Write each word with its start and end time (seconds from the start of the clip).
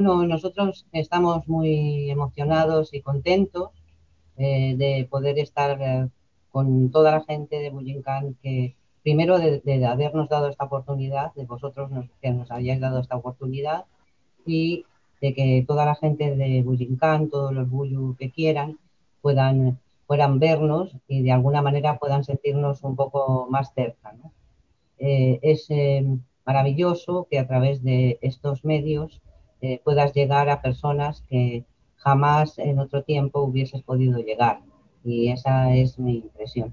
Bueno, 0.00 0.24
nosotros 0.24 0.86
estamos 0.92 1.46
muy 1.46 2.10
emocionados 2.10 2.94
y 2.94 3.02
contentos 3.02 3.68
eh, 4.38 4.74
de 4.74 5.06
poder 5.10 5.38
estar 5.38 5.78
eh, 5.78 6.08
con 6.50 6.90
toda 6.90 7.10
la 7.10 7.22
gente 7.22 7.58
de 7.58 7.68
Bujinkan 7.68 8.34
que 8.42 8.76
primero 9.02 9.38
de, 9.38 9.84
habernos 9.84 10.30
dado 10.30 10.48
esta 10.48 10.64
oportunidad, 10.64 11.34
de 11.34 11.44
vosotros 11.44 11.90
que 12.22 12.30
nos 12.30 12.50
hayáis 12.50 12.80
dado 12.80 12.98
esta 12.98 13.16
oportunidad 13.16 13.84
y 14.46 14.86
de 15.20 15.34
que 15.34 15.66
toda 15.68 15.84
la 15.84 15.94
gente 15.96 16.34
de 16.34 16.62
Bujinkan, 16.62 17.28
todos 17.28 17.52
los 17.52 17.68
Buyu 17.68 18.16
que 18.18 18.30
quieran, 18.30 18.78
puedan, 19.20 19.80
puedan 20.06 20.38
vernos 20.38 20.96
y 21.08 21.20
de 21.24 21.32
alguna 21.32 21.60
manera 21.60 21.98
puedan 21.98 22.24
sentirnos 22.24 22.82
un 22.84 22.96
poco 22.96 23.48
más 23.50 23.74
cerca. 23.74 24.14
Eh, 24.96 25.40
es 25.42 25.66
eh, 25.68 26.06
maravilloso 26.46 27.26
que 27.30 27.38
a 27.38 27.46
través 27.46 27.82
de 27.82 28.18
estos 28.22 28.64
medios 28.64 29.20
eh, 29.60 29.80
puedas 29.84 30.12
llegar 30.14 30.48
a 30.48 30.62
personas 30.62 31.22
que 31.28 31.64
jamás 31.96 32.58
en 32.58 32.78
otro 32.78 33.02
tiempo 33.02 33.42
hubieses 33.42 33.82
podido 33.82 34.18
llegar. 34.20 34.60
Y 35.04 35.28
esa 35.28 35.74
es 35.74 35.98
mi 35.98 36.16
impresión. 36.16 36.72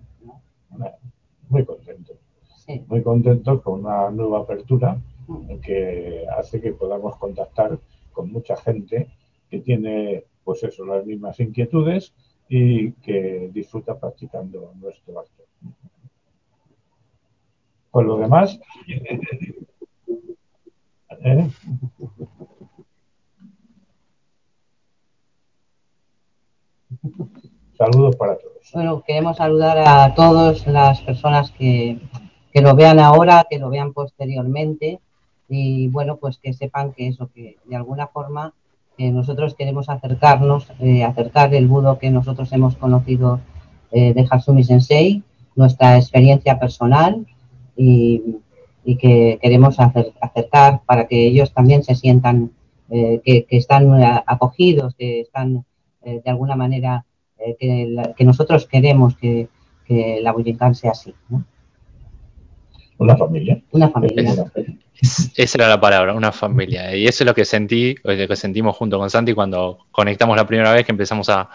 Muy 1.50 1.66
contento. 1.66 2.14
Muy 2.88 3.02
contento 3.02 3.62
con 3.62 3.86
una 3.86 4.10
nueva 4.10 4.40
apertura 4.40 5.00
mm. 5.28 5.60
que 5.60 6.26
hace 6.38 6.60
que 6.60 6.74
podamos 6.74 7.16
contactar 7.18 7.80
con 8.12 8.32
mucha 8.32 8.58
gente 8.58 9.08
que 9.50 9.60
tiene, 9.60 10.26
pues 10.44 10.64
eso, 10.64 10.86
las 10.86 11.06
mismas 11.06 11.40
inquietudes 11.40 12.14
y 12.50 12.92
que 12.94 13.50
disfruta 13.54 13.98
practicando 13.98 14.74
nuestro 14.80 15.20
arte. 15.20 15.44
Con 17.92 18.08
lo 18.08 18.18
demás, 18.18 18.60
¿eh? 21.24 21.50
Saludos 27.78 28.16
para 28.16 28.38
todos. 28.38 28.72
Bueno, 28.74 29.04
queremos 29.06 29.38
saludar 29.38 29.78
a 29.80 30.14
todas 30.16 30.68
las 30.68 31.02
personas 31.02 31.52
que, 31.52 32.00
que 32.54 32.62
lo 32.62 32.76
vean 32.76 33.00
ahora, 33.00 33.46
que 33.50 33.60
lo 33.60 33.70
vean 33.70 33.94
posteriormente 33.94 35.00
y 35.50 35.88
bueno, 35.88 36.18
pues 36.18 36.38
que 36.38 36.54
sepan 36.54 36.92
que 36.94 37.08
eso, 37.08 37.30
que 37.34 37.58
de 37.66 37.76
alguna 37.76 38.08
forma 38.08 38.54
eh, 38.98 39.12
nosotros 39.12 39.54
queremos 39.54 39.90
acercarnos, 39.90 40.72
eh, 40.80 41.04
acercar 41.04 41.54
el 41.54 41.68
budo 41.68 42.00
que 42.00 42.10
nosotros 42.10 42.52
hemos 42.52 42.76
conocido 42.78 43.40
eh, 43.92 44.14
de 44.14 44.28
Hatsumi 44.30 44.64
Sensei, 44.64 45.22
nuestra 45.56 45.98
experiencia 45.98 46.60
personal 46.60 47.26
y, 47.76 48.38
que 49.00 49.38
queremos 49.42 49.78
acercar 49.82 50.80
para 50.86 51.08
que 51.08 51.28
ellos 51.28 51.54
también 51.54 51.84
se 51.84 51.94
sientan 51.94 52.52
que, 52.90 53.46
están 53.50 54.02
acogidos, 54.26 54.96
que 54.96 55.20
están 55.20 55.66
de 56.24 56.30
alguna 56.30 56.56
manera, 56.56 57.06
que, 57.60 58.24
nosotros 58.26 58.66
queremos 58.68 59.16
que, 59.16 59.50
la 60.22 60.32
Bujinkan 60.34 60.76
sea 60.76 60.92
así. 60.92 61.14
Una 62.98 63.16
familia. 63.16 63.62
Una 63.72 63.90
familia. 63.90 64.52
Esa 65.36 65.58
era 65.60 65.70
la 65.70 65.80
palabra, 65.80 66.14
una 66.14 66.32
familia. 66.32 66.96
Y 66.96 67.06
eso 67.06 67.24
es 67.24 67.28
lo 67.28 67.36
que 67.36 67.46
sentí, 67.46 67.96
lo 68.04 68.28
que 68.28 68.36
sentimos 68.36 68.76
junto 68.76 68.98
con 68.98 69.10
Santi 69.12 69.34
cuando 69.34 69.86
conectamos 69.92 70.36
la 70.36 70.48
primera 70.48 70.74
vez 70.74 70.86
que 70.86 70.92
empezamos 70.92 71.30
a, 71.30 71.50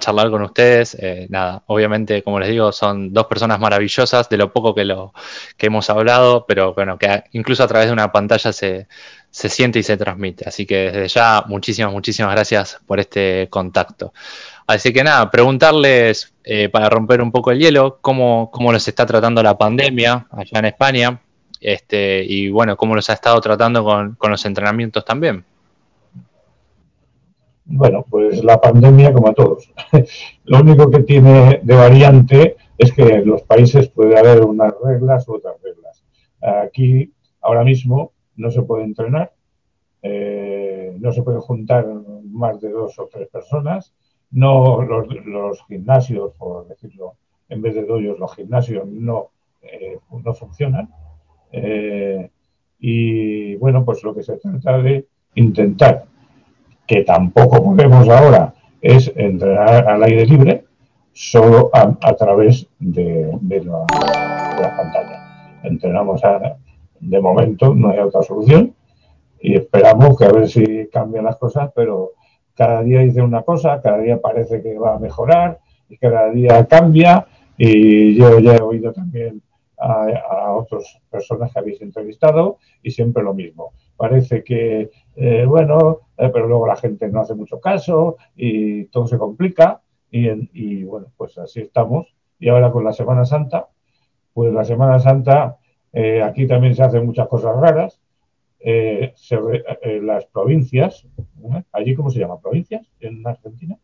charlar 0.00 0.30
con 0.30 0.42
ustedes. 0.42 0.96
Eh, 1.00 1.26
nada, 1.30 1.62
obviamente, 1.66 2.22
como 2.22 2.40
les 2.40 2.48
digo, 2.48 2.72
son 2.72 3.12
dos 3.12 3.26
personas 3.26 3.60
maravillosas, 3.60 4.28
de 4.28 4.36
lo 4.36 4.52
poco 4.52 4.74
que, 4.74 4.84
lo, 4.84 5.12
que 5.56 5.66
hemos 5.66 5.88
hablado, 5.88 6.44
pero 6.46 6.74
bueno, 6.74 6.98
que 6.98 7.22
incluso 7.32 7.62
a 7.62 7.68
través 7.68 7.86
de 7.86 7.92
una 7.92 8.10
pantalla 8.10 8.52
se, 8.52 8.88
se 9.30 9.48
siente 9.48 9.78
y 9.78 9.82
se 9.82 9.96
transmite. 9.96 10.48
Así 10.48 10.66
que 10.66 10.90
desde 10.90 11.08
ya, 11.08 11.44
muchísimas, 11.46 11.92
muchísimas 11.92 12.32
gracias 12.32 12.80
por 12.86 13.00
este 13.00 13.48
contacto. 13.48 14.12
Así 14.66 14.92
que 14.92 15.02
nada, 15.02 15.30
preguntarles 15.30 16.34
eh, 16.44 16.68
para 16.68 16.88
romper 16.88 17.22
un 17.22 17.32
poco 17.32 17.50
el 17.50 17.58
hielo, 17.58 17.98
cómo, 18.00 18.50
cómo 18.52 18.72
les 18.72 18.86
está 18.86 19.06
tratando 19.06 19.42
la 19.42 19.58
pandemia 19.58 20.26
allá 20.30 20.58
en 20.58 20.64
España 20.64 21.20
este, 21.60 22.24
y 22.24 22.48
bueno, 22.48 22.76
cómo 22.76 22.94
los 22.94 23.10
ha 23.10 23.12
estado 23.12 23.40
tratando 23.40 23.84
con, 23.84 24.16
los 24.30 24.44
entrenamientos 24.46 25.04
también. 25.04 25.44
Bueno, 27.66 28.04
pues 28.08 28.42
la 28.42 28.60
pandemia 28.60 29.12
como 29.12 29.28
a 29.28 29.34
todos. 29.34 29.70
Lo 30.44 30.60
único 30.60 30.90
que 30.90 31.00
tiene 31.00 31.60
de 31.62 31.74
variante 31.74 32.56
es 32.78 32.92
que 32.92 33.02
en 33.02 33.28
los 33.28 33.42
países 33.42 33.88
puede 33.88 34.18
haber 34.18 34.42
unas 34.42 34.72
reglas 34.82 35.28
u 35.28 35.34
otras 35.34 35.54
reglas. 35.62 36.02
Aquí, 36.40 37.12
ahora 37.42 37.62
mismo, 37.62 38.12
no 38.40 38.50
se 38.50 38.62
puede 38.62 38.84
entrenar, 38.84 39.32
eh, 40.02 40.96
no 40.98 41.12
se 41.12 41.22
puede 41.22 41.40
juntar 41.40 41.86
más 42.24 42.60
de 42.60 42.70
dos 42.70 42.98
o 42.98 43.08
tres 43.12 43.28
personas, 43.28 43.94
no 44.30 44.82
los, 44.82 45.62
gimnasios, 45.66 46.32
por 46.38 46.66
decirlo, 46.68 47.14
en 47.48 47.62
vez 47.62 47.74
de 47.74 47.84
doyos, 47.84 48.18
los 48.18 48.34
gimnasios 48.34 48.86
no, 48.86 49.30
eh, 49.62 49.98
no 50.10 50.34
funcionan. 50.34 50.88
Eh, 51.52 52.30
y 52.78 53.56
bueno, 53.56 53.84
pues 53.84 54.02
lo 54.02 54.14
que 54.14 54.22
se 54.22 54.36
trata 54.38 54.78
de 54.78 55.06
intentar, 55.34 56.04
que 56.86 57.04
tampoco 57.04 57.62
podemos 57.62 58.08
ahora, 58.08 58.54
es 58.80 59.12
entrenar 59.14 59.86
al 59.86 60.02
aire 60.04 60.24
libre, 60.24 60.64
solo 61.12 61.70
a, 61.74 62.14
través 62.14 62.66
de, 62.78 63.30
la, 63.64 63.86
pantalla. 64.76 65.60
Entrenamos 65.64 66.22
de 67.00 67.20
momento, 67.20 67.74
no 67.74 67.90
hay 67.90 67.98
otra 67.98 68.22
solución, 68.22 68.74
y 69.40 69.54
esperamos 69.54 70.18
que 70.18 70.24
a 70.26 70.32
ver 70.32 70.48
si 70.48 70.88
cambian 70.88 71.24
las 71.24 71.36
cosas, 71.36 71.70
pero 71.74 72.12
cada 72.54 72.82
día 72.82 73.00
dice 73.00 73.22
una 73.22 73.42
cosa, 73.42 73.80
cada 73.80 73.98
día 73.98 74.20
parece 74.20 74.62
que 74.62 74.78
va 74.78 74.94
a 74.94 74.98
mejorar, 74.98 75.58
y 75.88 75.96
cada 75.96 76.30
día 76.30 76.66
cambia, 76.66 77.26
y 77.56 78.14
yo 78.14 78.38
ya 78.38 78.56
he 78.56 78.62
oído 78.62 78.92
también 78.92 79.42
a, 79.80 80.52
otras 80.52 80.98
personas 81.10 81.52
que 81.52 81.58
habéis 81.58 81.80
entrevistado 81.80 82.58
y 82.82 82.90
siempre 82.90 83.22
lo 83.22 83.34
mismo. 83.34 83.72
Parece 83.96 84.44
que, 84.44 84.90
eh, 85.16 85.44
bueno, 85.46 86.00
eh, 86.16 86.30
pero 86.32 86.46
luego 86.46 86.66
la 86.66 86.76
gente 86.76 87.08
no 87.08 87.20
hace 87.20 87.34
mucho 87.34 87.60
caso 87.60 88.16
y 88.36 88.84
todo 88.86 89.06
se 89.06 89.18
complica 89.18 89.80
y, 90.10 90.84
bueno, 90.84 91.08
pues 91.16 91.38
así 91.38 91.60
estamos. 91.60 92.14
Y 92.38 92.48
ahora 92.48 92.72
con 92.72 92.84
la 92.84 92.92
Semana 92.92 93.24
Santa, 93.24 93.68
pues 94.32 94.52
la 94.52 94.64
Semana 94.64 94.98
Santa, 94.98 95.58
eh, 95.92 96.22
aquí 96.22 96.46
también 96.46 96.74
se 96.74 96.82
hacen 96.82 97.04
muchas 97.04 97.28
cosas 97.28 97.56
raras. 97.56 98.00
las 100.02 100.26
provincias, 100.26 101.06
allí 101.72 101.94
cómo 101.94 102.10
se 102.10 102.18
llama, 102.18 102.40
provincias 102.40 102.86
en 103.00 103.26
Argentina. 103.26 103.76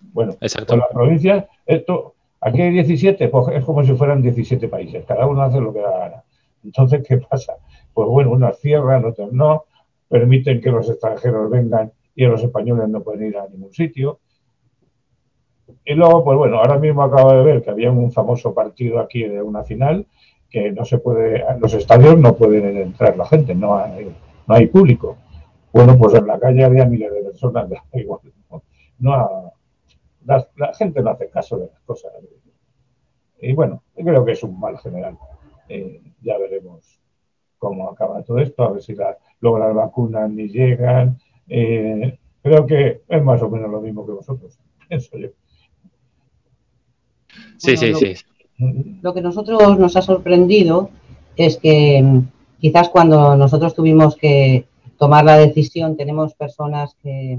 Bueno, 0.00 0.36
Exacto. 0.40 0.76
las 0.76 0.88
provincias, 0.88 1.46
esto 1.66 2.14
Aquí 2.40 2.62
hay 2.62 2.70
17, 2.70 3.28
pues 3.28 3.48
es 3.48 3.64
como 3.64 3.82
si 3.84 3.94
fueran 3.94 4.22
17 4.22 4.68
países, 4.68 5.04
cada 5.06 5.26
uno 5.26 5.42
hace 5.42 5.60
lo 5.60 5.72
que 5.72 5.80
da 5.80 5.98
gana. 5.98 6.24
Entonces, 6.64 7.04
¿qué 7.06 7.18
pasa? 7.18 7.54
Pues 7.92 8.08
bueno, 8.08 8.30
unas 8.30 8.58
cierran, 8.60 9.04
otras 9.04 9.32
no, 9.32 9.64
permiten 10.08 10.60
que 10.60 10.70
los 10.70 10.88
extranjeros 10.88 11.50
vengan 11.50 11.92
y 12.14 12.26
los 12.26 12.42
españoles 12.42 12.88
no 12.88 13.02
pueden 13.02 13.28
ir 13.28 13.38
a 13.38 13.48
ningún 13.48 13.72
sitio. 13.72 14.20
Y 15.84 15.94
luego, 15.94 16.24
pues 16.24 16.38
bueno, 16.38 16.58
ahora 16.58 16.78
mismo 16.78 17.02
acabo 17.02 17.32
de 17.32 17.42
ver 17.42 17.62
que 17.62 17.70
había 17.70 17.90
un 17.90 18.12
famoso 18.12 18.54
partido 18.54 19.00
aquí 19.00 19.24
de 19.24 19.42
una 19.42 19.64
final 19.64 20.06
que 20.50 20.72
no 20.72 20.84
se 20.84 20.98
puede, 20.98 21.44
los 21.60 21.74
estadios 21.74 22.18
no 22.18 22.34
pueden 22.34 22.76
entrar 22.76 23.16
la 23.16 23.26
gente, 23.26 23.54
no 23.54 23.76
hay, 23.76 24.14
no 24.46 24.54
hay 24.54 24.66
público. 24.66 25.18
Bueno, 25.72 25.98
pues 25.98 26.14
en 26.14 26.26
la 26.26 26.38
calle 26.38 26.64
había 26.64 26.86
miles 26.86 27.12
de 27.12 27.22
personas, 27.22 27.68
igual, 27.92 28.20
no, 28.50 28.62
no 29.00 29.52
la, 30.56 30.74
gente 30.74 31.02
no 31.02 31.10
hace 31.10 31.28
caso 31.28 31.58
de 31.58 31.66
las 31.66 31.80
cosas. 31.80 32.12
Y 33.40 33.52
bueno, 33.52 33.82
creo 33.94 34.24
que 34.24 34.32
es 34.32 34.42
un 34.42 34.58
mal 34.58 34.78
general. 34.78 35.16
Eh, 35.68 36.02
ya 36.22 36.38
veremos 36.38 37.00
cómo 37.58 37.90
acaba 37.90 38.22
todo 38.22 38.38
esto, 38.38 38.64
a 38.64 38.72
ver 38.72 38.82
si 38.82 38.94
luego 39.40 39.58
las 39.58 39.74
vacunas 39.74 40.30
ni 40.30 40.48
llegan. 40.48 41.18
Eh, 41.48 42.18
creo 42.42 42.66
que 42.66 43.02
es 43.06 43.22
más 43.22 43.42
o 43.42 43.50
menos 43.50 43.70
lo 43.70 43.80
mismo 43.80 44.06
que 44.06 44.12
vosotros, 44.12 44.58
pienso 44.88 45.16
yo. 45.16 45.28
Sí, 47.58 47.76
sí, 47.76 47.94
sí. 47.94 48.14
Lo 48.58 49.14
que 49.14 49.20
nosotros 49.20 49.78
nos 49.78 49.96
ha 49.96 50.02
sorprendido 50.02 50.90
es 51.36 51.58
que 51.58 52.02
mm, 52.02 52.28
quizás 52.60 52.88
cuando 52.88 53.36
nosotros 53.36 53.74
tuvimos 53.74 54.16
que 54.16 54.66
tomar 54.98 55.24
la 55.24 55.38
decisión, 55.38 55.96
tenemos 55.96 56.34
personas 56.34 56.96
que, 57.02 57.38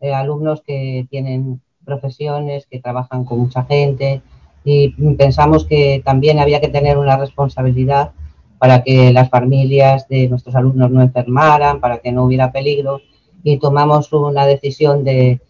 eh, 0.00 0.12
alumnos 0.12 0.62
que 0.62 1.06
tienen 1.10 1.62
profesiones, 1.84 2.66
que 2.66 2.80
trabajan 2.80 3.24
con 3.24 3.40
mucha 3.40 3.64
gente 3.64 4.20
y 4.64 4.90
pensamos 5.14 5.64
que 5.64 6.02
también 6.04 6.38
había 6.38 6.60
que 6.60 6.68
tener 6.68 6.98
una 6.98 7.16
responsabilidad 7.16 8.12
para 8.58 8.82
que 8.84 9.10
las 9.14 9.30
familias 9.30 10.06
de 10.08 10.28
nuestros 10.28 10.54
alumnos 10.54 10.90
no 10.90 11.00
enfermaran, 11.00 11.80
para 11.80 11.98
que 11.98 12.12
no 12.12 12.24
hubiera 12.24 12.52
peligro 12.52 13.00
y 13.42 13.56
tomamos 13.58 14.12
una 14.12 14.44
decisión 14.44 15.02
de, 15.04 15.40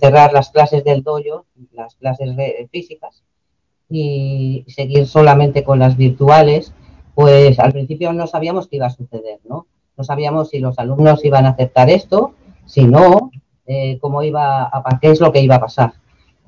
cerrar 0.00 0.32
las 0.32 0.50
clases 0.50 0.82
del 0.82 1.02
dojo, 1.02 1.44
las 1.72 1.94
clases 1.96 2.34
físicas 2.70 3.22
y 3.88 4.64
seguir 4.68 5.06
solamente 5.06 5.64
con 5.64 5.78
las 5.78 5.96
virtuales, 5.96 6.72
pues 7.14 7.58
al 7.58 7.72
principio 7.72 8.12
no 8.12 8.26
sabíamos 8.26 8.68
qué 8.68 8.76
iba 8.76 8.86
a 8.86 8.90
suceder, 8.90 9.40
¿no? 9.48 9.66
No 9.96 10.04
sabíamos 10.04 10.50
si 10.50 10.58
los 10.58 10.78
alumnos 10.78 11.24
iban 11.24 11.46
a 11.46 11.50
aceptar 11.50 11.88
esto 11.88 12.34
Si 12.66 12.84
no, 12.84 13.30
eh, 13.66 13.98
cómo 14.00 14.22
iba 14.22 14.64
a, 14.64 14.98
qué 15.00 15.10
es 15.10 15.20
lo 15.20 15.32
que 15.32 15.40
iba 15.40 15.56
a 15.56 15.60
pasar. 15.60 15.94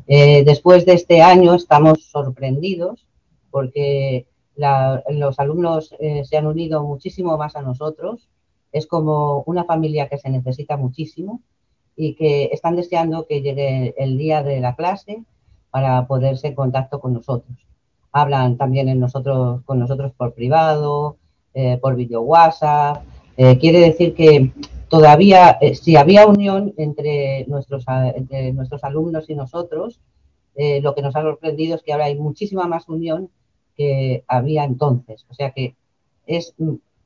Eh, 0.06 0.42
después 0.44 0.84
de 0.84 0.94
este 0.94 1.22
año 1.22 1.54
estamos 1.54 2.04
sorprendidos 2.04 3.06
porque 3.50 4.26
los 4.56 5.38
alumnos 5.38 5.94
eh, 6.00 6.24
se 6.24 6.36
han 6.36 6.46
unido 6.46 6.82
muchísimo 6.82 7.38
más 7.38 7.54
a 7.56 7.62
nosotros. 7.62 8.28
Es 8.72 8.86
como 8.86 9.44
una 9.46 9.64
familia 9.64 10.08
que 10.08 10.18
se 10.18 10.28
necesita 10.28 10.76
muchísimo 10.76 11.40
y 11.96 12.14
que 12.14 12.50
están 12.52 12.76
deseando 12.76 13.26
que 13.26 13.40
llegue 13.40 13.94
el 13.96 14.18
día 14.18 14.42
de 14.42 14.60
la 14.60 14.74
clase 14.74 15.22
para 15.70 16.06
poderse 16.06 16.48
en 16.48 16.54
contacto 16.54 17.00
con 17.00 17.14
nosotros. 17.14 17.56
Hablan 18.12 18.56
también 18.56 18.88
en 18.88 19.00
nosotros, 19.00 19.62
con 19.64 19.78
nosotros 19.78 20.12
por 20.16 20.34
privado, 20.34 21.16
por 21.80 21.96
video 21.96 22.22
WhatsApp. 22.22 23.02
quiere 23.36 23.80
decir 23.80 24.14
que 24.14 24.52
todavía, 24.88 25.58
eh, 25.60 25.74
si 25.74 25.96
había 25.96 26.26
unión 26.26 26.72
entre 26.76 27.44
nuestros, 27.46 27.84
nuestros 28.54 28.84
alumnos 28.84 29.28
y 29.28 29.34
nosotros, 29.34 30.00
eh, 30.60 30.80
lo 30.80 30.92
que 30.96 31.02
nos 31.02 31.14
ha 31.14 31.22
sorprendido 31.22 31.76
es 31.76 31.82
que 31.82 31.92
ahora 31.92 32.06
hay 32.06 32.18
muchísima 32.18 32.66
más 32.66 32.88
unión 32.88 33.30
que 33.76 34.24
había 34.26 34.64
entonces. 34.64 35.24
O 35.30 35.34
sea 35.34 35.52
que 35.52 35.76
es 36.26 36.52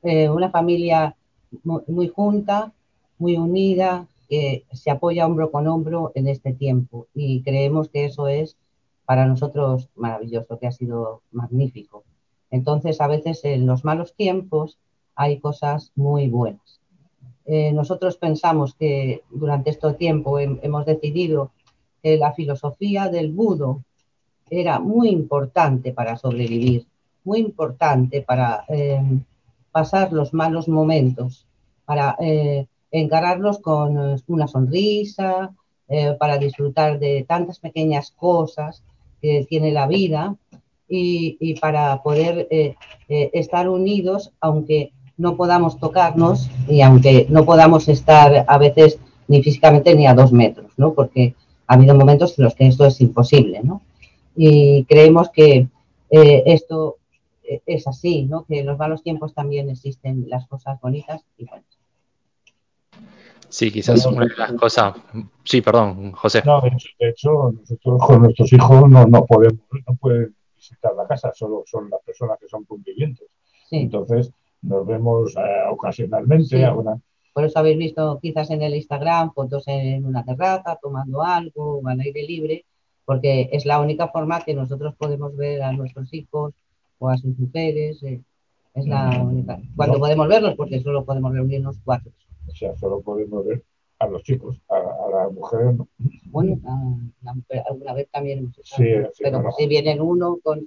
eh, 0.02 0.30
una 0.30 0.50
familia 0.50 1.14
muy, 1.62 2.08
junta, 2.08 2.72
muy 3.18 3.36
unida, 3.36 4.06
que 4.32 4.64
se 4.72 4.90
apoya 4.90 5.26
hombro 5.26 5.50
con 5.50 5.66
hombro 5.66 6.10
en 6.14 6.26
este 6.26 6.54
tiempo. 6.54 7.06
Y 7.12 7.42
creemos 7.42 7.90
que 7.90 8.06
eso 8.06 8.28
es 8.28 8.56
para 9.04 9.26
nosotros 9.26 9.90
maravilloso, 9.94 10.58
que 10.58 10.66
ha 10.66 10.72
sido 10.72 11.20
magnífico. 11.32 12.02
Entonces, 12.50 13.02
a 13.02 13.08
veces 13.08 13.44
en 13.44 13.66
los 13.66 13.84
malos 13.84 14.14
tiempos 14.14 14.78
hay 15.16 15.38
cosas 15.38 15.92
muy 15.96 16.28
buenas. 16.28 16.80
Eh, 17.44 17.74
nosotros 17.74 18.16
pensamos 18.16 18.72
que 18.72 19.20
durante 19.28 19.68
este 19.68 19.92
tiempo 19.92 20.38
hemos 20.38 20.86
decidido 20.86 21.50
que 22.02 22.16
la 22.16 22.32
filosofía 22.32 23.10
del 23.10 23.32
budo 23.32 23.82
era 24.48 24.80
muy 24.80 25.10
importante 25.10 25.92
para 25.92 26.16
sobrevivir, 26.16 26.86
muy 27.22 27.40
importante 27.40 28.22
para 28.22 28.64
eh, 28.68 28.98
pasar 29.72 30.10
los 30.10 30.32
malos 30.32 30.68
momentos, 30.68 31.46
para 31.84 32.16
eh, 32.18 32.66
encararlos 32.92 33.58
con 33.58 34.20
una 34.26 34.48
sonrisa, 34.48 35.52
para 36.18 36.38
disfrutar 36.38 36.98
de 36.98 37.26
tantas 37.28 37.58
pequeñas 37.58 38.12
cosas 38.12 38.82
que 39.20 39.44
tiene 39.46 39.72
la 39.72 39.86
vida 39.86 40.36
y, 40.88 41.54
para 41.60 42.02
poder 42.02 42.48
estar 43.08 43.68
unidos, 43.68 44.32
aunque 44.40 44.92
no 45.18 45.36
podamos 45.36 45.78
tocarnos 45.78 46.48
y 46.68 46.80
aunque 46.80 47.26
no 47.28 47.44
podamos 47.44 47.88
estar 47.88 48.44
a 48.48 48.58
veces 48.58 48.98
ni 49.28 49.42
físicamente 49.42 49.94
ni 49.94 50.06
a 50.06 50.14
dos 50.14 50.32
metros, 50.32 50.72
¿no? 50.76 50.94
Porque 50.94 51.34
ha 51.66 51.74
habido 51.74 51.94
momentos 51.94 52.38
en 52.38 52.44
los 52.44 52.54
que 52.54 52.66
esto 52.66 52.86
es 52.86 53.00
imposible, 53.00 53.60
¿no? 53.62 53.82
Y 54.36 54.84
creemos 54.84 55.30
que 55.30 55.68
eh, 56.10 56.42
esto 56.46 56.96
eh, 57.42 57.62
es 57.66 57.86
así, 57.86 58.24
¿no? 58.24 58.44
Que 58.44 58.60
en 58.60 58.66
los 58.66 58.78
malos 58.78 59.02
tiempos 59.02 59.34
también 59.34 59.70
existen 59.70 60.26
las 60.28 60.46
cosas 60.46 60.80
bonitas 60.80 61.22
y 61.38 61.44
buenas. 61.44 61.81
Sí, 63.52 63.70
quizás 63.70 64.06
una 64.06 64.24
de 64.24 64.34
las 64.34 64.52
cosas. 64.54 64.94
Sí, 65.44 65.60
perdón, 65.60 66.12
José. 66.12 66.42
No, 66.46 66.62
de 66.62 67.08
hecho, 67.10 67.52
nosotros 67.52 68.00
con 68.00 68.22
nuestros 68.22 68.50
hijos 68.50 68.88
no, 68.88 69.06
no 69.06 69.26
podemos, 69.26 69.60
no 69.86 69.94
pueden 69.96 70.34
visitar 70.56 70.94
la 70.94 71.06
casa, 71.06 71.30
solo 71.34 71.62
son 71.66 71.90
las 71.90 72.00
personas 72.00 72.38
que 72.40 72.48
son 72.48 72.64
convivientes. 72.64 73.28
Entonces, 73.70 74.32
nos 74.62 74.86
vemos 74.86 75.36
eh, 75.36 75.40
ocasionalmente. 75.70 76.66
Por 77.34 77.44
eso 77.44 77.58
habéis 77.58 77.76
visto 77.76 78.18
quizás 78.22 78.50
en 78.50 78.62
el 78.62 78.74
Instagram 78.74 79.34
fotos 79.34 79.64
en 79.66 80.06
una 80.06 80.24
terraza, 80.24 80.78
tomando 80.80 81.20
algo, 81.22 81.82
al 81.86 82.00
aire 82.00 82.22
libre, 82.22 82.64
porque 83.04 83.50
es 83.52 83.66
la 83.66 83.80
única 83.80 84.08
forma 84.08 84.40
que 84.40 84.54
nosotros 84.54 84.94
podemos 84.96 85.36
ver 85.36 85.62
a 85.62 85.72
nuestros 85.72 86.10
hijos 86.14 86.54
o 86.98 87.10
a 87.10 87.18
sus 87.18 87.38
mujeres. 87.38 88.02
Eh, 88.02 88.22
es 88.72 88.86
la 88.86 89.10
mm, 89.10 89.28
única. 89.28 89.60
Cuando 89.76 89.98
podemos 89.98 90.26
verlos, 90.26 90.54
porque 90.54 90.80
solo 90.80 91.04
podemos 91.04 91.34
reunirnos 91.34 91.76
cuatro. 91.84 92.10
O 92.48 92.54
sea, 92.54 92.76
solo 92.76 93.00
podemos 93.00 93.44
ver 93.46 93.62
a 93.98 94.06
los 94.08 94.22
chicos, 94.24 94.60
a, 94.68 94.74
a 94.76 95.10
las 95.10 95.32
mujeres 95.32 95.76
no. 95.76 95.88
Bueno, 96.26 96.60
alguna 97.68 97.94
vez 97.94 98.08
también 98.10 98.38
hemos 98.40 98.56
sí, 98.62 98.84
pero 99.20 99.44
si 99.56 99.66
vienen 99.66 100.00
uno 100.00 100.38
con 100.42 100.66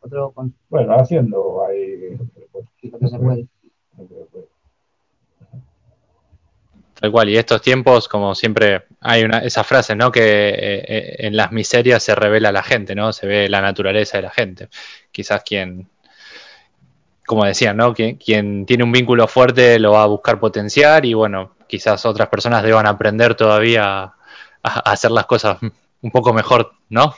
otro 0.00 0.32
con... 0.32 0.54
Bueno, 0.70 0.94
haciendo 0.94 1.66
ahí... 1.66 2.16
se 2.80 3.18
puede. 3.18 3.46
Tal 7.00 7.12
cual, 7.12 7.30
y 7.30 7.36
estos 7.36 7.62
tiempos, 7.62 8.08
como 8.08 8.34
siempre, 8.34 8.84
hay 9.00 9.24
una, 9.24 9.38
esa 9.38 9.64
frase, 9.64 9.96
¿no? 9.96 10.12
Que 10.12 10.50
eh, 10.50 10.84
eh, 10.86 11.16
en 11.20 11.34
las 11.34 11.50
miserias 11.50 12.02
se 12.02 12.14
revela 12.14 12.52
la 12.52 12.62
gente, 12.62 12.94
¿no? 12.94 13.14
Se 13.14 13.26
ve 13.26 13.48
la 13.48 13.62
naturaleza 13.62 14.18
de 14.18 14.22
la 14.22 14.30
gente. 14.30 14.68
Quizás 15.10 15.42
quien, 15.42 15.88
como 17.30 17.44
decían, 17.44 17.76
¿no? 17.76 17.94
Quien, 17.94 18.16
quien 18.16 18.66
tiene 18.66 18.82
un 18.82 18.90
vínculo 18.90 19.28
fuerte 19.28 19.78
lo 19.78 19.92
va 19.92 20.02
a 20.02 20.06
buscar 20.06 20.40
potenciar 20.40 21.06
y 21.06 21.14
bueno, 21.14 21.52
quizás 21.68 22.04
otras 22.04 22.28
personas 22.28 22.64
deban 22.64 22.88
aprender 22.88 23.36
todavía 23.36 24.02
a, 24.02 24.12
hacer 24.64 25.12
las 25.12 25.26
cosas 25.26 25.58
un 26.02 26.10
poco 26.10 26.32
mejor, 26.32 26.72
¿no? 26.88 27.14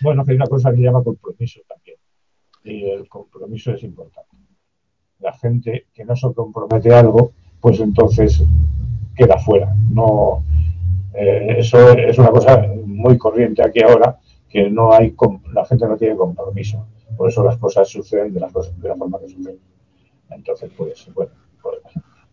Bueno, 0.00 0.24
hay 0.26 0.36
una 0.36 0.46
cosa 0.46 0.70
que 0.70 0.78
se 0.78 0.82
llama 0.84 1.04
compromiso 1.04 1.60
también. 1.68 1.98
Y 2.64 2.88
el 2.88 3.06
compromiso 3.06 3.74
es 3.74 3.82
importante. 3.82 4.34
La 5.18 5.34
gente 5.34 5.88
que 5.92 6.06
no 6.06 6.16
se 6.16 6.32
compromete 6.32 6.94
a 6.94 7.00
algo, 7.00 7.32
pues 7.60 7.80
entonces 7.80 8.42
queda 9.14 9.36
fuera. 9.40 9.74
No, 9.90 10.42
eh, 11.12 11.56
eso 11.58 11.90
es 11.98 12.16
una 12.16 12.30
cosa 12.30 12.66
muy 12.86 13.18
corriente 13.18 13.62
aquí 13.62 13.82
ahora, 13.82 14.18
que 14.48 14.70
no 14.70 14.94
hay 14.94 15.14
la 15.52 15.66
gente 15.66 15.86
no 15.86 15.98
tiene 15.98 16.16
compromiso. 16.16 16.86
Por 17.20 17.28
eso 17.28 17.44
las 17.44 17.58
cosas 17.58 17.86
suceden 17.86 18.32
de, 18.32 18.40
las 18.40 18.50
cosas, 18.50 18.80
de 18.80 18.88
la 18.88 18.96
forma 18.96 19.20
que 19.20 19.28
suceden. 19.28 19.60
Entonces, 20.30 20.70
pues, 20.74 21.06
bueno, 21.14 21.30
pues, 21.60 21.76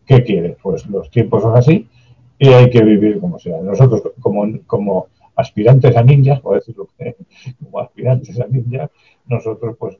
¿Qué 0.06 0.24
quiere? 0.24 0.56
Pues 0.62 0.86
los 0.86 1.10
tiempos 1.10 1.42
son 1.42 1.54
así 1.58 1.86
y 2.38 2.48
hay 2.48 2.70
que 2.70 2.82
vivir 2.82 3.20
como 3.20 3.38
sea. 3.38 3.60
Nosotros, 3.60 4.14
como, 4.18 4.46
como 4.66 5.08
aspirantes 5.36 5.94
a 5.94 6.02
ninjas, 6.02 6.40
por 6.40 6.54
decirlo 6.54 6.88
como 7.62 7.80
aspirantes 7.80 8.40
a 8.40 8.46
ninjas, 8.46 8.88
nosotros, 9.26 9.76
pues, 9.78 9.98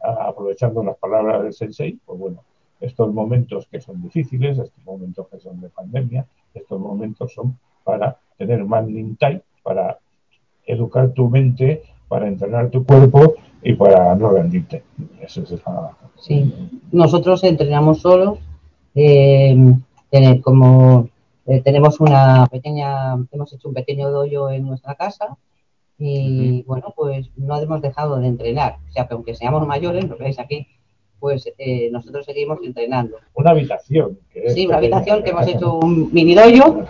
aprovechando 0.00 0.84
las 0.84 0.96
palabras 0.98 1.42
del 1.42 1.52
sensei, 1.52 1.98
pues 2.06 2.16
bueno, 2.16 2.44
estos 2.80 3.12
momentos 3.12 3.66
que 3.66 3.80
son 3.80 4.00
difíciles, 4.00 4.56
estos 4.56 4.84
momentos 4.84 5.26
que 5.30 5.40
son 5.40 5.60
de 5.60 5.68
pandemia, 5.68 6.28
estos 6.54 6.78
momentos 6.78 7.32
son 7.32 7.58
para 7.82 8.18
tener 8.38 8.64
más 8.64 8.86
nintai, 8.86 9.42
para 9.64 9.98
educar 10.64 11.10
tu 11.10 11.28
mente, 11.28 11.82
para 12.06 12.28
entrenar 12.28 12.70
tu 12.70 12.86
cuerpo 12.86 13.34
y 13.62 13.74
para 13.74 14.14
no 14.14 14.30
rendirte. 14.30 14.82
Eso 15.20 15.42
es 15.42 15.54
Sí, 16.20 16.52
nosotros 16.92 17.42
entrenamos 17.44 18.00
solos 18.00 18.38
eh, 18.94 19.56
como 20.42 21.08
eh, 21.46 21.60
tenemos 21.62 22.00
una 22.00 22.46
pequeña, 22.46 23.14
hemos 23.30 23.52
hecho 23.52 23.68
un 23.68 23.74
pequeño 23.74 24.10
dojo 24.10 24.50
en 24.50 24.66
nuestra 24.66 24.94
casa 24.94 25.36
y 25.98 26.62
bueno, 26.64 26.92
pues 26.96 27.30
no 27.36 27.60
hemos 27.60 27.80
dejado 27.80 28.18
de 28.18 28.26
entrenar. 28.26 28.76
O 28.88 28.92
sea, 28.92 29.06
que 29.06 29.14
aunque 29.14 29.34
seamos 29.34 29.66
mayores, 29.66 30.04
lo 30.08 30.16
veis 30.16 30.38
aquí, 30.38 30.66
pues 31.20 31.48
eh, 31.58 31.88
nosotros 31.92 32.26
seguimos 32.26 32.58
entrenando. 32.62 33.16
Una 33.34 33.50
habitación. 33.50 34.18
sí, 34.48 34.66
una 34.66 34.78
habitación 34.78 35.22
que 35.22 35.30
hemos 35.30 35.46
hecho 35.46 35.74
un 35.74 36.12
mini 36.12 36.34
dojo 36.34 36.84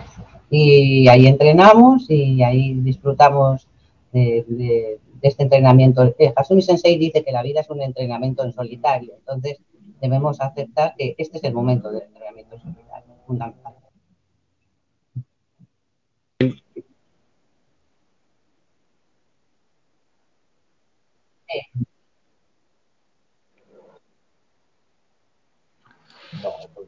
y 0.49 1.07
ahí 1.07 1.27
entrenamos 1.27 2.09
y 2.09 2.41
ahí 2.43 2.73
disfrutamos 2.75 3.67
de, 4.11 4.99
este 5.27 5.43
entrenamiento. 5.43 6.15
Eh, 6.19 6.33
Hasumi 6.35 6.61
Sensei 6.61 6.97
dice 6.97 7.23
que 7.23 7.31
la 7.31 7.43
vida 7.43 7.61
es 7.61 7.69
un 7.69 7.81
entrenamiento 7.81 8.43
en 8.43 8.53
solitario. 8.53 9.13
Entonces, 9.17 9.59
debemos 10.01 10.41
aceptar 10.41 10.95
que 10.97 11.15
este 11.17 11.37
es 11.37 11.43
el 11.45 11.53
momento 11.53 11.91
del 11.91 12.03
entrenamiento 12.03 12.59
solidario, 12.59 13.15
fundamental. 13.25 13.73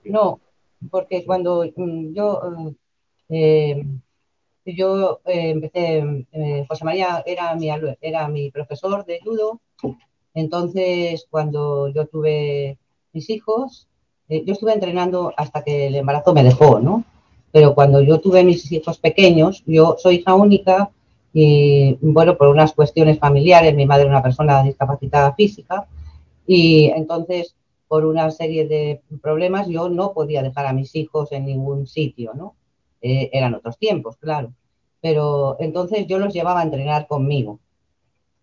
No, 0.06 0.39
porque 0.92 1.25
cuando 1.25 1.65
mm, 1.75 2.13
yo 2.13 2.42
eh, 3.30 3.84
yo 4.74 5.19
eh, 5.25 5.51
empecé, 5.51 6.25
eh, 6.31 6.65
José 6.67 6.86
María 6.86 7.24
era 7.25 7.53
mi, 7.55 7.69
era 8.01 8.27
mi 8.27 8.50
profesor 8.51 9.05
de 9.05 9.19
judo, 9.24 9.60
entonces 10.34 11.27
cuando 11.29 11.89
yo 11.89 12.07
tuve 12.07 12.77
mis 13.13 13.29
hijos, 13.29 13.88
eh, 14.27 14.43
yo 14.45 14.53
estuve 14.53 14.74
entrenando 14.74 15.34
hasta 15.38 15.63
que 15.63 15.88
el 15.88 15.95
embarazo 15.95 16.34
me 16.34 16.43
dejó, 16.43 16.79
¿no? 16.79 17.03
Pero 17.51 17.75
cuando 17.75 18.01
yo 18.01 18.19
tuve 18.19 18.43
mis 18.43 18.69
hijos 18.72 18.98
pequeños, 18.98 19.63
yo 19.65 19.95
soy 20.00 20.15
hija 20.15 20.36
única 20.36 20.89
y, 21.31 21.98
bueno, 22.01 22.38
por 22.38 22.48
unas 22.48 22.74
cuestiones 22.74 23.19
familiares, 23.19 23.75
mi 23.75 23.86
madre 23.86 24.03
era 24.03 24.12
una 24.12 24.24
persona 24.24 24.63
discapacitada 24.63 25.34
física 25.36 25.88
y 26.48 26.86
entonces 26.88 27.55
por 27.88 28.05
una 28.05 28.31
serie 28.31 28.67
de 28.67 29.01
problemas 29.22 29.67
yo 29.67 29.89
no 29.89 30.13
podía 30.13 30.41
dejar 30.41 30.65
a 30.65 30.74
mis 30.74 30.95
hijos 30.95 31.31
en 31.31 31.45
ningún 31.45 31.88
sitio, 31.88 32.34
¿no? 32.34 32.55
Eh, 33.02 33.30
eran 33.34 33.54
otros 33.54 33.78
tiempos, 33.78 34.18
claro. 34.18 34.54
Pero 35.02 35.58
entonces 35.60 36.08
yo 36.08 36.18
los 36.20 36.34
llevaba 36.34 36.62
a 36.62 36.64
entrenar 36.64 37.08
conmigo. 37.08 37.60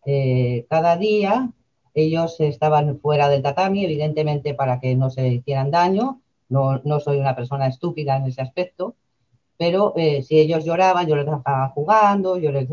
Eh, 0.06 0.66
cada 0.68 0.96
día 0.96 1.50
ellos 1.94 2.40
estaban 2.40 2.98
fuera 3.00 3.28
del 3.28 3.42
tatami, 3.42 3.84
evidentemente 3.84 4.54
para 4.54 4.80
que 4.80 4.94
no 4.96 5.10
se 5.10 5.28
hicieran 5.28 5.70
daño. 5.70 6.20
No, 6.48 6.80
soy 7.00 7.18
una 7.18 7.34
persona 7.34 7.66
estúpida 7.66 8.16
en 8.16 8.26
ese 8.26 8.42
aspecto, 8.42 8.94
pero 9.56 9.94
eh, 9.96 10.22
si 10.22 10.38
ellos 10.38 10.64
lloraban, 10.64 11.06
yo 11.06 11.16
les 11.16 11.24
dejaba 11.24 11.70
jugando, 11.70 12.36
yo 12.36 12.52
les 12.52 12.68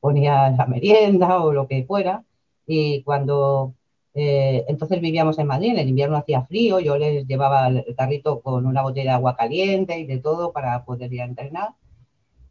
ponía 0.00 0.50
la 0.50 0.66
merienda 0.66 1.42
o 1.42 1.52
lo 1.52 1.68
que 1.68 1.84
fuera. 1.84 2.24
Y 2.66 3.02
cuando 3.04 3.74
eh, 4.14 4.64
entonces 4.68 5.00
vivíamos 5.00 5.38
en 5.38 5.48
Madrid, 5.48 5.70
en 5.70 5.78
el 5.78 5.88
invierno 5.88 6.16
hacía 6.16 6.42
frío, 6.44 6.78
yo 6.78 6.96
les 6.96 7.26
llevaba 7.26 7.66
el 7.66 7.94
carrito 7.96 8.40
con 8.40 8.64
una 8.64 8.82
botella 8.82 9.10
de 9.10 9.16
agua 9.16 9.36
caliente 9.36 9.98
y 9.98 10.06
de 10.06 10.18
todo 10.18 10.52
para 10.52 10.84
poder 10.84 11.12
ir 11.12 11.22
a 11.22 11.24
entrenar. 11.24 11.70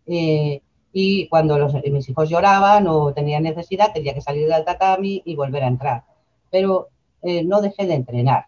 Eh, 0.06 0.62
y 0.92 1.28
cuando 1.30 1.58
los, 1.58 1.74
mis 1.86 2.10
hijos 2.10 2.30
lloraban 2.30 2.88
o 2.88 3.14
tenían 3.14 3.44
necesidad, 3.44 3.94
tenía 3.94 4.14
que 4.14 4.22
salir 4.22 4.48
del 4.48 4.66
tatami 4.66 5.22
y 5.26 5.36
volver 5.36 5.64
a 5.64 5.68
entrar. 5.68 6.04
Pero 6.52 6.90
eh, 7.22 7.44
no 7.44 7.62
dejé 7.62 7.88
de 7.88 7.96
entrenar. 7.96 8.48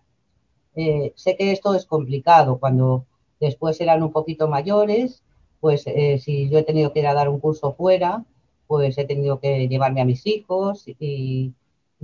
sé 1.15 1.37
que 1.37 1.51
esto 1.51 1.73
es 1.75 1.85
complicado. 1.85 2.59
Cuando 2.59 3.05
después 3.39 3.79
eran 3.81 4.03
un 4.03 4.11
poquito 4.11 4.47
mayores, 4.47 5.23
pues 5.61 5.83
si 5.83 6.49
yo 6.49 6.59
he 6.59 6.63
tenido 6.63 6.93
que 6.93 6.99
ir 6.99 7.07
a 7.07 7.13
dar 7.13 7.29
un 7.29 7.39
curso 7.39 7.73
fuera, 7.73 8.25
pues 8.67 8.97
he 8.97 9.05
tenido 9.05 9.39
que 9.39 9.67
llevarme 9.67 10.01
a 10.01 10.05
mis 10.05 10.25
hijos 10.27 10.85
y, 10.87 11.53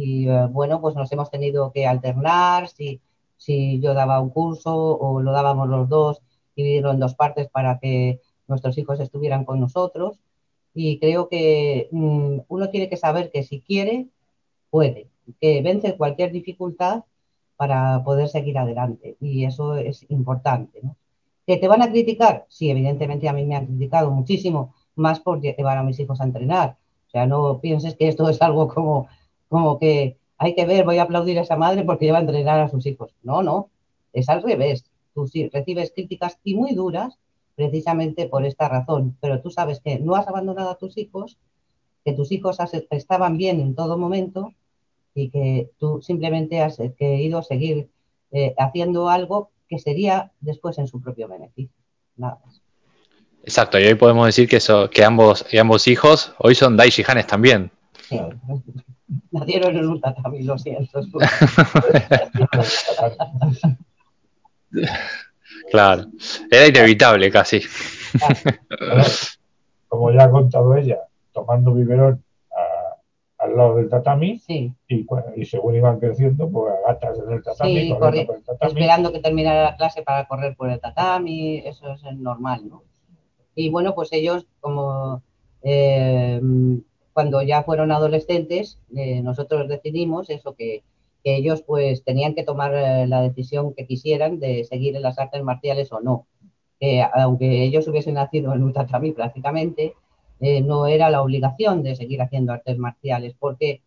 y 0.02 0.28
eh, 0.28 0.48
bueno, 0.50 0.82
pues 0.82 0.96
nos 0.96 1.12
hemos 1.12 1.30
tenido 1.30 1.72
que 1.72 1.86
alternar, 1.86 2.68
si, 2.70 3.02
si 3.38 3.80
yo 3.80 3.94
daba 3.94 4.20
un 4.20 4.30
curso 4.32 4.76
o 4.76 5.22
lo 5.22 5.32
dábamos 5.32 5.70
los 5.70 5.88
dos, 5.90 6.22
dividirlo 6.56 6.92
en 6.92 7.00
dos 7.00 7.14
partes 7.16 7.50
para 7.50 7.80
que 7.80 8.20
nuestros 8.48 8.78
hijos 8.78 9.00
estuvieran 9.00 9.46
con 9.46 9.60
nosotros. 9.60 10.20
Y 10.74 11.00
creo 11.00 11.30
que 11.30 11.90
mm, 11.92 12.40
uno 12.48 12.70
tiene 12.70 12.90
que 12.90 12.98
saber 12.98 13.32
que 13.32 13.44
si 13.44 13.62
quiere, 13.62 14.08
puede, 14.70 15.08
que 15.40 15.62
vence 15.62 15.98
cualquier 15.98 16.32
dificultad 16.32 17.04
para 17.58 18.04
poder 18.04 18.28
seguir 18.30 18.58
adelante. 18.58 19.18
Y 19.22 19.46
eso 19.46 19.76
es 19.76 20.06
importante. 20.10 20.82
¿Que 21.46 21.58
te 21.58 21.68
van 21.68 21.84
a 21.84 21.92
criticar? 21.92 22.46
Sí, 22.50 22.72
evidentemente 22.72 23.30
a 23.30 23.34
mí 23.34 23.46
me 23.46 23.56
han 23.56 23.68
criticado 23.68 24.10
muchísimo, 24.10 24.74
más 24.96 25.20
por 25.20 25.42
llevar 25.42 25.78
a 25.78 25.84
mis 25.84 26.00
hijos 26.00 26.22
a 26.22 26.24
entrenar. 26.24 26.78
O 27.08 27.10
sea, 27.12 27.28
no 27.28 27.60
pienses 27.60 27.96
que 27.96 28.08
esto 28.08 28.30
es 28.30 28.42
algo 28.42 28.68
como 28.68 29.08
como 29.52 29.78
que 29.80 30.16
hay 30.38 30.56
que 30.56 30.66
ver, 30.66 30.86
voy 30.86 30.98
a 30.98 31.04
aplaudir 31.04 31.38
a 31.38 31.42
esa 31.42 31.58
madre 31.58 31.84
porque 31.84 32.06
lleva 32.06 32.20
a 32.20 32.22
entrenar 32.22 32.62
a 32.62 32.70
sus 32.70 32.86
hijos. 32.86 33.14
No, 33.22 33.44
no, 33.44 33.70
es 34.14 34.30
al 34.30 34.42
revés. 34.42 34.86
Tú 35.14 35.28
sí 35.28 35.50
recibes 35.50 35.92
críticas 35.92 36.40
y 36.46 36.56
muy 36.56 36.74
duras 36.74 37.18
precisamente 37.58 38.28
por 38.28 38.46
esta 38.46 38.70
razón, 38.70 39.18
pero 39.20 39.42
tú 39.42 39.52
sabes 39.52 39.82
que 39.82 40.00
no 40.00 40.16
has 40.16 40.26
abandonado 40.26 40.70
a 40.70 40.78
tus 40.78 40.98
hijos, 40.98 41.38
que 42.06 42.14
tus 42.14 42.32
hijos 42.32 42.60
estaban 42.92 43.38
bien 43.38 43.60
en 43.60 43.76
todo 43.76 43.98
momento 43.98 44.54
y 45.14 45.30
que 45.30 45.70
tú 45.78 46.02
simplemente 46.02 46.62
has 46.62 46.78
querido 46.98 47.42
eh, 47.42 47.44
seguir 47.44 47.90
eh, 48.32 48.56
haciendo 48.58 49.10
algo 49.10 49.52
que 49.68 49.80
sería 49.80 50.32
después 50.40 50.78
en 50.78 50.88
su 50.88 51.02
propio 51.02 51.28
beneficio. 51.28 51.76
Nada 52.16 52.40
más. 52.46 52.62
Exacto, 53.44 53.78
y 53.78 53.84
hoy 53.84 53.96
podemos 53.96 54.28
decir 54.28 54.48
que, 54.48 54.60
que 54.92 55.04
ambos, 55.04 55.46
ambos 55.60 55.90
hijos 55.90 56.34
hoy 56.40 56.56
son 56.56 56.78
Daishi 56.78 57.04
Hanes 57.06 57.28
también. 57.28 57.70
Nacieron 59.32 59.76
en 59.78 59.88
un 59.88 60.02
tatami, 60.02 60.44
lo 60.44 60.58
siento. 60.58 61.02
claro, 65.72 66.06
era 66.50 66.68
inevitable 66.68 67.32
casi. 67.32 67.62
como 69.88 70.12
ya 70.12 70.24
ha 70.24 70.32
contado 70.32 70.76
ella, 70.76 71.00
tomando 71.34 71.74
biberón 71.74 72.24
al 73.42 73.58
lado 73.58 73.76
del 73.78 73.90
tatami 73.90 74.40
y, 74.48 74.72
y, 74.88 75.46
según 75.46 75.76
iban 75.76 76.00
creciendo, 76.00 76.48
pues 76.50 76.76
gatas 76.86 77.18
en 77.18 77.34
el 77.34 77.44
tatami, 77.44 77.82
sí, 77.82 77.94
por 77.98 78.16
el 78.16 78.28
tatami. 78.28 78.72
Esperando 78.72 79.12
que 79.12 79.20
terminara 79.20 79.64
la 79.64 79.76
clase 79.76 80.04
para 80.04 80.28
correr 80.28 80.56
por 80.56 80.70
el 80.70 80.80
tatami, 80.80 81.58
eso 81.66 81.92
es 81.92 82.04
normal, 82.18 82.70
¿no? 82.70 82.84
Y 83.56 83.70
bueno, 83.70 83.96
pues 83.96 84.14
ellos 84.14 84.46
como 84.60 85.24
eh, 85.64 86.40
cuando 87.14 87.42
ya 87.42 87.64
fueron 87.64 87.92
adolescentes, 87.92 88.80
eh, 88.96 89.22
nosotros 89.22 89.68
decidimos 89.68 90.30
eso, 90.30 90.56
que, 90.56 90.84
ellos 91.24 91.62
pues 91.62 92.04
tenían 92.04 92.34
que 92.34 92.44
tomar 92.44 92.74
eh, 92.74 93.06
la 93.06 93.22
decisión 93.22 93.76
que 93.76 93.86
quisieran 93.86 94.40
de 94.40 94.64
seguir 94.64 94.96
en 94.96 95.04
las 95.04 95.20
artes 95.20 95.44
marciales 95.44 95.92
o 95.92 96.00
no. 96.02 96.26
aunque 97.14 97.64
ellos 97.64 97.88
hubiesen 97.88 98.16
nacido 98.16 98.56
en 98.56 98.64
un 98.64 98.74
tatami 98.74 99.12
prácticamente, 99.12 99.94
eh, 100.40 100.62
no 100.62 100.88
era 100.88 101.12
la 101.12 101.22
obligación 101.22 101.84
de 101.84 101.96
seguir 101.96 102.22
haciendo 102.24 102.54
artes 102.54 102.78
marciales, 102.80 103.36
porque 103.38 103.82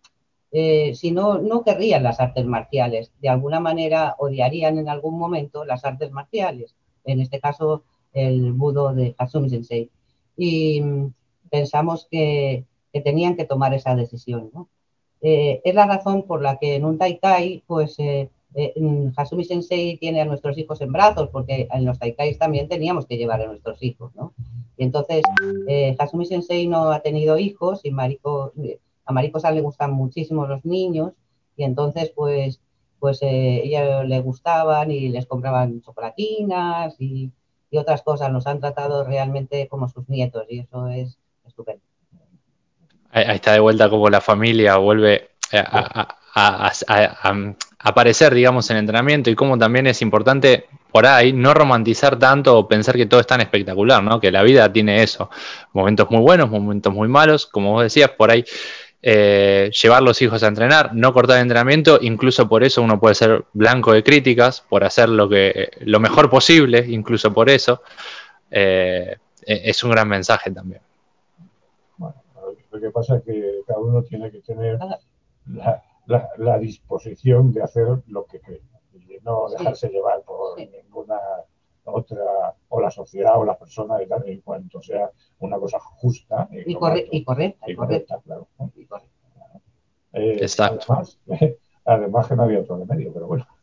si 0.94 1.10
no, 1.10 1.38
no 1.38 1.64
querrían 1.64 2.04
las 2.04 2.20
artes 2.20 2.46
marciales. 2.46 3.10
De 3.20 3.28
alguna 3.28 3.58
manera 3.58 4.14
odiarían 4.18 4.78
en 4.78 4.88
algún 4.88 5.18
momento 5.18 5.64
las 5.64 5.84
artes 5.84 6.12
marciales, 6.12 6.76
en 7.04 7.20
este 7.20 7.40
caso 7.40 7.82
el 8.14 8.52
budo 8.52 8.94
de 8.94 9.14
Hasumi 9.18 9.50
Sensei. 9.50 9.90
Y 10.36 10.80
mm, 10.80 11.12
pensamos 11.50 12.08
que, 12.10 12.64
que 12.94 13.00
tenían 13.00 13.34
que 13.36 13.44
tomar 13.44 13.74
esa 13.74 13.96
decisión. 13.96 14.50
¿no? 14.54 14.68
Eh, 15.20 15.60
es 15.64 15.74
la 15.74 15.84
razón 15.84 16.22
por 16.22 16.40
la 16.40 16.58
que 16.58 16.76
en 16.76 16.84
un 16.84 16.96
Taikai, 16.96 17.64
pues 17.66 17.98
eh, 17.98 18.30
eh, 18.54 18.72
Hasumi 19.16 19.44
Sensei 19.44 19.98
tiene 19.98 20.20
a 20.20 20.24
nuestros 20.24 20.56
hijos 20.56 20.80
en 20.80 20.92
brazos, 20.92 21.28
porque 21.30 21.66
en 21.72 21.84
los 21.84 21.98
Taikais 21.98 22.38
también 22.38 22.68
teníamos 22.68 23.06
que 23.06 23.16
llevar 23.16 23.42
a 23.42 23.48
nuestros 23.48 23.82
hijos. 23.82 24.14
¿no? 24.14 24.32
Y 24.76 24.84
entonces 24.84 25.22
Hasumi 25.98 26.24
Sensei 26.24 26.68
no 26.68 26.92
ha 26.92 27.00
tenido 27.00 27.36
hijos 27.36 27.80
y 27.82 27.90
Mariko, 27.90 28.52
a 29.04 29.12
Mariko 29.12 29.40
San 29.40 29.56
le 29.56 29.60
gustan 29.60 29.92
muchísimo 29.92 30.46
los 30.46 30.64
niños 30.64 31.12
y 31.56 31.64
entonces 31.64 32.12
pues 32.14 32.60
pues 33.00 33.18
ella 33.20 34.02
le 34.02 34.20
gustaban 34.20 34.90
y 34.90 35.10
les 35.10 35.26
compraban 35.26 35.82
chocolatinas 35.82 36.94
y, 36.98 37.30
y, 37.70 37.76
otras 37.76 38.00
cosas. 38.02 38.32
Nos 38.32 38.46
han 38.46 38.60
tratado 38.60 39.04
realmente 39.04 39.68
como 39.68 39.88
sus 39.90 40.08
nietos 40.08 40.46
y 40.48 40.60
eso 40.60 40.88
es 40.88 41.18
estupendo. 41.44 41.82
Ahí 43.14 43.36
está 43.36 43.52
de 43.52 43.60
vuelta 43.60 43.88
como 43.88 44.10
la 44.10 44.20
familia 44.20 44.76
vuelve 44.76 45.30
a, 45.52 46.16
aparecer, 47.78 48.34
digamos, 48.34 48.68
en 48.70 48.78
entrenamiento 48.78 49.30
y 49.30 49.36
como 49.36 49.56
también 49.56 49.86
es 49.86 50.02
importante 50.02 50.66
por 50.90 51.06
ahí 51.06 51.32
no 51.32 51.54
romantizar 51.54 52.18
tanto 52.18 52.58
o 52.58 52.66
pensar 52.66 52.96
que 52.96 53.06
todo 53.06 53.20
es 53.20 53.26
tan 53.26 53.40
espectacular, 53.40 54.02
¿no? 54.02 54.18
Que 54.18 54.32
la 54.32 54.42
vida 54.42 54.72
tiene 54.72 55.02
eso, 55.02 55.30
momentos 55.72 56.10
muy 56.10 56.20
buenos, 56.20 56.50
momentos 56.50 56.92
muy 56.92 57.06
malos, 57.06 57.46
como 57.46 57.72
vos 57.72 57.84
decías, 57.84 58.10
por 58.10 58.30
ahí 58.30 58.44
eh, 59.02 59.70
llevar 59.80 60.02
los 60.02 60.20
hijos 60.22 60.42
a 60.42 60.48
entrenar, 60.48 60.94
no 60.94 61.12
cortar 61.12 61.38
entrenamiento, 61.38 61.98
incluso 62.00 62.48
por 62.48 62.64
eso 62.64 62.82
uno 62.82 62.98
puede 62.98 63.14
ser 63.14 63.44
blanco 63.52 63.92
de 63.92 64.02
críticas, 64.02 64.62
por 64.68 64.82
hacer 64.82 65.08
lo 65.08 65.28
que 65.28 65.70
lo 65.80 66.00
mejor 66.00 66.30
posible, 66.30 66.84
incluso 66.88 67.32
por 67.32 67.50
eso, 67.50 67.82
eh, 68.50 69.18
es 69.46 69.84
un 69.84 69.90
gran 69.90 70.08
mensaje 70.08 70.50
también. 70.50 70.80
Lo 72.74 72.80
que 72.80 72.90
pasa 72.90 73.18
es 73.18 73.22
que 73.22 73.60
cada 73.68 73.78
uno 73.78 74.02
tiene 74.02 74.32
que 74.32 74.40
tener 74.40 74.80
la, 75.46 76.58
disposición 76.58 77.52
de 77.52 77.62
hacer 77.62 77.86
lo 78.08 78.26
que 78.26 78.40
cree 78.40 78.62
y 78.94 79.16
no 79.22 79.48
dejarse 79.48 79.90
llevar 79.90 80.22
por 80.22 80.58
ninguna 80.58 81.20
otra, 81.84 82.56
o 82.68 82.80
la 82.80 82.90
sociedad 82.90 83.38
o 83.38 83.44
la 83.44 83.56
persona 83.56 84.02
y 84.02 84.08
tal, 84.08 84.28
en 84.28 84.40
cuanto 84.40 84.82
sea 84.82 85.08
una 85.38 85.56
cosa 85.56 85.78
justa 85.78 86.48
y, 86.50 86.74
correcta. 86.74 87.16
Y 87.70 87.76
correcta, 87.76 88.20
claro. 88.24 88.48
Eh, 90.14 90.44
además, 90.58 91.20
además, 91.84 92.26
que 92.26 92.34
no 92.34 92.42
había 92.42 92.58
otro 92.58 92.76
remedio, 92.76 93.12
pero 93.12 93.28
bueno. 93.28 93.46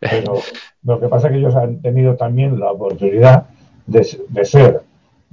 pero 0.00 0.34
lo 0.84 1.00
que 1.00 1.08
pasa 1.08 1.26
es 1.26 1.32
que 1.32 1.38
ellos 1.38 1.54
han 1.54 1.82
tenido 1.82 2.16
también 2.16 2.58
la 2.58 2.72
oportunidad 2.72 3.46
de, 3.86 4.24
de 4.30 4.44
ser 4.46 4.86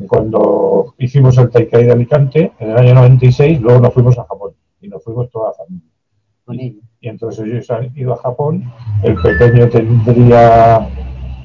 cuando 0.08 0.96
hicimos 0.98 1.38
el 1.38 1.50
Taikai 1.50 1.86
de 1.86 1.92
Alicante, 1.92 2.52
en 2.60 2.72
el 2.72 2.78
año 2.78 2.96
96, 2.96 3.62
luego 3.62 3.80
nos 3.80 3.94
fuimos 3.94 4.18
a 4.18 4.26
Japón 4.26 4.54
y 4.82 4.88
nos 4.88 5.04
fuimos 5.04 5.30
toda 5.30 5.50
la 5.50 5.54
familia. 5.54 6.82
Y, 7.02 7.08
entonces 7.08 7.46
ellos 7.46 7.70
han 7.72 7.96
ido 7.98 8.14
a 8.14 8.18
Japón, 8.18 8.72
el 9.04 9.16
pequeño 9.16 9.70
tendría 9.70 10.88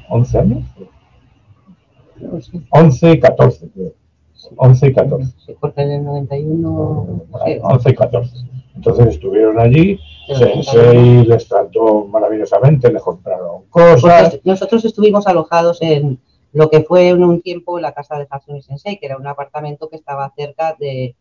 11 0.08 0.38
años. 0.38 0.64
11 2.70 3.12
y 3.12 3.20
14, 3.20 3.70
creo. 3.70 3.92
11 4.56 4.86
y 4.86 4.94
14. 4.94 5.32
Sí, 5.46 5.56
porque 5.60 5.82
en 5.82 5.90
el 5.90 6.04
91. 6.04 7.26
11 7.62 7.90
y 7.90 7.94
14. 7.94 8.36
Entonces 8.76 9.06
estuvieron 9.08 9.58
allí, 9.58 9.98
Sensei 10.28 11.24
les 11.26 11.48
trató 11.48 12.06
maravillosamente, 12.06 12.92
les 12.92 13.02
compraron 13.02 13.64
cosas. 13.70 14.38
nosotros 14.44 14.84
estuvimos 14.84 15.26
alojados 15.26 15.82
en, 15.82 16.20
lo 16.52 16.70
que 16.70 16.82
fue 16.82 17.08
en 17.08 17.24
un 17.24 17.42
tiempo 17.42 17.78
la 17.78 17.92
casa 17.92 18.18
de 18.18 18.26
Hatsune 18.28 18.62
Sensei, 18.62 18.98
que 18.98 19.06
era 19.06 19.16
un 19.16 19.26
apartamento 19.26 19.88
que 19.88 19.96
estaba 19.96 20.32
cerca 20.36 20.76
de, 20.78 21.14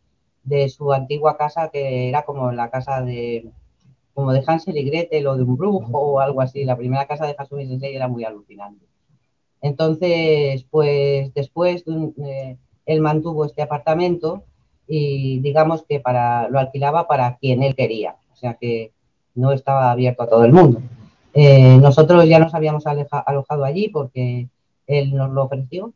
su 0.69 0.93
antigua 0.93 1.37
casa, 1.37 1.69
que 1.69 2.09
era 2.09 2.23
como 2.23 2.51
la 2.51 2.69
casa 2.69 3.01
de 3.01 3.49
como 4.13 4.31
Hansel 4.31 4.77
y 4.77 4.83
Gretel 4.83 5.27
o 5.27 5.37
de 5.37 5.43
un 5.43 5.57
brujo 5.57 5.99
o 5.99 6.19
algo 6.19 6.41
así. 6.41 6.65
La 6.65 6.75
primera 6.75 7.05
casa 7.05 7.27
de 7.27 7.35
Hatsune 7.37 7.67
Sensei 7.67 7.95
era 7.95 8.07
muy 8.07 8.23
alucinante. 8.23 8.85
Entonces, 9.61 10.65
pues 10.69 11.33
después 11.33 11.83
eh, 11.87 12.57
él 12.85 13.01
mantuvo 13.01 13.45
este 13.45 13.61
apartamento 13.61 14.43
y 14.87 15.39
digamos 15.39 15.83
que 15.83 15.99
para, 15.99 16.49
lo 16.49 16.59
alquilaba 16.59 17.07
para 17.07 17.37
quien 17.37 17.61
él 17.61 17.75
quería, 17.75 18.15
o 18.31 18.35
sea 18.35 18.53
que 18.55 18.91
no 19.35 19.51
estaba 19.51 19.91
abierto 19.91 20.23
a 20.23 20.27
todo 20.27 20.45
el 20.45 20.53
mundo. 20.53 20.81
Eh, 21.33 21.77
nosotros 21.77 22.27
ya 22.27 22.39
nos 22.39 22.55
habíamos 22.55 22.85
alojado 22.87 23.63
allí 23.63 23.89
porque 23.89 24.47
él 24.87 25.15
nos 25.15 25.31
lo 25.31 25.43
ofreció 25.43 25.93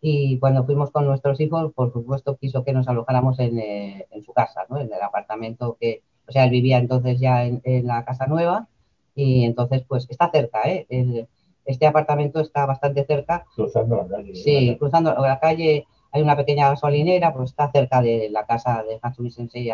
y 0.00 0.38
cuando 0.38 0.64
fuimos 0.64 0.90
con 0.90 1.06
nuestros 1.06 1.40
hijos, 1.40 1.72
por 1.74 1.92
supuesto, 1.92 2.36
quiso 2.36 2.64
que 2.64 2.72
nos 2.72 2.88
alojáramos 2.88 3.38
en, 3.38 3.58
eh, 3.58 4.06
en 4.10 4.22
su 4.24 4.32
casa, 4.32 4.66
¿no? 4.68 4.78
en 4.78 4.92
el 4.92 5.00
apartamento 5.00 5.76
que, 5.80 6.02
o 6.28 6.32
sea, 6.32 6.44
él 6.44 6.50
vivía 6.50 6.78
entonces 6.78 7.20
ya 7.20 7.44
en, 7.44 7.60
en 7.64 7.86
la 7.86 8.04
casa 8.04 8.26
nueva 8.26 8.68
y 9.14 9.44
entonces 9.44 9.84
pues 9.86 10.08
está 10.10 10.30
cerca, 10.30 10.62
¿eh? 10.68 10.86
El, 10.88 11.28
este 11.64 11.86
apartamento 11.86 12.40
está 12.40 12.66
bastante 12.66 13.04
cerca. 13.04 13.46
Cruzando 13.54 13.96
la 13.96 14.08
calle. 14.08 14.34
Sí, 14.34 14.76
cruzando 14.78 15.14
la 15.14 15.38
calle 15.38 15.86
hay 16.10 16.22
una 16.22 16.36
pequeña 16.36 16.68
gasolinera, 16.68 17.32
pues 17.32 17.50
está 17.50 17.70
cerca 17.70 18.02
de 18.02 18.28
la 18.30 18.44
casa 18.44 18.82
de 18.82 18.98
Hatsumi 19.00 19.30
Sensei, 19.30 19.72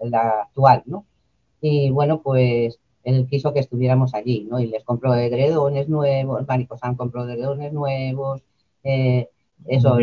la 0.00 0.40
actual, 0.40 0.82
¿no? 0.86 1.04
Y 1.60 1.90
bueno, 1.90 2.22
pues 2.22 2.80
él 3.06 3.26
quiso 3.30 3.52
que 3.54 3.60
estuviéramos 3.60 4.14
allí, 4.14 4.46
¿no? 4.50 4.60
Y 4.60 4.66
les 4.66 4.84
compró 4.84 5.14
edredones 5.14 5.88
nuevos, 5.88 6.46
Maricosan 6.46 6.96
compró 6.96 7.24
edredones 7.24 7.72
nuevos, 7.72 8.42
eh, 8.84 9.28
eso, 9.66 9.96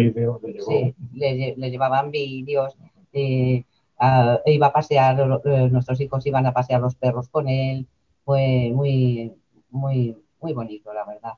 sí, 0.65 0.95
le, 1.13 1.53
le 1.57 1.69
llevaban 1.69 2.09
vídeos, 2.11 2.75
eh, 3.13 3.63
a- 3.99 4.39
iba 4.45 4.67
a 4.67 4.73
pasear, 4.73 5.19
eh, 5.45 5.69
nuestros 5.69 5.99
hijos 6.01 6.25
iban 6.25 6.45
a 6.47 6.53
pasear 6.53 6.81
los 6.81 6.95
perros 6.95 7.27
con 7.29 7.47
él, 7.47 7.85
fue 8.25 8.71
muy, 8.73 9.31
muy, 9.69 10.17
muy 10.41 10.53
bonito, 10.53 10.93
la 10.93 11.05
verdad. 11.05 11.33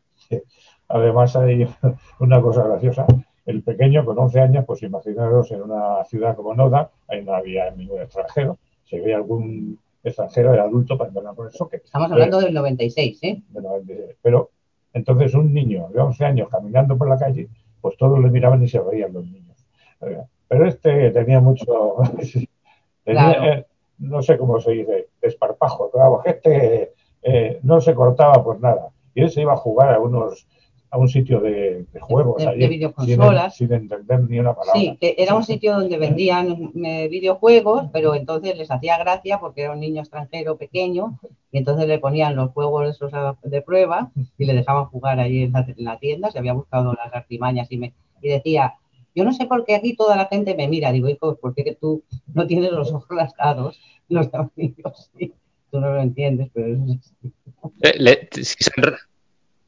Además 0.88 1.36
hay 1.36 1.67
una 2.19 2.41
cosa 2.41 2.63
graciosa. 2.67 3.05
El 3.45 3.62
pequeño 3.63 4.05
con 4.05 4.17
11 4.17 4.39
años, 4.39 4.65
pues 4.65 4.81
imaginaros 4.84 5.51
en 5.51 5.62
una 5.63 6.03
ciudad 6.05 6.36
como 6.36 6.53
Noda, 6.55 6.89
ahí 7.07 7.24
no 7.24 7.34
había 7.34 7.69
ningún 7.72 8.01
extranjero. 8.01 8.57
Si 8.86 8.98
había 8.98 9.17
algún 9.17 9.77
extranjero, 10.09 10.53
era 10.53 10.63
adulto 10.63 10.97
para 10.97 11.09
entrar 11.09 11.33
por 11.35 11.47
el 11.47 11.53
soque. 11.53 11.77
Estamos 11.77 12.12
hablando 12.12 12.39
del 12.39 12.53
96, 12.53 13.19
¿eh? 13.24 13.41
de 13.50 13.62
96. 13.62 14.17
Pero 14.21 14.51
entonces 14.93 15.33
un 15.33 15.53
niño 15.53 15.88
de 15.93 16.00
11 16.00 16.25
años 16.25 16.50
caminando 16.50 16.97
por 16.97 17.09
la 17.09 17.17
calle, 17.17 17.47
pues 17.81 17.97
todos 17.97 18.19
le 18.19 18.29
miraban 18.29 18.63
y 18.63 18.67
se 18.67 18.79
reían 18.81 19.13
los 19.13 19.25
niños. 19.25 19.57
Eh, 20.01 20.21
Pero 20.47 20.67
este 20.67 21.12
tenía 21.12 21.39
mucho, 21.39 21.97
tenía, 23.03 23.33
Claro. 23.33 23.43
eh, 23.45 23.65
no 24.00 24.21
sé 24.21 24.38
cómo 24.38 24.59
se 24.59 24.71
dice, 24.71 25.07
desparpajo, 25.21 25.89
claro, 25.91 26.21
este 26.25 26.93
eh, 27.21 27.59
no 27.63 27.81
se 27.81 27.93
cortaba 27.95 28.43
por 28.43 28.59
nada. 28.62 28.89
Y 29.13 29.21
él 29.21 29.31
se 29.31 29.41
iba 29.41 29.53
a 29.53 29.57
jugar 29.57 29.93
a 29.93 30.00
unos 30.00 30.47
a 30.92 30.98
un 30.98 31.10
sitio 31.10 31.39
de, 31.42 31.86
de 31.92 32.00
juegos 32.00 32.38
de- 32.38 32.44
de 32.46 32.50
allí, 32.51 32.62
sin, 32.62 32.70
videoconsolas. 32.70 33.56
sin 33.58 33.74
entender 33.74 34.20
ni 34.22 34.39
una 34.39 34.54
palabra. 34.56 34.80
Sí, 34.80 34.98
que 35.00 35.15
era 35.18 35.36
un 35.36 35.44
sitio 35.44 35.74
donde 35.74 35.98
vendían 35.98 36.72
eh, 36.86 37.08
videojuegos, 37.10 37.86
pero 37.92 38.15
entonces 38.15 38.58
les 38.58 38.72
hacía 38.72 38.98
gracia 38.98 39.39
porque 39.39 39.63
era 39.63 39.74
un 39.74 39.80
niño 39.82 40.01
extranjero 40.01 40.58
pequeño 40.58 41.20
y 41.51 41.58
entonces 41.58 41.88
le 41.88 42.00
ponían 42.00 42.36
los 42.36 42.51
juegos 42.51 42.89
esos 42.89 43.12
de 43.44 43.62
prueba 43.62 44.12
y 44.38 44.46
le 44.46 44.54
dejaban 44.54 44.86
jugar 44.86 45.20
ahí 45.20 45.44
en 45.44 45.51
la, 45.54 45.65
en 45.68 45.84
la 45.84 46.00
tienda, 46.00 46.32
se 46.32 46.39
había 46.39 46.54
buscado 46.54 46.94
las 46.94 47.13
artimañas 47.13 47.68
y, 47.72 47.77
me, 47.77 47.94
y 48.22 48.30
decía, 48.30 48.75
yo 49.13 49.24
no 49.24 49.34
sé 49.34 49.46
por 49.46 49.65
qué 49.65 49.75
aquí 49.75 49.96
toda 49.96 50.15
la 50.15 50.27
gente 50.27 50.56
me 50.56 50.68
mira, 50.68 50.92
digo, 50.92 51.10
hijo, 51.10 51.36
¿por 51.38 51.54
qué 51.56 51.63
que 51.63 51.75
tú 51.75 52.04
no 52.34 52.46
tienes 52.48 52.72
los 52.72 52.92
ojos 52.94 53.08
rasgados? 53.10 53.80
Los 54.08 54.30
niños 54.56 55.10
sí, 55.18 55.34
tú 55.72 55.80
no 55.80 55.89
lo 55.96 56.00
entiendes, 56.00 56.50
pero 56.54 56.68
eso 56.75 56.84
es 56.94 57.00
así. 57.00 57.34
Eh, 57.82 57.94
le- 57.98 58.30
si 58.32 58.63
sonre- 58.63 58.98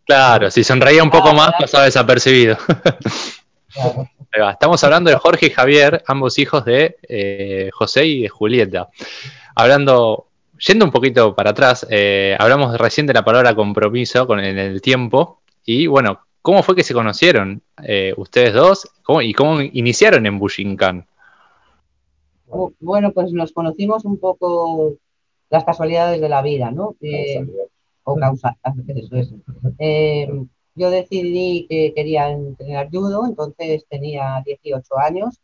Claro, 0.08 0.50
si 0.50 0.64
sonreía 0.64 1.04
un 1.04 1.10
poco 1.12 1.30
Ah, 1.30 1.34
más 1.34 1.52
pasaba 1.60 1.84
desapercibido. 1.86 2.58
Claro. 3.74 4.08
Estamos 4.52 4.84
hablando 4.84 5.10
de 5.10 5.18
Jorge 5.18 5.48
y 5.48 5.50
Javier, 5.50 6.04
ambos 6.08 6.38
hijos 6.40 6.64
de 6.66 6.98
eh, 7.10 7.70
José 7.74 8.06
y 8.06 8.22
de 8.24 8.30
Julieta. 8.30 8.90
Hablando, 9.56 10.28
yendo 10.66 10.86
un 10.86 10.92
poquito 10.92 11.36
para 11.36 11.50
atrás, 11.52 11.86
eh, 11.90 12.36
hablamos 12.40 12.78
recién 12.78 13.06
de 13.08 13.14
la 13.14 13.26
palabra 13.26 13.56
compromiso 13.56 14.26
con, 14.28 14.40
en 14.40 14.58
el 14.58 14.82
tiempo. 14.82 15.42
Y 15.66 15.88
bueno, 15.88 16.20
¿cómo 16.42 16.64
fue 16.64 16.76
que 16.76 16.84
se 16.84 16.94
conocieron 16.94 17.62
eh, 17.84 18.14
ustedes 18.18 18.54
dos? 18.54 18.88
¿Cómo- 19.04 19.22
¿Y 19.22 19.34
cómo 19.34 19.60
iniciaron 19.62 20.26
en 20.26 20.40
Bushinkan? 20.40 21.06
Bu- 22.48 22.74
Bueno, 22.80 23.12
pues 23.12 23.32
nos 23.34 23.52
conocimos 23.52 24.06
un 24.06 24.20
poco 24.20 24.94
las 25.50 25.64
casualidades 25.66 26.22
de 26.22 26.30
la 26.30 26.42
vida, 26.42 26.72
¿no? 26.72 26.96
Eh, 27.02 27.46
o 28.08 28.16
causa, 28.16 28.58
eso 28.88 29.16
es. 29.18 29.34
Eh, 29.80 30.28
yo 30.76 30.90
decidí 30.90 31.66
que 31.68 31.94
quería 31.94 32.30
entrenar 32.30 32.90
judo, 32.90 33.26
entonces 33.26 33.86
tenía 33.90 34.42
18 34.46 34.98
años, 34.98 35.42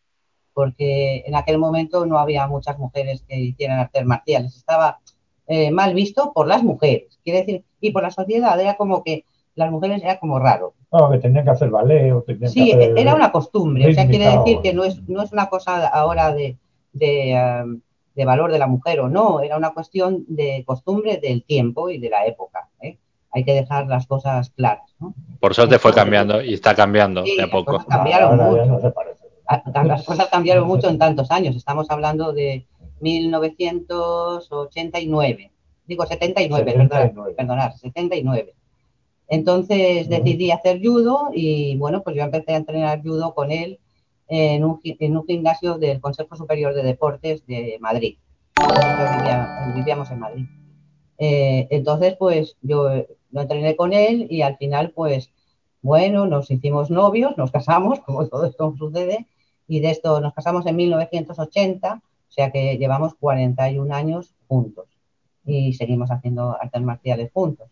porque 0.54 1.24
en 1.26 1.36
aquel 1.36 1.58
momento 1.58 2.06
no 2.06 2.20
había 2.20 2.48
muchas 2.48 2.78
mujeres 2.78 3.24
que 3.28 3.38
hicieran 3.40 3.80
artes 3.80 4.06
marciales. 4.06 4.56
Estaba 4.56 5.00
eh, 5.48 5.72
mal 5.72 5.94
visto 5.94 6.32
por 6.34 6.48
las 6.48 6.64
mujeres, 6.64 7.20
quiere 7.24 7.40
decir, 7.40 7.64
y 7.82 7.92
por 7.92 8.04
la 8.04 8.12
sociedad, 8.12 8.60
era 8.60 8.78
como 8.78 9.04
que 9.04 9.26
las 9.56 9.70
mujeres 9.70 10.02
era 10.04 10.20
como 10.20 10.40
raro. 10.40 10.74
No, 10.92 11.10
que 11.10 11.18
tenían 11.18 11.44
que 11.44 11.52
hacer 11.52 11.70
ballet 11.70 12.14
o 12.14 12.22
tenían 12.22 12.50
Sí, 12.50 12.68
que 12.68 12.76
hacer... 12.76 12.98
era 12.98 13.16
una 13.16 13.32
costumbre, 13.32 13.90
o 13.90 13.94
sea, 13.94 14.08
quiere 14.08 14.26
rítmica 14.26 14.44
decir 14.44 14.62
que 14.62 14.74
no 14.74 14.84
es, 14.84 15.02
no 15.10 15.22
es 15.24 15.34
una 15.34 15.50
cosa 15.50 15.88
ahora 15.88 16.34
de, 16.34 16.58
de, 16.94 17.64
um, 17.66 17.82
de 18.16 18.26
valor 18.26 18.52
de 18.52 18.60
la 18.60 18.68
mujer 18.68 19.00
o 19.00 19.10
no, 19.10 19.40
era 19.42 19.58
una 19.58 19.74
cuestión 19.74 20.24
de 20.28 20.64
costumbre 20.66 21.18
del 21.18 21.44
tiempo 21.44 21.90
y 21.90 21.98
de 21.98 22.10
la 22.10 22.26
época. 22.26 22.70
¿eh? 22.82 22.98
Hay 23.32 23.44
que 23.44 23.54
dejar 23.54 23.88
las 23.88 24.06
cosas 24.08 24.50
claras. 24.52 24.94
¿no? 25.00 25.14
Por 25.40 25.54
suerte 25.56 25.80
fue 25.80 25.94
cambiando 25.94 26.42
y 26.42 26.54
está 26.54 26.76
cambiando 26.76 27.26
Sí, 27.26 27.36
de 27.36 27.44
a 27.44 27.48
las 27.48 27.52
poco. 27.52 27.74
cosas 27.74 27.88
cambiaron 27.88 28.38
mucho. 28.38 28.66
no 28.66 28.80
se. 28.80 28.94
Ah, 29.48 29.62
Las 29.84 30.04
cosas 30.04 30.28
cambiaron 30.30 30.68
mucho 30.68 30.90
en 30.90 30.98
tantos 30.98 31.30
años. 31.32 31.56
Estamos 31.56 31.90
hablando 31.90 32.32
de 32.34 32.66
1989. 33.02 35.52
Digo 35.86 36.06
79, 36.06 36.64
79. 36.72 37.10
Perdonar, 37.10 37.36
perdonar, 37.36 37.74
79. 37.78 38.54
Entonces 39.28 40.08
decidí 40.10 40.52
hacer 40.52 40.80
judo 40.82 41.30
y 41.34 41.76
bueno, 41.78 42.04
pues 42.04 42.16
yo 42.16 42.24
empecé 42.24 42.54
a 42.54 42.58
entrenar 42.58 43.02
judo 43.02 43.34
con 43.34 43.52
él 43.52 43.80
en 44.36 44.64
un, 44.66 44.80
en 44.84 45.16
un 45.18 45.26
gimnasio 45.28 45.78
del 45.78 46.02
Consejo 46.02 46.36
Superior 46.36 46.74
de 46.74 46.82
Deportes 46.82 47.46
de 47.46 47.78
Madrid. 47.80 48.18
Yo 48.58 48.66
vivía- 49.18 49.72
vivíamos 49.76 50.10
en 50.10 50.20
Madrid. 50.20 50.46
Eh, 51.20 51.68
entonces, 51.70 52.16
pues 52.18 52.58
yo 52.62 52.90
eh, 52.90 53.08
lo 53.32 53.42
entrené 53.42 53.76
con 53.76 53.94
él 53.94 54.26
y 54.30 54.42
al 54.42 54.58
final, 54.58 54.92
pues 54.92 55.30
bueno, 55.84 56.26
nos 56.26 56.50
hicimos 56.50 56.90
novios, 56.90 57.38
nos 57.38 57.52
casamos, 57.52 58.00
como 58.06 58.28
todo 58.28 58.46
esto 58.46 58.74
sucede, 58.78 59.28
y 59.68 59.80
de 59.82 59.92
esto 59.92 60.20
nos 60.20 60.34
casamos 60.34 60.66
en 60.66 60.76
1980, 60.78 62.02
o 62.04 62.32
sea 62.32 62.52
que 62.52 62.78
llevamos 62.80 63.14
41 63.20 63.94
años 63.94 64.34
juntos 64.48 64.88
y 65.46 65.74
seguimos 65.74 66.10
haciendo 66.10 66.58
artes 66.60 66.82
marciales 66.82 67.30
juntos. 67.34 67.68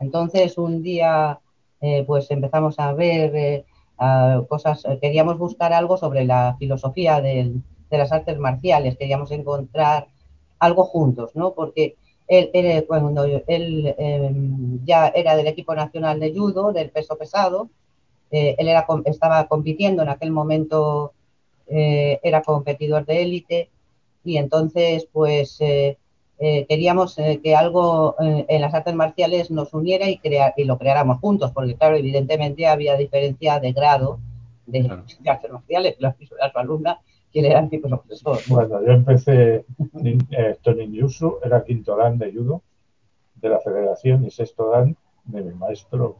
Entonces, 0.00 0.56
un 0.56 0.82
día, 0.82 1.38
eh, 1.80 2.02
pues 2.06 2.30
empezamos 2.30 2.78
a 2.78 2.92
ver 2.94 3.36
eh, 3.36 3.64
cosas, 4.48 4.84
eh, 4.84 4.98
queríamos 5.00 5.38
buscar 5.38 5.72
algo 5.72 5.96
sobre 5.96 6.24
la 6.24 6.56
filosofía 6.58 7.20
de 7.20 7.52
las 7.90 8.12
artes 8.12 8.38
marciales, 8.38 8.96
queríamos 8.96 9.30
encontrar 9.30 10.08
algo 10.58 10.84
juntos, 10.84 11.34
¿no? 11.34 11.52
Porque 11.52 11.96
él, 12.28 12.50
él, 12.52 12.84
cuando 12.86 13.24
él 13.24 13.94
eh, 13.98 14.32
ya 14.84 15.08
era 15.08 15.36
del 15.36 15.46
equipo 15.48 15.74
nacional 15.74 16.20
de 16.20 16.32
judo, 16.32 16.72
del 16.72 16.90
peso 16.90 17.16
pesado, 17.16 17.68
eh, 18.32 18.56
él 18.58 18.68
estaba 19.04 19.46
compitiendo 19.46 20.02
en 20.02 20.08
aquel 20.08 20.30
momento, 20.30 21.12
eh, 21.66 22.18
era 22.22 22.42
competidor 22.42 23.04
de 23.04 23.22
élite 23.22 23.70
y 24.24 24.38
entonces 24.38 25.06
pues 25.12 25.56
eh, 25.60 25.98
eh, 26.44 26.66
queríamos 26.68 27.18
eh, 27.18 27.40
que 27.42 27.54
algo 27.54 28.16
eh, 28.20 28.44
en 28.48 28.60
las 28.60 28.74
artes 28.74 28.94
marciales 28.94 29.50
nos 29.50 29.72
uniera 29.74 30.08
y, 30.10 30.18
crea- 30.18 30.52
y 30.56 30.64
lo 30.64 30.76
creáramos 30.78 31.18
juntos, 31.20 31.52
porque 31.52 31.74
claro, 31.76 31.96
evidentemente 31.96 32.66
había 32.66 32.96
diferencia 32.96 33.60
de 33.60 33.72
grado 33.72 34.18
de, 34.66 34.80
Claro. 34.84 35.04
de 35.20 35.30
artes 35.30 35.50
marciales, 35.52 35.96
la 36.00 36.14
era 36.18 36.50
su 36.52 36.58
alumna, 36.58 37.00
quien 37.32 37.44
era 37.46 37.62
mi 37.62 37.78
profesor. 37.78 38.38
¿no? 38.48 38.54
Bueno, 38.56 38.74
yo 38.84 38.92
empecé 38.92 39.64
eh, 40.04 40.18
esto 40.50 40.74
ninjutsu, 40.74 41.38
era 41.44 41.62
quinto 41.64 41.96
dan 41.96 42.18
de 42.18 42.32
judo 42.32 42.62
de 43.36 43.48
la 43.48 43.60
federación 43.60 44.24
y 44.26 44.30
sexto 44.30 44.70
dan 44.70 44.96
de 45.24 45.42
mi 45.42 45.54
maestro. 45.54 46.16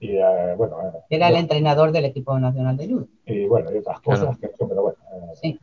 Y, 0.00 0.10
eh, 0.16 0.54
bueno, 0.56 0.76
eh, 0.80 0.98
Era 1.10 1.28
el 1.28 1.36
entrenador 1.36 1.90
del 1.92 2.04
equipo 2.04 2.38
nacional 2.38 2.76
de 2.76 2.86
judo. 2.88 3.06
y 3.26 3.46
bueno, 3.46 3.72
y 3.74 3.78
otras 3.78 4.00
cosas 4.00 4.20
Claro. 4.20 4.38
que 4.40 4.46
he 4.46 4.50
hecho, 4.50 4.68
pero 4.68 4.82
bueno. 4.82 4.98
eh, 5.12 5.34
Sí. 5.40 5.58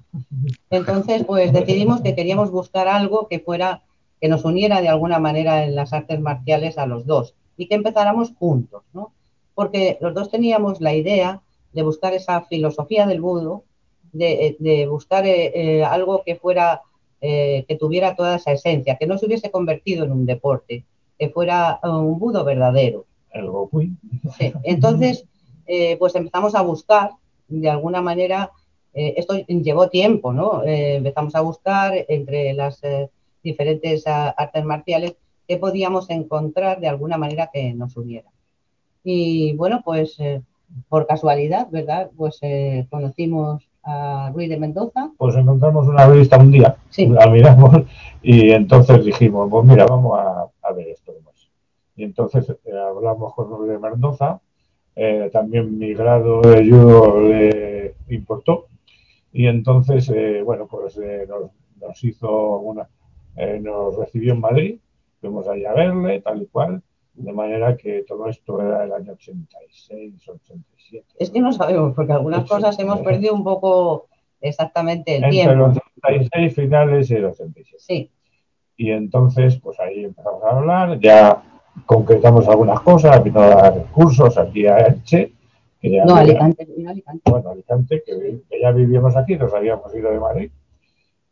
Entonces, 0.70 1.24
pues 1.26 1.54
decidimos 1.54 2.02
que 2.02 2.16
queríamos 2.16 2.52
buscar 2.52 2.88
algo 2.88 3.28
que 3.28 3.40
fuera, 3.40 3.84
que 4.20 4.28
nos 4.28 4.44
uniera 4.46 4.82
de 4.82 4.90
alguna 4.90 5.20
manera 5.20 5.64
en 5.64 5.76
las 5.76 5.94
artes 5.94 6.20
marciales 6.20 6.78
a 6.78 6.86
los 6.86 7.06
dos 7.06 7.34
y 7.58 7.68
que 7.68 7.76
empezáramos 7.76 8.34
juntos, 8.38 8.84
¿no? 8.94 9.12
Porque 9.54 9.98
los 10.02 10.14
dos 10.14 10.30
teníamos 10.30 10.82
la 10.82 10.94
idea 10.94 11.42
de 11.72 11.84
buscar 11.84 12.14
esa 12.14 12.42
filosofía 12.42 13.06
del 13.08 13.22
budo, 13.22 13.64
de, 14.12 14.56
de 14.60 14.88
buscar 14.88 15.26
eh, 15.26 15.52
eh, 15.80 15.84
algo 15.84 16.24
que 16.26 16.36
fuera, 16.36 16.82
eh, 17.22 17.66
que 17.68 17.76
tuviera 17.78 18.16
toda 18.16 18.36
esa 18.36 18.52
esencia, 18.52 18.98
que 18.98 19.08
no 19.08 19.18
se 19.18 19.26
hubiese 19.26 19.52
convertido 19.52 20.04
en 20.06 20.12
un 20.12 20.26
deporte, 20.26 20.86
que 21.18 21.30
fuera 21.30 21.80
un 21.84 22.20
budo 22.20 22.44
verdadero. 22.44 23.06
El 23.36 23.50
Gokui. 23.50 23.92
Sí. 24.38 24.54
Entonces, 24.64 25.26
eh, 25.68 25.98
pues 25.98 26.16
empezamos 26.16 26.56
a 26.56 26.62
buscar, 26.62 27.12
de 27.48 27.70
alguna 27.70 28.02
manera, 28.02 28.52
eh, 28.94 29.14
esto 29.18 29.36
llevó 29.36 29.90
tiempo, 29.90 30.34
¿no? 30.34 30.64
Eh, 30.64 30.96
empezamos 30.96 31.36
a 31.36 31.42
buscar 31.42 31.94
entre 32.08 32.54
las 32.54 32.82
diferentes 33.44 34.08
artes 34.08 34.66
marciales 34.66 35.16
qué 35.48 35.58
podíamos 35.58 36.10
encontrar 36.10 36.80
de 36.80 36.88
alguna 36.88 37.18
manera 37.18 37.50
que 37.54 37.74
nos 37.74 37.96
uniera. 37.98 38.30
Y 39.04 39.54
bueno, 39.54 39.82
pues 39.86 40.18
por 40.90 41.06
casualidad, 41.06 41.68
¿verdad? 41.70 42.10
Pues 42.18 42.40
conocimos 42.90 43.68
a 43.86 44.32
Ruiz 44.34 44.50
de 44.50 44.58
Mendoza. 44.58 45.12
Pues 45.18 45.36
encontramos 45.36 45.88
una 45.88 46.08
revista 46.08 46.38
un 46.38 46.52
día, 46.52 46.76
la 46.98 47.28
miramos 47.28 47.84
y 48.24 48.50
entonces 48.50 49.06
dijimos, 49.06 49.48
pues 49.50 49.66
mira, 49.66 49.86
vamos 49.86 50.20
a, 50.20 50.74
ver 50.74 50.88
esto. 50.88 51.05
Y 51.96 52.04
entonces 52.04 52.54
hablamos 52.72 53.34
con 53.34 53.68
de 53.68 53.80
Mendoza 53.80 54.42
eh, 54.96 55.30
también 55.32 55.78
mi 55.78 55.94
grado 55.94 56.40
de 56.42 56.70
judo 56.70 57.20
le 57.20 57.96
importó 58.08 58.68
y 59.34 59.48
entonces, 59.48 60.10
eh, 60.10 60.42
bueno, 60.42 60.68
pues 60.68 60.98
eh, 60.98 61.28
nos, 61.28 62.02
hizo 62.06 62.60
una, 62.60 62.88
nos 63.62 63.98
recibió 63.98 64.32
en 64.32 64.40
Madrid, 64.40 64.80
fuimos 65.20 65.46
allá 65.50 65.72
a 65.72 65.74
verle, 65.74 66.22
tal 66.22 66.42
y 66.42 66.46
cual, 66.46 66.82
de 67.16 67.34
manera 67.34 67.76
que 67.76 68.06
todo 68.08 68.30
esto 68.30 68.62
era 68.62 68.86
el 68.86 68.94
año 68.94 69.12
86, 69.12 70.30
87. 70.30 71.06
Es 71.20 71.30
que 71.30 71.42
no 71.42 71.52
sabemos, 71.52 71.94
porque 71.94 72.14
algunas 72.14 72.48
cosas 72.48 72.80
hemos 72.80 73.02
perdido 73.02 73.34
un 73.34 73.44
poco 73.44 74.08
exactamente 74.40 75.18
el 75.18 75.26
Entre 75.26 75.32
tiempo. 75.32 75.52
Entre 75.52 75.68
los 75.68 75.78
86 76.02 76.56
finales 76.56 77.12
y 77.12 77.16
el 77.16 77.26
87. 77.26 77.76
Sí. 77.78 78.12
Y 78.78 78.92
entonces, 78.92 79.60
pues 79.60 79.78
ahí 79.82 80.06
empezamos 80.06 80.42
a 80.44 80.58
hablar, 80.58 81.00
ya 81.02 81.44
concretamos 81.86 82.48
algunas 82.48 82.80
cosas, 82.82 83.24
vino 83.24 83.42
a 83.42 83.48
dar 83.48 83.86
cursos 83.92 84.38
aquí 84.38 84.66
a 84.68 84.78
Elche. 84.80 85.34
Que 85.82 85.92
ya 85.92 86.06
no, 86.06 86.16
Alicante, 86.16 86.68
Alicante. 86.88 87.30
Bueno, 87.30 87.50
Alicante, 87.50 88.04
que, 88.06 88.42
ya 88.62 88.72
vivíamos 88.72 89.16
aquí, 89.16 89.36
nos 89.36 89.54
habíamos 89.54 89.94
ido 89.94 90.12
de 90.12 90.20
Madrid. 90.20 90.52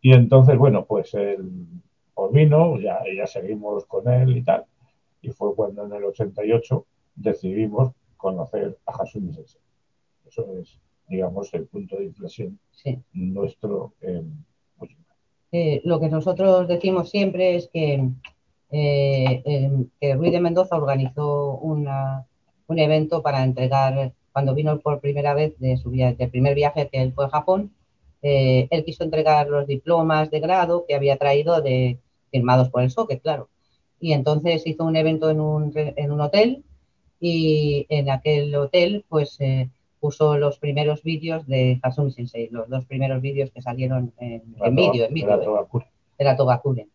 Y 0.01 0.13
entonces, 0.13 0.57
bueno, 0.57 0.85
pues 0.85 1.13
él 1.13 1.65
pues 2.13 2.31
vino, 2.31 2.79
ya, 2.79 2.99
ya 3.15 3.25
seguimos 3.25 3.85
con 3.85 4.07
él 4.07 4.37
y 4.37 4.43
tal. 4.43 4.65
Y 5.21 5.31
fue 5.31 5.55
cuando 5.55 5.85
en 5.85 5.93
el 5.93 6.03
88 6.03 6.85
decidimos 7.15 7.93
conocer 8.17 8.77
a 8.85 8.91
Hasumi 8.91 9.33
Sensei. 9.33 9.61
Eso 10.27 10.45
es, 10.59 10.79
digamos, 11.07 11.53
el 11.53 11.65
punto 11.65 11.97
de 11.97 12.05
inflexión 12.05 12.59
nuestro 13.13 13.93
en 14.01 14.45
eh, 15.55 15.81
lo 15.85 15.99
que 15.99 16.09
nosotros 16.09 16.67
decimos 16.67 17.11
siempre 17.11 17.55
es 17.55 17.69
que 17.71 18.09
que 18.73 20.15
Ruiz 20.15 20.31
de 20.31 20.39
Mendoza 20.39 20.75
organizó 20.75 21.57
un 21.59 21.87
evento 22.79 23.21
para 23.21 23.43
entregar, 23.43 24.13
cuando 24.31 24.55
vino 24.55 24.79
por 24.79 24.99
primera 24.99 25.33
vez 25.33 25.57
de 25.59 25.77
su 25.77 25.91
viaje, 25.91 26.27
primer 26.27 26.55
viaje 26.55 26.89
que 26.91 27.01
él 27.01 27.13
fue 27.13 27.25
a 27.25 27.29
Japón, 27.29 27.71
eh, 28.23 28.67
él 28.71 28.85
quiso 28.85 29.03
entregar 29.03 29.47
los 29.49 29.67
diplomas 29.67 30.31
de 30.31 30.39
grado 30.39 30.85
que 30.87 30.95
había 30.95 31.17
traído 31.17 31.61
de, 31.61 31.99
firmados 32.31 32.69
por 32.69 32.81
el 32.81 32.89
SOCE, 32.89 33.19
claro. 33.19 33.49
Y 33.99 34.13
entonces 34.13 34.65
hizo 34.65 34.85
un 34.85 34.95
evento 34.95 35.29
en 35.29 35.39
un, 35.39 35.71
en 35.75 36.11
un 36.11 36.21
hotel 36.21 36.63
y 37.19 37.85
en 37.89 38.09
aquel 38.09 38.55
hotel 38.55 39.05
pues 39.07 39.37
eh, 39.39 39.69
puso 39.99 40.37
los 40.37 40.57
primeros 40.57 41.03
vídeos 41.03 41.45
de 41.47 41.79
Hasumi 41.83 42.11
Sensei, 42.11 42.49
los 42.49 42.67
dos 42.69 42.85
primeros 42.85 43.21
vídeos 43.21 43.51
que 43.51 43.61
salieron 43.61 44.13
en, 44.17 44.41
vídeo, 44.75 45.05
en 45.05 45.13
vídeo. 45.13 45.69
Era 46.17 46.35
Togakure. 46.35 46.87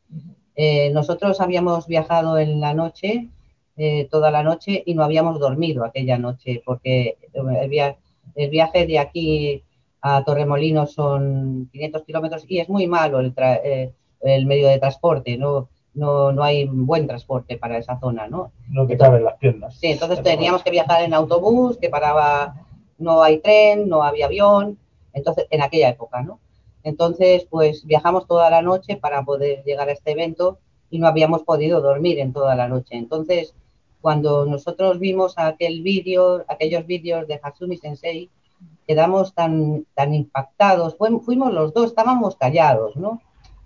Eh, 0.60 0.90
nosotros 0.90 1.40
habíamos 1.40 1.86
viajado 1.86 2.36
en 2.36 2.60
la 2.60 2.74
noche, 2.74 3.28
eh, 3.76 4.08
toda 4.10 4.32
la 4.32 4.42
noche, 4.42 4.82
y 4.84 4.94
no 4.94 5.04
habíamos 5.04 5.38
dormido 5.38 5.84
aquella 5.84 6.18
noche, 6.18 6.60
porque 6.66 7.16
el, 7.32 8.50
viaje 8.50 8.84
de 8.84 8.98
aquí 8.98 9.62
a 10.02 10.24
Torremolinos 10.24 10.92
son 10.92 11.68
500 11.70 12.02
kilómetros 12.02 12.44
y 12.48 12.58
es 12.58 12.68
muy 12.68 12.88
malo 12.88 13.20
el, 13.20 13.32
eh, 13.38 13.92
el 14.20 14.46
medio 14.46 14.66
de 14.66 14.80
transporte, 14.80 15.38
¿no? 15.38 15.68
No, 15.94 16.32
no, 16.32 16.42
hay 16.42 16.64
buen 16.64 17.06
transporte 17.06 17.56
para 17.56 17.78
esa 17.78 18.00
zona, 18.00 18.26
¿no? 18.26 18.50
No 18.68 18.84
te 18.84 18.98
caben 18.98 19.22
las 19.22 19.36
piernas. 19.36 19.76
Sí, 19.76 19.86
entonces 19.86 20.24
teníamos 20.24 20.64
que 20.64 20.72
viajar 20.72 21.04
en 21.04 21.14
autobús, 21.14 21.78
que 21.78 21.88
paraba, 21.88 22.56
no 22.98 23.22
hay 23.22 23.38
tren, 23.38 23.88
no 23.88 24.02
había 24.02 24.26
avión, 24.26 24.76
entonces, 25.12 25.46
en 25.50 25.62
aquella 25.62 25.90
época, 25.90 26.20
¿no? 26.20 26.40
Entonces, 26.88 27.46
pues 27.50 27.84
viajamos 27.84 28.26
toda 28.26 28.48
la 28.48 28.62
noche 28.62 28.96
para 28.96 29.22
poder 29.22 29.62
llegar 29.64 29.90
a 29.90 29.92
este 29.92 30.12
evento 30.12 30.58
y 30.90 30.98
no 30.98 31.06
habíamos 31.06 31.42
podido 31.42 31.82
dormir 31.82 32.18
en 32.18 32.32
toda 32.32 32.54
la 32.54 32.66
noche. 32.66 32.96
Entonces, 32.96 33.54
cuando 34.00 34.46
nosotros 34.46 34.98
vimos 34.98 35.34
aquel 35.36 35.82
vídeo, 35.82 36.46
aquellos 36.48 36.86
vídeos 36.86 37.28
de 37.28 37.38
Hatsumi 37.42 37.76
Sensei, 37.76 38.30
quedamos 38.86 39.34
tan, 39.34 39.84
tan 39.94 40.14
impactados. 40.14 40.96
fuimos 40.96 41.52
los 41.52 41.74
dos, 41.74 41.88
estábamos 41.88 42.36
callados, 42.36 42.96
¿no? 42.96 43.20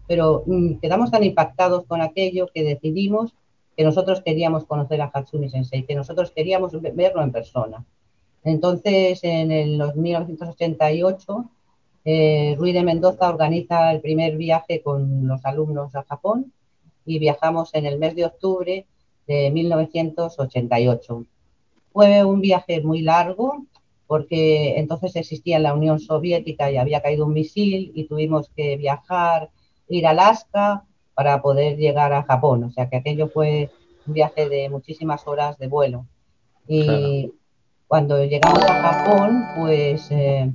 Pero 0.09 0.43
mm, 0.45 0.81
quedamos 0.81 1.13
tan 1.13 1.23
impactados 1.23 1.85
con 1.87 2.03
aquello 2.03 2.49
que 2.53 2.65
decidimos 2.65 3.35
que 3.77 3.85
nosotros 3.85 4.21
queríamos 4.23 4.65
conocer 4.65 5.01
a 5.01 5.11
Hatsumi 5.15 5.49
Sensei, 5.49 5.87
que 5.87 5.95
nosotros 5.95 6.33
queríamos 6.33 6.73
verlo 6.83 7.23
en 7.23 7.31
persona. 7.31 7.85
Entonces, 8.43 9.21
en 9.23 9.53
el 9.53 9.81
1988 9.95 11.49
eh, 12.05 12.57
Ruiz 12.59 12.75
de 12.75 12.83
Mendoza 12.83 13.29
organiza 13.29 13.93
el 13.93 14.01
primer 14.01 14.37
viaje 14.37 14.83
con 14.83 15.27
los 15.27 15.45
alumnos 15.45 15.95
a 15.95 16.03
Japón 16.03 16.53
y 17.05 17.19
viajamos 17.19 17.75
en 17.75 17.87
el 17.87 17.99
mes 17.99 18.17
de 18.17 18.27
octubre 18.27 18.87
de 19.27 19.51
1988. 19.51 21.25
Fue 21.93 22.25
un 22.25 22.41
viaje 22.41 22.81
muy 22.81 23.03
largo 23.03 23.65
porque 24.07 24.79
entonces 24.79 25.17
existía 25.17 25.59
la 25.59 25.75
Unión 25.75 26.01
Soviética 26.01 26.71
y 26.71 26.77
había 26.77 27.01
caído 27.03 27.25
un 27.25 27.33
misil 27.33 27.93
y 27.95 28.05
tuvimos 28.05 28.51
que 28.55 28.77
viajar, 28.77 29.51
ir 29.89 30.07
a 30.07 30.11
Alaska 30.11 30.85
para 31.15 31.41
poder 31.41 31.77
llegar 31.77 32.13
a 32.13 32.25
Japón. 32.25 32.65
O 32.65 32.71
sea 32.71 32.89
que 32.89 32.97
aquello 32.97 33.29
fue 33.29 33.71
un 34.07 34.15
viaje 34.15 34.49
de 34.49 34.69
muchísimas 34.69 35.27
horas 35.27 35.59
de 35.59 35.69
vuelo. 35.69 36.07
Y 36.67 37.33
cuando 37.87 38.25
llegamos 38.25 38.63
a 38.65 38.83
Japón, 38.83 39.45
pues 39.57 40.11
eh, 40.11 40.53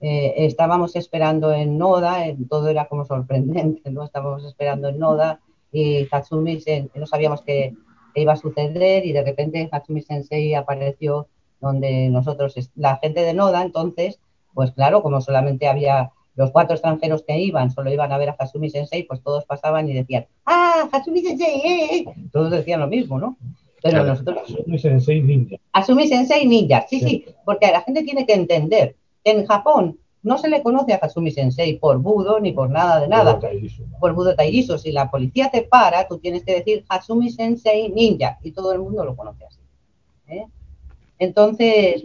eh, 0.00 0.34
estábamos 0.46 0.94
esperando 0.96 1.52
en 1.52 1.76
Noda, 1.76 2.24
todo 2.48 2.68
era 2.68 2.86
como 2.86 3.04
sorprendente, 3.04 3.90
¿no? 3.90 4.04
Estábamos 4.04 4.44
esperando 4.44 4.88
en 4.88 4.98
Noda 4.98 5.40
y 5.72 6.06
Hatsumi 6.10 6.58
no 6.94 7.06
sabíamos 7.06 7.42
qué, 7.42 7.74
iba 8.14 8.32
a 8.32 8.36
suceder 8.36 9.04
y 9.06 9.12
de 9.12 9.22
repente 9.22 9.68
Hatsumi 9.70 10.02
Sensei 10.02 10.54
apareció 10.54 11.28
donde 11.60 12.08
nosotros, 12.08 12.54
la 12.76 12.96
gente 12.98 13.22
de 13.22 13.34
Noda, 13.34 13.62
entonces, 13.62 14.20
pues 14.54 14.70
claro, 14.72 15.02
como 15.02 15.20
solamente 15.20 15.66
había 15.66 16.12
los 16.36 16.52
cuatro 16.52 16.74
extranjeros 16.74 17.24
que 17.26 17.36
iban, 17.38 17.70
solo 17.72 17.92
iban 17.92 18.12
a 18.12 18.18
ver 18.18 18.28
a 18.28 18.36
Hatsumi 18.38 18.70
Sensei, 18.70 19.02
pues 19.02 19.20
todos 19.22 19.44
pasaban 19.44 19.88
y 19.88 19.94
decían, 19.94 20.26
¡ah, 20.46 20.88
Hatsumi 20.92 21.20
Sensei! 21.22 21.60
Eh, 21.64 21.96
eh". 21.96 22.04
Todos 22.32 22.52
decían 22.52 22.80
lo 22.80 22.86
mismo, 22.86 23.18
¿no? 23.18 23.36
Pero 23.82 24.04
nosotros... 24.04 24.38
Hatsumi 24.48 24.78
Sensei 24.78 25.20
Ninja. 25.20 25.56
Hatsumi 25.72 26.06
Sensei 26.06 26.46
Ninja, 26.46 26.86
sí, 26.88 27.00
sí, 27.00 27.24
porque 27.44 27.72
la 27.72 27.80
gente 27.80 28.04
tiene 28.04 28.24
que 28.24 28.34
entender 28.34 28.94
en 29.30 29.46
Japón 29.46 29.98
no 30.22 30.36
se 30.36 30.48
le 30.48 30.62
conoce 30.62 30.92
a 30.92 30.96
Hasumi 30.96 31.30
Sensei 31.30 31.78
por 31.78 31.98
budo 31.98 32.40
ni 32.40 32.52
por 32.52 32.70
nada 32.70 33.00
de 33.00 33.08
nada. 33.08 33.38
Por 34.00 34.12
budo 34.14 34.34
tairiso. 34.34 34.76
Si 34.76 34.92
la 34.92 35.10
policía 35.10 35.48
te 35.50 35.62
para, 35.62 36.06
tú 36.08 36.18
tienes 36.18 36.44
que 36.44 36.54
decir 36.54 36.84
Hasumi 36.88 37.30
Sensei 37.30 37.88
Ninja 37.90 38.38
y 38.42 38.52
todo 38.52 38.72
el 38.72 38.80
mundo 38.80 39.04
lo 39.04 39.16
conoce 39.16 39.44
así. 39.44 39.60
¿eh? 40.28 40.46
Entonces, 41.18 42.04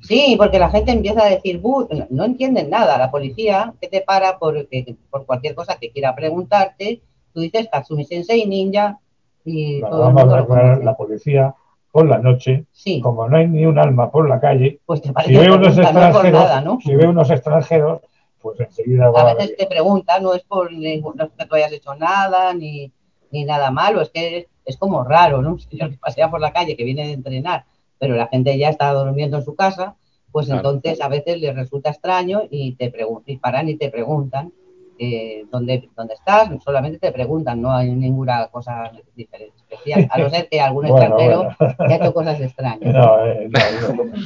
sí, 0.00 0.34
porque 0.36 0.58
la 0.58 0.70
gente 0.70 0.92
empieza 0.92 1.24
a 1.24 1.30
decir, 1.30 1.62
no, 1.62 2.24
entienden 2.24 2.70
nada. 2.70 2.98
La 2.98 3.10
policía 3.10 3.74
que 3.80 3.88
te 3.88 4.00
para 4.00 4.38
por, 4.38 4.68
por 5.10 5.26
cualquier 5.26 5.54
cosa 5.54 5.78
que 5.78 5.90
quiera 5.90 6.14
preguntarte, 6.14 7.02
tú 7.32 7.40
dices 7.40 7.68
Hasumi 7.70 8.04
Sensei 8.04 8.46
Ninja 8.46 8.98
y 9.44 9.80
todo 9.82 10.08
el 10.08 10.14
mundo 10.14 10.36
lo 10.36 10.46
conoce. 10.48 10.84
La 10.84 10.96
policía 10.96 11.54
por 11.92 12.08
la 12.08 12.18
noche, 12.18 12.64
como 13.02 13.28
no 13.28 13.36
hay 13.36 13.46
ni 13.46 13.66
un 13.66 13.78
alma 13.78 14.10
por 14.10 14.26
la 14.26 14.40
calle, 14.40 14.80
pues 14.86 15.02
si, 15.02 15.36
ve 15.36 15.50
unos 15.50 15.76
extranjeros, 15.76 16.82
si 16.82 16.94
ve 16.94 17.06
unos 17.06 17.30
extranjeros, 17.30 18.00
pues 18.40 18.60
enseguida 18.60 19.10
va 19.10 19.30
a 19.30 19.34
veces 19.34 19.54
te 19.58 19.66
preguntan, 19.66 20.22
no 20.22 20.32
es 20.32 20.42
por 20.42 20.72
no 20.72 21.12
que 21.38 21.46
tú 21.46 21.54
hayas 21.54 21.70
hecho 21.70 21.94
nada, 21.94 22.54
ni, 22.54 22.90
ni 23.30 23.44
nada 23.44 23.70
malo, 23.70 24.00
es 24.00 24.08
que 24.08 24.48
es, 24.64 24.76
como 24.78 25.04
raro, 25.04 25.42
¿no? 25.42 25.50
Un 25.52 25.60
señor 25.60 25.90
que 25.90 25.98
pasea 25.98 26.30
por 26.30 26.40
la 26.40 26.52
calle, 26.52 26.76
que 26.76 26.84
viene 26.84 27.06
de 27.06 27.12
entrenar, 27.12 27.66
pero 27.98 28.16
la 28.16 28.26
gente 28.28 28.56
ya 28.56 28.70
está 28.70 28.90
durmiendo 28.94 29.36
en 29.36 29.44
su 29.44 29.54
casa, 29.54 29.96
pues 30.32 30.48
entonces 30.48 30.98
a 31.02 31.08
veces 31.08 31.38
les 31.42 31.54
resulta 31.54 31.90
extraño 31.90 32.44
y 32.50 32.74
te 32.76 32.90
y 33.26 33.36
paran 33.36 33.68
y 33.68 33.76
te 33.76 33.90
preguntan 33.90 34.50
eh, 35.04 35.46
dónde, 35.50 35.88
estás, 36.14 36.48
solamente 36.62 37.00
te 37.00 37.10
preguntan, 37.10 37.60
no 37.60 37.72
hay 37.72 37.90
ninguna 37.90 38.46
cosa 38.46 38.92
diferente, 39.16 39.56
especial, 39.56 40.06
a 40.08 40.18
no 40.18 40.30
ser 40.30 40.48
que 40.48 40.60
algún 40.60 40.86
extranjero 40.86 41.48
haya 41.78 41.96
hecho 41.96 42.14
cosas 42.14 42.40
extrañas. 42.40 42.94
No, 42.94 43.26
eh, 43.26 43.50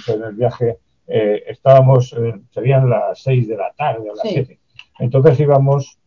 en 0.09 0.23
el 0.23 0.35
viaje 0.35 0.77
eh, 1.07 1.45
estábamos, 1.47 2.15
serían 2.51 2.91
las 2.91 3.23
6 3.23 3.49
de 3.49 3.57
la 3.57 3.73
tarde 3.73 4.11
o 4.11 4.15
las 4.15 4.29
7. 4.29 4.59
Entonces 4.99 5.41
íbamos, 5.41 5.99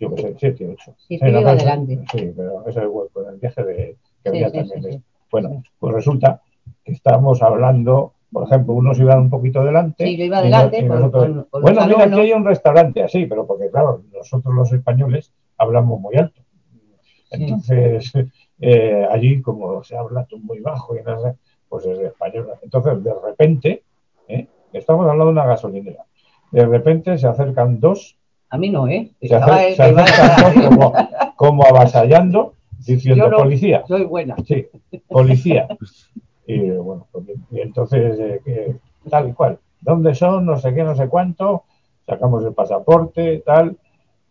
yo 0.00 0.14
qué 0.14 0.22
sé, 0.22 0.34
7, 0.38 0.68
8. 0.72 0.94
Sí, 0.96 1.18
sí, 1.18 1.24
adelante. 1.26 2.00
Sí, 2.10 2.32
pero 2.34 2.66
ese 2.66 2.80
es 2.80 2.86
el, 2.86 3.28
el 3.28 3.40
viaje 3.40 3.62
de, 3.62 3.96
que 4.22 4.28
había 4.30 4.50
también. 4.50 5.04
Bueno, 5.30 5.62
pues 5.78 5.94
resulta 5.94 6.40
que 6.82 6.92
estábamos 6.92 7.42
hablando, 7.42 8.14
por 8.32 8.44
ejemplo, 8.44 8.74
unos 8.74 8.98
iban 8.98 9.20
un 9.20 9.30
poquito 9.30 9.62
delante. 9.62 10.04
Sí, 10.06 10.16
yo 10.16 10.24
iba 10.24 10.40
delante. 10.40 10.82
bueno, 10.88 11.46
mira, 11.86 12.04
aquí 12.04 12.20
hay 12.20 12.32
un 12.32 12.44
restaurante 12.44 13.02
así, 13.02 13.26
pero 13.26 13.46
porque, 13.46 13.70
claro, 13.70 14.02
nosotros 14.12 14.54
los 14.54 14.72
españoles 14.72 15.32
hablamos 15.58 16.00
muy 16.00 16.16
alto. 16.16 16.40
Entonces, 17.30 18.12
eh, 18.60 19.06
allí, 19.10 19.42
como 19.42 19.84
se 19.84 19.96
habla 19.96 20.26
muy 20.42 20.60
bajo 20.60 20.96
y 20.96 21.02
no 21.02 21.20
sé, 21.20 21.34
pues 21.68 21.84
es 21.86 21.98
español. 21.98 22.48
Entonces, 22.62 23.04
de 23.04 23.12
repente, 23.22 23.82
¿eh? 24.28 24.46
estamos 24.72 25.02
hablando 25.02 25.26
de 25.26 25.30
una 25.32 25.46
gasolinera. 25.46 26.04
De 26.50 26.66
repente 26.66 27.18
se 27.18 27.26
acercan 27.26 27.80
dos. 27.80 28.16
A 28.48 28.58
mí 28.58 28.70
no, 28.70 28.88
¿eh? 28.88 29.10
Se, 29.20 29.34
acercan 29.34 30.78
dos 30.78 30.92
como, 31.36 31.64
avasallando, 31.64 32.54
diciendo 32.86 33.30
policía. 33.30 33.84
Soy 33.86 34.04
buena. 34.04 34.36
Sí, 34.46 34.66
policía. 35.08 35.68
Y 36.46 36.70
bueno, 36.70 37.06
pues 37.12 37.24
y 37.50 37.60
entonces, 37.60 38.18
eh, 38.18 38.76
tal 39.08 39.28
y 39.28 39.32
cual. 39.32 39.58
¿Dónde 39.80 40.14
son? 40.14 40.46
No 40.46 40.56
sé 40.56 40.74
qué, 40.74 40.82
no 40.82 40.94
sé 40.94 41.08
cuánto. 41.08 41.64
Sacamos 42.06 42.44
el 42.44 42.52
pasaporte, 42.52 43.42
tal. 43.44 43.76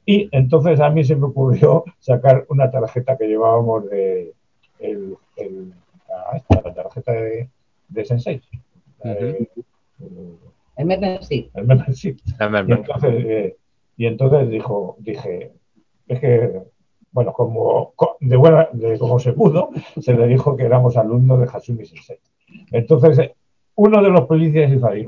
Y 0.05 0.29
entonces 0.31 0.79
a 0.79 0.89
mí 0.89 1.03
se 1.03 1.15
me 1.15 1.27
ocurrió 1.27 1.83
sacar 1.99 2.45
una 2.49 2.71
tarjeta 2.71 3.17
que 3.17 3.27
llevábamos 3.27 3.89
de 3.89 4.33
el, 4.79 5.15
el, 5.37 5.73
la, 6.49 6.73
tarjeta 6.73 7.11
de, 7.11 7.49
de 7.87 8.05
Sensei. 8.05 8.41
el, 9.03 9.47
membership. 10.85 11.49
El 11.53 11.65
membership. 11.65 12.17
Y 12.27 12.71
entonces, 12.71 13.25
eh, 13.25 13.57
y 13.97 14.05
entonces 14.07 14.49
dijo, 14.49 14.95
dije, 14.99 15.51
es 16.07 16.19
que, 16.19 16.61
bueno, 17.11 17.33
como 17.33 17.93
de 18.19 18.35
buena, 18.37 18.69
de 18.71 18.97
como 18.97 19.19
se 19.19 19.33
pudo, 19.33 19.69
se 19.99 20.13
le 20.13 20.27
dijo 20.27 20.55
que 20.55 20.63
éramos 20.63 20.97
alumnos 20.97 21.39
de 21.39 21.45
Hasumi 21.45 21.85
Sensei. 21.85 22.19
Entonces, 22.71 23.31
uno 23.75 24.01
de 24.01 24.09
los 24.09 24.21
policías 24.27 24.71
hizo 24.71 24.87
ahí, 24.87 25.05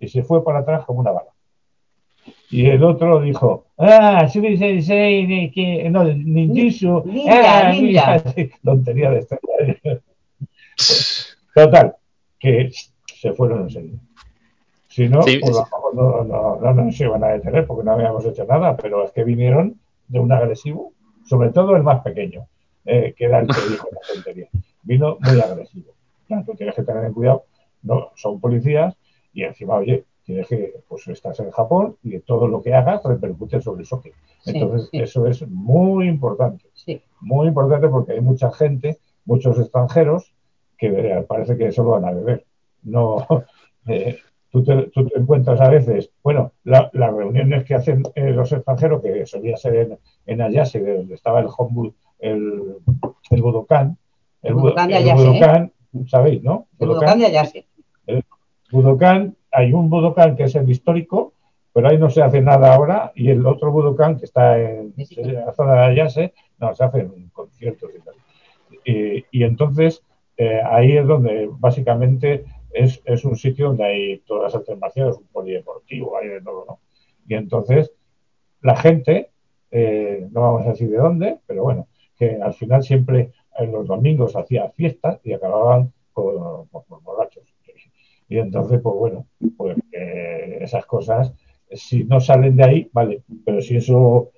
y 0.00 0.08
se 0.08 0.22
fue 0.22 0.44
para 0.44 0.60
atrás 0.60 0.84
como 0.84 1.00
una 1.00 1.12
bala. 1.12 1.30
Y 2.50 2.66
el 2.66 2.84
otro 2.84 3.20
dijo, 3.20 3.66
ah, 3.78 4.28
Sumi 4.28 4.56
Sensei, 4.56 5.50
que, 5.50 5.88
no, 5.90 6.04
ninjutsu, 6.04 7.02
ninja, 7.06 7.68
ah, 7.68 7.72
ninja. 7.72 8.22
tontería 8.62 9.10
de 9.10 9.18
esta. 9.20 9.38
Total, 11.54 11.96
que 12.38 12.70
se 13.06 13.32
fueron 13.32 13.62
enseguida. 13.62 13.98
Si 14.88 15.08
no, 15.08 15.20
pues 15.20 15.40
no, 15.94 16.24
no, 16.24 16.56
no, 16.60 16.74
nos 16.74 17.00
iban 17.00 17.24
a 17.24 17.28
detener 17.28 17.66
porque 17.66 17.84
no 17.84 17.92
habíamos 17.92 18.26
hecho 18.26 18.44
nada, 18.44 18.76
pero 18.76 19.04
es 19.04 19.12
que 19.12 19.24
vinieron 19.24 19.80
de 20.08 20.20
un 20.20 20.30
agresivo, 20.30 20.92
sobre 21.32 21.48
todo 21.48 21.74
el 21.76 21.82
más 21.82 22.02
pequeño, 22.02 22.46
eh, 22.84 23.14
que 23.16 23.24
era 23.24 23.38
el 23.40 23.46
que 23.46 23.70
dijo 23.70 23.88
la 23.90 24.00
tontería. 24.12 24.48
Vino 24.82 25.16
muy 25.18 25.40
agresivo. 25.40 25.94
tú 26.44 26.52
tienes 26.54 26.74
que 26.74 26.82
tener 26.82 27.10
cuidado, 27.10 27.44
no, 27.82 28.10
son 28.16 28.38
policías 28.38 28.94
y 29.32 29.44
encima, 29.44 29.76
oye, 29.76 30.04
tienes 30.24 30.46
que, 30.46 30.74
pues 30.86 31.08
estás 31.08 31.40
en 31.40 31.50
Japón 31.50 31.96
y 32.02 32.18
todo 32.18 32.46
lo 32.48 32.60
que 32.60 32.74
hagas 32.74 33.02
repercute 33.02 33.62
sobre 33.62 33.84
eso. 33.84 34.02
Entonces, 34.44 34.90
eso 34.92 35.26
es 35.26 35.48
muy 35.48 36.06
importante. 36.06 36.66
Muy 37.20 37.48
importante 37.48 37.88
porque 37.88 38.12
hay 38.12 38.20
mucha 38.20 38.52
gente, 38.52 38.98
muchos 39.24 39.58
extranjeros, 39.58 40.34
que 40.76 40.88
eh, 40.88 41.24
parece 41.26 41.56
que 41.56 41.72
solo 41.72 41.92
van 41.92 42.04
a 42.04 42.10
beber. 42.10 42.44
No, 42.82 43.26
eh, 43.86 44.18
tú, 44.52 44.62
te, 44.62 44.90
encuentras 45.16 45.60
a 45.60 45.68
veces, 45.70 46.10
bueno, 46.22 46.52
las 46.62 46.92
reuniones 46.92 47.64
que 47.64 47.74
hacen 47.74 48.02
eh, 48.14 48.30
los 48.30 48.52
extranjeros, 48.52 49.02
que 49.02 49.26
solía 49.26 49.56
ser 49.56 49.74
en, 49.76 49.98
en 50.26 50.42
Ayase, 50.42 50.78
donde 50.80 51.14
estaba 51.14 51.40
el 51.40 51.48
Hombu, 51.56 51.92
el, 52.18 52.76
el 53.30 53.42
Budokan, 53.42 53.96
el, 54.42 54.54
Budokan 54.54 54.88
de 54.88 54.96
Ayase, 54.96 55.72
¿sabéis, 56.06 56.42
no? 56.42 56.66
El 56.78 56.88
Budokan 56.88 57.18
de 57.18 57.26
Ayase. 57.26 57.66
El 58.06 58.22
Budokan 58.70 59.34
hay 59.50 59.72
un 59.72 59.88
Budokan 59.88 60.36
que 60.36 60.44
es 60.44 60.54
el 60.54 60.68
histórico, 60.68 61.32
pero 61.72 61.88
ahí 61.88 61.96
no 61.96 62.10
se 62.10 62.22
hace 62.22 62.42
nada 62.42 62.74
ahora, 62.74 63.12
y 63.14 63.30
el 63.30 63.46
otro 63.46 63.72
Budokan 63.72 64.18
que 64.18 64.26
está 64.26 64.60
en, 64.60 64.94
la 65.16 65.52
zona 65.54 65.72
de 65.72 65.80
Ayase, 65.80 66.34
no, 66.58 66.74
se 66.74 66.84
hacen 66.84 67.30
conciertos 67.32 67.90
y 67.96 68.00
tal. 68.00 68.14
Y, 68.84 69.44
entonces 69.44 70.02
eh, 70.36 70.60
ahí 70.68 70.96
es 70.96 71.06
donde 71.06 71.48
básicamente 71.58 72.44
es, 72.72 73.00
es, 73.04 73.24
un 73.24 73.36
sitio 73.36 73.68
donde 73.68 73.84
hay 73.84 74.18
todas 74.20 74.54
las 74.54 74.68
artes 74.68 75.16
un 75.16 75.26
polideportivo, 75.32 76.16
hay 76.16 76.28
de 76.28 76.40
todo, 76.40 76.64
¿no? 76.66 76.80
Y 77.26 77.34
entonces 77.34 77.92
la 78.62 78.76
gente, 78.76 79.30
eh, 79.70 80.26
no 80.30 80.40
vamos 80.40 80.66
a 80.66 80.70
decir 80.70 80.90
de 80.90 80.96
dónde, 80.96 81.38
pero 81.46 81.64
bueno, 81.64 81.88
que 82.16 82.40
al 82.40 82.54
final 82.54 82.82
siempre 82.82 83.32
en 83.58 83.72
los 83.72 83.86
domingos 83.86 84.36
hacía 84.36 84.70
fiestas 84.70 85.20
y 85.24 85.32
acababan 85.32 85.92
con, 86.12 86.68
borrachos. 87.02 87.44
Y 88.28 88.38
entonces, 88.38 88.80
pues 88.82 88.96
bueno, 88.96 89.26
pues 89.56 89.76
eh, 89.92 90.58
esas 90.62 90.86
cosas, 90.86 91.32
si 91.70 92.04
no 92.04 92.18
salen 92.20 92.56
de 92.56 92.64
ahí, 92.64 92.90
vale, 92.92 93.22
pero 93.44 93.60
si 93.60 93.76
eso 93.76 94.30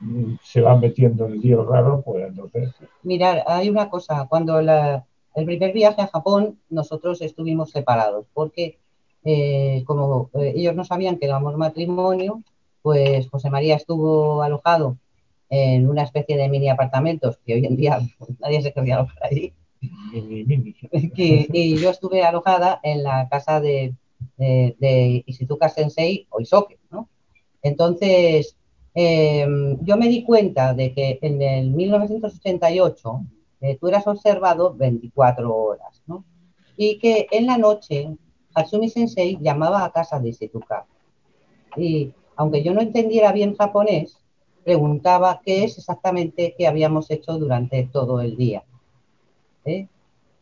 mm, 0.00 0.34
se 0.42 0.60
va 0.60 0.76
metiendo 0.76 1.26
en 1.26 1.34
el 1.34 1.40
lío 1.40 1.64
raro, 1.64 2.02
pues 2.02 2.26
entonces... 2.26 2.74
Mirar, 3.04 3.44
hay 3.46 3.68
una 3.68 3.88
cosa, 3.88 4.26
cuando 4.28 4.60
la, 4.60 5.04
el 5.38 5.46
primer 5.46 5.72
viaje 5.72 6.02
a 6.02 6.08
Japón 6.08 6.58
nosotros 6.68 7.20
estuvimos 7.22 7.70
separados, 7.70 8.26
porque 8.34 8.78
eh, 9.24 9.84
como 9.86 10.30
eh, 10.34 10.52
ellos 10.56 10.74
no 10.74 10.84
sabían 10.84 11.18
que 11.18 11.26
éramos 11.26 11.56
matrimonio, 11.56 12.42
pues 12.82 13.28
José 13.28 13.50
María 13.50 13.76
estuvo 13.76 14.42
alojado 14.42 14.96
en 15.50 15.88
una 15.88 16.02
especie 16.02 16.36
de 16.36 16.48
mini 16.48 16.68
apartamentos 16.68 17.38
que 17.44 17.54
hoy 17.54 17.64
en 17.64 17.76
día 17.76 18.00
nadie 18.40 18.62
se 18.62 18.72
quería 18.72 18.96
alojar 18.96 19.18
allí 19.24 19.54
y, 20.12 21.76
yo 21.76 21.90
estuve 21.90 22.22
alojada 22.22 22.80
en 22.82 23.04
la 23.04 23.28
casa 23.28 23.60
de, 23.60 23.94
Ishizuka 25.26 25.68
Sensei 25.68 26.26
o 26.30 26.40
Isoke, 26.40 26.78
¿no? 26.90 27.08
Entonces, 27.62 28.56
em, 28.94 29.78
yo 29.84 29.96
me 29.96 30.08
di 30.08 30.24
cuenta 30.24 30.74
de 30.74 30.92
que 30.92 31.18
en 31.22 31.40
el 31.42 31.70
1988 31.70 33.20
eh, 33.60 33.76
tú 33.80 33.88
eras 33.88 34.06
observado 34.06 34.74
24 34.74 35.54
horas, 35.54 36.02
¿no? 36.06 36.24
Y 36.76 36.98
que 36.98 37.26
en 37.30 37.46
la 37.46 37.58
noche 37.58 38.16
Hatsumi 38.54 38.88
Sensei 38.88 39.38
llamaba 39.40 39.84
a 39.84 39.92
casa 39.92 40.20
de 40.20 40.30
Ishizuka. 40.30 40.86
Y 41.76 42.12
aunque 42.36 42.62
yo 42.62 42.72
no 42.72 42.80
entendiera 42.80 43.32
bien 43.32 43.56
japonés, 43.56 44.18
preguntaba 44.64 45.40
qué 45.44 45.64
es 45.64 45.78
exactamente 45.78 46.54
que 46.56 46.66
habíamos 46.66 47.10
hecho 47.10 47.38
durante 47.38 47.84
todo 47.84 48.20
el 48.20 48.36
día. 48.36 48.64
¿eh? 49.64 49.88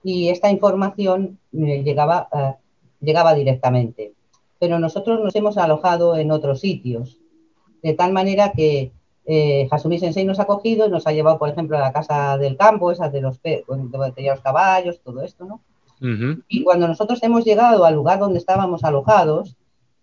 y 0.07 0.29
esta 0.29 0.53
información 0.53 1.41
eh, 1.53 1.83
llegaba 1.83 3.35
directamente. 3.35 4.13
Pero 4.61 4.79
nosotros 4.79 5.21
nos 5.21 5.35
hemos 5.35 5.59
alojado 5.59 6.17
en 6.17 6.31
otros 6.31 6.61
sitios, 6.61 7.19
de 7.83 7.93
tal 7.93 8.13
manera 8.13 8.53
que 8.53 8.93
eh, 9.27 9.69
Hasumi 9.71 9.99
Sensei 9.99 10.25
nos 10.25 10.39
ha 10.41 10.47
cogido 10.47 10.87
y 10.87 10.91
nos 10.91 11.07
ha 11.07 11.13
llevado, 11.13 11.39
por 11.39 11.49
ejemplo, 11.49 11.77
a 11.77 11.81
la 11.81 11.93
casa 11.93 12.39
del 12.39 12.57
campo, 12.57 12.93
esa 12.93 13.09
de 13.09 13.21
los, 13.21 13.41
donde 13.67 14.13
tenía 14.13 14.33
los 14.33 14.43
caballos, 14.43 15.01
todo 15.03 15.23
esto, 15.23 15.45
¿no? 15.45 15.61
Y 16.49 16.63
cuando 16.63 16.87
nosotros 16.87 17.23
hemos 17.23 17.45
llegado 17.45 17.85
al 17.85 17.95
lugar 17.95 18.19
donde 18.19 18.39
estábamos 18.39 18.85
alojados, 18.85 19.57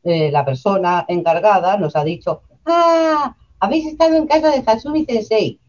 la 0.04 0.44
persona 0.44 1.06
encargada 1.08 1.78
nos 1.78 1.96
ha 1.96 2.04
dicho, 2.04 2.42
ah, 2.66 3.36
habéis 3.60 3.86
estado 3.86 4.16
en 4.16 4.28
casa 4.28 4.50
de 4.50 4.64
Hasumi 4.66 5.06
Sensei. 5.06 5.60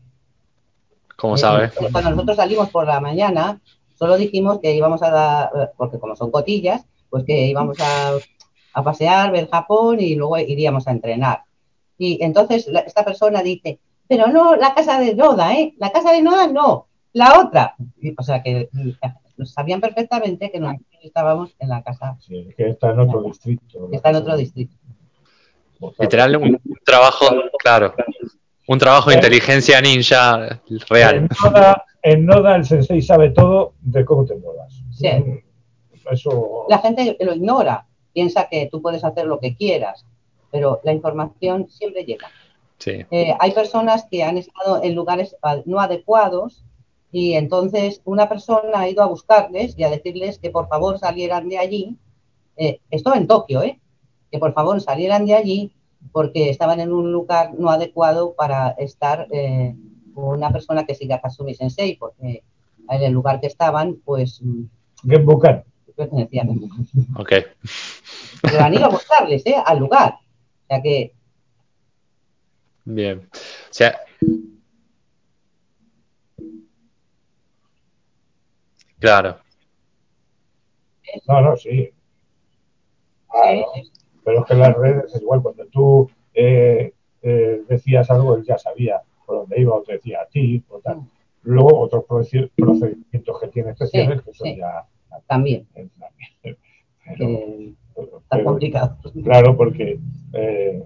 ¿Cómo 1.16 1.36
sabe? 1.36 1.70
Cuando 1.92 2.10
nosotros 2.10 2.36
salimos 2.36 2.70
por 2.70 2.86
la 2.86 3.00
mañana, 3.00 3.60
solo 3.94 4.16
dijimos 4.16 4.58
que 4.60 4.74
íbamos 4.74 5.02
a 5.02 5.10
dar, 5.10 5.72
porque 5.76 5.98
como 5.98 6.16
son 6.16 6.30
cotillas, 6.30 6.84
pues 7.10 7.24
que 7.24 7.46
íbamos 7.46 7.78
a, 7.80 8.82
pasear, 8.82 9.30
ver 9.30 9.48
Japón 9.48 10.00
y 10.00 10.16
luego 10.16 10.36
iríamos 10.38 10.88
a 10.88 10.90
entrenar. 10.90 11.44
Y 11.98 12.22
entonces 12.22 12.68
esta 12.86 13.04
persona 13.04 13.42
dice, 13.42 13.78
pero 14.08 14.26
no 14.28 14.56
la 14.56 14.74
casa 14.74 15.00
de 15.00 15.14
Noda, 15.14 15.54
¿eh? 15.54 15.74
La 15.78 15.90
casa 15.90 16.12
de 16.12 16.22
Noda 16.22 16.46
no, 16.48 16.88
la 17.12 17.40
otra. 17.40 17.76
o 18.16 18.22
sea 18.22 18.42
que 18.42 18.68
sabían 19.44 19.80
perfectamente 19.80 20.50
que 20.50 20.60
nosotros 20.60 20.86
estábamos 21.02 21.54
en 21.58 21.68
la 21.68 21.82
casa. 21.82 22.16
Sí, 22.20 22.48
que 22.56 22.70
está 22.70 22.90
en 22.90 23.00
otro 23.00 23.22
distrito. 23.22 23.88
está 23.92 24.10
en 24.10 24.16
otro 24.16 24.36
distrito. 24.36 24.76
Literal, 25.98 26.36
un 26.36 26.60
trabajo, 26.84 27.26
claro, 27.58 27.94
un 28.68 28.78
trabajo 28.78 29.10
de 29.10 29.16
inteligencia 29.16 29.80
ninja 29.80 30.60
real. 30.88 31.28
En 32.02 32.26
Noda, 32.26 32.56
el 32.56 32.64
sensei 32.64 33.00
sabe 33.00 33.30
todo 33.30 33.74
de 33.80 34.04
cómo 34.04 34.26
te 34.26 34.34
muevas. 34.36 34.82
Sí. 34.92 35.08
Eso... 36.10 36.66
La 36.68 36.78
gente 36.78 37.16
lo 37.20 37.34
ignora, 37.34 37.86
piensa 38.12 38.46
que 38.50 38.68
tú 38.70 38.82
puedes 38.82 39.02
hacer 39.04 39.26
lo 39.26 39.40
que 39.40 39.56
quieras, 39.56 40.04
pero 40.54 40.80
la 40.84 40.92
información 40.92 41.68
siempre 41.68 42.04
llega. 42.04 42.28
Sí. 42.78 43.04
Eh, 43.10 43.34
hay 43.40 43.50
personas 43.50 44.06
que 44.08 44.22
han 44.22 44.38
estado 44.38 44.84
en 44.84 44.94
lugares 44.94 45.34
no 45.64 45.80
adecuados 45.80 46.64
y 47.10 47.34
entonces 47.34 48.00
una 48.04 48.28
persona 48.28 48.78
ha 48.78 48.88
ido 48.88 49.02
a 49.02 49.06
buscarles 49.06 49.74
y 49.76 49.82
a 49.82 49.90
decirles 49.90 50.38
que 50.38 50.50
por 50.50 50.68
favor 50.68 51.00
salieran 51.00 51.48
de 51.48 51.58
allí. 51.58 51.96
Eh, 52.56 52.78
esto 52.88 53.12
en 53.16 53.26
Tokio, 53.26 53.64
¿eh? 53.64 53.80
Que 54.30 54.38
por 54.38 54.54
favor 54.54 54.80
salieran 54.80 55.26
de 55.26 55.34
allí 55.34 55.72
porque 56.12 56.50
estaban 56.50 56.78
en 56.78 56.92
un 56.92 57.10
lugar 57.10 57.54
no 57.58 57.70
adecuado 57.70 58.34
para 58.34 58.76
estar 58.78 59.26
eh, 59.32 59.74
con 60.14 60.38
una 60.38 60.52
persona 60.52 60.86
que 60.86 60.94
siga 60.94 61.20
Kasumi 61.20 61.56
Sensei, 61.56 61.96
porque 61.96 62.44
en 62.90 63.02
el 63.02 63.12
lugar 63.12 63.40
que 63.40 63.48
estaban, 63.48 63.96
pues 64.04 64.40
Genbukan. 65.02 65.64
pertenecían 65.96 66.48
a 66.48 66.52
Genbukan. 66.52 66.86
Ok. 67.16 67.32
Pero 68.42 68.60
han 68.60 68.74
ido 68.74 68.84
a 68.84 68.90
buscarles, 68.90 69.44
¿eh? 69.46 69.56
Al 69.66 69.80
lugar. 69.80 70.18
O 70.64 70.66
sea 70.68 70.82
que 70.82 71.12
Bien. 72.84 73.18
O 73.20 73.28
sea. 73.70 73.98
Claro. 78.98 79.38
No, 81.28 81.40
no, 81.40 81.56
sí. 81.56 81.90
Claro. 83.30 83.66
Pero 84.24 84.40
es 84.40 84.46
que 84.46 84.54
las 84.54 84.76
redes 84.76 85.14
es 85.14 85.22
igual. 85.22 85.42
Cuando 85.42 85.66
tú 85.66 86.10
eh, 86.32 86.92
eh, 87.22 87.62
decías 87.68 88.10
algo, 88.10 88.36
él 88.36 88.44
ya 88.44 88.58
sabía 88.58 89.02
por 89.26 89.40
dónde 89.40 89.60
iba 89.60 89.74
o 89.74 89.82
te 89.82 89.94
decía 89.94 90.22
a 90.22 90.26
ti 90.26 90.62
o 90.68 90.80
tal. 90.80 91.02
Luego 91.42 91.80
otros 91.80 92.04
procedi- 92.04 92.50
procedimientos 92.56 93.40
que 93.40 93.48
tiene 93.48 93.70
especiales 93.70 94.22
que 94.22 94.32
son 94.32 94.46
sí. 94.46 94.56
ya... 94.56 94.86
también. 95.26 95.66
eh, 95.74 96.56
Pero, 97.06 98.18
está 98.18 98.44
complicado. 98.44 98.96
Claro, 99.22 99.56
porque 99.56 99.98
eh, 100.32 100.82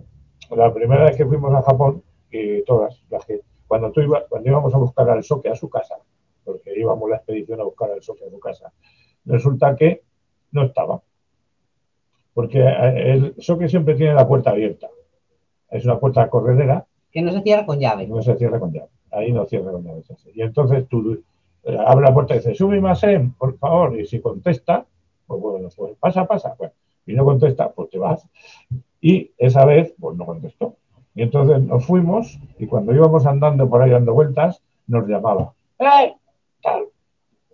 la 0.50 0.72
primera 0.72 1.04
vez 1.04 1.16
que 1.16 1.26
fuimos 1.26 1.54
a 1.54 1.62
Japón, 1.62 2.02
y 2.30 2.62
todas 2.64 3.02
las 3.10 3.24
que 3.24 3.40
cuando 3.66 3.92
tú 3.92 4.00
ibas, 4.00 4.24
cuando 4.28 4.48
íbamos 4.48 4.74
a 4.74 4.78
buscar 4.78 5.08
al 5.10 5.22
Soke 5.22 5.48
a 5.48 5.54
su 5.54 5.68
casa, 5.68 5.96
porque 6.44 6.72
íbamos 6.76 7.08
la 7.08 7.16
expedición 7.16 7.60
a 7.60 7.64
buscar 7.64 7.90
al 7.90 8.02
Soke 8.02 8.24
a 8.26 8.30
su 8.30 8.40
casa, 8.40 8.72
resulta 9.24 9.76
que 9.76 10.02
no 10.52 10.64
estaba. 10.64 11.02
Porque 12.32 12.60
eh, 12.60 13.12
el 13.12 13.34
Soke 13.38 13.68
siempre 13.68 13.94
tiene 13.94 14.14
la 14.14 14.26
puerta 14.26 14.50
abierta. 14.50 14.88
Es 15.70 15.84
una 15.84 15.98
puerta 16.00 16.28
corredera 16.30 16.86
Que 17.12 17.20
no 17.20 17.30
se 17.30 17.42
cierra 17.42 17.66
con 17.66 17.78
llave. 17.78 18.06
no 18.06 18.22
se 18.22 18.36
cierra 18.36 18.58
con 18.58 18.72
llave. 18.72 18.88
Ahí 19.10 19.32
no 19.32 19.44
cierra 19.44 19.70
con 19.70 19.84
llave. 19.84 20.02
Y 20.34 20.42
entonces 20.42 20.88
tú 20.88 21.22
eh, 21.64 21.76
abre 21.78 22.06
la 22.06 22.14
puerta 22.14 22.34
y 22.34 22.38
dices, 22.38 22.56
sube 22.56 22.80
más, 22.80 23.02
por 23.36 23.58
favor. 23.58 23.98
Y 23.98 24.06
si 24.06 24.20
contesta, 24.20 24.86
pues 25.28 25.40
bueno, 25.40 25.68
pues 25.76 25.96
pasa, 25.98 26.26
pasa. 26.26 26.56
Bueno, 26.58 26.72
y 27.06 27.14
no 27.14 27.24
contesta, 27.24 27.70
pues 27.70 27.90
te 27.90 27.98
vas. 27.98 28.26
Y 29.00 29.30
esa 29.38 29.64
vez, 29.64 29.94
pues 30.00 30.16
no 30.16 30.26
contestó. 30.26 30.74
Y 31.14 31.22
entonces 31.22 31.62
nos 31.62 31.84
fuimos 31.84 32.38
y 32.58 32.66
cuando 32.66 32.94
íbamos 32.94 33.26
andando 33.26 33.68
por 33.68 33.82
ahí 33.82 33.90
dando 33.90 34.14
vueltas, 34.14 34.62
nos 34.86 35.06
llamaba. 35.06 35.52
¡Eh! 35.78 36.14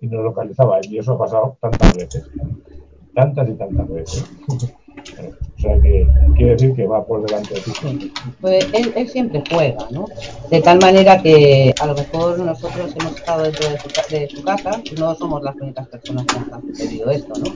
Y 0.00 0.06
nos 0.06 0.24
localizaba. 0.24 0.78
Y 0.82 0.98
eso 0.98 1.14
ha 1.14 1.18
pasado 1.18 1.56
tantas 1.60 1.96
veces. 1.96 2.30
Tantas 3.14 3.48
y 3.48 3.54
tantas 3.54 3.88
veces. 3.88 4.30
Sea 5.64 5.80
que 5.80 6.06
quiere 6.36 6.52
decir 6.52 6.74
que 6.74 6.86
va 6.86 7.04
por 7.04 7.24
delante 7.24 7.54
de 7.54 7.60
ti. 7.60 8.12
Pues 8.40 8.68
él, 8.72 9.08
siempre 9.08 9.42
juega, 9.50 9.86
¿no? 9.90 10.06
De 10.50 10.60
tal 10.60 10.78
manera 10.80 11.20
que 11.20 11.74
a 11.80 11.86
lo 11.86 11.94
mejor 11.94 12.38
nosotros 12.38 12.94
hemos 12.98 13.16
estado 13.16 13.44
dentro 13.44 13.68
de 13.68 13.78
su, 13.78 13.88
de 14.10 14.28
su 14.28 14.42
casa, 14.42 14.82
no 14.98 15.14
somos 15.14 15.42
las 15.42 15.56
únicas 15.60 15.88
personas 15.88 16.26
que 16.26 16.38
nos 16.38 16.52
ha 16.52 16.60
sucedido 16.60 17.10
esto, 17.10 17.32
¿no? 17.38 17.52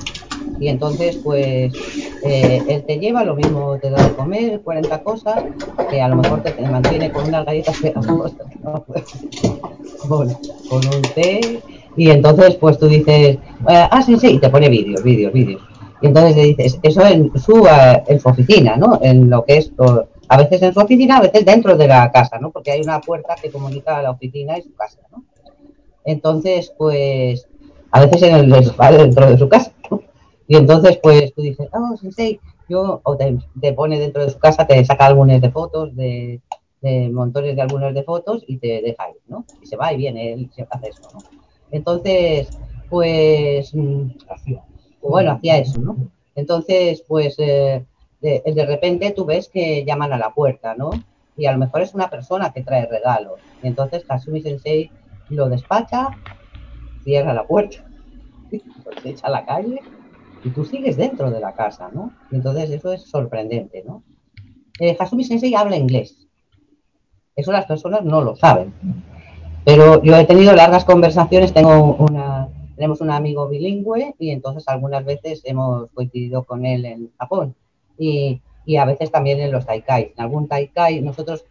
Y 0.60 0.68
entonces, 0.68 1.16
pues, 1.22 1.72
eh, 2.24 2.62
él 2.68 2.84
te 2.84 2.98
lleva, 2.98 3.24
lo 3.24 3.36
mismo 3.36 3.78
te 3.78 3.90
da 3.90 4.02
de 4.02 4.14
comer, 4.14 4.60
40 4.62 5.02
cosas, 5.02 5.44
que 5.90 6.00
a 6.00 6.08
lo 6.08 6.16
mejor 6.16 6.42
te, 6.42 6.54
mantiene 6.62 7.12
con 7.12 7.28
unas 7.28 7.44
galletas 7.44 7.78
pegajosas, 7.80 8.46
¿no? 8.62 8.84
con, 10.08 10.28
con 10.68 10.86
un 10.86 11.02
té, 11.14 11.62
y 11.96 12.10
entonces, 12.10 12.54
pues 12.56 12.78
tú 12.78 12.86
dices, 12.86 13.36
eh, 13.36 13.38
ah, 13.66 14.02
sí, 14.02 14.16
sí, 14.18 14.34
y 14.34 14.38
te 14.38 14.48
pone 14.48 14.68
vídeos, 14.68 15.02
vídeos, 15.02 15.32
vídeos. 15.32 15.67
Y 16.00 16.06
entonces 16.06 16.36
le 16.36 16.42
dices, 16.44 16.78
eso 16.82 17.04
en 17.04 17.36
su, 17.38 17.66
eh, 17.66 18.04
en 18.06 18.20
su 18.20 18.28
oficina, 18.28 18.76
¿no? 18.76 18.98
En 19.02 19.28
lo 19.28 19.44
que 19.44 19.58
es, 19.58 19.72
a 20.28 20.36
veces 20.36 20.62
en 20.62 20.72
su 20.72 20.80
oficina, 20.80 21.18
a 21.18 21.22
veces 21.22 21.44
dentro 21.44 21.76
de 21.76 21.88
la 21.88 22.10
casa, 22.12 22.38
¿no? 22.38 22.50
Porque 22.50 22.70
hay 22.70 22.80
una 22.80 23.00
puerta 23.00 23.34
que 23.40 23.50
comunica 23.50 23.98
a 23.98 24.02
la 24.02 24.10
oficina 24.10 24.56
y 24.58 24.62
su 24.62 24.74
casa, 24.74 24.98
¿no? 25.10 25.24
Entonces, 26.04 26.72
pues, 26.78 27.48
a 27.90 28.00
veces 28.04 28.22
en 28.22 28.52
el 28.52 28.64
sofá 28.64 28.92
dentro 28.92 29.28
de 29.28 29.38
su 29.38 29.48
casa, 29.48 29.72
¿no? 29.90 30.02
Y 30.46 30.56
entonces, 30.56 30.98
pues, 31.02 31.34
tú 31.34 31.42
dices, 31.42 31.68
oh, 31.72 31.96
sensei, 31.96 32.40
yo, 32.68 33.00
o 33.02 33.16
te, 33.16 33.72
pone 33.72 33.98
dentro 33.98 34.22
de 34.22 34.30
su 34.30 34.38
casa, 34.38 34.66
te 34.66 34.84
saca 34.84 35.06
álbumes 35.06 35.40
de 35.40 35.50
fotos, 35.50 35.96
de, 35.96 36.40
de 36.80 37.08
montones 37.08 37.56
de 37.56 37.62
álbumes 37.62 37.94
de 37.94 38.04
fotos 38.04 38.44
y 38.46 38.58
te 38.58 38.82
deja 38.82 39.10
ir, 39.10 39.16
¿no? 39.26 39.44
Y 39.62 39.66
se 39.66 39.76
va 39.76 39.92
y 39.92 39.96
viene, 39.96 40.32
él 40.32 40.50
hace 40.70 40.88
eso, 40.88 41.02
¿no? 41.12 41.18
Entonces, 41.70 42.48
pues, 42.88 43.74
mm. 43.74 44.10
Bueno, 45.02 45.32
hacía 45.32 45.58
eso, 45.58 45.80
¿no? 45.80 45.96
Entonces, 46.34 47.02
pues, 47.06 47.36
eh, 47.38 47.84
de, 48.20 48.66
repente 48.66 49.12
tú 49.12 49.24
ves 49.24 49.48
que 49.48 49.84
llaman 49.84 50.12
a 50.12 50.18
la 50.18 50.30
puerta, 50.30 50.74
¿no? 50.74 50.90
Y 51.36 51.46
a 51.46 51.52
lo 51.52 51.58
mejor 51.58 51.82
es 51.82 51.94
una 51.94 52.10
persona 52.10 52.52
que 52.52 52.62
trae 52.62 52.86
regalos. 52.86 53.40
Y 53.62 53.68
entonces 53.68 54.04
Kasumi 54.04 54.40
Sensei 54.40 54.90
lo 55.30 55.48
despacha, 55.48 56.10
cierra 57.04 57.32
la 57.32 57.46
puerta, 57.46 57.84
se 59.02 59.08
echa 59.10 59.26
a 59.26 59.30
la 59.30 59.46
calle 59.46 59.80
y 60.44 60.50
tú 60.50 60.64
sigues 60.64 60.96
dentro 60.96 61.30
de 61.30 61.40
la 61.40 61.52
casa, 61.52 61.90
¿no? 61.92 62.12
Y 62.30 62.36
entonces 62.36 62.70
eso 62.70 62.92
es 62.92 63.02
sorprendente, 63.02 63.84
¿no? 63.86 64.02
Eh, 64.80 64.96
Hasumi 64.98 65.24
Sensei 65.24 65.54
habla 65.54 65.76
inglés. 65.76 66.26
Eso 67.36 67.52
las 67.52 67.66
personas 67.66 68.04
no 68.04 68.20
lo 68.20 68.34
saben. 68.34 68.74
Pero 69.64 70.02
yo 70.02 70.16
he 70.16 70.24
tenido 70.24 70.54
largas 70.54 70.84
conversaciones, 70.84 71.52
tengo 71.52 71.94
una, 71.96 72.48
tenemos 72.78 73.00
un 73.02 73.10
amigo 73.10 73.48
bilingüe 73.48 74.14
y 74.18 74.30
entonces 74.30 74.64
algunas 74.68 75.04
veces 75.04 75.42
hemos 75.44 75.90
coincidido 75.92 76.44
con 76.44 76.64
él 76.64 76.84
en 76.86 77.10
Japón 77.18 77.54
y, 77.98 78.40
y 78.64 78.76
a 78.76 78.84
veces 78.86 79.10
también 79.10 79.40
en 79.40 79.52
los 79.52 79.66
taikai. 79.66 80.12
En 80.16 80.22
algún 80.22 80.48
taikai, 80.48 81.00
nosotros, 81.02 81.44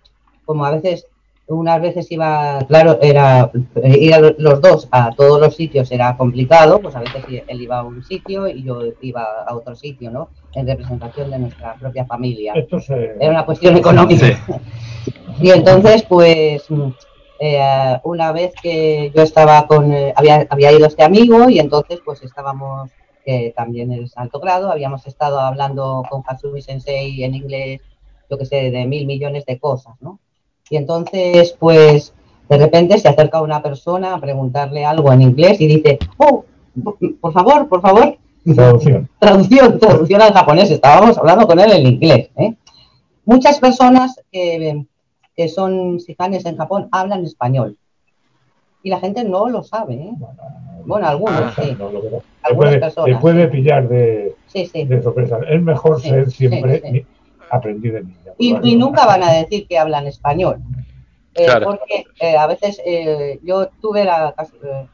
como 0.45 0.65
a 0.65 0.71
veces, 0.71 1.07
unas 1.49 1.81
veces 1.81 2.11
iba, 2.11 2.59
claro, 2.67 2.99
era 3.01 3.51
eh, 3.83 3.97
ir 3.99 4.13
a 4.13 4.19
lo- 4.19 4.35
los 4.37 4.61
dos 4.61 4.87
a 4.91 5.11
todos 5.15 5.39
los 5.39 5.55
sitios 5.55 5.91
era 5.91 6.15
complicado, 6.17 6.81
pues 6.81 6.95
a 6.95 6.99
veces 7.01 7.23
él 7.47 7.61
iba 7.61 7.79
a 7.79 7.83
un 7.83 8.03
sitio 8.03 8.47
y 8.47 8.63
yo 8.63 8.79
iba 9.01 9.23
a 9.47 9.55
otro 9.55 9.75
sitio, 9.75 10.11
¿no? 10.11 10.29
En 10.55 10.67
representación 10.67 11.29
de 11.31 11.39
nuestra 11.39 11.75
propia 11.75 12.05
familia 12.05 12.53
Esto 12.55 12.79
se... 12.79 13.15
era 13.19 13.31
una 13.31 13.45
cuestión 13.45 13.77
económica. 13.77 14.25
Y 15.39 15.51
entonces, 15.51 16.03
pues, 16.09 16.65
eh, 17.39 17.99
una 18.03 18.31
vez 18.31 18.53
que 18.61 19.11
yo 19.15 19.21
estaba 19.21 19.67
con, 19.67 19.91
eh, 19.91 20.13
había, 20.15 20.47
había 20.49 20.71
ido 20.71 20.87
este 20.87 21.03
amigo 21.03 21.49
y 21.49 21.59
entonces, 21.59 21.99
pues, 22.03 22.23
estábamos, 22.23 22.89
que 23.25 23.53
también 23.55 23.91
es 23.91 24.17
alto 24.17 24.39
grado, 24.39 24.71
habíamos 24.71 25.05
estado 25.07 25.39
hablando 25.39 26.03
con 26.09 26.23
Hatsumi 26.25 26.61
Sensei 26.61 27.23
en 27.23 27.35
inglés, 27.35 27.81
yo 28.29 28.37
que 28.37 28.45
sé, 28.45 28.71
de 28.71 28.85
mil 28.85 29.05
millones 29.05 29.45
de 29.45 29.59
cosas, 29.59 29.95
¿no? 30.01 30.19
Y 30.69 30.77
entonces, 30.77 31.55
pues, 31.59 32.13
de 32.49 32.57
repente 32.57 32.97
se 32.97 33.09
acerca 33.09 33.41
una 33.41 33.61
persona 33.61 34.13
a 34.13 34.19
preguntarle 34.19 34.85
algo 34.85 35.11
en 35.11 35.21
inglés 35.21 35.59
y 35.61 35.67
dice, 35.67 35.99
oh, 36.17 36.45
por 37.21 37.33
favor, 37.33 37.67
por 37.67 37.81
favor, 37.81 38.17
Traducción. 38.55 39.09
traducción, 39.19 39.79
traducción 39.79 40.21
al 40.21 40.33
japonés, 40.33 40.71
estábamos 40.71 41.17
hablando 41.17 41.47
con 41.47 41.59
él 41.59 41.71
en 41.71 41.87
inglés. 41.87 42.29
¿eh? 42.37 42.55
Muchas 43.25 43.59
personas 43.59 44.21
que, 44.31 44.85
que 45.37 45.47
son 45.47 45.99
sijanes 45.99 46.45
en 46.47 46.57
Japón 46.57 46.89
hablan 46.91 47.23
español 47.23 47.77
y 48.83 48.89
la 48.89 48.99
gente 48.99 49.23
no 49.23 49.47
lo 49.49 49.61
sabe. 49.63 49.93
¿eh? 49.95 50.11
Bueno, 50.85 51.07
algunos, 51.07 51.39
Ah, 51.41 51.53
sí. 51.61 51.75
no, 51.77 51.91
lo 51.91 51.99
Algunas 51.99 52.23
puede, 52.55 52.79
personas, 52.79 53.15
te 53.15 53.21
puede 53.21 53.47
pillar 53.49 53.87
de, 53.87 54.35
Sí, 54.47 54.65
sí. 54.65 54.85
de 54.85 55.01
sorpresa. 55.01 55.39
Es 55.47 55.61
mejor 55.61 56.01
Sí, 56.01 56.09
ser 56.09 56.31
siempre 56.31 56.75
sí, 56.79 56.81
sí. 56.85 56.91
ni- 56.91 57.05
aprendiz 57.49 57.93
de 57.93 58.03
niña. 58.03 58.17
Y, 58.37 58.57
y 58.71 58.75
nunca 58.75 59.05
van 59.05 59.23
a 59.23 59.31
decir 59.33 59.67
que 59.67 59.77
hablan 59.77 60.07
español. 60.07 60.57
Eh, 61.35 61.45
Claro. 61.45 61.65
Porque 61.67 62.05
eh, 62.19 62.35
a 62.35 62.47
veces 62.47 62.81
eh, 62.85 63.39
yo 63.43 63.67
tuve, 63.81 64.05
la, 64.05 64.33
eh, 64.63 64.87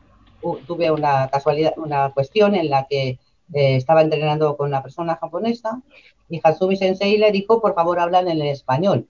tuve 0.68 0.92
una 0.92 1.30
casualidad, 1.30 1.74
una 1.78 2.12
cuestión 2.12 2.54
en 2.56 2.70
la 2.70 2.86
que 2.90 3.10
eh, 3.54 3.76
estaba 3.76 4.02
entrenando 4.02 4.58
con 4.58 4.68
una 4.68 4.82
persona 4.84 5.16
japonesa 5.16 5.82
y 6.30 6.42
Hatsumi 6.44 6.76
Sensei 6.76 7.18
le 7.18 7.32
dijo, 7.32 7.62
por 7.62 7.76
favor, 7.76 8.00
hablan 8.00 8.28
en 8.28 8.42
español. 8.42 9.08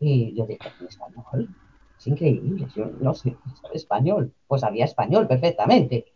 Y 0.00 0.34
yo 0.34 0.46
dije, 0.46 0.68
¿en 0.80 0.86
español? 0.86 1.48
Es 1.98 2.06
increíble, 2.06 2.66
yo 2.74 2.90
no 3.00 3.14
sé 3.14 3.36
español. 3.72 4.32
Pues 4.46 4.62
había 4.62 4.84
español 4.84 5.26
perfectamente. 5.26 6.06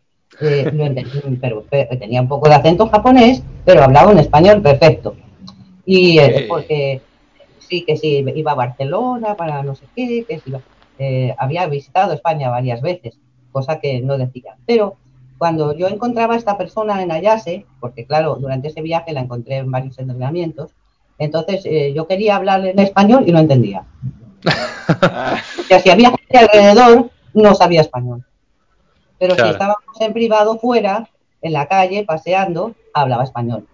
Eh, 0.41 0.71
entendí, 0.73 1.39
pero, 1.41 1.65
pero 1.69 1.99
tenía 1.99 2.21
un 2.21 2.29
poco 2.29 2.49
de 2.49 2.55
acento 2.55 2.89
japonés, 2.89 3.43
pero 3.65 3.83
hablaba 3.83 4.13
un 4.13 4.19
español 4.19 4.63
perfecto. 4.63 5.17
Y 5.85 6.19
eh, 6.19 6.47
porque 6.49 7.03
sí, 7.59 7.85
que 7.85 7.97
sí, 7.97 8.25
iba 8.35 8.53
a 8.53 8.57
Barcelona 8.57 9.37
para 9.37 9.63
no 9.63 9.75
sé 9.75 9.87
qué, 9.97 10.25
que 10.29 10.39
sí, 10.39 10.53
eh, 10.99 11.35
había 11.39 11.67
visitado 11.67 12.13
España 12.13 12.51
varias 12.51 12.83
veces, 12.83 13.19
cosa 13.51 13.81
que 13.81 14.01
no 14.01 14.19
decía. 14.19 14.57
Pero 14.67 14.97
cuando 15.39 15.75
yo 15.75 15.89
encontraba 15.89 16.35
a 16.35 16.37
esta 16.37 16.59
persona 16.59 17.03
en 17.03 17.11
Ayase, 17.11 17.65
porque 17.81 18.05
claro, 18.05 18.37
durante 18.37 18.69
ese 18.69 18.83
viaje 18.83 19.13
la 19.13 19.21
encontré 19.21 19.57
en 19.57 19.71
varios 19.71 19.99
entrenamientos, 19.99 20.73
entonces 21.21 21.63
eh, 21.65 21.93
yo 21.95 22.07
quería 22.09 22.35
hablarle 22.37 22.71
en 22.71 22.79
español 22.81 23.23
y 23.27 23.33
no 23.33 23.39
entendía. 23.39 23.85
O 24.45 25.63
sea, 25.69 25.79
si 25.81 25.91
había 25.91 26.11
gente 26.11 26.39
alrededor, 26.39 27.11
no 27.35 27.55
sabía 27.55 27.83
español. 27.83 28.25
Pero 29.19 29.35
Claro. 29.35 29.51
si 29.51 29.53
estábamos 29.53 30.01
en 30.01 30.13
privado 30.13 30.59
fuera, 30.59 31.09
en 31.43 31.53
la 31.53 31.67
calle, 31.67 32.05
paseando, 32.05 32.75
hablaba 32.95 33.23
español. 33.25 33.67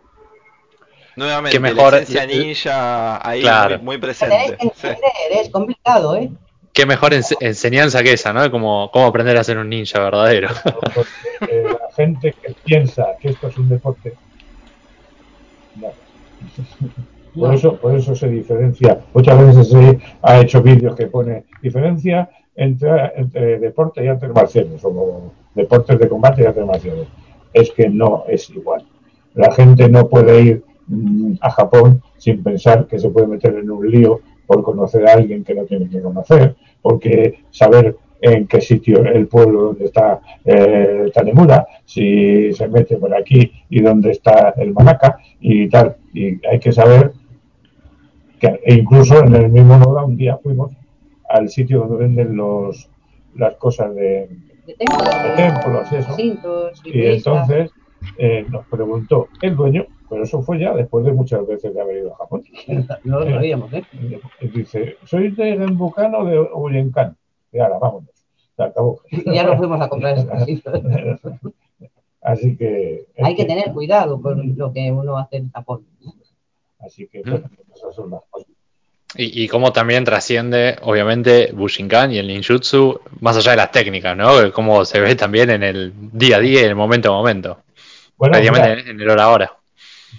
nuevamente, 1.17 1.57
Qué 1.57 1.61
mejor- 1.61 1.93
la 1.95 1.99
esencia 2.01 2.27
ninja 2.27 3.27
ahí 3.27 3.41
Claro. 3.41 3.79
muy, 3.79 3.97
presente. 3.97 4.57
que 4.61 4.71
Sí. 4.75 4.89
es 5.31 5.49
complicado, 5.49 6.15
¿eh? 6.17 6.31
qué 6.75 6.85
mejor 6.85 7.13
ense- 7.15 7.39
enseñanza 7.41 8.03
que 8.03 8.13
esa, 8.13 8.35
¿no? 8.35 8.51
Como 8.51 8.91
cómo 8.93 9.07
aprender 9.07 9.35
a 9.39 9.43
ser 9.45 9.57
un 9.57 9.71
ninja 9.71 9.99
verdadero. 9.99 10.51
Porque, 10.95 11.09
eh, 11.49 11.63
la 11.65 11.95
gente 11.97 12.35
que 12.43 12.55
piensa 12.65 13.07
que 13.19 13.31
esto 13.31 13.49
es 13.49 13.57
un 13.57 13.69
deporte, 13.71 14.13
no. 15.77 15.89
Por 17.39 17.55
eso, 17.55 17.77
por 17.77 17.95
eso 17.95 18.15
se 18.15 18.29
diferencia. 18.29 19.01
Muchas 19.13 19.39
veces 19.39 19.69
se 19.69 19.99
ha 20.23 20.41
hecho 20.41 20.63
vídeos 20.63 20.95
que 20.97 21.07
pone 21.07 21.45
diferencia 21.63 22.29
entre, 22.55 23.13
entre 23.17 23.59
deporte 23.59 24.05
y 24.05 24.09
artes 24.09 24.31
marciales, 24.33 24.85
o 24.85 25.33
deportes 25.55 25.99
de 25.99 26.09
combate 26.09 26.43
y 26.43 26.47
artes 26.47 26.67
marciales. 26.67 27.09
Es 27.53 27.71
que 27.73 27.89
no 27.89 28.25
es 28.29 28.49
igual. 28.51 28.85
La 29.35 29.53
gente 29.53 29.89
no 29.89 30.09
puede 30.09 30.43
ir 30.43 30.65
mm, 30.87 31.35
a 31.41 31.51
Japón 31.51 32.03
sin 32.17 32.43
pensar 32.43 32.87
que 32.87 32.99
se 32.99 33.11
puede 33.11 33.27
meter 33.27 33.55
en 33.55 33.71
un 33.71 33.91
lío 33.91 34.21
por 34.47 34.63
conocer 34.63 35.07
a 35.09 35.15
alguien 35.15 35.45
que 35.45 35.55
no 35.55 35.65
tiene 35.65 35.89
que 35.89 36.01
conocer, 36.01 36.57
porque 36.81 37.41
saber 37.51 37.97
en 38.21 38.47
qué 38.47 38.61
sitio 38.61 39.05
el 39.05 39.27
pueblo 39.27 39.63
donde 39.65 39.85
está 39.87 40.21
eh, 40.45 41.11
Tanemura, 41.13 41.67
si 41.85 42.53
se 42.53 42.69
mete 42.69 42.97
por 42.97 43.15
aquí 43.15 43.53
y 43.69 43.81
dónde 43.81 44.13
está 44.13 44.55
el 44.57 44.73
Manaka 44.73 45.19
y 45.41 45.69
tal. 45.69 45.97
Y 46.15 46.47
hay 46.47 46.59
que 46.59 46.73
saber 46.73 47.13
que 48.41 48.61
e 48.65 48.75
incluso 48.75 49.25
en 49.25 49.35
el 49.35 49.51
mismo 49.51 49.79
Noda 49.79 50.05
un 50.05 50.17
día 50.17 50.39
fuimos 50.43 50.73
al 51.29 51.49
sitio 51.49 51.81
donde 51.81 51.97
venden 51.97 52.37
los 52.37 52.89
las 53.35 53.55
cosas 53.57 53.95
de, 53.95 54.29
De 54.67 54.75
templos, 54.75 55.23
de 55.23 55.37
templos 55.37 55.93
y 55.93 55.97
eso. 55.97 56.13
cintos, 56.15 56.83
Y 56.85 57.07
entonces 57.07 57.71
eh, 58.19 58.47
nos 58.49 58.67
preguntó 58.67 59.29
el 59.43 59.57
dueño, 59.57 59.87
pero 60.09 60.23
eso 60.23 60.43
fue 60.43 60.59
ya 60.59 60.75
después 60.75 61.05
de 61.05 61.13
muchas 61.13 61.47
veces 61.47 61.75
de 61.75 61.81
haber 61.81 61.99
ido 61.99 62.15
a 62.15 62.19
Japón. 62.19 62.43
No 63.05 63.21
lo 63.21 63.31
sabíamos, 63.31 63.73
¿eh? 63.73 63.85
Y 64.41 64.49
dice, 64.49 64.97
soy 65.05 65.31
de 65.31 65.57
Genbucano 65.57 66.25
de 66.25 66.39
Oyenkan. 66.39 67.17
Y 67.53 67.59
ahora, 67.59 67.79
vámonos. 67.79 68.11
Se 68.57 68.63
acabó. 68.63 69.01
Y 69.11 69.35
ya 69.35 69.45
nos 69.45 69.59
fuimos 69.59 69.81
a 69.81 69.89
comprar 69.89 70.27
casitos. 70.29 70.81
Así 72.23 72.57
que... 72.57 73.07
Hay 73.23 73.37
que 73.37 73.45
tener 73.45 73.73
cuidado 73.73 74.21
con 74.21 74.57
lo 74.57 74.73
que 74.73 74.91
uno 74.91 75.17
hace 75.19 75.37
en 75.37 75.51
Japón. 75.51 75.85
Así 76.87 77.09
que 77.09 77.21
bueno, 77.23 77.51
esas 77.75 77.95
son 77.95 78.11
las 78.11 78.21
cosas. 78.31 78.49
Y, 79.17 79.45
y 79.45 79.49
cómo 79.49 79.73
también 79.73 80.05
trasciende, 80.05 80.77
obviamente, 80.83 81.53
Bushinkan 81.53 82.13
y 82.13 82.19
el 82.19 82.27
ninjutsu, 82.27 83.01
más 83.21 83.37
allá 83.37 83.53
de 83.53 83.57
las 83.57 83.71
técnicas, 83.71 84.17
¿no? 84.17 84.53
Cómo 84.53 84.85
se 84.85 85.01
ve 85.01 85.15
también 85.15 85.51
en 85.51 85.63
el 85.63 85.93
día 86.13 86.37
a 86.37 86.41
día 86.41 86.61
y 86.61 86.65
en 86.65 86.71
el 86.71 86.77
momento 86.77 87.09
a 87.09 87.17
momento. 87.17 87.59
Bueno, 88.17 88.39
mira, 88.39 88.73
en 88.73 89.01
el 89.01 89.09
hora 89.09 89.25
a 89.25 89.29
hora. 89.31 89.53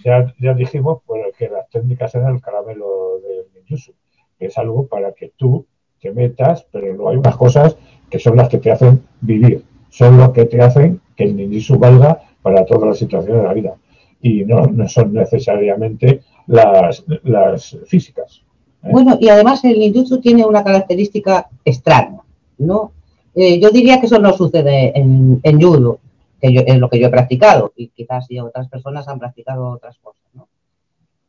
ya, 0.04 0.34
ya 0.40 0.54
dijimos 0.54 1.02
pues, 1.06 1.22
que 1.38 1.50
las 1.50 1.70
técnicas 1.70 2.14
eran 2.16 2.36
el 2.36 2.42
caramelo 2.42 3.20
del 3.20 3.46
ninjutsu, 3.56 3.94
que 4.40 4.46
es 4.48 4.58
algo 4.58 4.88
para 4.88 5.12
que 5.14 5.32
tú 5.36 5.66
te 6.00 6.12
metas, 6.12 6.66
pero 6.72 6.88
luego 6.88 7.10
hay 7.10 7.18
unas 7.18 7.36
cosas 7.36 7.76
que 8.10 8.20
son 8.20 8.38
las 8.38 8.50
que 8.50 8.58
te 8.58 8.72
hacen 8.72 9.04
vivir, 9.22 9.64
son 9.90 10.18
lo 10.18 10.32
que 10.32 10.46
te 10.46 10.62
hacen 10.62 11.02
que 11.16 11.26
el 11.26 11.36
ninjutsu 11.36 11.78
valga 11.78 12.22
para 12.42 12.66
todas 12.66 12.90
las 12.90 12.98
situaciones 12.98 13.42
de 13.42 13.48
la 13.48 13.54
vida. 13.54 13.76
Y 14.22 14.46
no, 14.46 14.66
no 14.66 14.88
son 14.88 15.14
necesariamente 15.14 16.22
las, 16.48 17.78
físicas. 17.86 18.42
¿eh? 18.84 18.90
Bueno, 18.92 19.18
y 19.20 19.30
además 19.30 19.64
el 19.66 19.80
ninjutsu 19.80 20.20
tiene 20.20 20.46
una 20.46 20.64
característica 20.64 21.50
extraña, 21.64 22.22
¿no? 22.58 22.92
Eh, 23.36 23.60
yo 23.60 23.70
diría 23.70 24.00
que 24.00 24.08
eso 24.08 24.18
no 24.20 24.34
sucede 24.34 24.98
en, 24.98 25.62
judo, 25.62 26.00
que 26.42 26.64
es 26.66 26.78
lo 26.78 26.90
que 26.90 27.00
yo 27.00 27.08
he 27.08 27.12
practicado, 27.12 27.72
y 27.76 27.90
quizás 27.90 28.26
si 28.26 28.40
otras 28.40 28.68
personas 28.68 29.08
han 29.08 29.20
practicado 29.20 29.70
otras 29.70 29.98
cosas, 30.00 30.24
¿no? 30.34 30.48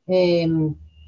Eh, 0.07 0.43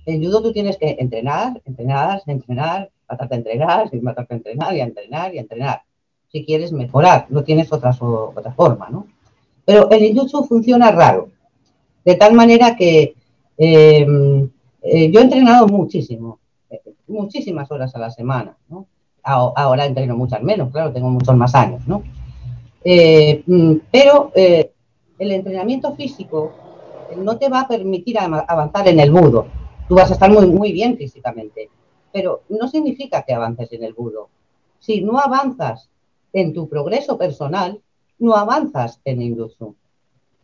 en 0.06 0.24
judo 0.24 0.42
tú 0.42 0.52
tienes 0.52 0.76
que 0.76 0.96
entrenar, 0.98 1.60
entrenar, 1.64 2.22
entrenar, 2.26 2.90
matarte 3.08 3.34
a 3.34 3.38
entrenar, 3.38 3.88
y 3.92 4.00
matarte 4.00 4.34
a 4.34 4.36
entrenar, 4.36 4.76
y 4.76 4.80
a 4.80 4.84
entrenar, 4.84 5.34
y 5.34 5.38
a 5.38 5.40
entrenar. 5.40 5.82
Si 6.28 6.44
quieres 6.44 6.72
mejorar, 6.72 7.26
no 7.30 7.42
tienes 7.44 7.72
otra, 7.72 7.92
so- 7.92 8.32
otra 8.34 8.52
forma, 8.52 8.88
¿no? 8.90 9.06
Pero 9.64 9.90
el 9.90 10.02
ninjutsu 10.02 10.44
funciona 10.44 10.90
raro, 10.90 11.28
de 12.04 12.14
tal 12.14 12.34
manera 12.34 12.76
que 12.76 13.14
eh, 13.62 14.06
eh, 14.80 15.10
yo 15.10 15.20
he 15.20 15.22
entrenado 15.22 15.68
muchísimo, 15.68 16.38
eh, 16.70 16.80
muchísimas 17.08 17.70
horas 17.70 17.94
a 17.94 17.98
la 17.98 18.10
semana, 18.10 18.56
¿no? 18.70 18.86
Ahora 19.22 19.84
entreno 19.84 20.16
muchas 20.16 20.42
menos, 20.42 20.72
claro, 20.72 20.94
tengo 20.94 21.10
muchos 21.10 21.36
más 21.36 21.54
años, 21.54 21.86
¿no? 21.86 22.02
Eh, 22.82 23.42
mm, 23.46 23.74
pero 23.92 24.32
el 24.34 25.30
entrenamiento 25.30 25.94
físico 25.94 26.52
no 27.18 27.36
te 27.36 27.50
va 27.50 27.60
a 27.60 27.68
permitir 27.68 28.18
avanzar 28.18 28.88
en 28.88 28.98
el 28.98 29.10
budo. 29.10 29.46
Tú 29.86 29.96
vas 29.96 30.10
a 30.10 30.14
estar 30.14 30.30
muy, 30.30 30.46
muy 30.46 30.72
bien 30.72 30.96
físicamente, 30.96 31.68
pero 32.10 32.44
no 32.48 32.66
significa 32.66 33.22
que 33.24 33.34
avances 33.34 33.70
en 33.74 33.84
el 33.84 33.92
budo. 33.92 34.30
Si 34.78 35.02
no 35.02 35.18
avanzas 35.18 35.90
en 36.32 36.54
tu 36.54 36.66
progreso 36.66 37.18
personal, 37.18 37.78
no 38.18 38.34
avanzas 38.34 39.02
en 39.04 39.20
Indutsu. 39.20 39.74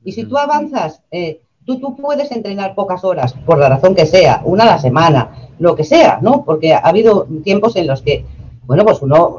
Y 0.05 0.12
si 0.12 0.25
tú 0.25 0.37
avanzas, 0.37 1.03
eh, 1.11 1.41
tú, 1.67 1.79
tú 1.81 1.97
puedes 1.97 2.31
entrenar 2.31 2.75
pocas 2.75 3.05
horas, 3.05 3.35
por 3.45 3.59
la 3.59 3.69
razón 3.69 3.95
que 3.95 4.07
sea, 4.07 4.41
una 4.45 4.64
a 4.64 4.67
la 4.67 4.79
semana, 4.79 5.51
lo 5.59 5.75
que 5.75 5.85
sea, 5.85 6.19
¿no? 6.23 6.45
Porque 6.45 6.73
ha 6.73 6.79
habido 6.79 7.27
tiempos 7.45 7.77
en 7.77 7.87
los 7.87 8.03
que, 8.03 8.25
bueno, 8.64 8.85
pues 8.85 9.03
uno 9.03 9.39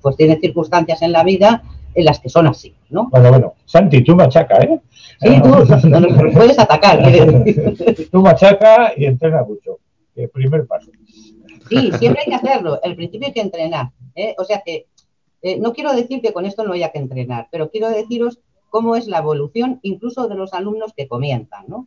pues 0.00 0.16
tiene 0.16 0.38
circunstancias 0.38 1.02
en 1.02 1.12
la 1.12 1.24
vida 1.24 1.62
en 1.94 2.04
las 2.04 2.20
que 2.20 2.28
son 2.28 2.46
así, 2.46 2.74
¿no? 2.90 3.08
Bueno, 3.10 3.30
bueno, 3.30 3.54
Santi, 3.64 4.02
tú 4.02 4.14
machaca, 4.14 4.58
¿eh? 4.58 4.80
Sí, 5.20 5.40
tú 5.42 5.48
no 5.88 6.32
puedes 6.32 6.58
atacar. 6.58 7.02
Tú 8.12 8.20
machaca 8.20 8.92
y 8.96 9.06
entrena 9.06 9.42
mucho. 9.42 9.78
El 10.14 10.28
primer 10.28 10.66
paso. 10.66 10.90
Sí, 11.68 11.90
siempre 11.98 12.22
hay 12.24 12.30
que 12.30 12.34
hacerlo. 12.34 12.80
El 12.82 12.96
principio 12.96 13.28
hay 13.28 13.32
que 13.32 13.40
entrenar. 13.40 13.90
¿eh? 14.14 14.34
O 14.38 14.44
sea 14.44 14.62
que 14.64 14.86
eh, 15.42 15.58
no 15.58 15.72
quiero 15.72 15.94
decir 15.94 16.20
que 16.20 16.32
con 16.32 16.44
esto 16.46 16.64
no 16.64 16.72
haya 16.72 16.90
que 16.90 16.98
entrenar, 16.98 17.48
pero 17.50 17.70
quiero 17.70 17.88
deciros 17.88 18.38
cómo 18.76 18.94
es 18.94 19.06
la 19.06 19.18
evolución 19.24 19.80
incluso 19.82 20.28
de 20.28 20.34
los 20.34 20.52
alumnos 20.52 20.92
que 20.94 21.08
comienzan, 21.08 21.64
¿no? 21.66 21.86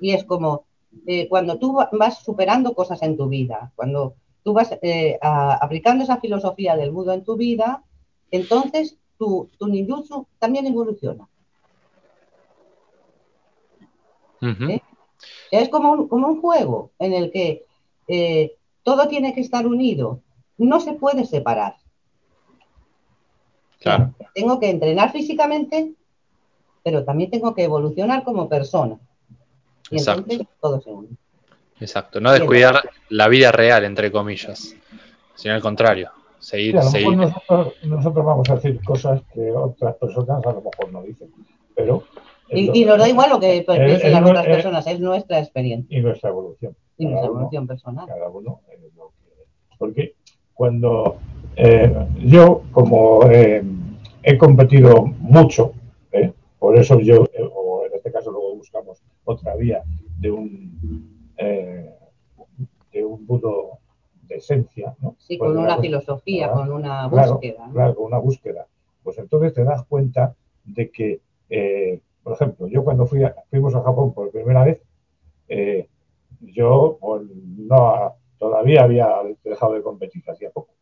Y 0.00 0.12
es 0.12 0.24
como 0.24 0.64
eh, 1.06 1.28
cuando 1.28 1.58
tú 1.58 1.74
va- 1.74 1.90
vas 1.92 2.24
superando 2.24 2.72
cosas 2.74 3.02
en 3.02 3.14
tu 3.18 3.28
vida, 3.28 3.72
cuando 3.76 4.14
tú 4.42 4.54
vas 4.54 4.70
eh, 4.80 5.18
a- 5.20 5.56
aplicando 5.64 6.02
esa 6.02 6.18
filosofía 6.18 6.76
del 6.76 6.92
budo 6.92 7.12
en 7.12 7.24
tu 7.24 7.36
vida, 7.36 7.84
entonces 8.30 8.96
tu, 9.18 9.50
tu 9.58 9.66
ninjutsu 9.66 10.26
también 10.38 10.66
evoluciona. 10.66 11.28
¿eh? 14.70 14.80
Es 15.50 15.68
como 15.68 15.92
un, 15.92 16.08
como 16.08 16.26
un 16.28 16.40
juego 16.40 16.90
en 16.98 17.12
el 17.12 17.30
que 17.30 17.66
todo 18.82 19.08
tiene 19.08 19.34
que 19.34 19.42
estar 19.42 19.66
unido, 19.66 20.22
no 20.56 20.80
se 20.80 20.94
puede 20.94 21.26
separar. 21.26 21.76
Claro. 23.80 24.14
Tengo 24.34 24.58
que 24.58 24.70
entrenar 24.70 25.12
físicamente, 25.12 25.92
pero 26.82 27.04
también 27.04 27.30
tengo 27.30 27.54
que 27.54 27.64
evolucionar 27.64 28.24
como 28.24 28.48
persona. 28.48 28.96
Y 29.90 29.96
Exacto. 29.96 30.22
entonces 30.22 30.46
todo 30.60 30.80
se 30.80 30.90
une. 30.90 31.08
Exacto. 31.80 32.20
No 32.20 32.32
descuidar 32.32 32.80
la 33.08 33.28
vida 33.28 33.52
real, 33.52 33.84
entre 33.84 34.12
comillas, 34.12 34.76
sino 35.34 35.54
al 35.54 35.60
contrario. 35.62 36.10
Seguir, 36.38 36.72
Sí, 36.72 36.78
a 36.78 36.82
lo 36.84 36.90
seguir. 36.90 37.16
mejor 37.16 37.32
nosotros, 37.48 37.74
nosotros 37.84 38.24
vamos 38.24 38.50
a 38.50 38.54
decir 38.56 38.80
cosas 38.84 39.20
que 39.34 39.50
otras 39.52 39.94
personas 39.96 40.44
a 40.46 40.52
lo 40.52 40.62
mejor 40.62 40.92
no 40.92 41.02
dicen. 41.02 41.28
Pero 41.74 42.04
Y, 42.48 42.80
y 42.82 42.84
nos 42.84 42.98
da 42.98 43.08
igual 43.08 43.30
lo 43.30 43.38
que 43.40 43.62
piensen 43.66 44.12
las 44.12 44.22
no, 44.22 44.28
otras 44.30 44.46
personas, 44.46 44.86
es 44.86 45.00
nuestra 45.00 45.38
experiencia 45.38 45.98
y 45.98 46.00
nuestra 46.02 46.30
evolución. 46.30 46.74
y 46.98 47.04
nuestra 47.06 47.20
Cada 47.22 47.30
uno- 47.30 47.40
evolución 47.40 47.66
personal. 47.66 48.06
cada 48.06 48.28
uno 48.28 48.60
es 48.72 48.80
lo 48.96 49.08
que- 49.08 49.76
Porque 49.78 50.14
cuando 50.54 51.16
eh, 51.56 52.06
yo, 52.24 52.62
como 52.72 53.24
eh, 53.30 53.62
he 54.22 54.36
competido 54.38 55.04
mucho, 55.18 55.72
¿eh? 56.12 56.32
Por 56.60 56.78
eso 56.78 57.00
yo, 57.00 57.24
eh, 57.34 57.42
o 57.52 57.84
en 57.86 57.94
este 57.94 58.12
caso 58.12 58.30
luego 58.30 58.54
buscamos 58.54 59.02
otra 59.24 59.56
vía 59.56 59.82
de 60.20 60.30
un 60.30 61.28
eh, 61.38 61.92
de 62.92 63.04
un 63.04 63.26
budo 63.26 63.78
de 64.28 64.36
esencia, 64.36 64.94
¿no? 65.00 65.16
Sí, 65.18 65.36
Pues 65.38 65.48
con 65.48 65.56
de 65.56 65.64
una 65.64 65.78
filosofía, 65.78 66.52
con 66.52 66.70
una 66.72 67.08
Claro, 67.10 67.32
búsqueda. 67.32 67.66
¿no? 67.66 67.72
Claro, 67.72 67.94
con 67.96 68.04
una 68.06 68.18
búsqueda. 68.18 68.66
Pues 69.02 69.18
entonces 69.18 69.54
te 69.54 69.64
das 69.64 69.84
cuenta 69.86 70.34
de 70.64 70.90
que, 70.90 71.20
eh, 71.48 72.00
por 72.22 72.34
ejemplo, 72.34 72.66
yo 72.68 72.84
cuando 72.84 73.06
fui 73.06 73.24
a- 73.24 73.34
fuimos 73.48 73.74
a 73.74 73.82
Japón 73.82 74.12
por 74.12 74.30
primera 74.30 74.62
vez, 74.64 74.82
eh, 75.48 75.88
yo 76.40 76.98
pues, 77.00 77.22
no 77.58 78.14
todavía 78.38 78.82
había 78.84 79.08
dejado 79.44 79.72
de 79.74 79.82
competir 79.82 80.22
hacía 80.30 80.50
poco. 80.50 80.74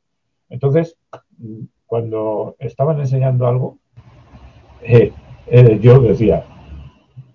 Entonces, 0.51 0.97
mm, 1.39 1.64
cuando 1.87 2.57
estaban 2.59 2.99
enseñando 3.01 3.47
algo, 3.47 3.79
eh, 4.83 5.12
eh, 5.51 5.78
yo 5.80 6.01
decía, 6.01 6.44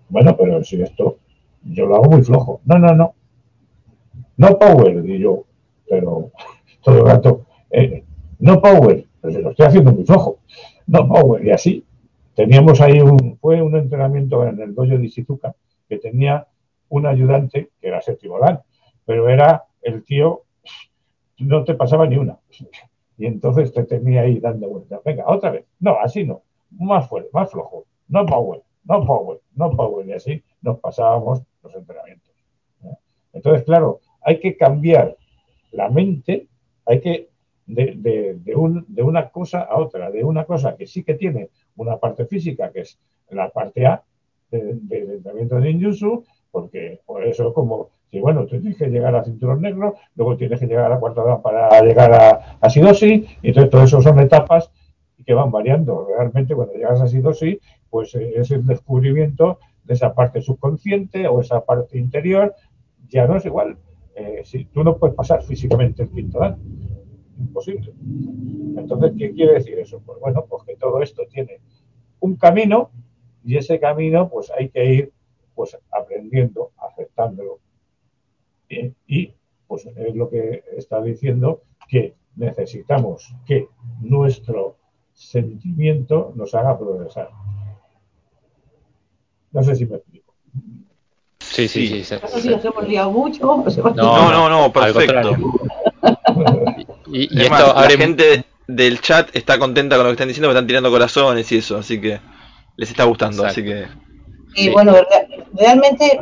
bueno, 0.08 0.36
pero 0.36 0.62
si 0.62 0.80
esto 0.80 1.18
yo 1.62 1.86
lo 1.86 1.96
hago 1.96 2.10
muy 2.10 2.22
flojo. 2.22 2.60
No, 2.64 2.78
no, 2.78 2.94
no. 2.94 3.14
No 4.36 4.58
power, 4.58 5.04
y 5.08 5.18
yo, 5.18 5.44
pero 5.88 6.30
todo 6.82 6.98
el 6.98 7.06
rato, 7.06 7.46
eh, 7.70 8.04
no 8.38 8.60
power, 8.60 9.06
pero 9.20 9.34
si 9.34 9.42
lo 9.42 9.50
estoy 9.50 9.66
haciendo 9.66 9.92
muy 9.92 10.04
flojo. 10.04 10.38
No 10.86 11.08
power, 11.08 11.44
y 11.46 11.50
así. 11.50 11.84
Teníamos 12.34 12.80
ahí 12.80 13.00
un, 13.00 13.38
fue 13.40 13.62
un 13.62 13.76
entrenamiento 13.76 14.44
en 14.46 14.60
el 14.60 14.74
dojo 14.74 14.98
de 14.98 15.06
Shizuka 15.06 15.54
que 15.88 15.98
tenía 15.98 16.48
un 16.88 17.06
ayudante 17.06 17.70
que 17.80 17.88
era 17.88 18.00
séptimo 18.00 18.40
dan, 18.40 18.60
pero 19.04 19.28
era 19.28 19.64
el 19.82 20.04
tío, 20.04 20.42
no 21.38 21.64
te 21.64 21.74
pasaba 21.74 22.06
ni 22.06 22.16
una. 22.16 22.38
Y 23.16 23.26
entonces 23.26 23.72
te 23.72 23.84
tenía 23.84 24.22
ahí 24.22 24.40
dando 24.40 24.68
vueltas. 24.68 25.00
Venga, 25.04 25.22
otra 25.28 25.52
vez. 25.52 25.64
No, 25.78 25.96
así 26.00 26.24
no. 26.24 26.42
Más 26.72 27.08
fuerte, 27.08 27.30
más 27.32 27.48
flojo. 27.48 27.84
No 28.08 28.26
power, 28.26 28.62
no 28.84 29.04
power, 29.04 29.40
no 29.54 29.70
power. 29.70 30.06
Y 30.06 30.12
así 30.12 30.42
nos 30.62 30.78
pasábamos 30.78 31.42
los 31.62 31.74
entrenamientos. 31.74 32.32
Entonces, 33.32 33.64
claro, 33.64 34.00
hay 34.22 34.40
que 34.40 34.56
cambiar 34.56 35.16
la 35.72 35.90
mente, 35.90 36.46
hay 36.86 37.00
que 37.00 37.28
de, 37.66 38.54
un, 38.54 38.84
de, 38.88 39.02
una 39.02 39.30
cosa 39.30 39.62
a 39.62 39.78
otra, 39.78 40.10
de 40.10 40.22
una 40.24 40.44
cosa 40.44 40.76
que 40.76 40.86
sí 40.86 41.02
que 41.02 41.14
tiene 41.14 41.48
una 41.76 41.96
parte 41.96 42.26
física, 42.26 42.70
que 42.70 42.80
es 42.80 42.98
la 43.30 43.48
parte 43.50 43.86
A 43.86 44.02
del 44.50 44.86
de, 44.86 44.98
entrenamiento 44.98 45.56
de 45.56 45.72
ninjutsu, 45.72 46.24
porque 46.50 47.00
por 47.06 47.24
eso 47.24 47.52
como 47.52 47.88
si 48.10 48.20
bueno, 48.20 48.46
tú 48.46 48.60
tienes 48.60 48.78
que 48.78 48.86
llegar 48.86 49.16
a 49.16 49.24
cinturón 49.24 49.62
negro, 49.62 49.96
luego 50.14 50.36
tienes 50.36 50.60
que 50.60 50.66
llegar 50.66 50.92
a 50.92 51.00
cuarta 51.00 51.22
edad 51.22 51.42
para 51.42 51.80
llegar 51.80 52.12
a, 52.12 52.58
a 52.60 52.70
sidosi, 52.70 53.26
y 53.42 53.48
entonces 53.48 53.70
todo 53.70 53.82
eso 53.82 54.00
son 54.00 54.20
etapas 54.20 54.70
que 55.24 55.34
van 55.34 55.50
variando. 55.50 56.06
Realmente 56.16 56.54
cuando 56.54 56.74
llegas 56.74 57.00
a 57.00 57.08
sidosi, 57.08 57.58
pues 57.90 58.14
eh, 58.14 58.34
es 58.36 58.50
el 58.50 58.64
descubrimiento 58.66 59.58
de 59.84 59.94
esa 59.94 60.14
parte 60.14 60.40
subconsciente 60.40 61.28
o 61.28 61.40
esa 61.40 61.64
parte 61.64 61.98
interior, 61.98 62.54
ya 63.08 63.26
no 63.26 63.36
es 63.36 63.44
igual. 63.44 63.76
Eh, 64.14 64.42
si 64.44 64.64
tú 64.66 64.84
no 64.84 64.96
puedes 64.96 65.14
pasar 65.14 65.42
físicamente 65.42 66.02
el 66.02 66.10
quinto 66.10 66.38
dan, 66.38 66.56
imposible. 67.38 67.92
Entonces, 68.76 69.12
¿qué 69.18 69.32
quiere 69.32 69.54
decir 69.54 69.78
eso? 69.78 70.00
Pues 70.04 70.18
bueno, 70.20 70.44
pues 70.48 70.62
que 70.64 70.76
todo 70.76 71.02
esto 71.02 71.22
tiene 71.30 71.60
un 72.20 72.36
camino 72.36 72.90
y 73.44 73.56
ese 73.56 73.78
camino 73.80 74.28
pues 74.28 74.50
hay 74.50 74.68
que 74.68 74.84
ir 74.84 75.12
pues 75.54 75.76
aprendiendo, 75.90 76.72
aceptándolo. 76.78 77.60
Y 79.06 79.34
pues 79.66 79.86
es 79.86 80.14
lo 80.14 80.28
que 80.28 80.64
está 80.76 81.02
diciendo 81.02 81.62
que 81.88 82.14
necesitamos 82.36 83.34
que 83.46 83.68
nuestro 84.00 84.76
sentimiento 85.14 86.32
nos 86.34 86.54
haga 86.54 86.78
progresar. 86.78 87.30
No 89.52 89.62
sé 89.62 89.76
si 89.76 89.86
me 89.86 89.96
explico. 89.96 90.34
Sí, 91.38 91.68
sí, 91.68 91.86
sí. 91.86 92.04
sí, 92.04 92.16
sí. 92.40 92.48
Nos 92.48 92.64
hemos 92.64 92.88
liado 92.88 93.10
mucho. 93.12 93.64
No, 93.94 93.94
no, 93.94 94.30
no, 94.32 94.48
no 94.48 94.72
perfecto. 94.72 95.36
y, 97.06 97.38
y 97.38 97.42
esto 97.42 97.76
abre... 97.76 97.94
la 97.94 98.00
gente 98.00 98.44
del 98.66 99.00
chat 99.00 99.34
está 99.36 99.58
contenta 99.58 99.96
con 99.96 100.04
lo 100.04 100.10
que 100.10 100.14
están 100.14 100.28
diciendo, 100.28 100.48
porque 100.48 100.58
están 100.58 100.66
tirando 100.66 100.90
corazones 100.90 101.50
y 101.52 101.58
eso, 101.58 101.76
así 101.76 102.00
que 102.00 102.18
les 102.76 102.90
está 102.90 103.04
gustando, 103.04 103.46
Exacto. 103.46 103.60
así 103.60 103.70
que... 103.70 103.86
Y 104.56 104.64
sí. 104.64 104.70
bueno, 104.70 104.94
realmente 105.52 106.20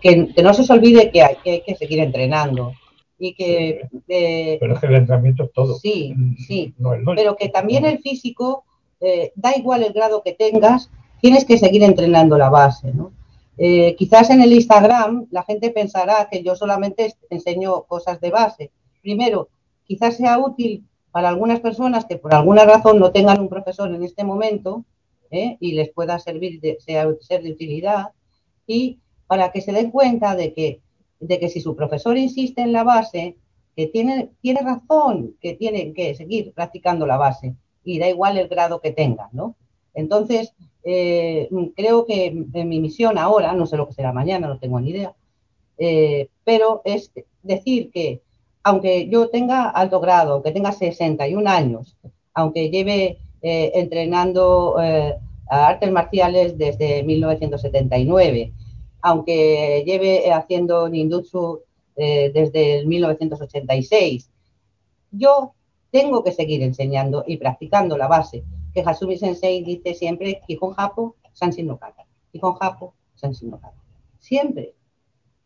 que, 0.00 0.28
que, 0.34 0.42
no 0.42 0.52
se 0.54 0.62
os 0.62 0.70
olvide 0.70 1.10
que 1.10 1.22
hay, 1.22 1.36
que 1.42 1.50
hay 1.50 1.62
que 1.62 1.74
seguir 1.74 2.00
entrenando 2.00 2.72
y 3.18 3.34
que... 3.34 3.88
Sí, 3.90 4.00
eh, 4.08 4.56
pero 4.60 4.74
es 4.74 4.80
que 4.80 4.86
el 4.86 4.94
entrenamiento 4.94 5.44
es 5.44 5.52
todo. 5.52 5.74
Sí, 5.74 6.14
sí, 6.46 6.74
no 6.78 6.94
el 6.94 7.04
pero 7.04 7.36
que 7.36 7.48
también 7.48 7.84
el 7.84 7.98
físico, 7.98 8.64
eh, 9.00 9.32
da 9.34 9.56
igual 9.56 9.82
el 9.82 9.92
grado 9.92 10.22
que 10.22 10.32
tengas, 10.32 10.90
tienes 11.20 11.44
que 11.44 11.58
seguir 11.58 11.82
entrenando 11.82 12.38
la 12.38 12.48
base, 12.48 12.92
¿no? 12.92 13.12
Eh, 13.60 13.96
quizás 13.96 14.30
en 14.30 14.40
el 14.40 14.52
Instagram 14.52 15.26
la 15.32 15.42
gente 15.42 15.70
pensará 15.70 16.28
que 16.30 16.44
yo 16.44 16.54
solamente 16.54 17.12
enseño 17.28 17.82
cosas 17.82 18.20
de 18.20 18.30
base. 18.30 18.70
Primero, 19.02 19.48
quizás 19.84 20.16
sea 20.16 20.38
útil 20.38 20.84
para 21.10 21.28
algunas 21.28 21.58
personas 21.58 22.04
que 22.04 22.16
por 22.16 22.32
alguna 22.32 22.64
razón 22.64 23.00
no 23.00 23.10
tengan 23.10 23.40
un 23.40 23.48
profesor 23.48 23.92
en 23.92 24.04
este 24.04 24.22
momento 24.22 24.84
¿eh? 25.32 25.56
y 25.58 25.72
les 25.72 25.90
pueda 25.90 26.20
servir 26.20 26.60
de, 26.60 26.78
sea, 26.78 27.08
ser 27.20 27.42
de 27.42 27.50
utilidad 27.50 28.10
y 28.66 29.00
para 29.26 29.50
que 29.50 29.60
se 29.60 29.72
den 29.72 29.90
cuenta 29.90 30.36
de 30.36 30.54
que, 30.54 30.80
de 31.20 31.38
que 31.38 31.48
si 31.48 31.60
su 31.60 31.74
profesor 31.74 32.16
insiste 32.16 32.62
en 32.62 32.72
la 32.72 32.84
base, 32.84 33.36
que 33.76 33.86
tiene, 33.86 34.30
tiene 34.40 34.60
razón, 34.60 35.36
que 35.40 35.54
tienen 35.54 35.94
que 35.94 36.14
seguir 36.14 36.52
practicando 36.52 37.06
la 37.06 37.16
base 37.16 37.54
y 37.84 37.98
da 37.98 38.08
igual 38.08 38.38
el 38.38 38.48
grado 38.48 38.80
que 38.80 38.92
tengan, 38.92 39.28
¿no? 39.32 39.56
Entonces, 39.94 40.52
eh, 40.84 41.48
creo 41.76 42.06
que 42.06 42.26
en 42.26 42.68
mi 42.68 42.80
misión 42.80 43.18
ahora, 43.18 43.52
no 43.52 43.66
sé 43.66 43.76
lo 43.76 43.86
que 43.86 43.94
será 43.94 44.12
mañana, 44.12 44.48
no 44.48 44.58
tengo 44.58 44.80
ni 44.80 44.90
idea, 44.90 45.14
eh, 45.78 46.28
pero 46.44 46.82
es 46.84 47.12
decir 47.42 47.90
que 47.90 48.20
aunque 48.62 49.08
yo 49.08 49.28
tenga 49.28 49.70
alto 49.70 50.00
grado, 50.00 50.34
aunque 50.34 50.50
tenga 50.50 50.72
61 50.72 51.48
años, 51.48 51.96
aunque 52.34 52.70
lleve 52.70 53.18
eh, 53.40 53.72
entrenando 53.74 54.76
eh, 54.82 55.16
artes 55.48 55.90
marciales 55.90 56.58
desde 56.58 57.02
1979, 57.02 58.52
aunque 59.08 59.82
lleve 59.86 60.30
haciendo 60.30 60.86
ninjutsu 60.86 61.62
eh, 61.96 62.30
desde 62.34 62.80
el 62.80 62.86
1986, 62.86 64.30
yo 65.10 65.54
tengo 65.90 66.22
que 66.22 66.32
seguir 66.32 66.62
enseñando 66.62 67.24
y 67.26 67.38
practicando 67.38 67.96
la 67.96 68.06
base, 68.06 68.44
que 68.74 68.82
Hasumi 68.82 69.16
Sensei 69.16 69.64
dice 69.64 69.94
siempre, 69.94 70.42
Kihon 70.46 70.74
Japo, 70.74 71.16
Sanshin 71.32 71.68
no 71.68 71.78
Kata, 71.78 72.04
Kihon 72.32 72.54
Japo, 72.56 72.92
no 73.22 73.60
siempre. 74.18 74.74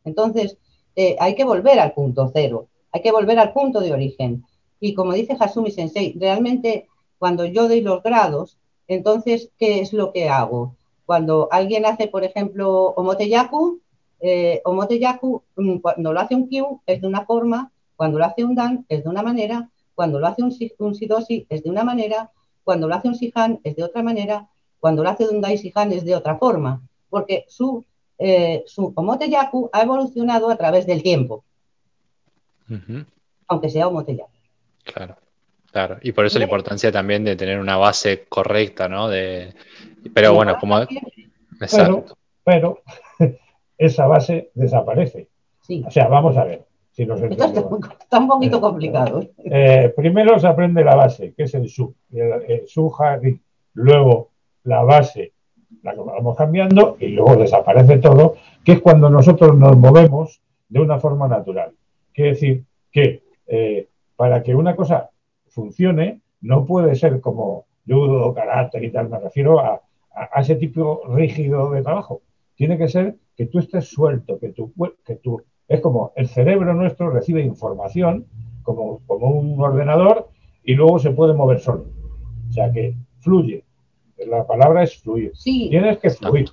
Entonces, 0.05 0.59
eh, 0.97 1.15
hay 1.21 1.37
que 1.37 1.45
volver 1.45 1.79
al 1.79 1.93
punto 1.93 2.33
cero, 2.35 2.67
hay 2.91 3.01
que 3.01 3.13
volver 3.13 3.39
al 3.39 3.53
punto 3.53 3.79
de 3.79 3.93
origen. 3.93 4.45
Y 4.81 4.95
como 4.95 5.13
dice 5.13 5.37
Hasumi 5.39 5.71
Sensei, 5.71 6.17
realmente 6.19 6.89
cuando 7.17 7.45
yo 7.45 7.69
doy 7.69 7.81
los 7.81 8.03
grados, 8.03 8.59
entonces, 8.89 9.53
¿qué 9.57 9.81
es 9.81 9.93
lo 9.93 10.13
que 10.13 10.29
hago? 10.29 10.75
Cuando 11.07 11.49
alguien 11.51 11.85
hace, 11.85 12.09
por 12.09 12.25
ejemplo, 12.25 12.95
Omoteyaku, 12.97 13.81
eh, 14.21 14.61
Omoteyaku, 14.65 15.43
cuando 15.83 16.13
lo 16.13 16.21
hace 16.21 16.35
un 16.35 16.49
Kyu 16.49 16.81
es 16.87 17.01
de 17.01 17.07
una 17.07 17.25
forma, 17.25 17.71
cuando 17.97 18.19
lo 18.19 18.25
hace 18.25 18.45
un 18.45 18.55
Dan 18.55 18.87
es 18.89 19.05
de 19.05 19.11
una 19.11 19.23
manera, 19.23 19.69
cuando 19.95 20.19
lo 20.19 20.27
hace 20.27 20.43
un, 20.43 20.55
un 20.79 20.95
Sidoshi 20.95 21.47
es 21.49 21.63
de 21.63 21.71
una 21.71 21.85
manera, 21.85 22.31
cuando 22.65 22.89
lo 22.89 22.95
hace 22.95 23.09
un 23.09 23.15
Sihan 23.15 23.61
es 23.65 23.77
de 23.77 23.85
otra 23.85 24.03
manera, 24.03 24.49
cuando 24.81 25.03
lo 25.03 25.11
hace 25.11 25.29
un 25.29 25.41
Dai 25.41 25.59
Sihan 25.59 25.93
es 25.93 26.05
de 26.05 26.15
otra 26.15 26.37
forma, 26.37 26.83
porque 27.11 27.45
su, 27.49 27.85
eh, 28.19 28.63
su 28.67 28.93
Omoteyaku 28.95 29.71
ha 29.73 29.83
evolucionado 29.83 30.51
a 30.51 30.57
través 30.57 30.87
del 30.87 31.03
tiempo. 31.03 31.45
Uh 32.71 32.75
-huh. 32.75 33.07
Aunque 33.49 33.69
sea 33.69 33.89
Omoteyaku. 33.89 34.31
Claro. 34.85 35.17
Claro, 35.73 35.97
y 36.03 36.13
por 36.13 36.27
eso 36.27 36.39
la 36.39 36.45
importancia 36.45 36.93
también 36.93 37.25
de 37.25 37.35
tener 37.35 37.59
una 37.59 37.77
base 37.77 38.25
correcta, 38.29 38.89
¿no? 38.89 39.09
De, 39.09 39.55
pero 40.15 40.35
bueno, 40.35 40.57
como... 40.61 40.79
Exacto. 41.61 42.17
Pero, 42.45 42.83
pero 43.19 43.39
esa 43.79 44.07
base 44.07 44.51
desaparece. 44.55 45.29
Sí. 45.63 45.83
O 45.87 45.91
sea, 45.91 46.09
vamos 46.09 46.37
a 46.37 46.45
ver. 46.45 46.65
Si 46.91 47.07
nos 47.07 47.23
Esto 47.23 47.45
está, 47.45 47.61
está, 48.03 48.19
un 48.19 48.29
poquito 48.29 48.61
complicado. 48.61 49.27
Eh, 49.39 49.93
primero 49.97 50.39
se 50.39 50.47
aprende 50.47 50.85
la 50.85 50.95
base, 50.95 51.33
que 51.35 51.45
es 51.45 51.55
el 51.55 51.69
su, 51.71 51.95
el, 52.13 52.33
el 52.49 52.69
su 52.69 52.91
jardín. 52.91 53.41
Luego 53.73 54.29
la 54.65 54.83
base 54.83 55.33
la 55.83 55.95
vamos 55.95 56.37
cambiando 56.37 56.97
y 57.01 57.09
luego 57.09 57.37
desaparece 57.37 57.99
todo, 57.99 58.37
que 58.65 58.73
es 58.73 58.81
cuando 58.81 59.09
nosotros 59.09 59.57
nos 59.57 59.77
movemos 59.77 60.41
de 60.69 60.81
una 60.81 60.99
forma 60.99 61.29
natural. 61.29 61.73
Quiere 62.13 62.31
decir 62.33 62.65
que 62.91 63.23
eh, 63.47 63.89
para 64.17 64.43
que 64.43 64.55
una 64.55 64.77
cosa 64.77 65.11
funcione, 65.53 66.21
no 66.41 66.65
puede 66.65 66.95
ser 66.95 67.21
como 67.21 67.67
judo, 67.87 68.35
karate 68.35 68.85
y 68.85 68.91
tal, 68.91 69.09
me 69.09 69.19
refiero 69.19 69.61
a, 69.61 69.81
a, 70.15 70.29
a, 70.33 70.41
ese 70.41 70.57
tipo 70.57 71.03
rígido 71.09 71.71
de 71.71 71.83
trabajo. 71.83 72.23
Tiene 72.55 72.79
que 72.79 72.89
ser 72.89 73.17
que 73.37 73.47
tú 73.47 73.59
estés 73.59 73.87
suelto, 73.89 74.39
que 74.39 74.51
tú, 74.51 74.73
que 75.05 75.17
tú, 75.17 75.43
es 75.69 75.81
como 75.81 76.13
el 76.17 76.29
cerebro 76.29 76.75
nuestro 76.75 77.11
recibe 77.11 77.43
información 77.43 78.27
como, 78.63 79.01
como 79.07 79.29
un 79.29 79.61
ordenador 79.61 80.29
y 80.65 80.75
luego 80.75 80.99
se 80.99 81.11
puede 81.11 81.35
mover 81.35 81.61
solo. 81.61 81.87
O 82.49 82.53
sea 82.53 82.71
que 82.73 82.95
fluye. 83.21 83.65
La 84.27 84.47
palabra 84.47 84.85
es 84.85 85.01
fluir. 85.01 85.33
Sí. 85.35 85.69
Tienes 85.71 85.99
que 85.99 86.11
fluir. 86.11 86.51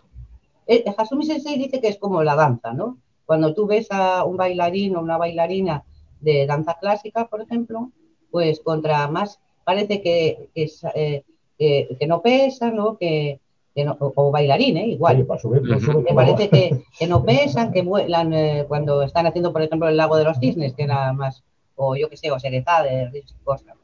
Eh, 0.66 0.84
Hasumi 0.98 1.26
Sensei 1.26 1.58
dice 1.58 1.80
que 1.82 1.88
es 1.88 1.98
como 1.98 2.24
la 2.24 2.36
danza, 2.36 2.74
¿no? 2.74 2.98
Cuando 3.26 3.54
tú 3.54 3.68
ves 3.68 3.88
a 3.92 4.24
un 4.24 4.38
bailarín 4.38 4.96
o 4.96 5.02
una 5.02 5.18
bailarina 5.18 5.84
de 6.20 6.48
danza 6.48 6.78
clásica, 6.80 7.28
por 7.28 7.42
ejemplo, 7.42 7.92
pues 8.32 8.60
contra 8.60 9.08
más 9.08 9.40
parece 9.64 10.02
que, 10.02 10.50
que, 10.56 10.72
eh, 10.96 11.24
que, 11.58 11.96
que 12.00 12.08
no 12.08 12.22
pesa, 12.22 12.72
¿no? 12.72 12.98
Que, 12.98 13.40
no, 13.76 13.96
o, 14.00 14.12
o, 14.16 14.32
bailarín, 14.32 14.78
¿eh? 14.78 14.88
igual. 14.88 15.18
Sí, 15.18 15.24
para 15.24 15.40
subir, 15.40 15.62
para 15.62 15.80
subir, 15.80 16.04
me 16.04 16.14
parece 16.14 16.50
que, 16.50 16.84
que, 16.98 17.08
no 17.08 17.24
pesan, 17.24 17.72
que 17.72 17.82
vuelan 17.82 18.34
eh, 18.34 18.66
cuando 18.68 19.04
están 19.04 19.26
haciendo, 19.26 19.54
por 19.54 19.62
ejemplo, 19.62 19.88
el 19.88 19.96
lago 19.96 20.18
de 20.18 20.26
los 20.26 20.38
cisnes, 20.40 20.74
que 20.74 20.84
era 20.84 21.14
más, 21.14 21.44
o 21.76 21.96
yo 21.96 22.10
qué 22.10 22.18
sé, 22.18 22.30
o 22.32 22.40
Serezá 22.40 22.84
de 22.84 23.24
Costa. 23.44 23.76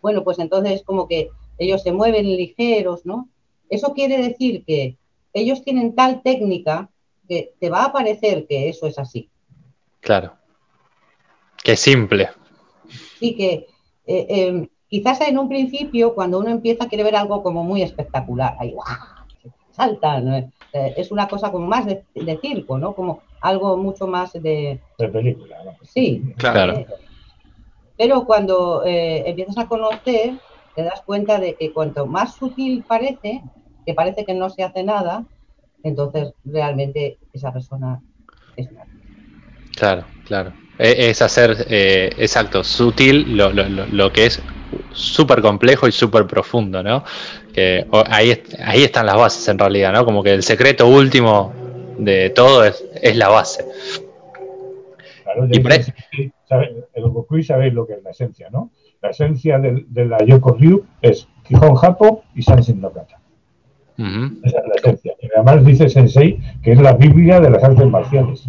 Bueno, 0.00 0.24
pues 0.24 0.38
entonces 0.38 0.82
como 0.82 1.08
que 1.08 1.30
ellos 1.58 1.82
se 1.82 1.92
mueven 1.92 2.24
ligeros, 2.24 3.04
¿no? 3.04 3.28
Eso 3.68 3.92
quiere 3.92 4.18
decir 4.18 4.64
que 4.64 4.96
ellos 5.32 5.62
tienen 5.62 5.94
tal 5.94 6.22
técnica 6.22 6.88
que 7.28 7.52
te 7.60 7.68
va 7.68 7.84
a 7.84 7.92
parecer 7.92 8.46
que 8.46 8.68
eso 8.68 8.86
es 8.86 8.98
así. 8.98 9.28
Claro. 10.00 10.34
Que 11.62 11.76
simple. 11.76 12.30
Sí, 13.18 13.34
que 13.34 13.66
eh, 14.06 14.26
eh, 14.28 14.68
quizás 14.88 15.20
en 15.22 15.38
un 15.38 15.48
principio, 15.48 16.14
cuando 16.14 16.38
uno 16.38 16.50
empieza, 16.50 16.88
quiere 16.88 17.04
ver 17.04 17.16
algo 17.16 17.42
como 17.42 17.64
muy 17.64 17.82
espectacular. 17.82 18.56
Ahí, 18.58 18.72
¡guau! 18.72 19.18
salta, 19.78 20.20
¿no? 20.20 20.36
eh, 20.36 20.50
es 20.96 21.10
una 21.12 21.28
cosa 21.28 21.52
como 21.52 21.66
más 21.66 21.86
de, 21.86 22.04
de, 22.14 22.38
circo, 22.38 22.78
¿no? 22.78 22.94
Como 22.94 23.22
algo 23.40 23.76
mucho 23.76 24.06
más 24.06 24.32
de... 24.32 24.80
De 24.98 25.08
película, 25.08 25.56
¿no? 25.64 25.76
Sí. 25.82 26.34
Claro. 26.36 26.74
Eh, 26.74 26.86
Pero 27.96 28.24
cuando 28.24 28.82
eh, 28.84 29.22
empiezas 29.26 29.56
a 29.58 29.68
conocer, 29.68 30.34
te 30.74 30.82
das 30.82 31.02
cuenta 31.02 31.38
de 31.38 31.54
que 31.54 31.72
cuanto 31.72 32.06
más 32.06 32.34
sutil 32.34 32.84
parece, 32.86 33.42
que 33.86 33.94
parece 33.94 34.24
que 34.24 34.34
no 34.34 34.50
se 34.50 34.64
hace 34.64 34.82
nada, 34.82 35.24
entonces 35.84 36.34
realmente 36.44 37.18
esa 37.32 37.52
persona 37.52 38.02
es 38.56 38.68
una. 38.70 38.84
Claro, 39.76 40.04
claro. 40.24 40.52
E, 40.78 41.10
es 41.10 41.22
hacer, 41.22 41.66
eh, 41.68 42.10
exacto, 42.18 42.62
sutil 42.62 43.36
lo, 43.36 43.52
lo, 43.52 43.68
lo, 43.68 44.12
que 44.12 44.26
es 44.26 44.42
súper 44.92 45.40
complejo 45.40 45.88
y 45.88 45.92
súper 45.92 46.26
profundo, 46.26 46.82
¿no? 46.82 47.04
Que 47.52 47.86
ahí, 48.06 48.42
ahí 48.64 48.84
están 48.84 49.06
las 49.06 49.16
bases 49.16 49.48
en 49.48 49.58
realidad, 49.58 49.92
¿no? 49.92 50.04
Como 50.04 50.22
que 50.22 50.32
el 50.32 50.42
secreto 50.42 50.86
último 50.86 51.52
de 51.98 52.30
todo 52.30 52.64
es, 52.64 52.84
es 53.02 53.16
la 53.16 53.28
base. 53.28 53.64
Claro, 55.24 55.46
y 55.46 56.32
el 56.94 57.02
Gokui 57.10 57.42
sabéis 57.42 57.74
lo 57.74 57.86
que 57.86 57.94
es 57.94 58.02
la 58.02 58.10
esencia, 58.10 58.48
¿no? 58.50 58.70
La 59.02 59.10
esencia 59.10 59.58
de, 59.58 59.84
de 59.88 60.06
la 60.06 60.18
Yoko 60.24 60.56
Ryu 60.58 60.84
es 61.02 61.28
Kihon 61.44 61.76
Hapo 61.80 62.24
y 62.34 62.42
Sansin 62.42 62.80
no 62.80 62.90
Kata. 62.90 63.20
Esa 63.98 64.58
es 64.58 64.64
la 64.68 64.74
esencia. 64.76 65.12
Y 65.20 65.28
además 65.34 65.64
dice 65.64 65.88
Sensei 65.88 66.40
que 66.62 66.72
es 66.72 66.80
la 66.80 66.92
Biblia 66.92 67.40
de 67.40 67.50
las 67.50 67.62
artes 67.62 67.86
marciales. 67.86 68.48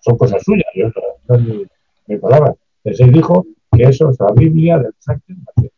Son 0.00 0.16
cosas 0.16 0.42
suyas, 0.44 0.66
yo, 0.74 0.86
no 1.28 1.34
es 1.34 1.42
mi, 1.42 1.66
mi 2.06 2.16
palabra. 2.18 2.54
Sensei 2.84 3.10
dijo 3.10 3.46
que 3.72 3.82
eso 3.84 4.10
es 4.10 4.20
la 4.20 4.32
Biblia 4.34 4.78
de 4.78 4.84
las 4.84 5.08
artes 5.08 5.36
marciales. 5.36 5.72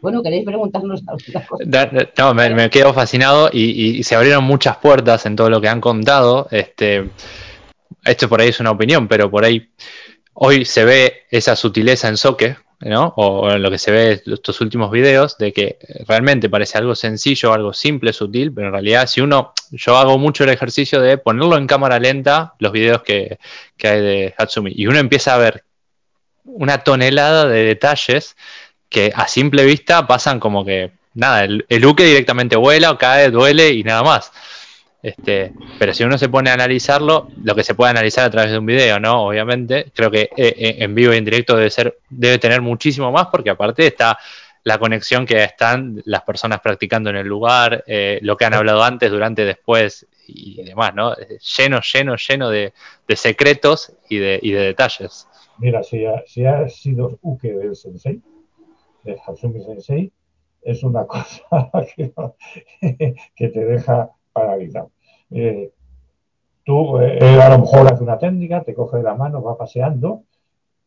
Bueno, 0.00 0.22
¿queréis 0.22 0.44
preguntarnos 0.44 1.02
alguna 1.06 1.46
cosa? 1.46 2.04
No, 2.18 2.34
me, 2.34 2.54
me 2.54 2.70
quedo 2.70 2.94
fascinado 2.94 3.50
y, 3.52 3.98
y, 3.98 4.02
se 4.02 4.14
abrieron 4.14 4.44
muchas 4.44 4.78
puertas 4.78 5.26
en 5.26 5.36
todo 5.36 5.50
lo 5.50 5.60
que 5.60 5.68
han 5.68 5.80
contado. 5.80 6.48
Este, 6.50 7.10
esto 8.04 8.28
por 8.28 8.40
ahí 8.40 8.48
es 8.48 8.60
una 8.60 8.70
opinión, 8.70 9.08
pero 9.08 9.30
por 9.30 9.44
ahí 9.44 9.68
hoy 10.32 10.64
se 10.64 10.84
ve 10.84 11.12
esa 11.30 11.54
sutileza 11.54 12.08
en 12.08 12.16
Soque, 12.16 12.56
¿no? 12.80 13.12
O 13.16 13.50
en 13.50 13.62
lo 13.62 13.70
que 13.70 13.78
se 13.78 13.90
ve 13.90 14.22
estos 14.24 14.60
últimos 14.60 14.90
videos, 14.90 15.36
de 15.36 15.52
que 15.52 15.78
realmente 16.06 16.48
parece 16.48 16.78
algo 16.78 16.94
sencillo, 16.94 17.52
algo 17.52 17.72
simple, 17.72 18.12
sutil, 18.12 18.52
pero 18.52 18.68
en 18.68 18.72
realidad 18.72 19.06
si 19.06 19.20
uno, 19.20 19.52
yo 19.70 19.96
hago 19.98 20.18
mucho 20.18 20.44
el 20.44 20.50
ejercicio 20.50 21.00
de 21.00 21.18
ponerlo 21.18 21.56
en 21.56 21.66
cámara 21.66 21.98
lenta, 21.98 22.54
los 22.58 22.72
videos 22.72 23.02
que, 23.02 23.38
que 23.76 23.88
hay 23.88 24.00
de 24.00 24.34
Hatsumi, 24.36 24.72
y 24.74 24.86
uno 24.86 24.98
empieza 24.98 25.34
a 25.34 25.38
ver 25.38 25.64
una 26.44 26.78
tonelada 26.78 27.46
de 27.46 27.64
detalles 27.64 28.36
que 28.88 29.12
a 29.14 29.28
simple 29.28 29.64
vista 29.64 30.06
pasan 30.06 30.40
como 30.40 30.64
que, 30.64 30.92
nada, 31.14 31.44
el, 31.44 31.66
el 31.68 31.84
uke 31.84 32.04
directamente 32.04 32.56
vuela 32.56 32.90
o 32.90 32.98
cae, 32.98 33.30
duele 33.30 33.70
y 33.70 33.84
nada 33.84 34.02
más. 34.02 34.32
Este, 35.02 35.52
pero 35.78 35.94
si 35.94 36.04
uno 36.04 36.18
se 36.18 36.28
pone 36.28 36.50
a 36.50 36.54
analizarlo, 36.54 37.28
lo 37.42 37.54
que 37.54 37.64
se 37.64 37.74
puede 37.74 37.90
analizar 37.90 38.26
a 38.26 38.30
través 38.30 38.50
de 38.50 38.58
un 38.58 38.66
video, 38.66 39.00
¿no? 39.00 39.28
Obviamente, 39.28 39.90
creo 39.94 40.10
que 40.10 40.22
eh, 40.22 40.30
eh, 40.36 40.76
en 40.78 40.94
vivo 40.94 41.14
y 41.14 41.16
en 41.16 41.24
directo 41.24 41.56
debe 41.56 41.70
ser, 41.70 41.98
debe 42.10 42.38
tener 42.38 42.60
muchísimo 42.60 43.10
más, 43.10 43.28
porque 43.28 43.50
aparte 43.50 43.86
está 43.86 44.18
la 44.64 44.78
conexión 44.78 45.24
que 45.24 45.42
están 45.42 46.02
las 46.04 46.22
personas 46.22 46.60
practicando 46.60 47.08
en 47.08 47.16
el 47.16 47.26
lugar, 47.26 47.82
eh, 47.86 48.18
lo 48.22 48.36
que 48.36 48.44
han 48.44 48.52
hablado 48.52 48.82
antes, 48.82 49.10
durante, 49.10 49.44
después 49.44 50.06
y 50.26 50.62
demás, 50.62 50.94
¿no? 50.94 51.14
Lleno, 51.56 51.80
lleno, 51.80 52.16
lleno 52.16 52.50
de, 52.50 52.74
de 53.08 53.16
secretos 53.16 53.92
y 54.08 54.18
de, 54.18 54.38
y 54.42 54.52
de, 54.52 54.60
detalles. 54.60 55.26
Mira, 55.58 55.82
si 55.82 56.04
ha, 56.04 56.22
si 56.26 56.44
ha 56.44 56.68
sido 56.68 57.18
Uke 57.22 57.52
del 57.52 57.74
Sensei, 57.74 58.20
de 59.02 59.16
Hatsumi 59.26 59.62
Sensei, 59.64 60.12
es 60.62 60.82
una 60.82 61.06
cosa 61.06 61.42
que, 61.96 62.12
que 63.34 63.48
te 63.48 63.64
deja 63.64 64.10
paralizado. 64.32 64.90
Eh, 65.30 65.70
tú, 66.64 66.98
eh, 66.98 67.40
a 67.40 67.50
lo 67.50 67.60
mejor 67.60 67.92
hace 67.92 68.02
una 68.02 68.18
técnica, 68.18 68.62
te 68.62 68.74
coge 68.74 68.98
de 68.98 69.02
la 69.02 69.14
mano, 69.14 69.42
va 69.42 69.56
paseando. 69.56 70.22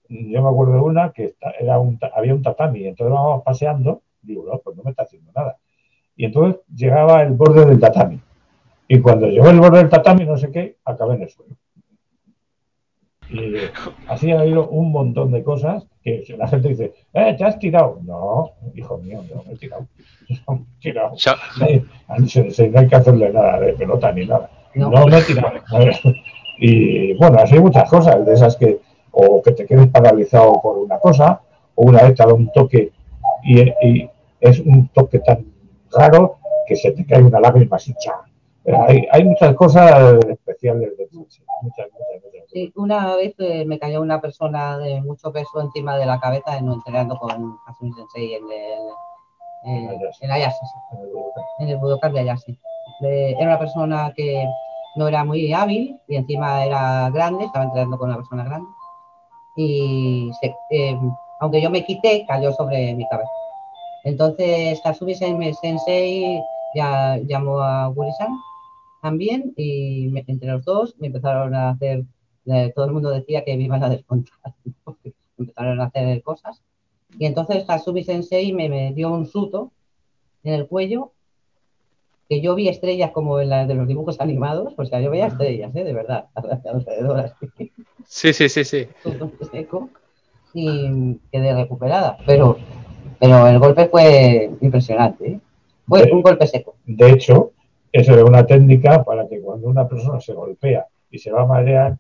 Yo 0.10 0.42
me 0.42 0.50
acuerdo 0.50 0.74
de 0.74 0.80
una 0.82 1.12
que 1.12 1.36
era 1.60 1.80
un, 1.80 2.00
había 2.16 2.36
un 2.36 2.44
tatami, 2.44 2.86
entonces 2.86 3.14
vamos 3.14 3.42
paseando, 3.44 4.02
digo, 4.22 4.46
no, 4.46 4.60
pues 4.60 4.76
no 4.78 4.84
me 4.84 4.92
está 4.92 5.04
haciendo 5.04 5.32
nada. 5.34 5.58
Y 6.16 6.26
entonces 6.26 6.62
llegaba 6.74 7.24
el 7.24 7.34
borde 7.34 7.66
del 7.66 7.80
tatami. 7.80 8.20
Y 8.88 9.00
cuando 9.00 9.28
llegó 9.28 9.50
el 9.50 9.60
borde 9.60 9.80
del 9.80 9.90
tatami, 9.90 10.26
no 10.26 10.38
sé 10.38 10.52
qué, 10.52 10.78
acabé 10.86 11.16
en 11.16 11.24
el 11.24 11.30
suelo. 11.30 11.56
Y 13.34 13.56
así 14.08 14.32
ha 14.32 14.42
habido 14.42 14.70
un 14.70 14.92
montón 14.92 15.32
de 15.32 15.44
cosas 15.44 15.84
que 16.04 16.24
la 16.38 16.48
gente 16.48 16.70
dice, 16.70 16.94
eh, 17.14 17.36
te 17.38 17.44
has 17.44 17.58
tirado. 17.58 18.00
No, 18.04 18.52
hijo 18.76 18.98
mío, 19.00 19.24
no 19.34 19.44
me 19.44 19.54
he 19.54 19.58
tirado. 19.58 19.88
No 20.48 20.56
me 20.56 20.62
he 20.62 20.80
tirado. 20.80 21.16
No 21.58 22.80
hay 22.80 22.88
que 22.88 22.96
hacerle 22.96 23.32
nada 23.32 23.60
de 23.60 23.74
pelota 23.74 24.12
ni 24.12 24.26
nada. 24.26 24.50
No, 24.76 24.92
no 24.92 25.08
me 25.08 25.18
he 25.18 25.22
tirado. 25.24 25.52
Y 26.60 27.14
bueno, 27.16 27.40
así 27.40 27.56
hay 27.56 27.62
muchas 27.62 27.90
cosas, 27.90 28.24
de 28.26 28.34
esas 28.34 28.56
que, 28.56 28.80
o 29.12 29.42
que 29.42 29.52
te 29.54 29.66
quedes 29.66 29.88
paralizado 29.88 30.62
por 30.62 30.78
una 30.78 31.00
cosa, 31.00 31.42
o 31.76 31.88
una 31.88 32.04
vez 32.04 32.16
te 32.16 32.24
da 32.24 32.34
un 32.34 32.52
toque 32.52 32.92
y, 33.44 33.62
y, 33.62 34.10
es 34.40 34.60
un 34.60 34.88
toque 34.90 35.20
tan 35.20 35.46
raro 35.92 36.38
que 36.68 36.76
se 36.76 36.92
te 36.92 37.06
cae 37.06 37.24
una 37.24 37.40
lágrima 37.40 37.78
así, 37.78 37.94
hay, 38.66 39.08
hay, 39.12 39.24
muchas 39.26 39.56
cosas 39.56 40.20
de 40.72 41.08
muchas, 41.12 41.44
muchas, 41.62 41.88
muchas, 41.92 42.50
Sí, 42.52 42.72
una 42.76 43.16
vez 43.16 43.36
eh, 43.40 43.66
me 43.66 43.80
cayó 43.80 44.02
una 44.02 44.22
persona 44.22 44.78
de 44.78 45.02
mucho 45.02 45.32
peso 45.32 45.60
encima 45.60 45.98
de 45.98 46.06
la 46.06 46.20
cabeza 46.20 46.58
en, 46.58 46.72
entrenando 46.72 47.18
con 47.18 47.58
Asumi 47.68 47.92
Sensei 47.94 48.36
en 48.36 48.44
el, 48.52 48.80
en, 49.66 50.00
en 50.22 50.32
Ayase, 50.32 50.58
en 51.60 51.70
el 51.70 51.78
Budokan 51.78 52.14
de 52.14 52.22
Ayase. 52.22 52.58
era 53.02 53.44
una 53.44 53.60
persona 53.60 54.14
que 54.16 54.48
no 54.96 55.08
era 55.08 55.26
muy 55.26 55.52
hábil 55.52 56.00
y 56.08 56.16
encima 56.16 56.64
era 56.64 57.10
grande, 57.10 57.46
estaba 57.46 57.66
entrenando 57.66 57.98
con 57.98 58.10
una 58.10 58.18
persona 58.18 58.44
grande. 58.46 58.70
Y 59.58 60.32
se, 60.40 60.56
eh, 60.70 60.98
aunque 61.40 61.62
yo 61.62 61.70
me 61.70 61.84
quité, 61.86 62.26
cayó 62.26 62.54
sobre 62.54 62.94
mi 62.94 63.08
cabeza. 63.10 63.32
Entonces 64.06 64.80
Asumi 64.86 65.16
Sensei 65.16 66.42
ya 66.76 67.18
llamó 67.26 67.60
a 67.60 67.88
Gurisan 67.88 68.30
también 69.04 69.54
y 69.58 70.08
me, 70.08 70.24
entre 70.26 70.50
los 70.50 70.64
dos 70.64 70.96
me 70.98 71.08
empezaron 71.08 71.54
a 71.54 71.72
hacer, 71.72 72.06
eh, 72.46 72.72
todo 72.74 72.86
el 72.86 72.94
mundo 72.94 73.10
decía 73.10 73.44
que 73.44 73.58
me 73.58 73.64
iban 73.64 73.84
a 73.84 73.90
descontar, 73.90 74.54
empezaron 75.38 75.82
a 75.82 75.86
hacer 75.86 76.24
cosas. 76.24 76.62
Y 77.20 77.26
entonces 77.26 77.66
Hasumi 77.68 78.06
Sensei 78.06 78.54
me, 78.54 78.70
me, 78.70 78.94
dio 78.94 79.12
un 79.12 79.28
suto 79.28 79.74
en 80.46 80.54
el 80.54 80.68
cuello, 80.68 81.12
que 82.30 82.40
yo 82.40 82.56
vi 82.56 82.70
estrellas 82.70 83.12
como 83.12 83.42
en 83.42 83.50
la 83.50 83.68
de 83.68 83.76
los 83.76 83.90
dibujos 83.90 84.22
animados, 84.22 84.74
o 84.78 84.86
sea, 84.86 85.02
yo 85.02 85.12
veía 85.12 85.28
estrellas, 85.28 85.76
¿eh? 85.76 85.84
de 85.84 85.94
verdad, 85.94 86.28
alrededor 86.36 87.20
así. 87.20 87.72
Sí, 88.08 88.32
sí, 88.32 88.48
sí, 88.48 88.64
sí. 88.64 88.88
Seco, 89.52 89.90
y 90.54 91.20
quedé 91.30 91.54
recuperada, 91.54 92.18
pero, 92.26 92.58
pero 93.20 93.48
el 93.48 93.60
golpe 93.60 93.88
fue 93.88 94.50
impresionante, 94.62 95.28
¿eh? 95.28 95.40
fue 95.88 96.06
de, 96.06 96.12
un 96.14 96.22
golpe 96.22 96.48
seco. 96.48 96.76
De 96.86 97.12
hecho, 97.12 97.53
eso 97.94 98.18
es 98.18 98.24
una 98.24 98.46
técnica 98.46 99.04
para 99.04 99.30
que 99.30 99.40
cuando 99.40 99.68
una 99.68 99.88
persona 99.88 100.20
se 100.20 100.34
golpea 100.34 100.88
y 101.12 101.20
se 101.20 101.32
va 101.32 101.44
a 101.44 101.46
marear, 101.46 101.96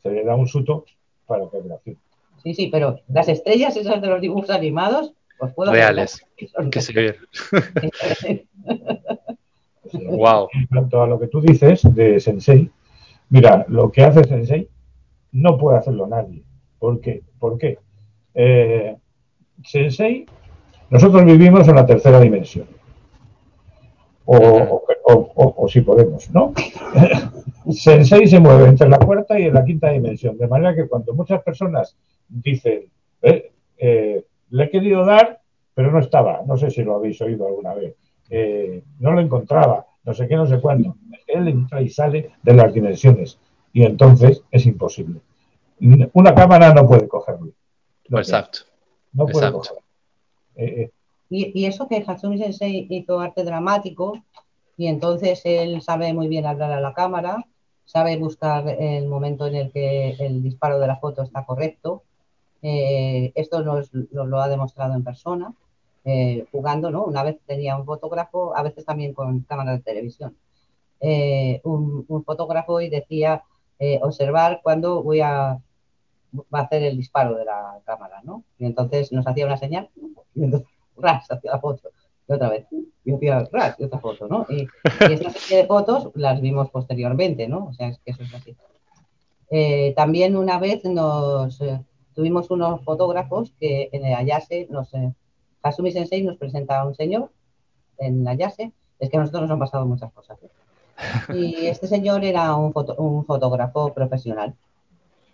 se 0.00 0.10
le 0.10 0.24
da 0.24 0.36
un 0.36 0.46
suto 0.46 0.84
para 1.26 1.50
que 1.50 1.60
reaccione. 1.60 1.98
Sí, 2.44 2.54
sí, 2.54 2.68
pero 2.68 3.00
las 3.08 3.28
estrellas 3.28 3.76
esas 3.76 4.00
de 4.00 4.06
los 4.06 4.20
dibujos 4.20 4.50
animados, 4.50 5.12
pues 5.38 5.52
puedo 5.52 5.72
Reales. 5.72 6.24
Que 6.70 6.80
se 6.80 6.92
ve. 6.92 7.16
wow. 10.10 10.48
En 10.54 10.66
cuanto 10.68 11.02
a 11.02 11.08
lo 11.08 11.18
que 11.18 11.26
tú 11.26 11.40
dices 11.40 11.82
de 11.92 12.20
Sensei, 12.20 12.70
mira, 13.28 13.66
lo 13.68 13.90
que 13.90 14.04
hace 14.04 14.22
Sensei 14.22 14.68
no 15.32 15.58
puede 15.58 15.78
hacerlo 15.78 16.06
nadie. 16.06 16.44
¿Por 16.78 17.00
qué? 17.00 17.22
¿Por 17.40 17.58
qué? 17.58 17.78
Eh, 18.34 18.96
Sensei, 19.64 20.24
nosotros 20.88 21.24
vivimos 21.24 21.66
en 21.66 21.74
la 21.74 21.86
tercera 21.86 22.20
dimensión 22.20 22.66
o, 24.24 24.82
o, 25.34 25.68
si 25.68 25.80
podemos, 25.80 26.30
¿no? 26.30 26.52
Sensei 27.70 28.26
se 28.26 28.40
mueve 28.40 28.68
entre 28.68 28.88
la 28.88 28.98
cuarta 28.98 29.38
y 29.38 29.44
en 29.44 29.54
la 29.54 29.64
quinta 29.64 29.90
dimensión, 29.90 30.36
de 30.36 30.48
manera 30.48 30.74
que 30.74 30.88
cuando 30.88 31.14
muchas 31.14 31.42
personas 31.42 31.96
dicen, 32.28 32.84
eh, 33.22 33.52
eh, 33.78 34.24
le 34.50 34.64
he 34.64 34.70
querido 34.70 35.04
dar, 35.04 35.40
pero 35.74 35.90
no 35.90 36.00
estaba, 36.00 36.42
no 36.46 36.56
sé 36.56 36.70
si 36.70 36.82
lo 36.82 36.96
habéis 36.96 37.20
oído 37.20 37.46
alguna 37.46 37.74
vez, 37.74 37.94
eh, 38.30 38.82
no 38.98 39.12
lo 39.12 39.20
encontraba, 39.20 39.86
no 40.04 40.14
sé 40.14 40.26
qué, 40.26 40.36
no 40.36 40.46
sé 40.46 40.60
cuándo, 40.60 40.96
él 41.26 41.48
entra 41.48 41.80
y 41.80 41.88
sale 41.88 42.30
de 42.42 42.54
las 42.54 42.72
dimensiones 42.72 43.38
y 43.72 43.84
entonces 43.84 44.42
es 44.50 44.66
imposible. 44.66 45.20
Una 46.12 46.34
cámara 46.34 46.72
no 46.72 46.86
puede 46.86 47.08
cogerlo. 47.08 47.52
No 48.08 48.18
Exacto. 48.18 48.60
No 49.12 49.24
puede 49.24 49.46
Exacto. 49.46 49.58
cogerlo. 49.58 49.82
Eh, 50.56 50.90
y, 51.30 51.60
y, 51.60 51.66
eso 51.66 51.88
que 51.88 52.04
Hatsumi 52.06 52.38
Sensei 52.38 52.86
hizo 52.90 53.18
arte 53.18 53.42
dramático 53.42 54.22
y 54.82 54.88
entonces 54.88 55.42
él 55.44 55.80
sabe 55.80 56.12
muy 56.12 56.26
bien 56.26 56.44
hablar 56.44 56.72
a 56.72 56.80
la 56.80 56.92
cámara, 56.92 57.46
sabe 57.84 58.16
buscar 58.16 58.68
el 58.68 59.06
momento 59.06 59.46
en 59.46 59.54
el 59.54 59.70
que 59.70 60.16
el 60.18 60.42
disparo 60.42 60.80
de 60.80 60.88
la 60.88 60.96
foto 60.96 61.22
está 61.22 61.46
correcto. 61.46 62.02
Eh, 62.62 63.30
esto 63.36 63.62
nos, 63.62 63.90
lo 63.92 64.40
ha 64.40 64.48
demostrado 64.48 64.94
en 64.94 65.04
persona, 65.04 65.54
eh, 66.04 66.46
jugando, 66.50 66.90
¿no? 66.90 67.04
Una 67.04 67.22
vez 67.22 67.38
tenía 67.46 67.76
un 67.76 67.86
fotógrafo, 67.86 68.56
a 68.56 68.64
veces 68.64 68.84
también 68.84 69.14
con 69.14 69.42
cámara 69.42 69.70
de 69.70 69.82
televisión, 69.82 70.36
eh, 70.98 71.60
un, 71.62 72.24
fotógrafo 72.24 72.80
y 72.80 72.90
decía 72.90 73.44
observar 74.00 74.60
cuando 74.64 75.00
voy 75.04 75.20
a 75.20 75.60
hacer 76.50 76.82
el 76.82 76.96
disparo 76.96 77.36
de 77.36 77.44
la 77.44 77.78
cámara, 77.84 78.20
¿no? 78.24 78.42
Y 78.58 78.66
entonces 78.66 79.12
nos 79.12 79.28
hacía 79.28 79.46
una 79.46 79.58
señal 79.58 79.90
y 80.34 80.42
entonces, 80.42 80.68
ras, 80.96 81.30
hacía 81.30 81.52
la 81.52 81.60
foto. 81.60 81.88
Y 82.28 82.32
otra 82.32 82.48
vez, 82.50 82.66
y 83.04 83.12
otra 83.12 83.98
foto, 83.98 84.28
¿no? 84.28 84.46
Y, 84.48 84.62
y 84.62 85.12
esta 85.12 85.30
serie 85.30 85.62
de 85.62 85.66
fotos 85.66 86.10
las 86.14 86.40
vimos 86.40 86.70
posteriormente, 86.70 87.48
¿no? 87.48 87.66
O 87.66 87.72
sea, 87.72 87.88
es 87.88 87.98
que 87.98 88.12
eso 88.12 88.22
es 88.22 88.34
así. 88.34 88.56
Eh, 89.50 89.92
también 89.94 90.36
una 90.36 90.58
vez 90.58 90.84
nos 90.84 91.60
eh, 91.60 91.78
tuvimos 92.14 92.50
unos 92.50 92.82
fotógrafos 92.84 93.52
que 93.60 93.90
en 93.92 94.06
el 94.06 94.14
Ayase 94.14 94.66
nos, 94.70 94.94
eh, 94.94 95.12
Hasumi 95.62 95.92
Sensei 95.92 96.22
nos 96.22 96.38
presenta 96.38 96.80
a 96.80 96.86
un 96.86 96.94
señor 96.94 97.30
en 97.98 98.26
Ayase, 98.26 98.72
es 98.98 99.10
que 99.10 99.16
a 99.16 99.20
nosotros 99.20 99.42
nos 99.42 99.50
han 99.50 99.58
pasado 99.58 99.84
muchas 99.84 100.12
cosas. 100.12 100.38
Y 101.34 101.66
este 101.66 101.86
señor 101.86 102.24
era 102.24 102.54
un, 102.54 102.72
un 102.98 103.24
fotógrafo 103.26 103.92
profesional 103.92 104.54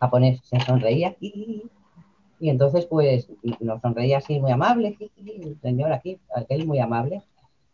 japonés, 0.00 0.40
se 0.44 0.58
sonreía 0.60 1.14
y, 1.20 1.64
y 2.40 2.50
entonces 2.50 2.86
pues 2.86 3.28
nos 3.60 3.80
sonreía 3.80 4.18
así 4.18 4.38
muy 4.40 4.50
amable, 4.50 4.96
el 5.24 5.58
señor 5.60 5.92
aquí, 5.92 6.18
aquel 6.34 6.66
muy 6.66 6.78
amable. 6.78 7.22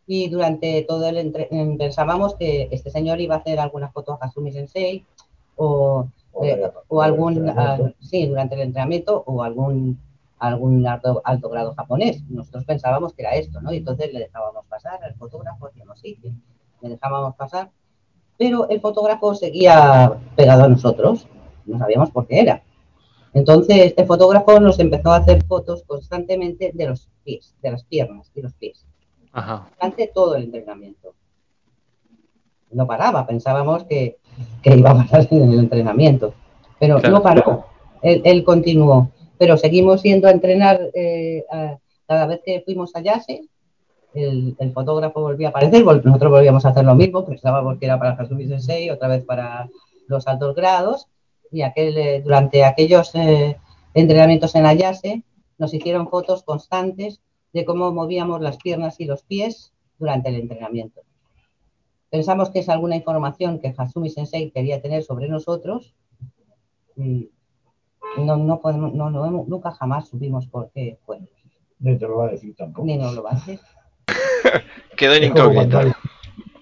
Y 0.07 0.29
durante 0.29 0.83
todo 0.83 1.09
el 1.09 1.77
pensábamos 1.79 2.35
que 2.35 2.69
este 2.71 2.91
señor 2.91 3.21
iba 3.21 3.37
a 3.37 3.39
hacer 3.39 3.59
alguna 3.59 3.89
foto 3.89 4.13
a 4.13 4.27
Hasumi 4.27 4.53
Sensei 4.53 5.05
o 5.57 6.07
eh, 6.43 6.71
o 6.89 7.01
algún, 7.01 7.49
ah, 7.49 7.79
sí, 8.01 8.27
durante 8.27 8.57
el 8.57 8.63
entrenamiento 8.63 9.23
o 9.27 9.43
algún, 9.43 10.01
algún 10.39 10.87
alto, 10.87 11.23
alto, 11.25 11.49
grado 11.49 11.75
japonés. 11.75 12.23
Nosotros 12.29 12.65
pensábamos 12.65 13.13
que 13.13 13.23
era 13.23 13.35
esto, 13.35 13.61
¿no? 13.61 13.73
Y 13.73 13.79
entonces 13.79 14.13
le 14.13 14.21
dejábamos 14.21 14.65
pasar 14.67 15.03
al 15.05 15.15
fotógrafo, 15.15 15.69
decíamos, 15.69 16.01
sí, 16.01 16.19
le 16.81 16.89
dejábamos 16.89 17.37
pasar, 17.37 17.71
pero 18.37 18.69
el 18.69 18.81
fotógrafo 18.81 19.35
seguía 19.35 20.19
pegado 20.35 20.65
a 20.65 20.69
nosotros, 20.69 21.29
no 21.67 21.79
sabíamos 21.79 22.11
por 22.11 22.27
qué 22.27 22.41
era. 22.41 22.63
Entonces 23.35 23.95
el 23.97 24.07
fotógrafo 24.07 24.61
nos 24.61 24.79
empezó 24.79 25.11
a 25.11 25.17
hacer 25.17 25.45
fotos 25.45 25.83
constantemente 25.87 26.71
de 26.73 26.87
los 26.87 27.09
pies, 27.25 27.55
de 27.61 27.73
las 27.73 27.85
piernas 27.85 28.31
y 28.35 28.43
los 28.43 28.55
pies, 28.55 28.87
Ajá. 29.33 29.69
durante 29.75 30.07
todo 30.07 30.37
el 30.37 30.45
entrenamiento. 30.45 31.15
No 32.71 32.87
paraba, 32.87 33.27
pensábamos 33.27 33.85
que, 33.85 34.19
iba 34.65 34.91
a 34.91 35.05
parar 35.05 35.29
en 35.31 35.53
el 35.53 35.59
entrenamiento, 35.59 36.35
pero 36.79 37.01
no 37.01 37.23
paró, 37.23 37.67
él, 38.03 38.45
continuó, 38.45 39.11
pero 39.39 39.57
seguimos 39.57 40.03
yendo 40.03 40.29
a 40.29 40.31
entrenar 40.31 40.81
eh, 40.95 41.45
cada 42.07 42.27
vez 42.27 42.41
que 42.45 42.63
fuimos 42.65 42.95
a 42.95 43.01
Yase, 43.01 43.49
el, 44.15 44.73
fotógrafo 44.73 45.21
volvía 45.21 45.49
a 45.49 45.51
aparecer, 45.51 45.85
nosotros 45.85 46.31
volvíamos 46.31 46.65
a 46.65 46.69
hacer 46.69 46.85
lo 46.85 46.95
mismo, 46.95 47.25
pensábamos 47.25 47.79
que 47.79 47.87
era 47.87 47.99
para 47.99 48.13
Hasumi 48.13 48.47
Sensei, 48.47 48.91
otra 48.91 49.09
vez 49.09 49.25
para 49.25 49.69
los 50.07 50.27
altos 50.29 50.55
grados, 50.55 51.09
y 51.51 51.63
aquel, 51.63 51.97
eh, 51.97 52.23
durante 52.23 52.65
aquellos 52.65 53.15
eh, 53.15 53.57
entrenamientos 53.95 54.55
en 54.55 54.67
Ayase 54.67 55.23
nos 55.59 55.73
hicieron 55.73 56.09
fotos 56.09 56.43
constantes 56.43 57.21
de 57.53 57.65
cómo 57.65 57.93
movíamos 57.93 58.41
las 58.41 58.57
piernas 58.57 58.99
y 59.01 59.05
los 59.05 59.23
pies 59.23 59.73
durante 59.99 60.29
el 60.31 60.37
entrenamiento. 60.37 61.03
Pensamos 62.11 62.51
que 62.51 62.61
es 62.61 62.69
alguna 62.69 62.97
información 62.97 63.61
que 63.61 63.75
Hasumi 63.77 64.11
Sensei 64.11 64.51
quería 64.51 64.81
tener 64.81 65.03
sobre 65.03 65.29
nosotros 65.29 65.95
no, 68.17 68.37
no 68.37 68.61
podemos, 68.61 68.95
no, 68.95 69.11
no, 69.11 69.45
nunca 69.47 69.73
jamás 69.73 70.09
supimos 70.09 70.47
por 70.47 70.71
qué 70.71 70.99
fue. 71.05 71.19
Ni 71.81 71.99
te 71.99 72.07
lo 72.07 72.19
va 72.19 72.27
a 72.27 72.31
decir 72.31 72.55
tampoco. 72.55 72.87
Ni 72.87 72.97
nos 72.97 73.15
lo 73.15 73.23
va 73.23 73.33
a 73.33 73.35
decir. 73.35 73.61
Quedó 74.97 75.15
en 75.15 75.25
incógnito. 75.25 75.81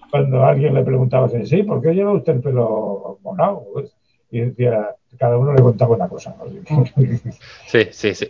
Cuando, 0.09 0.43
alguien 0.43 0.75
le 0.75 0.83
preguntaba 0.83 1.25
a 1.25 1.29
Sensei, 1.29 1.63
¿por 1.63 1.81
qué 1.81 1.93
lleva 1.93 2.13
usted 2.13 2.33
el 2.33 2.41
pelo 2.41 3.19
morado? 3.23 3.65
Pues, 3.73 3.95
y 4.33 4.39
decía, 4.39 4.95
cada 5.19 5.37
uno 5.37 5.53
le 5.53 5.61
contaba 5.61 5.95
una 5.95 6.07
cosa. 6.07 6.35
Sí, 7.67 7.87
sí, 7.91 8.15
sí. 8.15 8.27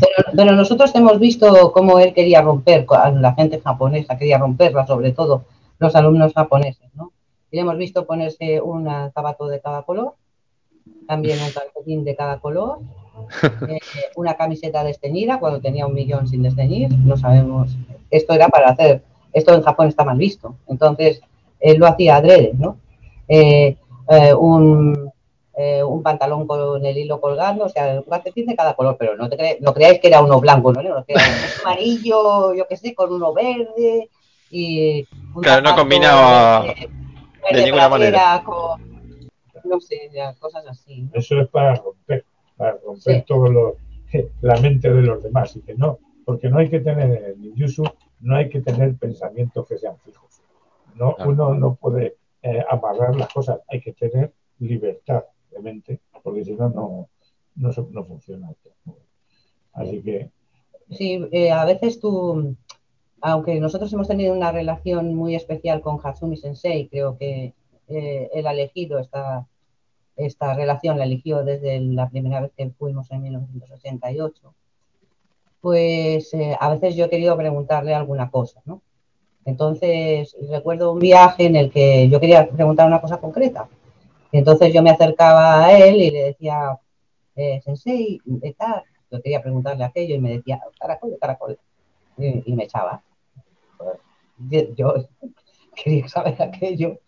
Pero, 0.00 0.36
pero, 0.36 0.52
nosotros 0.52 0.92
hemos 0.96 1.20
visto 1.20 1.72
cómo 1.72 2.00
él 2.00 2.12
quería 2.12 2.42
romper, 2.42 2.84
la 3.14 3.34
gente 3.34 3.60
japonesa 3.60 4.18
quería 4.18 4.38
romperla, 4.38 4.86
sobre 4.86 5.12
todo 5.12 5.44
los 5.78 5.94
alumnos 5.94 6.34
japoneses, 6.34 6.90
¿no? 6.94 7.12
Y 7.50 7.60
hemos 7.60 7.76
visto 7.78 8.06
ponerse 8.06 8.60
un 8.60 8.86
zapato 9.14 9.46
de 9.46 9.60
cada 9.60 9.82
color, 9.82 10.14
también 11.06 11.38
un 11.40 11.50
calcetín 11.52 12.04
de 12.04 12.16
cada 12.16 12.38
color, 12.40 12.80
eh, 13.68 13.78
una 14.16 14.34
camiseta 14.34 14.82
desteñida 14.82 15.38
cuando 15.38 15.60
tenía 15.60 15.86
un 15.86 15.94
millón 15.94 16.26
sin 16.26 16.42
desteñir, 16.42 16.90
no 17.04 17.16
sabemos, 17.16 17.76
esto 18.10 18.34
era 18.34 18.48
para 18.48 18.70
hacer, 18.70 19.02
esto 19.32 19.54
en 19.54 19.62
Japón 19.62 19.86
está 19.86 20.04
mal 20.04 20.18
visto, 20.18 20.56
entonces 20.66 21.20
él 21.60 21.78
lo 21.78 21.86
hacía 21.86 22.16
adrede, 22.16 22.52
¿no? 22.58 22.78
Eh, 23.28 23.76
eh, 24.10 24.34
un, 24.34 25.09
un, 25.84 26.02
pantalón 26.02 26.46
con 26.46 26.84
el 26.84 26.96
hilo 26.96 27.20
colgando, 27.20 27.64
o 27.64 27.68
sea, 27.68 28.00
un 28.00 28.02
calcetín 28.02 28.46
de 28.46 28.56
cada 28.56 28.74
color, 28.74 28.96
pero 28.98 29.16
no, 29.16 29.28
no 29.60 29.74
creáis 29.74 30.00
que 30.00 30.08
era 30.08 30.22
uno 30.22 30.40
blanco, 30.40 30.72
¿no? 30.72 30.82
no 30.82 31.04
amarillo, 31.64 32.54
yo 32.54 32.66
qué 32.68 32.76
sé, 32.76 32.94
con 32.94 33.12
uno 33.12 33.32
verde, 33.32 34.08
y 34.50 35.04
claro, 35.40 35.62
no 35.62 35.76
combinaba 35.76 36.64
de, 37.52 37.64
ninguna 37.64 37.88
manera. 37.88 38.42
no 39.64 39.80
sé, 39.80 40.10
cosas 40.38 40.66
así. 40.66 41.08
Eso 41.12 41.40
es 41.40 41.48
para 41.48 41.76
romper, 41.76 42.24
para 42.56 42.76
romper 42.84 43.24
todo 43.24 43.48
lo, 43.48 43.76
la 44.40 44.60
mente 44.60 44.92
de 44.92 45.02
los 45.02 45.22
demás. 45.22 45.54
Y 45.56 45.60
que 45.60 45.74
no, 45.74 45.98
porque 46.24 46.48
no 46.48 46.58
hay 46.58 46.68
que 46.68 46.80
tener, 46.80 47.36
en 47.36 47.54
Yusu, 47.54 47.84
no 48.20 48.36
hay 48.36 48.48
que 48.48 48.60
tener 48.60 48.96
pensamientos 48.96 49.66
que 49.66 49.78
sean 49.78 49.96
fijos. 50.04 50.42
No, 50.96 51.16
Uno 51.24 51.54
no 51.54 51.76
puede 51.76 52.16
eh, 52.42 52.64
amarrar 52.68 53.14
las 53.14 53.32
cosas, 53.32 53.60
hay 53.68 53.80
que 53.80 53.92
tener 53.92 54.32
libertad 54.58 55.24
de 55.50 55.60
mente, 55.60 56.00
porque 56.22 56.44
si 56.44 56.52
no, 56.54 56.68
no, 56.68 57.08
no, 57.56 58.04
funciona. 58.04 58.52
Así 59.72 60.02
que. 60.02 60.30
Sí, 60.90 61.24
eh, 61.30 61.52
a 61.52 61.64
veces 61.64 62.00
tú 62.00 62.56
aunque 63.20 63.60
nosotros 63.60 63.92
hemos 63.92 64.08
tenido 64.08 64.34
una 64.34 64.52
relación 64.52 65.14
muy 65.14 65.34
especial 65.34 65.80
con 65.80 65.98
Hatsumi 66.02 66.36
Sensei, 66.36 66.88
creo 66.88 67.16
que 67.18 67.54
eh, 67.88 68.30
él 68.32 68.46
ha 68.46 68.52
elegido 68.52 68.98
esta, 68.98 69.46
esta 70.16 70.54
relación, 70.54 70.98
la 70.98 71.04
eligió 71.04 71.44
desde 71.44 71.80
la 71.80 72.08
primera 72.08 72.40
vez 72.40 72.52
que 72.56 72.70
fuimos 72.70 73.10
en 73.10 73.22
1988, 73.22 74.54
pues 75.60 76.32
eh, 76.32 76.56
a 76.58 76.70
veces 76.70 76.96
yo 76.96 77.06
he 77.06 77.10
querido 77.10 77.36
preguntarle 77.36 77.94
alguna 77.94 78.30
cosa, 78.30 78.62
¿no? 78.64 78.80
Entonces 79.44 80.36
recuerdo 80.48 80.92
un 80.92 80.98
viaje 80.98 81.46
en 81.46 81.56
el 81.56 81.70
que 81.70 82.08
yo 82.08 82.20
quería 82.20 82.48
preguntar 82.48 82.86
una 82.86 83.00
cosa 83.00 83.18
concreta. 83.18 83.68
Entonces 84.38 84.72
yo 84.72 84.82
me 84.82 84.90
acercaba 84.90 85.64
a 85.64 85.78
él 85.78 85.96
y 85.96 86.10
le 86.10 86.22
decía, 86.24 86.78
eh, 87.36 87.60
Sensei, 87.64 88.20
¿qué 88.42 88.54
tal? 88.54 88.82
Yo 89.10 89.20
quería 89.20 89.42
preguntarle 89.42 89.84
aquello 89.84 90.14
y 90.14 90.20
me 90.20 90.36
decía, 90.36 90.60
caracol, 90.78 91.16
caracol. 91.20 91.58
y 92.18 92.52
me 92.54 92.64
echaba 92.64 93.02
yo 94.76 94.94
quería 95.76 96.08
saber 96.08 96.40
aquello. 96.40 96.98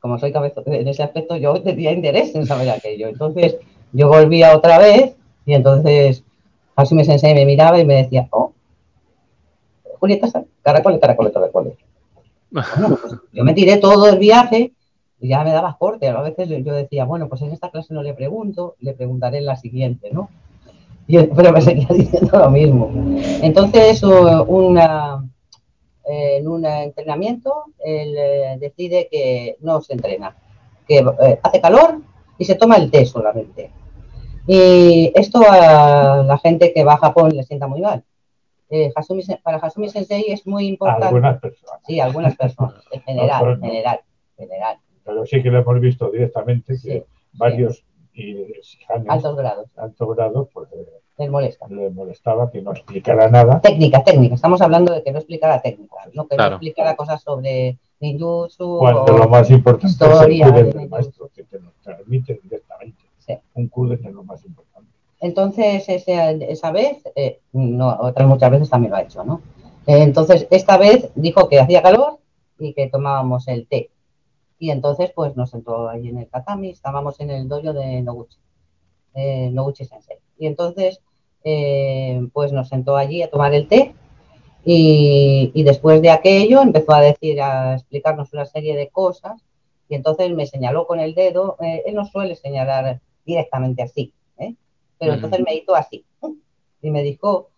Como 0.00 0.18
soy 0.18 0.32
cabeza 0.32 0.62
en 0.66 0.88
ese 0.88 1.02
aspecto, 1.02 1.36
yo 1.36 1.62
tenía 1.62 1.92
interés 1.92 2.34
en 2.34 2.44
saber 2.44 2.68
aquello. 2.70 3.08
Entonces, 3.08 3.56
yo 3.92 4.08
volvía 4.08 4.56
otra 4.56 4.78
vez 4.78 5.14
y 5.44 5.54
entonces 5.54 6.24
me 6.90 7.04
Sensei 7.04 7.34
me 7.34 7.46
miraba 7.46 7.78
y 7.78 7.84
me 7.84 8.02
decía, 8.02 8.26
oh, 8.30 8.52
Julieta, 10.00 10.28
caracoles, 10.62 11.00
caracoles. 11.00 11.32
Bueno, 12.50 12.98
pues 13.00 13.14
yo 13.32 13.44
me 13.44 13.54
tiré 13.54 13.78
todo 13.78 14.10
el 14.10 14.18
viaje 14.18 14.58
y 14.58 14.72
ya 15.28 15.44
me 15.44 15.52
daba 15.52 15.76
corte. 15.78 16.08
A 16.08 16.20
veces 16.20 16.48
yo 16.48 16.74
decía, 16.74 17.04
bueno, 17.04 17.28
pues 17.28 17.42
en 17.42 17.52
esta 17.52 17.70
clase 17.70 17.94
no 17.94 18.02
le 18.02 18.14
pregunto, 18.14 18.76
le 18.80 18.92
preguntaré 18.92 19.38
en 19.38 19.46
la 19.46 19.56
siguiente, 19.56 20.10
¿no? 20.12 20.28
Y, 21.06 21.18
pero 21.36 21.52
me 21.52 21.60
seguía 21.60 21.88
diciendo 21.90 22.38
lo 22.38 22.50
mismo. 22.50 22.90
Entonces, 23.42 24.02
una, 24.02 25.24
en 26.04 26.48
un 26.48 26.66
entrenamiento, 26.66 27.64
él 27.78 28.14
eh, 28.16 28.56
decide 28.58 29.08
que 29.10 29.56
no 29.60 29.80
se 29.80 29.94
entrena, 29.94 30.36
que 30.86 30.98
eh, 30.98 31.40
hace 31.42 31.60
calor 31.60 32.00
y 32.38 32.44
se 32.44 32.56
toma 32.56 32.76
el 32.76 32.90
té 32.90 33.06
solamente. 33.06 33.70
Y 34.46 35.12
esto 35.14 35.40
a 35.48 36.24
la 36.26 36.38
gente 36.38 36.72
que 36.72 36.82
va 36.82 36.94
a 36.94 36.98
Japón 36.98 37.30
le 37.34 37.44
sienta 37.44 37.68
muy 37.68 37.80
mal. 37.80 38.04
Eh, 38.70 38.90
para 39.42 39.58
Hasumi 39.58 39.90
Sensei 39.90 40.24
es 40.28 40.46
muy 40.46 40.66
importante. 40.66 41.06
Algunas 41.06 41.38
personas. 41.38 41.80
Sí, 41.86 42.00
algunas 42.00 42.36
personas, 42.36 42.82
en 42.90 43.02
general, 43.02 43.60
general, 43.60 44.00
general. 44.36 44.78
Pero 45.04 45.26
sí 45.26 45.42
que 45.42 45.50
lo 45.50 45.58
hemos 45.58 45.80
visto 45.80 46.10
directamente 46.10 46.76
que 46.80 47.04
varios 47.34 47.84
altos 49.08 49.36
grados, 49.36 49.66
altos 49.76 50.16
grados 50.16 50.48
pues, 50.52 50.68
les 51.18 51.30
molesta. 51.30 51.66
molestaba 51.68 52.50
que 52.50 52.62
no 52.62 52.72
explicara 52.72 53.28
nada. 53.28 53.60
Técnica, 53.60 54.02
técnica. 54.02 54.34
Estamos 54.34 54.60
hablando 54.60 54.92
de 54.92 55.02
que 55.02 55.12
no 55.12 55.18
explicara 55.18 55.60
técnica, 55.60 55.96
no 56.14 56.26
que 56.26 56.36
no 56.36 56.46
explicara 56.46 56.96
cosas 56.96 57.22
sobre 57.22 57.78
ninjutsu 58.00 58.78
Cuando 58.78 59.18
lo 59.18 59.28
más 59.28 59.50
importante 59.50 59.86
historia 59.86 60.46
es 60.46 60.54
el 60.54 60.72
del 60.72 60.88
maestro, 60.88 61.30
que 61.34 61.44
te 61.44 61.58
lo 61.58 61.72
transmite 61.82 62.40
directamente. 62.42 63.02
Un 63.54 63.68
CUDE 63.68 63.94
es 63.94 64.12
lo 64.12 64.24
más 64.24 64.44
importante. 64.44 64.90
Entonces, 65.20 65.84
esa 65.88 66.72
vez, 66.72 67.02
eh, 67.14 67.38
no, 67.52 67.96
otras 68.00 68.26
muchas 68.26 68.50
veces 68.50 68.68
también 68.68 68.90
lo 68.90 68.96
ha 68.96 69.02
hecho, 69.02 69.22
¿no? 69.24 69.40
Eh, 69.86 70.02
entonces, 70.02 70.48
esta 70.50 70.76
vez 70.76 71.10
dijo 71.14 71.48
que 71.48 71.60
hacía 71.60 71.80
calor 71.80 72.18
y 72.58 72.74
que 72.74 72.88
tomábamos 72.88 73.46
el 73.46 73.68
té. 73.68 73.90
Y 74.62 74.70
entonces, 74.70 75.10
pues 75.12 75.34
nos 75.36 75.50
sentó 75.50 75.88
ahí 75.88 76.06
en 76.06 76.18
el 76.18 76.28
tatami, 76.28 76.70
estábamos 76.70 77.18
en 77.18 77.30
el 77.30 77.48
dojo 77.48 77.72
de 77.72 78.00
Noguchi. 78.00 78.38
eh, 79.12 79.50
Noguchi 79.50 79.84
Sensei. 79.84 80.18
Y 80.38 80.46
entonces, 80.46 81.00
eh, 81.42 82.24
pues 82.32 82.52
nos 82.52 82.68
sentó 82.68 82.96
allí 82.96 83.22
a 83.22 83.28
tomar 83.28 83.52
el 83.54 83.66
té 83.66 83.92
y, 84.64 85.64
después 85.64 86.00
de 86.00 86.10
aquello 86.10 86.62
empezó 86.62 86.92
a 86.92 87.00
decir, 87.00 87.42
a 87.42 87.74
explicarnos 87.74 88.32
una 88.32 88.46
serie 88.46 88.76
de 88.76 88.88
cosas 88.88 89.42
y 89.88 89.96
entonces 89.96 90.30
me 90.30 90.46
señaló 90.46 90.86
con 90.86 91.00
el 91.00 91.16
dedo, 91.16 91.56
eh, 91.58 91.82
él 91.84 91.96
no 91.96 92.04
suele 92.04 92.36
señalar 92.36 93.00
directamente 93.26 93.82
así, 93.82 94.12
¿eh? 94.38 94.54
pero 94.96 95.14
entonces 95.14 95.40
me 95.44 95.56
hizo 95.56 95.74
así 95.74 96.04
y 96.80 96.92
me 96.92 97.02
dijo, 97.02 97.50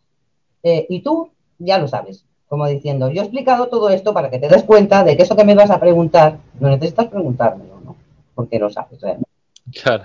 y 0.63 1.03
tú 1.03 1.33
ya 1.59 1.77
lo 1.77 1.87
sabes, 1.87 2.25
como 2.55 2.69
diciendo, 2.69 3.11
yo 3.11 3.21
he 3.21 3.25
explicado 3.25 3.67
todo 3.67 3.91
esto 3.91 4.15
para 4.15 4.31
que 4.31 4.39
te 4.39 4.47
des 4.47 4.63
cuenta 4.63 5.03
de 5.03 5.17
que 5.17 5.25
eso 5.25 5.35
que 5.35 5.43
me 5.43 5.57
vas 5.57 5.73
a 5.73 5.81
preguntar, 5.81 6.39
no 6.61 6.69
necesitas 6.69 7.09
preguntármelo, 7.09 7.81
¿no? 7.85 7.97
Porque 8.33 8.61
lo 8.61 8.71
sabes 8.71 9.01
realmente. 9.01 9.29
Claro. 9.83 10.05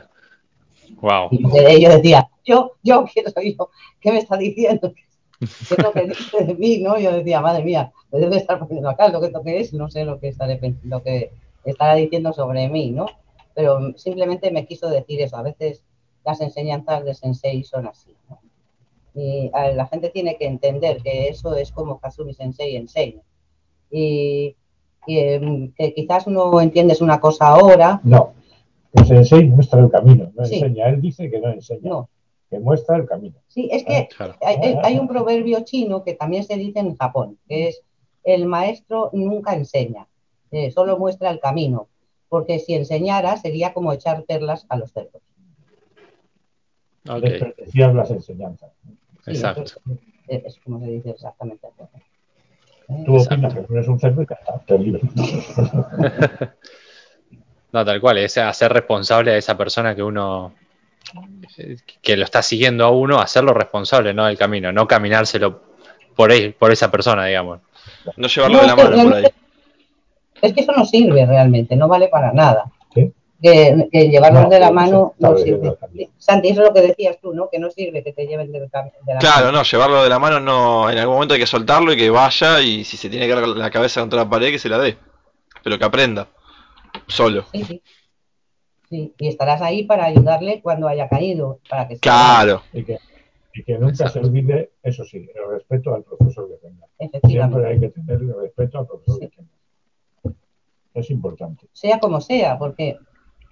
Wow. 1.00 1.28
Y 1.30 1.80
yo 1.80 1.90
decía, 1.92 2.28
yo, 2.44 2.72
yo, 2.82 3.06
¿qué 3.14 3.24
soy 3.30 3.56
yo? 3.56 3.70
¿Qué 4.02 4.12
me 4.12 4.18
está 4.18 4.36
diciendo? 4.36 4.92
¿Qué 4.92 5.46
es 5.76 5.78
lo 5.78 5.92
que 5.92 6.08
dice 6.08 6.44
de 6.44 6.56
mí? 6.56 6.80
¿no? 6.80 6.98
Yo 6.98 7.12
decía, 7.12 7.40
madre 7.40 7.64
mía, 7.64 7.92
me 8.12 8.18
debe 8.18 8.38
estar 8.38 8.58
poniendo 8.58 8.90
acá 8.90 9.10
lo 9.10 9.22
que 9.22 9.28
esto 9.28 9.44
que 9.44 9.60
es, 9.60 9.72
no 9.72 9.88
sé 9.92 10.04
lo 10.04 10.20
que, 10.20 10.30
estaré, 10.30 10.60
lo 10.86 11.04
que 11.04 11.32
estará 11.66 11.94
diciendo 11.94 12.34
sobre 12.34 12.68
mí, 12.68 12.90
¿no? 12.90 13.06
Pero 13.54 13.96
simplemente 13.96 14.50
me 14.50 14.66
quiso 14.66 14.90
decir 14.90 15.22
eso. 15.22 15.38
A 15.38 15.44
veces 15.44 15.84
las 16.26 16.42
enseñanzas 16.42 17.06
de 17.06 17.14
Sensei 17.14 17.64
son 17.64 17.86
así, 17.86 18.16
¿no? 18.28 18.40
Y 19.16 19.50
la 19.52 19.88
gente 19.88 20.10
tiene 20.10 20.38
que 20.38 20.46
entender 20.46 21.02
que 21.02 21.30
eso 21.30 21.56
es 21.56 21.72
como 21.72 22.00
Kasumi 22.00 22.34
Sensei 22.34 22.76
enseña. 22.76 23.22
Y, 23.92 24.56
y 25.08 25.20
em, 25.20 25.72
que 25.74 25.94
quizás 25.94 26.28
no 26.28 26.62
entiendes 26.62 27.02
una 27.02 27.20
cosa 27.20 27.48
ahora. 27.48 28.00
No 28.04 28.34
el 28.94 29.06
sensei 29.06 29.46
muestra 29.46 29.80
el 29.82 29.92
camino, 29.92 30.32
no 30.36 30.44
enseña. 30.44 30.90
Él 30.90 31.02
dice 31.02 31.30
que 31.30 31.40
no 31.40 31.50
enseña, 31.50 32.06
que 32.50 32.60
muestra 32.60 32.98
el 32.98 33.06
camino. 33.06 33.36
Sí, 33.48 33.70
es 33.72 33.84
que 33.84 34.10
ah, 34.20 34.36
hay, 34.84 34.98
un 34.98 35.08
proverbio 35.08 35.62
chino 35.64 36.04
que 36.04 36.14
también 36.14 36.44
se 36.44 36.58
dice 36.58 36.80
en 36.80 36.96
Japón, 36.96 37.38
que 37.48 37.68
es 37.68 37.82
el 38.24 38.46
maestro 38.46 39.10
nunca 39.14 39.54
enseña, 39.54 40.08
eh, 40.52 40.72
solo 40.72 40.98
muestra 40.98 41.30
el 41.30 41.40
camino, 41.40 41.88
porque 42.28 42.60
si 42.60 42.74
enseñara 42.74 43.38
sería 43.38 43.74
como 43.74 43.94
echar 43.94 44.24
perlas 44.24 44.66
a 44.70 44.78
los 44.78 44.92
cerdos. 44.92 45.22
Okay. 47.08 47.32
Despreciar 47.32 47.96
las 47.96 48.12
enseñanzas. 48.12 48.72
Exacto. 49.26 49.64
Es, 50.28 50.60
como 50.64 50.80
se 50.80 50.92
dice 50.92 51.10
exactamente. 51.12 51.68
Tú 53.06 53.18
opinas 53.18 53.54
que 53.54 53.62
no 53.62 53.68
eres 53.76 53.88
un 53.88 54.00
cerdo 54.00 54.22
y 54.22 54.26
que 54.26 54.34
estás 54.34 54.80
libre. 54.80 55.02
No, 57.72 57.86
tal 57.86 58.02
cual, 58.02 58.18
es 58.18 58.38
hacer 58.38 58.74
responsable 58.74 59.32
a 59.32 59.38
esa 59.38 59.56
persona 59.58 59.96
que 59.96 60.02
uno 60.02 60.54
que 62.02 62.18
lo 62.18 62.24
está 62.24 62.42
siguiendo 62.42 62.86
a 62.86 62.92
uno, 62.92 63.20
hacerlo 63.20 63.54
responsable, 63.54 64.14
¿no? 64.14 64.26
Del 64.26 64.38
camino, 64.38 64.72
no 64.72 64.88
caminárselo 64.88 65.62
por 66.16 66.32
ahí, 66.32 66.52
por 66.52 66.72
esa 66.72 66.92
persona, 66.92 67.26
digamos. 67.26 67.62
No 68.18 68.28
llevarlo 68.28 68.62
de 68.62 68.68
la 68.68 68.76
mano 68.76 69.04
por 69.04 69.14
ahí. 69.16 69.26
Es 70.42 70.54
que 70.54 70.62
eso 70.62 70.72
no 70.72 70.86
sirve 70.86 71.26
realmente, 71.26 71.76
no 71.76 71.88
vale 71.88 72.08
para 72.08 72.32
nada. 72.34 72.66
Que, 73.42 74.10
llevarlo 74.10 74.50
de 74.50 74.60
la 74.60 74.72
mano 74.72 75.14
no 75.18 75.38
sirve. 75.38 75.78
Santi, 76.18 76.50
eso 76.50 76.62
es 76.62 76.68
lo 76.68 76.74
que 76.74 76.82
decías 76.82 77.18
tú, 77.22 77.34
¿no? 77.34 77.50
Que 77.50 77.58
no 77.58 77.72
sirve 77.72 78.04
que 78.04 78.12
te 78.12 78.28
lleven 78.28 78.52
de, 78.52 78.60
la 78.60 78.68
mano. 78.74 78.92
Claro, 79.20 79.52
no, 79.52 79.64
llevarlo 79.64 80.04
de 80.04 80.10
la 80.10 80.20
mano 80.20 80.40
no. 80.40 80.90
En 80.90 80.98
algún 80.98 81.16
momento 81.16 81.34
hay 81.36 81.40
que 81.40 81.48
soltarlo 81.48 81.94
y 81.94 81.98
que 81.98 82.10
vaya 82.10 82.60
y 82.60 82.84
si 82.84 82.98
se 82.98 83.10
tiene 83.10 83.28
que 83.28 83.36
dar 83.36 83.48
la 83.48 83.72
cabeza 83.72 84.02
contra 84.02 84.24
la 84.24 84.30
pared, 84.30 84.52
que 84.52 84.60
se 84.60 84.68
la 84.68 84.78
dé. 84.78 84.98
Pero 85.64 85.80
que 85.80 85.86
aprenda. 85.86 86.28
Solo. 87.08 87.46
Sí, 87.54 87.82
sí. 88.90 89.14
y 89.18 89.28
estarás 89.28 89.62
ahí 89.62 89.84
para 89.84 90.06
ayudarle 90.06 90.62
cuando 90.62 90.88
haya 90.90 91.08
caído. 91.08 91.60
Para 91.70 91.88
que 91.88 91.98
claro. 91.98 92.62
Y 92.74 92.84
que, 92.84 93.00
nunca 93.78 94.10
se 94.10 94.20
olvide, 94.20 94.72
eso 94.84 95.04
sí, 95.06 95.18
el 95.18 95.52
respeto 95.52 95.96
al 95.96 96.04
profesor 96.04 96.50
que 96.50 96.68
tenga. 96.68 96.88
Siempre 97.28 97.68
hay 97.68 97.80
que 97.80 97.90
tener 97.90 98.20
el 98.20 98.36
respeto 98.36 98.80
al 98.80 98.88
profesor 98.88 99.20
que 99.20 99.28
tenga. 99.30 99.50
Es 100.94 101.10
importante. 101.10 101.68
Sea 101.72 102.00
como 102.00 102.20
sea, 102.20 102.58
porque 102.58 102.98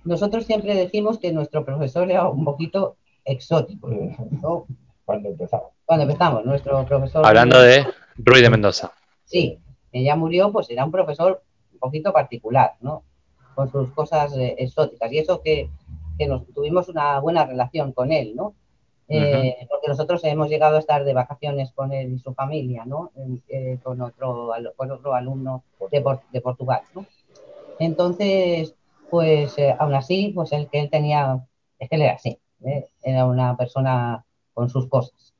nosotros 0.07 0.45
siempre 0.45 0.75
decimos 0.75 1.19
que 1.19 1.31
nuestro 1.31 1.63
profesor 1.63 2.09
era 2.09 2.27
un 2.29 2.43
poquito 2.43 2.97
exótico. 3.23 3.89
Cuando 5.05 5.29
empezamos. 5.29 5.67
Cuando 5.85 6.03
empezamos, 6.03 6.45
nuestro 6.45 6.85
profesor. 6.85 7.25
Hablando 7.25 7.61
de 7.61 7.85
Ruiz 8.17 8.41
de 8.41 8.49
Mendoza. 8.49 8.91
Sí, 9.25 9.59
ella 9.91 10.15
murió, 10.15 10.51
pues 10.51 10.69
era 10.69 10.83
un 10.83 10.91
profesor 10.91 11.41
un 11.73 11.79
poquito 11.79 12.11
particular, 12.11 12.73
¿no? 12.81 13.03
con 13.57 13.71
sus 13.71 13.89
cosas 13.89 14.37
eh, 14.37 14.55
exóticas. 14.59 15.11
Y 15.11 15.17
eso 15.17 15.41
que, 15.41 15.71
nos 16.27 16.45
tuvimos 16.53 16.89
una 16.89 17.19
buena 17.19 17.43
relación 17.43 17.91
con 17.91 18.11
él, 18.11 18.35
¿no? 18.35 18.53
Eh, 19.07 19.65
porque 19.69 19.87
nosotros 19.87 20.23
hemos 20.25 20.49
llegado 20.49 20.75
a 20.75 20.79
estar 20.79 21.03
de 21.03 21.13
vacaciones 21.13 21.71
con 21.71 21.91
él 21.91 22.13
y 22.13 22.19
su 22.19 22.35
familia, 22.35 22.85
¿no? 22.85 23.11
Eh, 23.47 23.79
con, 23.81 24.01
otro, 24.01 24.51
con 24.75 24.91
otro 24.91 25.15
alumno 25.15 25.63
de, 25.91 26.03
de 26.31 26.41
Portugal, 26.41 26.81
¿no? 26.93 27.05
Entonces, 27.79 28.75
pues 29.09 29.55
aún 29.79 29.95
así, 29.95 30.31
pues 30.35 30.51
el 30.51 30.69
que 30.69 30.79
él 30.81 30.89
tenía, 30.89 31.45
es 31.79 31.89
que 31.89 31.95
él 31.95 32.01
era 32.03 32.13
así, 32.13 32.39
era 33.03 33.25
una 33.25 33.55
persona 33.57 34.25
con 34.53 34.69
sus 34.69 34.87
cosas. 34.87 35.33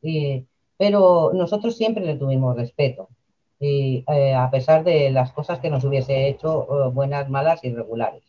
pero 0.77 1.31
nosotros 1.33 1.75
siempre 1.75 2.05
le 2.05 2.15
tuvimos 2.15 2.55
respeto 2.55 3.09
y 3.59 4.03
eh, 4.07 4.33
a 4.35 4.49
pesar 4.51 4.83
de 4.83 5.09
las 5.11 5.31
cosas 5.33 5.59
que 5.59 5.69
nos 5.69 5.83
hubiese 5.83 6.27
hecho, 6.27 6.67
eh, 6.87 6.89
buenas, 6.91 7.29
malas 7.29 7.63
y 7.63 7.73
regulares. 7.73 8.23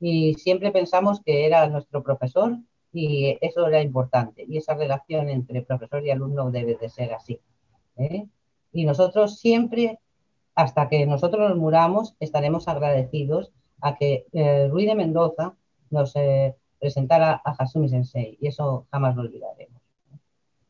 Y 0.00 0.34
siempre 0.34 0.72
pensamos 0.72 1.20
que 1.24 1.46
era 1.46 1.68
nuestro 1.68 2.02
profesor 2.02 2.58
y 2.92 3.38
eso 3.40 3.66
era 3.66 3.82
importante. 3.82 4.44
Y 4.48 4.58
esa 4.58 4.74
relación 4.74 5.28
entre 5.28 5.62
profesor 5.62 6.04
y 6.04 6.10
alumno 6.10 6.50
debe 6.50 6.76
de 6.76 6.88
ser 6.88 7.12
así. 7.12 7.40
¿eh? 7.96 8.26
Y 8.72 8.84
nosotros 8.84 9.38
siempre, 9.38 9.98
hasta 10.54 10.88
que 10.88 11.06
nosotros 11.06 11.48
nos 11.48 11.58
muramos, 11.58 12.14
estaremos 12.20 12.68
agradecidos 12.68 13.52
a 13.80 13.96
que 13.96 14.26
Ruiz 14.70 14.86
de 14.86 14.94
Mendoza 14.94 15.54
nos 15.90 16.14
presentara 16.78 17.40
a 17.44 17.50
Hasumi 17.52 17.88
Sensei. 17.88 18.38
Y 18.40 18.48
eso 18.48 18.86
jamás 18.90 19.16
lo 19.16 19.22
olvidaremos. 19.22 19.82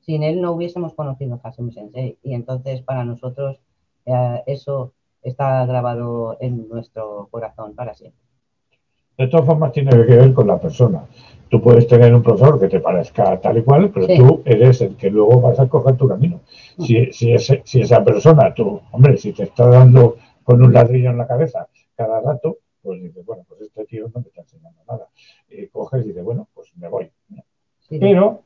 Sin 0.00 0.22
él 0.22 0.40
no 0.40 0.52
hubiésemos 0.52 0.94
conocido 0.94 1.34
a 1.42 1.48
Hasumi 1.48 1.72
Sensei. 1.72 2.18
Y 2.22 2.34
entonces 2.34 2.82
para 2.82 3.04
nosotros 3.04 3.58
eso 4.46 4.92
está 5.22 5.66
grabado 5.66 6.36
en 6.40 6.68
nuestro 6.68 7.28
corazón 7.30 7.74
para 7.74 7.94
siempre. 7.94 8.28
De 9.18 9.26
todas 9.26 9.46
formas, 9.46 9.72
tiene 9.72 9.90
que 9.90 10.16
ver 10.16 10.32
con 10.32 10.46
la 10.46 10.60
persona. 10.60 11.04
Tú 11.48 11.60
puedes 11.60 11.88
tener 11.88 12.14
un 12.14 12.22
profesor 12.22 12.60
que 12.60 12.68
te 12.68 12.78
parezca 12.78 13.40
tal 13.40 13.58
y 13.58 13.62
cual, 13.62 13.90
pero 13.90 14.06
tú 14.06 14.42
eres 14.44 14.80
el 14.80 14.96
que 14.96 15.10
luego 15.10 15.40
vas 15.40 15.58
a 15.58 15.68
coger 15.68 15.96
tu 15.96 16.06
camino. 16.06 16.40
Mm. 16.76 16.82
Si, 16.84 17.12
si, 17.12 17.80
esa 17.80 18.04
persona, 18.04 18.54
tú, 18.54 18.80
hombre, 18.92 19.16
si 19.16 19.32
te 19.32 19.44
está 19.44 19.66
dando 19.66 20.16
con 20.44 20.62
un 20.62 20.72
ladrillo 20.72 21.10
en 21.10 21.18
la 21.18 21.26
cabeza 21.26 21.66
cada 21.96 22.20
rato, 22.20 22.58
pues 22.96 23.02
dices, 23.02 23.24
bueno, 23.26 23.44
pues 23.46 23.60
este 23.60 23.84
tío 23.84 24.10
no 24.14 24.20
me 24.20 24.28
está 24.28 24.40
enseñando 24.40 24.80
nada. 24.88 25.08
Y 25.48 25.66
coges 25.66 26.04
y 26.04 26.08
dices, 26.08 26.24
bueno, 26.24 26.48
pues 26.54 26.74
me 26.76 26.88
voy. 26.88 27.10
Pero 27.90 28.42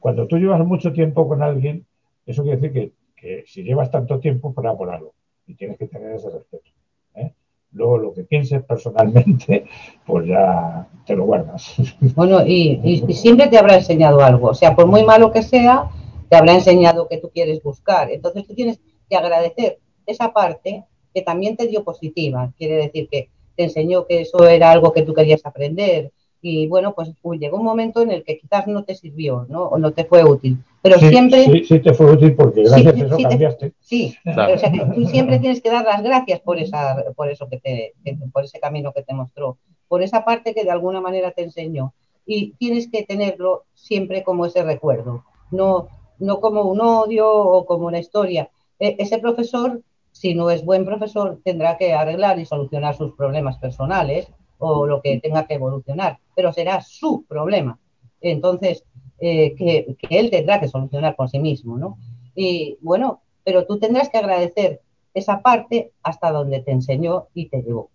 cuando 0.00 0.26
tú 0.26 0.38
llevas 0.38 0.64
mucho 0.64 0.92
tiempo 0.92 1.28
con 1.28 1.42
alguien, 1.42 1.84
eso 2.26 2.42
quiere 2.42 2.58
decir 2.58 2.72
que 2.72 2.92
que 3.22 3.44
si 3.46 3.62
llevas 3.62 3.88
tanto 3.88 4.18
tiempo, 4.18 4.52
para 4.52 4.76
por 4.76 4.90
algo. 4.90 5.14
Y 5.46 5.54
tienes 5.54 5.78
que 5.78 5.86
tener 5.86 6.10
ese 6.16 6.28
respeto. 6.28 6.70
¿eh? 7.14 7.32
Luego, 7.70 7.96
lo 7.96 8.12
que 8.12 8.24
pienses 8.24 8.64
personalmente, 8.64 9.66
pues 10.06 10.26
ya 10.26 10.88
te 11.06 11.14
lo 11.14 11.24
guardas. 11.24 11.76
Bueno, 12.16 12.44
y, 12.44 13.04
siempre 13.14 13.46
te 13.46 13.58
habrá 13.58 13.76
enseñado 13.76 14.20
algo. 14.20 14.48
O 14.48 14.54
sea, 14.54 14.74
por 14.74 14.86
muy 14.86 15.04
malo 15.04 15.30
que 15.30 15.42
sea, 15.42 15.88
te 16.28 16.36
habrá 16.36 16.54
enseñado 16.54 17.08
que 17.08 17.18
tú 17.18 17.30
quieres 17.30 17.62
buscar. 17.62 18.10
Entonces, 18.10 18.44
tú 18.44 18.54
tienes 18.54 18.80
que 19.08 19.16
agradecer 19.16 19.78
esa 20.04 20.32
parte 20.32 20.84
que 21.14 21.22
también 21.22 21.56
te 21.56 21.68
dio 21.68 21.84
positiva. 21.84 22.52
Quiere 22.58 22.74
decir 22.74 23.08
que 23.08 23.30
te 23.56 23.64
enseñó 23.64 24.06
que 24.06 24.22
eso 24.22 24.46
era 24.46 24.70
algo 24.70 24.92
que 24.92 25.02
tú 25.02 25.14
querías 25.14 25.44
aprender, 25.44 26.12
y 26.44 26.66
bueno, 26.66 26.92
pues 26.92 27.14
llegó 27.38 27.56
un 27.56 27.64
momento 27.64 28.02
en 28.02 28.10
el 28.10 28.24
que 28.24 28.36
quizás 28.36 28.66
no 28.66 28.82
te 28.82 28.96
sirvió, 28.96 29.46
¿no? 29.48 29.62
O 29.62 29.78
no 29.78 29.92
te 29.92 30.04
fue 30.04 30.24
útil. 30.24 30.58
Pero 30.82 30.98
siempre... 30.98 31.44
Sí, 31.44 31.64
sí 31.64 31.78
te 31.78 31.94
fue 31.94 32.10
útil 32.10 32.34
porque 32.34 32.64
gracias 32.64 33.00
a 33.00 33.06
eso 33.06 33.16
cambiaste. 33.16 33.72
sí, 33.78 34.16
o 34.26 34.58
sea, 34.58 34.72
tú 34.92 35.04
siempre 35.04 35.38
tienes 35.38 35.62
que 35.62 35.70
dar 35.70 35.84
las 35.84 36.02
gracias 36.02 36.40
por, 36.40 36.58
esa, 36.58 37.04
por 37.14 37.30
eso 37.30 37.48
que 37.48 37.58
te, 37.58 37.94
por 38.32 38.42
ese 38.42 38.58
camino 38.58 38.92
que 38.92 39.04
te 39.04 39.14
mostró, 39.14 39.58
por 39.86 40.02
esa 40.02 40.24
parte 40.24 40.52
que 40.52 40.64
de 40.64 40.72
alguna 40.72 41.00
manera 41.00 41.30
te 41.30 41.44
enseñó. 41.44 41.94
Y 42.26 42.54
tienes 42.54 42.90
que 42.90 43.04
tenerlo 43.04 43.64
siempre 43.74 44.24
como 44.24 44.46
ese 44.46 44.64
recuerdo, 44.64 45.24
no, 45.52 45.88
no 46.18 46.40
como 46.40 46.62
un 46.62 46.80
odio 46.80 47.32
o 47.32 47.64
como 47.66 47.86
una 47.86 48.00
historia. 48.00 48.50
E, 48.80 48.96
ese 48.98 49.18
profesor, 49.18 49.80
si 50.22 50.36
no 50.36 50.50
es 50.50 50.64
buen 50.64 50.84
profesor, 50.84 51.40
tendrá 51.42 51.76
que 51.76 51.94
arreglar 51.94 52.38
y 52.38 52.46
solucionar 52.46 52.96
sus 52.96 53.12
problemas 53.16 53.58
personales 53.58 54.28
o 54.58 54.86
lo 54.86 55.02
que 55.02 55.18
tenga 55.18 55.48
que 55.48 55.54
evolucionar, 55.54 56.20
pero 56.36 56.52
será 56.52 56.80
su 56.80 57.24
problema. 57.24 57.80
Entonces, 58.20 58.84
eh, 59.18 59.56
que, 59.56 59.96
él 60.10 60.30
tendrá 60.30 60.60
que 60.60 60.68
solucionar 60.68 61.16
por 61.16 61.28
sí 61.28 61.40
mismo, 61.40 61.76
¿no? 61.76 61.98
Y 62.36 62.78
bueno, 62.82 63.22
pero 63.42 63.66
tú 63.66 63.80
tendrás 63.80 64.10
que 64.10 64.18
agradecer 64.18 64.80
esa 65.12 65.42
parte 65.42 65.90
hasta 66.04 66.30
donde 66.30 66.60
te 66.60 66.70
enseñó 66.70 67.26
y 67.34 67.48
te 67.48 67.60
llevó. 67.60 67.90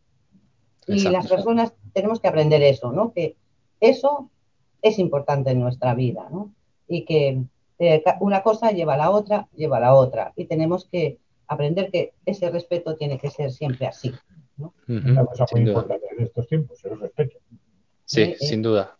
Y 0.86 1.03
las 1.03 1.30
personas 1.30 1.73
tenemos 1.93 2.19
que 2.19 2.28
aprender 2.28 2.61
eso, 2.61 2.91
¿no? 2.91 3.13
Que 3.13 3.38
eso 3.80 4.30
es 4.82 4.99
importante 4.99 5.51
en 5.51 5.61
nuestra 5.61 5.93
vida, 5.93 6.28
¿no? 6.30 6.51
Y 6.89 7.05
que 7.05 7.41
eh, 7.80 8.03
una 8.19 8.43
cosa 8.43 8.71
lleva 8.71 8.95
a 8.95 8.97
la 8.97 9.11
otra, 9.11 9.47
lleva 9.55 9.78
a 9.78 9.82
la 9.82 9.95
otra. 9.95 10.34
Y 10.36 10.43
tenemos 10.43 10.84
que 10.91 11.19
aprender 11.48 11.89
que 11.91 12.14
ese 12.26 12.50
respeto 12.50 12.95
tiene 12.95 13.18
que 13.18 13.30
ser 13.30 13.52
siempre 13.52 13.88
así. 13.88 14.14
¿no? 14.58 14.74
Una 14.88 15.26
cosa 15.26 15.45
muy 15.52 15.62
importante 15.62 16.06
en 16.18 16.26
estos 16.26 16.48
tiempos, 16.48 16.84
el 16.86 17.00
respeto. 17.00 17.38
Sí, 18.06 18.22
eh, 18.22 18.38
sin 18.39 18.62
duda. 18.62 18.98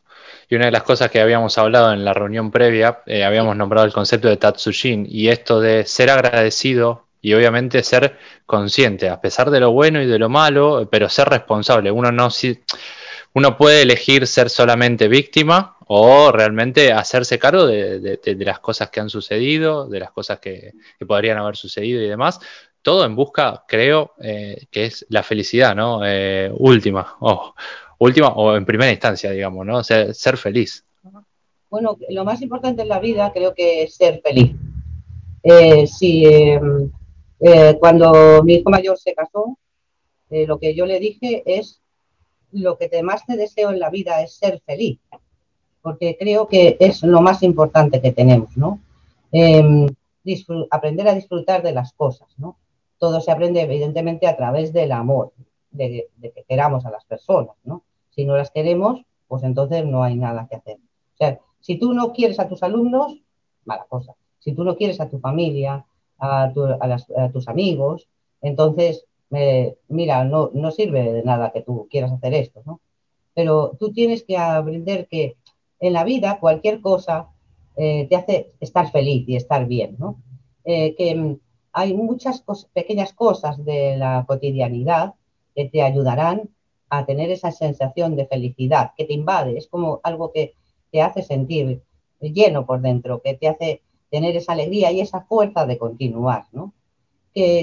Y 0.50 0.56
una 0.56 0.66
de 0.66 0.72
las 0.72 0.84
cosas 0.84 1.10
que 1.10 1.20
habíamos 1.20 1.58
hablado 1.58 1.94
en 1.94 2.06
la 2.06 2.14
reunión 2.14 2.52
previa, 2.52 3.02
eh, 3.06 3.24
habíamos 3.24 3.56
nombrado 3.56 3.86
el 3.86 3.94
concepto 3.94 4.28
de 4.28 4.38
Tatsujin 4.38 5.06
y 5.10 5.30
esto 5.30 5.60
de 5.60 5.86
ser 5.86 6.10
agradecido 6.10 7.08
y 7.22 7.34
obviamente 7.34 7.84
ser 7.84 8.18
consciente, 8.46 9.10
a 9.10 9.20
pesar 9.20 9.50
de 9.50 9.60
lo 9.60 9.72
bueno 9.72 10.02
y 10.02 10.06
de 10.06 10.20
lo 10.20 10.30
malo, 10.30 10.88
pero 10.90 11.10
ser 11.10 11.30
responsable. 11.30 11.92
Uno 11.92 12.12
no 12.12 12.30
uno 13.38 13.56
puede 13.56 13.84
elegir 13.84 14.26
ser 14.26 14.50
solamente 14.50 15.08
víctima 15.08 15.78
o 15.86 16.32
realmente 16.32 16.92
hacerse 16.92 17.38
cargo 17.38 17.68
de, 17.68 18.20
las 18.40 18.60
cosas 18.60 18.90
que 18.90 19.00
han 19.00 19.12
sucedido, 19.12 19.88
de 19.88 20.00
las 20.00 20.10
cosas 20.10 20.40
que, 20.40 20.74
podrían 21.08 21.38
haber 21.38 21.56
sucedido 21.56 22.02
y 22.02 22.08
demás. 22.08 22.40
Todo 22.82 23.06
en 23.06 23.16
busca, 23.16 23.64
creo, 23.68 24.14
eh, 24.24 24.66
que 24.72 24.86
es 24.86 25.06
la 25.10 25.22
felicidad, 25.22 25.76
¿no? 25.76 26.02
Eh, 26.04 26.52
última, 26.58 27.16
última 28.00 28.30
o 28.30 28.56
en 28.56 28.66
primera 28.66 28.92
instancia, 28.92 29.30
digamos, 29.30 29.64
¿no? 29.68 29.84
Ser, 29.84 30.38
feliz. 30.38 30.84
Bueno, 31.70 31.96
lo 32.10 32.26
más 32.26 32.42
importante 32.42 32.82
en 32.82 32.90
la 32.90 33.00
vida 33.00 33.32
creo 33.32 33.54
que 33.54 33.84
es 33.84 33.94
ser 33.94 34.20
feliz. 34.22 34.56
Eh, 35.44 35.86
si 35.86 36.26
em, 36.26 36.90
eh, 37.40 37.78
cuando 37.80 38.42
mi 38.44 38.56
hijo 38.56 38.72
mayor 38.72 38.98
se 38.98 39.14
casó, 39.14 39.60
lo 40.32 40.58
que 40.58 40.74
yo 40.74 40.88
le 40.88 41.00
dije 41.00 41.44
es, 41.46 41.84
lo 42.52 42.78
que 42.78 42.90
más 43.04 43.26
te 43.26 43.38
deseo 43.38 43.72
en 43.72 43.80
la 43.80 43.90
vida 43.90 44.22
es 44.22 44.36
ser 44.36 44.62
feliz, 44.66 45.00
porque 45.82 46.18
creo 46.18 46.48
que 46.48 46.78
es 46.80 47.04
lo 47.04 47.22
más 47.22 47.44
importante 47.44 48.02
que 48.02 48.12
tenemos, 48.12 48.56
¿no? 48.58 48.80
Em, 49.32 49.88
aprender 50.72 51.08
a 51.08 51.14
disfrutar 51.14 51.64
de 51.64 51.72
las 51.72 51.94
cosas, 51.94 52.28
¿no? 52.38 52.58
Todo 52.98 53.22
se 53.22 53.32
aprende 53.32 53.62
evidentemente 53.62 54.28
a 54.28 54.36
través 54.36 54.74
del 54.74 54.92
amor, 54.92 55.32
de, 55.72 56.10
que 56.22 56.44
queramos 56.48 56.86
a 56.86 56.92
las 56.92 57.06
personas, 57.06 57.56
¿no? 57.64 57.84
Si 58.10 58.26
no 58.26 58.36
las 58.36 58.52
queremos, 58.52 59.02
pues 59.28 59.44
entonces 59.44 59.86
no 59.86 60.04
hay 60.04 60.16
nada 60.16 60.48
que 60.50 60.58
hacer. 60.58 60.78
O 60.78 61.18
sea, 61.18 61.40
si 61.60 61.78
tú 61.78 61.94
no 61.94 62.14
quieres 62.14 62.40
a 62.40 62.48
tus 62.48 62.64
alumnos, 62.64 63.18
mala 63.66 63.86
cosa. 63.88 64.14
Si 64.40 64.54
tú 64.54 64.64
no 64.64 64.76
quieres 64.76 65.00
a 65.00 65.10
tu 65.10 65.20
familia, 65.20 65.86
a, 66.20 66.52
tus 67.32 67.48
amigos. 67.48 68.08
Entonces, 68.42 69.06
mira, 69.30 70.24
no, 70.24 70.52
no 70.54 70.72
sirve 70.72 71.12
de 71.12 71.24
nada 71.24 71.52
que 71.52 71.62
tú 71.62 71.88
quieras 71.90 72.12
hacer 72.12 72.34
esto, 72.34 72.62
¿no? 72.66 72.82
Pero 73.34 73.76
tú 73.80 73.92
tienes 73.92 74.24
que 74.24 74.38
aprender 74.38 75.08
que 75.08 75.38
en 75.80 75.94
la 75.94 76.04
vida 76.04 76.40
cualquier 76.40 76.82
cosa 76.82 77.30
eh, 77.76 78.08
te 78.10 78.16
hace 78.16 78.54
estar 78.60 78.92
feliz 78.92 79.28
y 79.28 79.36
estar 79.36 79.68
bien, 79.68 79.96
¿no? 80.00 80.22
Eh, 80.64 80.96
que 80.96 81.38
hay 81.72 81.94
muchas 81.94 82.44
pequeñas 82.74 83.14
cosas 83.14 83.64
de 83.64 83.98
la 83.98 84.26
cotidianidad 84.28 85.14
que 85.56 85.66
te 85.66 85.82
ayudarán 85.82 86.50
a 86.90 87.06
tener 87.06 87.30
esa 87.30 87.52
sensación 87.52 88.16
de 88.16 88.26
felicidad 88.26 88.92
que 88.98 89.06
te 89.06 89.14
invade, 89.14 89.58
es 89.58 89.68
como 89.68 90.00
algo 90.04 90.32
que 90.32 90.54
te 90.92 91.02
hace 91.02 91.22
sentir 91.22 91.82
lleno 92.20 92.66
por 92.66 92.82
dentro, 92.82 93.22
que 93.22 93.36
te 93.36 93.48
hace 93.48 93.82
tener 94.10 94.36
esa 94.36 94.54
alegría 94.54 94.92
y 94.92 95.02
esa 95.02 95.22
fuerza 95.22 95.66
de 95.66 95.78
continuar, 95.78 96.46
¿no? 96.52 96.74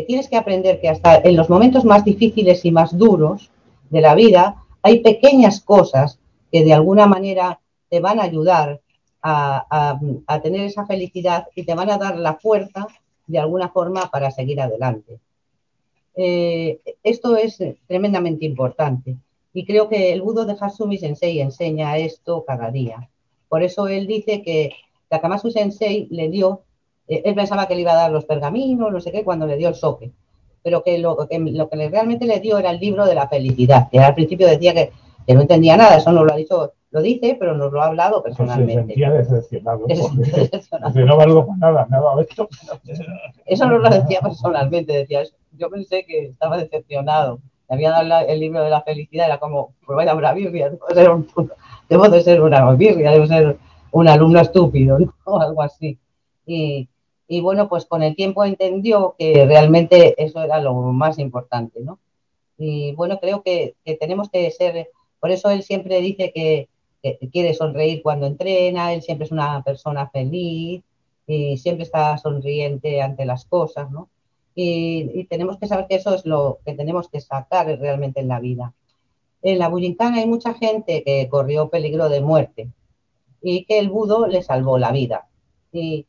Tienes 0.06 0.28
que 0.28 0.36
aprender 0.36 0.80
que 0.80 0.88
hasta 0.88 1.16
en 1.16 1.36
los 1.36 1.50
momentos 1.50 1.84
más 1.84 2.04
difíciles 2.04 2.64
y 2.64 2.70
más 2.70 2.96
duros 2.96 3.50
de 3.90 4.00
la 4.00 4.14
vida 4.14 4.62
hay 4.82 5.00
pequeñas 5.00 5.60
cosas 5.60 6.20
que 6.52 6.64
de 6.64 6.72
alguna 6.72 7.06
manera 7.06 7.58
te 7.88 7.98
van 7.98 8.20
a 8.20 8.24
ayudar 8.24 8.80
a, 9.22 9.98
tener 10.42 10.60
esa 10.60 10.86
felicidad 10.86 11.46
y 11.56 11.64
te 11.64 11.74
van 11.74 11.90
a 11.90 11.98
dar 11.98 12.18
la 12.18 12.34
fuerza 12.34 12.86
de 13.26 13.38
alguna 13.38 13.70
forma 13.70 14.10
para 14.10 14.30
seguir 14.30 14.60
adelante. 14.60 15.18
Eh, 16.14 16.80
esto 17.02 17.36
es 17.36 17.58
tremendamente 17.88 18.44
importante 18.44 19.16
y 19.52 19.64
creo 19.64 19.88
que 19.88 20.12
el 20.12 20.22
Budo 20.22 20.44
de 20.44 20.56
Hasumi 20.60 20.98
Sensei 20.98 21.40
enseña 21.40 21.96
esto 21.98 22.44
cada 22.44 22.70
día. 22.70 23.08
Por 23.48 23.62
eso 23.62 23.88
él 23.88 24.06
dice 24.06 24.42
que 24.42 24.72
Takamasu 25.08 25.50
Sensei 25.50 26.08
le 26.10 26.28
dio, 26.28 26.62
él 27.08 27.34
pensaba 27.34 27.66
que 27.66 27.74
le 27.74 27.82
iba 27.82 27.92
a 27.92 27.96
dar 27.96 28.10
los 28.10 28.24
pergaminos, 28.24 28.92
no 28.92 29.00
sé 29.00 29.12
qué, 29.12 29.24
cuando 29.24 29.46
le 29.46 29.56
dio 29.56 29.68
el 29.68 29.74
soque, 29.74 30.10
pero 30.62 30.82
que 30.82 30.98
lo, 30.98 31.16
que 31.28 31.38
lo 31.38 31.68
que 31.68 31.88
realmente 31.88 32.26
le 32.26 32.40
dio 32.40 32.58
era 32.58 32.70
el 32.70 32.80
libro 32.80 33.04
de 33.04 33.14
la 33.14 33.28
felicidad, 33.28 33.88
que 33.90 33.98
al 33.98 34.14
principio 34.14 34.46
decía 34.46 34.74
que, 34.74 34.92
no 35.32 35.40
entendía 35.40 35.76
nada, 35.76 35.96
eso 35.96 36.12
nos 36.12 36.24
lo 36.26 36.32
ha 36.32 36.36
dicho, 36.36 36.72
lo 36.90 37.02
dice, 37.02 37.36
pero 37.38 37.54
nos 37.54 37.72
lo 37.72 37.82
ha 37.82 37.86
hablado 37.86 38.22
personalmente. 38.22 38.72
se 38.72 38.86
sentía 38.86 39.10
decepcionado. 39.10 39.86
no 40.94 41.16
valgo 41.16 41.46
para 41.46 41.58
nada, 41.58 41.86
nada 41.90 42.20
esto. 42.20 42.48
Eso 43.46 43.66
nos 43.66 43.82
lo 43.82 43.90
decía 43.90 44.20
personalmente, 44.20 44.92
decía, 44.92 45.22
yo 45.52 45.70
pensé 45.70 46.04
que 46.06 46.26
estaba 46.26 46.56
decepcionado. 46.56 47.40
Le 47.68 47.74
había 47.74 47.90
dado 47.90 48.26
el 48.26 48.40
libro 48.40 48.62
de 48.62 48.70
la 48.70 48.82
felicidad, 48.82 49.26
era 49.26 49.38
como, 49.38 49.74
pues 49.86 49.96
vaya 49.96 50.14
una 50.14 50.32
birria, 50.32 50.70
debo 51.88 52.08
de 52.08 52.22
ser 52.22 52.42
una 52.42 52.70
birria, 52.72 53.10
debo 53.10 53.26
ser 53.26 53.56
un 53.90 54.08
alumno 54.08 54.40
estúpido, 54.40 54.98
O 55.24 55.40
algo 55.40 55.62
así. 55.62 55.98
Y, 56.46 56.88
bueno, 57.28 57.68
pues 57.68 57.86
con 57.86 58.02
el 58.02 58.16
tiempo 58.16 58.44
entendió 58.44 59.14
que 59.18 59.44
realmente 59.46 60.14
eso 60.22 60.42
era 60.42 60.60
lo 60.60 60.74
más 60.74 61.18
importante, 61.18 61.80
¿no? 61.80 61.98
Y 62.58 62.92
bueno, 62.94 63.18
creo 63.20 63.42
que, 63.42 63.74
tenemos 63.98 64.30
que 64.30 64.50
ser, 64.50 64.90
por 65.20 65.30
eso 65.30 65.50
él 65.50 65.62
siempre 65.62 66.00
dice 66.00 66.32
que, 66.32 66.68
quiere 67.30 67.52
sonreír 67.52 68.02
cuando 68.02 68.26
entrena, 68.26 68.94
él 68.94 69.02
siempre 69.02 69.26
es 69.26 69.32
una 69.32 69.62
persona 69.62 70.08
feliz 70.08 70.82
y 71.26 71.58
siempre 71.58 71.84
está 71.84 72.16
sonriente 72.16 73.02
ante 73.02 73.26
las 73.26 73.44
cosas, 73.44 73.90
¿no? 73.90 74.08
Y, 74.54 75.24
tenemos 75.24 75.58
que 75.58 75.66
saber 75.66 75.86
que 75.88 75.96
eso 75.96 76.14
es 76.14 76.24
lo 76.24 76.60
que 76.64 76.74
tenemos 76.74 77.08
que 77.08 77.20
sacar 77.20 77.66
realmente 77.78 78.20
en 78.20 78.28
la 78.28 78.40
vida. 78.40 78.72
En 79.42 79.58
la 79.58 79.68
Bullincana 79.68 80.18
hay 80.18 80.26
mucha 80.26 80.54
gente 80.54 81.02
que 81.04 81.28
corrió 81.28 81.68
peligro 81.68 82.08
de 82.08 82.20
muerte, 82.22 82.70
y 83.44 83.64
que 83.66 83.78
el 83.78 83.90
budo 83.90 84.26
le 84.26 84.42
salvó 84.42 84.78
la 84.78 84.90
vida. 84.90 85.28
Y, 85.70 86.06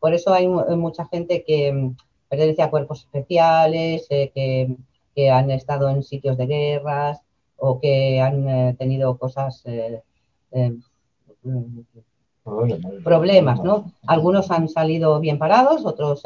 por 0.00 0.14
eso 0.14 0.32
hay 0.32 0.48
mucha 0.48 1.06
gente 1.06 1.44
que 1.44 1.92
pertenece 2.28 2.62
a 2.62 2.70
cuerpos 2.70 3.00
especiales, 3.00 4.06
eh, 4.10 4.30
que, 4.34 5.30
han 5.30 5.50
estado 5.50 5.88
en 5.88 6.02
sitios 6.02 6.36
de 6.36 6.46
guerras 6.46 7.22
o 7.56 7.80
que 7.80 8.20
han 8.20 8.46
eh, 8.48 8.76
tenido 8.78 9.16
cosas, 9.16 9.62
eh, 9.64 10.02
problemas, 13.02 13.62
¿no? 13.64 13.92
Algunos 14.06 14.50
han 14.50 14.68
salido 14.68 15.18
bien 15.20 15.38
parados, 15.38 15.86
otros 15.86 16.22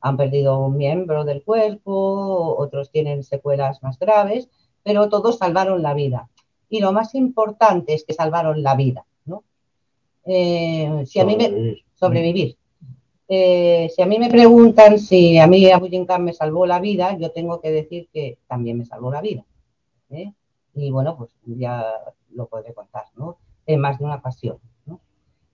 han 0.00 0.16
perdido 0.16 0.58
un 0.58 0.78
miembro 0.78 1.24
del 1.24 1.42
cuerpo, 1.42 2.56
otros 2.56 2.90
tienen 2.90 3.22
secuelas 3.22 3.82
más 3.82 3.98
graves, 3.98 4.48
pero 4.82 5.10
todos 5.10 5.36
salvaron 5.36 5.82
la 5.82 5.92
vida 5.92 6.30
y 6.70 6.80
lo 6.80 6.92
más 6.92 7.14
importante 7.14 7.92
es 7.92 8.04
que 8.04 8.14
salvaron 8.14 8.62
la 8.62 8.76
vida. 8.76 9.04
Eh, 10.24 11.04
si 11.06 11.20
a 11.20 11.24
mí 11.24 11.36
me 11.36 11.82
sobrevivir. 11.94 12.56
Eh, 13.28 13.90
si 13.94 14.02
a 14.02 14.06
mí 14.06 14.18
me 14.18 14.28
preguntan 14.28 14.98
si 14.98 15.38
a 15.38 15.46
mí 15.46 15.70
Abu 15.70 15.88
Khan 16.06 16.24
me 16.24 16.32
salvó 16.32 16.66
la 16.66 16.80
vida, 16.80 17.16
yo 17.16 17.30
tengo 17.30 17.60
que 17.60 17.70
decir 17.70 18.08
que 18.12 18.38
también 18.48 18.78
me 18.78 18.84
salvó 18.84 19.12
la 19.12 19.20
vida. 19.20 19.44
¿eh? 20.10 20.32
Y 20.74 20.90
bueno, 20.90 21.16
pues 21.16 21.30
ya 21.44 21.94
lo 22.32 22.46
podré 22.46 22.74
contar, 22.74 23.04
¿no? 23.16 23.38
En 23.66 23.80
más 23.80 23.98
de 23.98 24.04
una 24.04 24.16
ocasión. 24.16 24.58
¿no? 24.86 25.00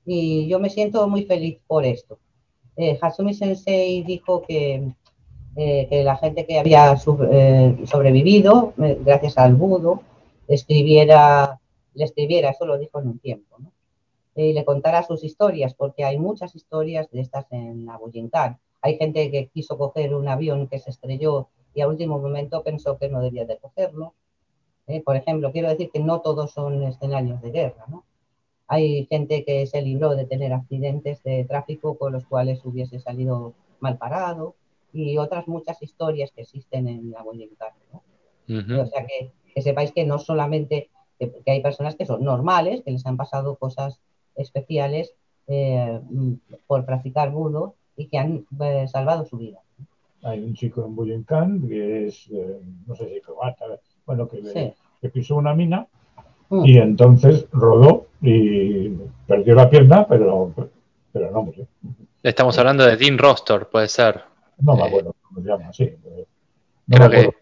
Y 0.06 0.48
yo 0.48 0.58
me 0.58 0.70
siento 0.70 1.06
muy 1.08 1.24
feliz 1.24 1.58
por 1.66 1.84
esto. 1.84 2.18
Hasumi 3.00 3.32
Sensei 3.32 4.02
dijo 4.02 4.42
que, 4.42 4.92
que 5.54 6.02
la 6.04 6.16
gente 6.16 6.44
que 6.44 6.58
había 6.58 6.94
sobrevivido, 6.98 8.74
gracias 8.76 9.38
al 9.38 9.54
budo, 9.54 10.02
escribiera, 10.46 11.58
le 11.94 12.04
escribiera, 12.04 12.50
eso 12.50 12.66
lo 12.66 12.76
dijo 12.76 13.00
en 13.00 13.08
un 13.08 13.18
tiempo, 13.18 13.56
¿no? 13.58 13.72
Y 14.36 14.52
le 14.52 14.64
contara 14.64 15.02
sus 15.02 15.24
historias, 15.24 15.74
porque 15.74 16.04
hay 16.04 16.18
muchas 16.18 16.54
historias 16.54 17.10
de 17.10 17.20
estas 17.20 17.50
en 17.50 17.86
Bullincán. 17.98 18.58
Hay 18.82 18.96
gente 18.98 19.30
que 19.30 19.48
quiso 19.48 19.78
coger 19.78 20.14
un 20.14 20.28
avión 20.28 20.68
que 20.68 20.78
se 20.78 20.90
estrelló 20.90 21.48
y 21.74 21.80
a 21.80 21.88
último 21.88 22.18
momento 22.18 22.62
pensó 22.62 22.98
que 22.98 23.08
no 23.08 23.20
debía 23.20 23.46
de 23.46 23.58
cogerlo. 23.58 24.14
¿eh? 24.86 25.02
Por 25.02 25.16
ejemplo, 25.16 25.52
quiero 25.52 25.68
decir 25.68 25.90
que 25.90 26.00
no 26.00 26.20
todos 26.20 26.52
son 26.52 26.82
escenarios 26.82 27.40
de 27.42 27.50
guerra, 27.50 27.84
¿no? 27.88 28.04
Hay 28.68 29.06
gente 29.06 29.44
que 29.44 29.66
se 29.66 29.80
libró 29.80 30.16
de 30.16 30.26
tener 30.26 30.52
accidentes 30.52 31.22
de 31.22 31.44
tráfico 31.44 31.96
con 31.96 32.12
los 32.12 32.26
cuales 32.26 32.64
hubiese 32.64 32.98
salido 32.98 33.54
mal 33.80 33.96
parado 33.96 34.56
y 34.92 35.18
otras 35.18 35.46
muchas 35.46 35.80
historias 35.82 36.32
que 36.32 36.42
existen 36.42 36.88
en 36.88 37.12
la 37.12 37.22
Bullincán, 37.22 37.72
¿no? 37.92 38.02
O 38.82 38.86
sea 38.86 39.06
que 39.06 39.32
que 39.56 39.62
sepáis 39.62 39.90
que 39.90 40.04
no 40.04 40.18
solamente 40.18 40.90
que, 41.18 41.32
hay 41.46 41.62
personas 41.62 41.96
que 41.96 42.04
son 42.04 42.22
normales, 42.22 42.82
que 42.84 42.90
les 42.90 43.06
han 43.06 43.16
pasado 43.16 43.56
cosas 43.56 44.00
especiales 44.36 45.12
eh, 45.48 46.00
por 46.66 46.84
practicar 46.84 47.30
budo 47.30 47.74
y 47.96 48.08
que 48.08 48.18
han 48.18 48.44
eh, 48.60 48.86
salvado 48.88 49.24
su 49.24 49.38
vida. 49.38 49.60
Hay 50.22 50.42
un 50.42 50.54
chico 50.54 50.84
en 50.84 50.96
Buyenkan 50.96 51.68
que 51.68 52.06
es, 52.06 52.28
eh, 52.32 52.60
no 52.86 52.96
sé 52.96 53.08
si 53.08 53.20
croata, 53.20 53.64
bueno, 54.04 54.28
que, 54.28 54.74
pisó 55.12 55.36
una 55.36 55.54
mina 55.54 55.86
mm. 56.48 56.66
y 56.66 56.78
entonces 56.78 57.46
rodó 57.52 58.06
y 58.20 58.88
perdió 59.26 59.54
la 59.54 59.70
pierna, 59.70 60.06
pero, 60.08 60.52
pero 61.12 61.30
no 61.30 61.42
murió. 61.42 61.66
Estamos 62.22 62.58
hablando 62.58 62.84
de 62.84 62.96
Dean 62.96 63.18
Rostor, 63.18 63.68
puede 63.68 63.86
ser. 63.86 64.20
No 64.58 64.74
me 64.74 64.82
eh, 64.82 64.86
acuerdo 64.86 65.14
cómo 65.22 65.40
se 65.40 65.48
llama, 65.48 65.72
sí. 65.72 65.92
No, 66.88 66.98
me 66.98 67.04
acuerdo, 67.04 67.34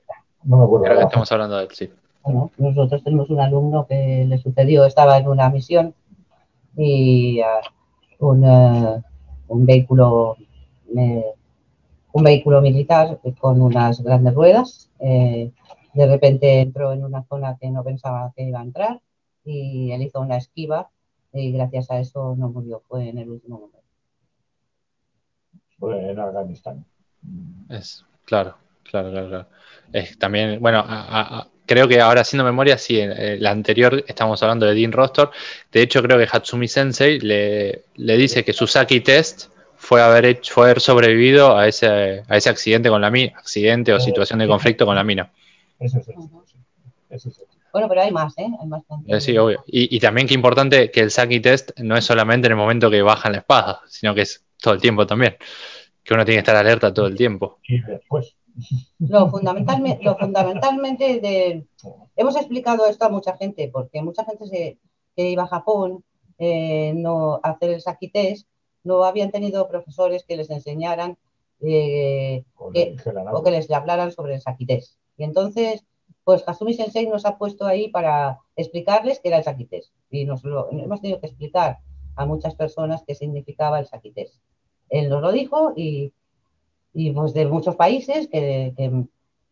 no 0.43 0.57
me 0.59 0.65
acuerdo. 0.65 0.85
Creo 0.85 0.99
que 0.99 1.05
estamos 1.05 1.33
hablando 1.33 1.57
de 1.57 1.65
él, 1.65 1.71
sí. 1.73 1.91
Bueno, 2.23 2.51
nosotros 2.59 3.03
tenemos 3.03 3.31
un 3.31 3.41
alumno 3.41 3.87
que 3.87 4.27
le 4.29 4.39
sucedió, 4.39 4.85
estaba 4.85 5.17
en 5.17 5.29
una 5.29 5.49
misión 5.49 5.95
y 6.77 7.41
uh, 7.41 8.27
un, 8.27 8.45
uh, 8.45 9.03
un, 9.49 9.67
vehículo 9.67 10.37
un 12.13 12.23
vehículo 12.23 12.61
militar 12.61 13.19
con 13.41 13.61
unas 13.61 14.01
grandes 14.03 14.35
ruedas 14.35 14.91
eh, 15.01 15.51
de 15.95 16.07
repente 16.07 16.61
entró 16.61 16.93
en 16.93 17.05
una 17.05 17.23
zona 17.25 17.57
que 17.61 17.71
no 17.71 17.83
pensaba 17.85 18.33
que 18.37 18.43
iba 18.43 18.61
a 18.61 18.65
entrar 18.65 19.01
y 19.45 19.93
él 19.93 20.03
hizo 20.03 20.21
una 20.21 20.37
esquiva 20.37 20.91
y 21.33 21.53
gracias 21.53 21.91
a 21.91 21.99
eso 21.99 22.35
no 22.37 22.49
murió, 22.49 22.81
fue 22.89 23.09
en 23.09 23.19
el 23.19 23.31
último 23.31 23.59
momento. 23.59 23.79
Fue 25.79 26.11
en 26.11 26.19
Afganistán. 26.19 26.85
Es, 27.69 28.05
claro, 28.25 28.57
claro, 28.91 29.11
claro. 29.11 29.47
Es 29.93 30.19
también, 30.19 30.61
bueno, 30.61 30.85
creo 31.67 31.89
que 31.89 32.01
ahora 32.01 32.23
haciendo 32.23 32.45
memoria, 32.45 32.79
sí, 32.79 33.01
la 33.39 33.51
anterior 33.51 34.05
estamos 34.07 34.43
hablando 34.43 34.67
de 34.67 34.75
Dean 34.75 34.93
Rostor. 34.93 35.31
De 35.73 35.83
hecho, 35.83 36.03
creo 36.03 36.19
que 36.19 36.29
Hatsumi 36.31 36.69
Sensei 36.69 37.21
le, 37.21 37.85
le 37.97 38.17
dice 38.17 38.45
que 38.45 38.53
su 38.53 38.67
Saki 38.67 39.01
Test 39.01 39.49
fue 39.85 40.03
haber 40.03 40.25
hecho, 40.25 40.55
fue 40.55 40.65
haber 40.65 40.81
sobrevivido 40.81 41.57
a 41.57 41.69
ese, 41.69 42.23
a 42.27 42.37
ese 42.37 42.49
accidente 42.49 42.89
con 42.89 43.01
la 43.01 43.11
mina, 43.11 43.39
accidente 43.39 43.93
o 43.93 44.01
situación 44.01 44.39
de 44.39 44.47
conflicto 44.47 44.87
con 44.87 44.97
la 44.97 45.05
mina. 45.05 45.31
Eso 45.79 45.99
es 45.99 47.41
Bueno, 47.73 47.89
pero 47.89 48.01
hay 48.01 48.11
más, 48.11 48.37
¿eh? 48.39 48.47
Hay 48.61 48.67
más 48.67 48.83
eh, 49.07 49.21
sí, 49.21 49.37
obvio. 49.37 49.63
Y, 49.67 50.01
también 50.01 50.27
que 50.27 50.35
importante 50.35 50.91
que 50.91 51.01
el 51.01 51.11
Saki 51.11 51.41
Test 51.41 51.79
no 51.81 51.97
es 51.97 52.05
solamente 52.05 52.47
en 52.47 52.53
el 52.53 52.57
momento 52.57 52.91
que 52.91 53.03
bajan 53.03 53.33
la 53.33 53.39
espada, 53.39 53.83
sino 53.87 54.15
que 54.15 54.23
es 54.23 54.43
todo 54.61 54.75
el 54.75 54.81
tiempo 54.81 55.07
también. 55.07 55.37
Que 56.03 56.15
uno 56.15 56.25
tiene 56.25 56.37
que 56.37 56.41
estar 56.41 56.57
alerta 56.57 56.93
todo 56.93 57.07
el 57.07 57.17
tiempo. 57.17 57.59
Y 57.65 57.81
después. 57.81 58.35
Lo 58.99 59.29
fundamentalmente, 59.31 60.05
lo 60.05 60.17
fundamentalmente 60.17 61.21
de, 61.21 61.67
hemos 62.17 62.37
explicado 62.37 62.87
esto 62.87 63.05
a 63.05 63.09
mucha 63.09 63.37
gente, 63.37 63.69
porque 63.73 64.03
mucha 64.03 64.25
gente 64.25 64.47
se, 64.47 64.79
que 65.17 65.31
iba 65.31 65.43
a 65.43 65.49
Japón 65.49 66.05
eh, 66.39 66.93
no 66.95 67.41
a 67.43 67.51
hacer 67.51 67.71
el 67.71 67.81
Saki 67.81 68.09
Test 68.11 68.47
no 68.85 69.05
habían 69.05 69.31
tenido 69.31 69.67
profesores 69.67 70.25
que 70.25 70.37
les 70.37 70.51
enseñaran 70.51 71.17
eh, 71.61 72.45
o 72.57 72.71
que 72.71 73.51
les 73.51 73.71
hablaran 73.71 74.13
sobre 74.13 74.35
el 74.35 74.43
saquités. 74.43 74.99
Y 75.17 75.25
entonces, 75.25 75.85
pues 76.23 76.45
Hasumi 76.47 76.75
Sensei 76.75 77.07
nos 77.07 77.25
ha 77.25 77.39
puesto 77.39 77.67
ahí 77.67 77.89
para 77.89 78.39
explicarles 78.55 79.21
qué 79.21 79.29
era 79.29 79.39
el 79.39 79.45
saquités. 79.45 79.93
Y 80.11 80.27
nos 80.27 80.45
lo 80.45 80.71
hemos 80.71 81.01
tenido 81.01 81.21
que 81.21 81.27
explicar 81.27 81.79
a 82.17 82.27
muchas 82.27 82.55
personas 82.55 83.03
qué 83.07 83.15
significaba 83.15 83.81
el 83.81 83.87
saquités. 83.87 84.39
Él 84.91 85.09
nos 85.09 85.23
lo 85.23 85.33
dijo 85.33 85.73
y, 85.75 86.13
y 86.95 87.11
pues 87.11 87.35
de 87.35 87.47
muchos 87.47 87.77
países 87.77 88.29
que, 88.29 88.73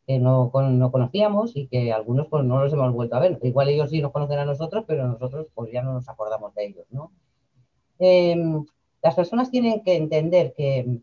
no, 0.08 0.50
conocíamos 0.52 1.56
y 1.56 1.66
que 1.66 1.92
algunos 1.92 2.28
pues 2.28 2.44
no 2.44 2.62
los 2.62 2.72
hemos 2.72 2.92
vuelto 2.92 3.16
a 3.16 3.20
ver. 3.20 3.38
Igual 3.42 3.68
ellos 3.68 3.90
sí 3.90 4.00
nos 4.00 4.12
conocen 4.12 4.38
a 4.38 4.44
nosotros, 4.44 4.84
pero 4.86 5.06
nosotros 5.08 5.48
pues 5.54 5.72
ya 5.72 5.82
no 5.82 5.94
nos 5.94 6.08
acordamos 6.08 6.54
de 6.54 6.66
ellos, 6.66 6.86
¿no? 6.90 7.10
Em, 7.98 8.64
las 9.02 9.14
personas 9.14 9.50
tienen 9.50 9.82
que 9.82 9.96
entender 9.96 10.54
que, 10.56 11.00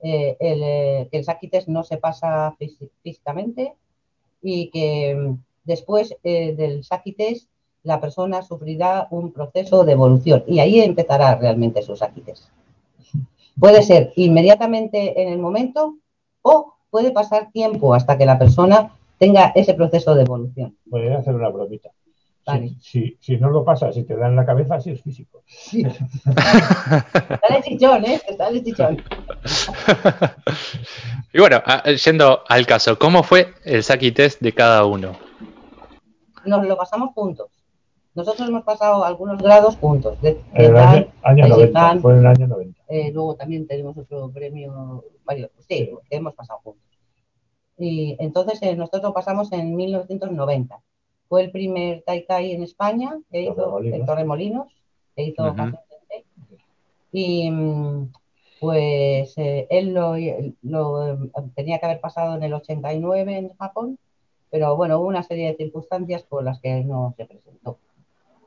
eh, 0.00 0.36
el, 0.38 0.62
eh, 0.62 1.08
que 1.10 1.64
no 1.66 1.82
se 1.82 1.96
pasa 1.96 2.56
físicamente 3.02 3.74
y 4.42 4.70
que 4.70 5.14
mm, 5.14 5.34
después 5.64 6.16
eh, 6.22 6.54
del 6.54 6.84
saquites 6.84 7.48
la 7.82 8.00
persona 8.00 8.42
sufrirá 8.42 9.08
un 9.10 9.32
proceso 9.32 9.84
de 9.84 9.92
evolución 9.92 10.44
y 10.46 10.60
ahí 10.60 10.80
empezará 10.80 11.34
realmente 11.36 11.82
su 11.82 11.96
saquites. 11.96 12.50
Puede 13.58 13.82
ser 13.82 14.12
inmediatamente 14.16 15.20
en 15.20 15.28
el 15.28 15.38
momento 15.38 15.96
o 16.42 16.74
puede 16.90 17.10
pasar 17.10 17.50
tiempo 17.52 17.94
hasta 17.94 18.16
que 18.16 18.26
la 18.26 18.38
persona 18.38 18.92
tenga 19.18 19.52
ese 19.54 19.74
proceso 19.74 20.14
de 20.14 20.22
evolución. 20.22 20.76
Voy 20.86 21.08
a 21.08 21.18
hacer 21.18 21.34
una 21.34 21.48
bromita. 21.48 21.90
Si, 22.80 23.18
si, 23.20 23.36
no 23.36 23.50
lo 23.50 23.62
pasa, 23.62 23.92
si 23.92 24.04
te 24.04 24.16
da 24.16 24.28
en 24.28 24.36
la 24.36 24.46
cabeza, 24.46 24.80
sí 24.80 24.92
es 24.92 25.02
físico. 25.02 25.42
Sí. 25.46 25.82
Dale 26.24 27.62
chichón, 27.62 28.06
¿eh? 28.06 28.22
Dale 28.38 28.64
chichón. 28.64 29.02
y 31.34 31.38
bueno, 31.38 31.62
yendo 32.02 32.40
al 32.48 32.66
caso, 32.66 32.98
¿cómo 32.98 33.22
fue 33.22 33.52
el 33.64 33.82
Saki 33.82 34.12
Test 34.12 34.40
de 34.40 34.54
cada 34.54 34.86
uno? 34.86 35.12
Nos 36.46 36.66
lo 36.66 36.74
pasamos 36.74 37.12
juntos. 37.14 37.50
Nosotros 38.18 38.48
hemos 38.48 38.64
pasado 38.64 39.04
algunos 39.04 39.40
grados 39.40 39.76
juntos. 39.76 40.20
De, 40.20 40.40
el 40.54 40.76
año, 40.76 41.06
90, 41.48 41.98
fue 42.00 42.14
en 42.14 42.18
el 42.18 42.26
año 42.26 42.46
90. 42.48 42.80
Eh, 42.88 43.12
luego 43.12 43.36
también 43.36 43.66
tenemos 43.66 43.96
otro 43.96 44.28
premio, 44.30 45.04
varios, 45.24 45.50
sí, 45.68 45.90
que 46.10 46.16
hemos 46.16 46.34
pasado 46.34 46.58
juntos. 46.64 46.82
Y 47.78 48.16
entonces 48.18 48.60
eh, 48.62 48.74
nosotros 48.74 49.12
pasamos 49.14 49.52
en 49.52 49.76
1990 49.76 50.80
fue 51.28 51.44
el 51.44 51.50
primer 51.50 52.02
Taikai 52.02 52.52
en 52.52 52.62
España 52.62 53.16
que 53.30 53.42
hizo 53.42 53.78
el 53.78 54.04
Torremolinos, 54.04 54.66
que 55.14 55.22
hizo 55.22 55.54
Y 57.12 57.50
mm, 57.50 58.12
pues 58.60 59.36
eh, 59.36 59.66
él 59.70 59.92
lo, 59.92 60.14
tenía 61.54 61.78
que 61.78 61.86
haber 61.86 62.00
pasado 62.00 62.34
en 62.34 62.42
el 62.42 62.54
89 62.54 63.36
en 63.36 63.54
Japón, 63.56 63.98
pero 64.50 64.76
bueno, 64.76 64.98
hubo 64.98 65.06
una 65.06 65.22
serie 65.22 65.48
de 65.48 65.56
circunstancias 65.56 66.22
por 66.22 66.42
las 66.42 66.60
que 66.60 66.82
no 66.82 67.14
se 67.16 67.26
presentó. 67.26 67.78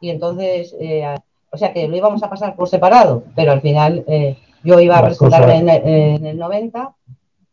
Y 0.01 0.09
entonces, 0.09 0.75
eh, 0.79 1.15
o 1.51 1.57
sea 1.57 1.71
que 1.71 1.87
lo 1.87 1.95
íbamos 1.95 2.21
a 2.23 2.29
pasar 2.29 2.55
por 2.55 2.67
separado, 2.67 3.23
pero 3.35 3.53
al 3.53 3.61
final 3.61 4.03
eh, 4.07 4.37
yo 4.63 4.79
iba 4.79 4.97
a 4.97 5.05
presentarme 5.05 6.15
en, 6.15 6.25
el 6.25 6.37
90 6.37 6.95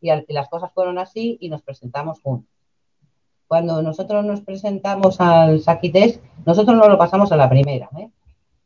y, 0.01 0.11
y 0.11 0.33
las 0.33 0.49
cosas 0.49 0.73
fueron 0.73 0.99
así 0.99 1.39
y 1.41 1.49
nos 1.49 1.63
presentamos 1.63 2.21
juntos 2.21 2.59
cuando 3.49 3.83
nosotros 3.83 4.25
nos 4.25 4.43
presentamos 4.43 5.21
al 5.21 5.61
Saquites, 5.61 6.21
nosotros 6.45 6.77
no 6.77 6.87
lo 6.87 6.99
pasamos 6.99 7.33
a 7.33 7.37
la 7.37 7.49
primera, 7.49 7.89
¿eh? 7.99 8.11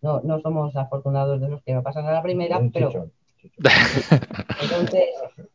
No, 0.03 0.21
no 0.25 0.41
somos 0.41 0.75
afortunados 0.75 1.41
de 1.41 1.49
los 1.49 1.63
que 1.63 1.73
lo 1.73 1.85
pasan 1.85 2.07
a 2.07 2.13
la 2.13 2.23
primera, 2.23 2.61
pero... 2.73 3.09
Entonces, 4.61 5.05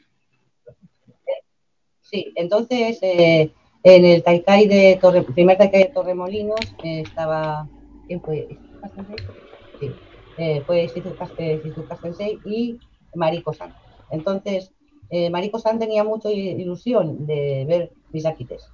sí, 2.01 2.32
entonces 2.36 2.99
eh, 3.01 3.51
en 3.84 4.05
el 4.05 4.23
Taikai 4.23 4.67
de 4.67 4.97
Torre, 5.01 5.23
primer 5.23 5.57
Taikai 5.57 5.84
de 5.84 5.89
Torremolinos 5.89 6.61
eh, 6.84 7.02
estaba, 7.02 7.68
¿quién 8.07 8.21
fue? 8.21 8.47
Sí, 9.79 9.95
eh, 10.38 10.63
fue 10.65 10.88
Shizuka 10.88 11.97
Sensei 11.97 12.41
y 12.43 12.79
Mariko 13.13 13.53
San. 13.53 13.75
Entonces, 14.09 14.71
Mariko 15.31 15.59
San 15.59 15.79
tenía 15.79 16.03
mucha 16.03 16.29
ilusión 16.31 17.25
de 17.25 17.65
ver 17.67 17.91
mis 18.11 18.23
Saquites 18.23 18.71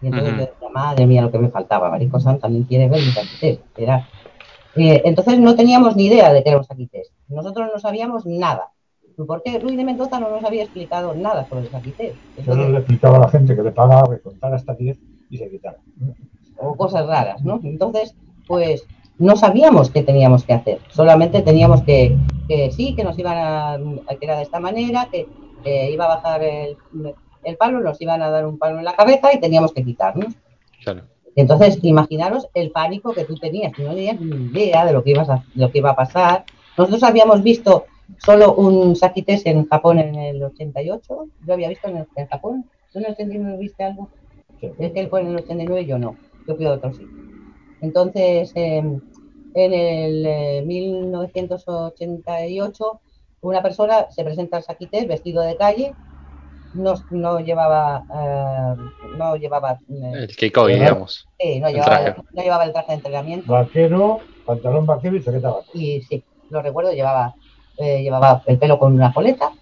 y 0.00 0.06
entonces 0.06 0.32
yo 0.34 0.46
decía, 0.46 0.68
madre 0.72 1.06
mía, 1.06 1.22
lo 1.22 1.32
que 1.32 1.38
me 1.38 1.48
faltaba, 1.48 1.90
Marico 1.90 2.20
San 2.20 2.38
también 2.38 2.64
quiere 2.64 2.88
ver 2.88 3.00
mis 3.00 3.60
Era, 3.76 4.08
eh, 4.76 5.02
entonces 5.04 5.40
no 5.40 5.56
teníamos 5.56 5.96
ni 5.96 6.06
idea 6.06 6.32
de 6.32 6.42
que 6.42 6.50
era 6.50 6.58
un 6.58 6.64
saquités. 6.64 7.12
Nosotros 7.28 7.68
no 7.72 7.80
sabíamos 7.80 8.24
nada. 8.26 8.70
Porque 9.26 9.58
Ruiz 9.58 9.76
de 9.76 9.84
Mendoza 9.84 10.20
no 10.20 10.30
nos 10.30 10.44
había 10.44 10.62
explicado 10.62 11.14
nada 11.14 11.48
sobre 11.48 11.64
el 11.64 11.70
saquités. 11.70 12.14
Solo 12.44 12.68
le 12.68 12.78
explicaba 12.78 13.16
a 13.16 13.20
la 13.20 13.28
gente 13.28 13.56
que 13.56 13.62
le 13.62 13.72
pagaba 13.72 14.14
que 14.14 14.22
contara 14.22 14.54
hasta 14.54 14.74
10 14.74 14.96
y 15.28 15.38
se 15.38 15.50
quitara. 15.50 15.78
O 16.54 16.76
cosas 16.76 17.04
raras, 17.06 17.42
¿no? 17.42 17.58
Entonces, 17.64 18.14
pues 18.48 18.84
no 19.18 19.36
sabíamos 19.36 19.90
qué 19.90 20.02
teníamos 20.02 20.42
que 20.42 20.54
hacer. 20.54 20.78
Solamente 20.88 21.42
teníamos 21.42 21.82
que, 21.82 22.16
que 22.48 22.72
sí, 22.72 22.96
que 22.96 23.04
nos 23.04 23.16
iban 23.18 23.36
a, 23.36 23.78
que 24.18 24.24
era 24.24 24.36
de 24.36 24.42
esta 24.42 24.58
manera, 24.58 25.08
que, 25.12 25.28
iba 25.64 26.06
a 26.06 26.16
bajar 26.16 26.42
el, 26.42 26.76
el 27.44 27.56
palo, 27.56 27.80
nos 27.80 28.00
iban 28.00 28.22
a 28.22 28.30
dar 28.30 28.46
un 28.46 28.58
palo 28.58 28.78
en 28.78 28.84
la 28.84 28.94
cabeza 28.94 29.32
y 29.32 29.40
teníamos 29.40 29.72
que 29.72 29.84
quitarnos. 29.84 30.34
Entonces, 31.36 31.78
imaginaros 31.82 32.48
el 32.54 32.70
pánico 32.70 33.12
que 33.12 33.24
tú 33.24 33.36
tenías, 33.36 33.72
no 33.78 33.90
tenías 33.94 34.20
ni 34.20 34.60
idea 34.62 34.84
de 34.84 34.92
lo 34.92 35.04
que, 35.04 35.10
ibas 35.10 35.28
a, 35.28 35.44
lo 35.54 35.70
que 35.70 35.78
iba 35.78 35.90
a 35.90 35.96
pasar. 35.96 36.44
Nosotros 36.76 37.02
habíamos 37.04 37.42
visto 37.42 37.84
solo 38.16 38.54
un 38.54 38.96
saquites 38.96 39.44
en 39.46 39.68
Japón 39.68 39.98
en 39.98 40.14
el 40.14 40.42
88, 40.42 41.28
yo 41.46 41.52
había 41.52 41.68
visto 41.68 41.88
en, 41.88 41.98
el, 41.98 42.26
Japón, 42.28 42.64
¿tú 42.92 42.98
en 42.98 43.06
el 43.06 43.12
89 43.12 43.56
viste 43.58 43.84
algo? 43.84 44.08
Es 44.60 44.92
que 44.92 45.00
él 45.00 45.08
fue 45.08 45.20
en 45.20 45.28
el 45.28 45.36
89 45.36 45.82
y 45.82 45.86
yo 45.86 45.98
no, 45.98 46.16
yo 46.46 46.56
fui 46.56 46.66
a 46.66 46.72
otro 46.72 46.92
sitio. 46.92 47.37
Entonces, 47.80 48.52
em, 48.54 49.00
en 49.54 49.72
el 49.72 50.66
1988, 50.66 52.92
eh, 52.94 52.98
una 53.40 53.62
persona 53.62 54.10
se 54.10 54.24
presenta 54.24 54.56
al 54.56 54.62
saquites 54.62 55.06
vestido 55.06 55.42
de 55.42 55.56
calle 55.56 55.94
no, 56.74 56.94
no 57.10 57.40
llevaba 57.40 58.04
eh, 58.14 58.76
no 59.16 59.36
llevaba 59.36 59.78
eh, 59.88 60.26
el 60.28 60.36
digamos. 60.36 61.28
Sí, 61.38 61.60
no 61.60 61.70
llevaba 61.70 62.06
el, 62.06 62.14
no 62.32 62.42
llevaba 62.42 62.64
el 62.64 62.72
traje 62.72 62.88
de 62.88 62.94
entrenamiento. 62.94 63.52
Vaquero, 63.52 64.20
pantalón 64.44 64.86
vaquero 64.86 65.16
y 65.16 65.24
chaqueta 65.24 65.50
vaquero. 65.50 65.70
Y 65.74 66.02
sí, 66.02 66.22
lo 66.50 66.62
recuerdo, 66.62 66.92
llevaba, 66.92 67.34
eh, 67.78 68.02
llevaba 68.02 68.42
el 68.46 68.58
pelo 68.58 68.78
con 68.78 68.94
una 68.94 69.12
coleta. 69.12 69.52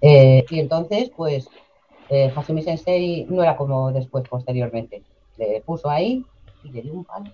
y 0.00 0.58
entonces, 0.58 1.10
pues, 1.16 1.48
Hasumi 2.34 2.62
Sensei 2.62 3.24
no 3.28 3.42
era 3.42 3.56
como 3.56 3.92
después, 3.92 4.28
posteriormente. 4.28 5.02
Le 5.38 5.62
puso 5.62 5.88
ahí 5.88 6.24
y 6.62 6.70
le 6.70 6.82
dio 6.82 6.92
un 6.92 7.04
palo. 7.04 7.30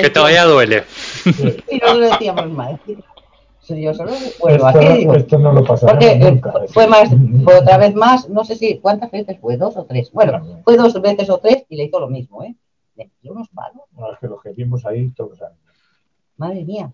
Que 0.00 0.10
todavía 0.10 0.44
duele. 0.44 0.84
Y 1.70 1.78
nosotros 1.78 2.10
decíamos 2.10 2.50
mal. 2.50 2.80
Yo 3.68 3.94
solo 3.94 4.12
recuerdo 4.12 4.66
aquello. 4.66 5.14
Esto 5.14 5.38
no 5.38 5.52
lo 5.52 5.64
Porque 5.64 6.12
eh, 6.12 6.18
nunca, 6.18 6.52
fue 6.68 6.86
más, 6.86 7.08
fue 7.44 7.58
otra 7.58 7.78
vez 7.78 7.94
más, 7.94 8.28
no 8.28 8.44
sé 8.44 8.56
si 8.56 8.78
cuántas 8.78 9.10
veces 9.10 9.38
fue, 9.40 9.56
dos 9.56 9.76
o 9.76 9.84
tres. 9.84 10.12
Bueno, 10.12 10.62
fue 10.64 10.76
dos 10.76 11.00
veces 11.00 11.30
o 11.30 11.38
tres 11.38 11.64
y 11.68 11.76
le 11.76 11.84
hizo 11.84 11.98
lo 11.98 12.08
mismo, 12.08 12.42
¿eh? 12.42 12.54
Le 12.96 13.10
dio 13.22 13.32
unos 13.32 13.48
palos. 13.48 13.82
No, 13.92 14.12
es 14.12 14.18
que 14.18 14.26
lo 14.26 14.38
que 14.38 14.50
vimos 14.50 14.84
ahí 14.84 15.10
todos 15.16 15.30
los 15.30 15.42
años. 15.42 15.58
Madre 16.36 16.64
mía. 16.64 16.92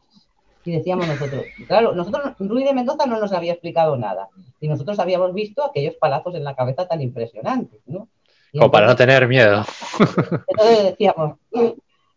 Y 0.64 0.72
decíamos 0.72 1.08
nosotros, 1.08 1.42
claro, 1.66 1.94
nosotros, 1.94 2.34
Ruiz 2.38 2.66
de 2.66 2.74
Mendoza 2.74 3.06
no 3.06 3.18
nos 3.18 3.32
había 3.32 3.52
explicado 3.52 3.96
nada. 3.96 4.28
Y 4.60 4.68
nosotros 4.68 4.98
habíamos 4.98 5.32
visto 5.32 5.64
aquellos 5.64 5.94
palazos 5.94 6.34
en 6.34 6.44
la 6.44 6.54
cabeza 6.54 6.86
tan 6.86 7.00
impresionantes, 7.00 7.80
¿no? 7.86 8.08
Como 8.52 8.70
para 8.70 8.86
no 8.86 8.96
tener 8.96 9.28
miedo. 9.28 9.64
Entonces 10.48 10.84
decíamos, 10.84 11.38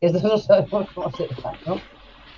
esto 0.01 0.27
no 0.27 0.37
sabemos 0.37 0.87
cómo 0.93 1.11
se 1.11 1.27
¿no? 1.65 1.77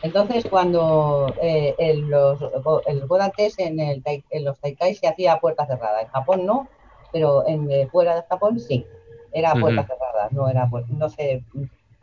Entonces, 0.02 0.46
cuando 0.50 1.34
eh, 1.42 1.74
en 1.80 2.10
los, 2.10 2.40
el 2.88 3.08
Godantes 3.08 3.58
en, 3.58 3.80
el, 3.80 4.04
en 4.06 4.46
los 4.46 4.60
Taikai 4.60 4.94
se 4.94 5.08
hacía 5.08 5.34
a 5.34 5.40
puerta 5.40 5.66
cerrada, 5.66 6.02
en 6.02 6.08
Japón 6.10 6.46
no, 6.46 6.68
pero 7.12 7.48
en 7.48 7.72
eh, 7.72 7.88
fuera 7.92 8.16
de 8.16 8.24
Japón 8.30 8.60
sí, 8.60 8.86
era 9.34 9.52
a 9.52 9.56
puerta 9.56 9.88
cerrada, 9.88 10.30
no 10.32 10.48
era, 10.48 10.70
no 10.90 11.10
sé, 11.10 11.44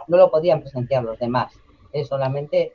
no 0.09 0.17
lo 0.17 0.31
podían 0.31 0.63
presenciar 0.63 1.05
los 1.05 1.19
demás, 1.19 1.53
solamente 2.09 2.73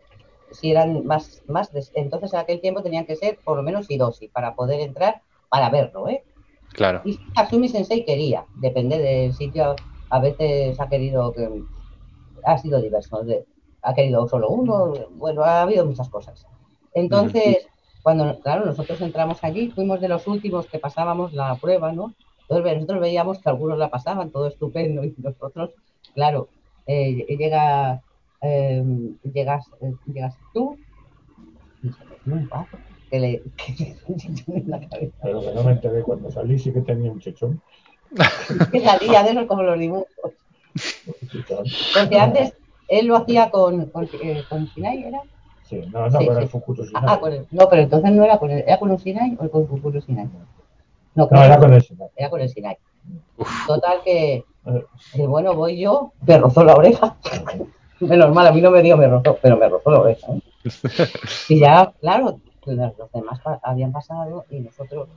si 0.51 0.71
eran 0.71 1.05
más, 1.05 1.43
más 1.47 1.71
entonces 1.95 2.33
en 2.33 2.39
aquel 2.39 2.61
tiempo 2.61 2.81
tenían 2.81 3.05
que 3.05 3.15
ser 3.15 3.37
por 3.43 3.57
lo 3.57 3.63
menos 3.63 3.89
idosi 3.89 4.29
para 4.29 4.55
poder 4.55 4.79
entrar 4.79 5.21
para 5.49 5.69
verlo, 5.69 6.07
¿eh? 6.07 6.23
Claro. 6.77 7.01
Y 7.05 7.17
Kasumi 7.33 7.69
Sensei 7.69 8.05
quería, 8.05 8.45
depende 8.53 8.99
del 8.99 9.33
sitio, 9.33 9.75
a 10.11 10.19
veces 10.19 10.79
ha 10.79 10.87
querido 10.87 11.33
que 11.33 11.63
ha 12.45 12.57
sido 12.59 12.79
diverso, 12.79 13.23
de, 13.23 13.45
ha 13.81 13.95
querido 13.95 14.27
solo 14.27 14.49
uno, 14.49 14.93
bueno, 15.15 15.41
ha 15.43 15.63
habido 15.63 15.87
muchas 15.87 16.07
cosas. 16.07 16.45
Entonces, 16.93 17.67
cuando, 18.03 18.39
claro, 18.41 18.63
nosotros 18.63 19.01
entramos 19.01 19.43
allí, 19.43 19.71
fuimos 19.71 19.99
de 20.01 20.07
los 20.07 20.27
últimos 20.27 20.67
que 20.67 20.77
pasábamos 20.77 21.33
la 21.33 21.55
prueba, 21.55 21.91
¿no? 21.91 22.13
Entonces 22.41 22.75
nosotros 22.75 23.01
veíamos 23.01 23.39
que 23.39 23.49
algunos 23.49 23.79
la 23.79 23.89
pasaban, 23.89 24.29
todo 24.29 24.45
estupendo, 24.47 25.03
y 25.03 25.15
nosotros, 25.17 25.71
claro, 26.13 26.47
eh, 26.85 27.25
llega, 27.39 28.03
eh, 28.41 28.83
llegas, 29.33 29.65
eh, 29.81 29.93
llegas 30.05 30.37
tú, 30.53 30.77
y 31.81 31.89
se 31.89 32.31
un 32.31 32.47
paso, 32.47 32.77
que 33.09 33.19
le 33.19 33.41
que 33.57 33.95
en 34.47 34.69
la 34.69 34.79
cabeza. 34.79 35.15
Pero 35.21 35.41
que 35.41 35.51
no 35.53 35.63
me 35.63 35.71
enteré 35.71 36.01
cuando 36.03 36.31
salí, 36.31 36.59
sí 36.59 36.71
que 36.71 36.81
tenía 36.81 37.11
un 37.11 37.19
chechón. 37.19 37.61
que 38.71 38.79
salía 38.81 39.23
de 39.23 39.31
esos 39.31 39.45
como 39.45 39.63
los 39.63 39.79
dibujos. 39.79 40.07
Porque 41.93 42.19
antes 42.19 42.53
él 42.87 43.07
lo 43.07 43.17
hacía 43.17 43.49
con, 43.49 43.87
con, 43.87 44.07
eh, 44.21 44.43
con 44.49 44.67
Sinai, 44.67 45.03
¿era? 45.03 45.21
Sí, 45.63 45.81
no, 45.91 46.09
no, 46.09 46.19
sí, 46.19 46.25
con 46.25 46.37
el 46.37 46.47
Fukuto 46.47 46.85
Sinai. 46.85 47.03
Ah, 47.05 47.19
con 47.19 47.33
el, 47.33 47.45
no, 47.51 47.67
pero 47.67 47.81
entonces 47.81 48.11
no 48.11 48.23
era 48.23 48.37
con 48.37 48.51
el, 48.51 48.59
¿era 48.59 48.79
con 48.79 48.91
un 48.91 48.99
Sinai 48.99 49.37
o 49.39 49.49
con 49.49 49.67
Fukuto 49.67 49.99
Sinai? 50.01 50.29
No, 51.15 51.27
no 51.29 51.43
era 51.43 51.57
con 51.57 51.73
el 51.73 51.81
Sinai. 51.81 52.09
Era 52.15 52.29
con 52.29 52.41
el 52.41 52.49
Sinai. 52.49 52.77
Total 53.65 53.99
que, 54.03 54.45
que, 55.13 55.27
bueno, 55.27 55.53
voy 55.55 55.79
yo, 55.79 56.13
me 56.25 56.37
rozó 56.37 56.63
la 56.63 56.75
oreja. 56.75 57.17
Menos 57.99 58.33
mal, 58.33 58.47
a 58.47 58.51
mí 58.51 58.61
no 58.61 58.71
me 58.71 58.81
dio, 58.81 58.95
me 58.95 59.07
rozó, 59.07 59.37
pero 59.41 59.57
me 59.57 59.67
rozó 59.67 59.91
la 59.91 59.99
oreja. 59.99 60.27
¿eh? 60.31 60.41
Y 61.49 61.59
ya, 61.59 61.91
claro, 61.99 62.39
los 62.75 63.11
demás 63.11 63.39
habían 63.63 63.91
pasado 63.91 64.45
y 64.49 64.59
nosotros 64.59 65.07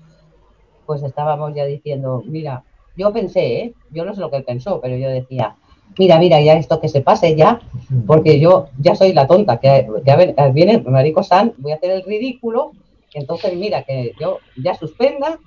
pues 0.86 1.02
estábamos 1.02 1.55
ya 1.55 1.64
diciendo, 1.64 2.22
mira, 2.27 2.64
yo 2.97 3.12
pensé, 3.12 3.62
¿eh? 3.62 3.74
yo 3.90 4.05
no 4.05 4.14
sé 4.14 4.20
lo 4.20 4.31
que 4.31 4.39
él 4.39 4.44
pensó, 4.44 4.81
pero 4.81 4.97
yo 4.97 5.09
decía, 5.09 5.55
mira, 5.98 6.18
mira, 6.18 6.40
ya 6.40 6.55
esto 6.55 6.81
que 6.81 6.89
se 6.89 7.01
pase 7.01 7.36
ya, 7.36 7.60
porque 8.06 8.40
yo 8.40 8.68
ya 8.78 8.94
soy 8.94 9.12
la 9.12 9.27
tonta, 9.27 9.60
que, 9.60 9.86
que 10.05 10.51
viene 10.52 10.78
Marico 10.78 11.22
San, 11.22 11.55
voy 11.59 11.72
a 11.72 11.77
hacer 11.77 11.93
el 11.93 12.02
ridículo, 12.02 12.72
entonces 13.14 13.55
mira, 13.55 13.85
que 13.85 14.14
yo 14.20 14.39
ya 14.56 14.74
suspenda 14.74 15.39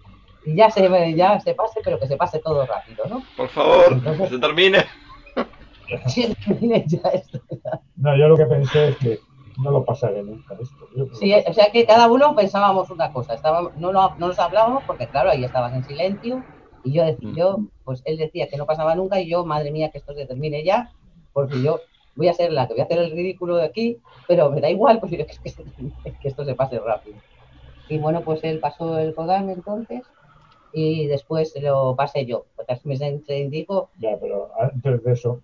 y 0.45 0.55
ya 0.55 0.69
se, 0.69 1.13
ya 1.15 1.39
se 1.39 1.53
pase, 1.53 1.81
pero 1.83 1.99
que 1.99 2.07
se 2.07 2.17
pase 2.17 2.39
todo 2.39 2.65
rápido, 2.65 3.05
¿no? 3.09 3.23
Por 3.37 3.49
favor, 3.49 4.01
que 4.01 4.27
se 4.27 4.39
termine. 4.39 4.85
se 6.07 6.35
termine 6.35 6.83
ya 6.87 7.09
esto. 7.09 7.39
No, 7.95 8.15
yo 8.17 8.27
lo 8.27 8.37
que 8.37 8.45
pensé 8.45 8.89
es 8.89 8.97
que 8.97 9.19
no 9.57 9.71
lo 9.71 9.85
pasaré 9.85 10.23
nunca 10.23 10.55
esto. 10.59 10.87
sí, 11.13 11.33
o 11.33 11.53
sea 11.53 11.71
que 11.71 11.85
cada 11.85 12.11
uno 12.11 12.35
pensábamos 12.35 12.89
una 12.89 13.11
cosa, 13.11 13.33
estábamos, 13.33 13.75
no, 13.77 13.91
no, 13.91 14.15
no 14.17 14.27
nos 14.27 14.39
hablábamos 14.39 14.83
porque 14.85 15.07
claro, 15.07 15.29
ahí 15.29 15.43
estaban 15.43 15.75
en 15.75 15.83
silencio 15.83 16.43
y 16.83 16.93
yo, 16.93 17.05
decía, 17.05 17.29
mm. 17.29 17.35
yo, 17.35 17.57
pues 17.83 18.01
él 18.05 18.17
decía 18.17 18.47
que 18.47 18.57
no 18.57 18.65
pasaba 18.65 18.95
nunca 18.95 19.19
y 19.19 19.29
yo, 19.29 19.45
madre 19.45 19.71
mía, 19.71 19.89
que 19.89 19.99
esto 19.99 20.13
se 20.13 20.25
termine 20.25 20.63
ya, 20.63 20.91
porque 21.31 21.61
yo 21.61 21.79
voy 22.15 22.27
a 22.27 22.33
ser 22.33 22.51
la 22.51 22.67
que 22.67 22.73
voy 22.73 22.81
a 22.81 22.85
hacer 22.85 22.99
el 22.99 23.11
ridículo 23.11 23.55
de 23.57 23.65
aquí, 23.65 23.97
pero 24.27 24.51
me 24.51 24.61
da 24.61 24.69
igual, 24.69 24.99
pues 24.99 25.11
que, 25.11 25.25
que 26.21 26.27
esto 26.27 26.45
se 26.45 26.55
pase 26.55 26.79
rápido. 26.79 27.17
Y 27.89 27.97
bueno, 27.97 28.21
pues 28.21 28.43
él 28.43 28.59
pasó 28.59 28.97
el 28.97 29.13
Kodan 29.13 29.49
entonces 29.49 30.03
y 30.71 31.05
después 31.07 31.53
lo 31.61 31.95
pasé 31.95 32.25
yo. 32.25 32.45
Porque 32.55 32.79
me 32.85 32.97
se 32.97 33.39
indicó. 33.39 33.89
Ya, 33.99 34.17
pero 34.19 34.49
antes 34.59 35.03
de 35.03 35.11
eso, 35.11 35.41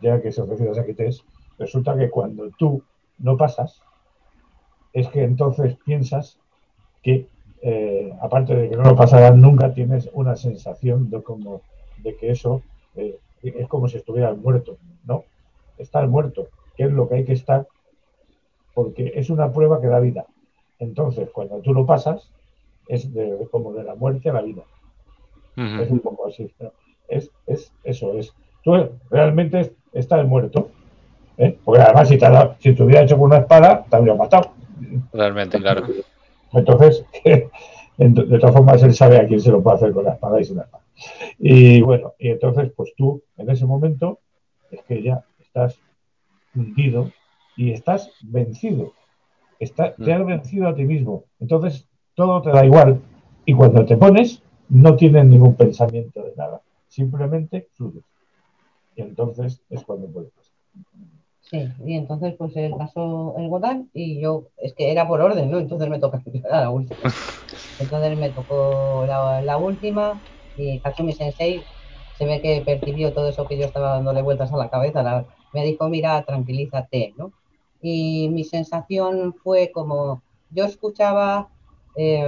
ya 0.00 0.20
que 0.20 0.32
se 0.32 0.42
ofreció 0.42 0.72
a 0.72 0.84
Quités, 0.84 1.24
resulta 1.58 1.96
que 1.96 2.10
cuando 2.10 2.50
tú 2.58 2.82
no 3.20 3.36
pasas, 3.36 3.80
es 4.92 5.08
que 5.08 5.22
entonces 5.22 5.76
piensas 5.84 6.38
que 7.02 7.28
eh, 7.62 8.12
aparte 8.20 8.54
de 8.54 8.70
que 8.70 8.76
no 8.76 8.84
lo 8.84 8.96
pasarás 8.96 9.36
nunca, 9.36 9.74
tienes 9.74 10.08
una 10.12 10.36
sensación 10.36 11.10
de, 11.10 11.22
como, 11.22 11.60
de 11.98 12.16
que 12.16 12.30
eso 12.30 12.62
eh, 12.96 13.18
es 13.42 13.68
como 13.68 13.88
si 13.88 13.98
estuvieras 13.98 14.36
muerto. 14.36 14.78
No, 15.04 15.24
estar 15.78 16.06
muerto, 16.08 16.48
que 16.76 16.84
es 16.84 16.92
lo 16.92 17.08
que 17.08 17.16
hay 17.16 17.24
que 17.24 17.34
estar, 17.34 17.66
porque 18.74 19.12
es 19.14 19.30
una 19.30 19.52
prueba 19.52 19.80
que 19.80 19.88
da 19.88 20.00
vida. 20.00 20.26
Entonces, 20.78 21.28
cuando 21.30 21.60
tú 21.60 21.74
lo 21.74 21.84
pasas, 21.84 22.30
es 22.88 23.12
de, 23.12 23.46
como 23.50 23.72
de 23.72 23.84
la 23.84 23.94
muerte 23.94 24.30
a 24.30 24.34
la 24.34 24.42
vida. 24.42 24.62
Es 25.56 25.90
un 25.90 26.00
poco 26.00 26.28
así. 26.28 26.50
Es, 27.06 27.30
es, 27.46 27.70
eso, 27.84 28.14
es. 28.14 28.32
Tú 28.64 28.72
realmente 29.10 29.74
estás 29.92 30.26
muerto. 30.26 30.70
¿Eh? 31.40 31.58
Porque 31.64 31.82
además, 31.82 32.08
si 32.08 32.18
te, 32.18 32.26
si 32.58 32.74
te 32.74 32.82
hubiera 32.82 33.02
hecho 33.02 33.16
con 33.16 33.26
una 33.26 33.38
espada, 33.38 33.84
te 33.88 33.96
habría 33.96 34.14
matado. 34.14 34.52
Realmente, 35.12 35.58
claro. 35.58 35.86
Entonces, 36.52 37.04
de 37.96 38.38
todas 38.38 38.54
formas, 38.54 38.82
él 38.82 38.94
sabe 38.94 39.18
a 39.18 39.26
quién 39.26 39.40
se 39.40 39.50
lo 39.50 39.62
puede 39.62 39.76
hacer 39.76 39.92
con 39.92 40.04
la 40.04 40.12
espada 40.12 40.40
y 40.40 40.44
sin 40.44 40.56
la 40.56 40.64
espada. 40.64 40.84
Y 41.38 41.80
bueno, 41.80 42.14
y 42.18 42.28
entonces, 42.28 42.70
pues 42.76 42.92
tú, 42.96 43.22
en 43.36 43.50
ese 43.50 43.66
momento, 43.66 44.20
es 44.70 44.82
que 44.84 45.02
ya 45.02 45.24
estás 45.40 45.80
hundido 46.54 47.10
y 47.56 47.72
estás 47.72 48.10
vencido. 48.22 48.92
Está, 49.58 49.94
te 49.94 50.12
has 50.12 50.24
vencido 50.24 50.68
a 50.68 50.74
ti 50.74 50.84
mismo. 50.84 51.24
Entonces, 51.38 51.86
todo 52.14 52.40
te 52.42 52.50
da 52.50 52.64
igual. 52.64 53.00
Y 53.44 53.54
cuando 53.54 53.84
te 53.84 53.96
pones, 53.96 54.42
no 54.68 54.96
tienes 54.96 55.26
ningún 55.26 55.54
pensamiento 55.54 56.22
de 56.22 56.34
nada. 56.36 56.60
Simplemente 56.88 57.68
fluyes. 57.74 58.04
Y 58.96 59.02
entonces 59.02 59.62
es 59.70 59.84
cuando 59.84 60.06
puedes 60.08 60.30
pasar. 60.30 60.54
Sí, 61.50 61.68
y 61.84 61.94
entonces 61.96 62.36
pues 62.38 62.56
él 62.56 62.72
pasó 62.78 63.34
el 63.36 63.48
Godán 63.48 63.90
y 63.92 64.20
yo, 64.20 64.44
es 64.56 64.72
que 64.72 64.92
era 64.92 65.08
por 65.08 65.20
orden, 65.20 65.50
¿no? 65.50 65.58
Entonces 65.58 65.88
me 65.88 65.98
toca 65.98 66.22
la 66.48 66.70
última. 66.70 67.00
Entonces 67.80 68.16
me 68.16 68.30
tocó 68.30 69.04
la, 69.04 69.58
última 69.58 70.22
y 70.56 70.80
Hatsumi 70.84 71.12
Sensei 71.12 71.64
se 72.12 72.24
ve 72.26 72.40
que 72.40 72.62
percibió 72.64 73.12
todo 73.12 73.28
eso 73.28 73.48
que 73.48 73.58
yo 73.58 73.64
estaba 73.64 73.94
dándole 73.94 74.22
vueltas 74.22 74.52
a 74.52 74.58
la 74.58 74.70
cabeza. 74.70 75.26
me 75.52 75.64
dijo, 75.64 75.88
mira, 75.88 76.22
tranquilízate, 76.22 77.14
¿no? 77.16 77.32
Y 77.82 78.28
mi 78.28 78.44
sensación 78.44 79.34
fue 79.42 79.72
como, 79.72 80.22
yo 80.50 80.66
escuchaba 80.66 81.48
eh, 81.96 82.22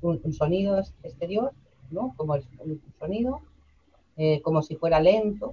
un, 0.00 0.32
sonido 0.32 0.80
exterior, 1.04 1.52
¿no? 1.90 2.14
Como 2.16 2.32
un 2.32 2.80
sonido, 2.98 3.42
eh, 4.16 4.40
como 4.42 4.62
si 4.62 4.74
fuera 4.74 4.98
lento. 4.98 5.52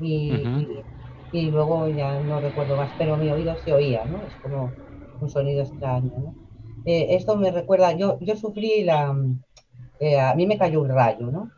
y 0.00 0.32
y 0.32 0.84
luego 1.32 1.88
ya 1.88 2.20
no 2.20 2.40
recuerdo 2.40 2.76
más, 2.76 2.92
pero 2.98 3.16
mi 3.16 3.30
oído 3.30 3.56
se 3.56 3.72
oía, 3.72 4.04
¿no? 4.04 4.26
Es 4.26 4.34
como 4.36 4.74
un 5.18 5.30
sonido 5.30 5.62
extraño, 5.62 6.12
¿no? 6.18 6.34
Eh, 6.84 7.14
esto 7.16 7.36
me 7.36 7.50
recuerda, 7.50 7.92
yo, 7.92 8.18
yo 8.20 8.36
sufrí 8.36 8.84
la, 8.84 9.16
eh, 9.98 10.20
a 10.20 10.34
mí 10.34 10.46
me 10.46 10.58
cayó 10.58 10.82
un 10.82 10.90
rayo, 10.90 11.30
¿no? 11.30 11.50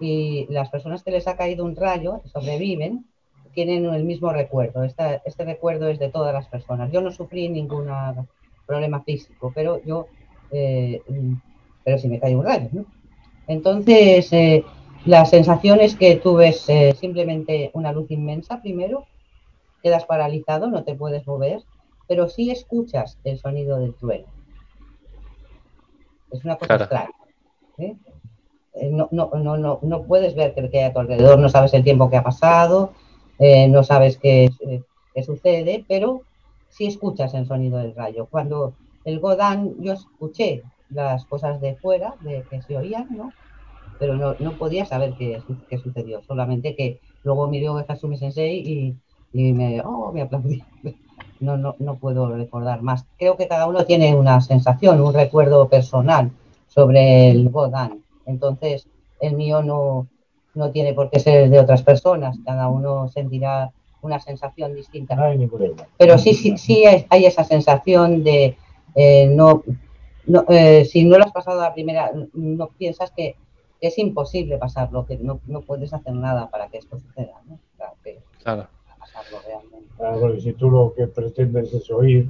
Y 0.00 0.46
las 0.52 0.68
personas 0.68 1.02
que 1.02 1.12
les 1.12 1.26
ha 1.28 1.36
caído 1.36 1.64
un 1.64 1.76
rayo 1.76 2.20
sobreviven, 2.26 3.06
tienen 3.54 3.86
el 3.86 4.04
mismo 4.04 4.32
recuerdo. 4.32 4.82
Este, 4.82 5.22
este 5.24 5.44
recuerdo 5.44 5.88
es 5.88 5.98
de 5.98 6.10
todas 6.10 6.34
las 6.34 6.48
personas. 6.48 6.90
Yo 6.92 7.00
no 7.00 7.10
sufrí 7.10 7.48
ningún 7.48 7.88
problema 8.66 9.02
físico, 9.02 9.52
pero 9.54 9.82
yo, 9.84 10.08
eh, 10.50 11.00
pero 11.84 11.98
sí 11.98 12.08
me 12.08 12.20
cayó 12.20 12.38
un 12.38 12.44
rayo, 12.44 12.68
¿no? 12.72 12.84
Entonces, 13.46 14.30
la 15.04 15.24
sensación 15.26 15.80
es 15.80 15.94
que 15.96 16.16
tú 16.16 16.34
ves 16.34 16.66
simplemente 16.98 17.70
una 17.74 17.92
luz 17.92 18.10
inmensa 18.10 18.60
primero 18.60 19.06
quedas 19.82 20.04
paralizado, 20.04 20.68
no 20.68 20.84
te 20.84 20.94
puedes 20.94 21.26
mover, 21.26 21.62
pero 22.08 22.28
sí 22.28 22.50
escuchas 22.50 23.18
el 23.24 23.38
sonido 23.38 23.78
del 23.78 23.94
trueno. 23.94 24.26
Es 26.30 26.44
una 26.44 26.56
cosa 26.56 26.76
extraña. 26.76 27.10
¿eh? 27.78 27.96
Eh, 28.74 28.90
no, 28.90 29.08
no, 29.10 29.30
no, 29.34 29.56
no, 29.58 29.78
no 29.82 30.02
puedes 30.04 30.34
ver 30.34 30.54
qué 30.54 30.78
hay 30.78 30.84
a 30.84 30.92
tu 30.92 31.00
alrededor, 31.00 31.38
no 31.38 31.48
sabes 31.48 31.74
el 31.74 31.84
tiempo 31.84 32.08
que 32.08 32.16
ha 32.16 32.22
pasado, 32.22 32.92
eh, 33.38 33.68
no 33.68 33.82
sabes 33.82 34.16
qué, 34.16 34.50
qué, 35.14 35.22
sucede, 35.22 35.84
pero 35.86 36.22
sí 36.68 36.86
escuchas 36.86 37.34
el 37.34 37.46
sonido 37.46 37.78
del 37.78 37.94
rayo. 37.94 38.26
Cuando 38.30 38.74
el 39.04 39.20
Godán, 39.20 39.74
yo 39.80 39.92
escuché 39.92 40.62
las 40.88 41.26
cosas 41.26 41.60
de 41.60 41.76
fuera, 41.76 42.14
de 42.20 42.44
que 42.48 42.62
se 42.62 42.76
oían, 42.76 43.08
¿no? 43.10 43.32
Pero 43.98 44.16
no, 44.16 44.36
no 44.38 44.52
podía 44.56 44.86
saber 44.86 45.14
qué, 45.18 45.42
qué, 45.68 45.78
sucedió, 45.78 46.22
solamente 46.22 46.74
que 46.74 46.98
luego 47.24 47.48
miró 47.48 47.76
a 47.76 47.84
Kasumi 47.84 48.16
Sensei 48.16 48.58
y, 48.58 48.96
y 49.32 49.52
me, 49.52 49.80
oh, 49.82 50.12
me 50.12 50.22
aplaudí. 50.22 50.62
No, 51.40 51.56
no, 51.56 51.74
no 51.80 51.96
puedo 51.96 52.32
recordar 52.32 52.82
más. 52.82 53.04
Creo 53.18 53.36
que 53.36 53.48
cada 53.48 53.66
uno 53.66 53.84
tiene 53.84 54.14
una 54.14 54.40
sensación, 54.40 55.00
un 55.00 55.12
recuerdo 55.12 55.68
personal 55.68 56.30
sobre 56.68 57.32
el 57.32 57.48
Godán. 57.48 58.04
Entonces, 58.26 58.86
el 59.18 59.34
mío 59.34 59.60
no, 59.60 60.06
no 60.54 60.70
tiene 60.70 60.94
por 60.94 61.10
qué 61.10 61.18
ser 61.18 61.50
de 61.50 61.58
otras 61.58 61.82
personas, 61.82 62.38
cada 62.44 62.68
uno 62.68 63.08
sentirá 63.08 63.72
una 64.02 64.20
sensación 64.20 64.74
distinta. 64.74 65.16
Pero 65.96 66.18
sí, 66.18 66.34
sí, 66.34 66.56
sí 66.58 66.84
hay 66.86 67.26
esa 67.26 67.42
sensación 67.42 68.22
de 68.22 68.56
eh, 68.94 69.26
no, 69.26 69.62
no 70.26 70.44
eh, 70.48 70.84
si 70.84 71.04
no 71.04 71.18
lo 71.18 71.24
has 71.24 71.32
pasado 71.32 71.60
a 71.60 71.68
la 71.68 71.74
primera, 71.74 72.12
no 72.34 72.68
piensas 72.68 73.10
que 73.12 73.36
es 73.80 73.98
imposible 73.98 74.58
pasarlo, 74.58 75.06
que 75.06 75.16
no, 75.16 75.40
no 75.46 75.62
puedes 75.62 75.92
hacer 75.92 76.14
nada 76.14 76.48
para 76.50 76.68
que 76.68 76.78
esto 76.78 76.98
suceda. 76.98 77.40
¿no? 77.46 77.58
Claro. 78.42 78.68
Pasarlo 79.32 79.40
realmente. 79.46 79.94
Claro, 79.96 80.20
porque 80.20 80.40
si 80.40 80.52
tú 80.52 80.70
lo 80.70 80.94
que 80.96 81.06
pretendes 81.06 81.72
es 81.72 81.90
oír, 81.90 82.28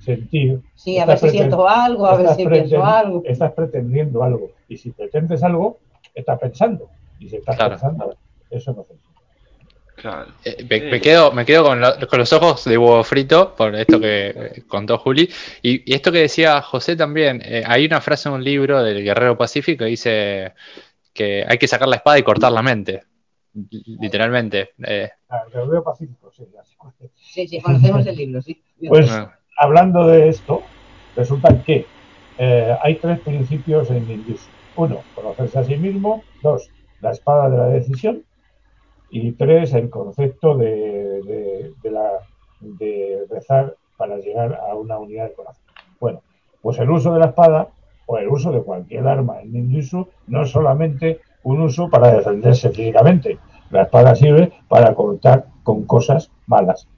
sentir. 0.00 0.60
Sí, 0.74 0.98
a 0.98 1.06
ver 1.06 1.18
si 1.18 1.30
siento 1.30 1.68
algo, 1.68 2.06
a 2.06 2.16
ver 2.16 2.28
si 2.34 2.46
pienso 2.46 2.84
algo. 2.84 3.22
Estás 3.24 3.52
pretendiendo 3.52 4.22
algo. 4.22 4.50
Y 4.68 4.76
si 4.76 4.90
pretendes 4.90 5.42
algo, 5.42 5.78
estás 6.14 6.38
pensando. 6.38 6.88
Y 7.18 7.28
si 7.28 7.36
estás 7.36 7.56
pensando, 7.56 8.16
eso 8.50 8.72
no 8.72 8.84
funciona. 8.84 9.06
Eh, 10.44 10.66
me, 10.90 11.00
quedo, 11.00 11.32
me 11.32 11.44
quedo 11.44 11.64
con, 11.64 11.80
los 11.80 12.32
ojos 12.32 12.64
de 12.64 12.76
huevo 12.76 13.02
frito 13.02 13.54
por 13.56 13.74
esto 13.74 13.98
que 13.98 14.28
eh, 14.28 14.62
contó 14.68 14.98
Juli. 14.98 15.28
Y, 15.62 15.92
esto 15.92 16.12
que 16.12 16.18
decía 16.18 16.60
José 16.62 16.96
también. 16.96 17.42
Eh, 17.44 17.62
hay 17.66 17.86
una 17.86 18.00
frase 18.00 18.28
en 18.28 18.34
un 18.34 18.44
libro 18.44 18.82
del 18.82 19.02
Guerrero 19.02 19.36
Pacífico 19.38 19.84
que 19.84 19.90
dice 19.90 20.52
que 21.12 21.44
hay 21.48 21.58
que 21.58 21.68
sacar 21.68 21.88
la 21.88 21.96
espada 21.96 22.18
y 22.18 22.22
cortar 22.22 22.52
la 22.52 22.62
mente. 22.62 23.04
Literalmente. 24.00 24.70
Ah, 25.28 25.42
el 25.46 25.52
Guerrero 25.52 25.82
Pacífico, 25.82 26.30
sí. 26.30 26.46
Sí, 27.14 27.48
sí, 27.48 27.60
conocemos 27.60 28.06
el 28.06 28.16
libro, 28.16 28.42
sí. 28.42 28.62
Pues 28.88 29.10
hablando 29.58 30.06
de 30.06 30.28
esto, 30.28 30.62
resulta 31.16 31.62
que 31.62 31.86
hay 32.38 32.96
tres 32.96 33.20
principios 33.20 33.90
en 33.90 34.10
Indus. 34.10 34.46
Uno, 34.76 35.00
conocerse 35.14 35.58
a 35.58 35.64
sí 35.64 35.76
mismo. 35.76 36.22
Dos, 36.42 36.70
la 37.00 37.12
espada 37.12 37.48
de 37.48 37.56
la 37.56 37.66
decisión 37.68 38.24
y 39.08 39.32
tres, 39.32 39.72
el 39.72 39.88
concepto 39.88 40.56
de, 40.56 41.72
de, 41.82 41.90
la, 41.90 42.10
de 42.60 43.24
rezar 43.30 43.74
para 43.96 44.18
llegar 44.18 44.60
a 44.68 44.74
una 44.74 44.98
unidad 44.98 45.28
de 45.28 45.32
corazón. 45.32 45.64
Bueno, 45.98 46.22
pues 46.60 46.78
el 46.78 46.90
uso 46.90 47.14
de 47.14 47.20
la 47.20 47.26
espada 47.26 47.68
o 48.04 48.18
el 48.18 48.28
uso 48.28 48.52
de 48.52 48.62
cualquier 48.62 49.06
arma 49.06 49.40
en 49.40 49.52
ninjutsu 49.52 50.08
no 50.26 50.42
es 50.42 50.50
solamente 50.50 51.20
un 51.46 51.60
uso 51.60 51.88
para 51.88 52.12
defenderse 52.12 52.70
físicamente. 52.70 53.38
La 53.70 53.82
espada 53.82 54.16
sirve 54.16 54.52
para 54.68 54.92
cortar 54.94 55.46
con 55.62 55.84
cosas 55.84 56.30
malas, 56.46 56.88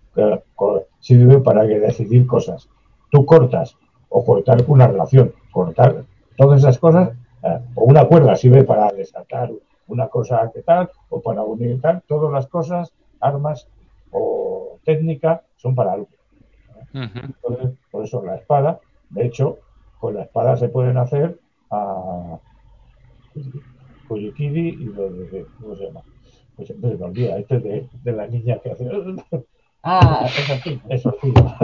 sirve 1.00 1.40
para 1.40 1.64
decidir 1.64 2.26
cosas. 2.26 2.68
Tú 3.10 3.26
cortas 3.26 3.76
o 4.08 4.24
cortar 4.24 4.64
una 4.66 4.86
relación, 4.86 5.34
cortar 5.52 6.04
todas 6.36 6.60
esas 6.60 6.78
cosas, 6.78 7.10
eh, 7.42 7.58
o 7.74 7.84
una 7.84 8.06
cuerda 8.06 8.36
sirve 8.36 8.64
para 8.64 8.90
desatar 8.90 9.50
una 9.86 10.08
cosa 10.08 10.50
que 10.52 10.62
tal, 10.62 10.90
o 11.10 11.20
para 11.20 11.42
unir 11.42 11.78
tal, 11.82 12.02
todas 12.08 12.32
las 12.32 12.46
cosas, 12.46 12.92
armas 13.20 13.68
o 14.12 14.78
técnica, 14.82 15.42
son 15.56 15.74
para 15.74 15.92
algo. 15.92 16.08
Entonces, 16.94 17.72
por 17.90 18.04
eso 18.04 18.24
la 18.24 18.36
espada, 18.36 18.80
de 19.10 19.26
hecho, 19.26 19.58
con 20.00 20.14
la 20.14 20.22
espada 20.22 20.56
se 20.56 20.70
pueden 20.70 20.96
hacer 20.96 21.38
a 21.70 22.38
Y 24.16 24.84
lo 24.94 25.10
de, 25.10 25.46
¿cómo 25.60 25.76
se 25.76 25.86
llama? 25.86 26.00
Pues 26.56 26.68
siempre 26.68 26.90
se 26.90 26.96
me 26.96 27.04
olvida, 27.04 27.38
este 27.38 27.56
es 27.56 27.62
de, 27.62 27.88
de 28.02 28.12
la 28.12 28.26
niña 28.26 28.58
que 28.58 28.72
hace. 28.72 28.88
Ah, 29.82 30.26
eso 30.26 30.54
sí. 30.64 30.80
Eso 30.88 31.14
sí. 31.22 31.32
nos 31.32 31.58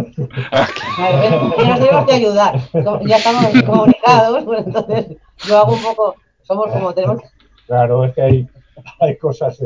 tenemos 1.80 2.06
que 2.06 2.14
ayudar. 2.14 2.60
Ya 3.06 3.16
estamos 3.16 3.62
comunicados, 3.62 4.44
pues 4.44 4.66
entonces 4.66 5.16
yo 5.46 5.58
hago 5.58 5.72
un 5.72 5.82
poco, 5.82 6.14
somos 6.42 6.70
como 6.70 6.94
tenemos 6.94 7.22
Claro, 7.66 8.04
es 8.04 8.14
que 8.14 8.22
hay, 8.22 8.48
hay 9.00 9.16
cosas. 9.16 9.60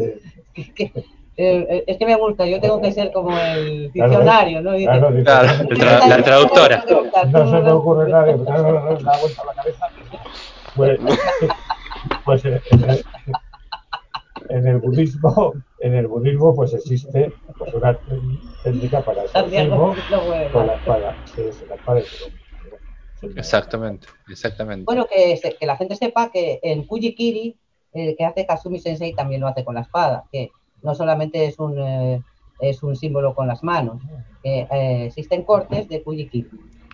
Eh, 1.40 1.84
es 1.86 1.98
que 1.98 2.06
me 2.06 2.16
gusta, 2.16 2.46
yo 2.46 2.60
tengo 2.60 2.80
que 2.80 2.90
ser 2.90 3.12
como 3.12 3.30
el 3.38 3.92
diccionario, 3.92 4.60
¿no? 4.60 4.76
Claro, 4.76 5.10
la, 5.10 6.22
traductora. 6.22 6.84
No 7.30 7.50
se 7.50 7.62
me 7.62 7.70
ocurre 7.70 8.10
nada, 8.10 8.36
me 8.36 8.44
da 8.44 9.18
vuelta 9.20 9.44
la 9.44 9.54
cabeza. 9.54 9.86
Pues, 10.74 10.98
pues 12.24 12.44
en, 12.44 12.54
el, 12.54 13.04
en, 14.48 14.66
el, 14.66 14.78
budismo, 14.78 15.54
en 15.80 15.94
el 15.94 16.06
budismo, 16.06 16.54
pues 16.54 16.74
existe 16.74 17.32
pues, 17.56 17.74
una 17.74 17.98
técnica 18.62 19.00
para 19.02 19.22
el 19.22 19.50
mismo 19.50 19.94
con 20.52 20.66
la 20.66 20.74
espada, 20.74 21.16
que 21.34 21.48
es 21.48 21.64
la 21.68 21.74
espada 21.74 22.00
de 22.00 22.06
Exactamente, 23.36 24.06
exactamente. 24.28 24.84
Bueno, 24.84 25.06
que, 25.06 25.40
que 25.58 25.66
la 25.66 25.76
gente 25.76 25.96
sepa 25.96 26.30
que 26.30 26.60
en 26.62 26.84
Kujikiri 26.84 27.56
el 27.92 28.16
que 28.16 28.24
hace 28.24 28.46
Kasumi 28.46 28.78
Sensei 28.78 29.14
también 29.14 29.40
lo 29.40 29.48
hace 29.48 29.64
con 29.64 29.74
la 29.74 29.80
espada, 29.80 30.24
que 30.30 30.50
no 30.82 30.94
solamente 30.94 31.46
es 31.46 31.58
un, 31.58 31.78
eh, 31.78 32.22
es 32.60 32.82
un 32.82 32.96
símbolo 32.96 33.34
con 33.34 33.48
las 33.48 33.62
manos, 33.62 34.02
que 34.42 34.66
eh, 34.70 35.06
existen 35.06 35.42
cortes 35.42 35.88
de 35.88 36.02
Kujiki, 36.02 36.46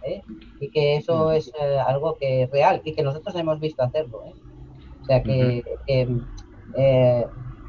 ¿eh? 0.05 0.23
y 0.61 0.71
que 0.71 0.97
eso 0.97 1.33
es 1.33 1.53
algo 1.87 2.17
que 2.17 2.43
es 2.43 2.51
real 2.51 2.81
y 2.85 2.95
que 2.95 3.03
nosotros 3.03 3.35
hemos 3.37 3.61
visto 3.61 3.83
hacerlo. 3.83 4.23
O 5.05 5.07
sea 5.07 5.23
que, 5.23 5.63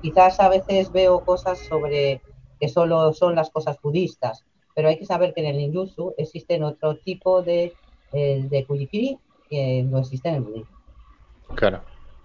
quizás 0.02 0.40
a 0.40 0.48
veces 0.48 0.92
veo 0.94 1.20
cosas 1.20 1.60
sobre 1.60 2.22
que 2.62 2.70
solo 2.70 3.12
son 3.12 3.36
las 3.36 3.50
cosas 3.50 3.78
budistas, 3.82 4.46
pero 4.74 4.88
hay 4.88 4.98
que 4.98 5.06
saber 5.06 5.34
que 5.34 5.42
en 5.42 5.48
el 5.48 5.58
ninjutsu 5.58 6.14
existen 6.18 6.64
otro 6.64 6.96
tipo 6.96 7.42
de, 7.42 7.74
de 8.14 8.66
Kujikiri 8.66 9.20
que 9.50 9.84
no 9.84 10.00
existe 10.00 10.30
en 10.30 10.36
el 10.36 10.42
budismo. 10.44 10.78
Claro. 11.56 11.82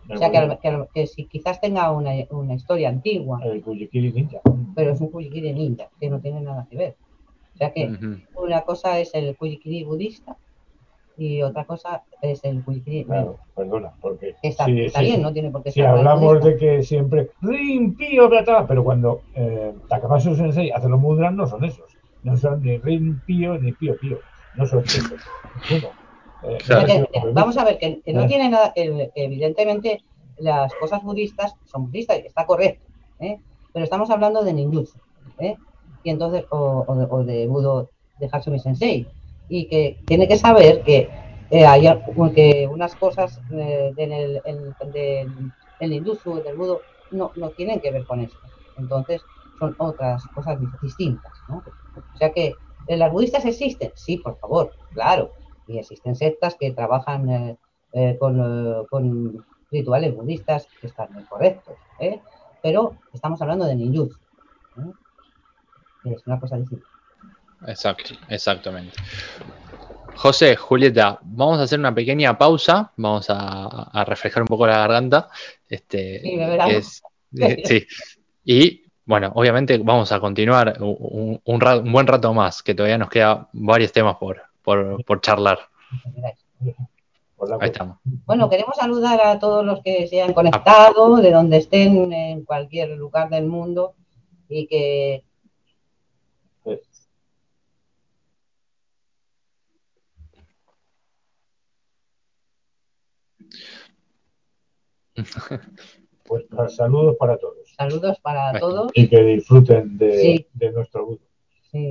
O 0.09 0.17
sea, 0.17 0.31
que, 0.95 1.07
si 1.07 1.25
quizás 1.27 1.61
tenga 1.61 1.91
una, 1.91 2.13
una, 2.31 2.55
historia 2.55 2.89
antigua. 2.89 3.41
El 3.45 3.63
Kujikiri 3.63 4.13
Ninja. 4.13 4.41
Pero 4.77 4.93
es 4.93 5.01
un 5.01 5.11
Kujikiri 5.11 5.53
Ninja, 5.53 5.89
que 5.99 6.09
no 6.09 6.21
tiene 6.21 6.41
nada 6.41 6.67
que 6.71 6.77
ver. 6.77 6.97
O 7.55 7.59
sea 7.59 7.73
que 7.73 7.93
una 8.37 8.63
cosa 8.63 9.01
es 9.01 9.13
el 9.15 9.37
Kujikiri 9.37 9.83
budista 9.85 10.37
y 11.21 11.43
otra 11.43 11.67
cosa 11.67 12.03
es 12.23 12.43
el 12.45 12.65
Kujikiri 12.65 13.05
Claro, 13.05 13.37
perdona, 13.55 13.93
porque... 14.01 14.37
Está, 14.43 14.65
está 14.71 15.03
bien, 15.03 15.21
no 15.21 15.31
tiene 15.31 15.51
por 15.51 15.63
qué 15.63 15.71
ser... 15.71 15.85
Si 15.85 15.87
hablamos 15.87 16.43
de 16.43 16.57
que 16.57 16.83
siempre... 16.83 17.31
Rin, 17.43 17.95
pío, 17.95 18.31
pero 18.67 18.83
cuando 18.83 19.21
eh, 19.35 19.75
Takamatsu 19.91 20.35
Sensei 20.35 20.71
hace 20.71 20.89
los 20.89 20.99
mudras, 20.99 21.35
no 21.35 21.47
son 21.47 21.63
esos. 21.63 21.95
No 22.23 22.39
son 22.39 22.63
ni 22.63 22.79
Rin, 22.79 23.21
pío, 23.27 23.59
ni 23.59 23.73
pío, 23.73 23.99
pío. 23.99 24.19
No 24.57 24.65
son 24.65 24.83
esos. 24.83 25.13
Eh, 26.43 27.05
vamos 27.35 27.59
a 27.59 27.65
ver, 27.65 27.79
que, 27.79 28.01
no 28.15 28.27
tiene 28.27 28.49
nada, 28.49 28.73
que, 28.73 29.11
evidentemente 29.15 30.03
las 30.39 30.73
cosas 30.77 31.03
budistas 31.03 31.55
son 31.67 31.89
budistas, 31.89 32.21
está 32.25 32.47
correcto, 32.47 32.83
¿eh? 33.19 33.39
pero 33.75 33.85
estamos 33.85 34.09
hablando 34.09 34.43
de 34.43 34.55
ninjutsu, 34.55 34.97
¿eh? 35.39 35.57
y 36.03 36.09
entonces, 36.09 36.47
o, 36.49 37.25
de, 37.27 37.47
Budo 37.47 37.91
de 38.19 38.29
Hatsumi 38.33 38.59
Sensei, 38.59 39.07
y 39.51 39.67
que 39.67 39.99
tiene 40.07 40.27
que 40.27 40.39
saber 40.39 40.83
que 40.83 41.11
hay 41.51 41.83
que 42.35 42.69
unas 42.71 42.95
cosas 42.95 43.39
del, 43.51 44.41
del 44.41 45.91
ninjutsu, 45.91 46.43
del 46.43 46.57
Budo, 46.57 46.81
no, 47.11 47.33
no 47.37 47.51
tienen 47.51 47.81
que 47.81 47.91
ver 47.91 48.07
con 48.07 48.21
esto. 48.21 48.39
Entonces, 48.79 49.21
son 49.59 49.75
otras 49.79 50.27
cosas 50.29 50.59
distintas. 50.81 51.33
¿no? 51.49 51.63
O 51.97 52.17
sea 52.17 52.33
que 52.33 52.55
las 52.89 53.13
budistas 53.13 53.45
existen, 53.45 53.93
sí, 53.95 54.17
por 54.17 54.39
favor, 54.39 54.73
claro, 54.93 55.33
y 55.67 55.79
existen 55.79 56.17
sectas 56.17 56.57
que 56.59 56.73
trabajan 56.73 57.29
eh, 57.29 57.57
eh, 57.93 58.17
con, 58.19 58.41
eh, 58.41 58.87
con, 58.91 59.45
rituales 59.73 60.17
budistas 60.17 60.67
que 60.81 60.89
están 60.89 61.13
muy 61.13 61.23
correctos, 61.27 61.77
pero 62.61 62.97
estamos 63.13 63.41
hablando 63.41 63.67
de 63.67 63.77
ninjutsu. 63.77 64.19
Es 66.05 66.27
una 66.27 66.41
cosa 66.41 66.57
distinta. 66.57 66.90
Exacto, 67.67 68.15
exactamente. 68.29 68.97
José, 70.17 70.57
Julieta, 70.57 71.19
vamos 71.23 71.61
a 71.61 71.63
hacer 71.63 71.79
una 71.79 71.95
pequeña 71.95 72.37
pausa, 72.37 72.93
vamos 72.97 73.27
a, 73.31 74.05
reflejar 74.05 74.43
un 74.43 74.49
poco 74.49 74.67
la 74.67 74.79
garganta. 74.79 75.31
Este, 75.69 76.21
sí, 77.33 77.63
sí. 77.65 77.87
Y 78.45 78.85
bueno, 79.05 79.33
obviamente 79.35 79.79
vamos 79.79 80.13
a 80.13 80.21
continuar 80.21 80.77
un, 80.81 81.41
un, 81.43 81.93
buen 81.93 82.07
rato 82.07 82.35
más, 82.35 82.63
que 82.63 82.75
todavía 82.75 82.99
nos 82.99 83.09
quedan 83.09 83.49
varios 83.53 83.93
temas 83.93 84.17
por, 84.17 84.43
por, 84.63 85.21
charlar. 85.21 85.59
Ahí 87.61 87.71
estamos. 87.71 87.99
Bueno, 88.27 88.51
queremos 88.51 88.77
saludar 88.77 89.21
a 89.23 89.39
todos 89.39 89.65
los 89.65 89.83
que 89.83 90.07
se 90.07 90.21
han 90.21 90.35
conectado, 90.35 91.17
de 91.17 91.31
donde 91.31 91.57
estén, 91.57 92.13
en 92.13 92.45
cualquier 92.45 92.91
lugar 92.91 93.31
del 93.31 93.47
mundo, 93.47 93.95
y 94.49 94.67
que 94.67 95.25
Pues 106.31 106.45
saludos 106.77 107.17
para 107.19 107.37
todos. 107.39 107.75
Saludos 107.77 108.21
para 108.21 108.57
todos. 108.61 108.93
Y 108.95 109.09
que 109.09 109.21
disfruten 109.21 109.99
de, 109.99 110.47
nuestro 110.73 111.05
budo. 111.05 111.19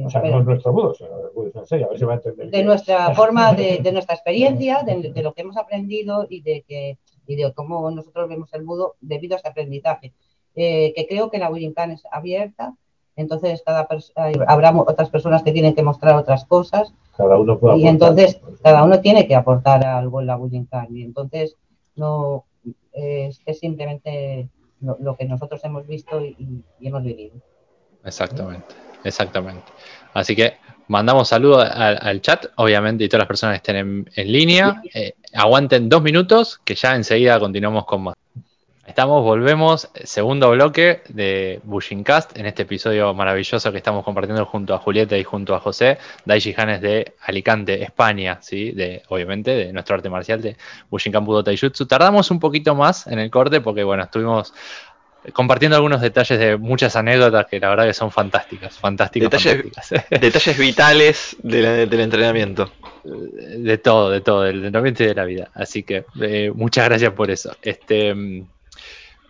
o 0.06 0.10
sea, 0.10 0.22
no 0.22 0.41
nuestro 0.43 0.72
budo, 0.72 0.93
sino 0.93 1.10
de 1.18 1.30
budo 1.35 1.51
a 1.56 1.76
ver 1.89 1.99
si 1.99 2.06
va 2.06 2.14
a 2.14 2.15
entender. 2.15 2.49
De 2.49 2.64
nuestra 2.64 3.14
forma, 3.15 3.51
de, 3.51 3.91
nuestra 3.91 4.15
experiencia, 4.15 4.84
de, 4.84 5.22
lo 5.22 5.34
que 5.34 5.41
hemos 5.41 5.57
aprendido 5.57 6.26
y 6.30 6.39
de 6.41 6.64
que 6.65 6.97
y 7.27 7.35
de 7.35 7.51
cómo 7.53 7.91
nosotros 7.91 8.30
vemos 8.30 8.49
el 8.53 8.64
budo 8.64 8.95
debido 9.01 9.35
a 9.35 9.38
este 9.38 9.49
aprendizaje. 9.49 10.14
Eh, 10.56 10.93
que 10.95 11.06
creo 11.06 11.30
que 11.30 11.38
la 11.38 11.49
Willingham 11.49 11.91
es 11.91 12.03
abierta, 12.10 12.73
entonces 13.18 13.61
cada 13.65 13.85
habrá 14.47 14.72
otras 14.72 15.10
personas 15.10 15.43
que 15.43 15.51
tienen 15.51 15.76
que 15.76 15.84
mostrar 15.84 16.15
otras 16.15 16.45
cosas. 16.45 16.93
Cada 17.18 17.38
uno 17.38 17.60
Y 17.76 17.88
entonces 17.88 18.39
cada 18.64 18.85
uno 18.85 19.01
tiene 19.01 19.27
que 19.27 19.35
aportar 19.35 19.85
algo 19.85 20.22
en 20.22 20.27
la 20.27 20.38
Willingham. 20.38 20.88
Y 20.95 21.03
entonces 21.03 21.57
no 21.97 22.45
es, 22.93 23.41
simplemente 23.59 24.49
lo, 24.81 25.15
que 25.15 25.25
nosotros 25.25 25.63
hemos 25.63 25.85
visto 25.87 26.23
y, 26.23 26.63
hemos 26.81 27.03
vivido. 27.03 27.35
Exactamente, 28.03 28.75
exactamente. 29.03 29.65
Así 30.13 30.35
que 30.35 30.53
mandamos 30.87 31.27
saludos 31.29 31.67
al, 31.69 32.21
chat, 32.21 32.45
obviamente, 32.55 33.03
y 33.03 33.09
todas 33.09 33.21
las 33.21 33.27
personas 33.27 33.61
que 33.61 33.71
estén 33.71 34.07
en, 34.15 34.31
línea. 34.31 34.81
Eh, 34.93 35.13
aguanten 35.33 35.89
dos 35.89 36.01
minutos, 36.01 36.59
que 36.63 36.75
ya 36.75 36.95
enseguida 36.95 37.39
continuamos 37.39 37.85
con 37.85 38.03
más. 38.03 38.15
Estamos, 38.89 39.23
volvemos, 39.23 39.87
segundo 40.03 40.49
bloque 40.49 41.03
de 41.09 41.59
Bushincast, 41.63 42.35
en 42.35 42.47
este 42.47 42.63
episodio 42.63 43.13
maravilloso 43.13 43.71
que 43.71 43.77
estamos 43.77 44.03
compartiendo 44.03 44.47
junto 44.47 44.73
a 44.73 44.79
Julieta 44.79 45.15
y 45.15 45.23
junto 45.23 45.53
a 45.53 45.59
José, 45.59 45.99
Daichi 46.25 46.55
Hanes 46.57 46.81
de 46.81 47.13
Alicante, 47.21 47.83
España, 47.83 48.39
¿sí? 48.41 48.71
de, 48.71 49.03
obviamente, 49.09 49.51
de 49.51 49.71
nuestro 49.73 49.93
arte 49.93 50.09
marcial 50.09 50.41
de 50.41 50.57
Bushinkan 50.89 51.23
Budo 51.23 51.43
Taijutsu. 51.43 51.85
Tardamos 51.85 52.31
un 52.31 52.39
poquito 52.39 52.73
más 52.73 53.05
en 53.05 53.19
el 53.19 53.29
corte 53.29 53.61
porque, 53.61 53.83
bueno, 53.83 54.01
estuvimos 54.01 54.55
compartiendo 55.33 55.75
algunos 55.75 56.01
detalles 56.01 56.39
de 56.39 56.57
muchas 56.57 56.95
anécdotas 56.95 57.45
que 57.45 57.59
la 57.59 57.69
verdad 57.69 57.85
que 57.85 57.93
son 57.93 58.09
fantásticas, 58.09 58.79
fantásticas. 58.79 59.29
Detalles, 60.09 60.57
vitales 60.57 61.37
del 61.43 61.93
entrenamiento. 61.93 62.71
De 63.03 63.77
todo, 63.77 64.09
de 64.09 64.21
todo, 64.21 64.41
del 64.41 64.65
entrenamiento 64.65 65.03
y 65.03 65.07
de 65.07 65.13
la 65.13 65.25
vida. 65.25 65.51
Así 65.53 65.83
que 65.83 66.05
eh, 66.19 66.51
muchas 66.55 66.85
gracias 66.85 67.13
por 67.13 67.29
eso. 67.29 67.55
Este 67.61 68.15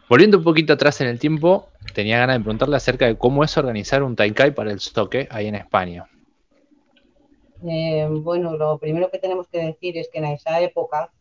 Volviendo 0.09 0.39
un 0.39 0.43
poquito 0.43 0.73
atrás 0.73 1.01
en 1.01 1.07
el 1.07 1.19
tiempo, 1.19 1.69
tenía 1.93 2.17
ganas 2.17 2.37
de 2.37 2.43
preguntarle 2.43 2.75
acerca 2.75 3.05
de 3.05 3.15
cómo 3.15 3.43
es 3.43 3.55
organizar 3.57 4.01
un 4.01 4.15
Taikai 4.15 4.55
para 4.55 4.71
el 4.71 4.79
Stoke 4.79 5.27
ahí 5.29 5.45
en 5.45 5.53
España. 5.53 6.09
Eh, 7.63 8.07
bueno, 8.09 8.57
lo 8.57 8.79
primero 8.79 9.11
que 9.11 9.19
tenemos 9.19 9.47
que 9.49 9.63
decir 9.63 9.99
es 9.99 10.09
que 10.11 10.17
en 10.17 10.25
esa 10.25 10.59
época 10.61 11.11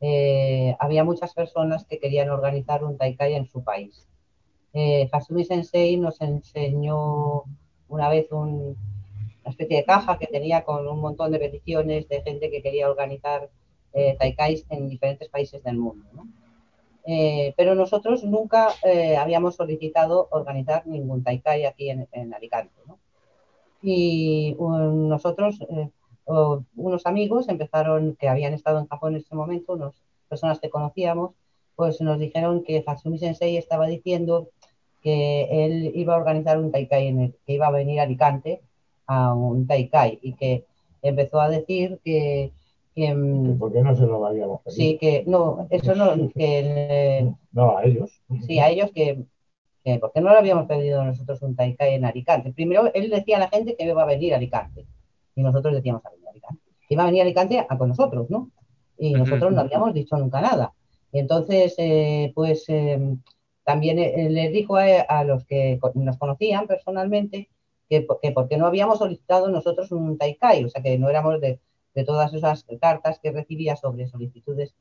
eh, 0.00 0.74
había 0.78 1.04
muchas 1.04 1.34
personas 1.34 1.84
que 1.84 1.98
querían 1.98 2.30
organizar 2.30 2.84
un 2.84 2.96
Taikai 2.96 3.34
en 3.34 3.46
su 3.46 3.62
país. 3.62 4.08
Eh, 4.72 5.10
Hasumi 5.12 5.44
Sensei 5.44 5.98
nos 5.98 6.18
enseñó 6.22 7.44
una 7.88 8.08
vez 8.08 8.32
una 8.32 8.74
especie 9.44 9.76
de 9.76 9.84
caja 9.84 10.18
que 10.18 10.26
tenía 10.26 10.64
con 10.64 10.88
un 10.88 11.00
montón 11.00 11.32
de 11.32 11.38
peticiones 11.38 12.08
de 12.08 12.22
gente 12.22 12.50
que 12.50 12.62
quería 12.62 12.88
organizar 12.88 13.50
eh, 13.92 14.16
Taikais 14.18 14.64
en 14.70 14.88
diferentes 14.88 15.28
países 15.28 15.62
del 15.62 15.76
mundo. 15.76 16.06
¿no? 16.14 16.26
Eh, 17.04 17.54
pero 17.56 17.74
nosotros 17.74 18.24
nunca 18.24 18.68
eh, 18.84 19.16
habíamos 19.16 19.56
solicitado 19.56 20.28
organizar 20.30 20.86
ningún 20.86 21.22
Taikai 21.22 21.64
aquí 21.64 21.90
en, 21.90 22.34
Alicante. 22.34 22.74
Y 23.82 24.56
nosotros, 24.58 25.60
eh, 25.70 25.88
unos 26.26 27.06
amigos 27.06 27.48
empezaron, 27.48 28.16
que 28.16 28.28
habían 28.28 28.52
estado 28.54 28.80
en 28.80 28.88
Japón 28.88 29.14
en 29.14 29.20
ese 29.20 29.34
momento, 29.34 29.72
unas 29.72 29.94
personas 30.28 30.60
que 30.60 30.68
conocíamos, 30.68 31.32
pues 31.76 32.00
nos 32.00 32.18
dijeron 32.18 32.64
que 32.64 32.82
Hatsumi 32.86 33.18
Sensei 33.18 33.56
estaba 33.56 33.86
diciendo 33.86 34.48
que 35.00 35.64
él 35.64 35.92
iba 35.94 36.14
a 36.14 36.18
organizar 36.18 36.58
un 36.58 36.72
Taikai, 36.72 37.06
en 37.06 37.20
el, 37.20 37.34
que 37.46 37.54
iba 37.54 37.68
a 37.68 37.70
venir 37.70 38.00
a 38.00 38.02
Alicante 38.02 38.60
a 39.06 39.32
un 39.32 39.66
Taikai 39.66 40.18
y 40.20 40.34
que 40.34 40.64
empezó 41.02 41.40
a 41.40 41.48
decir 41.48 42.00
que 42.04 42.52
Mm, 42.98 43.58
¿Por 43.58 43.72
qué 43.72 43.80
no 43.80 43.94
se 43.94 44.06
lo 44.06 44.26
habíamos 44.26 44.60
pedido? 44.62 44.76
Sí, 44.76 44.98
que 44.98 45.22
no, 45.26 45.66
eso 45.70 45.94
no, 45.94 46.28
que... 46.34 47.32
no, 47.52 47.78
a 47.78 47.84
ellos. 47.84 48.22
Sí, 48.44 48.58
a 48.58 48.70
ellos 48.70 48.90
que, 48.92 49.24
que, 49.84 49.98
¿por 49.98 50.12
qué 50.12 50.20
no 50.20 50.30
lo 50.30 50.38
habíamos 50.38 50.66
pedido 50.66 51.04
nosotros 51.04 51.40
un 51.42 51.54
Taikai 51.54 51.94
en 51.94 52.04
Alicante? 52.04 52.52
Primero, 52.52 52.90
él 52.92 53.08
decía 53.10 53.36
a 53.36 53.40
la 53.40 53.48
gente 53.48 53.76
que 53.76 53.84
iba 53.84 54.02
a 54.02 54.06
venir 54.06 54.34
a 54.34 54.36
Alicante, 54.36 54.86
y 55.36 55.42
nosotros 55.42 55.74
decíamos 55.74 56.04
a 56.04 56.10
venir 56.10 56.26
a 56.26 56.30
Alicante. 56.30 56.62
Iba 56.88 57.02
a 57.04 57.06
venir 57.06 57.20
a 57.20 57.24
Alicante 57.24 57.66
a 57.68 57.78
con 57.78 57.88
nosotros, 57.88 58.28
¿no? 58.30 58.50
Y 58.98 59.12
nosotros 59.12 59.52
no 59.52 59.60
habíamos 59.60 59.94
dicho 59.94 60.16
nunca 60.16 60.40
nada. 60.40 60.72
Y 61.12 61.20
entonces, 61.20 61.74
eh, 61.78 62.32
pues, 62.34 62.68
em, 62.68 63.22
también 63.62 63.98
eh, 64.00 64.28
les 64.28 64.52
dijo 64.52 64.76
a, 64.76 65.24
los 65.24 65.44
que 65.44 65.78
nos 65.94 66.16
conocían 66.16 66.66
personalmente 66.66 67.48
que, 67.88 68.06
que 68.20 68.32
porque 68.32 68.56
no 68.56 68.66
habíamos 68.66 68.98
solicitado 68.98 69.48
nosotros 69.48 69.92
un 69.92 70.18
Taikai, 70.18 70.64
o 70.64 70.68
sea, 70.68 70.82
que 70.82 70.98
no 70.98 71.08
éramos 71.08 71.40
de 71.40 71.60
de 71.98 72.04
todas 72.04 72.32
esas 72.32 72.64
cartas 72.80 73.18
que 73.18 73.32
recibía 73.32 73.74
sobre 73.74 74.06
solicitudes 74.06 74.72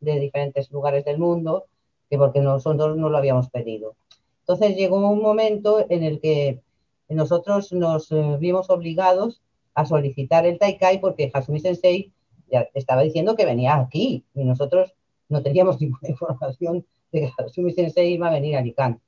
de 0.00 0.20
diferentes 0.20 0.70
lugares 0.70 1.06
del 1.06 1.18
mundo, 1.18 1.64
que 2.10 2.18
porque 2.18 2.40
nosotros 2.40 2.98
no 2.98 3.08
lo 3.08 3.16
habíamos 3.16 3.48
pedido. 3.48 3.96
Entonces 4.40 4.76
llegó 4.76 4.96
un 5.08 5.22
momento 5.22 5.86
en 5.88 6.02
el 6.02 6.20
que 6.20 6.60
nosotros 7.08 7.72
nos 7.72 8.12
eh, 8.12 8.36
vimos 8.38 8.68
obligados 8.68 9.40
a 9.72 9.86
solicitar 9.86 10.44
el 10.44 10.58
Taikai 10.58 11.00
porque 11.00 11.30
Hasumi 11.32 11.60
Sensei 11.60 12.12
ya 12.52 12.68
estaba 12.74 13.00
diciendo 13.00 13.36
que 13.36 13.46
venía 13.46 13.76
aquí 13.76 14.26
y 14.34 14.44
nosotros 14.44 14.94
no 15.30 15.42
teníamos 15.42 15.80
ninguna 15.80 16.10
información 16.10 16.84
de 17.10 17.20
que 17.20 17.32
Hasumi 17.38 17.72
Sensei 17.72 18.12
iba 18.12 18.28
a 18.28 18.32
venir 18.32 18.56
a 18.56 18.58
Alicante. 18.58 19.00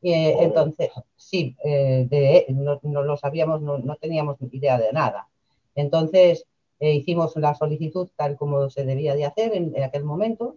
Eh, 0.00 0.34
entonces, 0.40 0.88
sí, 1.14 1.54
eh, 1.62 2.46
no, 2.48 3.02
lo 3.02 3.16
sabíamos, 3.18 3.60
no, 3.60 3.76
no, 3.76 3.96
teníamos 3.96 4.38
idea 4.50 4.78
de 4.78 4.94
nada. 4.94 5.28
Entonces, 5.74 6.46
eh, 6.78 6.94
hicimos 6.94 7.34
la 7.36 7.54
solicitud 7.54 8.08
tal 8.16 8.36
como 8.36 8.68
se 8.68 8.84
debía 8.84 9.14
de 9.14 9.24
hacer 9.24 9.54
en, 9.54 9.82
aquel 9.82 10.04
momento 10.04 10.56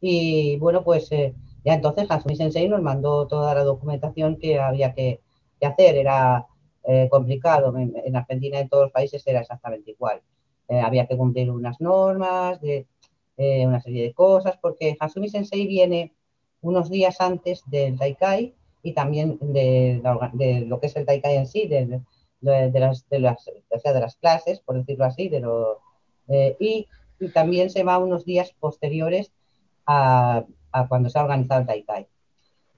y 0.00 0.56
bueno, 0.56 0.82
pues 0.82 1.12
eh, 1.12 1.34
ya 1.64 1.74
entonces 1.74 2.10
Hansumi 2.10 2.36
Sensei 2.36 2.68
nos 2.68 2.82
mandó 2.82 3.28
toda 3.28 3.54
la 3.54 3.62
documentación 3.62 4.36
que 4.36 4.58
había 4.58 4.94
que, 4.94 5.20
hacer. 5.60 5.96
Era 5.96 6.46
eh, 6.84 7.08
complicado, 7.08 7.76
en, 7.78 8.16
Argentina 8.16 8.58
en 8.58 8.68
todos 8.68 8.84
los 8.84 8.92
países 8.92 9.24
era 9.26 9.40
exactamente 9.40 9.92
igual. 9.92 10.20
había 10.68 11.06
que 11.06 11.16
cumplir 11.16 11.50
unas 11.50 11.80
normas, 11.80 12.60
de 12.60 12.86
una 13.36 13.80
serie 13.80 14.02
de 14.04 14.12
cosas, 14.12 14.58
porque 14.60 14.96
Hansumi 14.98 15.28
Sensei 15.28 15.66
viene 15.66 16.14
unos 16.62 16.90
días 16.90 17.20
antes 17.20 17.62
del 17.66 17.98
Taikai 17.98 18.54
y 18.82 18.92
también 18.92 19.38
de, 19.40 20.00
lo 20.66 20.80
que 20.80 20.86
es 20.86 20.96
el 20.96 21.06
Taikai 21.06 21.36
en 21.36 21.46
sí, 21.46 21.68
del, 21.68 22.02
de, 22.42 22.70
las, 22.80 23.08
de, 23.08 23.20
las, 23.20 23.44
de 23.44 24.00
las 24.00 24.16
clases, 24.16 24.60
por 24.60 24.76
decirlo 24.76 25.04
así, 25.04 25.28
de 25.28 25.40
lo, 25.40 25.80
eh, 26.28 26.56
y, 26.58 26.88
también 27.32 27.70
se 27.70 27.84
va 27.84 27.98
unos 27.98 28.24
días 28.24 28.52
posteriores 28.58 29.30
a, 29.86 30.44
a 30.72 30.88
cuando 30.88 31.08
se 31.08 31.18
ha 31.18 31.22
organizado 31.22 31.60
el 31.60 31.66
Taikai. 31.68 32.08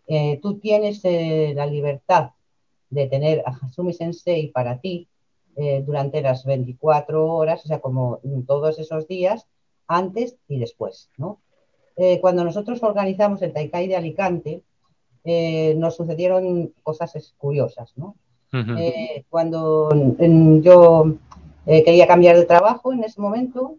Eh, 0.07 0.39
tú 0.43 0.59
tienes 0.59 1.01
eh, 1.05 1.55
la 1.57 1.65
libertad 1.65 2.33
de 2.91 3.07
tener 3.07 3.43
a 3.47 3.53
Hasumi 3.53 3.95
Sensei 3.95 4.49
para 4.49 4.81
ti 4.81 5.09
durante 5.87 6.21
las 6.21 6.45
24 6.45 7.29
horas, 7.29 7.65
o 7.65 7.69
sea, 7.69 7.81
como 7.81 8.19
todos 8.45 8.81
esos 8.81 9.07
días, 9.07 9.47
antes 9.87 10.37
y 10.49 10.59
después, 10.59 11.11
¿no? 11.17 11.41
cuando 12.21 12.43
nosotros 12.43 12.83
organizamos 12.83 13.41
el 13.41 13.53
Taikai 13.53 13.87
de 13.87 13.95
Alicante, 13.95 14.65
nos 15.77 15.95
sucedieron 15.95 16.75
cosas 16.83 17.35
curiosas, 17.39 17.93
¿no? 17.95 18.17
Eh, 18.55 19.25
cuando 19.29 19.89
yo 20.61 21.15
eh, 21.67 21.83
quería 21.83 22.07
cambiar 22.07 22.37
de 22.37 22.45
trabajo 22.45 22.93
en 22.93 23.03
ese 23.03 23.21
momento 23.21 23.77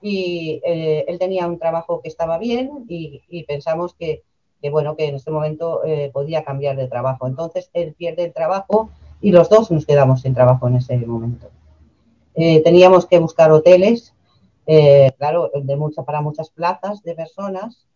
y 0.00 0.60
eh, 0.64 1.04
él 1.06 1.18
tenía 1.18 1.46
un 1.46 1.58
trabajo 1.58 2.00
que 2.00 2.08
estaba 2.08 2.38
bien 2.38 2.86
y, 2.88 3.44
pensamos 3.46 3.94
que, 3.94 4.22
bueno, 4.70 4.96
que 4.96 5.08
en 5.08 5.16
ese 5.16 5.30
momento 5.30 5.82
podía 6.12 6.44
cambiar 6.44 6.76
de 6.76 6.88
trabajo. 6.88 7.26
Entonces 7.26 7.70
él 7.72 7.94
pierde 7.96 8.24
el 8.24 8.32
trabajo 8.32 8.90
y 9.20 9.32
los 9.32 9.48
dos 9.48 9.70
nos 9.70 9.84
quedamos 9.84 10.22
sin 10.22 10.34
trabajo 10.34 10.66
en 10.68 10.76
ese 10.76 10.96
momento. 10.98 11.48
teníamos 12.34 13.06
que 13.06 13.18
buscar 13.18 13.52
hoteles, 13.52 14.14
claro, 15.18 15.50
de 15.54 15.76
mucha, 15.76 16.04
para 16.04 16.20
muchas 16.20 16.50
plazas 16.50 17.02
de 17.02 17.14
personas 17.14 17.86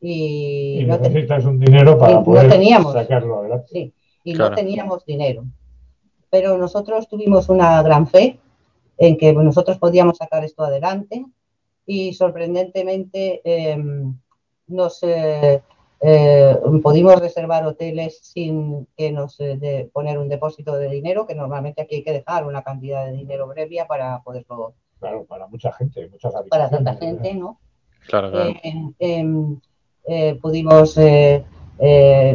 y, 0.00 0.84
no 0.86 0.98
necesitas 0.98 1.44
un 1.44 1.60
dinero 1.60 1.98
para 1.98 2.22
poder 2.24 2.50
sacarlo 2.92 3.40
adelante. 3.40 3.66
Sí, 3.70 3.92
y 4.24 4.34
no 4.34 4.50
teníamos 4.52 5.04
dinero 5.04 5.44
pero 6.30 6.56
nosotros 6.56 7.08
tuvimos 7.08 7.48
una 7.48 7.82
gran 7.82 8.06
fe 8.06 8.38
en 8.96 9.16
que 9.16 9.32
nosotros 9.32 9.78
podíamos 9.78 10.18
sacar 10.18 10.44
esto 10.44 10.62
adelante 10.62 11.24
y 11.86 12.12
sorprendentemente 12.12 13.40
em, 13.44 14.14
nos 14.68 15.02
eh, 15.02 15.62
eh, 16.00 16.56
pudimos 16.82 17.18
reservar 17.18 17.66
hoteles 17.66 18.20
sin 18.22 18.86
que 18.96 19.10
nos 19.10 19.38
eh, 19.40 19.56
de 19.56 19.90
poner 19.92 20.18
un 20.18 20.28
depósito 20.28 20.76
de 20.76 20.88
dinero, 20.88 21.26
que 21.26 21.34
normalmente 21.34 21.82
aquí 21.82 21.96
hay 21.96 22.04
que 22.04 22.12
dejar 22.12 22.46
una 22.46 22.62
cantidad 22.62 23.06
de 23.06 23.12
dinero 23.12 23.48
previa 23.52 23.86
para 23.86 24.22
poderlo. 24.22 24.74
Claro, 24.98 25.24
para 25.24 25.46
mucha 25.46 25.72
gente, 25.72 26.08
muchas 26.10 26.34
Para 26.50 26.68
tanta 26.68 26.94
gente, 26.94 27.32
¿no? 27.32 27.58
Claro, 28.06 28.30
claro. 28.30 28.52
Em, 28.98 29.58
pudimos, 30.42 30.98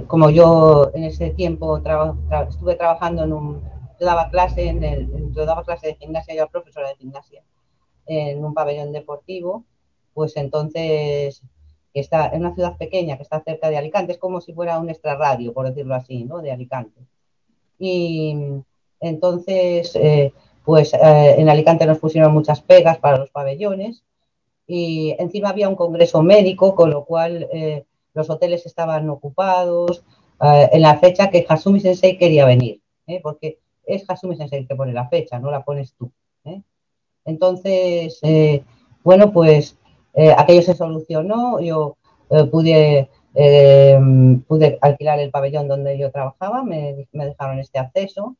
como 0.07 0.29
yo 0.31 0.89
en 0.95 1.03
ese 1.03 1.29
tiempo 1.29 1.77
estuve 1.77 2.75
trabajando 2.75 3.23
en 3.23 3.33
un, 3.33 3.61
yo 3.99 4.05
daba 4.05 4.29
clase 4.29 4.67
en 4.67 4.83
el, 4.83 5.33
yo 5.33 5.45
daba 5.45 5.63
clase 5.63 5.87
de 5.87 5.95
gimnasia, 5.95 6.33
yo 6.33 6.41
era 6.41 6.51
profesora 6.51 6.89
de 6.89 6.95
gimnasia 6.95 7.43
en 8.05 8.43
un 8.43 8.53
pabellón 8.53 8.91
deportivo, 8.91 9.65
pues 10.13 10.37
entonces 10.37 11.41
que 11.93 12.01
está 12.01 12.27
en 12.27 12.41
una 12.41 12.53
ciudad 12.53 12.77
pequeña 12.77 13.15
que 13.15 13.23
está 13.23 13.41
cerca 13.41 13.69
de 13.69 13.77
Alicante, 13.77 14.11
es 14.11 14.17
como 14.17 14.41
si 14.41 14.53
fuera 14.53 14.79
un 14.79 14.89
extrarradio, 14.89 15.53
por 15.53 15.65
decirlo 15.65 15.95
así, 15.95 16.25
¿no? 16.25 16.41
De 16.41 16.51
Alicante. 16.51 16.99
Y 17.79 18.35
entonces, 18.99 19.95
eh, 19.95 20.33
pues 20.65 20.93
eh, 20.93 21.35
en 21.37 21.47
Alicante 21.47 21.85
nos 21.85 21.99
pusieron 21.99 22.33
muchas 22.33 22.61
pegas 22.61 22.97
para 22.97 23.17
los 23.17 23.29
pabellones 23.29 24.03
y 24.67 25.15
encima 25.19 25.49
había 25.49 25.69
un 25.69 25.75
congreso 25.75 26.21
médico, 26.21 26.75
con 26.75 26.89
lo 26.89 27.05
cual 27.05 27.47
eh, 27.53 27.85
los 28.13 28.29
hoteles 28.29 28.65
estaban 28.65 29.09
ocupados 29.09 30.03
en 30.37 30.81
la 30.81 30.97
fecha 30.97 31.29
que 31.29 31.45
Hasumi 31.47 31.79
Sensei 31.79 32.17
quería 32.17 32.45
venir, 32.45 32.81
porque 33.23 33.59
es 33.85 34.09
Hasumi 34.09 34.35
Sensei 34.35 34.65
que 34.65 34.75
pone 34.75 34.93
la 34.93 35.07
fecha, 35.07 35.39
no 35.39 35.51
la 35.51 35.63
pones 35.63 35.93
tú. 35.93 36.11
Entonces, 37.25 38.19
bueno, 39.03 39.31
pues 39.31 39.77
eh, 40.15 40.33
aquello 40.35 40.61
se 40.61 40.73
solucionó, 40.73 41.59
yo 41.59 41.97
eh, 42.29 42.45
pude, 42.45 43.09
eh, 43.33 43.99
pude 44.47 44.79
alquilar 44.81 45.19
el 45.19 45.29
pabellón 45.29 45.67
donde 45.67 45.97
yo 45.97 46.09
trabajaba, 46.09 46.63
me, 46.63 47.05
dejaron 47.11 47.59
este 47.59 47.79
acceso 47.79 48.37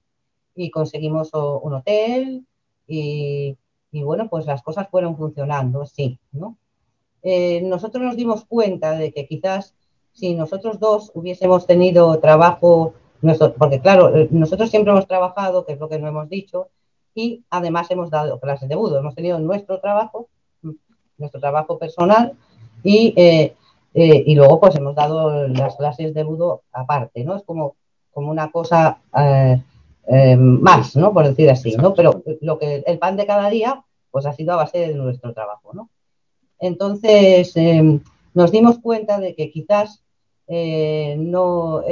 y 0.55 0.71
conseguimos 0.71 1.31
un 1.33 1.73
hotel 1.73 2.47
y, 2.87 3.57
bueno, 3.91 4.29
pues 4.29 4.45
las 4.45 4.63
cosas 4.63 4.87
fueron 4.89 5.17
funcionando, 5.17 5.85
sí, 5.85 6.19
¿no? 6.31 6.57
nosotros 7.63 8.03
nos 8.03 8.15
dimos 8.15 8.45
cuenta 8.45 8.91
de 8.91 9.11
que 9.11 9.25
quizás 9.25 9.73
si 10.11 10.35
nosotros 10.35 10.79
dos 10.79 11.11
hubiésemos 11.15 11.65
tenido 11.65 12.19
trabajo, 12.19 12.93
porque 13.57 13.79
claro, 13.79 14.11
nosotros 14.31 14.69
siempre 14.69 14.91
hemos 14.91 15.07
trabajado, 15.07 15.65
que 15.65 15.73
es 15.73 15.79
lo 15.79 15.89
que 15.89 15.99
no 15.99 16.07
hemos 16.07 16.29
dicho, 16.29 16.69
y 17.13 17.43
además 17.49 17.89
hemos 17.91 18.09
dado 18.09 18.39
clases 18.39 18.69
de 18.69 18.75
budo, 18.75 18.99
hemos 18.99 19.15
tenido 19.15 19.39
nuestro 19.39 19.79
trabajo 19.79 20.29
nuestro 21.17 21.39
trabajo 21.39 21.77
personal 21.77 22.33
y, 22.83 23.13
eh, 23.15 23.55
eh, 23.93 24.23
y 24.25 24.35
luego 24.35 24.59
pues 24.59 24.75
hemos 24.75 24.95
dado 24.95 25.47
las 25.47 25.75
clases 25.75 26.13
de 26.13 26.23
budo 26.23 26.63
aparte, 26.71 27.23
¿no? 27.23 27.35
Es 27.35 27.43
como, 27.43 27.75
como 28.11 28.31
una 28.31 28.51
cosa 28.51 28.99
eh, 29.17 30.35
más, 30.37 30.95
¿no? 30.95 31.13
Por 31.13 31.27
decir 31.27 31.49
así, 31.49 31.75
¿no? 31.75 31.93
Pero 31.93 32.23
lo 32.41 32.59
que 32.59 32.83
el 32.85 32.99
pan 32.99 33.15
de 33.15 33.25
cada 33.25 33.49
día 33.49 33.83
pues 34.11 34.25
ha 34.25 34.33
sido 34.33 34.53
a 34.53 34.57
base 34.57 34.79
de 34.79 34.93
nuestro 34.93 35.33
trabajo, 35.33 35.73
¿no? 35.73 35.89
Entonces 36.59 37.53
nos 38.33 38.51
dimos 38.51 38.79
cuenta 38.79 39.19
de 39.19 39.35
que 39.35 39.51
quizás 39.51 40.03
no, 40.47 41.83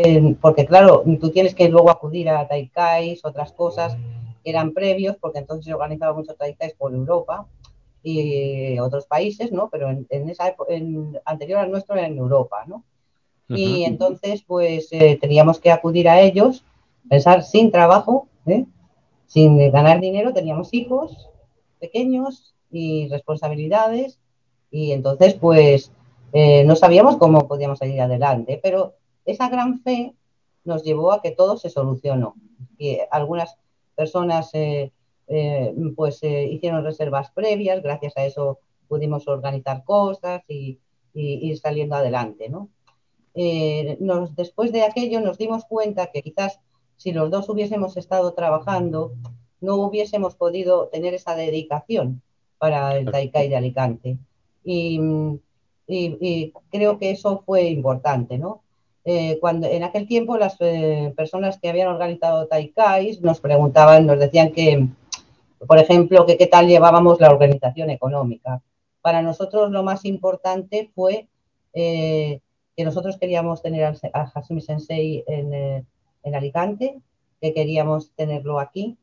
porque 0.42 0.66
claro, 0.66 1.04
tú 1.20 1.32
tienes 1.32 1.56
que 1.56 1.70
luego 1.70 1.90
acudir 1.90 2.30
a 2.30 2.48
taikais, 2.48 3.26
otras 3.26 3.52
cosas 3.52 3.98
que 4.44 4.50
eran 4.50 4.74
previos, 4.74 5.16
porque 5.20 5.40
entonces 5.40 5.66
se 5.66 5.74
organizaba 5.74 6.14
mucho 6.14 6.36
taikais 6.36 6.74
por 6.74 6.94
Europa, 6.94 7.48
y 8.04 8.78
otros 8.80 9.06
países, 9.06 9.52
¿no? 9.52 9.70
Pero 9.70 9.90
en, 9.90 10.30
esa 10.30 10.56
en, 10.68 11.18
anterior 11.24 11.60
al 11.60 11.72
nuestro 11.72 11.96
era 11.96 12.06
en 12.06 12.18
Europa, 12.18 12.66
¿no? 12.68 12.84
Y 13.48 13.84
entonces, 13.84 14.42
pues 14.42 14.88
eh, 14.92 15.18
teníamos 15.22 15.60
que 15.60 15.70
acudir 15.72 16.10
a 16.10 16.20
ellos, 16.22 16.64
pensar 17.08 17.44
sin 17.44 17.72
trabajo, 17.72 18.28
¿eh? 18.48 18.66
sin 19.28 19.72
ganar 19.72 20.00
dinero, 20.00 20.34
teníamos 20.34 20.74
hijos 20.74 21.30
pequeños 21.80 22.56
y 22.72 23.10
responsabilidades, 23.10 24.18
y 24.72 24.92
entonces, 24.92 25.36
pues 25.36 25.92
eh, 26.34 26.64
no 26.66 26.76
sabíamos 26.76 27.18
cómo 27.18 27.48
podíamos 27.48 27.80
salir 27.80 28.02
adelante, 28.02 28.60
pero 28.62 28.96
esa 29.26 29.48
gran 29.50 29.80
fe 29.82 30.14
nos 30.66 30.84
llevó 30.84 31.14
a 31.14 31.22
que 31.22 31.32
todo 31.32 31.58
se 31.58 31.70
solucionó. 31.70 32.36
Y 32.78 33.00
algunas 33.12 33.56
personas 33.96 34.52
eh, 35.28 35.74
pues 35.96 36.22
eh, 36.24 36.48
hicieron 36.52 36.84
reservas 36.84 37.32
previas, 37.32 37.82
gracias 37.82 38.18
a 38.18 38.26
eso 38.26 38.60
pudimos 38.88 39.28
organizar 39.28 39.84
cosas 39.84 40.44
y, 40.48 40.80
ir 41.16 41.60
saliendo 41.60 41.96
adelante, 41.96 42.50
¿no? 42.50 42.70
Eh, 43.36 43.98
después 44.36 44.72
de 44.72 44.82
aquello 44.82 45.22
nos 45.22 45.38
dimos 45.38 45.64
cuenta 45.66 46.08
que 46.08 46.24
quizás 46.24 46.60
si 46.98 47.12
los 47.12 47.30
dos 47.30 47.50
hubiésemos 47.50 47.98
estado 47.98 48.34
trabajando, 48.34 49.14
no 49.62 49.76
hubiésemos 49.76 50.36
podido 50.36 50.88
tener 50.88 51.14
esa 51.14 51.36
dedicación 51.36 52.24
para 52.58 52.98
el 52.98 53.12
Taikai 53.12 53.48
de 53.48 53.56
Alicante. 53.56 54.18
Y, 54.64 55.00
creo 55.88 56.98
que 56.98 57.12
eso 57.12 57.44
fue 57.46 57.64
importante, 57.64 58.38
¿no? 58.38 58.62
cuando 59.42 59.68
en 59.68 59.84
aquel 59.84 60.08
tiempo 60.08 60.38
las 60.38 60.56
personas 61.16 61.60
que 61.60 61.70
habían 61.70 61.90
organizado 61.90 62.48
Taikais 62.48 63.22
nos 63.22 63.42
preguntaban, 63.42 64.06
nos 64.06 64.18
decían 64.18 64.54
que, 64.54 64.88
por 65.68 65.78
ejemplo, 65.78 66.26
que 66.26 66.38
qué 66.38 66.48
tal 66.48 66.68
llevábamos 66.68 67.20
la 67.20 67.30
organización 67.30 67.90
económica. 67.90 68.62
Para 69.02 69.22
nosotros 69.22 69.72
lo 69.72 69.84
más 69.84 70.06
importante 70.06 70.90
fue 70.96 71.28
eh, 71.74 72.40
que 72.76 72.86
nosotros 72.86 73.18
queríamos 73.18 73.62
tener 73.62 73.84
a 74.14 74.32
Hasumi 74.34 74.62
Sensei 74.62 75.24
eh, 75.28 75.84
en, 76.24 76.36
Alicante, 76.36 77.00
que 77.42 77.54
queríamos 77.54 78.12
tenerlo 78.16 78.60
aquí 78.60 78.98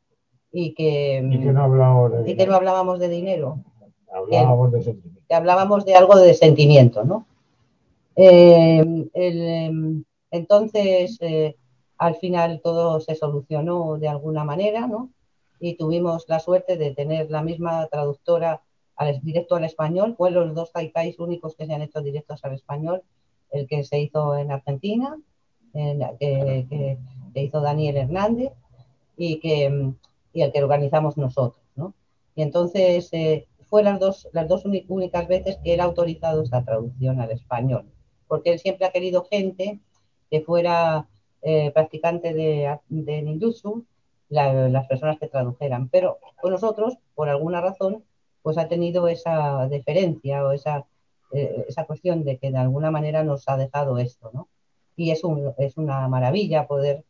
y 0.52 0.72
que, 0.72 1.20
no, 1.22 1.62
hablábamos 1.62 2.24
de, 2.24 2.46
no 2.46 2.54
hablábamos 2.54 2.98
de 2.98 3.08
dinero. 3.08 3.58
Hablábamos 4.12 4.72
de 4.72 4.82
sentimiento. 4.82 5.22
Que 5.28 5.34
hablábamos 5.34 5.84
de 5.84 5.94
algo 5.94 6.16
de 6.16 6.34
sentimiento, 6.34 7.04
¿no? 7.04 7.26
Eh, 8.16 9.08
em, 9.14 10.04
entonces, 10.30 11.18
al 11.96 12.16
final 12.16 12.60
todo 12.62 13.00
se 13.00 13.14
solucionó 13.14 13.98
de 13.98 14.08
alguna 14.08 14.44
manera, 14.44 14.86
¿no? 14.86 15.10
y 15.60 15.74
tuvimos 15.74 16.24
la 16.26 16.40
suerte 16.40 16.76
de 16.76 16.94
tener 16.94 17.30
la 17.30 17.42
misma 17.42 17.86
traductora 17.88 18.62
al, 18.96 19.20
directo 19.20 19.54
al 19.54 19.64
español. 19.64 20.14
Fue 20.16 20.30
los 20.30 20.54
dos 20.54 20.72
taikais 20.72 21.18
únicos 21.18 21.54
que 21.54 21.66
se 21.66 21.74
han 21.74 21.82
hecho 21.82 22.00
directos 22.00 22.40
al 22.42 22.54
español, 22.54 23.02
el 23.50 23.68
que 23.68 23.84
se 23.84 24.00
hizo 24.00 24.36
en 24.36 24.50
Argentina, 24.50 25.18
que, 25.72 26.96
hizo 27.34 27.60
Daniel 27.60 27.98
Hernández 27.98 28.52
y, 29.16 29.38
que, 29.38 29.92
y 30.32 30.42
el 30.42 30.50
que 30.50 30.62
organizamos 30.62 31.18
nosotros. 31.18 31.62
¿no? 31.76 31.92
Y 32.34 32.42
entonces 32.42 33.10
eh, 33.12 33.46
fue 33.70 33.82
las 33.84 33.98
dos, 33.98 34.28
las 34.32 34.48
dos 34.48 34.64
únicas 34.64 35.28
veces 35.28 35.58
que 35.62 35.74
él 35.74 35.80
ha 35.80 35.84
autorizado 35.84 36.42
esta 36.42 36.64
traducción 36.64 37.20
al 37.20 37.30
español, 37.30 37.86
porque 38.26 38.50
él 38.52 38.58
siempre 38.58 38.86
ha 38.86 38.90
querido 38.90 39.24
gente 39.24 39.80
que 40.28 40.40
fuera 40.42 41.08
eh, 41.42 41.70
practicante 41.70 42.34
de, 42.34 42.76
de 42.88 43.22
ninjutsu 43.22 43.86
las 44.28 44.86
personas 44.86 45.18
que 45.18 45.26
tradujeran. 45.26 45.88
Pero 45.88 46.18
con 46.40 46.52
nosotros, 46.52 46.98
por 47.14 47.28
alguna 47.28 47.60
razón, 47.60 48.04
pues 48.42 48.58
ha 48.58 48.68
tenido 48.68 49.08
esa 49.08 49.66
deferencia 49.68 50.44
o 50.44 50.52
esa, 50.52 50.86
eh, 51.32 51.64
esa 51.68 51.84
cuestión 51.84 52.24
de 52.24 52.38
que 52.38 52.50
de 52.50 52.58
alguna 52.58 52.90
manera 52.90 53.24
nos 53.24 53.48
ha 53.48 53.56
dejado 53.56 53.98
esto, 53.98 54.30
¿no? 54.32 54.48
Y 54.96 55.10
es, 55.10 55.24
un, 55.24 55.52
es 55.58 55.76
una 55.76 56.06
maravilla 56.08 56.66
poder 56.66 57.04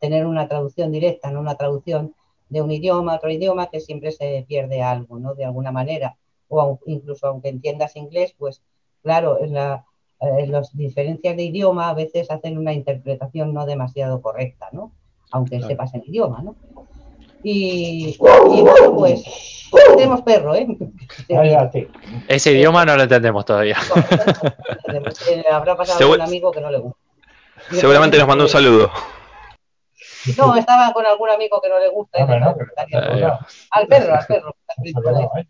tener 0.00 0.26
una 0.26 0.48
traducción 0.48 0.92
directa, 0.92 1.30
no 1.30 1.40
una 1.40 1.54
traducción 1.54 2.14
de 2.48 2.62
un 2.62 2.70
idioma 2.70 3.12
a 3.12 3.16
otro 3.16 3.30
idioma 3.30 3.68
que 3.68 3.80
siempre 3.80 4.12
se 4.12 4.44
pierde 4.48 4.82
algo, 4.82 5.18
¿no? 5.18 5.34
De 5.34 5.44
alguna 5.44 5.72
manera. 5.72 6.16
O 6.48 6.78
incluso 6.86 7.26
aunque 7.26 7.48
entiendas 7.48 7.96
inglés, 7.96 8.34
pues 8.38 8.62
claro, 9.02 9.40
en, 9.40 9.54
la, 9.54 9.84
en 10.20 10.52
las 10.52 10.76
diferencias 10.76 11.36
de 11.36 11.42
idioma 11.42 11.88
a 11.88 11.94
veces 11.94 12.30
hacen 12.30 12.58
una 12.58 12.72
interpretación 12.72 13.52
no 13.52 13.66
demasiado 13.66 14.22
correcta, 14.22 14.68
¿no? 14.72 14.92
aunque 15.30 15.60
sepas 15.62 15.94
el 15.94 16.02
idioma, 16.06 16.40
¿no? 16.42 16.56
Y, 17.42 18.16
bueno, 18.18 18.94
pues 18.94 19.22
tenemos 19.96 20.22
perro, 20.22 20.54
¿eh? 20.54 20.66
Ese 22.28 22.52
idioma 22.52 22.84
no 22.84 22.96
lo 22.96 23.02
entendemos 23.02 23.44
todavía. 23.44 23.76
Eh, 25.28 25.44
habrá 25.52 25.76
pasado 25.76 26.12
un 26.12 26.20
amigo 26.20 26.50
que 26.50 26.60
no 26.60 26.70
le 26.70 26.78
gusta. 26.78 26.98
Seguramente 27.70 28.18
nos 28.18 28.26
mandó 28.26 28.44
un 28.44 28.50
saludo. 28.50 28.90
No, 30.36 30.56
estaba 30.56 30.92
con 30.92 31.06
algún 31.06 31.30
amigo 31.30 31.60
que 31.60 31.68
no 31.68 31.78
le 31.78 31.88
gusta. 31.88 32.18
al 33.70 33.86
perro, 33.86 34.14
al 34.14 34.26
perro. 34.26 34.54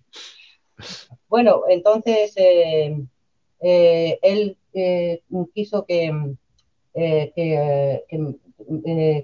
Bueno, 1.28 1.62
entonces 1.68 2.34
eh, 2.36 2.94
eh, 3.60 4.18
él 4.22 4.58
quiso 5.54 5.86
que, 5.86 6.12
que, 6.94 8.04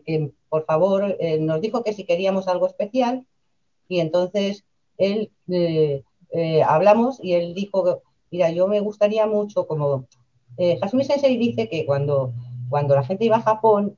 que 0.07 0.33
por 0.53 0.66
favor, 0.66 1.16
eh, 1.19 1.39
nos 1.39 1.62
dijo 1.62 1.83
que 1.83 1.95
si 1.95 2.05
queríamos 2.05 2.47
algo 2.47 2.66
especial 2.66 3.24
y 3.89 4.01
entonces 4.01 4.66
él 4.99 5.33
eh, 5.49 6.03
eh, 6.31 6.62
hablamos 6.62 7.19
y 7.23 7.33
él 7.33 7.55
dijo, 7.55 8.03
mira, 8.31 8.51
yo 8.51 8.69
me 8.69 8.81
gustaría 8.81 9.27
mucho 9.27 9.66
como... 9.66 10.07
Hasumi 10.83 11.05
Sensei 11.05 11.39
dice 11.39 11.70
que 11.70 11.87
cuando, 11.87 12.35
cuando 12.73 12.97
la 12.97 13.05
gente 13.05 13.24
iba 13.24 13.36
a 13.36 13.43
Japón 13.43 13.97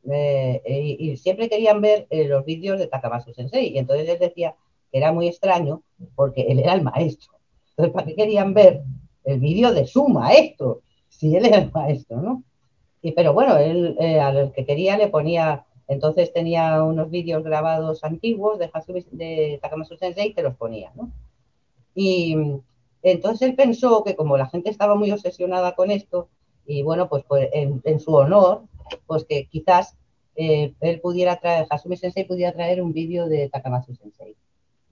y, 0.67 1.17
siempre 1.17 1.49
querían 1.49 1.81
ver 1.81 2.07
los 2.11 2.45
vídeos 2.45 2.79
de 2.79 2.89
Takamatsu 2.89 3.33
Sensei 3.33 3.69
y 3.69 3.79
entonces 3.79 4.07
él 4.09 4.19
decía 4.19 4.55
que 4.91 4.99
era 4.99 5.13
muy 5.13 5.29
extraño 5.29 5.83
porque 6.15 6.43
él 6.43 6.59
era 6.59 6.75
el 6.75 6.83
maestro. 6.83 7.33
Entonces, 7.71 7.95
¿para 7.95 8.07
qué 8.07 8.15
querían 8.15 8.53
ver 8.53 8.83
el 9.25 9.41
vídeo 9.41 9.73
de 9.73 9.87
su 9.87 10.07
maestro? 10.09 10.83
si 11.19 11.37
él 11.37 11.47
era 11.47 11.59
el 11.59 11.73
maestro, 11.73 12.21
¿no? 12.21 12.43
Y, 13.03 13.13
pero 13.13 13.33
bueno, 13.33 13.57
él 13.57 13.97
eh, 14.01 14.19
al 14.21 14.53
que 14.53 14.65
quería 14.65 14.97
le 14.97 15.09
ponía, 15.09 15.65
entonces 15.89 16.33
tenía 16.33 16.83
unos 16.83 17.11
vídeos 17.11 17.45
grabados 17.45 18.03
antiguos 18.03 18.59
de, 18.59 18.71
de 19.13 19.59
Takamasu 19.61 19.97
Sensei 19.97 20.35
que 20.35 20.43
los 20.43 20.57
ponía, 20.57 20.91
¿no? 20.95 21.11
Y 21.95 22.37
entonces 23.03 23.49
él 23.49 23.55
pensó 23.55 24.03
que 24.03 24.17
como 24.17 24.37
la 24.37 24.47
gente 24.47 24.71
estaba 24.71 24.95
muy 24.97 25.11
obsesionada 25.13 25.75
con 25.75 25.91
esto, 25.91 26.29
y 26.67 26.83
bueno, 26.83 27.09
pues, 27.09 27.25
pues 27.29 27.49
en, 27.53 28.01
su 28.01 28.15
honor, 28.15 28.63
pues 29.07 29.25
que 29.25 29.47
quizás 29.47 29.97
eh, 30.37 30.75
él 30.81 31.01
pudiera 31.01 31.37
traer, 31.37 31.67
Hasumi 31.71 31.97
Sensei 31.97 32.25
pudiera 32.25 32.53
traer 32.53 32.83
un 32.83 32.93
vídeo 32.93 33.29
de 33.29 33.49
Takamasu 33.49 33.95
Sensei. 33.95 34.37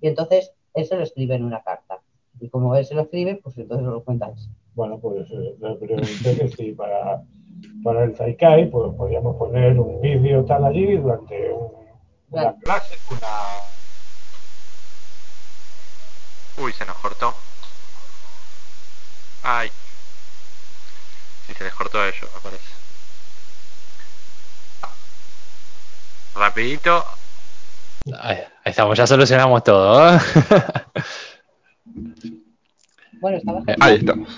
Y 0.00 0.08
entonces 0.08 0.52
él 0.74 0.86
se 0.86 0.96
lo 0.96 1.02
escribe 1.02 1.34
en 1.34 1.44
una 1.44 1.62
carta. 1.62 2.00
Y 2.40 2.48
como 2.48 2.74
él 2.76 2.84
se 2.84 2.94
lo 2.94 3.02
escribe, 3.02 3.36
pues 3.42 3.56
entonces 3.58 3.86
lo 3.86 4.02
cuentas. 4.02 4.48
Bueno, 4.74 4.98
pues 4.98 5.30
eh, 5.30 5.54
le 5.60 5.74
pregunté 5.76 6.36
que 6.36 6.48
si 6.48 6.72
para, 6.72 7.22
para 7.84 8.04
el 8.04 8.16
Zaikai 8.16 8.70
pues 8.70 8.94
podríamos 8.94 9.36
poner 9.36 9.78
un 9.78 10.00
vídeo 10.00 10.44
tal 10.44 10.64
allí 10.64 10.96
durante 10.96 11.52
una 12.30 12.54
clase, 12.56 12.98
una... 13.10 13.28
Uy, 16.64 16.72
se 16.72 16.84
nos 16.86 16.96
cortó. 16.96 17.34
Ay. 19.42 19.70
Y 21.48 21.54
se 21.54 21.64
les 21.64 21.74
cortó 21.74 22.00
a 22.00 22.08
ellos, 22.08 22.28
me 22.34 22.40
parece. 22.42 22.72
Rapidito. 26.34 27.04
Ahí, 28.20 28.38
estamos, 28.64 28.98
ya 28.98 29.06
solucionamos 29.06 29.62
todo. 29.62 30.18
Bueno, 33.20 33.36
estaba 33.36 33.60
eh, 33.68 33.76
Ahí 33.78 33.96
estamos. 33.96 34.28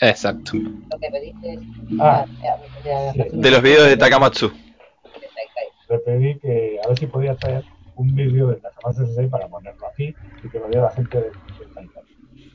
Exacto. 0.00 0.52
Lo 0.56 0.98
que 0.98 1.10
pediste 1.10 1.60
ah, 2.00 2.24
de 3.32 3.50
los 3.50 3.62
vídeos 3.62 3.86
de 3.86 3.96
Takamatsu. 3.96 4.50
Le 5.88 5.98
pedí 6.00 6.38
que 6.40 6.80
a 6.84 6.88
ver 6.88 6.98
si 6.98 7.06
podía 7.06 7.36
traer 7.36 7.64
un 7.94 8.14
vídeo 8.14 8.48
de 8.48 8.56
Takamatsu 8.56 9.06
Sensei 9.06 9.28
para 9.28 9.46
ponerlo 9.46 9.86
aquí 9.86 10.14
y 10.42 10.48
que 10.48 10.58
lo 10.58 10.66
viera 10.66 10.86
la 10.86 10.90
gente 10.90 11.18
de, 11.18 11.30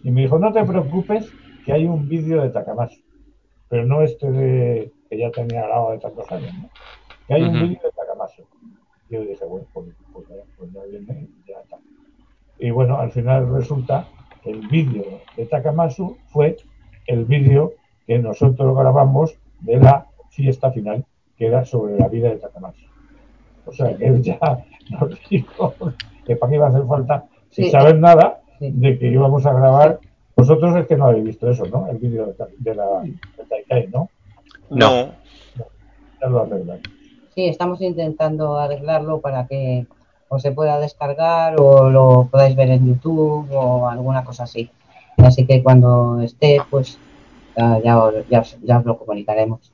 Y 0.04 0.12
me 0.12 0.22
dijo, 0.22 0.38
no 0.40 0.52
te 0.52 0.64
preocupes 0.66 1.32
que 1.66 1.72
hay 1.72 1.86
un 1.86 2.10
vídeo 2.10 2.42
de 2.42 2.50
Takamatsu, 2.50 3.00
pero 3.70 3.86
no 3.86 4.02
este 4.02 4.30
de 4.32 4.92
que 5.10 5.18
ya 5.18 5.32
tenía 5.32 5.64
grabado 5.64 5.92
de 5.92 6.00
tantos 6.00 6.32
años, 6.32 6.54
¿no? 6.54 6.70
Que 7.28 7.34
hay 7.34 7.44
un 7.44 7.54
vídeo 7.54 7.80
de 7.84 7.92
Takamatsu. 7.92 8.44
Y 9.10 9.14
yo 9.14 9.22
dije, 9.22 9.46
bueno, 9.46 9.66
pues, 9.74 9.88
pues, 10.14 10.26
pues 10.58 10.74
ya 10.74 10.84
viene, 10.84 11.28
ya 11.48 11.60
está. 11.60 11.78
Y 12.60 12.72
bueno, 12.72 12.98
al 12.98 13.12
final 13.12 13.52
resulta 13.52 14.08
el 14.46 14.68
vídeo 14.68 15.22
de 15.36 15.46
Takamatsu 15.46 16.18
fue 16.28 16.58
el 17.08 17.26
vídeo 17.26 17.74
que 18.08 18.20
nosotros 18.20 18.78
grabamos 18.78 19.38
de 19.62 19.78
la 19.78 20.08
fiesta 20.30 20.72
final, 20.72 21.06
que 21.38 21.48
era 21.48 21.66
sobre 21.66 21.98
la 21.98 22.08
vida 22.08 22.30
de 22.30 22.38
Takamatsu. 22.38 22.86
O 23.66 23.72
sea, 23.72 23.96
que 23.98 24.06
él 24.06 24.22
ya 24.22 24.40
nos 24.90 25.20
dijo 25.30 25.74
que 26.26 26.36
para 26.36 26.50
qué 26.50 26.56
iba 26.56 26.68
a 26.68 26.70
hacer 26.70 26.86
falta, 26.86 27.26
sin 27.50 27.72
saber 27.72 28.00
nada, 28.00 28.42
de 28.60 28.98
que 29.00 29.08
íbamos 29.08 29.46
a 29.46 29.54
grabar. 29.54 30.00
Vosotros 30.48 30.76
es 30.76 30.86
que 30.86 30.96
no 30.96 31.08
habéis 31.08 31.24
visto 31.24 31.50
eso, 31.50 31.66
¿no? 31.66 31.88
El 31.90 31.98
vídeo 31.98 32.36
de, 32.60 32.76
la 32.76 33.02
de 33.02 33.46
Taikai, 33.50 33.88
¿no? 33.88 34.12
No. 34.70 35.12
Ya 36.22 36.28
lo 36.28 36.42
arreglan. 36.42 36.82
Sí, 37.34 37.48
estamos 37.48 37.82
intentando 37.82 38.60
arreglarlo 38.60 39.22
para 39.22 39.48
que 39.48 39.88
o 40.30 40.38
se 40.38 40.52
pueda 40.52 40.80
descargar 40.80 41.60
o 41.60 41.90
lo 41.90 42.28
podáis 42.32 42.56
ver 42.56 42.70
en 42.70 42.86
YouTube 42.86 43.48
o 43.52 43.90
alguna 43.90 44.24
cosa 44.24 44.44
así. 44.44 44.70
Así 45.18 45.48
que 45.48 45.64
cuando 45.64 46.22
esté, 46.22 46.62
pues 46.70 47.00
ya, 47.58 47.82
ya, 48.30 48.44
ya, 48.62 48.78
os 48.78 48.86
lo 48.86 49.00
comunicaremos. 49.00 49.72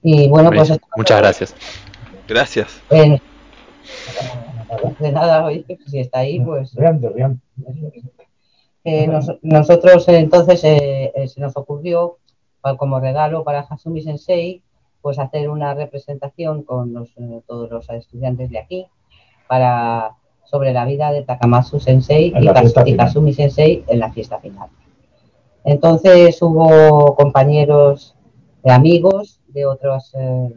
Y 0.00 0.28
bueno, 0.28 0.52
pues... 0.52 0.78
Muchas 0.96 1.18
gracias. 1.18 1.56
Gracias. 2.28 2.80
de 5.00 5.12
nada, 5.12 5.44
oye, 5.44 5.64
si 5.88 5.98
está 5.98 6.20
ahí, 6.20 6.38
pues... 6.38 6.72
Eh, 8.88 9.06
nosotros 9.42 10.08
entonces 10.08 10.64
eh, 10.64 11.12
eh, 11.14 11.28
se 11.28 11.40
nos 11.40 11.56
ocurrió, 11.56 12.16
como 12.78 13.00
regalo 13.00 13.44
para 13.44 13.60
Hasumi 13.60 14.00
Sensei, 14.00 14.62
pues 15.02 15.18
hacer 15.18 15.48
una 15.48 15.74
representación 15.74 16.62
con 16.62 16.92
los, 16.92 17.14
todos 17.46 17.70
los 17.70 17.88
estudiantes 17.90 18.50
de 18.50 18.58
aquí 18.58 18.86
para 19.46 20.16
sobre 20.44 20.72
la 20.72 20.86
vida 20.86 21.12
de 21.12 21.22
Takamatsu 21.22 21.78
Sensei 21.78 22.32
y, 22.34 22.96
Kasumi 22.96 23.34
Sensei 23.34 23.84
en 23.86 23.98
la 23.98 24.10
fiesta 24.10 24.38
final. 24.38 24.70
Entonces 25.64 26.40
hubo 26.40 27.14
compañeros 27.14 28.16
de 28.64 28.72
amigos 28.72 29.40
de 29.48 29.66
otras 29.66 30.12
eh, 30.14 30.48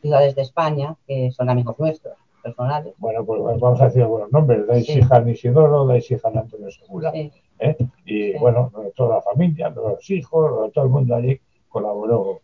ciudades 0.00 0.34
de 0.34 0.42
España 0.42 0.96
que 1.06 1.30
son 1.30 1.48
amigos 1.48 1.76
nuestros, 1.78 2.16
personales. 2.48 2.94
Bueno, 2.98 3.24
pues 3.24 3.40
vamos 3.60 3.80
a 3.80 3.84
decir 3.84 4.02
algunos 4.02 4.30
nombres, 4.32 4.66
Daishihan 4.66 5.24
sí. 5.24 5.30
Isidoro, 5.32 5.86
Daishihan 5.86 6.36
Antonio 6.36 6.70
Segura, 6.70 7.12
¿eh? 7.14 7.76
y 8.04 8.38
bueno, 8.38 8.72
toda 8.94 9.16
la 9.16 9.22
familia, 9.22 9.70
los 9.70 10.10
hijos, 10.10 10.72
todo 10.72 10.84
el 10.84 10.90
mundo 10.90 11.14
allí 11.14 11.40
colaboró. 11.68 12.40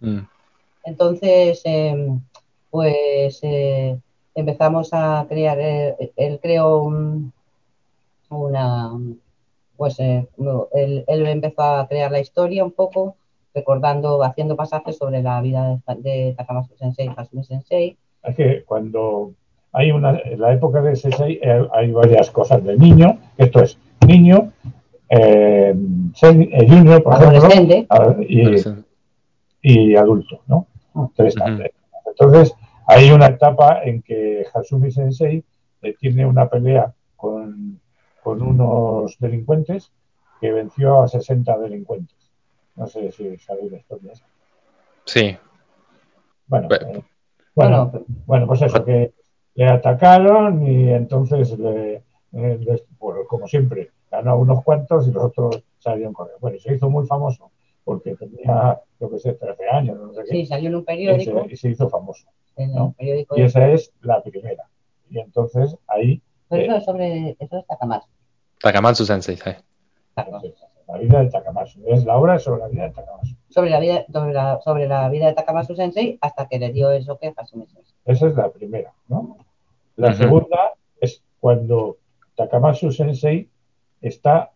Mm. 0.00 0.20
Entonces, 0.84 1.60
em, 1.64 2.20
pues 2.70 3.38
eh, 3.42 3.98
empezamos 4.34 4.90
a 4.92 5.26
crear, 5.28 5.58
eh, 5.60 6.12
él, 6.16 6.40
creó 6.40 6.90
una, 8.30 8.90
pues 9.76 10.00
eh, 10.00 10.26
él, 10.72 11.04
empezó 11.26 11.62
a 11.62 11.86
crear 11.88 12.10
la 12.10 12.20
historia 12.20 12.64
un 12.64 12.72
poco, 12.72 13.16
recordando, 13.54 14.22
haciendo 14.24 14.56
pasajes 14.56 14.96
sobre 14.96 15.22
la 15.22 15.40
vida 15.40 15.80
de, 15.98 16.34
Takamasu 16.36 16.74
Sensei, 16.76 17.10
Hasumi 17.16 17.44
Sensei. 17.44 17.96
Es 18.22 18.36
que 18.36 18.62
cuando 18.64 19.32
hay 19.72 19.90
una, 19.90 20.18
en 20.18 20.40
la 20.40 20.52
época 20.52 20.82
de 20.82 20.96
Sensei 20.96 21.40
eh, 21.42 21.66
hay 21.72 21.90
varias 21.90 22.30
cosas 22.30 22.62
de 22.64 22.76
niño, 22.76 23.18
esto 23.36 23.62
es 23.62 23.78
niño, 24.06 24.52
eh, 25.08 25.74
junior, 26.20 27.02
por 27.02 27.14
ejemplo, 27.14 27.48
y, 29.62 29.94
adulto, 29.94 30.40
¿no? 30.46 30.66
Entonces, 30.94 32.54
hay 32.86 33.10
una 33.10 33.26
etapa 33.26 33.82
en 33.84 34.02
que 34.02 34.44
Hasumi 34.52 34.90
Sensei 34.90 35.44
eh, 35.82 35.94
tiene 35.98 36.26
una 36.26 36.48
pelea 36.48 36.92
con, 37.16 37.80
unos 38.24 39.18
delincuentes 39.18 39.90
que 40.40 40.52
venció 40.52 41.02
a 41.02 41.08
60 41.08 41.58
delincuentes. 41.58 42.16
No 42.76 42.86
sé 42.86 43.10
si 43.12 43.36
sabéis 43.38 43.72
la 43.72 43.78
historia 43.78 44.12
Sí. 45.04 45.36
Bueno, 46.46 46.68
eh, 46.70 47.02
bueno, 47.54 47.92
bueno, 48.26 48.46
pues 48.46 48.62
eso, 48.62 48.84
que 48.84 49.12
le 49.54 49.66
atacaron 49.66 50.66
y 50.66 50.90
entonces, 50.90 51.58
le, 51.58 52.02
eh, 52.32 52.84
como 53.28 53.46
siempre, 53.46 53.90
ganó 54.10 54.36
unos 54.36 54.62
cuantos 54.64 55.06
y 55.08 55.12
los 55.12 55.24
otros 55.24 55.62
salieron 55.78 56.12
corriendo. 56.12 56.40
Bueno, 56.40 56.58
se 56.58 56.74
hizo 56.74 56.88
muy 56.88 57.06
famoso 57.06 57.50
porque 57.84 58.14
tenía, 58.14 58.80
yo 59.00 59.10
que 59.10 59.18
sé, 59.18 59.34
13 59.34 59.68
años, 59.70 59.98
no 59.98 60.12
sé 60.14 60.22
qué. 60.22 60.30
Sí, 60.30 60.46
salió 60.46 60.68
en 60.68 60.76
un 60.76 60.84
periódico. 60.84 61.46
y 61.48 61.56
se 61.56 61.70
hizo 61.70 61.88
famoso. 61.88 62.28
Y 62.56 63.42
esa 63.42 63.68
es 63.70 63.92
la 64.02 64.22
primera. 64.22 64.64
Y 65.10 65.18
entonces 65.18 65.76
ahí... 65.88 66.22
Pero 66.48 66.62
eso 66.62 66.76
es 66.76 66.84
sobre... 66.84 67.36
Eso 67.38 67.58
es 67.58 67.66
Takamatsu. 67.66 68.08
Takamatsu 68.60 69.04
Sensei, 69.04 69.36
sí. 69.36 69.50
La 70.92 70.98
vida 70.98 71.20
de 71.22 71.30
Takamatsu. 71.30 71.80
Es 71.86 72.04
la 72.04 72.18
obra 72.18 72.38
sobre 72.38 72.60
la 72.60 72.68
vida 72.68 72.82
de 72.84 72.90
Takamatsu. 72.90 73.34
Sobre 73.48 73.70
la 73.70 73.80
vida, 73.80 74.04
sobre 74.12 74.32
la, 74.34 74.60
sobre 74.60 74.86
la 74.86 75.08
vida 75.08 75.26
de 75.28 75.32
Takamatsu 75.32 75.74
Sensei 75.74 76.18
hasta 76.20 76.46
que 76.48 76.58
le 76.58 76.70
dio 76.70 76.90
eso 76.90 77.18
que 77.18 77.32
Hasumi 77.34 77.66
Sensei. 77.66 77.94
Esa 78.04 78.26
es 78.26 78.34
la 78.36 78.50
primera, 78.50 78.92
¿no? 79.08 79.36
La 79.96 80.12
segunda 80.12 80.74
es 81.00 81.22
cuando 81.40 81.96
Takamatsu 82.36 82.92
Sensei 82.92 83.48
está 84.02 84.50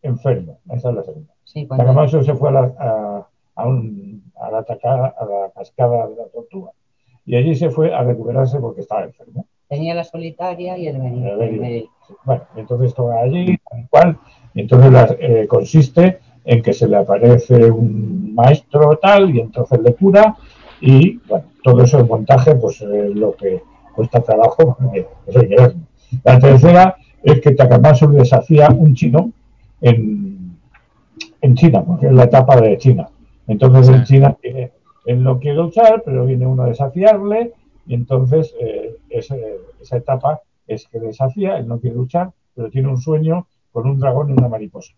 enfermo. 0.00 0.58
Esa 0.70 0.88
es 0.88 0.94
la 0.94 1.02
segunda. 1.02 1.34
Sí, 1.44 1.66
Takamatsu 1.66 2.22
se 2.22 2.34
fue 2.34 2.48
a 2.48 2.52
la, 2.52 2.74
a, 2.78 3.28
a, 3.56 3.66
un, 3.66 4.22
a, 4.36 4.50
la, 4.50 4.58
a 4.60 5.24
la 5.24 5.52
cascada 5.54 6.06
de 6.06 6.16
la 6.16 6.24
tortuga 6.32 6.70
y 7.26 7.36
allí 7.36 7.54
se 7.54 7.68
fue 7.68 7.94
a 7.94 8.02
recuperarse 8.02 8.58
porque 8.58 8.80
estaba 8.80 9.04
enfermo. 9.04 9.44
Tenía 9.68 9.94
la 9.94 10.04
solitaria 10.04 10.78
y 10.78 10.88
el 10.88 10.98
médico. 10.98 11.92
Bueno, 12.24 12.46
entonces 12.56 12.88
estaba 12.88 13.20
allí, 13.20 13.58
tal 13.68 13.86
cual, 13.90 14.18
entonces 14.60 15.16
eh, 15.20 15.46
consiste 15.48 16.18
en 16.44 16.62
que 16.62 16.72
se 16.72 16.88
le 16.88 16.96
aparece 16.96 17.70
un 17.70 18.34
maestro 18.34 18.98
tal 19.00 19.34
y 19.34 19.40
entonces 19.40 19.80
le 19.80 19.94
cura 19.94 20.36
y 20.80 21.18
bueno, 21.28 21.46
todo 21.62 21.82
eso 21.82 21.98
el 21.98 22.06
montaje 22.06 22.54
pues 22.54 22.80
es 22.80 23.14
lo 23.14 23.32
que 23.32 23.62
cuesta 23.94 24.20
trabajo, 24.20 24.76
eso 25.26 25.40
hay 25.40 25.48
que 25.48 25.56
verlo. 25.56 25.80
La 26.24 26.38
tercera 26.38 26.96
es 27.22 27.40
que 27.40 27.52
Takamatsu 27.52 28.10
desafía 28.12 28.68
un 28.70 28.94
chino 28.94 29.32
en, 29.80 30.56
en 31.40 31.54
China, 31.54 31.84
porque 31.84 32.06
es 32.06 32.12
la 32.12 32.24
etapa 32.24 32.60
de 32.60 32.78
China. 32.78 33.08
Entonces 33.46 33.88
en 33.88 34.04
China 34.04 34.36
tiene 34.40 34.72
él 35.08 35.22
no 35.22 35.38
quiere 35.38 35.56
luchar, 35.56 36.02
pero 36.04 36.26
viene 36.26 36.46
uno 36.46 36.64
a 36.64 36.68
desafiarle 36.68 37.54
y 37.86 37.94
entonces 37.94 38.54
eh, 38.60 38.94
esa 39.08 39.96
etapa 39.96 40.42
es 40.66 40.86
que 40.86 41.00
desafía, 41.00 41.56
él 41.56 41.66
no 41.66 41.80
quiere 41.80 41.96
luchar, 41.96 42.32
pero 42.54 42.68
tiene 42.68 42.88
un 42.88 42.98
sueño 42.98 43.46
con 43.72 43.88
un 43.88 43.98
dragón 43.98 44.30
y 44.30 44.32
una 44.32 44.48
mariposa. 44.48 44.94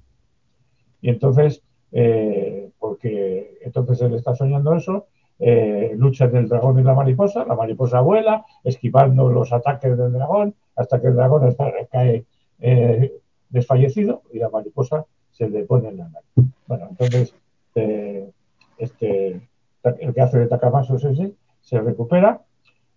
Y 1.01 1.10
entonces, 1.10 1.62
eh, 1.92 2.70
por 2.78 2.90
porque 2.90 3.59
entonces 3.62 4.01
él 4.02 4.14
está 4.14 4.34
soñando 4.34 4.74
eso, 4.74 5.06
eh, 5.38 5.94
lucha 5.97 6.26
entre 6.26 6.40
el 6.40 6.48
dragón 6.48 6.78
y 6.78 6.82
la 6.82 6.92
mariposa, 6.94 7.47
la 7.47 7.55
mariposa 7.55 8.01
vuela, 8.01 8.44
esquivando 8.62 9.30
los 9.30 9.52
ataques 9.52 9.97
del 9.97 10.12
dragón, 10.12 10.55
hasta 10.76 11.01
que 11.01 11.06
el 11.06 11.14
dragón 11.14 11.48
está, 11.48 11.72
cae 11.90 12.26
eh, 12.60 13.12
desfallecido 13.48 14.22
y 14.32 14.38
la 14.38 14.51
mariposa 14.51 15.06
se 15.30 15.48
le 15.48 15.64
pone 15.64 15.88
en 15.88 15.97
la 15.97 16.09
nariz. 16.09 16.52
Bueno, 16.66 16.88
entonces, 16.90 17.34
eh, 17.74 18.30
este, 18.76 19.40
el 19.82 20.14
que 20.14 20.20
hace 20.20 20.40
de 20.40 20.47
Takamasu 20.47 20.97
ese 20.97 21.32
se 21.62 21.80
recupera 21.80 22.42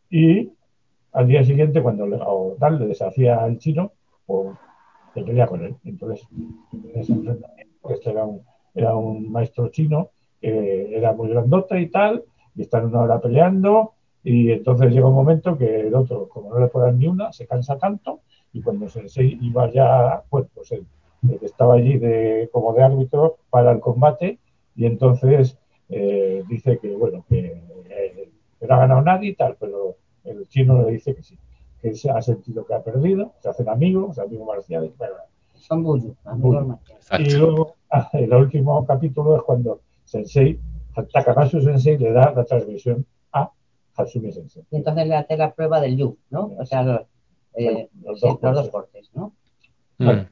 y 0.10 0.52
al 1.14 1.28
día 1.28 1.46
siguiente, 1.46 1.82
cuando 1.82 2.06
le, 2.08 2.20
tal, 2.60 2.80
le 2.80 2.88
desafía 2.88 3.42
al 3.42 3.58
chino, 3.58 3.94
pues, 5.14 5.26
se 5.26 5.32
pelea 5.32 5.48
con 5.48 5.64
él. 5.64 5.76
Entonces, 5.86 6.28
este 7.90 8.10
era 8.10 8.26
un, 8.26 8.42
era 8.74 8.96
un 8.96 9.32
maestro 9.32 9.70
chino 9.70 10.10
que 10.42 10.96
era 10.96 11.14
muy 11.14 11.30
grandote 11.30 11.80
y 11.80 11.88
tal, 11.88 12.24
y 12.56 12.64
están 12.64 12.88
una 12.88 13.02
hora 13.02 13.22
peleando, 13.22 13.94
y 14.24 14.52
entonces 14.52 14.92
llega 14.92 15.08
un 15.08 15.16
momento 15.16 15.58
que 15.58 15.88
el 15.88 15.96
otro, 15.96 16.28
como 16.28 16.50
no 16.50 16.60
le 16.60 16.68
puede 16.68 16.88
dar 16.88 16.96
ni 16.96 17.08
una, 17.08 17.32
se 17.32 17.48
cansa 17.48 17.78
tanto, 17.78 18.20
y 18.52 18.62
cuando 18.62 18.90
se 18.90 19.24
iba 19.24 19.72
ya, 19.72 20.22
pues, 20.30 20.46
pues 20.54 20.72
el, 20.74 20.86
que 21.40 21.46
estaba 21.46 21.76
allí 21.76 21.98
de, 21.98 22.50
como 22.52 22.74
de 22.74 22.84
árbitro 22.84 23.38
para 23.50 23.72
el 23.72 23.80
combate, 23.80 24.40
y 24.76 24.86
entonces 24.86 25.58
eh, 25.90 26.44
dice 26.50 26.78
que, 26.78 26.94
bueno, 26.94 27.24
que, 27.30 27.62
eh, 27.90 28.30
no 28.68 28.76
ha 28.76 28.80
ganado 28.80 29.02
nadie 29.02 29.30
y 29.30 29.36
tal, 29.36 29.56
pero 29.58 29.96
el 30.26 30.48
chino 30.50 30.82
le 30.84 30.92
dice 30.92 31.16
que 31.16 31.24
sí, 31.24 31.38
que 31.84 31.94
se 31.96 32.10
ha 32.10 32.22
sentido 32.22 32.66
que 32.66 32.74
ha 32.74 32.82
perdido, 32.82 33.34
se 33.42 33.50
hacen 33.50 33.68
amigos, 33.68 34.18
amigos 34.18 34.48
marciales, 34.48 34.94
son 35.56 35.84
bullos, 35.84 36.16
amigos 36.24 36.80
Y 37.20 37.32
luego, 37.32 37.76
ah, 37.92 38.10
el 38.14 38.34
último 38.34 38.86
capítulo 38.86 39.36
es 39.36 39.44
cuando 39.44 39.82
Sensei, 40.06 40.58
Takamasu 41.12 41.62
Sensei 41.62 41.98
le 41.98 42.14
da 42.14 42.32
la 42.34 42.46
transmisión 42.46 43.06
a 43.34 43.52
Hatsumi 43.96 44.32
Sensei. 44.32 44.64
Y 44.72 44.78
entonces 44.78 45.08
le 45.08 45.16
hace 45.16 45.36
la 45.36 45.54
prueba 45.54 45.82
del 45.82 45.98
Yu, 45.98 46.18
¿no? 46.30 46.54
O 46.58 46.66
sea, 46.66 46.84
los, 46.84 47.02
eh, 47.56 47.90
los, 48.02 48.22
dos, 48.22 48.70
cortes, 48.70 49.12
¿no? 49.14 49.34
Bueno, 49.98 50.26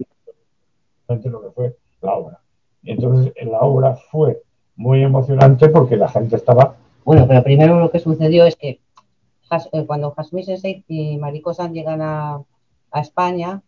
lo 1.07 1.41
que 1.41 1.51
fue 1.51 1.77
la 2.01 2.15
obra. 2.15 2.39
Y 2.81 2.91
entonces 2.91 3.33
la 3.43 3.59
obra 3.59 3.95
fue 4.09 4.41
muy 4.77 5.03
emocionante 5.03 5.67
porque 5.67 5.97
la 5.97 6.07
gente 6.07 6.37
estaba... 6.37 6.77
Bueno, 7.03 7.27
pero 7.27 7.43
primero 7.43 7.77
lo 7.77 7.91
que 7.91 7.99
sucedió 7.99 8.45
es 8.45 8.55
que 8.55 8.79
eh, 9.51 9.85
cuando 9.85 10.13
Hasumi 10.15 10.43
Sensei 10.43 10.83
y 10.87 11.17
Mariko 11.17 11.53
San 11.53 11.73
llegan 11.73 12.01
a, 12.01 12.43
España, 12.93 13.61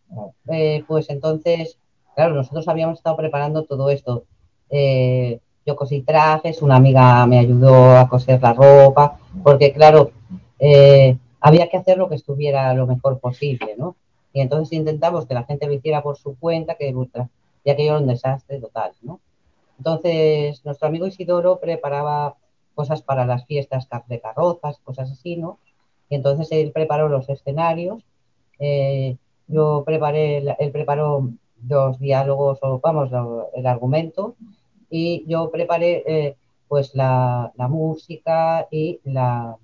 eh, 0.50 0.84
pues 0.86 1.10
entonces, 1.10 1.78
claro, 2.14 2.36
nosotros 2.36 2.68
habíamos 2.68 2.98
estado 2.98 3.16
preparando 3.16 3.64
todo 3.64 3.90
esto. 3.90 4.26
Eh, 4.70 5.40
yo 5.66 5.78
cosí 5.78 6.02
trajes, 6.02 6.62
una 6.62 6.76
amiga 6.76 7.26
me 7.26 7.40
ayudó 7.40 7.96
a 7.96 8.10
coser 8.10 8.42
la 8.42 8.52
ropa, 8.52 9.18
porque 9.42 9.72
claro, 9.72 10.12
había 11.40 11.70
que 11.70 11.78
hacer 11.78 11.98
lo 11.98 12.10
que 12.10 12.16
estuviera 12.16 12.74
lo 12.74 12.86
mejor 12.86 13.20
posible, 13.20 13.76
¿no? 13.78 13.96
Y 14.34 14.42
entonces 14.42 14.74
intentamos 14.74 15.26
que 15.26 15.36
la 15.36 15.46
gente 15.46 15.68
lo 15.68 15.74
hiciera 15.74 16.04
por 16.04 16.18
su 16.18 16.38
cuenta, 16.38 16.76
que 16.76 16.94
ya 17.64 17.76
que 17.78 17.86
era 17.88 17.98
un 17.98 18.08
desastre 18.08 18.60
total, 18.60 18.92
¿no? 19.04 19.22
Entonces, 19.78 20.66
nuestro 20.66 20.90
amigo 20.90 21.08
Isidoro 21.08 21.62
preparaba 21.62 22.36
cosas 22.76 23.02
para 23.02 23.26
las 23.26 23.46
fiestas 23.46 23.88
de 24.08 24.20
carrozas, 24.20 24.80
cosas 24.80 25.12
así, 25.12 25.38
¿no? 25.38 25.60
Y 26.10 26.16
entonces 26.16 26.52
él 26.52 26.72
preparó 26.72 27.10
los 27.10 27.30
escenarios, 27.30 28.04
eh, 28.60 29.18
yo 29.48 29.84
preparé, 29.86 30.38
él 30.38 30.72
preparó 30.72 31.30
los 31.68 32.00
diálogos, 32.00 32.60
o 32.62 32.80
vamos, 32.80 33.10
el 33.54 33.66
argumento, 33.66 34.36
y 34.90 35.26
yo 35.28 35.50
preparé 35.50 36.04
eh, 36.06 36.36
pues 36.68 36.94
la, 36.94 37.52
música 37.70 38.68
y 38.72 39.00
la, 39.04 39.58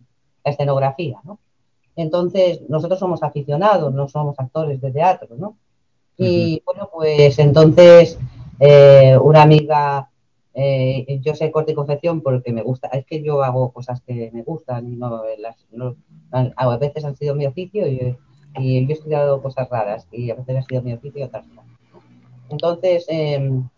escenografía, 0.44 1.20
¿no? 1.24 1.38
Entonces, 1.96 2.62
nosotros 2.70 2.98
somos 2.98 3.24
aficionados, 3.24 3.94
no 3.94 4.08
somos 4.08 4.40
actores 4.40 4.80
de 4.80 4.92
teatro, 4.92 5.36
¿no? 5.38 5.58
Y 6.18 6.62
bueno, 6.66 6.90
pues 6.92 7.40
entonces 7.40 8.18
eh, 8.60 9.18
una 9.22 9.42
amiga 9.42 10.10
eh, 10.54 11.20
yo 11.22 11.36
sé 11.36 11.52
corte 11.52 11.72
y 11.72 11.76
confección 11.76 12.22
porque 12.22 12.52
me 12.52 12.62
gusta. 12.62 12.88
Es 12.90 13.06
que 13.06 13.22
yo 13.22 13.44
hago 13.44 13.72
cosas 13.72 14.02
que 14.02 14.32
me 14.34 14.44
gustan 14.44 14.92
y 14.92 14.96
no, 14.96 15.24
las, 15.38 15.66
a 16.56 16.78
veces 16.78 17.06
han 17.06 17.16
sido 17.16 17.36
mi 17.36 17.46
oficio 17.46 17.88
y, 17.88 18.18
yo 18.56 18.90
he 18.90 18.92
estudiado 18.92 19.42
cosas 19.42 19.70
raras 19.70 20.08
y 20.12 20.32
a 20.32 20.36
veces 20.36 20.58
ha 20.58 20.62
sido 20.64 20.82
mi 20.82 20.94
oficio 20.94 21.22
y 21.22 21.24
otras 21.24 21.46
no. 21.48 21.64
Entonces, 22.50 23.06
em, 23.08 23.70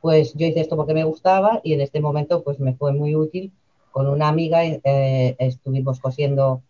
pues 0.00 0.34
yo 0.34 0.46
hice 0.46 0.60
esto 0.60 0.76
porque 0.76 0.94
me 0.94 1.04
gustaba 1.04 1.60
y 1.64 1.74
en 1.74 1.80
este 1.80 2.00
momento 2.00 2.42
pues 2.42 2.60
me 2.60 2.74
fue 2.74 2.92
muy 2.92 3.14
útil. 3.16 3.52
Con 3.90 4.06
una 4.08 4.28
amiga 4.28 4.64
eh, 4.64 5.36
estuvimos 5.38 5.98
cosiendo 6.00 6.62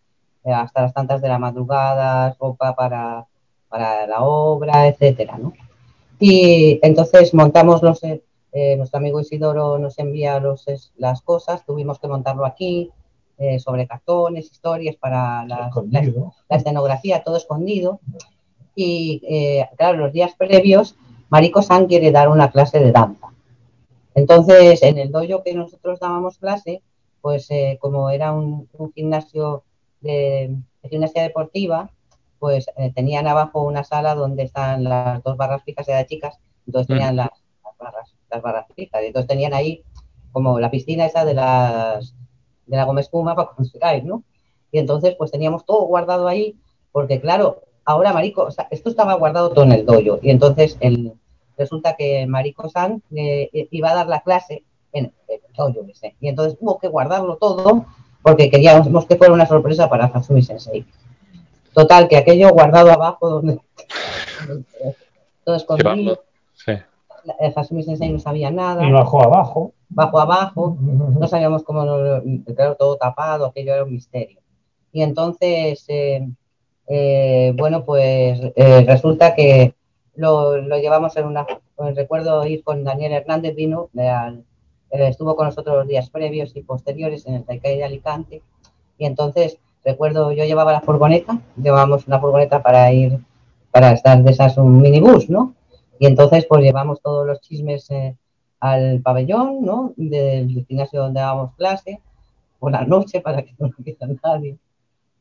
eh, 0.44 0.52
hasta 0.52 0.82
las 0.82 0.94
tantas 0.94 1.20
de 1.20 1.28
la 1.28 1.38
madrugada, 1.38 2.34
ropa 2.40 2.74
para, 2.74 3.26
para 3.68 4.06
la 4.06 4.22
obra, 4.22 4.88
etcétera, 4.88 5.38
¿no? 5.38 5.52
Y 6.18 6.80
entonces 6.82 7.34
montamos 7.34 7.82
los, 7.82 8.00
eh, 8.52 8.76
nuestro 8.76 8.98
amigo 8.98 9.20
Isidoro 9.20 9.78
nos 9.78 9.98
envía 9.98 10.40
los, 10.40 10.66
las 10.96 11.22
cosas, 11.22 11.64
tuvimos 11.64 11.98
que 11.98 12.08
montarlo 12.08 12.44
aquí, 12.44 12.90
eh, 13.38 13.58
sobre 13.58 13.86
cartones, 13.86 14.50
historias 14.50 14.96
para 14.96 15.46
la, 15.46 15.70
escenografía, 16.48 17.22
todo 17.22 17.36
escondido. 17.36 18.00
Y 18.74 19.22
eh, 19.28 19.68
claro, 19.76 19.98
los 19.98 20.12
días 20.12 20.34
previos, 20.36 20.96
Marico 21.28 21.62
San 21.62 21.86
quiere 21.86 22.10
dar 22.10 22.28
una 22.28 22.50
clase 22.50 22.80
de 22.80 22.92
danza. 22.92 23.28
Entonces, 24.14 24.82
en 24.82 24.98
el 24.98 25.12
dojo 25.12 25.42
que 25.44 25.54
nosotros 25.54 26.00
dábamos 26.00 26.38
clase, 26.38 26.82
pues 27.20 27.48
como 27.78 28.10
era 28.10 28.32
un, 28.32 28.68
gimnasio 28.94 29.62
de, 30.00 30.56
gimnasia 30.82 31.22
deportiva, 31.22 31.90
pues 32.38 32.66
tenían 32.94 33.26
abajo 33.26 33.62
una 33.62 33.84
sala 33.84 34.14
donde 34.14 34.42
están 34.42 34.84
las 34.84 35.22
dos 35.22 35.36
barras 35.36 35.62
fijas 35.62 35.86
de 35.86 35.92
las 35.92 36.06
chicas, 36.06 36.38
entonces 36.66 36.88
tenían 36.88 37.16
las 37.16 37.30
las 38.30 38.42
barras 38.42 38.66
Y 38.76 38.88
entonces 38.92 39.28
tenían 39.28 39.54
ahí 39.54 39.82
como 40.32 40.60
la 40.60 40.70
piscina 40.70 41.06
esa 41.06 41.24
de 41.24 41.34
las 41.34 42.14
de 42.66 42.76
la 42.76 42.84
goma 42.84 43.00
espuma 43.00 43.34
para 43.34 43.50
construir, 43.56 44.04
¿no? 44.04 44.22
Y 44.72 44.78
entonces 44.78 45.16
pues 45.18 45.30
teníamos 45.30 45.64
todo 45.64 45.86
guardado 45.86 46.28
ahí, 46.28 46.56
porque 46.92 47.20
claro, 47.20 47.62
ahora 47.84 48.12
Marico, 48.12 48.42
o 48.42 48.50
sea, 48.50 48.68
esto 48.70 48.88
estaba 48.88 49.14
guardado 49.14 49.50
todo 49.50 49.64
en 49.64 49.72
el 49.72 49.84
dojo. 49.84 50.20
Y 50.22 50.30
entonces 50.30 50.76
el, 50.80 51.12
resulta 51.58 51.96
que 51.96 52.26
Marico 52.26 52.68
San 52.68 53.02
eh, 53.14 53.50
iba 53.70 53.90
a 53.90 53.94
dar 53.94 54.06
la 54.06 54.20
clase 54.20 54.62
en 54.92 55.12
el 55.26 55.40
dojo 55.56 55.86
ese. 55.88 56.14
Y 56.20 56.28
entonces 56.28 56.56
hubo 56.60 56.78
que 56.78 56.88
guardarlo 56.88 57.36
todo 57.36 57.86
porque 58.22 58.50
queríamos 58.50 59.06
que 59.06 59.16
fuera 59.16 59.32
una 59.32 59.46
sorpresa 59.46 59.88
para 59.88 60.06
Hatsumi 60.06 60.42
Sensei. 60.42 60.84
Total, 61.74 62.08
que 62.08 62.16
aquello 62.16 62.50
guardado 62.50 62.92
abajo 62.92 63.28
donde 63.28 63.58
todo 65.44 65.56
escondido. 65.56 66.22
Hasumi 67.54 67.82
Sensei 67.82 68.12
no 68.12 68.18
sabía 68.18 68.50
nada. 68.50 68.86
Y 68.86 68.92
bajó 68.92 69.22
abajo. 69.22 69.72
Bajó 69.88 70.20
abajo, 70.20 70.76
no 70.80 71.26
sabíamos 71.26 71.64
cómo, 71.64 71.84
claro, 72.54 72.76
todo 72.76 72.96
tapado, 72.96 73.46
aquello 73.46 73.74
era 73.74 73.84
un 73.84 73.92
misterio. 73.92 74.38
Y 74.92 75.02
entonces, 75.02 75.84
eh, 75.88 76.28
eh, 76.86 77.52
bueno, 77.56 77.84
pues 77.84 78.40
eh, 78.54 78.84
resulta 78.86 79.34
que 79.34 79.74
lo, 80.14 80.56
llevamos 80.78 81.16
en 81.16 81.26
una, 81.26 81.46
recuerdo 81.94 82.46
ir 82.46 82.62
con 82.62 82.84
Daniel 82.84 83.12
Hernández, 83.12 83.54
vino, 83.54 83.88
estuvo 84.90 85.34
con 85.36 85.46
nosotros 85.46 85.76
los 85.76 85.88
días 85.88 86.10
previos 86.10 86.54
y 86.54 86.62
posteriores 86.62 87.26
en 87.26 87.34
el 87.34 87.44
Taikai 87.44 87.76
de 87.76 87.84
Alicante. 87.84 88.42
Y 88.98 89.06
entonces, 89.06 89.58
recuerdo, 89.84 90.32
yo 90.32 90.44
llevaba 90.44 90.72
la 90.72 90.80
furgoneta, 90.82 91.40
llevábamos 91.60 92.06
una 92.06 92.20
furgoneta 92.20 92.62
para 92.62 92.92
ir, 92.92 93.18
para 93.70 93.92
estar 93.92 94.22
de 94.22 94.30
esas, 94.30 94.56
un 94.56 94.80
minibús, 94.80 95.30
¿no? 95.30 95.54
Y 96.00 96.06
entonces, 96.06 96.46
pues 96.48 96.62
llevamos 96.62 97.02
todos 97.02 97.26
los 97.26 97.42
chismes 97.42 97.90
eh, 97.90 98.16
al 98.58 99.02
pabellón, 99.02 99.60
¿no? 99.60 99.92
Del 99.98 100.64
gimnasio 100.66 101.02
donde 101.02 101.20
dábamos 101.20 101.54
clase, 101.56 102.00
por 102.58 102.72
la 102.72 102.86
noche 102.86 103.20
para 103.26 103.42
que 103.42 103.54
no 103.58 103.68
lo 103.68 103.74
viera 103.76 104.08
nadie. 104.24 104.56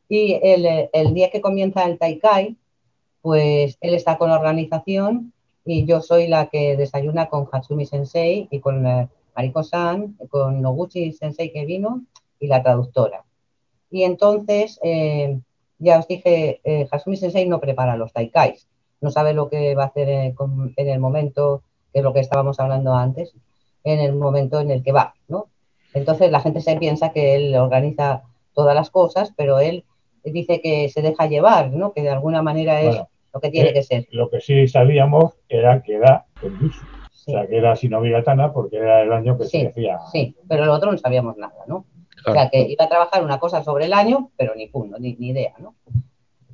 Y 0.07 0.39
el, 0.41 0.89
el, 0.93 1.14
día 1.14 1.30
que 1.31 1.41
comienza 1.41 1.84
el 1.84 1.99
Taikai, 1.99 2.56
pues 3.22 3.77
él 3.81 3.93
está 3.93 4.18
con 4.18 4.30
la 4.30 4.38
organización 4.38 5.34
y 5.65 5.85
yo 5.85 5.99
soy 5.99 6.27
la 6.27 6.45
que 6.47 6.77
desayuna 6.77 7.27
con 7.27 7.49
Hatsumi 7.51 7.85
Sensei 7.85 8.47
y 8.49 8.61
con 8.61 8.88
eh, 8.88 9.10
Mariko-san, 9.35 10.18
con 10.30 10.61
Noguchi 10.61 11.11
Sensei 11.11 11.51
que 11.51 11.65
vino 11.65 12.06
y 12.39 12.47
la 12.47 12.64
traductora. 12.64 13.26
Y 13.91 14.03
entonces, 14.03 14.80
eh, 14.81 15.41
ya 15.77 15.99
os 15.99 16.07
dije, 16.07 16.61
Hatsumi 16.89 17.18
Sensei 17.18 17.49
no 17.49 17.60
prepara 17.60 17.97
los 17.97 18.14
Taikais, 18.14 18.68
no 19.01 19.11
sabe 19.11 19.34
lo 19.34 19.49
que 19.49 19.76
va 19.76 19.84
a 19.84 19.88
hacer 19.88 20.09
en, 20.09 20.35
el 20.76 20.99
momento, 20.99 21.63
que 21.93 21.99
es 21.99 22.03
lo 22.03 22.13
que 22.13 22.19
estábamos 22.19 22.59
hablando 22.59 22.93
antes, 22.93 23.34
en 23.84 23.99
el 23.99 24.13
momento 24.13 24.59
en 24.59 24.71
el 24.71 24.84
que 24.84 24.91
va, 24.91 25.13
¿no? 25.27 25.47
Entonces 25.93 26.31
la 26.31 26.41
gente 26.41 26.61
se 26.61 26.76
piensa 26.77 27.11
que 27.11 27.35
él 27.35 27.55
organiza 27.55 28.23
todas 28.53 28.76
las 28.76 28.89
cosas, 28.89 29.34
pero 29.35 29.59
él 29.59 29.85
dice 30.23 30.61
que 30.61 30.89
se 30.89 31.01
deja 31.01 31.27
llevar, 31.27 31.71
¿no? 31.71 31.93
Que 31.93 32.01
de 32.01 32.09
alguna 32.09 32.41
manera 32.41 32.81
es 32.81 33.01
lo 33.34 33.39
que 33.39 33.49
tiene 33.49 33.69
eh, 33.69 33.73
que 33.73 33.84
ser. 33.84 34.07
Lo 34.11 34.30
que 34.30 34.41
sí 34.41 34.67
sabíamos 34.67 35.34
era 35.47 35.81
que 35.81 35.95
era 35.95 36.26
el 36.41 36.53
O 36.53 36.71
sea, 37.11 37.47
que 37.47 37.57
era 37.57 37.73
Shinobi 37.73 38.11
porque 38.53 38.77
era 38.77 39.01
el 39.01 39.13
año 39.13 39.38
que 39.38 39.45
se 39.45 39.65
decía. 39.65 39.99
Sí, 40.11 40.35
pero 40.47 40.63
el 40.63 40.69
otro 40.69 40.91
no 40.91 40.97
sabíamos 40.97 41.38
nada, 41.38 41.63
¿no? 41.67 41.85
O 42.26 42.34
sea, 42.34 42.49
que 42.49 42.61
iba 42.61 42.85
a 42.85 42.89
trabajar 42.89 43.23
una 43.23 43.39
cosa 43.39 43.63
sobre 43.63 43.85
el 43.85 43.93
año, 43.93 44.31
pero 44.35 44.53
ni 44.53 44.67
punto, 44.67 44.99
ni, 44.99 45.15
ni 45.15 45.30
idea, 45.30 45.53
¿no? 45.57 45.76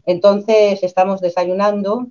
Entonces 0.05 0.83
estamos 0.83 1.21
desayunando 1.21 2.07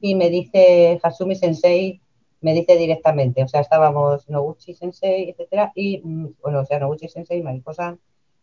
y 0.00 0.14
me 0.14 0.30
dice 0.30 0.98
Hasumi 1.02 1.34
Sensei, 1.34 2.00
me 2.40 2.54
dice 2.54 2.76
directamente, 2.76 3.42
o 3.42 3.48
sea, 3.48 3.60
estábamos 3.60 4.28
Noguchi 4.28 4.74
Sensei, 4.74 5.30
etcétera, 5.30 5.72
y, 5.74 6.00
mm, 6.02 6.34
bueno, 6.42 6.60
o 6.60 6.64
sea, 6.64 6.78
Noguchi 6.78 7.08
Sensei, 7.08 7.42
Mariposa, 7.42 7.96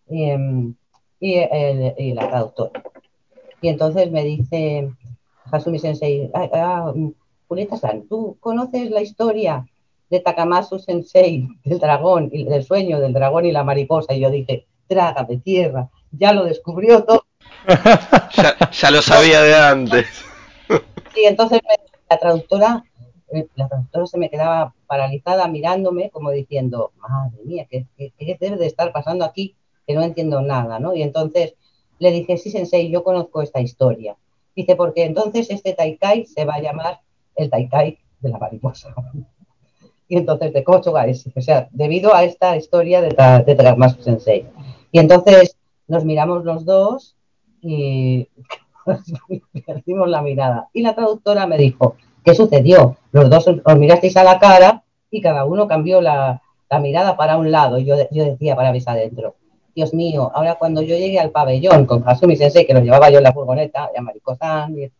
y, 0.10 0.23
em, 0.26 0.76
y, 1.19 1.36
y 1.98 2.14
la 2.14 2.27
traductora. 2.27 2.84
Y 3.61 3.69
entonces 3.69 4.11
me 4.11 4.23
dice 4.23 4.91
Hasumi 5.52 5.80
Sensei, 5.80 6.30
ah, 6.34 6.49
ah, 6.53 6.94
Julieta-san, 7.48 8.07
¿tú 8.07 8.38
conoces 8.40 8.90
la 8.90 9.02
historia 9.02 9.65
de 10.10 10.19
Takamasu 10.19 10.80
Sensei, 10.80 11.48
del 11.64 11.80
dragón, 11.80 12.30
y 12.32 12.45
del 12.45 12.64
sueño 12.64 12.99
del 12.99 13.14
dragón 13.14 13.45
y 13.45 13.52
la 13.52 13.64
mariposa? 13.64 14.14
Y 14.14 14.19
yo 14.19 14.30
dije, 14.30 14.65
trágame 14.88 15.38
tierra, 15.38 15.90
ya 16.11 16.34
lo 16.34 16.44
descubrió 16.45 17.03
todo. 17.03 17.26
ya, 18.82 18.91
lo 18.91 19.02
sabía 19.02 19.41
de 19.41 19.56
antes. 19.56 20.06
Y 21.16 21.26
entonces 21.26 21.62
la 22.10 22.18
traductora, 22.18 22.84
eh, 23.32 23.48
la 23.56 23.68
traductora 23.68 24.06
se 24.06 24.18
me 24.18 24.30
quedaba 24.30 24.74
paralizada 24.88 25.48
mirándome 25.48 26.10
como 26.10 26.32
diciendo, 26.32 26.92
madre 26.98 27.38
mía, 27.44 27.68
¿qué, 27.70 27.86
debe 28.40 28.58
de 28.58 28.68
estar 28.68 28.92
pasando 28.92 29.26
aquí? 29.26 29.56
Que 29.88 29.94
no 29.94 30.02
entiendo 30.02 30.42
nada, 30.42 30.80
¿no? 30.80 30.96
Y 30.96 31.02
entonces 31.02 31.56
le 32.00 32.12
dije, 32.12 32.38
sí, 32.38 32.52
Sensei, 32.52 32.90
yo 32.90 33.04
conozco 33.04 33.42
esta 33.42 33.62
historia. 33.62 34.16
Dice, 34.56 34.76
porque 34.76 35.06
entonces 35.06 35.50
este 35.50 35.74
Taikai 35.74 36.26
se 36.26 36.46
va 36.46 36.56
a 36.56 36.62
llamar 36.62 37.02
el 37.36 37.50
Taikai 37.50 37.98
de 38.20 38.30
la 38.30 38.38
mariposa. 38.38 38.94
y 40.08 40.18
entonces 40.18 40.54
de 40.54 40.64
Kochoga 40.64 41.08
ese, 41.08 41.32
o 41.36 41.42
sea, 41.42 41.68
debido 41.72 42.14
a 42.14 42.24
esta 42.24 42.56
historia 42.56 43.02
de, 43.02 43.10
de 43.10 43.96
Sensei. 44.02 44.46
Y 44.92 45.00
entonces 45.00 45.58
nos 45.88 46.06
miramos 46.06 46.44
los 46.46 46.66
dos 46.66 47.16
y 47.62 48.30
perdimos 49.66 50.10
la 50.10 50.22
mirada. 50.22 50.70
Y 50.74 50.82
la 50.82 50.95
traductora 50.95 51.48
me 51.48 51.57
dijo, 51.57 51.95
¿qué 52.24 52.34
sucedió? 52.36 52.98
Los 53.12 53.30
dos 53.30 53.48
os 53.48 53.78
mirasteis 53.78 54.18
a 54.18 54.24
la 54.24 54.40
cara 54.40 54.84
y 55.10 55.22
cada 55.22 55.45
uno 55.45 55.68
cambió 55.68 56.02
la, 56.02 56.41
mirada 56.82 57.16
para 57.16 57.38
un 57.38 57.52
lado. 57.52 57.80
Y 57.80 57.86
yo, 57.86 57.95
yo 58.12 58.26
decía 58.26 58.56
para 58.56 58.72
mis 58.72 58.88
adentro, 58.88 59.36
Dios 59.76 59.94
mío, 59.94 60.32
ahora 60.34 60.56
cuando 60.56 60.82
yo 60.82 60.98
llegué 60.98 61.20
al 61.20 61.32
pabellón 61.32 61.86
con 61.86 62.03
Hasumi 62.06 62.36
Sensei, 62.36 62.66
que 62.66 62.74
lo 62.74 62.82
llevaba 62.82 63.10
yo 63.10 63.18
en 63.18 63.24
la 63.24 63.34
furgoneta, 63.34 63.90
y 63.94 63.98
a 63.98 64.02
Mariko-san, 64.02 64.76
y, 64.78 64.91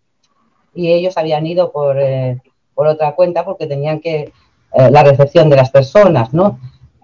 ellos 0.76 1.18
habían 1.18 1.48
ido 1.48 1.72
por, 1.72 1.98
eh, 1.98 2.41
por 2.74 2.88
otra 2.88 3.16
cuenta 3.16 3.45
porque 3.45 3.66
tenían 3.66 4.02
que 4.02 4.34
eh, 4.74 4.91
la 4.91 5.03
recepción 5.03 5.49
de 5.49 5.56
las 5.56 5.70
personas, 5.70 6.34
¿no? 6.34 6.60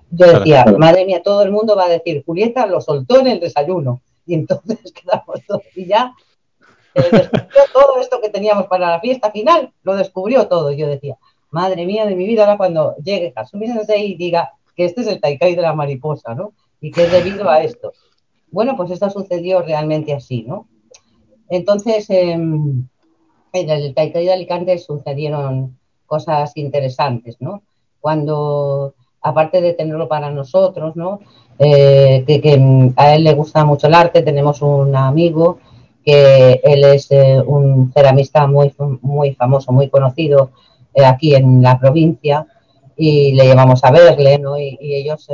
Yo 0.10 0.28
decía, 0.28 0.66
madre 0.78 1.06
mía, 1.06 1.24
todo 1.24 1.42
el 1.44 1.52
mundo 1.52 1.78
va 1.78 1.86
a 1.86 1.90
decir, 1.90 2.22
Julieta 2.26 2.66
lo 2.66 2.82
soltó 2.82 3.22
en 3.22 3.28
el 3.28 3.40
desayuno. 3.40 4.02
Y 4.26 4.34
entonces 4.34 4.80
quedamos 4.94 5.42
todos 5.48 5.64
y 5.76 5.86
ya 5.86 6.14
eh, 6.96 7.10
descubrió 7.12 7.62
todo 7.74 8.00
esto 8.00 8.20
que 8.22 8.30
teníamos 8.30 8.68
para 8.68 8.90
la 8.90 9.00
fiesta 9.00 9.32
final, 9.32 9.72
lo 9.84 9.96
descubrió 9.96 10.48
todo. 10.48 10.72
Yo 10.72 10.88
decía, 10.88 11.18
madre 11.50 11.86
mía 11.86 12.06
de 12.06 12.16
mi 12.16 12.26
vida, 12.26 12.44
ahora 12.44 12.58
cuando 12.58 12.96
llegue 12.98 13.34
Hasumi 13.36 13.68
Sensei 13.68 14.12
y 14.12 14.16
diga 14.16 14.54
que 14.76 14.86
este 14.86 15.02
es 15.02 15.08
el 15.08 15.22
Taikai 15.22 15.56
de 15.56 15.62
la 15.62 15.74
mariposa, 15.74 16.34
¿no? 16.34 16.54
Y 16.80 16.92
que 16.92 17.04
es 17.04 17.12
debido 17.12 17.50
a 17.50 17.62
esto. 17.62 17.94
Bueno, 18.50 18.76
pues 18.76 18.92
esto 18.92 19.10
sucedió 19.10 19.62
realmente 19.62 20.14
así, 20.14 20.44
¿no? 20.44 20.68
Entonces, 21.50 22.10
em, 22.10 22.88
en 23.54 23.70
el 23.70 23.94
Taikai 23.94 24.26
de 24.26 24.34
Alicante 24.34 24.78
sucedieron 24.78 25.78
cosas 26.06 26.52
interesantes, 26.56 27.38
¿no? 27.40 27.64
Cuando, 28.00 28.96
aparte 29.22 29.62
de 29.62 29.74
tenerlo 29.74 30.08
para 30.08 30.32
nosotros, 30.32 30.96
¿no? 30.96 31.20
Eh, 31.60 32.24
que, 32.26 32.94
a 32.96 33.16
él 33.16 33.24
le 33.24 33.34
gusta 33.34 33.64
mucho 33.64 33.88
el 33.88 33.94
arte, 33.94 34.22
tenemos 34.24 34.62
un 34.62 34.96
amigo 34.96 35.60
que 36.04 36.60
él 36.64 36.84
es 36.84 37.12
eh, 37.12 37.42
un 37.46 37.92
ceramista 37.94 38.48
muy, 38.48 38.74
muy 39.02 39.36
famoso, 39.36 39.72
muy 39.72 39.90
conocido 39.90 40.52
eh, 40.94 41.06
aquí 41.06 41.36
en 41.36 41.62
la 41.62 41.80
provincia 41.80 42.48
y 42.98 43.34
le 43.34 43.46
llevamos 43.46 43.84
a 43.84 43.92
verle, 43.92 44.40
¿no? 44.40 44.58
Y, 44.58 44.78
ellos 44.82 45.28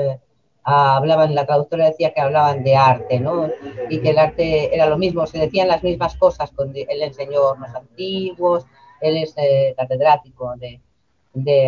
hablaban, 0.64 1.34
la 1.34 1.46
traductora 1.46 1.86
decía 1.86 2.14
que 2.14 2.20
hablaban 2.20 2.64
de 2.64 2.76
arte, 2.76 3.20
¿no? 3.22 3.50
Y 3.90 4.00
que 4.00 4.10
el 4.10 4.20
arte 4.20 4.76
era 4.76 4.88
lo 4.88 4.98
mismo, 4.98 5.26
se 5.26 5.40
decían 5.40 5.70
las 5.70 5.82
mismas 5.82 6.18
cosas, 6.18 6.52
con, 6.52 6.76
él 6.76 7.02
enseñó 7.02 7.56
los 7.56 7.74
antiguos, 7.74 8.66
él 9.00 9.18
es 9.18 9.34
eh, 9.38 9.74
catedrático 9.78 10.54
de, 10.58 10.82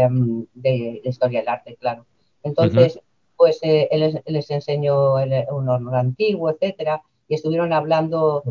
mm, 0.10 0.44
de, 0.54 1.02
historia 1.06 1.40
del 1.40 1.50
arte, 1.50 1.78
claro. 1.80 2.06
Entonces, 2.44 3.00
pues 3.38 3.60
eh, 3.62 3.88
él, 3.90 4.22
les 4.26 4.52
enseñó 4.52 5.14
un 5.14 5.70
horno 5.70 5.96
antiguo, 5.96 6.50
etcétera, 6.50 7.02
y 7.30 7.36
estuvieron 7.36 7.72
hablando. 7.72 8.44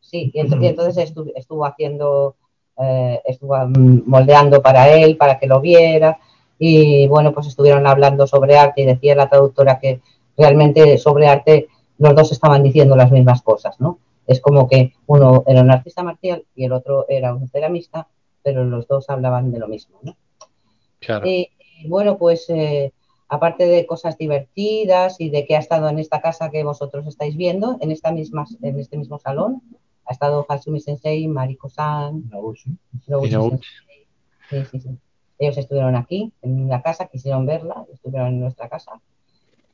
Sí, 0.00 0.30
y 0.34 0.40
entonces, 0.40 1.12
estuvo, 1.34 1.66
haciendo, 1.66 2.36
eh, 2.78 3.20
estuvo 3.26 3.56
mm, 3.56 4.04
moldeando 4.06 4.62
para 4.62 4.88
él, 4.94 5.18
para 5.18 5.38
que 5.38 5.46
lo 5.46 5.60
viera, 5.60 6.18
y 6.58 7.06
bueno, 7.08 7.34
pues 7.34 7.48
estuvieron 7.48 7.86
hablando 7.86 8.26
sobre 8.26 8.56
arte 8.56 8.82
y 8.82 8.86
decía 8.86 9.14
la 9.16 9.28
traductora 9.28 9.78
que 9.80 10.00
realmente 10.36 10.96
sobre 10.98 11.26
arte 11.26 11.68
los 11.98 12.14
dos 12.14 12.32
estaban 12.32 12.62
diciendo 12.62 12.96
las 12.96 13.10
mismas 13.10 13.42
cosas, 13.42 13.78
¿no? 13.80 13.98
Es 14.26 14.40
como 14.40 14.68
que 14.68 14.94
uno 15.06 15.44
era 15.46 15.60
un 15.60 15.70
artista 15.70 16.02
marcial 16.02 16.44
y 16.54 16.64
el 16.64 16.72
otro 16.72 17.06
era 17.08 17.34
un 17.34 17.48
ceramista, 17.48 18.08
pero 18.42 18.64
los 18.64 18.86
dos 18.86 19.10
hablaban 19.10 19.52
de 19.52 19.58
lo 19.58 19.68
mismo. 19.68 19.98
¿no? 20.02 20.16
Y, 21.26 21.50
bueno, 21.86 22.16
pues 22.16 22.48
eh, 22.48 22.92
aparte 23.28 23.66
de 23.66 23.86
cosas 23.86 24.18
divertidas 24.18 25.20
y 25.20 25.30
de 25.30 25.46
que 25.46 25.56
ha 25.56 25.58
estado 25.58 25.88
en 25.88 25.98
esta 25.98 26.20
casa 26.20 26.50
que 26.50 26.64
vosotros 26.64 27.06
estáis 27.06 27.36
viendo, 27.36 27.78
en, 27.80 27.90
esta 27.90 28.12
misma, 28.12 28.44
en 28.62 28.78
este 28.78 28.96
mismo 28.96 29.18
salón, 29.18 29.62
ha 30.06 30.12
estado 30.12 30.44
Hasumi 30.48 30.80
Sensei, 30.80 31.26
Mariko-san, 31.28 32.30
Sí, 34.50 34.64
sí, 34.70 34.80
sí. 34.80 34.98
Ellos 35.38 35.58
estuvieron 35.58 35.96
aquí, 35.96 36.32
en 36.42 36.68
la 36.68 36.82
casa, 36.82 37.06
quisieron 37.06 37.46
verla, 37.46 37.84
estuvieron 37.92 38.28
en 38.28 38.40
nuestra 38.40 38.68
casa. 38.68 39.00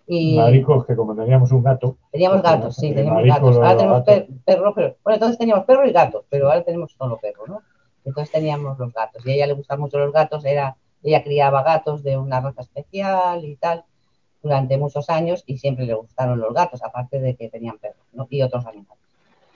Y 0.07 0.37
Maricos, 0.37 0.87
que 0.87 0.97
como 0.97 1.15
teníamos 1.15 1.53
un 1.53 1.63
gato. 1.63 1.97
Teníamos 2.11 2.43
gatos, 2.43 2.77
sí, 2.77 2.93
teníamos 2.93 3.25
gatos. 3.25 3.57
Ahora 3.57 3.77
tenemos 3.77 4.05
perro, 4.45 4.75
pero. 4.75 4.97
Bueno, 5.05 5.15
entonces 5.15 5.39
teníamos 5.39 5.65
perro 5.65 5.87
y 5.87 5.93
gatos, 5.93 6.25
pero 6.29 6.49
ahora 6.49 6.65
tenemos 6.65 6.93
solo 6.93 7.19
perro, 7.19 7.47
¿no? 7.47 7.63
Entonces 8.05 8.33
teníamos 8.33 8.79
los 8.79 8.93
gatos. 8.93 9.25
Y 9.27 9.31
a 9.31 9.35
ella 9.35 9.47
le 9.49 9.53
gustan 9.53 9.79
mucho 9.79 9.99
los 9.99 10.13
gatos, 10.13 10.45
era, 10.45 10.77
ella 11.03 11.23
criaba 11.23 11.63
gatos 11.63 12.03
de 12.03 12.17
una 12.17 12.41
raza 12.41 12.63
especial 12.63 13.45
y 13.45 13.57
tal, 13.57 13.85
durante 14.43 14.79
muchos 14.79 15.11
años, 15.11 15.43
y 15.47 15.59
siempre 15.59 15.87
le 15.87 15.95
gustaron 15.95 16.39
los 16.39 16.55
gatos, 16.55 16.83
aparte 16.83 17.21
de 17.21 17.37
que 17.37 17.49
tenían 17.49 17.79
perros, 17.79 18.07
¿no? 18.13 18.27
Y 18.31 18.43
otros 18.43 18.67
animales. 18.67 19.03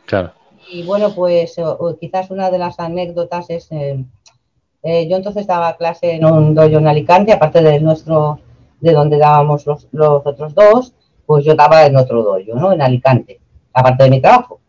Claro. 0.06 0.32
Y 0.70 0.82
bueno, 0.84 1.14
pues 1.14 1.56
quizás 2.00 2.30
una 2.30 2.50
de 2.50 2.58
las 2.58 2.78
anécdotas 2.78 3.50
es. 3.50 3.70
Eh, 3.72 4.04
eh, 4.82 5.08
yo 5.08 5.16
entonces 5.16 5.46
daba 5.46 5.76
clase 5.76 6.12
en 6.12 6.26
un 6.26 6.54
dojo 6.54 6.76
en 6.78 6.86
Alicante, 6.86 7.32
aparte 7.32 7.62
de 7.62 7.80
nuestro 7.80 8.38
de 8.80 8.92
donde 8.92 9.16
dábamos 9.16 9.66
los, 9.66 9.88
otros 9.92 10.54
dos, 10.54 10.92
pues 11.24 11.42
yo 11.44 11.52
estaba 11.52 11.86
en 11.86 11.96
otro 11.96 12.22
dojo, 12.22 12.54
¿no? 12.54 12.70
En 12.70 12.82
Alicante, 12.82 13.40
aparte 13.72 14.04
de 14.04 14.10
mi 14.10 14.20
trabajo. 14.20 14.60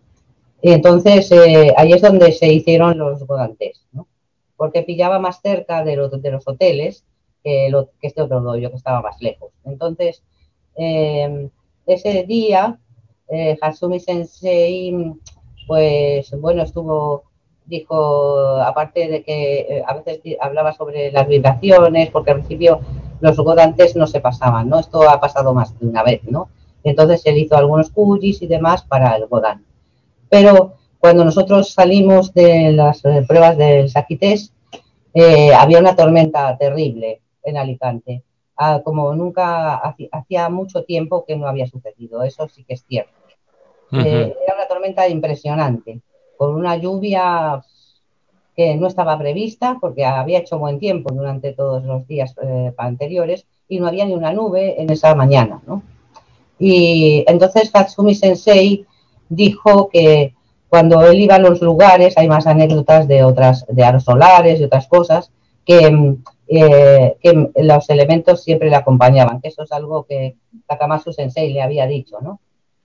Y 0.62 0.72
entonces 0.72 1.30
eh, 1.32 1.74
ahí 1.76 1.92
es 1.92 2.02
donde 2.02 2.32
se 2.32 2.48
hicieron 2.48 2.98
los 2.98 3.26
godantes, 3.28 3.86
¿no? 3.92 4.08
Porque 4.58 4.84
pillaba 4.84 5.20
más 5.20 5.42
cerca 5.42 5.84
de, 5.84 5.96
los, 5.96 6.22
de 6.22 6.32
los 6.32 6.48
hoteles 6.48 7.06
que, 7.44 7.70
lo, 7.70 7.90
este 8.02 8.22
otro 8.22 8.42
dojo 8.42 8.58
que 8.58 8.68
estaba 8.76 9.02
más 9.02 9.22
lejos. 9.22 9.52
Entonces, 9.66 10.24
eh, 10.78 11.50
ese 11.86 12.24
día, 12.24 12.80
eh, 13.30 13.58
Hatsumi 13.62 14.00
Sensei, 14.00 15.14
pues 15.68 16.32
bueno, 16.40 16.64
estuvo 16.64 17.24
dijo, 17.66 18.58
aparte 18.62 19.08
de 19.08 19.24
que 19.24 19.60
eh, 19.62 19.84
a 19.86 19.96
veces 19.96 20.20
hablaba 20.40 20.74
sobre 20.74 21.12
las 21.12 21.28
vibraciones, 21.28 22.10
porque 22.12 22.32
al 22.32 22.38
principio 22.38 22.80
los 23.22 23.38
godantes 23.38 23.96
no 23.96 24.08
se 24.08 24.20
pasaban, 24.20 24.70
¿no? 24.70 24.80
Esto 24.80 25.10
ha 25.10 25.20
pasado 25.20 25.54
más 25.54 25.78
de 25.80 25.88
una 25.88 26.04
vez, 26.04 26.24
¿no? 26.26 26.50
Entonces 26.84 27.24
él 27.26 27.38
hizo 27.38 27.58
algunos 27.58 27.90
kujis 27.90 28.42
y 28.42 28.48
demás 28.48 28.84
para 28.84 29.16
el 29.16 29.26
godán. 29.26 29.66
Pero 30.30 30.74
cuando 31.06 31.24
nosotros 31.24 31.72
salimos 31.72 32.34
de 32.34 32.72
las 32.72 33.06
eh, 33.06 33.24
pruebas 33.28 33.56
del 33.60 33.88
Saquités, 33.92 34.52
eh, 35.14 35.54
había 35.54 35.78
una 35.78 35.96
tormenta 35.96 36.58
terrible 36.58 37.22
en 37.44 37.58
Alicante, 37.58 38.24
ah, 38.58 38.82
como 38.84 39.14
nunca 39.14 39.76
hacía 40.12 40.50
mucho 40.50 40.84
tiempo 40.84 41.24
que 41.24 41.36
no 41.36 41.48
había 41.48 41.68
sucedido, 41.68 42.24
eso 42.24 42.48
sí 42.48 42.64
que 42.64 42.74
es 42.74 42.84
cierto. 42.88 43.14
era 43.92 44.56
una 44.56 44.68
tormenta 44.68 45.08
impresionante 45.08 46.02
con 46.38 46.56
una 46.56 46.76
lluvia 46.76 47.62
que 48.56 48.76
no 48.76 48.88
estaba 48.88 49.16
prevista 49.20 49.78
porque 49.80 50.06
había 50.06 50.40
hecho 50.40 50.58
buen 50.58 50.80
tiempo 50.80 51.14
durante 51.14 51.54
todos 51.54 51.84
los 51.84 52.08
días 52.08 52.34
eh, 52.42 52.74
anteriores 52.78 53.46
y 53.70 53.80
no 53.80 53.86
había 53.86 54.08
ni 54.08 54.16
una 54.16 54.34
nube 54.34 54.82
en 54.82 54.90
esa 54.90 55.14
mañana, 55.14 55.62
¿no? 55.68 55.84
Y 56.58 57.24
entonces 57.28 57.70
Hatsumi 57.72 58.16
Sensei 58.16 58.88
dijo 59.30 59.88
que 59.90 60.35
cuando 60.70 61.02
él 61.06 61.20
iba 61.20 61.36
a 61.36 61.40
los 61.40 61.62
lugares, 61.62 62.18
hay 62.18 62.28
más 62.28 62.48
anécdotas 62.48 63.08
de 63.08 63.24
otras, 63.24 63.66
de 63.68 63.84
aros 63.84 64.04
solares 64.04 64.60
y 64.60 64.64
otras 64.64 64.88
cosas, 64.88 65.32
que, 65.66 66.18
eh, 66.48 67.18
que 67.22 67.50
los 67.56 67.90
elementos 67.90 68.44
siempre 68.44 68.70
le 68.70 68.76
acompañaban, 68.76 69.42
que 69.42 69.48
eso 69.50 69.64
es 69.64 69.72
algo 69.72 70.04
que 70.04 70.36
Takamasu 70.68 71.12
Sensei 71.12 71.52
le 71.54 71.62
había 71.62 71.88
dicho, 71.88 72.20
¿no? 72.22 72.40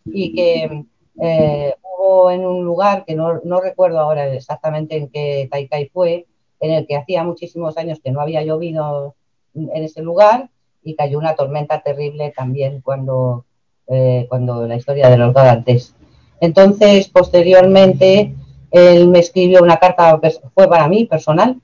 Y 0.06 0.34
que 0.34 0.84
eh, 1.20 1.74
hubo 1.98 2.30
en 2.30 2.46
un 2.46 2.64
lugar 2.64 3.04
que 3.04 3.14
no, 3.14 3.40
no, 3.44 3.60
recuerdo 3.60 4.00
ahora 4.00 4.32
exactamente 4.32 4.96
en 4.96 5.08
qué 5.08 5.48
Taikai 5.50 5.88
fue, 5.88 6.26
en 6.60 6.72
el 6.72 6.86
que 6.86 6.96
hacía 6.96 7.22
muchísimos 7.24 7.76
años 7.76 8.00
que 8.02 8.10
no 8.10 8.20
había 8.20 8.42
llovido 8.42 9.14
en 9.54 9.84
ese 9.84 10.02
lugar 10.02 10.50
y 10.82 10.94
cayó 10.94 11.18
una 11.18 11.34
tormenta 11.34 11.82
terrible 11.82 12.32
también 12.34 12.80
cuando, 12.80 13.44
eh, 13.86 14.26
cuando 14.28 14.66
la 14.66 14.76
historia 14.76 15.10
de 15.10 15.16
los 15.18 15.34
Galantes. 15.34 15.94
Entonces, 16.40 17.08
posteriormente, 17.08 18.34
él 18.70 19.08
me 19.08 19.18
escribió 19.18 19.62
una 19.62 19.76
carta, 19.76 20.18
fue 20.54 20.68
para 20.68 20.88
mí 20.88 21.04
personal, 21.04 21.60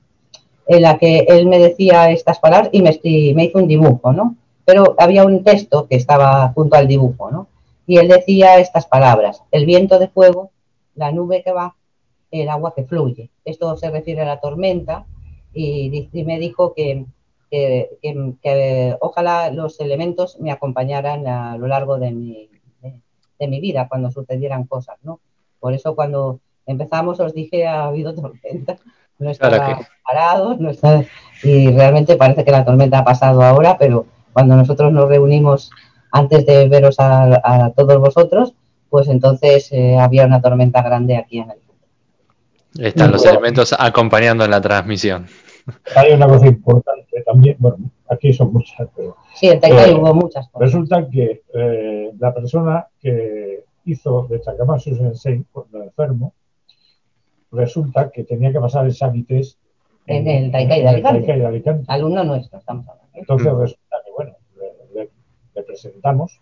en 0.67 0.83
la 0.83 0.99
que 0.99 1.21
él 1.29 1.47
me 1.47 1.59
decía 1.59 2.11
estas 2.11 2.39
palabras 2.39 2.71
y 2.73 2.83
me, 2.83 3.45
hizo 3.45 3.59
un 3.59 3.69
dibujo, 3.69 4.13
¿no? 4.13 4.37
Pero 4.65 4.95
había 4.99 5.25
un 5.25 5.45
texto 5.45 5.87
que 5.87 5.97
estaba 5.97 6.53
junto 6.55 6.77
al 6.77 6.89
dibujo, 6.89 7.31
¿no? 7.31 7.47
Y 7.87 7.99
él 7.99 8.09
decía 8.09 8.59
estas 8.59 8.87
palabras, 8.87 9.43
el 9.53 9.65
viento 9.65 9.99
de 9.99 10.09
fuego, 10.09 10.51
la 10.97 11.13
nube 11.13 11.43
que 11.45 11.53
va, 11.53 11.77
el 12.33 12.49
agua 12.49 12.75
que 12.75 12.85
fluye. 12.85 13.31
Esto 13.45 13.77
se 13.77 13.91
refiere 13.91 14.23
a 14.23 14.27
la 14.27 14.41
tormenta 14.41 15.07
y, 15.55 16.09
me 16.13 16.39
dijo 16.41 16.75
que, 16.75 17.07
ojalá 19.01 19.51
los 19.53 19.79
elementos 19.79 20.39
me 20.41 20.51
acompañaran 20.51 21.29
a 21.29 21.57
lo 21.57 21.69
largo 21.69 21.99
de 21.99 22.11
mi, 22.11 22.51
de, 23.39 23.49
mi 23.49 23.61
vida 23.61 23.87
cuando 23.89 24.11
sucedieran 24.11 24.65
cosas, 24.65 24.97
¿no? 25.03 25.21
Por 25.61 25.73
eso 25.73 25.95
cuando 25.95 26.41
empezamos 26.67 27.21
os 27.21 27.35
dije 27.35 27.67
ha 27.67 27.85
habido 27.85 28.15
tormenta, 28.15 28.79
no 29.19 29.31
estaba 29.31 29.81
parados, 30.05 30.61
no 30.61 30.71
está, 30.71 31.05
y 31.43 31.71
realmente 31.71 32.17
parece 32.17 32.45
que 32.45 32.51
la 32.51 32.65
tormenta 32.65 32.99
ha 32.99 33.05
pasado 33.05 33.43
ahora, 33.43 33.79
pero 33.79 34.07
cuando 34.33 34.57
nosotros 34.57 34.93
nos 34.93 35.09
reunimos 35.09 35.71
antes 36.13 36.45
de 36.47 36.69
veros 36.69 36.97
a, 36.99 37.73
todos 37.77 37.99
vosotros, 37.99 38.55
pues 38.91 39.09
entonces 39.09 39.73
eh, 39.73 39.99
había 39.99 40.27
una 40.27 40.41
tormenta 40.41 40.83
grande 40.83 41.17
aquí 41.17 41.39
en 41.39 41.51
el 41.51 41.59
están 42.79 43.11
los 43.11 43.25
elementos 43.25 43.75
acompañando 43.79 44.45
en 44.45 44.51
la 44.51 44.61
transmisión. 44.61 45.27
Hay 45.95 46.13
una 46.13 46.27
cosa 46.27 46.47
importante 46.47 47.23
también, 47.25 47.57
bueno, 47.59 47.79
aquí 48.09 48.33
son 48.33 48.53
muchas, 48.53 48.89
pero... 48.95 49.17
Sí, 49.35 49.49
en 49.49 49.61
Taikai 49.61 49.91
eh, 49.91 49.95
hubo 49.95 50.15
muchas 50.15 50.49
cosas. 50.49 50.73
Resulta 50.73 51.09
que 51.09 51.43
eh, 51.55 52.13
la 52.19 52.35
persona 52.35 52.87
que 53.01 53.65
hizo 53.85 54.27
de 54.29 54.39
Takamasu 54.41 54.95
Sensei 54.95 55.45
cuando 55.53 55.83
enfermo, 55.83 56.35
resulta 57.53 58.11
que 58.11 58.25
tenía 58.25 58.53
que 58.53 58.61
pasar 58.61 58.87
el 58.87 58.95
Sagi 58.95 59.25
en, 60.07 60.27
el 60.29 60.53
Taikai 60.53 60.83
de, 60.83 60.89
Alicante. 61.47 61.85
Alumno 61.89 62.25
nuestro, 62.25 62.59
estamos 62.59 62.87
hablando. 62.89 63.11
Entonces 63.15 63.53
resulta 63.53 63.97
que, 64.05 64.11
bueno, 64.13 64.33
le, 64.95 65.63
presentamos 65.63 66.41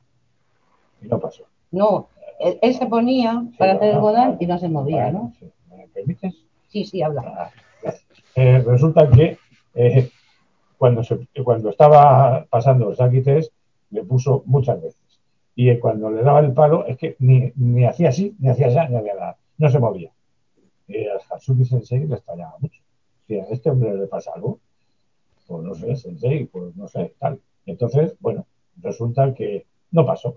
y 1.01 1.07
no 1.07 1.19
pasó. 1.19 1.45
No, 1.71 2.09
él, 2.41 2.75
se 2.75 2.87
ponía 2.87 3.45
para 3.59 3.75
hacer 3.75 3.95
el 3.95 4.01
Godán 4.01 4.37
y 4.41 4.47
no 4.47 4.59
se 4.59 4.69
movía, 4.69 5.11
¿no? 5.11 5.33
¿Me 5.71 5.89
permites? 5.89 6.35
Sí, 6.69 6.85
sí, 6.85 7.03
habla. 7.03 7.51
Eh, 8.35 8.63
resulta 8.67 9.09
que 9.11 9.39
eh, 9.75 10.11
cuando, 10.79 11.03
cuando 11.45 11.71
estaba 11.71 12.47
pasando 12.51 12.87
los 12.87 12.99
saquites, 12.99 13.53
le 13.91 14.05
puso 14.05 14.43
muchas 14.47 14.83
veces. 14.83 15.21
Y 15.55 15.77
cuando 15.79 16.11
le 16.11 16.23
daba 16.23 16.41
el 16.41 16.53
palo, 16.53 16.85
es 16.87 16.97
que 16.97 17.17
ni, 17.21 17.53
ni 17.57 17.85
hacía 17.85 18.09
así, 18.09 18.35
ni 18.39 18.49
hacía 18.49 18.67
allá, 18.67 18.89
ni 18.89 18.97
había 18.97 19.15
nada. 19.15 19.37
No 19.59 19.69
se 19.69 19.79
movía. 19.79 20.13
Y 20.89 21.07
al 21.07 21.21
Hatsuki 21.31 21.65
Sensei 21.65 22.07
le 22.07 22.17
estallaba 22.17 22.57
mucho. 22.59 22.83
Si 23.27 23.39
a 23.39 23.45
este 23.45 23.71
hombre 23.71 23.97
le 23.97 24.07
pasa 24.07 24.33
algo, 24.35 24.59
pues 25.47 25.63
no 25.63 25.75
sé, 25.75 25.95
Sensei, 25.97 26.45
pues 26.47 26.75
no 26.77 26.89
sé, 26.89 27.15
tal. 27.19 27.41
Entonces, 27.67 28.17
bueno, 28.21 28.47
resulta 28.83 29.33
que 29.33 29.67
no 29.93 30.05
pasó. 30.05 30.37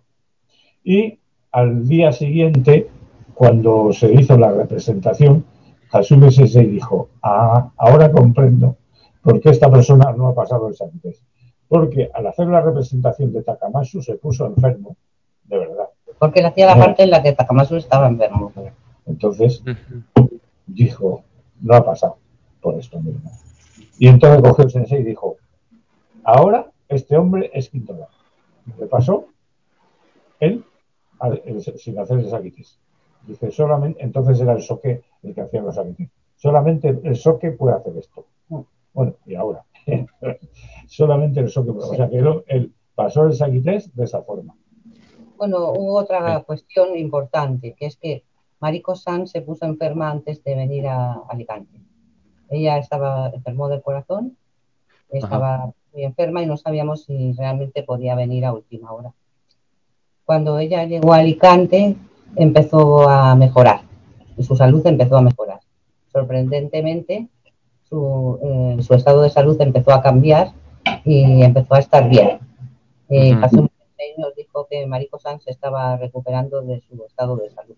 Y 0.84 1.20
al 1.52 1.88
día 1.88 2.12
siguiente 2.12 2.88
cuando 3.38 3.94
se 3.94 4.12
hizo 4.12 4.36
la 4.36 4.52
representación, 4.52 5.46
Hasumi 5.92 6.32
Sensei 6.32 6.66
dijo, 6.66 7.10
ah, 7.22 7.72
ahora 7.78 8.12
comprendo 8.12 8.78
por 9.22 9.40
qué 9.40 9.50
esta 9.50 9.70
persona 9.70 10.12
no 10.14 10.28
ha 10.28 10.36
pasado 10.36 10.68
el 10.68 10.76
Santés. 10.76 11.24
Porque 11.68 12.10
al 12.14 12.28
hacer 12.28 12.48
la 12.48 12.62
representación 12.62 13.34
de 13.34 13.44
Takamasu 13.44 14.02
se 14.02 14.16
puso 14.16 14.46
enfermo, 14.46 14.96
de 15.46 15.58
verdad. 15.58 15.90
Porque 16.18 16.40
él 16.40 16.46
hacía 16.46 16.66
la 16.66 16.78
parte 16.78 17.04
en 17.04 17.12
la 17.12 17.22
que 17.22 17.34
Takamasu 17.34 17.76
estaba 17.76 18.08
enfermo. 18.08 18.52
Entonces, 19.06 19.64
dijo, 20.66 21.24
no 21.62 21.76
ha 21.76 21.84
pasado 21.84 22.18
por 22.62 22.76
esto 22.76 23.00
mismo. 23.00 23.32
Y 24.00 24.08
entonces 24.08 24.42
cogió 24.42 24.66
el 24.66 24.72
sensei 24.72 25.02
y 25.02 25.04
dijo, 25.04 25.38
ahora 26.24 26.72
este 26.88 27.18
hombre 27.18 27.50
es 27.54 27.70
quinto 27.70 27.98
Le 28.78 28.86
pasó 28.86 29.26
él 30.40 30.64
sin 31.78 32.00
hacer 32.00 32.20
el 32.20 32.30
saquitis. 32.30 32.78
Dice, 33.26 33.52
solamente, 33.52 34.02
entonces 34.04 34.40
era 34.40 34.54
el 34.54 34.62
soque 34.62 35.02
el 35.24 35.34
que 35.34 35.42
hacía 35.42 35.62
los 35.62 35.78
hábitos. 35.78 36.08
Solamente 36.36 37.00
el 37.04 37.16
soque 37.16 37.52
puede 37.52 37.76
hacer 37.76 37.98
esto. 37.98 38.26
Bueno, 38.98 39.14
y 39.28 39.36
ahora. 39.36 39.64
solamente 40.88 41.40
el 41.40 41.50
soque 41.50 41.72
puede. 41.72 41.92
O 41.92 41.94
sea 41.94 42.10
que 42.10 42.18
él, 42.18 42.74
pasó 42.96 43.28
el 43.28 43.36
saquités 43.36 43.96
de 43.96 44.06
esa 44.06 44.24
forma. 44.24 44.56
Bueno, 45.38 45.72
hubo 45.72 45.98
otra 45.98 46.42
cuestión 46.42 46.98
importante, 46.98 47.76
que 47.78 47.86
es 47.86 47.96
que 47.96 48.24
Mariko 48.60 48.96
San 48.96 49.28
se 49.28 49.42
puso 49.42 49.66
enferma 49.66 50.10
antes 50.10 50.44
de 50.44 50.56
venir 50.56 50.88
a 50.88 51.22
Alicante. 51.30 51.80
Ella 52.50 52.80
estaba 52.80 53.30
enfermo 53.30 53.70
del 53.70 53.84
corazón, 53.84 54.36
estaba 55.10 55.72
muy 55.94 56.04
enferma 56.04 56.42
y 56.42 56.48
no 56.48 56.58
sabíamos 56.58 57.04
si 57.04 57.34
realmente 57.34 57.84
podía 57.84 58.16
venir 58.16 58.46
a 58.46 58.54
última 58.54 58.92
hora. 58.94 59.14
Cuando 60.26 60.58
ella 60.58 60.86
llegó 60.86 61.14
a 61.14 61.18
Alicante, 61.18 61.96
empezó 62.36 63.08
a 63.08 63.36
mejorar, 63.36 63.82
su 64.40 64.56
salud 64.56 64.84
empezó 64.88 65.18
a 65.18 65.22
mejorar. 65.22 65.60
Sorprendentemente, 66.12 67.30
su, 67.90 68.40
eh, 68.44 68.82
su 68.82 68.94
estado 68.94 69.22
de 69.22 69.30
salud 69.30 69.60
empezó 69.62 69.92
a 69.92 70.02
cambiar 70.02 70.52
y 71.06 71.44
empezó 71.44 71.76
a 71.76 71.80
estar 71.80 72.08
bien. 72.10 72.40
Eh, 73.10 73.36
nos 74.18 74.36
dijo 74.36 74.68
que 74.70 74.86
Marico 74.88 75.20
Sanz 75.20 75.48
estaba 75.48 75.98
recuperando 75.98 76.62
de 76.62 76.82
su 76.82 77.04
estado 77.06 77.36
de 77.38 77.50
salud. 77.52 77.76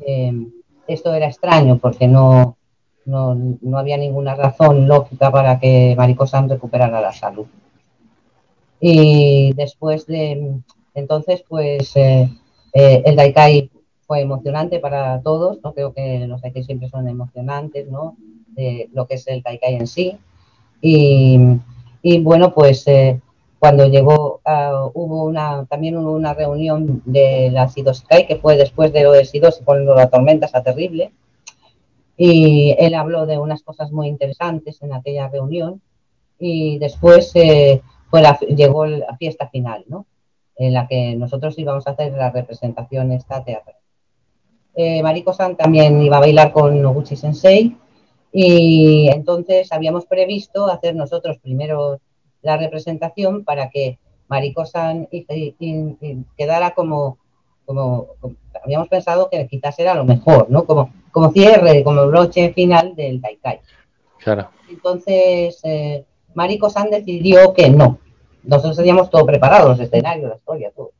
Em, 0.00 0.50
esto 0.88 1.14
era 1.14 1.26
extraño 1.26 1.78
porque 1.78 2.08
no, 2.08 2.56
no, 3.04 3.36
no, 3.60 3.78
había 3.78 3.96
ninguna 3.96 4.34
razón 4.34 4.88
lógica 4.88 5.30
para 5.30 5.60
que 5.60 5.94
Marico 5.96 6.26
Sanz 6.26 6.50
recuperara 6.50 7.00
la 7.00 7.12
salud. 7.12 7.46
Y 8.80 9.52
después 9.52 10.06
de 10.06 10.62
entonces, 10.94 11.44
pues 11.48 11.96
eh, 11.96 12.28
eh, 12.72 13.02
el 13.04 13.16
Daikai 13.16 13.70
fue 14.06 14.20
emocionante 14.20 14.80
para 14.80 15.20
todos, 15.22 15.60
¿no? 15.62 15.72
Creo 15.72 15.92
que 15.92 16.26
los 16.26 16.40
Daikai 16.40 16.64
siempre 16.64 16.88
son 16.88 17.08
emocionantes, 17.08 17.88
¿no? 17.88 18.16
De 18.50 18.88
lo 18.92 19.06
que 19.06 19.14
es 19.14 19.26
el 19.26 19.42
Daikai 19.42 19.76
en 19.76 19.86
sí. 19.86 20.18
Y, 20.82 21.38
bueno, 22.20 22.52
pues 22.54 22.86
eh, 22.88 23.20
cuando 23.58 23.86
llegó, 23.86 24.40
ah, 24.44 24.88
hubo 24.94 25.24
una, 25.24 25.66
también 25.66 25.96
hubo 25.96 26.12
una 26.12 26.34
reunión 26.34 27.02
de 27.04 27.50
la 27.52 27.68
Sidoskai, 27.68 28.26
que 28.26 28.36
fue 28.36 28.56
después 28.56 28.92
de 28.92 29.02
lo 29.02 29.12
de 29.12 29.24
Sidos, 29.24 29.60
cuando 29.64 29.94
la 29.94 30.08
tormenta 30.08 30.46
está 30.46 30.62
terrible. 30.62 31.12
Y 32.16 32.74
él 32.78 32.94
habló 32.94 33.26
de 33.26 33.38
unas 33.38 33.62
cosas 33.62 33.92
muy 33.92 34.08
interesantes 34.08 34.82
en 34.82 34.92
aquella 34.92 35.28
reunión. 35.28 35.80
Y 36.38 36.78
después 36.78 37.32
eh, 37.34 37.82
llegó 38.56 38.86
la 38.86 39.16
fiesta 39.16 39.48
final, 39.48 39.84
¿no? 39.88 40.06
en 40.60 40.74
la 40.74 40.86
que 40.86 41.16
nosotros 41.16 41.58
íbamos 41.58 41.86
a 41.86 41.92
hacer 41.92 42.12
la 42.12 42.30
representación 42.30 43.12
esta 43.12 43.42
teatral. 43.42 43.76
Eh, 44.74 45.02
Mariko-san 45.02 45.56
también 45.56 46.02
iba 46.02 46.18
a 46.18 46.20
bailar 46.20 46.52
con 46.52 46.80
Noguchi 46.82 47.16
Sensei 47.16 47.74
y 48.32 49.08
entonces 49.08 49.72
habíamos 49.72 50.06
previsto 50.06 50.68
hacer 50.68 50.94
nosotros 50.94 51.38
primero 51.38 52.00
la 52.42 52.56
representación 52.56 53.44
para 53.44 53.70
que 53.70 53.98
Mariko-san 54.28 55.08
quedara 56.36 56.70
como, 56.74 57.18
como, 57.66 58.08
habíamos 58.64 58.88
pensado 58.88 59.28
que 59.28 59.46
quizás 59.48 59.78
era 59.78 59.94
lo 59.94 60.04
mejor, 60.04 60.48
¿no? 60.48 60.64
Como, 60.64 60.92
como 61.10 61.30
cierre, 61.32 61.82
como 61.82 62.06
broche 62.06 62.52
final 62.52 62.94
del 62.94 63.20
Taikai. 63.20 63.60
Claro. 64.18 64.50
Entonces, 64.68 65.58
eh, 65.64 66.04
Mariko-san 66.34 66.90
decidió 66.90 67.52
que 67.52 67.68
no, 67.70 67.98
nosotros 68.44 68.76
teníamos 68.76 69.10
todo 69.10 69.26
preparado, 69.26 69.70
los 69.70 69.80
escenarios, 69.80 70.30
la 70.30 70.36
historia, 70.36 70.70
todo. 70.74 70.92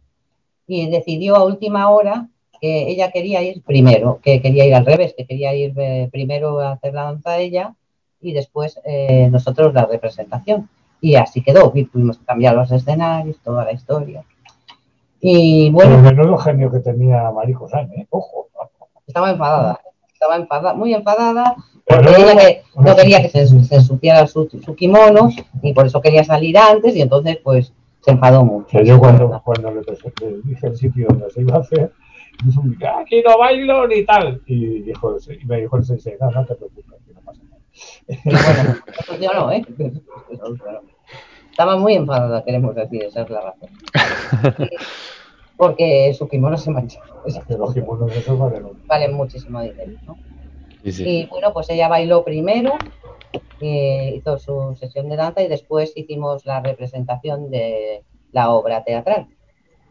Y 0.66 0.90
decidió 0.90 1.36
a 1.36 1.44
última 1.44 1.90
hora 1.90 2.28
que 2.60 2.90
ella 2.90 3.10
quería 3.10 3.42
ir 3.42 3.62
primero, 3.62 4.20
que 4.22 4.40
quería 4.42 4.66
ir 4.66 4.74
al 4.74 4.86
revés, 4.86 5.14
que 5.16 5.26
quería 5.26 5.54
ir 5.54 5.72
eh, 5.76 6.08
primero 6.12 6.60
a 6.60 6.72
hacer 6.72 6.94
la 6.94 7.04
danza 7.04 7.38
ella 7.38 7.74
y 8.20 8.32
después 8.32 8.80
eh, 8.84 9.28
nosotros 9.30 9.72
la 9.74 9.86
representación. 9.86 10.68
Y 11.00 11.14
así 11.14 11.42
quedó, 11.42 11.72
y 11.74 11.84
tuvimos 11.84 12.18
que 12.18 12.26
cambiar 12.26 12.54
los 12.54 12.70
escenarios, 12.70 13.38
toda 13.42 13.64
la 13.64 13.72
historia. 13.72 14.22
Y 15.20 15.70
bueno. 15.70 15.96
El 15.96 16.02
menudo 16.02 16.36
genio 16.38 16.70
que 16.70 16.80
tenía 16.80 17.30
Marico 17.30 17.68
San, 17.68 17.90
¿eh? 17.92 18.06
Ojo. 18.10 18.48
Estaba 19.06 19.30
enfadada. 19.30 19.80
estaba 20.12 20.36
enfadada, 20.36 20.74
muy 20.74 20.94
enfadada, 20.94 21.56
porque 21.84 22.62
no 22.76 22.94
quería 22.94 23.22
que 23.22 23.28
se, 23.28 23.46
se 23.46 23.74
ensuciara 23.74 24.26
su, 24.26 24.48
su, 24.64 24.74
kimono 24.76 25.30
y 25.62 25.72
por 25.72 25.86
eso 25.86 26.00
quería 26.00 26.22
salir 26.22 26.56
antes 26.56 26.94
y 26.94 27.02
entonces 27.02 27.38
pues 27.42 27.72
se 28.00 28.12
enfadó 28.12 28.44
mucho. 28.44 28.80
yo 28.82 28.98
cuando, 28.98 29.40
cuando 29.44 29.72
le, 29.72 29.82
dije 30.44 30.66
el 30.66 30.76
sitio 30.76 31.08
donde 31.08 31.30
se 31.30 31.40
iba 31.40 31.56
a 31.56 31.60
hacer, 31.60 31.92
aquí 33.00 33.22
no 33.22 33.38
bailo 33.38 33.86
ni 33.86 34.04
tal. 34.04 34.42
Y, 34.46 34.82
dijo, 34.82 35.16
y 35.28 35.44
me 35.46 35.60
dijo 35.60 35.76
el 35.76 35.84
sensei, 35.84 36.16
no, 36.20 36.30
no 36.30 36.44
te 36.44 36.54
preocupes, 36.54 37.00
que 37.06 37.14
no 37.14 37.20
pasa 37.20 37.42
nada. 37.44 37.60
bueno, 39.18 39.34
no, 39.46 39.52
¿eh? 39.52 39.64
Estaba 41.50 41.76
muy 41.76 41.94
enfadada, 41.94 42.44
queremos 42.44 42.74
decir, 42.74 43.04
esa 43.04 43.22
es 43.22 43.30
la 43.30 43.40
razón. 43.40 43.70
Porque 45.56 46.14
su 46.14 46.26
kimono 46.28 46.56
se 46.56 46.70
manchó. 46.70 47.00
los 47.48 47.74
kimonos 47.74 48.16
esos 48.16 48.38
valen, 48.38 48.66
valen 48.86 49.12
muchísimo 49.12 49.60
dinero, 49.60 49.92
¿no? 50.06 50.16
Y 50.82 51.26
bueno, 51.26 51.52
pues 51.52 51.68
ella 51.68 51.88
bailó 51.88 52.24
primero, 52.24 52.78
eh, 53.60 54.14
hizo 54.16 54.38
su 54.38 54.74
sesión 54.76 55.10
de 55.10 55.16
danza 55.16 55.42
y 55.42 55.48
después 55.48 55.92
hicimos 55.94 56.46
la 56.46 56.60
representación 56.60 57.50
de 57.50 58.02
la 58.32 58.50
obra 58.50 58.82
teatral. 58.84 59.28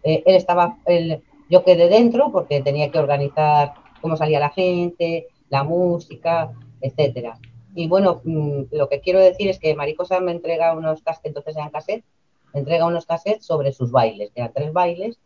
Eh, 0.01 0.23
él 0.25 0.35
estaba, 0.35 0.77
él, 0.85 1.21
yo 1.49 1.63
quedé 1.63 1.89
dentro 1.89 2.31
porque 2.31 2.61
tenía 2.61 2.91
que 2.91 2.99
organizar 2.99 3.73
cómo 4.01 4.15
salía 4.15 4.39
la 4.39 4.51
gente, 4.51 5.27
la 5.49 5.63
música, 5.63 6.51
etcétera. 6.81 7.39
Y 7.75 7.87
bueno, 7.87 8.21
mm, 8.23 8.63
lo 8.71 8.89
que 8.89 9.01
quiero 9.01 9.19
decir 9.19 9.49
es 9.49 9.59
que 9.59 9.75
Maricosa 9.75 10.19
me 10.19 10.31
entrega 10.31 10.73
unos 10.73 11.01
cassettes, 11.01 11.29
entonces 11.29 11.55
eran 11.55 11.69
cassettes, 11.69 12.05
me 12.53 12.61
entrega 12.61 12.85
unos 12.85 13.05
cassettes 13.05 13.45
sobre 13.45 13.71
sus 13.71 13.91
bailes, 13.91 14.31
eran 14.35 14.53
tres 14.53 14.73
bailes. 14.73 15.19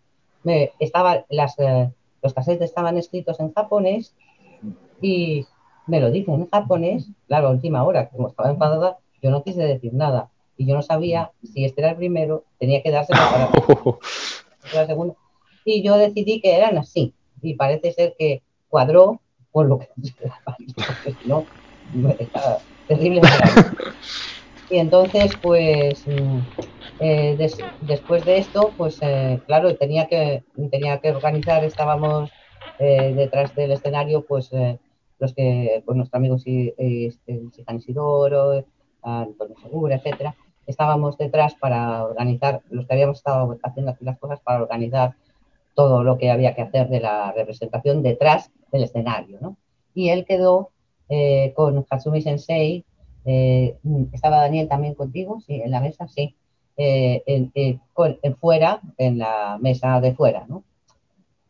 Me, 0.44 0.72
estaba, 0.80 1.26
las, 1.30 1.58
eh, 1.60 1.92
los 2.22 2.34
cassettes 2.34 2.66
estaban 2.66 2.98
escritos 2.98 3.40
en 3.40 3.54
japonés 3.54 4.16
y 5.02 5.46
me 5.88 6.00
lo 6.00 6.12
dicen 6.12 6.36
en 6.36 6.50
japonés, 6.50 7.10
claro, 7.28 7.52
última 7.52 7.84
hora, 7.84 8.10
como 8.10 8.30
estaba 8.30 8.50
enfadada, 8.50 8.98
yo 9.22 9.30
no 9.30 9.44
quise 9.44 9.62
decir 9.62 9.94
nada. 9.94 10.30
Y 10.56 10.66
yo 10.66 10.76
no 10.76 10.82
sabía 10.82 11.32
si 11.42 11.66
este 11.66 11.82
era 11.82 11.92
el 11.92 11.98
primero, 11.98 12.44
tenía 12.60 12.82
que 12.84 12.92
darse 12.92 13.14
para 13.14 13.50
la 14.74 14.86
segunda. 14.86 15.16
Y 15.66 15.84
yo 15.84 15.98
decidí 15.98 16.42
que 16.42 16.56
eran 16.56 16.78
así. 16.78 17.14
Y 17.42 17.56
parece 17.56 17.92
ser 17.94 18.16
que 18.18 18.42
cuadró 18.70 19.22
con 19.52 19.70
lo 19.70 19.80
que 19.80 19.90
no, 21.26 21.46
terrible. 22.88 23.22
Y 24.70 24.78
entonces, 24.78 25.32
pues, 25.42 26.08
mm, 26.08 26.40
eh, 27.00 27.50
después 27.82 28.26
de 28.26 28.38
esto, 28.38 28.72
pues, 28.78 28.98
eh, 29.02 29.40
claro, 29.46 29.76
tenía 29.76 30.08
que, 30.08 30.44
tenía 30.72 31.00
que 31.00 31.12
organizar, 31.12 31.64
estábamos 31.64 32.32
eh, 32.80 33.14
detrás 33.16 33.54
del 33.56 33.74
escenario, 33.74 34.26
pues, 34.26 34.50
los 35.20 35.34
que, 35.34 35.84
pues 35.86 35.96
nuestro 35.96 36.18
amigo 36.18 36.38
Sijan 36.40 37.78
Isidoro, 37.78 38.66
Antonio 39.04 39.56
Segura, 39.62 39.96
etcétera, 39.98 40.36
estábamos 40.66 41.18
detrás 41.18 41.56
para 41.56 42.04
organizar, 42.04 42.62
los 42.70 42.88
que 42.88 42.94
habíamos 42.94 43.18
estado 43.18 43.58
haciendo 43.64 43.92
aquí 43.92 44.06
las 44.06 44.18
cosas 44.18 44.40
para 44.42 44.62
organizar 44.62 45.16
todo 45.76 46.04
lo 46.04 46.18
que 46.18 46.32
había 46.32 46.56
que 46.56 46.62
hacer 46.62 46.90
de 46.90 47.00
la 47.00 47.32
representación 47.32 48.04
detrás 48.04 48.52
del 48.72 48.84
escenario, 48.84 49.40
¿no? 49.42 49.58
Y 49.94 50.10
él 50.10 50.26
quedó 50.26 50.72
eh, 51.10 51.54
con 51.56 51.86
Hatsumi 51.90 52.22
Sensei, 52.22 52.86
eh, 53.26 53.78
estaba 54.12 54.38
Daniel 54.38 54.68
también 54.68 54.96
contigo, 54.96 55.40
sí, 55.46 55.62
en 55.62 55.72
la 55.72 55.82
mesa, 55.82 56.08
sí, 56.08 56.36
eh, 56.76 57.24
en, 57.26 57.52
en, 57.54 58.36
fuera, 58.38 58.82
en 58.98 59.20
la 59.20 59.58
mesa 59.62 60.02
de 60.02 60.14
fuera, 60.16 60.46
¿no? 60.48 60.64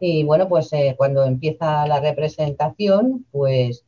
Y 0.06 0.26
bueno, 0.26 0.50
pues 0.50 0.74
eh, 0.74 0.96
cuando 0.98 1.24
empieza 1.24 1.88
la 1.88 2.02
representación, 2.02 3.26
pues 3.32 3.86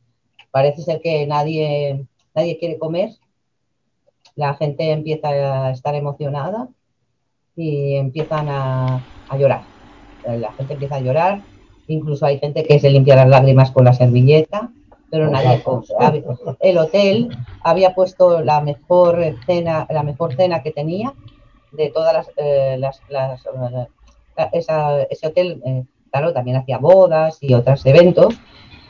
parece 0.50 0.80
ser 0.80 1.02
que 1.02 1.26
nadie, 1.26 2.06
nadie 2.34 2.58
quiere 2.58 2.78
comer. 2.78 3.10
La 4.34 4.54
gente 4.54 4.92
empieza 4.92 5.28
a 5.66 5.70
estar 5.72 5.94
emocionada 5.94 6.68
y 7.54 7.96
empiezan 7.96 8.48
a, 8.48 9.02
llorar. 9.38 9.75
La 10.26 10.52
gente 10.52 10.74
empieza 10.74 10.96
a 10.96 11.00
llorar. 11.00 11.42
Incluso 11.88 12.26
hay 12.26 12.38
gente 12.38 12.64
que 12.64 12.80
se 12.80 12.90
limpia 12.90 13.16
las 13.16 13.28
lágrimas 13.28 13.70
con 13.70 13.84
la 13.84 13.92
servilleta, 13.92 14.70
pero 15.10 15.30
nadie 15.30 15.62
come. 15.62 15.86
El 16.60 16.78
hotel 16.78 17.28
había 17.62 17.94
puesto 17.94 18.42
la 18.42 18.60
mejor 18.60 19.20
cena, 19.46 19.86
la 19.90 20.02
mejor 20.02 20.34
cena 20.34 20.62
que 20.62 20.72
tenía 20.72 21.14
de 21.72 21.90
todas 21.90 22.12
las, 22.12 22.30
eh, 22.36 22.76
las, 22.78 23.00
eh, 23.06 23.86
ese 25.10 25.26
hotel 25.26 25.86
claro, 26.10 26.32
también 26.32 26.56
hacía 26.56 26.78
bodas 26.78 27.38
y 27.42 27.54
otros 27.54 27.84
eventos, 27.84 28.38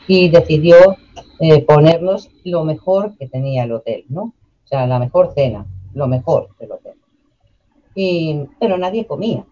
y 0.07 0.29
decidió 0.29 0.97
eh, 1.39 1.61
ponernos 1.63 2.29
lo 2.43 2.63
mejor 2.63 3.17
que 3.17 3.27
tenía 3.27 3.63
el 3.63 3.73
hotel, 3.73 4.05
¿no? 4.09 4.33
O 4.63 4.67
sea, 4.67 4.87
la 4.87 4.99
mejor 4.99 5.33
cena, 5.33 5.65
lo 5.93 6.07
mejor 6.07 6.49
del 6.59 6.71
hotel. 6.71 6.93
Y, 7.95 8.45
pero 8.59 8.77
nadie 8.77 9.05
comía. 9.05 9.43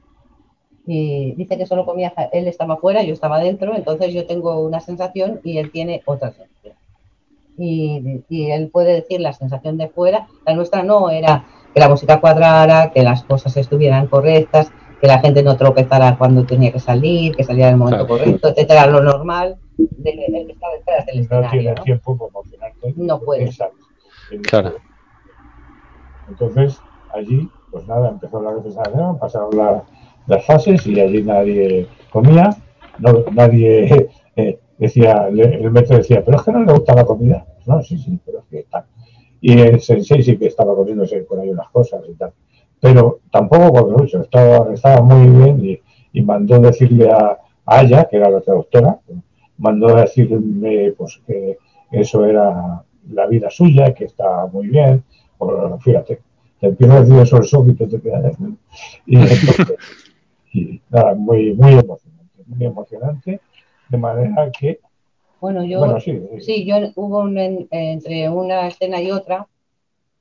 Y 0.87 1.33
dice 1.35 1.57
que 1.57 1.65
solo 1.65 1.85
comía, 1.85 2.13
él 2.31 2.47
estaba 2.47 2.75
afuera, 2.75 3.01
yo 3.03 3.13
estaba 3.13 3.39
dentro, 3.39 3.75
entonces 3.75 4.13
yo 4.13 4.25
tengo 4.27 4.59
una 4.59 4.79
sensación 4.79 5.39
y 5.43 5.57
él 5.57 5.71
tiene 5.71 6.03
otra 6.05 6.31
sensación. 6.31 6.75
Y, 7.57 8.21
y, 8.29 8.51
él 8.51 8.69
puede 8.69 8.93
decir 8.93 9.21
la 9.21 9.31
sensación 9.33 9.77
de 9.77 9.87
fuera, 9.87 10.27
la 10.45 10.53
nuestra 10.53 10.83
no 10.83 11.09
era 11.09 11.45
que 11.73 11.79
la 11.79 11.87
música 11.89 12.19
cuadrara, 12.19 12.91
que 12.91 13.01
las 13.01 13.23
cosas 13.23 13.55
estuvieran 13.55 14.07
correctas, 14.07 14.71
que 14.99 15.07
la 15.07 15.19
gente 15.19 15.41
no 15.41 15.55
tropezara 15.57 16.17
cuando 16.17 16.45
tenía 16.45 16.71
que 16.71 16.79
salir, 16.79 17.35
que 17.35 17.43
saliera 17.43 17.69
en 17.69 17.75
el 17.75 17.79
momento 17.79 18.07
correcto, 18.07 18.49
etcétera, 18.49 18.87
lo 18.87 19.01
normal 19.01 19.57
de 19.77 20.09
el 20.11 20.47
que 20.47 20.53
está 20.53 20.67
detrás 20.77 21.05
del 21.05 21.19
escenario. 21.19 21.45
No 21.45 21.51
tiene 21.51 21.81
tiempo 21.81 22.17
como 22.17 22.29
emocionarte. 22.29 22.93
No 22.97 23.19
puede. 23.19 23.49
Claro. 24.43 24.75
Entonces, 26.27 26.79
allí, 27.13 27.49
pues 27.71 27.87
nada, 27.87 28.09
empezó 28.09 28.41
la 28.41 28.51
representación, 28.51 29.19
pasaron 29.19 29.55
las 29.55 29.83
fases 30.45 30.85
y 30.87 30.99
allí 30.99 31.23
nadie 31.23 31.87
comía, 32.09 32.49
no, 32.99 33.25
nadie 33.31 34.09
eh, 34.35 34.59
decía, 34.77 35.27
el 35.27 35.71
metro 35.71 35.97
decía, 35.97 36.23
pero 36.23 36.37
es 36.37 36.43
que 36.43 36.51
no 36.51 36.63
le 36.63 36.73
gusta 36.73 36.95
la 36.95 37.05
comida. 37.05 37.45
No, 37.65 37.81
sí, 37.81 37.97
sí, 37.97 38.19
pero 38.25 38.39
es 38.39 38.45
que 38.45 38.63
tal. 38.69 38.85
Y 39.41 39.59
el 39.59 39.81
sensei 39.81 40.21
sí 40.23 40.37
que 40.37 40.47
estaba 40.47 40.75
comiéndose 40.75 41.17
por 41.23 41.39
ahí 41.39 41.49
unas 41.49 41.69
cosas 41.69 42.01
y 42.07 42.13
tal 42.13 42.31
pero 42.85 43.21
tampoco 43.31 43.71
cuando 43.71 43.97
mucho, 43.97 44.21
estaba, 44.21 44.71
estaba 44.71 45.01
muy 45.01 45.27
bien 45.27 45.79
y, 46.13 46.21
mandó 46.21 46.59
decirle 46.59 47.09
a, 47.11 47.39
Aya, 47.65 48.05
que 48.05 48.17
era 48.17 48.29
la 48.29 48.41
traductora, 48.41 48.99
mandó 49.57 49.95
decirme 49.95 50.93
pues 50.95 51.19
que 51.25 51.57
eso 51.91 52.23
era 52.25 52.83
la 53.11 53.25
vida 53.25 53.49
suya, 53.49 53.91
que 53.93 54.05
estaba 54.05 54.45
muy 54.45 54.67
bien, 54.67 55.03
fíjate, 55.79 56.21
te 56.59 56.67
empiezo 56.67 56.93
a 56.93 57.01
decir 57.01 57.19
eso 57.19 57.37
el 57.37 57.43
súbito 57.43 57.87
te 57.87 57.99
quedas 57.99 58.37
y, 59.07 59.17
y 60.55 60.81
nada, 60.89 61.13
muy, 61.13 61.53
muy 61.53 61.73
emocionante, 61.73 62.43
muy 62.45 62.65
emocionante, 62.65 63.39
de 63.89 63.97
manera 63.97 64.51
que 64.51 64.79
bueno, 65.45 65.63
yo 65.63 65.99
sí, 65.99 66.19
sí. 66.39 66.65
yo 66.65 66.77
hubo 66.95 67.19
un, 67.19 67.37
entre 67.69 68.29
una 68.29 68.67
escena 68.67 68.99
y 68.99 69.11
otra, 69.11 69.47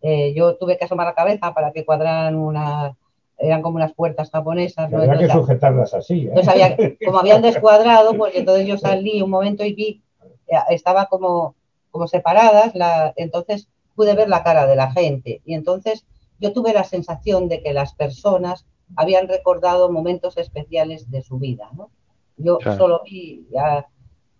eh, 0.02 0.34
yo 0.34 0.56
tuve 0.56 0.76
que 0.76 0.84
asomar 0.84 1.06
la 1.06 1.14
cabeza 1.14 1.54
para 1.54 1.72
que 1.72 1.84
cuadraran 1.84 2.34
una, 2.34 2.94
eran 3.38 3.62
como 3.62 3.76
unas 3.76 3.94
puertas 3.94 4.30
japonesas. 4.30 4.90
¿no? 4.90 4.98
Había 4.98 5.16
que 5.16 5.28
sujetarlas 5.30 5.94
así. 5.94 6.28
¿eh? 6.30 6.98
como 7.04 7.18
habían 7.20 7.40
descuadrado, 7.40 8.14
pues 8.18 8.34
entonces 8.36 8.66
yo 8.66 8.76
salí 8.76 9.22
un 9.22 9.30
momento 9.30 9.64
y 9.64 9.72
vi, 9.72 10.02
eh, 10.48 10.56
estaba 10.68 11.06
como, 11.06 11.54
como 11.90 12.06
separadas, 12.06 12.74
la, 12.74 13.14
entonces 13.16 13.68
pude 13.94 14.14
ver 14.14 14.28
la 14.28 14.42
cara 14.42 14.66
de 14.66 14.76
la 14.76 14.90
gente 14.90 15.40
y 15.46 15.54
entonces 15.54 16.04
yo 16.38 16.52
tuve 16.52 16.74
la 16.74 16.84
sensación 16.84 17.48
de 17.48 17.62
que 17.62 17.72
las 17.72 17.94
personas 17.94 18.66
habían 18.96 19.28
recordado 19.28 19.90
momentos 19.90 20.36
especiales 20.36 21.10
de 21.10 21.22
su 21.22 21.38
vida. 21.38 21.70
¿no? 21.76 21.90
Yo 22.36 22.58
solo 22.76 23.02
vi 23.04 23.46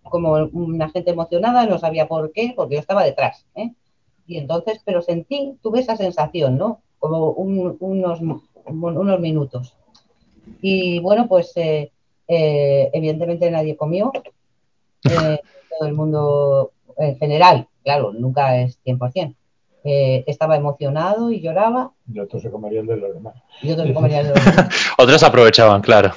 como 0.03 0.33
una 0.33 0.89
gente 0.89 1.11
emocionada, 1.11 1.65
no 1.65 1.79
sabía 1.79 2.07
por 2.07 2.31
qué, 2.31 2.53
porque 2.55 2.75
yo 2.75 2.81
estaba 2.81 3.03
detrás. 3.03 3.45
¿eh? 3.55 3.71
Y 4.27 4.37
entonces, 4.37 4.81
pero 4.85 5.01
sentí, 5.01 5.57
tuve 5.61 5.79
esa 5.79 5.97
sensación, 5.97 6.57
¿no? 6.57 6.81
Como 6.99 7.31
unos, 7.31 8.19
unos 8.65 9.19
minutos. 9.19 9.75
Y 10.61 10.99
bueno, 10.99 11.27
pues 11.27 11.51
eh, 11.55 11.91
eh, 12.27 12.89
evidentemente 12.93 13.49
nadie 13.51 13.75
comió. 13.75 14.11
Eh, 15.03 15.39
todo 15.77 15.87
el 15.87 15.93
mundo 15.93 16.71
en 16.97 17.17
general, 17.17 17.67
claro, 17.83 18.13
nunca 18.13 18.59
es 18.61 18.79
100%. 18.83 19.35
Estaba 19.85 20.55
emocionado 20.55 21.31
y 21.31 21.41
lloraba. 21.41 21.91
Y 22.11 22.19
otros 22.19 22.41
se 22.41 22.49
comerían 22.49 22.87
de 22.87 22.97
los 22.97 23.13
demás. 23.13 23.35
Y 23.61 23.71
otros 23.71 23.87
se 23.87 23.93
comerían 23.93 24.23
de 24.27 24.33
los 24.33 24.43
demás. 24.43 24.69
otros 24.97 25.23
aprovechaban, 25.23 25.81
claro. 25.81 26.11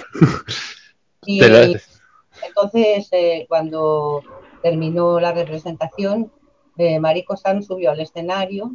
Y, 1.27 1.43
entonces, 1.43 3.11
cuando 3.49 4.23
terminó 4.62 5.20
la 5.20 5.32
representación, 5.32 6.31
eh, 6.78 7.01
Mariko 7.01 7.36
San 7.36 7.62
subió 7.62 7.90
al 7.90 8.01
escenario 8.01 8.73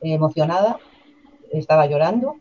eh, 0.00 0.14
emocionada, 0.14 0.78
estaba 1.52 1.86
llorando 1.86 2.36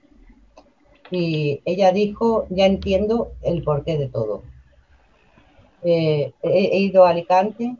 y 1.11 1.61
ella 1.65 1.91
dijo, 1.91 2.47
ya 2.49 2.65
entiendo 2.65 3.33
el 3.41 3.61
porqué 3.63 3.97
de 3.97 4.07
todo. 4.07 4.43
Eh, 5.83 6.33
he, 6.41 6.79
ido 6.79 7.05
a 7.05 7.09
Alicante 7.09 7.75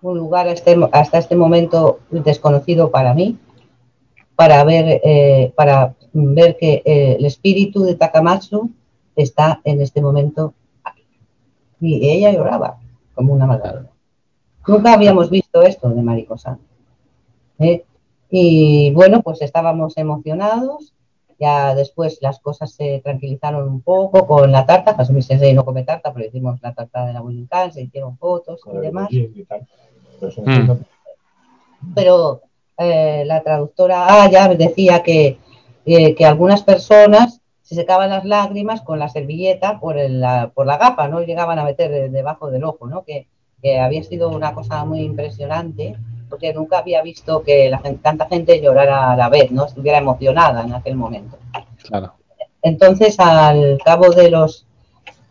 un 0.00 0.16
lugar 0.16 0.46
este, 0.46 0.78
hasta 0.92 1.18
este 1.18 1.36
momento 1.36 1.98
desconocido 2.10 2.90
para 2.90 3.12
mí, 3.12 3.36
para 4.40 4.64
ver, 4.64 5.02
eh, 5.04 5.52
para 5.54 5.94
ver 6.14 6.56
que 6.56 6.80
eh, 6.82 7.16
el 7.18 7.26
espíritu 7.26 7.84
de 7.84 7.94
Takamatsu 7.94 8.70
está 9.14 9.60
en 9.64 9.82
este 9.82 10.00
momento 10.00 10.54
aquí. 10.82 11.04
Y 11.78 12.08
ella 12.08 12.32
lloraba 12.32 12.78
como 13.14 13.34
una 13.34 13.44
madre. 13.44 13.80
Nunca 14.66 14.94
habíamos 14.94 15.28
visto 15.28 15.60
esto 15.60 15.90
de 15.90 16.00
Maricosa. 16.00 16.58
¿eh? 17.58 17.84
Y 18.30 18.90
bueno, 18.94 19.20
pues 19.20 19.42
estábamos 19.42 19.98
emocionados. 19.98 20.94
Ya 21.38 21.74
después 21.74 22.16
las 22.22 22.40
cosas 22.40 22.72
se 22.72 23.02
tranquilizaron 23.04 23.68
un 23.68 23.82
poco 23.82 24.26
con 24.26 24.50
la 24.50 24.64
tarta. 24.64 24.96
Kasumi 24.96 25.20
Sensei 25.20 25.52
no 25.52 25.66
come 25.66 25.82
tarta, 25.82 26.14
pero 26.14 26.24
hicimos 26.26 26.62
la 26.62 26.72
tarta 26.72 27.04
de 27.04 27.12
la 27.12 27.20
Bulinkan, 27.20 27.74
se 27.74 27.82
hicieron 27.82 28.16
fotos 28.16 28.62
y 28.72 28.78
demás. 28.78 29.10
Pero 31.94 32.40
eh, 32.82 33.24
la 33.26 33.42
traductora 33.42 34.22
Aya 34.22 34.48
decía 34.48 35.02
que, 35.02 35.38
eh, 35.84 36.14
que 36.14 36.24
algunas 36.24 36.62
personas 36.62 37.42
se 37.60 37.74
secaban 37.74 38.08
las 38.08 38.24
lágrimas 38.24 38.80
con 38.80 38.98
la 38.98 39.10
servilleta 39.10 39.78
por, 39.78 39.96
la, 39.96 40.50
por 40.54 40.66
la 40.66 40.78
gapa, 40.78 41.06
no 41.06 41.20
llegaban 41.20 41.58
a 41.58 41.64
meter 41.64 42.10
debajo 42.10 42.50
del 42.50 42.64
ojo, 42.64 42.86
¿no? 42.86 43.04
Que, 43.04 43.26
había 43.78 44.02
sido 44.02 44.30
una 44.30 44.54
cosa 44.54 44.86
muy 44.86 45.00
impresionante 45.00 45.94
porque 46.30 46.54
nunca 46.54 46.78
había 46.78 47.02
visto 47.02 47.42
que 47.42 47.68
la 47.68 47.82
tanta 48.00 48.26
gente 48.26 48.58
llorara 48.62 49.12
a 49.12 49.16
la 49.16 49.28
vez, 49.28 49.50
¿no? 49.50 49.66
Estuviera 49.66 49.98
emocionada 49.98 50.62
en 50.62 50.72
aquel 50.72 50.96
momento. 50.96 51.36
Entonces, 52.62 53.20
al 53.20 53.78
cabo 53.84 54.08
de 54.12 54.30
los... 54.30 54.66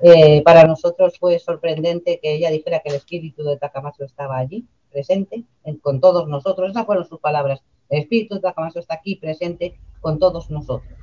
Eh, 0.02 0.44
para 0.44 0.66
nosotros 0.66 1.18
fue 1.20 1.40
sorprendente 1.40 2.20
que 2.22 2.36
ella 2.36 2.52
dijera 2.52 2.82
que 2.82 2.90
el 2.90 2.96
espíritu 2.96 3.44
de 3.44 3.58
Takamatsu 3.58 4.04
estaba 4.04 4.38
allí 4.38 4.68
presente 4.92 5.44
con 5.82 6.00
todos 6.00 6.28
nosotros. 6.28 6.72
Esas 6.72 6.86
fueron 6.86 7.06
sus 7.06 7.20
palabras. 7.20 7.62
El 7.90 8.02
Espíritu 8.02 8.36
de 8.36 8.42
Takamatsu 8.42 8.80
está 8.80 8.96
aquí 8.96 9.16
presente 9.16 9.80
con 10.02 10.20
todos 10.20 10.50
nosotros. 10.50 10.94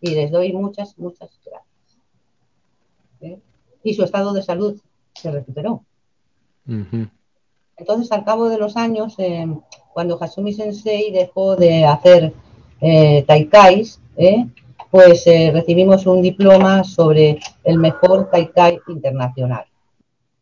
Y 0.00 0.14
les 0.14 0.30
doy 0.30 0.52
muchas, 0.52 0.98
muchas 0.98 1.30
gracias. 1.44 1.98
¿Eh? 3.20 3.38
Y 3.82 3.94
su 3.94 4.04
estado 4.04 4.32
de 4.32 4.42
salud 4.42 4.80
se 5.14 5.30
recuperó. 5.30 5.84
Entonces, 7.76 8.10
al 8.12 8.24
cabo 8.24 8.48
de 8.48 8.58
los 8.58 8.76
años, 8.76 9.14
eh, 9.18 9.46
cuando 9.92 10.18
Hasumi 10.20 10.52
Sensei 10.52 11.12
dejó 11.12 11.56
de 11.56 11.84
hacer 11.84 12.32
eh, 12.80 13.22
taikais, 13.26 14.00
eh, 14.16 14.46
pues 14.90 15.24
recibimos 15.26 16.06
un 16.06 16.22
diploma 16.22 16.82
sobre 16.84 17.38
el 17.64 17.78
mejor 17.78 18.30
taikai 18.30 18.80
internacional. 18.88 19.66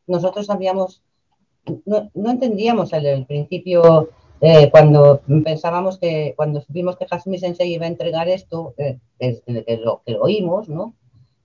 Nosotros 0.06 0.48
habíamos 0.50 1.02
no, 1.84 2.30
entendíamos 2.30 2.92
el, 2.92 3.06
el 3.06 3.26
principio 3.26 4.10
eh, 4.40 4.70
cuando 4.70 5.22
pensábamos 5.42 5.98
que, 5.98 6.34
cuando 6.36 6.60
supimos 6.60 6.96
que 6.96 7.06
Hasmi 7.10 7.38
Sensei 7.38 7.72
iba 7.72 7.86
a 7.86 7.88
entregar 7.88 8.28
esto, 8.28 8.74
eh, 8.76 8.98
que, 9.18 9.80
lo, 9.82 10.02
que 10.04 10.12
lo 10.12 10.22
oímos, 10.22 10.68
¿no? 10.68 10.94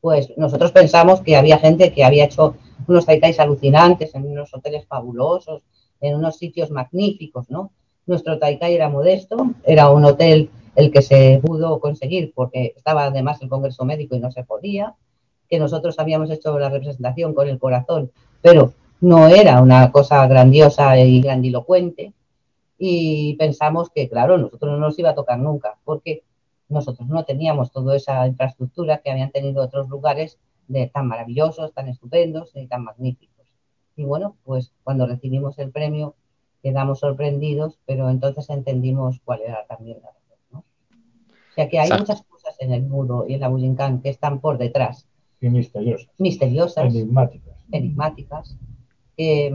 Pues 0.02 0.34
nosotros 0.38 0.72
pensamos 0.72 1.22
que 1.22 1.36
había 1.36 1.58
gente 1.60 1.94
que 1.94 2.04
había 2.04 2.26
hecho 2.26 2.56
unos 2.88 3.06
taitais 3.06 3.40
alucinantes 3.40 4.16
en 4.16 4.26
unos 4.26 4.54
hoteles 4.54 4.86
fabulosos, 4.88 5.64
en 6.02 6.16
unos 6.16 6.38
sitios 6.38 6.72
magníficos, 6.72 7.50
¿no? 7.50 7.72
Nuestro 8.06 8.40
taikai 8.40 8.74
era 8.74 8.90
modesto, 8.90 9.54
era 9.64 9.90
un 9.90 10.06
hotel 10.06 10.50
el 10.76 10.92
que 10.92 11.02
se 11.02 11.40
pudo 11.44 11.80
conseguir 11.80 12.34
porque 12.34 12.74
estaba 12.76 13.06
además 13.06 13.42
el 13.42 13.50
Congreso 13.50 13.86
Médico 13.86 14.16
y 14.16 14.20
no 14.20 14.32
se 14.32 14.44
podía, 14.44 14.96
que 15.50 15.60
nosotros 15.60 16.00
habíamos 16.00 16.30
hecho 16.32 16.58
la 16.60 16.70
representación 16.70 17.34
con 17.34 17.48
el 17.48 17.60
corazón, 17.60 18.12
pero 18.42 18.74
no 19.02 19.28
era 19.28 19.62
una 19.62 19.92
cosa 19.92 20.26
grandiosa 20.28 21.00
y 21.00 21.22
grandilocuente 21.22 22.14
y 22.78 23.36
pensamos 23.36 23.90
que, 23.90 24.10
claro, 24.10 24.38
nosotros 24.38 24.72
no 24.72 24.78
nos 24.78 24.98
iba 25.00 25.10
a 25.12 25.16
tocar 25.16 25.40
nunca, 25.40 25.78
porque 25.84 26.24
nosotros 26.70 27.08
no 27.10 27.26
teníamos 27.26 27.72
toda 27.72 27.96
esa 27.96 28.26
infraestructura 28.28 29.00
que 29.00 29.12
habían 29.12 29.32
tenido 29.32 29.64
otros 29.64 29.90
lugares 29.90 30.38
de, 30.68 30.88
tan 30.88 31.08
maravillosos, 31.08 31.74
tan 31.74 31.90
estupendos 31.90 32.52
y 32.56 32.68
tan 32.68 32.84
magníficos. 32.84 33.48
Y 33.96 34.06
bueno, 34.06 34.38
pues 34.44 34.72
cuando 34.84 35.06
recibimos 35.06 35.60
el 35.60 35.72
premio 35.72 36.16
quedamos 36.62 37.00
sorprendidos, 37.00 37.80
pero 37.86 38.10
entonces 38.10 38.50
entendimos 38.50 39.20
cuál 39.24 39.42
era 39.42 39.66
también 39.66 40.00
la 40.02 40.10
razón. 40.10 40.38
¿no? 40.52 40.60
O 40.60 41.54
sea 41.56 41.70
que 41.70 41.80
hay 41.80 41.90
muchas 41.90 42.22
cosas 42.24 42.56
en 42.60 42.74
el 42.74 42.84
mundo 42.84 43.26
y 43.28 43.34
en 43.34 43.42
la 43.42 43.48
Bullincán 43.48 44.02
que 44.02 44.10
están 44.10 44.40
por 44.40 44.58
detrás. 44.58 45.08
Y 45.42 45.50
misteriosas. 45.50 46.10
Misteriosas. 46.18 46.94
Enigmáticas. 46.94 47.56
Enigmáticas 47.72 48.58
que 49.20 49.52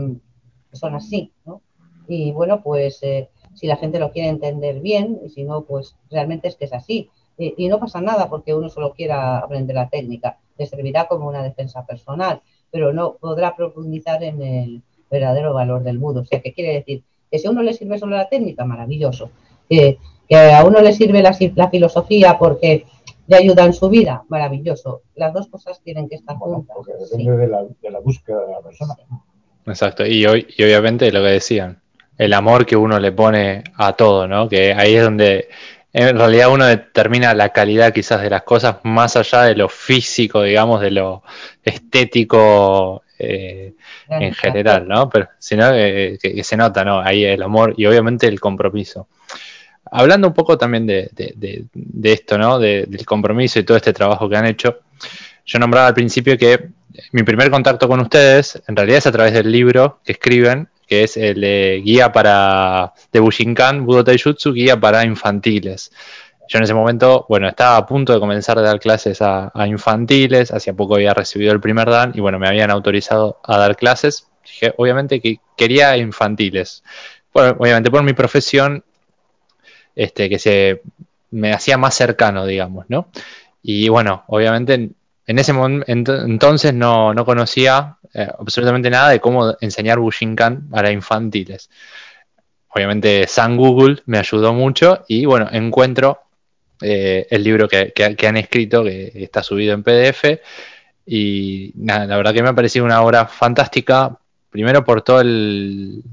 son 0.73 0.93
así, 0.93 1.31
¿no? 1.43 1.63
Y 2.07 2.31
bueno, 2.31 2.61
pues 2.61 3.01
eh, 3.01 3.29
si 3.55 3.65
la 3.65 3.77
gente 3.77 3.97
lo 3.97 4.11
quiere 4.11 4.29
entender 4.29 4.79
bien, 4.79 5.19
y 5.25 5.29
si 5.29 5.43
no, 5.43 5.63
pues 5.63 5.95
realmente 6.11 6.47
es 6.47 6.55
que 6.55 6.65
es 6.65 6.73
así. 6.73 7.09
Y, 7.35 7.67
no 7.67 7.79
pasa 7.79 7.99
nada 7.99 8.29
porque 8.29 8.53
uno 8.53 8.69
solo 8.69 8.93
quiera 8.93 9.39
aprender 9.39 9.75
la 9.75 9.89
técnica, 9.89 10.37
le 10.55 10.67
servirá 10.67 11.07
como 11.07 11.27
una 11.27 11.41
defensa 11.41 11.83
personal, 11.83 12.43
pero 12.69 12.93
no 12.93 13.15
podrá 13.15 13.55
profundizar 13.55 14.23
en 14.23 14.39
el 14.43 14.83
verdadero 15.09 15.51
valor 15.55 15.81
del 15.81 15.97
mudo. 15.97 16.21
O 16.21 16.25
sea, 16.25 16.41
¿qué 16.41 16.53
quiere 16.53 16.75
decir? 16.75 17.03
Que 17.31 17.39
si 17.39 17.47
a 17.47 17.49
uno 17.49 17.63
le 17.63 17.73
sirve 17.73 17.97
solo 17.97 18.15
la 18.15 18.29
técnica, 18.29 18.65
maravilloso. 18.65 19.31
que 19.67 19.97
a 20.31 20.63
uno 20.63 20.79
le 20.79 20.93
sirve 20.93 21.23
la, 21.23 21.35
la, 21.55 21.69
filosofía 21.71 22.37
porque 22.37 22.85
le 23.25 23.35
ayuda 23.35 23.65
en 23.65 23.73
su 23.73 23.89
vida, 23.89 24.23
maravilloso. 24.29 25.01
Las 25.15 25.33
dos 25.33 25.47
cosas 25.47 25.81
tienen 25.81 26.07
que 26.07 26.15
estar 26.15 26.37
juntas. 26.37 26.75
Porque 26.77 26.93
depende 26.93 27.35
de, 27.35 27.47
la, 27.47 27.63
de 27.63 27.89
la 27.89 27.99
búsqueda 27.99 28.45
de 28.45 28.51
la 28.51 28.61
persona. 28.61 28.95
Exacto, 29.65 30.05
y, 30.05 30.25
hoy, 30.25 30.47
y 30.57 30.63
obviamente 30.63 31.11
lo 31.11 31.21
que 31.21 31.29
decían, 31.29 31.79
el 32.17 32.33
amor 32.33 32.65
que 32.65 32.75
uno 32.75 32.99
le 32.99 33.11
pone 33.11 33.63
a 33.75 33.93
todo, 33.93 34.27
¿no? 34.27 34.47
Que 34.47 34.73
ahí 34.73 34.95
es 34.95 35.03
donde 35.03 35.49
en 35.91 36.17
realidad 36.17 36.51
uno 36.51 36.65
determina 36.65 37.33
la 37.33 37.49
calidad 37.49 37.93
quizás 37.93 38.21
de 38.21 38.29
las 38.29 38.43
cosas 38.43 38.77
más 38.83 39.15
allá 39.15 39.43
de 39.43 39.55
lo 39.55 39.69
físico, 39.69 40.43
digamos, 40.43 40.81
de 40.81 40.91
lo 40.91 41.23
estético 41.63 43.03
eh, 43.17 43.73
en 44.09 44.33
general, 44.33 44.87
¿no? 44.87 45.09
Pero 45.09 45.29
sino 45.39 45.71
que, 45.71 46.41
se 46.43 46.57
nota, 46.57 46.83
¿no? 46.83 46.99
Ahí 46.99 47.23
el 47.23 47.41
amor 47.41 47.73
y 47.77 47.85
obviamente 47.85 48.27
el 48.27 48.39
compromiso. 48.39 49.07
Hablando 49.89 50.27
un 50.27 50.33
poco 50.33 50.57
también 50.57 50.85
de, 50.85 51.09
de 51.13 52.13
esto, 52.13 52.37
¿no? 52.37 52.59
del 52.59 53.05
compromiso 53.05 53.59
y 53.59 53.63
todo 53.63 53.77
este 53.77 53.93
trabajo 53.93 54.27
que 54.27 54.35
han 54.35 54.47
hecho, 54.47 54.79
yo 55.45 55.59
nombraba 55.59 55.87
al 55.87 55.93
principio 55.93 56.37
que 56.37 56.69
mi 57.11 57.23
primer 57.23 57.49
contacto 57.49 57.87
con 57.87 57.99
ustedes 57.99 58.61
en 58.67 58.75
realidad 58.75 58.99
es 58.99 59.07
a 59.07 59.11
través 59.11 59.33
del 59.33 59.51
libro 59.51 59.99
que 60.03 60.13
escriben, 60.13 60.69
que 60.87 61.03
es 61.03 61.17
el 61.17 61.41
guía 61.83 62.11
para 62.11 62.93
de 63.11 63.19
Bushinkan, 63.19 63.85
Budo 63.85 64.03
Taijutsu, 64.03 64.53
guía 64.53 64.79
para 64.79 65.03
infantiles. 65.05 65.91
Yo 66.47 66.59
en 66.59 66.63
ese 66.63 66.73
momento, 66.73 67.25
bueno, 67.27 67.47
estaba 67.47 67.77
a 67.77 67.85
punto 67.85 68.13
de 68.13 68.19
comenzar 68.19 68.59
a 68.59 68.61
dar 68.61 68.79
clases 68.79 69.19
a, 69.21 69.51
infantiles, 69.65 70.51
hacía 70.51 70.73
poco 70.73 70.95
había 70.95 71.13
recibido 71.13 71.51
el 71.51 71.59
primer 71.59 71.89
dan 71.89 72.11
y 72.13 72.21
bueno, 72.21 72.37
me 72.37 72.47
habían 72.47 72.69
autorizado 72.69 73.39
a 73.43 73.57
dar 73.57 73.75
clases. 73.75 74.27
Dije, 74.43 74.73
obviamente 74.77 75.19
que 75.21 75.39
quería 75.57 75.97
infantiles. 75.97 76.83
Bueno, 77.33 77.55
obviamente 77.59 77.89
por 77.89 78.03
mi 78.03 78.13
profesión, 78.13 78.83
este, 79.95 80.29
que 80.29 80.37
se 80.37 80.81
me 81.31 81.51
hacía 81.51 81.77
más 81.77 81.95
cercano, 81.95 82.45
digamos, 82.45 82.85
¿no? 82.89 83.07
Y 83.63 83.89
bueno, 83.89 84.23
obviamente 84.27 84.91
en 85.27 85.39
ese 85.39 85.53
momento 85.53 86.23
entonces 86.23 86.73
no, 86.73 87.13
conocía 87.25 87.97
eh, 88.13 88.27
absolutamente 88.39 88.89
nada 88.89 89.09
de 89.09 89.19
cómo 89.19 89.55
enseñar 89.59 89.99
Bushinkan 89.99 90.69
para 90.69 90.91
infantiles. 90.91 91.69
Obviamente 92.69 93.27
San 93.27 93.57
Google 93.57 94.03
me 94.05 94.19
ayudó 94.19 94.53
mucho 94.53 95.03
y 95.07 95.25
bueno, 95.25 95.47
encuentro 95.51 96.21
eh, 96.81 97.25
el 97.29 97.43
libro 97.43 97.67
que, 97.67 97.93
han 98.27 98.37
escrito, 98.37 98.83
que 98.83 99.11
está 99.15 99.41
subido 99.41 99.73
en 99.73 99.83
PDF. 99.83 100.39
Y 101.05 101.71
nada, 101.75 102.05
la 102.05 102.17
verdad 102.17 102.33
que 102.33 102.43
me 102.43 102.49
ha 102.49 102.53
parecido 102.53 102.85
una 102.85 103.01
obra 103.01 103.27
fantástica, 103.27 104.17
primero 104.49 104.83
por 104.83 105.01
todo 105.03 105.21
el, 105.21 106.03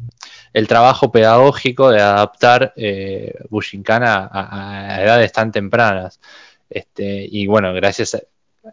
trabajo 0.69 1.11
pedagógico 1.11 1.91
de 1.91 2.01
adaptar 2.01 2.73
eh, 2.77 3.35
Bushinkan 3.49 4.03
a, 4.05 4.99
edades 5.03 5.33
tan 5.33 5.51
tempranas. 5.51 6.21
Este, 6.69 7.27
y 7.31 7.47
bueno, 7.47 7.73
gracias 7.75 8.15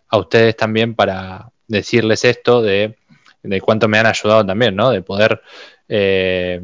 a, 0.08 0.18
ustedes 0.18 0.56
también 0.56 0.96
para 0.96 1.52
decirles 1.68 2.26
esto 2.26 2.62
de, 2.62 2.96
cuánto 3.62 3.88
me 3.88 4.00
han 4.00 4.06
ayudado 4.06 4.46
también, 4.46 4.76
¿no? 4.76 4.92
De 4.92 5.02
poder 5.02 5.42
eh, 5.88 6.62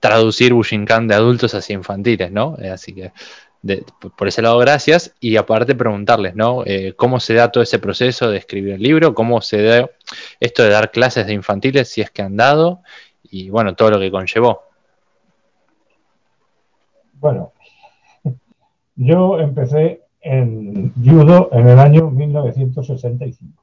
traducir 0.00 0.52
Bushinkan 0.52 1.06
de 1.06 1.14
adultos 1.14 1.54
hacia 1.54 1.74
infantiles, 1.74 2.32
¿no? 2.32 2.56
Eh, 2.58 2.70
así 2.70 2.94
que 2.94 3.12
por 4.16 4.28
ese 4.28 4.42
lado, 4.42 4.58
gracias. 4.58 5.14
Y 5.20 5.36
aparte 5.36 5.74
preguntarles, 5.74 6.34
¿no? 6.34 6.64
Eh, 6.66 6.94
¿Cómo 6.96 7.20
se 7.20 7.34
da 7.34 7.50
todo 7.50 7.62
ese 7.62 7.78
proceso 7.78 8.30
de 8.30 8.38
escribir 8.38 8.74
el 8.74 8.82
libro? 8.82 9.14
¿Cómo 9.14 9.40
se 9.40 9.62
da 9.62 9.90
esto 10.40 10.64
de 10.64 10.70
dar 10.70 10.90
clases 10.90 11.26
de 11.26 11.32
infantiles, 11.32 11.88
si 11.88 12.00
es 12.00 12.10
que 12.10 12.22
han 12.22 12.36
dado? 12.36 12.82
Y 13.22 13.50
bueno, 13.50 13.74
todo 13.74 13.92
lo 13.92 14.00
que 14.00 14.10
conllevó. 14.10 14.64
Bueno, 17.14 17.52
yo 18.96 19.38
empecé 19.38 20.02
en 20.22 20.92
judo 20.94 21.50
en 21.52 21.68
el 21.68 21.78
año 21.78 22.10
1965. 22.10 23.62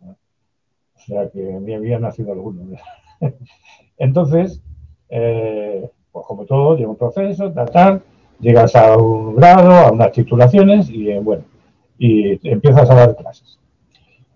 O 0.00 1.00
sea 1.00 1.30
que 1.30 1.40
me 1.40 1.74
había 1.74 1.98
nacido 1.98 2.32
alguno. 2.32 2.76
Entonces, 3.98 4.60
eh, 5.08 5.88
pues 6.10 6.26
como 6.26 6.44
todo, 6.44 6.76
llega 6.76 6.90
un 6.90 6.96
proceso, 6.96 7.52
tal, 7.52 7.70
tal, 7.70 8.02
llegas 8.40 8.74
a 8.76 8.96
un 8.96 9.36
grado, 9.36 9.70
a 9.70 9.92
unas 9.92 10.12
titulaciones 10.12 10.90
y 10.90 11.10
eh, 11.10 11.20
bueno, 11.20 11.44
y 11.98 12.48
empiezas 12.48 12.90
a 12.90 12.94
dar 12.94 13.16
clases. 13.16 13.58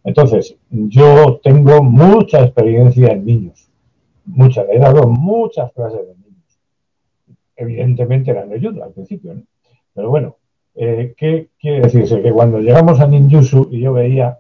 Entonces, 0.05 0.57
yo 0.71 1.41
tengo 1.43 1.83
mucha 1.83 2.43
experiencia 2.43 3.09
en 3.09 3.27
niños, 3.27 3.69
mucha, 4.25 4.63
he 4.71 4.79
dado 4.79 5.09
muchas 5.09 5.73
clases 5.73 6.01
de 6.07 6.15
niños. 6.15 6.61
Evidentemente 7.57 8.31
era 8.31 8.43
ayuda 8.43 8.85
al 8.85 8.93
principio, 8.93 9.35
¿no? 9.35 9.43
Pero 9.95 10.11
bueno, 10.11 10.37
eh, 10.77 11.15
¿qué 11.17 11.49
quiere 11.59 11.81
decirse? 11.81 12.21
Que 12.21 12.33
cuando 12.33 12.61
llegamos 12.61 13.01
a 13.01 13.07
Ninjutsu 13.07 13.69
y 13.71 13.81
yo 13.81 13.95
veía 13.95 14.39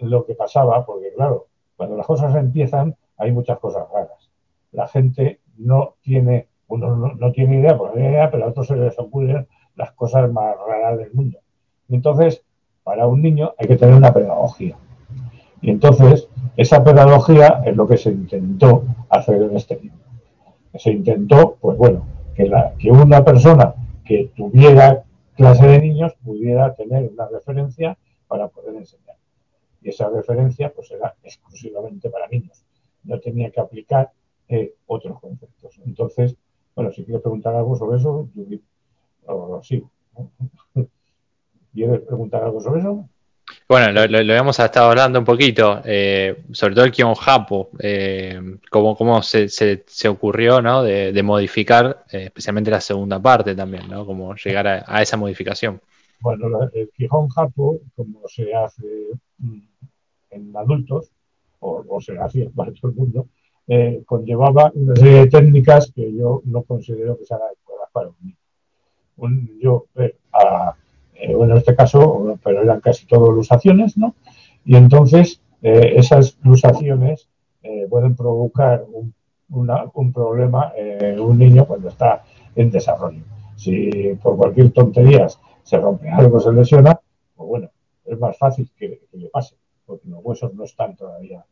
lo 0.00 0.26
que 0.26 0.34
pasaba, 0.34 0.84
porque 0.84 1.12
claro, 1.16 1.46
cuando 1.76 1.96
las 1.96 2.06
cosas 2.06 2.34
empiezan 2.36 2.94
hay 3.16 3.32
muchas 3.32 3.58
cosas 3.58 3.86
raras. 3.92 4.30
La 4.72 4.86
gente 4.88 5.40
no 5.56 5.94
tiene, 6.02 6.48
uno 6.68 7.14
no, 7.18 7.32
tiene 7.32 7.60
idea, 7.60 7.78
pues 7.78 7.96
idea, 7.96 8.30
pero 8.30 8.44
a 8.44 8.48
otros 8.48 8.66
se 8.66 8.76
les 8.76 8.98
ocurren 8.98 9.46
las 9.76 9.92
cosas 9.92 10.30
más 10.30 10.54
raras 10.68 10.98
del 10.98 11.12
mundo. 11.14 11.38
Entonces, 11.88 12.42
para 12.82 13.06
un 13.06 13.22
niño 13.22 13.54
hay 13.58 13.66
que 13.66 13.76
tener 13.76 13.94
una 13.94 14.12
pedagogía. 14.12 14.76
Y 15.62 15.70
entonces, 15.70 16.28
esa 16.56 16.84
pedagogía 16.84 17.62
es 17.64 17.74
lo 17.74 17.86
que 17.88 17.96
se 17.96 18.10
intentó 18.10 18.84
hacer 19.08 19.40
en 19.40 19.56
este 19.56 19.80
libro. 19.80 19.98
Se 20.74 20.90
intentó, 20.90 21.56
pues 21.60 21.78
bueno, 21.78 22.06
que, 22.34 22.46
la, 22.46 22.74
que 22.78 22.90
una 22.90 23.24
persona 23.24 23.74
que 24.04 24.30
tuviera 24.36 25.03
clase 25.34 25.66
de 25.66 25.80
niños 25.80 26.14
pudiera 26.24 26.74
tener 26.74 27.10
una 27.10 27.28
referencia 27.28 27.98
para 28.28 28.48
poder 28.48 28.76
enseñar. 28.76 29.16
Y 29.82 29.90
esa 29.90 30.08
referencia 30.08 30.72
pues 30.72 30.90
era 30.90 31.14
exclusivamente 31.22 32.08
para 32.10 32.28
niños. 32.28 32.64
No 33.04 33.20
tenía 33.20 33.50
que 33.50 33.60
aplicar 33.60 34.12
eh, 34.48 34.74
otros 34.86 35.20
conceptos. 35.20 35.78
Entonces, 35.84 36.36
bueno, 36.74 36.90
si 36.90 37.04
quieres 37.04 37.22
preguntar 37.22 37.54
algo 37.54 37.76
sobre 37.76 37.98
eso, 37.98 38.28
yo, 38.34 39.62
sí. 39.62 39.84
¿Quieres 41.72 42.00
preguntar 42.02 42.44
algo 42.44 42.60
sobre 42.60 42.80
eso? 42.80 43.08
Bueno, 43.66 43.92
lo, 43.92 44.06
lo, 44.06 44.18
habíamos 44.18 44.58
estado 44.58 44.90
hablando 44.90 45.18
un 45.18 45.24
poquito, 45.24 45.80
eh, 45.86 46.44
sobre 46.52 46.74
todo 46.74 46.84
el 46.84 46.92
Kion 46.92 47.14
Japo, 47.14 47.70
eh, 47.78 48.58
cómo, 48.70 48.94
cómo 48.94 49.22
se, 49.22 49.48
se, 49.48 50.08
ocurrió 50.08 50.60
¿no? 50.60 50.82
de, 50.82 51.22
modificar, 51.22 52.04
eh, 52.12 52.24
especialmente 52.24 52.70
la 52.70 52.82
segunda 52.82 53.18
parte 53.22 53.54
también, 53.54 53.88
¿no? 53.88 54.04
Cómo 54.04 54.34
llegar 54.34 54.66
a, 54.66 55.02
esa 55.02 55.16
modificación. 55.16 55.80
Bueno, 56.20 56.68
el 56.74 56.90
Kion 56.90 57.28
Japo, 57.30 57.80
como 57.96 58.28
se 58.28 58.54
hace 58.54 58.86
mm, 59.38 59.60
en 60.30 60.56
adultos, 60.56 61.10
o, 61.60 62.00
se 62.02 62.18
hace 62.18 62.50
para 62.54 62.70
todo 62.72 62.90
el 62.90 62.96
mundo, 62.96 63.28
eh, 63.66 64.02
conllevaba 64.04 64.70
una 64.74 64.94
serie 64.94 65.20
de 65.20 65.26
técnicas 65.28 65.90
que 65.90 66.14
yo 66.14 66.42
no 66.44 66.64
considero 66.64 67.16
que 67.16 67.24
sean 67.24 67.40
adecuadas 67.40 67.88
para 67.92 68.08
un 68.08 68.16
niño. 68.20 68.36
Un, 69.16 69.58
yo, 69.58 69.86
a 69.94 70.02
eh, 70.04 70.16
bueno, 71.32 71.54
en 71.54 71.58
este 71.58 71.74
caso, 71.74 72.38
pero 72.42 72.62
eran 72.62 72.80
casi 72.80 73.06
todo 73.06 73.30
lusaciones, 73.30 73.96
¿no? 73.96 74.14
Y 74.64 74.76
entonces 74.76 75.40
eh, 75.62 75.94
esas 75.96 76.38
lusaciones 76.42 77.28
eh, 77.62 77.86
pueden 77.88 78.16
provocar 78.16 78.84
un, 78.90 79.14
un 79.48 80.12
problema 80.12 80.72
en 80.76 81.20
un 81.20 81.38
niño 81.38 81.66
cuando 81.66 81.88
está 81.88 82.24
en 82.54 82.70
desarrollo. 82.70 83.22
Si 83.56 84.14
por 84.22 84.36
cualquier 84.36 84.72
tontería 84.72 85.26
se 85.62 85.78
rompe 85.78 86.08
algo, 86.10 86.40
se 86.40 86.52
lesiona, 86.52 86.98
pues 87.36 87.48
bueno, 87.48 87.70
es 88.04 88.18
más 88.18 88.36
fácil 88.36 88.70
que, 88.76 89.00
le 89.12 89.28
pase, 89.28 89.56
porque 89.86 90.08
los 90.08 90.24
huesos 90.24 90.52
no 90.54 90.64
están 90.64 90.96
todavía 90.96 91.44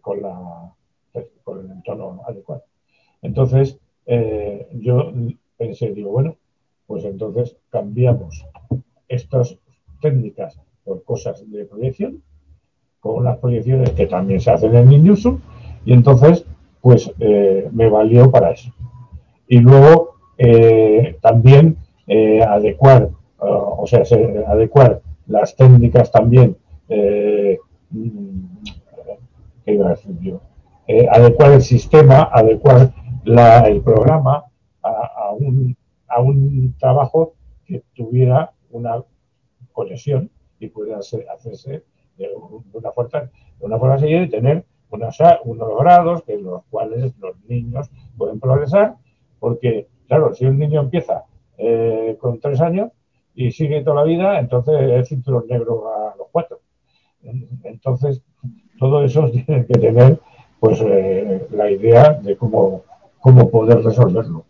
con, 0.00 0.20
la, 0.20 0.72
con 1.42 1.60
el 1.60 1.70
entorno 1.70 2.20
adecuado. 2.26 2.64
Entonces, 3.22 3.78
yo 4.72 5.12
pensé, 5.56 5.90
digo, 5.92 6.10
bueno, 6.10 6.36
pues 6.86 7.04
entonces 7.04 7.56
cambiamos 7.70 8.46
estas 9.08 9.58
técnicas 10.00 10.60
por 10.84 11.02
cosas 11.04 11.50
de 11.50 11.64
proyección, 11.64 12.22
con 13.00 13.24
las 13.24 13.38
proyecciones 13.38 13.90
que 13.90 14.06
también 14.06 14.40
se 14.40 14.50
hacen 14.50 14.74
en 14.74 14.88
Ninjutsu, 14.88 15.40
y 15.84 15.92
entonces 15.92 16.44
pues 16.80 17.10
eh, 17.18 17.68
me 17.72 17.88
valió 17.88 18.30
para 18.30 18.50
eso. 18.50 18.70
Y 19.48 19.58
luego 19.58 20.16
eh, 20.36 21.16
también 21.22 21.78
eh, 22.06 22.42
adecuar, 22.42 23.10
o 23.38 23.86
sea, 23.86 24.02
adecuar 24.46 25.00
las 25.26 25.56
técnicas 25.56 26.10
también, 26.10 26.56
mm, 27.90 28.34
¿qué 29.64 29.78
adecuar 31.10 31.52
el 31.52 31.62
sistema, 31.62 32.28
adecuar 32.32 32.92
el 33.24 33.80
programa 33.80 34.44
a 34.82 35.32
un 35.38 35.74
a 36.14 36.20
un 36.20 36.74
trabajo 36.78 37.34
que 37.66 37.82
tuviera 37.94 38.52
una 38.70 39.02
conexión 39.72 40.30
y 40.58 40.68
pudiera 40.68 40.98
hacerse 40.98 41.84
de 42.16 42.30
una 42.72 42.92
fuerza, 42.92 43.30
de 43.58 43.66
una 43.66 43.78
forma 43.78 43.98
seguida 43.98 44.22
y 44.22 44.28
tener 44.28 44.64
unos, 44.90 45.18
unos 45.44 45.78
grados 45.78 46.22
que 46.22 46.38
los 46.38 46.62
cuales 46.70 47.12
los 47.18 47.36
niños 47.48 47.90
pueden 48.16 48.38
progresar, 48.38 48.94
porque, 49.40 49.88
claro, 50.06 50.32
si 50.34 50.46
un 50.46 50.58
niño 50.58 50.80
empieza 50.80 51.24
eh, 51.58 52.16
con 52.20 52.38
tres 52.38 52.60
años 52.60 52.92
y 53.34 53.50
sigue 53.50 53.82
toda 53.82 53.96
la 53.96 54.04
vida, 54.04 54.38
entonces 54.38 54.74
es 54.80 55.08
cinturón 55.08 55.46
negro 55.48 55.88
a 55.92 56.14
los 56.16 56.28
cuatro. 56.30 56.60
Entonces, 57.64 58.22
todo 58.78 59.04
eso 59.04 59.28
tiene 59.46 59.66
que 59.66 59.74
tener 59.74 60.18
pues 60.60 60.80
eh, 60.80 61.46
la 61.50 61.70
idea 61.70 62.14
de 62.14 62.36
cómo, 62.36 62.82
cómo 63.20 63.50
poder 63.50 63.82
resolverlo. 63.82 64.44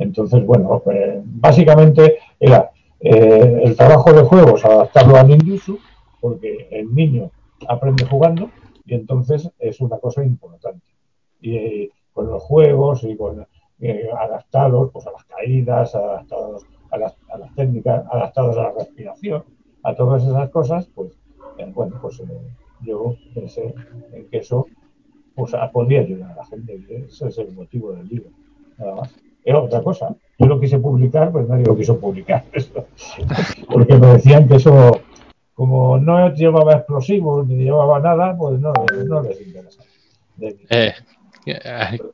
Entonces, 0.00 0.44
bueno, 0.46 0.80
pues, 0.82 1.20
básicamente 1.24 2.16
era 2.40 2.70
eh, 3.00 3.60
el 3.64 3.76
trabajo 3.76 4.12
de 4.14 4.22
juegos, 4.22 4.64
adaptarlo 4.64 5.16
al 5.16 5.28
ninjutsu, 5.28 5.78
porque 6.20 6.68
el 6.70 6.94
niño 6.94 7.30
aprende 7.68 8.06
jugando 8.06 8.50
y 8.86 8.94
entonces 8.94 9.50
es 9.58 9.78
una 9.80 9.98
cosa 9.98 10.24
importante. 10.24 10.86
Y 11.42 11.56
eh, 11.56 11.90
con 12.14 12.28
los 12.28 12.42
juegos 12.42 13.04
y 13.04 13.14
con 13.14 13.46
eh, 13.80 14.08
adaptados 14.18 14.90
pues, 14.90 15.06
a 15.06 15.12
las 15.12 15.24
caídas, 15.24 15.94
adaptados 15.94 16.64
a 16.90 16.96
las, 16.96 17.14
técnicas, 17.54 18.04
adaptados 18.10 18.56
a 18.56 18.62
la 18.62 18.72
respiración, 18.72 19.44
a 19.82 19.94
todas 19.94 20.24
esas 20.24 20.48
cosas, 20.48 20.88
pues 20.94 21.12
bueno, 21.74 21.98
pues 22.00 22.22
yo 22.80 23.16
pensé 23.34 23.74
en 24.14 24.28
que 24.30 24.38
eso 24.38 24.66
pues, 25.34 25.52
podría 25.74 26.00
ayudar 26.00 26.32
a 26.32 26.36
la 26.36 26.46
gente. 26.46 26.82
ese 27.06 27.28
es 27.28 27.38
el 27.38 27.52
motivo 27.52 27.92
del 27.92 28.08
libro, 28.08 28.30
nada 28.78 28.94
más 28.94 29.14
es 29.44 29.54
otra 29.54 29.82
cosa. 29.82 30.14
Yo 30.38 30.46
lo 30.46 30.60
quise 30.60 30.78
publicar, 30.78 31.30
pues 31.30 31.48
nadie 31.48 31.64
lo 31.64 31.76
quiso 31.76 31.98
publicar. 31.98 32.44
Porque 33.68 33.94
me 33.94 34.06
decían 34.08 34.48
que 34.48 34.56
eso, 34.56 35.00
como 35.54 35.98
no 35.98 36.32
llevaba 36.34 36.74
explosivos 36.74 37.46
ni 37.46 37.64
llevaba 37.64 38.00
nada, 38.00 38.36
pues 38.36 38.60
no, 38.60 38.72
no 39.06 39.22
les 39.22 39.40
interesa. 39.40 39.82
Eh, 40.70 40.94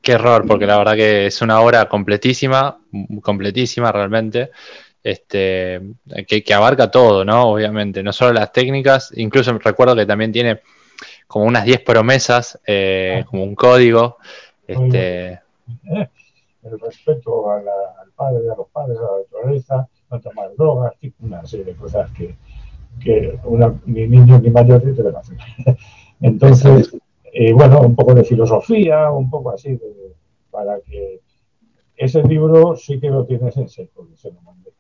qué 0.03 0.13
error, 0.13 0.47
porque 0.47 0.67
la 0.67 0.79
verdad 0.79 0.95
que 0.95 1.27
es 1.27 1.43
una 1.43 1.61
obra 1.61 1.89
completísima, 1.89 2.79
completísima 3.23 3.93
realmente. 3.93 4.51
Este, 5.03 5.81
que, 6.27 6.55
abarca 6.55 6.91
todo, 6.91 7.25
¿no? 7.25 7.51
Obviamente, 7.53 8.03
no 8.03 8.13
solo 8.13 8.33
las 8.33 8.53
técnicas, 8.53 9.13
incluso 9.15 9.57
recuerdo 9.59 9.95
que 9.95 10.05
también 10.05 10.33
tiene 10.33 10.63
como 11.29 11.45
unas 11.45 11.65
10 11.65 11.83
promesas, 11.83 12.59
eh, 12.67 13.25
como 13.31 13.45
un 13.45 13.55
código. 13.55 14.17
Este, 14.67 15.27
eh, 15.29 16.09
el 16.71 16.79
respeto 16.81 17.51
al 17.51 17.65
padre, 18.15 18.51
a 18.51 18.57
los 18.57 18.69
padres, 18.69 18.99
a 18.99 19.03
la 19.03 19.19
naturaleza, 19.19 19.89
no 20.11 20.21
tomar 20.21 20.51
drogas, 20.57 20.93
una 21.21 21.45
serie 21.47 21.67
de 21.67 21.75
cosas 21.75 22.11
que, 22.13 22.37
que 23.01 23.39
una, 23.45 23.75
ni 23.87 24.07
niños 24.07 24.43
ni 24.43 24.51
mayores 24.51 24.97
deben 24.97 25.17
hacer. 25.17 25.37
Entonces, 26.21 26.97
eh, 27.33 27.53
bueno, 27.53 27.81
un 27.81 27.95
poco 27.95 28.15
de 28.15 28.25
filosofía, 28.25 29.11
un 29.11 29.29
poco 29.29 29.51
así, 29.51 29.79
para 30.51 30.81
que 30.81 31.21
ese 31.97 32.23
libro 32.23 32.77
sí 32.77 32.99
que 33.01 33.11
lo 33.11 33.25
tienes 33.25 33.57
en 33.57 33.69
seco, 33.69 34.07
se 34.15 34.31
lo 34.31 34.41
mandé. 34.43 34.71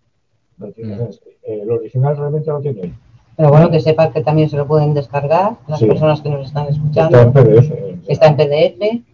Lo 0.58 0.72
tienes 0.72 1.20
mm. 1.20 1.52
el 1.52 1.70
original 1.70 2.16
realmente 2.16 2.50
lo 2.50 2.60
tiene 2.60 2.82
ahí. 2.82 2.94
Pero 3.36 3.50
bueno, 3.50 3.70
que 3.70 3.80
sepas 3.80 4.12
que 4.12 4.22
también 4.22 4.48
se 4.48 4.56
lo 4.56 4.66
pueden 4.66 4.94
descargar 4.94 5.56
las 5.68 5.82
personas 5.82 6.22
que 6.22 6.30
nos 6.30 6.46
están 6.46 6.68
escuchando. 6.68 7.18
Está 7.18 7.40
en 7.40 7.46
PDF. 7.46 8.08
Está 8.08 8.26
en 8.28 8.36
PDF 8.36 9.04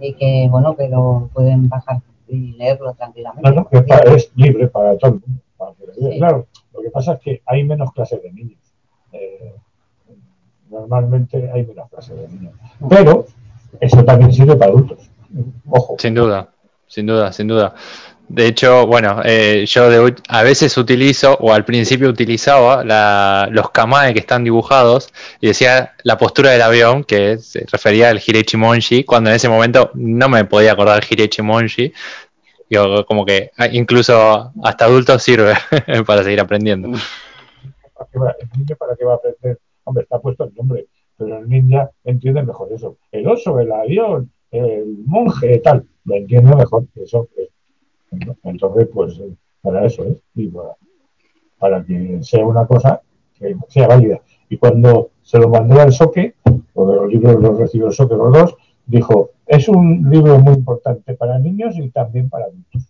y 0.00 0.14
que, 0.14 0.46
bueno, 0.48 0.76
que 0.76 0.88
lo 0.88 1.28
pueden 1.32 1.68
bajar 1.68 2.00
y 2.28 2.52
leerlo 2.52 2.94
tranquilamente. 2.94 3.50
No, 3.50 3.68
es 4.14 4.32
libre 4.34 4.68
para 4.68 4.96
todo 4.96 5.14
el 5.14 5.20
mundo. 5.20 6.16
Claro, 6.18 6.46
lo 6.72 6.82
que 6.82 6.90
pasa 6.90 7.14
es 7.14 7.20
que 7.20 7.42
hay 7.46 7.64
menos 7.64 7.92
clases 7.92 8.22
de 8.22 8.32
niños. 8.32 8.58
Eh, 9.12 9.54
normalmente 10.68 11.50
hay 11.52 11.66
menos 11.66 11.88
clases 11.88 12.16
de 12.16 12.28
niños. 12.28 12.54
Pero 12.88 13.26
eso 13.80 14.04
también 14.04 14.32
sirve 14.32 14.56
para 14.56 14.72
adultos. 14.72 15.10
Ojo. 15.68 15.96
Sin 15.98 16.14
duda, 16.14 16.48
sin 16.86 17.06
duda, 17.06 17.32
sin 17.32 17.48
duda. 17.48 17.74
De 18.28 18.46
hecho, 18.46 18.86
bueno, 18.86 19.20
eh, 19.24 19.64
yo 19.66 19.84
a 20.28 20.42
veces 20.42 20.76
utilizo, 20.78 21.36
o 21.40 21.52
al 21.52 21.64
principio 21.64 22.08
utilizaba, 22.08 22.82
los 23.50 23.70
kamae 23.70 24.14
que 24.14 24.20
están 24.20 24.44
dibujados 24.44 25.12
y 25.40 25.48
decía 25.48 25.92
la 26.04 26.16
postura 26.16 26.50
del 26.50 26.62
avión, 26.62 27.04
que 27.04 27.38
se 27.38 27.66
refería 27.70 28.08
al 28.08 28.22
Hirechi 28.24 28.56
Monji, 28.56 29.04
cuando 29.04 29.30
en 29.30 29.36
ese 29.36 29.48
momento 29.48 29.90
no 29.94 30.28
me 30.28 30.44
podía 30.46 30.72
acordar 30.72 31.04
Hirechi 31.08 31.42
Monji. 31.42 31.92
Yo, 32.70 33.04
como 33.04 33.26
que 33.26 33.50
ah, 33.58 33.68
incluso 33.70 34.52
hasta 34.64 34.86
adultos 34.86 35.22
sirve 35.22 35.54
para 36.06 36.22
seguir 36.24 36.40
aprendiendo. 36.40 36.88
¿El 36.88 38.58
niño 38.58 38.76
para 38.76 38.96
qué 38.96 39.04
va 39.04 39.12
a 39.12 39.16
aprender? 39.16 39.58
Hombre, 39.84 40.04
está 40.04 40.18
puesto 40.18 40.44
el 40.44 40.54
nombre, 40.54 40.86
pero 41.18 41.38
el 41.38 41.48
niño 41.48 41.90
entiende 42.04 42.42
mejor 42.42 42.72
eso. 42.72 42.96
El 43.12 43.28
oso, 43.28 43.60
el 43.60 43.70
avión, 43.70 44.32
el 44.50 44.96
monje, 45.04 45.58
tal, 45.58 45.84
lo 46.04 46.14
entiende 46.16 46.56
mejor. 46.56 46.84
Eso 46.96 47.28
es 47.36 47.48
entonces, 48.42 48.88
pues 48.92 49.20
para 49.64 49.86
eso 49.86 50.04
es, 50.04 50.18
para, 51.58 51.84
que 51.84 52.18
sea 52.22 52.44
una 52.44 52.66
cosa 52.66 53.00
que 53.38 53.56
sea 53.68 53.88
válida. 53.88 54.20
Y 54.48 54.58
cuando 54.58 55.10
se 55.22 55.38
lo 55.38 55.48
mandó 55.48 55.80
al 55.80 55.92
Soque, 55.92 56.34
de 56.44 56.62
los 56.74 57.08
libros 57.08 57.40
los 57.40 57.58
recibió 57.58 57.86
el 57.86 57.94
Soque 57.94 58.14
los 58.14 58.32
dos, 58.32 58.56
dijo, 58.86 59.30
es 59.46 59.68
un 59.68 60.08
libro 60.10 60.38
muy 60.38 60.54
importante 60.54 61.14
para 61.14 61.38
niños 61.38 61.76
y 61.78 61.88
también 61.88 62.28
para 62.28 62.44
adultos. 62.44 62.82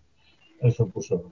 Eso 0.60 0.88
puso. 0.88 1.30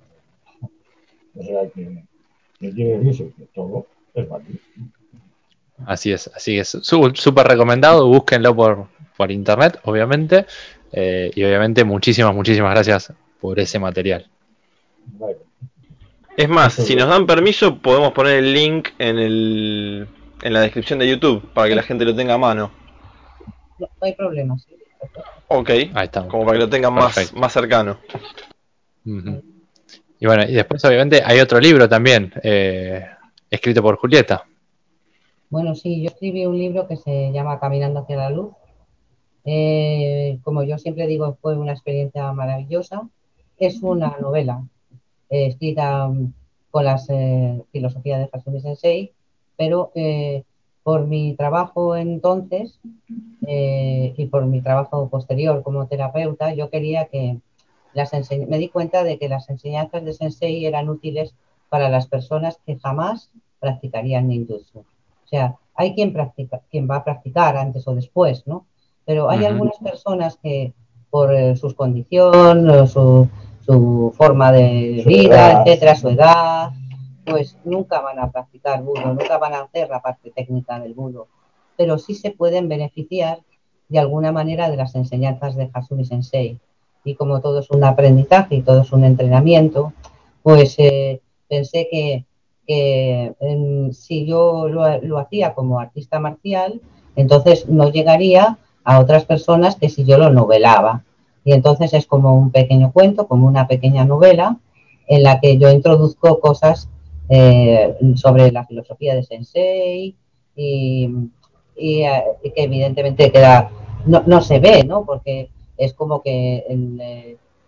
Así 5.87 6.13
es, 6.13 6.31
así 6.35 6.59
es. 6.59 6.69
Súper 6.69 7.47
recomendado, 7.47 8.07
búsquenlo 8.07 8.55
por, 8.55 8.87
por 9.17 9.33
internet, 9.33 9.81
obviamente. 9.85 10.47
Eh, 10.93 11.31
y 11.35 11.43
obviamente 11.43 11.85
muchísimas, 11.85 12.35
muchísimas 12.35 12.73
gracias 12.73 13.13
por 13.43 13.59
ese 13.59 13.81
material. 13.81 14.31
Es 16.37 16.49
más, 16.49 16.75
si 16.75 16.95
nos 16.95 17.09
dan 17.09 17.27
permiso, 17.27 17.77
podemos 17.79 18.13
poner 18.13 18.37
el 18.37 18.53
link 18.55 18.91
en, 18.99 19.19
el, 19.19 20.09
en 20.43 20.53
la 20.53 20.61
descripción 20.61 21.01
de 21.01 21.09
YouTube 21.09 21.53
para 21.53 21.69
que 21.69 21.75
la 21.75 21.83
gente 21.83 22.05
lo 22.05 22.15
tenga 22.15 22.35
a 22.35 22.39
mano. 22.39 22.71
No, 23.81 23.89
hay 24.01 24.15
problema. 24.15 24.57
Ok, 25.49 25.71
Ahí 25.71 26.05
está. 26.05 26.29
como 26.29 26.45
para 26.47 26.57
que 26.57 26.65
lo 26.65 26.71
tengan 26.71 26.95
más, 26.95 27.35
más 27.35 27.53
cercano. 27.53 27.99
Y 29.05 30.27
bueno, 30.27 30.45
y 30.45 30.53
después 30.53 30.83
obviamente 30.85 31.21
hay 31.25 31.41
otro 31.41 31.59
libro 31.59 31.89
también, 31.89 32.33
eh, 32.45 33.05
escrito 33.51 33.83
por 33.83 33.97
Julieta. 33.97 34.47
Bueno, 35.51 35.75
sí, 35.75 36.01
yo 36.01 36.11
escribí 36.11 36.47
un 36.47 36.57
libro 36.57 36.87
que 36.87 36.97
se 36.97 37.33
llama 37.33 37.59
Caminando 37.59 38.01
hacia 38.01 38.17
la 38.17 38.31
luz. 38.31 38.55
Eh, 39.45 40.39
como 40.45 40.63
yo 40.63 40.79
siempre 40.79 41.09
digo, 41.09 41.37
fue 41.43 41.57
una 41.57 41.73
experiencia 41.73 42.33
maravillosa 42.33 43.03
es 43.67 43.81
una 43.83 44.17
novela 44.21 44.65
eh, 45.31 45.47
escrita 45.47 46.09
mm, 46.09 46.33
con 46.71 46.85
las 46.85 47.09
eh, 47.11 47.63
filosofías 47.71 48.19
de 48.19 48.29
Hasumi 48.33 48.61
Sensei, 48.61 49.13
pero 49.57 49.93
eh, 49.95 50.43
por 50.83 51.07
mi 51.07 51.35
trabajo 51.35 51.97
entonces 51.97 52.81
y 53.45 54.27
por 54.27 54.47
mi 54.47 54.61
trabajo 54.63 55.09
posterior 55.09 55.63
como 55.63 55.87
terapeuta, 55.87 56.55
yo 56.55 56.71
quería 56.71 57.07
que 57.07 57.39
las 57.93 58.13
me 58.49 58.59
di 58.59 58.69
cuenta 58.69 59.05
de 59.05 59.19
que 59.19 59.29
las 59.29 59.49
enseñanzas 59.49 60.05
de 60.05 60.13
Sensei 60.13 60.65
eran 60.65 60.89
útiles 60.89 61.35
para 61.69 61.89
las 61.89 62.07
personas 62.09 62.59
que 62.67 62.79
jamás 62.79 63.31
practicarían 63.61 64.29
ninjutsu. 64.29 64.81
O 64.81 65.29
sea, 65.29 65.57
hay 65.75 65.95
quien 65.95 66.13
practica, 66.13 66.63
quien 66.71 66.89
va 66.89 66.97
a 66.97 67.05
practicar 67.05 67.57
antes 67.57 67.87
o 67.87 67.95
después, 67.95 68.45
¿no? 68.47 68.67
Pero 69.05 69.31
hay 69.31 69.45
algunas 69.45 69.79
personas 69.79 70.37
que 70.37 70.73
por 71.11 71.31
sus 71.57 71.75
condiciones, 71.75 72.91
su, 72.91 73.29
su 73.65 74.13
forma 74.17 74.53
de 74.53 75.03
vida, 75.07 75.63
etcétera, 75.63 75.95
su 75.95 76.09
edad, 76.09 76.71
pues 77.25 77.57
nunca 77.65 78.01
van 78.01 78.19
a 78.19 78.31
practicar 78.31 78.83
budo, 78.83 79.07
nunca 79.07 79.39
van 79.39 79.55
a 79.55 79.63
hacer 79.63 79.89
la 79.89 80.01
parte 80.01 80.31
técnica 80.31 80.79
del 80.81 80.95
budo, 80.95 81.29
pero 81.77 81.99
sí 81.99 82.15
se 82.15 82.31
pueden 82.31 82.69
beneficiar 82.69 83.41
de 83.89 83.99
alguna 83.99 84.33
manera 84.33 84.71
de 84.71 84.77
las 84.77 84.95
enseñanzas 84.95 85.55
de 85.55 85.71
Hasumi 85.73 86.05
Sensei. 86.05 86.59
Y 87.05 87.15
como 87.15 87.41
todo 87.41 87.61
es 87.61 87.71
un 87.71 87.85
aprendizaje 87.85 88.57
y 88.57 88.63
todo 88.63 88.83
es 88.83 88.93
un 88.93 89.05
entrenamiento, 89.05 89.93
pues 90.43 90.77
eh, 90.79 91.21
pensé 91.49 91.89
que, 91.91 92.25
si 93.93 94.25
yo 94.25 94.69
lo, 94.69 94.99
lo 95.03 95.19
hacía 95.19 95.53
como 95.53 95.79
artista 95.79 96.21
marcial, 96.21 96.81
entonces 97.17 97.69
no 97.69 97.91
llegaría 97.91 98.57
a 98.85 98.99
otras 99.01 99.25
personas 99.25 99.77
que 99.77 99.91
si 99.91 100.05
yo 100.05 100.17
lo 100.17 100.31
novelaba. 100.31 101.05
Y 101.45 101.53
entonces 101.53 101.93
es 101.95 102.07
como 102.07 102.35
un 102.35 102.51
pequeño 102.51 102.93
cuento, 102.93 103.27
como 103.27 103.47
una 103.47 103.67
pequeña 103.67 104.05
novela, 104.05 104.59
en 105.09 105.23
la 105.23 105.41
que 105.41 105.59
yo 105.59 105.71
introduzco 105.71 106.41
cosas 106.41 106.89
eh, 107.29 107.97
sobre 108.15 108.53
la 108.53 108.65
filosofía 108.67 109.15
de 109.15 109.23
Sensei 109.23 110.17
y, 110.55 111.11
eh, 111.77 112.23
que 112.43 112.63
evidentemente 112.63 113.33
queda, 113.33 113.71
no, 114.07 114.41
se 114.41 114.59
ve, 114.59 114.85
¿no? 114.85 115.05
Porque 115.05 115.51
es 115.77 115.95
como 115.95 116.23
que 116.23 116.65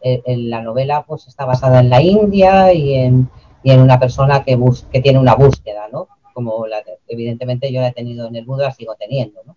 eh, 0.02 0.22
la 0.36 0.60
novela 0.60 1.04
pues 1.06 1.26
está 1.26 1.44
basada 1.44 1.80
en 1.80 1.90
la 1.90 2.02
India 2.02 2.72
y 2.72 2.94
en, 2.94 3.28
y 3.62 3.70
en 3.70 3.80
una 3.80 3.98
persona 3.98 4.44
que, 4.44 4.58
que 4.92 5.00
tiene 5.00 5.18
una 5.18 5.34
búsqueda, 5.34 5.88
¿no? 5.90 6.08
Como 6.34 6.66
la, 6.66 6.82
evidentemente 7.08 7.72
yo 7.72 7.80
la 7.80 7.88
he 7.88 7.92
tenido 7.92 8.28
en 8.28 8.36
el 8.36 8.46
mundo, 8.46 8.64
la 8.64 8.72
sigo 8.72 8.94
teniendo, 8.96 9.40
¿no? 9.44 9.56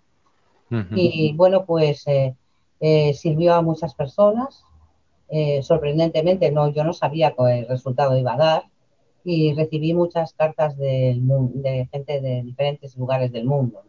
Y 0.95 1.33
bueno, 1.33 1.65
pues 1.65 2.05
eh, 2.07 2.35
sirvió 2.79 3.55
a 3.55 3.61
muchas 3.61 3.93
personas. 3.93 4.63
Eh, 5.29 5.61
sorprendentemente, 5.61 6.51
no, 6.51 6.69
yo 6.69 6.83
no 6.83 6.93
sabía 6.93 7.35
el 7.37 7.67
resultado 7.67 8.17
iba 8.17 8.33
a 8.33 8.37
dar 8.37 8.63
y 9.23 9.53
recibí 9.53 9.93
muchas 9.93 10.33
cartas 10.33 10.77
de, 10.77 11.19
gente 11.91 12.21
de 12.21 12.43
diferentes 12.43 12.95
lugares 12.95 13.31
del 13.31 13.45
mundo. 13.45 13.83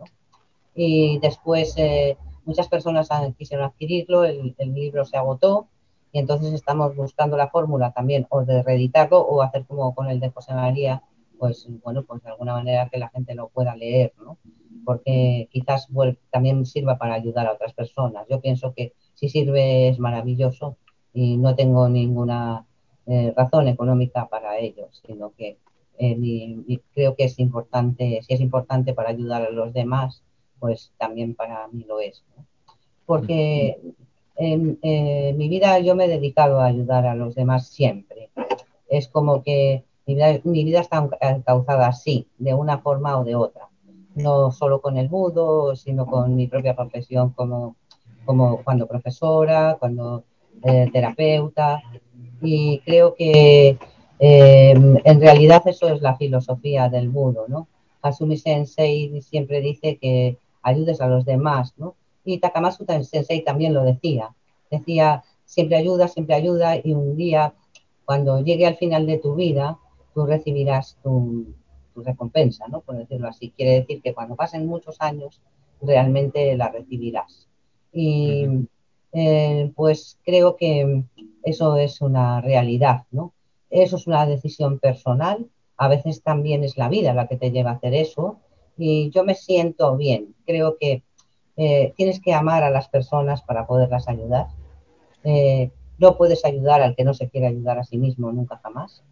Y 0.74 1.18
después 1.20 1.74
eh, 1.76 2.16
muchas 2.44 2.68
personas 2.68 3.08
quisieron 3.36 3.66
adquirirlo, 3.66 4.24
el, 4.24 4.54
libro 4.58 5.04
se 5.04 5.16
agotó 5.16 5.68
y 6.12 6.18
entonces 6.18 6.52
estamos 6.54 6.96
buscando 6.96 7.36
la 7.36 7.48
fórmula 7.48 7.92
también 7.92 8.26
o 8.30 8.44
de 8.44 8.62
reeditarlo 8.62 9.20
o 9.20 9.42
hacer 9.42 9.64
como 9.66 9.94
con 9.94 10.08
el 10.10 10.18
de 10.18 10.30
José 10.30 10.54
María, 10.54 11.02
pues 11.38 11.66
bueno, 11.82 12.02
pues 12.02 12.22
de 12.22 12.30
alguna 12.30 12.54
manera 12.54 12.88
que 12.90 12.98
la 12.98 13.08
gente 13.10 13.34
lo 13.34 13.48
pueda 13.48 13.76
leer, 13.76 14.12
¿no? 14.18 14.38
porque 14.88 15.48
quizás 15.52 15.86
también 16.30 16.64
sirva 16.64 16.96
para 16.96 17.12
ayudar 17.12 17.46
a 17.46 17.52
otras 17.52 17.74
personas. 17.74 18.26
Yo 18.30 18.40
pienso 18.40 18.72
que 18.72 18.94
si 19.12 19.28
sirve 19.28 19.88
es 19.88 19.98
maravilloso 19.98 20.78
y 21.12 21.36
no 21.36 21.54
tengo 21.54 21.90
ninguna 21.90 22.64
eh, 23.06 23.34
razón 23.36 23.68
económica 23.68 24.28
para 24.28 24.56
ello, 24.58 24.88
sino 25.06 25.32
que 25.36 25.58
eh, 25.98 26.80
creo 26.94 27.16
que 27.16 27.24
es 27.24 27.38
importante, 27.38 28.20
si 28.22 28.32
es 28.32 28.40
importante 28.40 28.94
para 28.94 29.10
ayudar 29.10 29.42
a 29.42 29.50
los 29.50 29.74
demás, 29.74 30.22
pues 30.58 30.90
también 30.96 31.34
para 31.34 31.68
mí 31.68 31.84
lo 31.86 32.00
es. 32.00 32.24
Porque 33.04 33.78
en, 34.36 34.78
mi 35.36 35.48
vida 35.50 35.80
yo 35.80 35.96
me 35.96 36.06
he 36.06 36.08
dedicado 36.08 36.60
a 36.60 36.66
ayudar 36.66 37.04
a 37.04 37.14
los 37.14 37.34
demás 37.34 37.68
siempre. 37.68 38.30
Es 38.88 39.08
como 39.08 39.42
que 39.42 39.84
mi 40.08 40.14
vida, 40.14 40.40
mi 40.42 40.64
vida 40.64 40.80
está 40.80 41.08
causada 41.44 41.86
así, 41.86 42.26
de 42.38 42.54
una 42.54 42.78
forma 42.78 43.16
o 43.16 43.24
de 43.24 43.36
otra 43.36 43.68
no 44.18 44.50
solo 44.50 44.80
con 44.80 44.96
el 44.98 45.08
budo, 45.08 45.74
sino 45.76 46.06
con 46.06 46.34
mi 46.36 46.46
propia 46.46 46.74
profesión 46.74 47.30
como, 47.30 47.76
cuando 48.64 48.86
profesora, 48.86 49.76
cuando 49.78 50.24
eh, 50.62 50.88
terapeuta. 50.92 51.82
Y 52.42 52.80
creo 52.80 53.14
que 53.14 53.78
em, 54.18 54.98
en 55.04 55.20
realidad 55.20 55.62
eso 55.66 55.88
es 55.88 56.02
la 56.02 56.16
filosofía 56.16 56.88
del 56.88 57.08
budo, 57.08 57.46
¿no? 57.48 57.68
Hasumi 58.02 58.36
Sensei 58.36 59.20
siempre 59.22 59.60
dice 59.60 59.96
que 59.96 60.36
ayudes 60.62 61.00
a 61.00 61.08
los 61.08 61.24
demás, 61.24 61.74
¿no? 61.78 61.94
Y 62.24 62.38
Takamasu 62.38 62.84
Sensei 62.84 63.42
también 63.42 63.74
lo 63.74 63.82
decía. 63.82 64.34
Decía, 64.70 65.24
siempre 65.44 65.76
ayuda, 65.76 66.08
siempre 66.08 66.34
ayuda 66.34 66.76
y 66.76 66.92
un 66.92 67.16
día, 67.16 67.54
cuando 68.04 68.40
llegue 68.40 68.66
al 68.66 68.76
final 68.76 69.06
de 69.06 69.18
tu 69.18 69.34
vida, 69.34 69.78
tú 70.18 70.26
recibirás 70.26 70.98
tu, 71.00 71.54
recompensa, 71.94 72.66
¿no? 72.66 72.80
Por 72.80 72.96
decirlo 72.96 73.28
así. 73.28 73.52
Quiere 73.56 73.80
decir 73.80 74.02
que 74.02 74.14
cuando 74.14 74.34
pasen 74.34 74.66
muchos 74.66 74.96
años 75.00 75.40
realmente 75.80 76.56
la 76.56 76.70
recibirás. 76.70 77.48
Y 77.92 78.46
eh, 79.12 79.72
pues 79.76 80.18
creo 80.24 80.56
que 80.56 81.04
eso 81.44 81.76
es 81.76 82.00
una 82.00 82.40
realidad, 82.40 83.04
¿no? 83.12 83.32
Eso 83.70 83.94
es 83.94 84.08
una 84.08 84.26
decisión 84.26 84.80
personal. 84.80 85.46
A 85.76 85.86
veces 85.86 86.22
también 86.22 86.64
es 86.64 86.76
la 86.78 86.88
vida 86.88 87.14
la 87.14 87.28
que 87.28 87.36
te 87.36 87.52
lleva 87.52 87.70
a 87.70 87.74
hacer 87.74 87.94
eso. 87.94 88.40
Y 88.76 89.10
yo 89.10 89.22
me 89.24 89.36
siento 89.36 89.96
bien. 89.96 90.34
Creo 90.46 90.78
que 90.78 91.04
eh, 91.56 91.94
tienes 91.96 92.20
que 92.20 92.34
amar 92.34 92.64
a 92.64 92.70
las 92.70 92.88
personas 92.88 93.42
para 93.42 93.68
poderlas 93.68 94.08
ayudar. 94.08 94.48
Eh, 95.22 95.70
no 95.98 96.16
puedes 96.16 96.44
ayudar 96.44 96.82
al 96.82 96.96
que 96.96 97.04
no 97.04 97.14
se 97.14 97.28
quiere 97.28 97.46
ayudar 97.46 97.78
a 97.78 97.84
sí 97.84 97.98
mismo 97.98 98.32
nunca 98.32 98.60
jamás. 98.62 99.04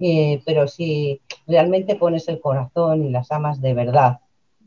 Eh, 0.00 0.42
pero 0.44 0.68
si 0.68 1.20
realmente 1.46 1.96
pones 1.96 2.28
el 2.28 2.40
corazón 2.40 3.04
y 3.04 3.10
las 3.10 3.32
amas 3.32 3.60
de 3.60 3.74
verdad, 3.74 4.20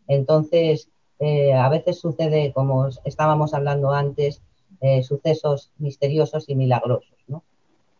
entonces 0.07 0.89
eh, 1.19 1.53
a 1.53 1.69
veces 1.69 1.99
sucede, 1.99 2.51
como 2.53 2.87
estábamos 3.05 3.53
hablando 3.53 3.91
antes, 3.91 4.41
eh, 4.81 5.03
sucesos 5.03 5.71
misteriosos 5.77 6.49
y 6.49 6.55
milagrosos, 6.55 7.17
¿no? 7.27 7.43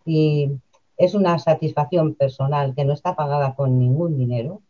Y 0.06 0.52
es 0.98 1.14
una 1.14 1.38
satisfacción 1.40 2.16
personal 2.16 2.74
que 2.76 2.86
no 2.86 2.94
está 2.94 3.16
pagada 3.16 3.56
con 3.56 3.78
ningún 3.78 4.18
dinero. 4.18 4.62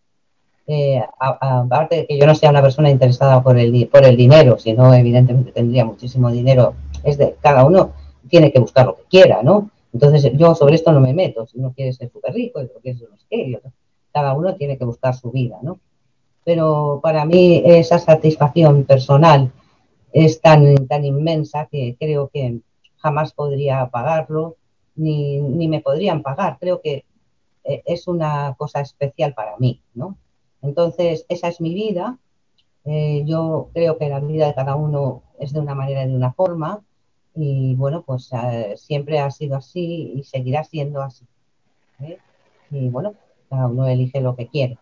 Aparte 1.20 1.96
de 1.96 2.06
que 2.06 2.20
yo 2.20 2.28
no 2.28 2.36
sea 2.36 2.52
una 2.52 2.62
persona 2.62 2.92
interesada 2.92 3.42
por 3.42 3.58
el, 3.58 3.88
por 3.88 4.06
el 4.06 4.16
dinero, 4.16 4.60
sino 4.60 4.94
evidentemente 4.94 5.52
tendría 5.52 5.84
muchísimo 5.84 6.30
dinero, 6.30 6.76
es 7.04 7.18
de 7.18 7.36
cada 7.42 7.66
uno 7.66 7.94
tiene 8.30 8.52
que 8.52 8.60
buscar 8.60 8.86
lo 8.86 8.96
que 8.96 9.04
quiera, 9.10 9.42
¿no? 9.42 9.72
Entonces 9.94 10.32
yo 10.36 10.56
sobre 10.56 10.76
esto 10.76 10.92
no 10.92 11.00
me 11.00 11.14
meto, 11.14 11.48
si 11.48 11.58
uno 11.58 11.74
quiere 11.74 11.94
ser 11.94 12.12
súper 12.12 12.34
rico, 12.34 12.62
si 12.62 12.68
quiere 12.82 13.00
ser 13.00 13.10
sé 13.30 13.62
cada 14.12 14.34
uno 14.34 14.56
tiene 14.56 14.78
que 14.78 14.86
buscar 14.86 15.16
su 15.16 15.32
vida, 15.32 15.60
¿no? 15.62 15.80
Pero 16.44 17.00
para 17.04 17.26
mí 17.26 17.62
esa 17.66 18.00
satisfacción 18.00 18.84
personal 18.86 19.52
es 20.12 20.42
tan, 20.42 20.88
tan 20.88 21.06
inmensa 21.06 21.68
que 21.72 21.96
creo 22.00 22.30
que 22.30 22.60
jamás 22.98 23.34
podría 23.34 23.88
pagarlo 23.88 24.58
ni, 24.96 25.40
ni 25.40 25.68
me 25.68 25.82
podrían 25.82 26.24
pagar. 26.24 26.58
Creo 26.60 26.82
que 26.82 27.06
eh, 27.64 27.84
es 27.86 28.08
una 28.08 28.56
cosa 28.58 28.82
especial 28.82 29.34
para 29.34 29.58
mí, 29.58 29.82
¿no? 29.94 30.18
Entonces, 30.62 31.26
esa 31.30 31.48
es 31.48 31.62
mi 31.62 31.74
vida. 31.74 32.18
Eh, 32.86 33.24
yo 33.26 33.70
creo 33.74 33.98
que 33.98 34.10
la 34.10 34.20
vida 34.20 34.48
de 34.48 34.56
cada 34.56 34.76
uno 34.76 35.24
es 35.40 35.54
de 35.54 35.60
una 35.60 35.76
manera 35.76 36.04
y 36.04 36.10
de 36.10 36.16
una 36.16 36.34
forma. 36.34 36.84
Y 37.36 37.76
bueno, 37.76 38.04
pues 38.06 38.30
eh, 38.34 38.76
siempre 38.78 39.20
ha 39.20 39.32
sido 39.32 39.56
así 39.56 40.14
y 40.16 40.24
seguirá 40.24 40.64
siendo 40.64 41.02
así. 41.02 41.26
Y 42.72 42.90
bueno, 42.90 43.14
cada 43.50 43.68
uno 43.68 43.88
elige 43.88 44.22
lo 44.22 44.36
que 44.36 44.48
quiere. 44.48 44.78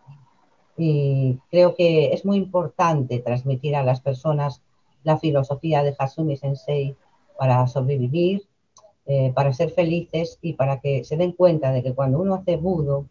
Y 0.76 1.38
creo 1.50 1.74
que 1.74 2.12
es 2.12 2.24
muy 2.24 2.36
importante 2.36 3.18
transmitir 3.18 3.74
a 3.74 3.82
las 3.82 4.00
personas 4.00 4.62
la 5.02 5.18
filosofía 5.18 5.82
de 5.82 5.94
Hasumi 5.98 6.36
Sensei 6.36 6.94
para 7.36 7.66
sobrevivir, 7.66 8.46
eh, 9.06 9.32
para 9.34 9.52
ser 9.52 9.70
felices 9.70 10.38
y 10.42 10.52
para 10.52 10.80
que 10.80 11.02
se 11.04 11.16
den 11.16 11.32
cuenta 11.32 11.72
de 11.72 11.82
que 11.82 11.94
cuando 11.94 12.20
uno 12.20 12.34
hace 12.34 12.56
budo 12.56 13.06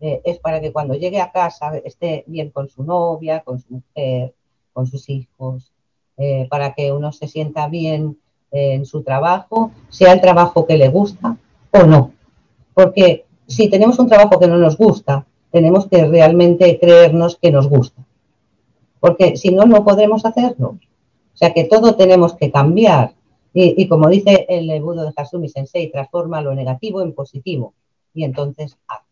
eh, 0.00 0.20
es 0.24 0.38
para 0.38 0.60
que 0.60 0.72
cuando 0.72 0.94
llegue 0.94 1.20
a 1.20 1.30
casa 1.30 1.76
esté 1.84 2.24
bien 2.26 2.50
con 2.50 2.68
su 2.68 2.82
novia, 2.82 3.40
con 3.40 3.60
su 3.60 3.74
mujer, 3.74 4.34
con 4.72 4.86
sus 4.86 5.08
hijos, 5.10 5.72
eh, 6.16 6.48
para 6.50 6.74
que 6.74 6.90
uno 6.90 7.12
se 7.12 7.28
sienta 7.28 7.68
bien 7.68 8.18
en 8.52 8.84
su 8.84 9.02
trabajo, 9.02 9.72
sea 9.88 10.12
el 10.12 10.20
trabajo 10.20 10.66
que 10.66 10.76
le 10.76 10.88
gusta 10.88 11.36
o 11.72 11.82
no. 11.84 12.12
Porque 12.74 13.24
si 13.46 13.68
tenemos 13.68 13.98
un 13.98 14.08
trabajo 14.08 14.38
que 14.38 14.46
no 14.46 14.58
nos 14.58 14.76
gusta, 14.76 15.26
tenemos 15.50 15.88
que 15.88 16.06
realmente 16.06 16.78
creernos 16.78 17.36
que 17.36 17.50
nos 17.50 17.68
gusta. 17.68 18.02
Porque 19.00 19.36
si 19.36 19.50
no, 19.50 19.64
no 19.64 19.84
podremos 19.84 20.24
hacerlo. 20.24 20.78
O 21.34 21.36
sea 21.36 21.52
que 21.52 21.64
todo 21.64 21.96
tenemos 21.96 22.34
que 22.34 22.50
cambiar 22.50 23.14
y, 23.54 23.86
como 23.86 24.08
dice 24.08 24.46
el 24.48 24.80
Budo 24.80 25.04
de 25.04 25.12
Hasumi 25.14 25.48
Sensei, 25.48 25.90
transforma 25.90 26.40
lo 26.40 26.54
negativo 26.54 27.02
en 27.02 27.12
positivo 27.12 27.74
y 28.14 28.24
entonces 28.24 28.78
haz. 28.88 29.02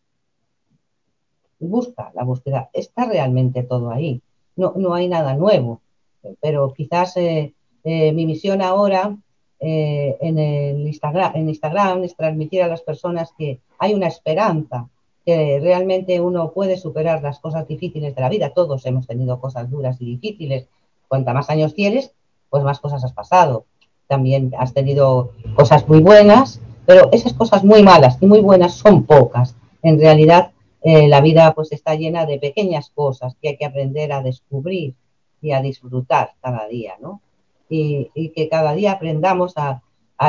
Busca 1.58 2.10
la 2.14 2.24
búsqueda. 2.24 2.70
Está 2.72 3.04
realmente 3.04 3.62
todo 3.62 3.90
ahí. 3.90 4.22
No, 4.56 4.72
no 4.76 4.94
hay 4.94 5.08
nada 5.08 5.34
nuevo. 5.34 5.82
Pero 6.40 6.72
quizás 6.72 7.18
eh, 7.18 7.52
eh, 7.84 8.12
mi 8.12 8.24
misión 8.24 8.62
ahora 8.62 9.14
eh, 9.60 10.16
en, 10.20 10.38
el 10.38 10.86
Instagram, 10.86 12.02
es 12.02 12.16
transmitir 12.16 12.62
a 12.62 12.68
las 12.68 12.82
personas 12.82 13.32
que 13.36 13.60
hay 13.78 13.94
una 13.94 14.08
esperanza, 14.08 14.88
que 15.24 15.60
realmente 15.60 16.20
uno 16.20 16.52
puede 16.52 16.76
superar 16.76 17.22
las 17.22 17.38
cosas 17.40 17.68
difíciles 17.68 18.14
de 18.14 18.20
la 18.20 18.28
vida. 18.28 18.54
Todos 18.54 18.86
hemos 18.86 19.06
tenido 19.06 19.40
cosas 19.40 19.70
duras 19.70 19.96
y 20.00 20.06
difíciles. 20.06 20.66
Cuanta 21.08 21.34
más 21.34 21.50
años 21.50 21.74
tienes, 21.74 22.12
pues 22.48 22.64
más 22.64 22.80
cosas 22.80 23.04
has 23.04 23.12
pasado 23.12 23.66
también 24.10 24.52
has 24.58 24.74
tenido 24.74 25.30
cosas 25.54 25.88
muy 25.88 26.00
buenas, 26.00 26.60
pero 26.84 27.08
esas 27.12 27.32
cosas 27.32 27.62
muy 27.62 27.84
malas 27.84 28.18
y 28.20 28.26
muy 28.26 28.40
buenas 28.40 28.74
son 28.74 29.04
pocas. 29.04 29.54
En 29.82 30.00
realidad, 30.00 30.50
eh, 30.82 31.06
la 31.06 31.20
vida 31.20 31.54
pues 31.54 31.70
está 31.70 31.94
llena 31.94 32.26
de 32.26 32.40
pequeñas 32.40 32.90
cosas 32.92 33.36
que 33.40 33.50
hay 33.50 33.56
que 33.56 33.66
aprender 33.66 34.12
a 34.12 34.20
descubrir 34.20 34.94
y 35.40 35.52
a 35.52 35.62
disfrutar 35.62 36.32
cada 36.42 36.66
día, 36.66 36.94
¿no? 37.00 37.20
Y, 37.70 38.30
que 38.34 38.48
cada 38.48 38.74
día 38.74 38.92
aprendamos 38.92 39.54
a, 39.56 39.80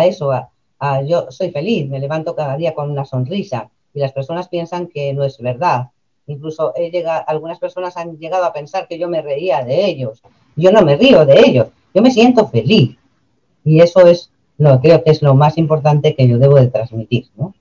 eso, 0.05 0.31
a, 0.31 1.01
yo 1.01 1.31
soy 1.31 1.51
feliz, 1.51 1.89
me 1.89 1.99
levanto 1.99 2.35
cada 2.35 2.55
día 2.55 2.73
con 2.73 2.89
una 2.89 3.03
sonrisa 3.03 3.69
y 3.93 3.99
las 3.99 4.13
personas 4.13 4.47
piensan 4.47 4.87
que 4.87 5.13
no 5.13 5.23
es 5.23 5.37
verdad. 5.39 5.89
Incluso 6.27 6.73
he 6.75 6.91
llegado, 6.91 7.23
algunas 7.27 7.59
personas 7.59 7.97
han 7.97 8.17
llegado 8.17 8.45
a 8.45 8.53
pensar 8.53 8.87
que 8.87 8.99
yo 8.99 9.09
me 9.09 9.21
reía 9.21 9.63
de 9.65 9.85
ellos. 9.85 10.21
Yo 10.55 10.71
no 10.71 10.81
me 10.83 10.95
río 10.95 11.25
de 11.25 11.39
ellos, 11.39 11.67
yo 11.93 12.01
me 12.01 12.11
siento 12.11 12.47
feliz 12.47 12.97
y 13.63 13.81
eso 13.81 14.05
es 14.05 14.31
lo 14.57 14.79
creo 14.79 15.03
que 15.03 15.11
es 15.11 15.21
lo 15.21 15.33
más 15.33 15.57
importante 15.57 16.15
que 16.15 16.27
yo 16.27 16.37
debo 16.37 16.55
de 16.55 16.67
transmitir, 16.67 17.25
¿no? 17.35 17.55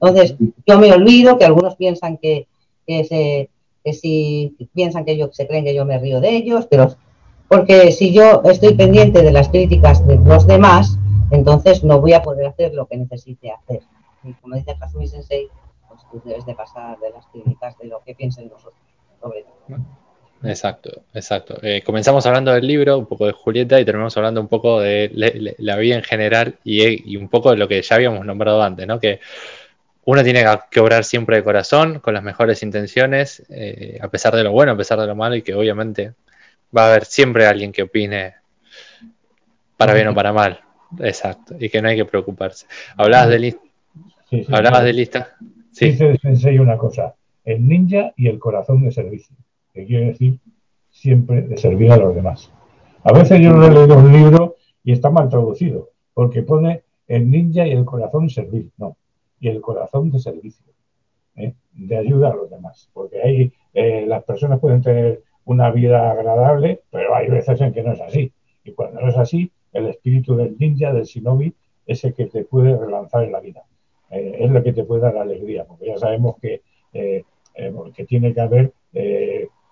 Entonces, 0.00 0.36
yo 0.66 0.78
me 0.78 0.92
olvido 0.92 1.38
que 1.38 1.44
algunos 1.44 1.76
piensan 1.76 2.18
que, 2.18 2.46
que, 2.86 3.48
si 3.92 4.54
piensan 4.74 5.04
que 5.04 5.16
yo 5.16 5.30
se 5.32 5.46
creen 5.46 5.64
que 5.64 5.74
yo 5.74 5.84
me 5.84 5.98
río 5.98 6.20
de 6.20 6.36
ellos, 6.36 6.66
pero 6.68 6.94
porque 7.48 7.92
si 7.92 8.12
yo 8.12 8.42
estoy 8.44 8.74
pendiente 8.74 9.22
de 9.22 9.32
las 9.32 9.48
críticas 9.48 10.06
de 10.06 10.16
los 10.16 10.46
demás, 10.46 10.98
entonces 11.30 11.84
no 11.84 12.00
voy 12.00 12.12
a 12.12 12.22
poder 12.22 12.46
hacer 12.46 12.74
lo 12.74 12.86
que 12.86 12.96
necesite 12.96 13.50
hacer. 13.50 13.80
Y 14.22 14.32
como 14.34 14.56
dice 14.56 14.76
Kasumi 14.78 15.06
Sensei, 15.06 15.48
pues 15.88 16.00
tú 16.10 16.22
debes 16.24 16.46
de 16.46 16.54
pasar 16.54 16.98
de 16.98 17.10
las 17.10 17.26
críticas 17.26 17.76
de 17.78 17.88
lo 17.88 18.02
que 18.04 18.14
piensen 18.14 18.48
nosotros 18.48 18.74
sobre. 19.20 19.44
Exacto, 20.42 21.04
exacto. 21.14 21.56
Eh, 21.62 21.82
comenzamos 21.84 22.26
hablando 22.26 22.52
del 22.52 22.66
libro, 22.66 22.98
un 22.98 23.06
poco 23.06 23.26
de 23.26 23.32
Julieta, 23.32 23.80
y 23.80 23.84
terminamos 23.84 24.16
hablando 24.16 24.40
un 24.40 24.48
poco 24.48 24.80
de 24.80 25.10
la 25.58 25.76
vida 25.76 25.96
en 25.96 26.02
general 26.02 26.58
y, 26.64 27.16
un 27.16 27.28
poco 27.28 27.50
de 27.50 27.56
lo 27.56 27.66
que 27.66 27.80
ya 27.80 27.96
habíamos 27.96 28.24
nombrado 28.26 28.62
antes, 28.62 28.86
¿no? 28.86 29.00
Que 29.00 29.20
uno 30.04 30.22
tiene 30.22 30.44
que 30.70 30.80
obrar 30.80 31.04
siempre 31.04 31.36
de 31.36 31.44
corazón, 31.44 32.00
con 32.00 32.12
las 32.12 32.22
mejores 32.22 32.62
intenciones, 32.62 33.42
eh, 33.48 33.98
a 34.02 34.08
pesar 34.08 34.36
de 34.36 34.44
lo 34.44 34.52
bueno, 34.52 34.72
a 34.72 34.76
pesar 34.76 35.00
de 35.00 35.06
lo 35.06 35.16
malo, 35.16 35.34
y 35.34 35.42
que 35.42 35.54
obviamente 35.54 36.12
va 36.76 36.86
a 36.86 36.90
haber 36.90 37.04
siempre 37.04 37.46
alguien 37.46 37.72
que 37.72 37.82
opine 37.82 38.34
para 39.76 39.94
bien 39.94 40.08
o 40.08 40.14
para 40.14 40.32
mal. 40.32 40.60
Exacto, 41.00 41.56
y 41.58 41.68
que 41.68 41.82
no 41.82 41.88
hay 41.88 41.96
que 41.96 42.04
preocuparse. 42.04 42.66
Hablabas 42.96 43.28
de 43.30 43.38
lista. 43.38 43.62
Hablabas 44.48 44.84
de 44.84 44.92
lista. 44.92 45.36
Sí. 45.72 45.90
Dice 45.90 46.60
una 46.60 46.78
cosa: 46.78 47.14
el 47.44 47.66
ninja 47.66 48.12
y 48.16 48.28
el 48.28 48.38
corazón 48.38 48.82
de 48.84 48.92
servicio 48.92 49.36
que 49.72 49.84
quiere 49.84 50.06
decir 50.06 50.38
siempre 50.90 51.42
de 51.42 51.56
servir 51.56 51.90
a 51.90 51.96
los 51.96 52.14
demás. 52.14 52.50
A 53.02 53.12
veces 53.12 53.40
yo 53.40 53.52
no 53.52 53.68
leído 53.68 53.98
un 53.98 54.12
libro 54.12 54.56
y 54.84 54.92
está 54.92 55.10
mal 55.10 55.28
traducido, 55.28 55.90
porque 56.14 56.42
pone 56.42 56.84
el 57.08 57.30
ninja 57.30 57.66
y 57.66 57.72
el 57.72 57.84
corazón 57.84 58.30
servir, 58.30 58.70
no, 58.78 58.96
y 59.40 59.48
el 59.48 59.60
corazón 59.60 60.10
de 60.10 60.20
servicio, 60.20 60.64
¿eh? 61.36 61.52
de 61.72 61.96
ayuda 61.98 62.30
a 62.30 62.34
los 62.34 62.48
demás, 62.48 62.88
porque 62.92 63.20
ahí 63.20 63.52
eh, 63.74 64.06
las 64.06 64.22
personas 64.24 64.60
pueden 64.60 64.80
tener 64.80 65.22
una 65.44 65.70
vida 65.70 66.10
agradable, 66.10 66.80
pero 66.90 67.14
hay 67.14 67.28
veces 67.28 67.60
en 67.60 67.72
que 67.72 67.82
no 67.82 67.92
es 67.92 68.00
así. 68.00 68.32
Y 68.64 68.72
cuando 68.72 69.00
no 69.00 69.08
es 69.08 69.16
así, 69.16 69.50
el 69.72 69.86
espíritu 69.86 70.36
del 70.36 70.56
ninja, 70.58 70.92
del 70.92 71.04
shinobi, 71.04 71.54
es 71.86 72.04
el 72.04 72.14
que 72.14 72.26
te 72.26 72.44
puede 72.44 72.76
relanzar 72.76 73.24
en 73.24 73.32
la 73.32 73.40
vida. 73.40 73.62
Eh, 74.10 74.36
es 74.40 74.50
lo 74.50 74.62
que 74.62 74.72
te 74.72 74.84
puede 74.84 75.02
dar 75.02 75.16
alegría, 75.18 75.64
porque 75.64 75.86
ya 75.86 75.98
sabemos 75.98 76.36
que, 76.40 76.62
que 76.92 78.04
tiene 78.06 78.32
que 78.32 78.40
haber 78.40 78.72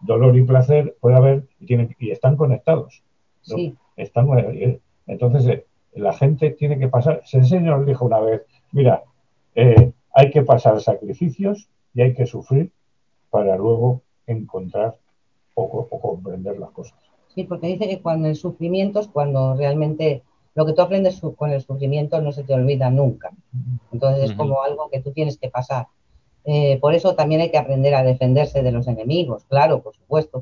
dolor 0.02 0.36
y 0.36 0.42
placer 0.42 0.96
puede 1.00 1.16
haber 1.16 1.44
y, 1.58 1.66
tienen, 1.66 1.94
y 1.98 2.10
están 2.10 2.36
conectados. 2.36 3.02
Sí. 3.42 3.74
Están, 3.96 4.28
entonces, 5.06 5.46
eh, 5.46 5.66
la 5.94 6.12
gente 6.12 6.50
tiene 6.50 6.78
que 6.78 6.88
pasar. 6.88 7.22
Sensei 7.24 7.60
nos 7.60 7.86
dijo 7.86 8.04
una 8.04 8.20
vez: 8.20 8.42
mira, 8.72 9.02
eh, 9.54 9.92
hay 10.14 10.30
que 10.30 10.42
pasar 10.42 10.80
sacrificios 10.80 11.68
y 11.94 12.02
hay 12.02 12.14
que 12.14 12.26
sufrir 12.26 12.72
para 13.30 13.56
luego 13.56 14.02
encontrar 14.26 14.96
o, 15.54 15.86
comprender 16.00 16.58
las 16.58 16.70
cosas. 16.70 16.98
Sí, 17.34 17.44
porque 17.44 17.68
dice 17.68 17.88
que 17.88 18.00
cuando 18.00 18.28
el 18.28 18.36
sufrimiento 18.36 19.00
es 19.00 19.08
cuando 19.08 19.54
realmente 19.54 20.22
lo 20.54 20.66
que 20.66 20.74
tú 20.74 20.82
aprendes 20.82 21.20
con 21.36 21.50
el 21.50 21.62
sufrimiento 21.62 22.20
no 22.20 22.32
se 22.32 22.44
te 22.44 22.52
olvida 22.52 22.90
nunca. 22.90 23.30
Entonces 23.90 24.30
es 24.30 24.36
como 24.36 24.62
algo 24.62 24.90
que 24.90 25.00
tú 25.00 25.12
tienes 25.12 25.38
que 25.38 25.48
pasar. 25.48 25.86
Eh, 26.44 26.78
por 26.80 26.94
eso 26.94 27.14
también 27.14 27.40
hay 27.40 27.50
que 27.50 27.58
aprender 27.58 27.94
a 27.94 28.02
defenderse 28.02 28.62
de 28.62 28.72
los 28.72 28.86
enemigos, 28.86 29.44
claro, 29.48 29.80
por 29.80 29.94
supuesto. 29.94 30.38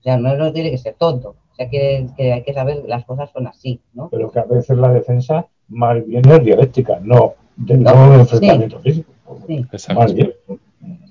O 0.00 0.02
sea, 0.02 0.16
no, 0.16 0.52
tiene 0.52 0.70
que 0.70 0.78
ser 0.78 0.94
tonto. 0.94 1.36
O 1.52 1.54
sea, 1.54 1.68
que, 1.68 2.08
hay 2.18 2.42
que 2.42 2.54
saber 2.54 2.82
que 2.82 2.88
las 2.88 3.04
cosas 3.04 3.30
son 3.30 3.46
así, 3.46 3.80
¿no? 3.92 4.08
Pero 4.08 4.30
que 4.32 4.40
a 4.40 4.44
veces 4.44 4.76
la 4.76 4.90
defensa 4.92 5.46
más 5.68 6.04
bien 6.04 6.28
es 6.28 6.44
dialéctica, 6.44 6.98
no 7.00 7.34
de 7.56 7.76
no, 7.76 8.14
enfrentamiento 8.14 8.80
físico. 8.80 9.12
Sí. 9.46 9.64
Más 9.94 10.14
bien. 10.14 10.32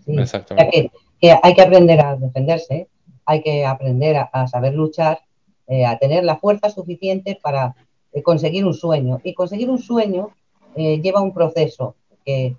Exactamente. 0.07 0.91
que, 1.19 1.35
hay 1.41 1.53
que 1.53 1.61
aprender 1.61 1.99
a 2.01 2.15
defenderse, 2.15 2.87
hay 3.25 3.41
que 3.41 3.65
aprender 3.65 4.17
a, 4.31 4.47
saber 4.47 4.73
luchar, 4.73 5.21
eh, 5.67 5.85
a 5.85 5.97
tener 5.97 6.23
la 6.23 6.37
fuerza 6.37 6.69
suficiente 6.69 7.39
para 7.41 7.75
eh, 8.13 8.21
conseguir 8.21 8.65
un 8.65 8.73
sueño. 8.73 9.19
Y 9.23 9.33
conseguir 9.33 9.69
un 9.69 9.79
sueño 9.79 10.29
lleva 10.75 11.19
un 11.19 11.33
proceso 11.33 11.95
que 12.23 12.55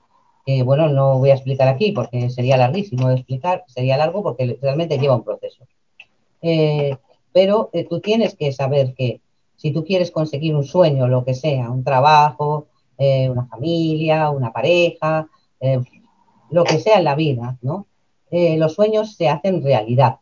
bueno, 0.65 0.89
no 0.89 1.19
voy 1.19 1.31
a 1.31 1.35
explicar 1.35 1.69
aquí 1.69 1.93
porque 1.93 2.29
sería 2.29 2.57
larguísimo 2.57 3.09
de 3.09 3.15
explicar, 3.15 3.65
sería 3.69 3.97
largo 3.97 4.23
porque 4.23 4.59
realmente 4.61 4.99
lleva 4.99 5.17
un 5.17 5.25
proceso. 5.25 5.65
Eh, 6.43 6.97
pero 7.33 7.71
eh, 7.73 7.87
tú 7.89 8.01
tienes 8.01 8.35
que 8.35 8.53
saber 8.53 8.95
que 8.95 9.21
si 9.57 9.73
tú 9.73 9.85
quieres 9.85 10.11
conseguir 10.11 10.55
un 10.55 10.65
sueño, 10.65 11.09
lo 11.09 11.25
que 11.25 11.35
sea, 11.35 11.71
un 11.71 11.85
trabajo, 11.85 12.67
eh, 12.99 13.31
una 13.31 13.47
familia, 13.47 14.31
una 14.31 14.53
pareja, 14.53 15.29
eh, 15.61 15.81
lo 16.51 16.65
que 16.65 16.79
sea 16.79 16.99
en 16.99 17.05
la 17.05 17.15
vida, 17.15 17.57
¿no? 17.63 17.87
Eh, 18.31 18.57
los 18.57 18.75
sueños 18.75 19.15
se 19.15 19.29
hacen 19.29 19.63
realidad, 19.63 20.17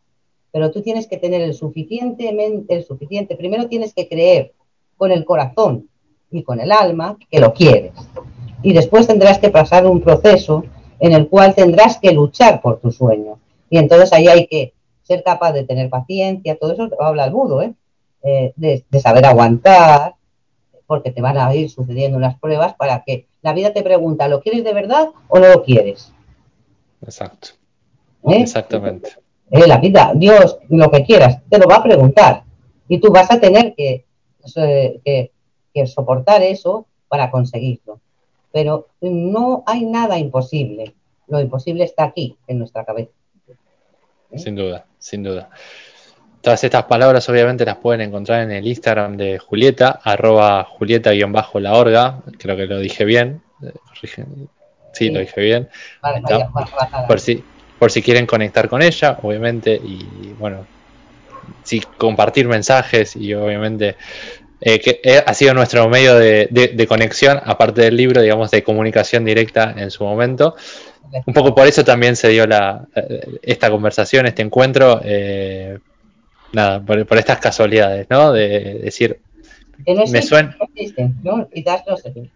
pero 0.51 0.71
tú 0.71 0.81
tienes 0.81 1.07
que 1.07 1.17
tener 1.17 1.41
el 1.41 1.53
suficientemente, 1.53 2.75
el 2.75 2.83
suficiente, 2.83 3.35
primero 3.35 3.67
tienes 3.67 3.93
que 3.93 4.07
creer 4.07 4.53
con 4.97 5.11
el 5.11 5.25
corazón 5.25 5.89
y 6.29 6.43
con 6.43 6.59
el 6.59 6.71
alma 6.71 7.17
que 7.29 7.39
lo 7.39 7.53
quieres. 7.53 7.93
Y 8.63 8.73
después 8.73 9.07
tendrás 9.07 9.39
que 9.39 9.49
pasar 9.49 9.87
un 9.87 10.01
proceso 10.01 10.63
en 10.99 11.13
el 11.13 11.27
cual 11.27 11.55
tendrás 11.55 11.97
que 11.97 12.11
luchar 12.11 12.61
por 12.61 12.79
tu 12.79 12.91
sueño. 12.91 13.39
Y 13.69 13.77
entonces 13.77 14.13
ahí 14.13 14.27
hay 14.27 14.45
que 14.47 14.73
ser 15.01 15.23
capaz 15.23 15.53
de 15.53 15.63
tener 15.63 15.89
paciencia, 15.89 16.57
todo 16.57 16.73
eso 16.73 16.89
habla 16.99 17.25
el 17.25 17.31
budo, 17.31 17.61
¿eh? 17.61 17.73
¿eh? 18.23 18.53
de, 18.55 18.99
saber 18.99 19.25
aguantar, 19.25 20.15
porque 20.85 21.11
te 21.11 21.21
van 21.21 21.37
a 21.37 21.53
ir 21.55 21.69
sucediendo 21.69 22.17
unas 22.17 22.37
pruebas 22.39 22.75
para 22.75 23.03
que 23.03 23.27
la 23.41 23.53
vida 23.53 23.73
te 23.73 23.81
pregunta, 23.81 24.27
¿lo 24.27 24.41
quieres 24.41 24.63
de 24.63 24.73
verdad 24.73 25.09
o 25.27 25.39
no 25.39 25.47
lo 25.47 25.63
quieres? 25.63 26.13
Exacto. 27.01 27.49
¿Eh? 28.27 28.41
Exactamente. 28.41 29.15
Eh, 29.51 29.67
la 29.67 29.77
vida, 29.77 30.13
Dios, 30.15 30.57
lo 30.69 30.89
que 30.89 31.03
quieras, 31.03 31.39
te 31.49 31.59
lo 31.59 31.67
va 31.67 31.75
a 31.75 31.83
preguntar. 31.83 32.43
Y 32.87 32.99
tú 32.99 33.11
vas 33.11 33.29
a 33.31 33.39
tener 33.39 33.75
que, 33.75 34.05
que 35.73 35.87
soportar 35.87 36.41
eso 36.41 36.87
para 37.07 37.29
conseguirlo. 37.29 37.99
Pero 38.51 38.87
no 39.01 39.63
hay 39.65 39.85
nada 39.85 40.17
imposible. 40.17 40.95
Lo 41.27 41.39
imposible 41.39 41.83
está 41.83 42.05
aquí, 42.05 42.35
en 42.47 42.59
nuestra 42.59 42.83
cabeza. 42.83 43.11
Sin 44.35 44.55
duda, 44.55 44.85
sin 44.97 45.23
duda. 45.23 45.49
Todas 46.41 46.63
estas 46.63 46.85
palabras 46.85 47.29
obviamente 47.29 47.65
las 47.65 47.77
pueden 47.77 48.01
encontrar 48.01 48.41
en 48.41 48.51
el 48.51 48.65
Instagram 48.65 49.15
de 49.15 49.37
Julieta, 49.37 49.99
arroba 50.03 50.63
Julieta-la 50.63 51.73
orga, 51.73 52.23
creo 52.39 52.57
que 52.57 52.65
lo 52.65 52.79
dije 52.79 53.05
bien. 53.05 53.43
Sí, 54.93 55.09
lo 55.11 55.19
dije 55.19 55.39
bien. 55.39 55.69
por, 57.07 57.19
si, 57.19 57.43
por 57.81 57.91
si 57.91 58.03
quieren 58.03 58.27
conectar 58.27 58.69
con 58.69 58.83
ella, 58.83 59.17
obviamente, 59.23 59.73
y 59.73 60.35
bueno, 60.37 60.67
si 61.63 61.79
compartir 61.79 62.47
mensajes 62.47 63.15
y 63.15 63.33
obviamente 63.33 63.95
eh, 64.61 64.79
que 64.79 65.01
eh, 65.03 65.23
ha 65.25 65.33
sido 65.33 65.55
nuestro 65.55 65.89
medio 65.89 66.13
de, 66.13 66.85
conexión, 66.87 67.41
aparte 67.43 67.81
del 67.81 67.97
libro, 67.97 68.21
digamos, 68.21 68.51
de 68.51 68.61
comunicación 68.61 69.25
directa 69.25 69.73
en 69.75 69.89
su 69.89 70.03
momento. 70.03 70.55
Un 71.25 71.33
poco 71.33 71.55
por 71.55 71.65
eso 71.65 71.83
también 71.83 72.15
se 72.15 72.27
dio 72.29 72.45
la, 72.45 72.85
eh, 72.95 73.39
esta 73.41 73.71
conversación, 73.71 74.27
este 74.27 74.43
encuentro, 74.43 75.01
nada, 76.53 76.81
por, 76.81 77.17
estas 77.17 77.39
casualidades, 77.39 78.05
¿no? 78.11 78.31
De, 78.31 78.75
decir, 78.75 79.19
me 79.87 80.21
suena. 80.21 80.55
¿no? 81.23 81.47
Quizás 81.51 81.81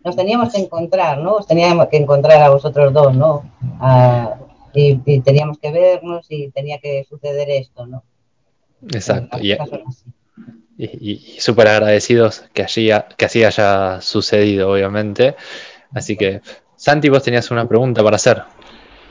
nos, 0.03 0.15
teníamos 0.15 0.51
que 0.51 0.59
encontrar, 0.61 1.19
¿no? 1.19 1.33
Os 1.33 1.45
teníamos 1.45 1.87
que 1.89 1.97
encontrar 1.97 2.41
a 2.41 2.49
vosotros 2.49 2.91
dos, 2.91 3.15
¿no? 3.15 3.43
Y, 4.75 5.21
teníamos 5.21 5.57
que 5.59 5.71
vernos 5.71 6.25
y 6.29 6.49
tenía 6.51 6.79
que 6.79 7.05
suceder 7.07 7.49
esto, 7.49 7.85
¿no? 7.87 8.03
Exacto. 8.91 9.39
Y, 9.41 9.55
y, 10.77 11.39
súper 11.39 11.67
agradecidos 11.67 12.43
que, 12.53 12.63
allí, 12.63 12.89
que 13.17 13.25
así 13.25 13.43
haya 13.43 14.01
sucedido, 14.01 14.71
obviamente. 14.71 15.35
Así 15.93 16.17
que, 16.17 16.41
Santi, 16.75 17.09
vos 17.09 17.23
tenías 17.23 17.49
una 17.51 17.67
pregunta 17.67 18.03
para 18.03 18.17
hacer. 18.17 18.43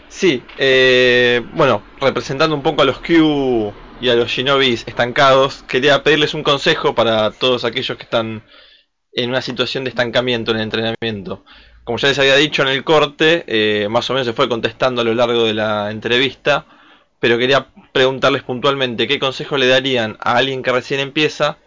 Sí, 0.08 0.42
eh, 0.58 1.42
bueno, 1.54 1.82
representando 2.00 2.54
un 2.54 2.62
poco 2.62 2.82
a 2.82 2.84
los 2.84 3.00
Q 3.00 3.72
y 4.00 4.08
a 4.10 4.14
los 4.14 4.30
Shinobis 4.30 4.84
estancados, 4.86 5.64
quería 5.64 6.02
pedirles 6.02 6.34
un 6.34 6.42
consejo 6.42 6.94
para 6.94 7.32
todos 7.32 7.64
aquellos 7.64 7.96
que 7.96 8.04
están 8.04 8.44
en 9.12 9.30
una 9.30 9.42
situación 9.42 9.84
de 9.84 9.90
estancamiento 9.90 10.50
en 10.50 10.58
el 10.58 10.62
entrenamiento. 10.64 11.44
Como 11.84 11.98
ya 11.98 12.08
les 12.08 12.18
había 12.18 12.36
dicho 12.36 12.62
en 12.62 12.68
el 12.68 12.82
corte, 12.82 13.44
eh, 13.46 13.88
más 13.88 14.08
o 14.08 14.14
menos 14.14 14.26
se 14.26 14.32
fue 14.32 14.48
contestando 14.48 15.02
a 15.02 15.04
lo 15.04 15.14
largo 15.14 15.44
de 15.44 15.52
la 15.52 15.90
entrevista, 15.90 16.64
pero 17.20 17.36
quería 17.36 17.66
preguntarles 17.92 18.42
puntualmente 18.42 19.06
qué 19.06 19.18
consejo 19.18 19.58
le 19.58 19.68
darían 19.68 20.16
a 20.20 20.36
alguien 20.36 20.62
que 20.62 20.72
recién 20.72 21.00
empieza 21.00 21.58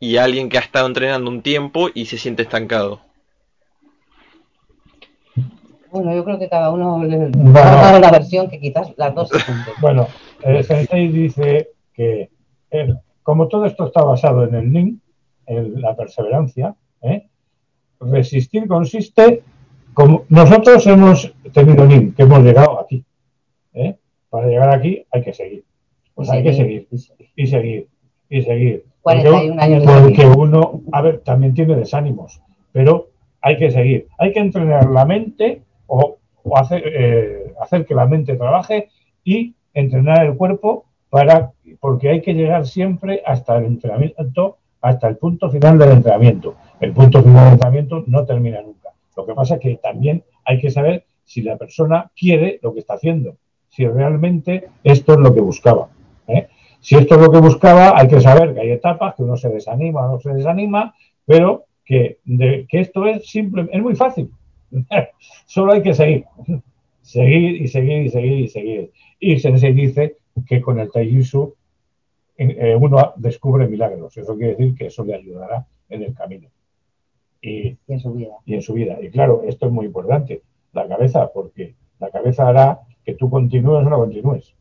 y 0.00 0.16
a 0.16 0.24
alguien 0.24 0.48
que 0.48 0.58
ha 0.58 0.62
estado 0.62 0.86
entrenando 0.86 1.30
un 1.30 1.42
tiempo 1.42 1.88
y 1.94 2.06
se 2.06 2.18
siente 2.18 2.42
estancado. 2.42 3.00
Bueno, 5.92 6.14
yo 6.14 6.24
creo 6.24 6.38
que 6.38 6.48
cada 6.48 6.70
uno 6.70 7.02
le 7.04 7.30
va 7.52 7.60
a 7.60 7.82
dar 7.82 7.98
una 7.98 8.10
versión 8.10 8.50
que 8.50 8.60
quizás 8.60 8.92
las 8.96 9.14
dos 9.14 9.28
se 9.28 9.38
Bueno, 9.80 10.08
el 10.42 10.64
Sensei 10.64 11.08
dice 11.08 11.70
que 11.94 12.30
como 13.22 13.48
todo 13.48 13.64
esto 13.64 13.86
está 13.86 14.02
basado 14.02 14.44
en 14.44 14.54
el 14.54 14.72
NIN, 14.72 15.00
en 15.46 15.80
la 15.80 15.96
perseverancia, 15.96 16.74
¿eh? 17.00 17.28
Resistir 18.00 18.66
consiste 18.66 19.42
como 19.94 20.24
nosotros 20.28 20.86
hemos 20.86 21.32
tenido 21.52 21.86
NIN, 21.86 22.12
que 22.12 22.22
hemos 22.24 22.42
llegado 22.42 22.80
aquí. 22.80 23.04
¿eh? 23.72 23.96
Para 24.28 24.46
llegar 24.46 24.74
aquí 24.74 25.04
hay 25.10 25.22
que 25.22 25.32
seguir. 25.32 25.64
Pues 26.14 26.28
hay 26.30 26.42
que 26.42 26.52
seguir 26.52 26.88
y 27.34 27.46
seguir 27.46 27.88
y 28.28 28.42
seguir. 28.42 28.84
41 29.02 29.62
años 29.62 29.84
porque 29.84 30.26
uno, 30.26 30.82
a 30.92 31.00
ver, 31.00 31.20
también 31.20 31.54
tiene 31.54 31.76
desánimos, 31.76 32.40
pero 32.72 33.08
hay 33.40 33.56
que 33.56 33.70
seguir. 33.70 34.08
Hay 34.18 34.32
que 34.32 34.40
entrenar 34.40 34.90
la 34.90 35.04
mente 35.04 35.62
o, 35.86 36.18
hacer, 36.56 36.82
eh, 36.84 37.54
hacer 37.60 37.86
que 37.86 37.94
la 37.94 38.06
mente 38.06 38.34
trabaje 38.36 38.88
y 39.24 39.54
entrenar 39.72 40.26
el 40.26 40.36
cuerpo 40.36 40.86
para 41.08 41.52
porque 41.80 42.08
hay 42.08 42.20
que 42.20 42.34
llegar 42.34 42.66
siempre 42.66 43.22
hasta 43.24 43.56
el 43.58 43.66
entrenamiento, 43.66 44.58
hasta 44.80 45.08
el 45.08 45.16
punto 45.16 45.50
final 45.50 45.78
del 45.78 45.92
entrenamiento. 45.92 46.56
El 46.80 46.92
punto 46.92 47.22
final 47.22 47.44
del 47.44 47.52
entrenamiento 47.54 48.04
no 48.06 48.24
termina 48.24 48.60
nunca. 48.62 48.90
Lo 49.16 49.26
que 49.26 49.34
pasa 49.34 49.54
es 49.54 49.60
que 49.60 49.76
también 49.76 50.24
hay 50.44 50.60
que 50.60 50.70
saber 50.70 51.04
si 51.24 51.42
la 51.42 51.56
persona 51.56 52.10
quiere 52.14 52.60
lo 52.62 52.72
que 52.72 52.80
está 52.80 52.94
haciendo 52.94 53.36
si 53.76 53.86
realmente 53.86 54.68
esto 54.82 55.12
es 55.12 55.18
lo 55.18 55.34
que 55.34 55.40
buscaba. 55.42 55.88
¿eh? 56.28 56.48
Si 56.80 56.96
esto 56.96 57.16
es 57.16 57.20
lo 57.20 57.30
que 57.30 57.40
buscaba, 57.40 57.92
hay 57.94 58.08
que 58.08 58.22
saber 58.22 58.54
que 58.54 58.60
hay 58.60 58.70
etapas, 58.70 59.14
que 59.14 59.22
uno 59.22 59.36
se 59.36 59.50
desanima 59.50 60.06
o 60.06 60.12
no 60.12 60.18
se 60.18 60.32
desanima, 60.32 60.94
pero 61.26 61.66
que, 61.84 62.18
que 62.24 62.80
esto 62.80 63.06
es 63.06 63.28
simple, 63.28 63.68
es 63.70 63.82
muy 63.82 63.94
fácil. 63.94 64.30
Solo 65.46 65.72
hay 65.74 65.82
que 65.82 65.92
seguir. 65.92 66.24
Seguir 67.02 67.60
y 67.60 67.68
seguir 67.68 68.06
y 68.06 68.08
seguir 68.08 68.38
y 68.40 68.48
seguir. 68.48 68.92
Y 69.20 69.38
Sensei 69.38 69.74
dice 69.74 70.16
que 70.46 70.62
con 70.62 70.80
el 70.80 70.90
Taijutsu 70.90 71.54
eh, 72.38 72.76
uno 72.78 73.14
descubre 73.16 73.66
milagros. 73.66 74.16
Eso 74.16 74.36
quiere 74.36 74.54
decir 74.54 74.74
que 74.74 74.86
eso 74.86 75.04
le 75.04 75.14
ayudará 75.14 75.66
en 75.88 76.02
el 76.02 76.14
camino. 76.14 76.48
Y, 77.40 77.68
y, 77.68 77.78
en 77.88 78.00
su 78.00 78.12
vida. 78.12 78.34
Y 78.44 78.54
en 78.54 78.62
su 78.62 78.74
vida. 78.74 78.98
Y 79.00 79.10
claro, 79.10 79.42
esto 79.46 79.66
es 79.66 79.72
muy 79.72 79.86
importante, 79.86 80.42
la 80.72 80.88
cabeza, 80.88 81.30
porque 81.32 81.74
la 81.98 82.10
cabeza 82.10 82.48
hará 82.48 82.80
que 83.04 83.14
tú 83.14 83.30
continúes 83.30 83.86
o 83.86 83.90
no 83.90 83.98
continúes. 83.98 84.54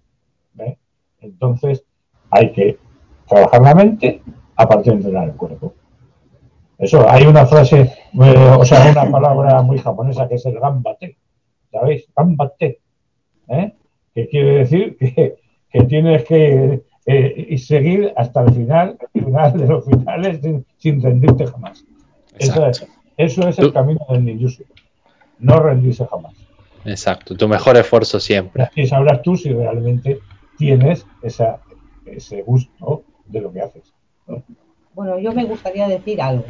Entonces, 1.22 1.84
hay 2.30 2.52
que 2.52 2.78
trabajar 3.28 3.62
la 3.62 3.76
mente 3.76 4.22
aparte 4.56 4.92
de 4.92 4.98
entrenar 4.98 5.30
el 5.30 5.36
cuerpo. 5.36 5.74
Eso, 6.78 7.10
hay 7.10 7.26
una 7.26 7.45
frase, 7.45 7.82
eh, 7.82 8.56
o 8.60 8.66
sea, 8.66 8.92
una 8.92 9.10
palabra 9.10 9.62
muy 9.62 9.78
japonesa 9.80 10.28
que 10.28 10.36
es 10.36 10.45
el 10.45 10.60
gambate. 10.60 11.18
¿Sabéis? 11.72 12.08
Gambate. 12.16 12.82
¿eh? 13.48 13.74
Que 14.14 14.28
quiere 14.28 14.58
decir 14.60 14.98
que, 14.98 15.38
tienes 15.88 16.24
que 16.26 16.84
eh, 17.06 17.58
seguir 17.58 18.14
hasta 18.17 18.42
el 18.43 18.53
final, 18.53 18.98
el 19.14 19.25
final 19.25 19.58
de 19.58 19.67
los 19.67 19.85
finales 19.85 20.40
sin, 20.77 21.01
rendirte 21.01 21.45
jamás. 21.45 21.85
Eso 22.38 22.66
es, 22.66 22.88
eso 23.17 23.48
es 23.48 23.59
el 23.59 23.72
camino 23.72 24.06
del 24.09 24.25
ninjutsu. 24.25 24.64
No 25.40 25.59
rendirse 25.59 26.06
jamás. 26.06 26.34
Exacto, 26.85 27.35
tu 27.35 27.48
mejor 27.48 27.77
esfuerzo 27.77 28.19
siempre. 28.19 28.69
Y 28.75 28.88
sabrás 28.88 29.22
tú 29.22 29.35
si 29.35 29.51
realmente 29.51 30.19
tienes 30.58 31.06
esa, 31.22 31.59
ese 32.06 32.42
gusto 32.43 33.03
de 33.25 33.42
lo 33.42 33.51
que 33.51 33.61
haces. 33.61 33.93
Bueno, 34.93 35.19
yo 35.19 35.34
me 35.34 35.45
gustaría 35.45 35.88
decir 35.88 36.22
algo, 36.22 36.45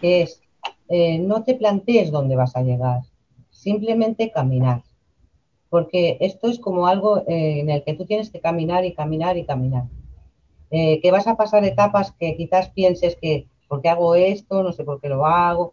que 0.00 0.22
es, 0.22 0.40
eh, 0.88 1.18
no 1.18 1.44
te 1.44 1.54
plantees 1.54 2.10
dónde 2.10 2.36
vas 2.36 2.56
a 2.56 2.62
llegar, 2.62 3.02
simplemente 3.50 4.30
caminar. 4.30 4.82
Porque 5.68 6.16
esto 6.20 6.48
es 6.48 6.58
como 6.58 6.86
algo 6.86 7.18
eh, 7.28 7.60
en 7.60 7.70
el 7.70 7.82
que 7.84 7.94
tú 7.94 8.04
tienes 8.06 8.30
que 8.30 8.40
caminar 8.40 8.84
y 8.84 8.94
caminar 8.94 9.36
y 9.36 9.44
caminar. 9.44 9.84
Eh, 10.70 11.00
que 11.00 11.10
vas 11.10 11.26
a 11.26 11.36
pasar 11.36 11.64
etapas 11.64 12.12
que 12.12 12.36
quizás 12.36 12.70
pienses 12.70 13.16
que, 13.16 13.46
¿por 13.68 13.82
qué 13.82 13.88
hago 13.88 14.14
esto? 14.14 14.62
No 14.62 14.72
sé 14.72 14.84
por 14.84 15.00
qué 15.00 15.08
lo 15.08 15.26
hago 15.26 15.72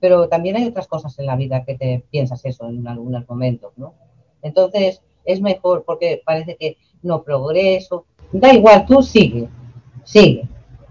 pero 0.00 0.28
también 0.28 0.56
hay 0.56 0.66
otras 0.66 0.86
cosas 0.86 1.18
en 1.18 1.26
la 1.26 1.36
vida 1.36 1.64
que 1.64 1.74
te 1.76 2.04
piensas 2.10 2.44
eso 2.44 2.68
en 2.68 2.86
algunos 2.86 3.28
momentos, 3.28 3.72
¿no? 3.76 3.94
Entonces, 4.42 5.02
es 5.24 5.40
mejor 5.40 5.84
porque 5.84 6.22
parece 6.24 6.56
que 6.56 6.76
no 7.02 7.22
progreso. 7.22 8.04
Da 8.32 8.52
igual, 8.52 8.86
tú 8.86 9.02
sigue, 9.02 9.48
sigue, 10.04 10.44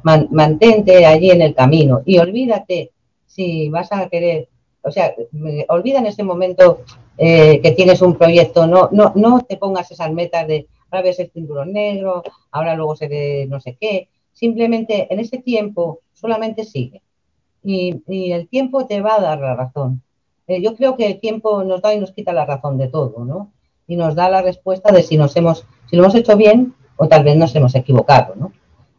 mantente 0.04 1.06
allí 1.06 1.32
en 1.32 1.42
el 1.42 1.56
camino 1.56 2.02
y 2.06 2.18
olvídate 2.20 2.92
si 3.26 3.70
vas 3.70 3.92
a 3.92 4.10
querer, 4.10 4.50
o 4.82 4.92
sea, 4.92 5.14
olvida 5.70 6.00
en 6.00 6.08
ese 6.08 6.24
momento 6.24 6.82
eh, 7.22 7.60
que 7.62 7.72
tienes 7.72 8.02
un 8.02 8.16
proyecto, 8.16 8.66
no, 8.66 8.88
no, 8.94 9.12
no 9.14 9.42
te 9.42 9.58
pongas 9.58 9.92
esas 9.92 10.14
metas 10.14 10.48
de 10.48 10.68
ahora 10.90 11.04
ves 11.04 11.20
el 11.20 11.30
cinturón 11.32 11.74
negro, 11.74 12.24
ahora 12.50 12.76
luego 12.76 12.96
se 12.96 13.10
ve 13.10 13.46
no 13.50 13.60
sé 13.60 13.78
qué, 13.80 14.08
simplemente 14.32 15.14
en 15.14 15.20
ese 15.20 15.40
tiempo 15.40 16.00
solamente 16.14 16.64
sigue 16.64 17.02
y, 17.62 18.32
el 18.32 18.48
tiempo 18.48 18.86
te 18.86 19.02
va 19.02 19.16
a 19.16 19.22
dar 19.22 19.40
la 19.40 19.54
razón. 19.54 20.02
Eh, 20.48 20.62
yo 20.62 20.78
creo 20.78 20.96
que 20.96 21.08
el 21.08 21.20
tiempo 21.20 21.62
nos 21.66 21.82
da 21.82 21.94
y 21.94 22.00
nos 22.00 22.14
quita 22.14 22.32
la 22.32 22.46
razón 22.46 22.78
de 22.78 22.88
todo, 22.88 23.26
¿no? 23.26 23.52
Y 23.86 23.98
nos 23.98 24.16
da 24.16 24.30
la 24.30 24.42
respuesta 24.42 24.94
de 24.94 25.04
si 25.04 25.18
nos 25.18 25.36
hemos, 25.36 25.66
si 25.90 25.98
lo 25.98 26.04
hemos 26.04 26.16
hecho 26.16 26.38
bien 26.38 26.74
o 26.96 27.10
tal 27.10 27.26
vez 27.26 27.36
nos 27.36 27.54
hemos 27.54 27.76
equivocado, 27.76 28.36
¿no? 28.36 28.54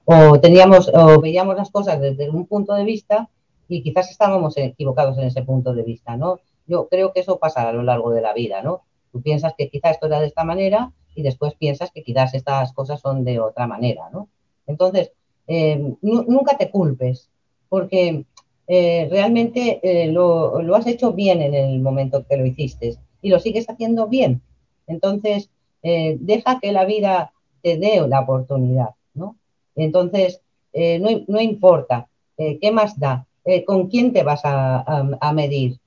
O 0.04 0.38
teníamos, 0.40 0.90
o 0.92 1.20
veíamos 1.22 1.56
las 1.56 1.70
cosas 1.70 2.00
desde 2.00 2.28
un 2.28 2.46
punto 2.46 2.74
de 2.74 2.84
vista 2.84 3.30
y 3.66 3.82
quizás 3.82 4.10
estábamos 4.10 4.58
equivocados 4.58 5.16
en 5.16 5.24
ese 5.24 5.42
punto 5.42 5.72
de 5.72 5.84
vista, 5.84 6.18
¿no? 6.18 6.40
Yo 6.70 6.88
creo 6.88 7.12
que 7.12 7.20
eso 7.20 7.40
pasa 7.40 7.68
a 7.68 7.72
lo 7.72 7.82
largo 7.82 8.12
de 8.12 8.22
la 8.22 8.32
vida, 8.32 8.62
¿no? 8.62 8.82
Tú 9.10 9.20
piensas 9.20 9.54
que 9.58 9.68
quizás 9.68 9.92
esto 9.92 10.06
era 10.06 10.20
de 10.20 10.28
esta 10.28 10.44
manera 10.44 10.92
y 11.16 11.22
después 11.22 11.54
piensas 11.54 11.90
que 11.90 12.04
quizás 12.04 12.32
estas 12.32 12.72
cosas 12.72 13.00
son 13.00 13.24
de 13.24 13.40
otra 13.40 13.66
manera, 13.66 14.08
¿no? 14.12 14.28
Entonces, 14.68 15.10
eh, 15.48 15.96
nunca 16.00 16.56
te 16.56 16.70
culpes, 16.70 17.28
porque 17.68 18.24
eh, 18.68 19.08
realmente 19.10 19.80
eh, 19.82 20.06
lo, 20.12 20.62
lo, 20.62 20.76
has 20.76 20.86
hecho 20.86 21.12
bien 21.12 21.42
en 21.42 21.54
el 21.54 21.80
momento 21.80 22.24
que 22.24 22.36
lo 22.36 22.46
hiciste 22.46 22.94
y 23.20 23.30
lo 23.30 23.40
sigues 23.40 23.68
haciendo 23.68 24.06
bien. 24.06 24.42
Entonces, 24.86 25.50
deja 25.82 26.60
que 26.60 26.70
la 26.70 26.84
vida 26.84 27.32
te 27.62 27.78
dé 27.78 28.06
la 28.06 28.20
oportunidad, 28.20 28.90
¿no? 29.14 29.34
Entonces, 29.74 30.40
no, 30.72 31.08
no, 31.26 31.40
importa, 31.40 32.08
¿qué 32.36 32.70
más 32.70 32.98
da? 32.98 33.26
¿Con 33.66 33.88
quién 33.88 34.12
te 34.12 34.22
vas 34.22 34.44
a, 34.44 34.84
a, 35.20 35.32
medir? 35.32 35.79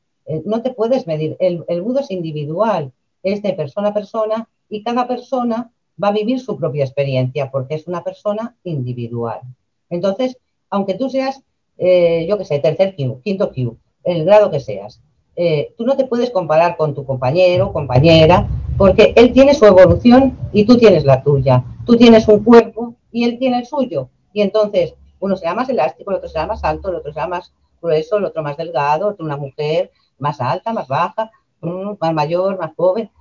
No 0.46 0.62
te 0.62 0.72
puedes 0.72 1.08
medir. 1.08 1.36
El, 1.40 1.66
el 1.68 1.82
budo 1.82 2.00
es 2.00 2.12
individual, 2.12 2.92
es 3.24 3.42
de 3.42 3.54
persona 3.54 3.90
a 3.90 3.94
persona 3.94 4.50
y 4.70 4.84
cada 4.84 5.08
persona 5.08 5.72
va 6.02 6.10
a 6.10 6.14
vivir 6.14 6.40
su 6.40 6.58
propia 6.58 6.84
experiencia 6.84 7.52
porque 7.52 7.76
es 7.76 7.88
una 7.88 8.04
persona 8.04 8.56
individual. 8.64 9.42
Entonces, 9.90 10.38
aunque 10.70 10.96
tú 10.96 11.10
seas, 11.10 11.42
eh, 11.78 12.26
yo 12.28 12.38
qué 12.38 12.46
sé, 12.46 12.60
tercer 12.60 12.96
Q, 12.96 13.22
quinto 13.24 13.52
Q, 13.52 13.78
el 14.04 14.26
grado 14.26 14.52
que 14.52 14.60
seas, 14.60 15.02
eh, 15.36 15.74
tú 15.78 15.86
no 15.86 15.96
te 15.96 16.06
puedes 16.06 16.32
comparar 16.32 16.78
con 16.78 16.94
tu 16.94 17.06
compañero, 17.06 17.72
compañera, 17.72 18.48
porque 18.78 19.14
él 19.16 19.34
tiene 19.34 19.54
su 19.54 19.66
evolución 19.66 20.38
y 20.52 20.66
tú 20.66 20.78
tienes 20.78 21.06
la 21.06 21.24
tuya. 21.24 21.64
Tú 21.86 21.96
tienes 21.96 22.28
un 22.28 22.44
cuerpo 22.44 22.96
y 23.12 23.24
él 23.24 23.38
tiene 23.40 23.60
el 23.60 23.66
suyo. 23.66 24.10
Y 24.32 24.42
entonces, 24.42 24.96
uno 25.20 25.36
será 25.36 25.54
más 25.54 25.70
elástico, 25.70 26.12
el 26.12 26.18
otro 26.18 26.30
será 26.30 26.48
más 26.48 26.64
alto, 26.64 26.90
el 26.90 26.96
otro 26.96 27.14
será 27.14 27.28
más 27.28 27.54
grueso, 27.82 28.18
el 28.18 28.26
otro 28.26 28.42
más 28.42 28.58
delgado, 28.58 29.10
otro 29.10 29.26
una 29.26 29.38
mujer 29.38 29.92
más 30.24 30.42
alta, 30.42 30.74
más 30.74 30.88
baja, 30.88 31.32
mm, 31.62 31.94
más 32.00 32.14
mayor, 32.14 32.58
más 32.58 32.72
joven 32.76 33.12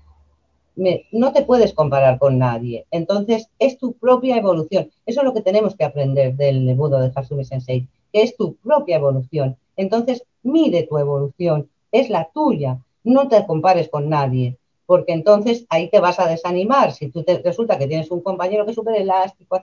no 1.12 1.32
te 1.32 1.42
puedes 1.42 1.74
comparar 1.74 2.18
con 2.18 2.38
nadie. 2.38 2.86
Entonces, 2.90 3.48
es 3.58 3.78
tu 3.78 3.92
propia 3.94 4.36
evolución. 4.36 4.90
Eso 5.06 5.20
es 5.20 5.24
lo 5.24 5.34
que 5.34 5.42
tenemos 5.42 5.76
que 5.76 5.84
aprender 5.84 6.34
del 6.36 6.74
Budo 6.74 6.98
de 7.00 7.12
Hasumi 7.14 7.44
Sensei, 7.44 7.86
que 8.12 8.22
es 8.22 8.36
tu 8.36 8.54
propia 8.56 8.96
evolución. 8.96 9.56
Entonces, 9.76 10.24
mide 10.42 10.86
tu 10.88 10.98
evolución, 10.98 11.68
es 11.90 12.08
la 12.08 12.30
tuya. 12.32 12.78
No 13.04 13.28
te 13.28 13.44
compares 13.46 13.88
con 13.88 14.08
nadie, 14.08 14.56
porque 14.86 15.12
entonces 15.12 15.66
ahí 15.68 15.90
te 15.90 16.00
vas 16.00 16.18
a 16.20 16.28
desanimar. 16.28 16.92
Si 16.92 17.08
tú 17.08 17.22
te, 17.22 17.38
resulta 17.38 17.78
que 17.78 17.86
tienes 17.86 18.10
un 18.10 18.20
compañero 18.20 18.64
que 18.64 18.70
es 18.70 18.76
súper 18.76 18.96
elástico, 18.96 19.60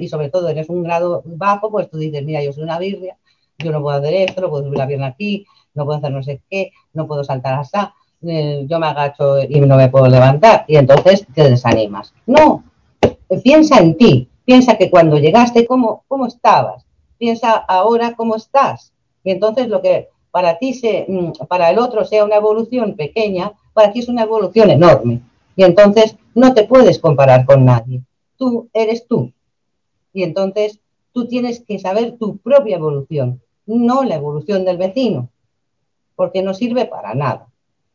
y 0.00 0.08
sobre 0.08 0.30
todo 0.30 0.48
eres 0.48 0.68
un 0.68 0.82
grado 0.82 1.22
bajo, 1.24 1.70
pues 1.70 1.90
tú 1.90 1.98
dices, 1.98 2.24
mira, 2.24 2.42
yo 2.42 2.52
soy 2.52 2.62
una 2.62 2.78
birria, 2.78 3.18
yo 3.58 3.72
no 3.72 3.82
puedo 3.82 3.98
hacer 3.98 4.14
esto, 4.14 4.40
no 4.40 4.50
puedo 4.50 4.64
subir 4.64 4.78
la 4.78 4.86
pierna 4.86 5.06
aquí, 5.08 5.46
no 5.74 5.84
puedo 5.84 5.98
hacer 5.98 6.12
no 6.12 6.22
sé 6.22 6.40
qué, 6.50 6.72
no 6.92 7.06
puedo 7.06 7.24
saltar 7.24 7.54
así 7.54 7.78
eh, 8.24 8.66
yo 8.68 8.78
me 8.78 8.86
agacho 8.86 9.40
y 9.40 9.60
no 9.60 9.76
me 9.76 9.88
puedo 9.88 10.06
levantar 10.06 10.64
y 10.68 10.76
entonces 10.76 11.26
te 11.34 11.50
desanimas. 11.50 12.14
No, 12.26 12.62
piensa 13.42 13.78
en 13.78 13.96
ti, 13.96 14.28
piensa 14.44 14.76
que 14.76 14.90
cuando 14.90 15.18
llegaste, 15.18 15.66
¿cómo, 15.66 16.04
cómo 16.06 16.26
estabas? 16.26 16.84
Piensa 17.18 17.52
ahora 17.52 18.14
cómo 18.14 18.36
estás. 18.36 18.92
Y 19.24 19.32
entonces 19.32 19.68
lo 19.68 19.82
que 19.82 20.08
para 20.30 20.58
ti, 20.58 20.72
se, 20.74 21.04
mm, 21.08 21.46
para 21.48 21.70
el 21.70 21.78
otro 21.78 22.04
sea 22.04 22.24
una 22.24 22.36
evolución 22.36 22.94
pequeña, 22.94 23.52
para 23.74 23.92
ti 23.92 24.00
es 24.00 24.08
una 24.08 24.22
evolución 24.22 24.70
enorme. 24.70 25.20
Y 25.56 25.64
entonces 25.64 26.16
no 26.34 26.54
te 26.54 26.64
puedes 26.64 26.98
comparar 26.98 27.44
con 27.44 27.64
nadie. 27.64 28.02
Tú 28.36 28.68
eres 28.72 29.06
tú. 29.06 29.32
Y 30.12 30.22
entonces 30.22 30.80
tú 31.12 31.26
tienes 31.26 31.60
que 31.60 31.78
saber 31.78 32.16
tu 32.18 32.38
propia 32.38 32.76
evolución, 32.76 33.42
no 33.66 34.04
la 34.04 34.14
evolución 34.14 34.64
del 34.64 34.78
vecino, 34.78 35.28
porque 36.22 36.40
no 36.40 36.54
sirve 36.54 36.86
para 36.86 37.16
nada. 37.16 37.48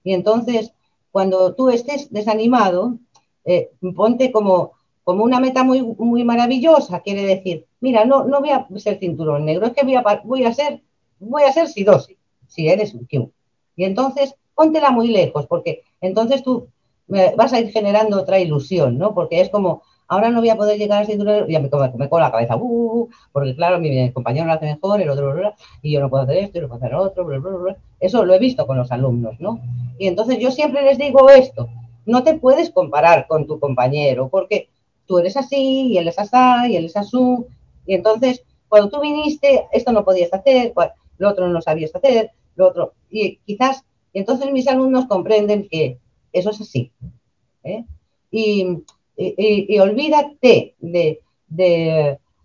Y 0.04 0.12
entonces, 0.12 0.74
cuando 1.14 1.56
tú 1.56 1.70
estés 1.70 2.12
desanimado, 2.12 2.98
eh, 3.46 3.72
ponte 3.96 4.34
como, 4.34 4.74
como 5.06 5.24
una 5.24 5.40
meta 5.40 5.64
muy, 5.64 5.82
muy 5.82 6.26
maravillosa, 6.26 7.00
quiere 7.00 7.24
decir, 7.24 7.66
mira, 7.80 8.04
no, 8.04 8.26
no 8.26 8.42
voy 8.42 8.50
a 8.50 8.68
ser 8.76 9.00
cinturón 9.00 9.46
negro, 9.46 9.68
es 9.68 9.72
que 9.72 9.86
voy 9.86 9.96
a, 9.96 10.04
voy 10.26 10.44
a 10.44 10.54
ser, 10.54 10.82
voy 11.22 11.44
a 11.44 11.54
ser 11.54 11.70
sidosi, 11.70 12.18
si 12.48 12.68
eres 12.68 12.94
un 12.94 13.06
Q. 13.06 13.32
Y 13.78 13.86
entonces, 13.86 14.36
póntela 14.54 14.92
muy 14.92 15.08
lejos, 15.08 15.48
porque 15.48 15.84
entonces 16.02 16.44
tú 16.44 16.68
eh, 17.14 17.34
vas 17.38 17.54
a 17.54 17.62
ir 17.62 17.70
generando 17.72 18.20
otra 18.20 18.42
ilusión, 18.42 18.98
¿no? 18.98 19.14
Porque 19.14 19.40
es 19.40 19.50
como, 19.50 19.84
ahora 20.08 20.30
no 20.30 20.40
voy 20.40 20.50
a 20.50 20.56
poder 20.56 20.77
llegar 20.77 21.03
a 21.03 21.06
cinturón, 21.06 21.48
ya 21.48 21.60
me, 21.60 21.69
me, 21.98 22.10
con 22.10 22.22
la 22.22 22.32
cabeza, 22.32 22.56
uh, 22.56 22.61
uh, 22.61 23.02
uh, 23.02 23.10
porque 23.32 23.56
claro, 23.56 23.80
mi, 23.80 24.11
compañero 24.11 24.48
lo 24.48 24.53
hace 24.53 24.66
mejor, 24.66 25.02
el 25.02 25.10
otro, 25.10 25.53
y 25.82 25.92
yo 25.92 26.00
no 26.00 26.10
puedo 26.10 26.24
hacer 26.24 26.38
esto, 26.38 26.58
y 26.58 26.61
no 26.61 26.68
puedo 26.68 26.84
hacer 26.84 26.95
otro, 26.95 27.76
eso 28.00 28.26
lo 28.26 28.34
he 28.34 28.40
visto 28.40 28.66
con 28.66 28.77
los 28.77 28.92
alumnos, 28.92 29.40
¿no? 29.40 29.60
Y 30.00 30.08
entonces 30.08 30.40
yo 30.40 30.52
siempre 30.52 30.84
les 30.84 30.98
digo 30.98 31.30
esto, 31.30 31.69
no 32.06 32.24
te 32.24 32.36
puedes 32.36 32.69
comparar 32.69 33.27
con 33.27 33.48
tu 33.48 33.60
compañero, 33.60 34.30
porque 34.30 34.69
tú 35.06 35.19
eres 35.19 35.36
así, 35.36 35.88
y 35.88 35.98
él 35.98 36.08
es 36.08 36.19
así, 36.19 36.72
y 36.72 36.76
él 36.77 36.86
es 36.86 36.95
así, 36.95 37.18
y 37.86 37.94
entonces 37.94 38.44
cuando 38.69 38.90
tú 38.90 39.02
viniste, 39.02 39.68
esto 39.72 39.92
no 39.92 40.03
podías 40.03 40.34
hacer, 40.34 40.74
lo 41.18 41.30
otro 41.30 41.48
no 41.48 41.61
sabías 41.61 41.95
hacer, 41.95 42.32
lo 42.56 42.68
otro, 42.68 42.94
y 43.10 43.38
quizás, 43.45 43.84
entonces 44.14 44.52
mis 44.52 44.68
alumnos 44.68 45.06
comprenden 45.06 45.68
que 45.69 46.00
eso 46.34 46.50
es 46.52 46.61
así. 46.61 46.92
¿eh? 47.64 47.86
Y, 48.32 48.84
y, 49.18 49.80
olvídate 49.80 50.76
de, 50.80 51.22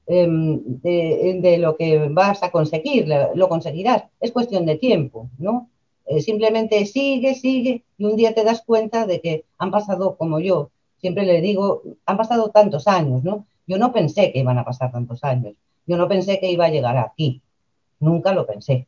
em, 0.06 0.62
de, 0.64 1.38
de, 1.40 1.58
lo 1.58 1.76
que 1.76 2.08
vas 2.08 2.42
a 2.42 2.50
conseguir, 2.50 3.06
lo 3.34 3.48
conseguirás, 3.48 4.04
es 4.20 4.32
cuestión 4.32 4.66
de 4.66 4.76
tiempo, 4.76 5.28
¿no? 5.38 5.68
Eh, 6.06 6.20
simplemente 6.20 6.84
sigue, 6.86 7.34
sigue 7.34 7.84
y 7.96 8.04
un 8.04 8.16
día 8.16 8.34
te 8.34 8.44
das 8.44 8.62
cuenta 8.62 9.06
de 9.06 9.20
que 9.20 9.44
han 9.58 9.70
pasado 9.70 10.16
como 10.16 10.40
yo, 10.40 10.70
siempre 10.98 11.24
le 11.24 11.40
digo, 11.40 11.82
han 12.06 12.16
pasado 12.16 12.50
tantos 12.50 12.88
años, 12.88 13.22
¿no? 13.22 13.46
Yo 13.66 13.78
no 13.78 13.92
pensé 13.92 14.32
que 14.32 14.40
iban 14.40 14.58
a 14.58 14.64
pasar 14.64 14.90
tantos 14.90 15.22
años, 15.22 15.54
yo 15.86 15.96
no 15.96 16.08
pensé 16.08 16.40
que 16.40 16.50
iba 16.50 16.64
a 16.64 16.70
llegar 16.70 16.96
aquí, 16.96 17.40
nunca 18.00 18.32
lo 18.32 18.46
pensé, 18.46 18.86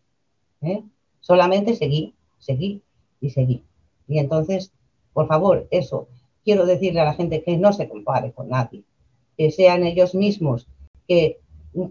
¿eh? 0.63 0.83
solamente 1.21 1.77
seguí, 1.77 2.15
seguí 2.39 2.83
y 3.21 3.31
seguí. 3.31 3.63
Y 4.09 4.19
entonces, 4.19 4.73
por 5.13 5.29
favor, 5.29 5.67
eso, 5.71 6.09
quiero 6.45 6.67
decirle 6.67 7.01
a 7.01 7.05
la 7.05 7.15
gente 7.15 7.43
que 7.43 7.57
no 7.57 7.73
se 7.73 7.89
compare 7.89 8.33
con 8.33 8.49
nadie, 8.49 8.85
que 9.37 9.51
sean 9.51 9.85
ellos 9.85 10.15
mismos, 10.15 10.69
que, 11.09 11.41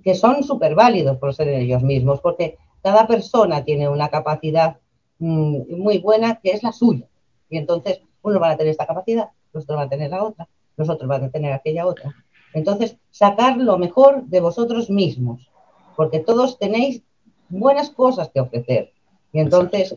que 0.03 0.15
son 0.15 0.43
súper 0.43 0.75
válidos 0.75 1.17
por 1.17 1.33
ser 1.33 1.49
ellos 1.49 1.83
mismos, 1.83 2.21
porque 2.21 2.57
cada 2.81 3.07
persona 3.07 3.63
tiene 3.63 3.89
una 3.89 4.09
capacidad 4.09 4.77
mm, 5.19 5.77
muy 5.77 5.99
buena 5.99 6.39
que 6.41 6.51
es 6.51 6.63
la 6.63 6.71
suya. 6.71 7.07
Y 7.49 7.57
entonces, 7.57 8.01
uno 8.21 8.39
va 8.39 8.51
a 8.51 8.57
tener 8.57 8.71
esta 8.71 8.87
capacidad, 8.87 9.29
los 9.51 9.63
otros 9.63 9.77
van 9.77 9.87
a 9.87 9.89
tener 9.89 10.09
la 10.09 10.23
otra, 10.23 10.47
los 10.77 10.89
otros 10.89 11.07
van 11.07 11.23
a 11.23 11.29
tener 11.29 11.53
aquella 11.53 11.85
otra. 11.85 12.13
Entonces, 12.53 12.97
sacar 13.11 13.57
lo 13.57 13.77
mejor 13.77 14.23
de 14.25 14.39
vosotros 14.39 14.89
mismos, 14.89 15.49
porque 15.95 16.19
todos 16.19 16.59
tenéis 16.59 17.01
buenas 17.49 17.89
cosas 17.89 18.29
que 18.29 18.39
ofrecer. 18.39 18.91
Y 19.31 19.39
entonces, 19.39 19.95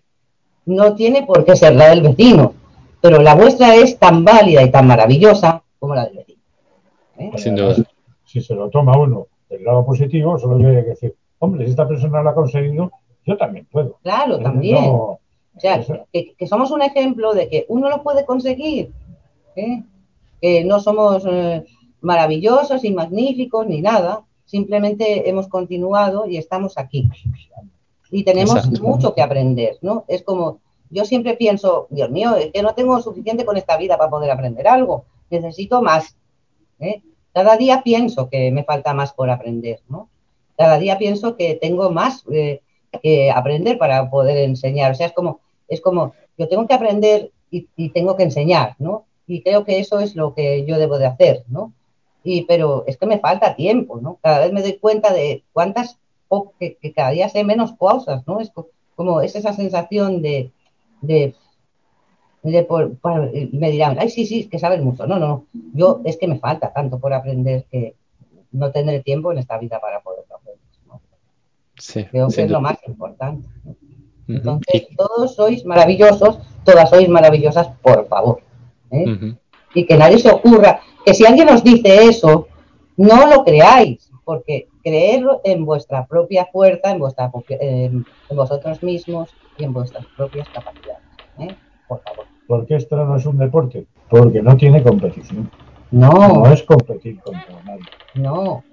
no 0.65 0.95
tiene 0.95 1.25
por 1.25 1.45
qué 1.45 1.55
ser 1.55 1.77
la 1.77 1.91
del 1.91 2.03
vecino, 2.03 2.55
pero 3.09 3.23
la 3.23 3.37
vuestra 3.37 3.77
es 3.77 4.01
tan 4.01 4.25
válida 4.25 4.65
y 4.65 4.71
tan 4.73 4.89
maravillosa 4.89 5.63
como 5.79 5.95
la 5.95 6.07
del 6.07 6.17
vecino. 6.17 6.41
¿eh? 7.19 7.31
Sin 7.37 7.55
duda. 7.55 7.77
Si 8.25 8.41
se 8.41 8.53
lo 8.53 8.69
toma 8.69 8.99
uno 8.99 9.29
del 9.49 9.63
lado 9.63 9.87
positivo, 9.87 10.37
solo 10.41 10.57
tiene 10.57 10.83
que 10.83 10.91
decir, 10.91 11.15
hombre, 11.39 11.65
si 11.65 11.71
esta 11.71 11.87
persona 11.87 12.21
lo 12.21 12.31
ha 12.31 12.35
conseguido, 12.35 12.91
yo 13.25 13.37
también 13.37 13.65
puedo. 13.71 13.99
Claro, 14.03 14.41
también. 14.41 14.87
o 14.87 15.21
sea, 15.57 15.85
que, 16.13 16.35
somos 16.49 16.73
un 16.73 16.83
ejemplo 16.83 17.33
de 17.33 17.49
que 17.49 17.65
uno 17.69 17.89
lo 17.89 18.03
puede 18.03 18.27
conseguir. 18.27 18.91
¿eh? 19.55 19.85
Que 20.41 20.65
no 20.65 20.81
somos 20.81 21.25
eh, 21.31 21.65
maravillosos 22.01 22.83
y 22.83 22.91
magníficos 22.91 23.69
ni 23.69 23.83
nada. 23.83 24.23
Simplemente 24.47 25.31
hemos 25.31 25.47
continuado 25.47 26.27
y 26.27 26.39
estamos 26.39 26.77
aquí. 26.77 27.09
Y 28.11 28.25
tenemos 28.25 28.69
mucho 28.81 29.15
que 29.15 29.23
aprender, 29.23 29.79
¿no? 29.81 30.05
Es 30.09 30.25
como 30.25 30.59
yo 30.91 31.05
siempre 31.05 31.35
pienso, 31.35 31.87
Dios 31.91 32.11
mío, 32.11 32.37
es 32.37 32.53
que 32.53 32.63
no 32.63 32.75
tengo 32.75 33.01
suficiente 33.01 33.45
con 33.45 33.57
esta 33.57 33.77
vida 33.77 33.97
para 33.97 34.11
poder 34.11 34.31
aprender 34.31 34.69
algo, 34.69 35.05
necesito 35.31 35.83
más. 35.83 36.17
¿eh? 36.81 37.03
Cada 37.33 37.57
día 37.57 37.83
pienso 37.83 38.29
que 38.31 38.51
me 38.51 38.65
falta 38.65 38.95
más 38.95 39.13
por 39.13 39.31
aprender, 39.31 39.81
¿no? 39.89 40.09
Cada 40.57 40.79
día 40.79 40.97
pienso 40.97 41.37
que 41.37 41.55
tengo 41.55 41.91
más 41.91 42.25
eh, 42.33 42.63
que 43.03 43.31
aprender 43.31 43.79
para 43.79 44.09
poder 44.09 44.39
enseñar. 44.39 44.93
O 44.93 44.95
sea, 44.95 45.09
es 45.09 45.13
como, 45.13 45.41
es 45.69 45.81
como, 45.81 46.15
yo 46.39 46.49
tengo 46.49 46.67
que 46.67 46.75
aprender 46.75 47.33
y, 47.51 47.91
tengo 47.91 48.17
que 48.17 48.23
enseñar, 48.23 48.75
¿no? 48.79 49.05
Y 49.27 49.43
creo 49.43 49.65
que 49.65 49.79
eso 49.79 50.01
es 50.01 50.15
lo 50.17 50.35
que 50.35 50.65
yo 50.67 50.79
debo 50.79 50.99
de 50.99 51.07
hacer, 51.07 51.45
¿no? 51.49 51.73
Y, 52.25 52.43
pero 52.43 52.85
es 52.87 52.97
que 52.97 53.07
me 53.07 53.19
falta 53.19 53.55
tiempo, 53.55 54.01
¿no? 54.01 54.19
Cada 54.23 54.41
vez 54.41 54.53
me 54.53 54.63
doy 54.63 54.79
cuenta 54.79 55.13
de 55.13 55.45
cuántas 55.53 55.99
o 56.29 56.53
que, 56.59 56.79
cada 56.95 57.11
día 57.11 57.29
sé 57.29 57.45
menos 57.45 57.73
cosas, 57.75 58.27
¿no? 58.27 58.41
Es 58.41 58.51
como 58.95 59.21
es 59.21 59.37
esa 59.37 59.53
sensación 59.53 60.23
de, 60.23 60.53
de, 61.01 61.35
me 63.53 63.71
dirán, 63.71 63.97
ay, 63.99 64.11
sí, 64.11 64.27
sí, 64.27 64.49
que 64.49 64.59
sabes 64.59 64.81
mucho. 64.81 65.07
No, 65.07 65.19
no. 65.19 65.47
Yo 65.75 66.01
es 66.05 66.17
que 66.17 66.29
me 66.29 66.39
falta 66.39 66.73
tanto 66.73 66.99
por 66.99 67.13
aprender 67.13 67.67
que 67.71 67.95
no 68.53 68.71
tendré 68.71 69.01
tiempo 69.01 69.33
en 69.33 69.39
esta 69.39 69.59
vida 69.59 69.81
para 69.81 70.01
poder 70.01 70.25
aprender. 70.33 70.65
¿no? 70.87 71.01
Creo 72.11 72.29
que 72.29 72.43
es 72.43 72.51
lo 72.51 72.61
más 72.61 72.79
importante. 72.87 73.47
Entonces, 74.29 74.89
todos 74.97 75.35
sois 75.35 75.65
maravillosos, 75.65 76.39
todas 76.65 76.91
sois 76.91 77.09
maravillosas, 77.09 77.69
por 77.83 78.07
favor. 78.09 78.41
¿eh? 78.91 79.35
Y 79.75 79.87
que 79.87 79.97
nadie 79.97 80.19
se 80.19 80.31
ocurra 80.31 80.81
que 81.05 81.15
si 81.15 81.25
alguien 81.25 81.49
os 81.49 81.63
dice 81.63 82.05
eso, 82.05 82.49
no 82.97 83.27
lo 83.27 83.45
creáis, 83.45 84.11
porque 84.25 84.69
creerlo 84.83 85.41
en 85.45 85.65
vuestra 85.65 86.07
propia 86.07 86.47
fuerza, 86.47 86.91
en, 86.91 86.99
vuestra, 86.99 87.31
en 87.61 88.05
vosotros 88.31 88.83
mismos 88.83 89.31
y 89.59 89.65
en 89.65 89.73
vuestras 89.73 90.05
propias 90.17 90.49
capacidades. 90.49 91.03
¿eh? 91.39 91.55
Por 91.89 92.01
favor. 92.03 92.27
¿Por 92.47 92.67
qué 92.67 92.77
esto 92.77 92.97
no 92.97 93.17
es 93.17 93.27
un 93.27 93.39
deporte? 93.39 93.87
Porque 94.09 94.41
no 94.43 94.57
tiene 94.57 94.83
competición. 94.83 95.51
No. 95.91 96.11
No 96.11 96.53
es 96.53 96.63
competir 96.63 97.21
contra 97.21 97.63
nadie. 97.65 97.85
No. 98.15 98.65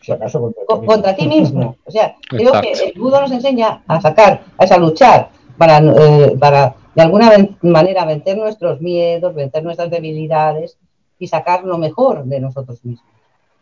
Si 0.00 0.12
acaso 0.12 0.40
contra, 0.40 0.62
ti, 0.62 0.86
contra 0.86 1.16
ti 1.16 1.28
mismo. 1.28 1.76
O 1.84 1.90
sea, 1.90 2.16
creo 2.28 2.52
que 2.60 2.72
el 2.72 2.98
judo 2.98 3.20
nos 3.20 3.30
enseña 3.30 3.82
a 3.86 4.00
sacar, 4.00 4.42
a 4.58 4.78
luchar 4.78 5.30
para, 5.56 5.78
eh, 5.78 6.36
para 6.38 6.74
de 6.94 7.02
alguna 7.02 7.30
manera 7.62 8.04
vencer 8.04 8.36
nuestros 8.36 8.80
miedos, 8.80 9.34
vencer 9.34 9.62
nuestras 9.62 9.90
debilidades 9.90 10.76
y 11.18 11.28
sacar 11.28 11.64
lo 11.64 11.78
mejor 11.78 12.24
de 12.24 12.40
nosotros 12.40 12.84
mismos. 12.84 13.08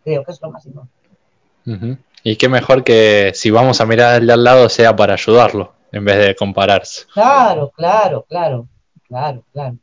Creo 0.02 0.24
que 0.24 0.32
es 0.32 0.40
lo 0.40 0.50
más 0.50 0.64
importante. 0.66 2.00
Y 2.22 2.36
qué 2.36 2.48
mejor 2.48 2.84
que 2.84 3.32
si 3.34 3.50
vamos 3.50 3.80
a 3.80 3.86
mirar 3.86 4.14
al 4.14 4.26
de 4.26 4.32
al 4.32 4.44
lado 4.44 4.68
sea 4.68 4.96
para 4.96 5.14
ayudarlo, 5.14 5.72
en 5.92 6.04
vez 6.04 6.18
de 6.18 6.34
compararse. 6.34 7.06
Claro, 7.12 7.70
claro, 7.76 8.24
claro, 8.28 8.68
claro, 9.08 9.42
claro. 9.52 9.76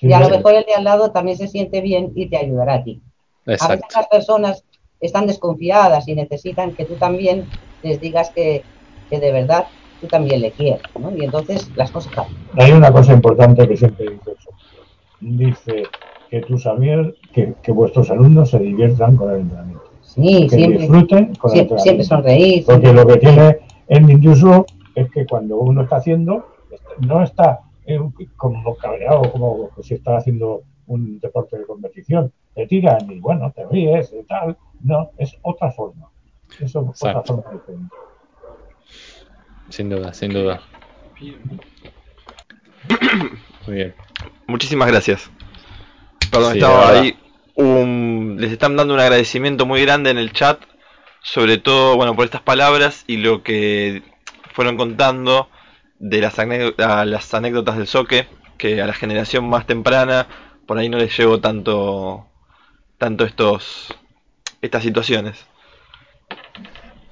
y 0.00 0.12
a 0.12 0.20
lo 0.20 0.28
mejor 0.28 0.54
el 0.54 0.64
de 0.64 0.74
al 0.74 0.84
lado 0.84 1.10
también 1.10 1.36
se 1.36 1.48
siente 1.48 1.80
bien 1.80 2.12
y 2.14 2.28
te 2.28 2.36
ayudará 2.36 2.74
a 2.74 2.84
ti. 2.84 3.00
A 3.46 3.68
veces 3.68 3.86
las 3.94 4.08
personas 4.08 4.64
están 5.00 5.26
desconfiadas 5.26 6.06
y 6.08 6.14
necesitan 6.14 6.74
que 6.74 6.84
tú 6.84 6.94
también 6.94 7.46
les 7.82 8.00
digas 8.00 8.30
que, 8.34 8.64
de 9.10 9.32
verdad 9.32 9.66
tú 10.00 10.06
también 10.06 10.40
le 10.40 10.52
quieres, 10.52 10.82
¿no? 10.98 11.16
Y 11.16 11.24
entonces 11.24 11.70
las 11.74 11.90
cosas 11.90 12.12
cambian. 12.14 12.40
Hay 12.56 12.72
una 12.72 12.92
cosa 12.92 13.12
importante 13.12 13.66
que 13.66 13.76
siempre 13.76 14.10
dice 14.10 14.32
eso. 14.38 14.50
Dice 15.20 15.82
que 16.30 16.42
tus 16.42 16.66
amigos, 16.66 17.14
que, 17.32 17.54
que 17.62 17.72
vuestros 17.72 18.10
alumnos 18.10 18.50
se 18.50 18.60
diviertan 18.60 19.16
con 19.16 19.30
el 19.30 19.40
entrenamiento. 19.40 19.82
Sí, 20.02 20.46
que 20.48 20.56
siempre, 20.56 20.78
disfruten 20.78 21.34
con 21.34 21.50
siempre, 21.50 21.78
siempre 21.78 22.04
sonreír. 22.04 22.64
Porque 22.64 22.92
lo 22.92 23.06
que 23.06 23.16
tiene 23.16 23.58
el 23.88 24.06
ninjutsu 24.06 24.64
es 25.00 25.10
que 25.10 25.26
cuando 25.26 25.56
uno 25.58 25.82
está 25.82 25.96
haciendo, 25.96 26.46
no 27.06 27.22
está 27.22 27.60
como 28.36 28.76
cabreado, 28.76 29.30
como 29.32 29.70
si 29.82 29.94
está 29.94 30.16
haciendo 30.16 30.62
un 30.86 31.20
deporte 31.20 31.58
de 31.58 31.66
competición. 31.66 32.32
Te 32.54 32.66
tiran 32.66 33.10
y 33.10 33.20
bueno, 33.20 33.52
te 33.52 33.64
ríes 33.66 34.12
y 34.12 34.24
tal. 34.24 34.56
No, 34.80 35.10
es 35.16 35.36
otra 35.42 35.70
forma. 35.70 36.08
Es 36.60 36.74
otra 36.74 37.22
forma 37.22 37.50
diferente. 37.52 37.94
Sin 39.68 39.88
duda, 39.88 40.12
sin 40.12 40.32
duda. 40.32 40.60
Muy 43.66 43.76
bien. 43.76 43.94
Muchísimas 44.46 44.88
gracias. 44.88 45.30
Perdón, 46.30 46.54
estaba 46.54 46.90
ahí. 46.90 47.16
les 48.36 48.50
están 48.50 48.76
dando 48.76 48.94
un 48.94 49.00
agradecimiento 49.00 49.66
muy 49.66 49.82
grande 49.82 50.10
en 50.10 50.18
el 50.18 50.32
chat, 50.32 50.60
sobre 51.22 51.58
todo, 51.58 51.96
bueno, 51.96 52.16
por 52.16 52.24
estas 52.24 52.42
palabras 52.42 53.04
y 53.06 53.18
lo 53.18 53.42
que 53.42 54.02
fueron 54.58 54.76
contando 54.76 55.48
de 56.00 56.20
las, 56.20 56.34
las 57.06 57.32
anécdotas 57.32 57.76
del 57.76 57.86
soque, 57.86 58.26
que 58.56 58.82
a 58.82 58.88
la 58.88 58.92
generación 58.92 59.48
más 59.48 59.68
temprana 59.68 60.26
por 60.66 60.78
ahí 60.78 60.88
no 60.88 60.98
les 60.98 61.16
llevo 61.16 61.38
tanto 61.38 62.26
tanto 62.98 63.24
estos 63.24 63.86
estas 64.60 64.82
situaciones. 64.82 65.46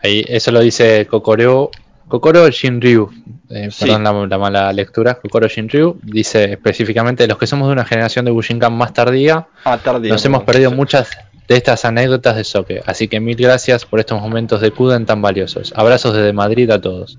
Ahí, 0.03 0.25
eso 0.27 0.51
lo 0.51 0.59
dice 0.59 1.07
Kokoro, 1.07 1.71
Kokoro 2.09 2.51
Shinryu, 2.51 3.13
eh, 3.51 3.71
perdón 3.79 4.29
la, 4.29 4.39
mala 4.39 4.73
lectura, 4.73 5.15
Kokoro 5.15 5.47
Shinryu, 5.47 6.01
dice 6.03 6.51
específicamente 6.51 7.29
los 7.29 7.39
que 7.39 7.47
somos 7.47 7.69
de 7.69 7.75
una 7.75 7.85
generación 7.85 8.25
de 8.25 8.33
Bushinkan 8.33 8.77
más 8.77 8.93
tardía, 8.93 9.47
ah, 9.65 9.79
nos 10.03 10.25
hemos 10.25 10.43
perdido 10.43 10.73
muchas 10.73 11.17
de 11.49 11.57
estas 11.57 11.85
anécdotas 11.85 12.37
de 12.37 12.45
Soke, 12.45 12.83
así 12.87 13.09
que 13.09 13.21
mil 13.21 13.37
gracias 13.37 13.85
por 13.85 14.01
estos 14.01 14.21
momentos 14.21 14.61
de 14.61 14.71
Kuden 14.71 15.07
tan 15.07 15.23
valiosos. 15.23 15.73
Abrazos 15.77 16.15
desde 16.15 16.33
Madrid 16.33 16.71
a 16.71 16.81
todos. 16.81 17.19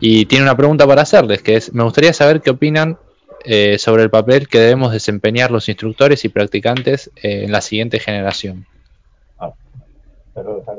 Y 0.00 0.26
tiene 0.26 0.44
una 0.44 0.56
pregunta 0.56 0.86
para 0.86 1.02
hacerles, 1.02 1.42
que 1.42 1.56
es, 1.56 1.72
me 1.72 1.82
gustaría 1.82 2.12
saber 2.12 2.40
qué 2.40 2.50
opinan 2.50 2.98
eh, 3.44 3.78
sobre 3.78 4.02
el 4.02 4.10
papel 4.10 4.48
que 4.48 4.58
debemos 4.58 4.92
desempeñar 4.92 5.50
los 5.50 5.68
instructores 5.68 6.24
y 6.24 6.28
practicantes 6.28 7.10
eh, 7.16 7.44
en 7.44 7.52
la 7.52 7.60
siguiente 7.60 8.00
generación. 8.00 8.66
Ah, 9.38 9.52
pero 10.34 10.64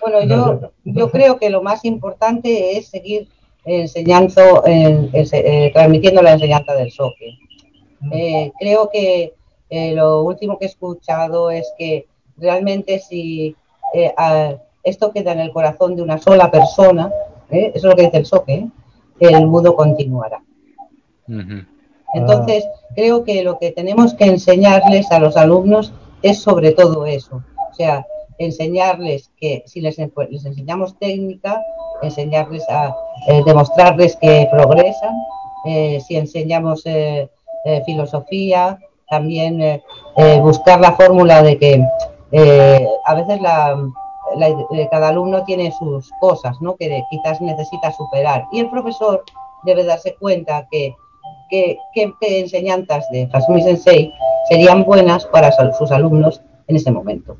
bueno, 0.00 0.24
yo, 0.24 0.72
yo 0.84 1.10
creo 1.10 1.38
que 1.38 1.50
lo 1.50 1.62
más 1.62 1.84
importante 1.84 2.76
es 2.76 2.88
seguir 2.88 3.28
enseñando, 3.64 4.62
eh, 4.66 5.70
transmitiendo 5.72 6.22
la 6.22 6.32
enseñanza 6.32 6.74
del 6.74 6.92
soque. 6.92 7.38
Mm. 8.00 8.50
creo 8.58 8.88
que 8.90 9.34
lo 9.70 10.22
último 10.22 10.58
que 10.58 10.66
he 10.66 10.68
escuchado 10.68 11.50
es 11.50 11.72
que 11.76 12.06
realmente 12.36 13.00
si 13.00 13.56
esto 14.88 15.12
queda 15.12 15.32
en 15.32 15.40
el 15.40 15.52
corazón 15.52 15.96
de 15.96 16.02
una 16.02 16.18
sola 16.18 16.50
persona, 16.50 17.12
¿eh? 17.50 17.72
eso 17.74 17.88
es 17.88 17.90
lo 17.90 17.96
que 17.96 18.02
dice 18.02 18.16
el 18.18 18.26
SOCE, 18.26 18.52
¿eh? 18.54 18.68
el 19.20 19.46
mudo 19.46 19.74
continuará. 19.74 20.42
Entonces, 22.14 22.66
creo 22.94 23.24
que 23.24 23.42
lo 23.42 23.58
que 23.58 23.70
tenemos 23.70 24.14
que 24.14 24.24
enseñarles 24.24 25.10
a 25.12 25.18
los 25.18 25.36
alumnos 25.36 25.92
es 26.22 26.40
sobre 26.40 26.72
todo 26.72 27.04
eso. 27.04 27.42
O 27.70 27.74
sea, 27.74 28.06
enseñarles 28.38 29.30
que 29.38 29.62
si 29.66 29.80
les, 29.80 29.98
les 29.98 30.44
enseñamos 30.46 30.98
técnica, 30.98 31.62
enseñarles 32.02 32.64
a 32.70 32.96
eh, 33.28 33.42
demostrarles 33.44 34.16
que 34.16 34.48
progresan, 34.50 35.14
si 36.06 36.16
enseñamos 36.16 36.84
filosofía, 37.84 38.78
también 39.08 39.82
buscar 40.42 40.80
la 40.80 40.92
fórmula 40.92 41.42
de 41.42 41.58
que 41.58 41.84
a 43.04 43.14
veces 43.14 43.40
la, 43.40 43.76
eh, 44.36 44.88
cada 44.90 45.08
alumno 45.08 45.44
tiene 45.44 45.72
sus 45.72 46.10
cosas, 46.20 46.60
¿no? 46.60 46.76
Que 46.76 47.02
quizás 47.10 47.40
necesita 47.40 47.92
superar. 47.92 48.46
Y 48.52 48.60
el 48.60 48.70
profesor 48.70 49.24
debe 49.64 49.84
darse 49.84 50.14
cuenta 50.20 50.66
que 50.70 50.94
qué 51.50 51.78
enseñanzas 52.20 53.08
de 53.10 53.28
Hasumi 53.32 53.62
Sensei 53.62 54.12
serían 54.48 54.84
buenas 54.84 55.24
para 55.26 55.50
sus 55.72 55.90
alumnos 55.90 56.42
en 56.66 56.76
ese 56.76 56.90
momento. 56.90 57.36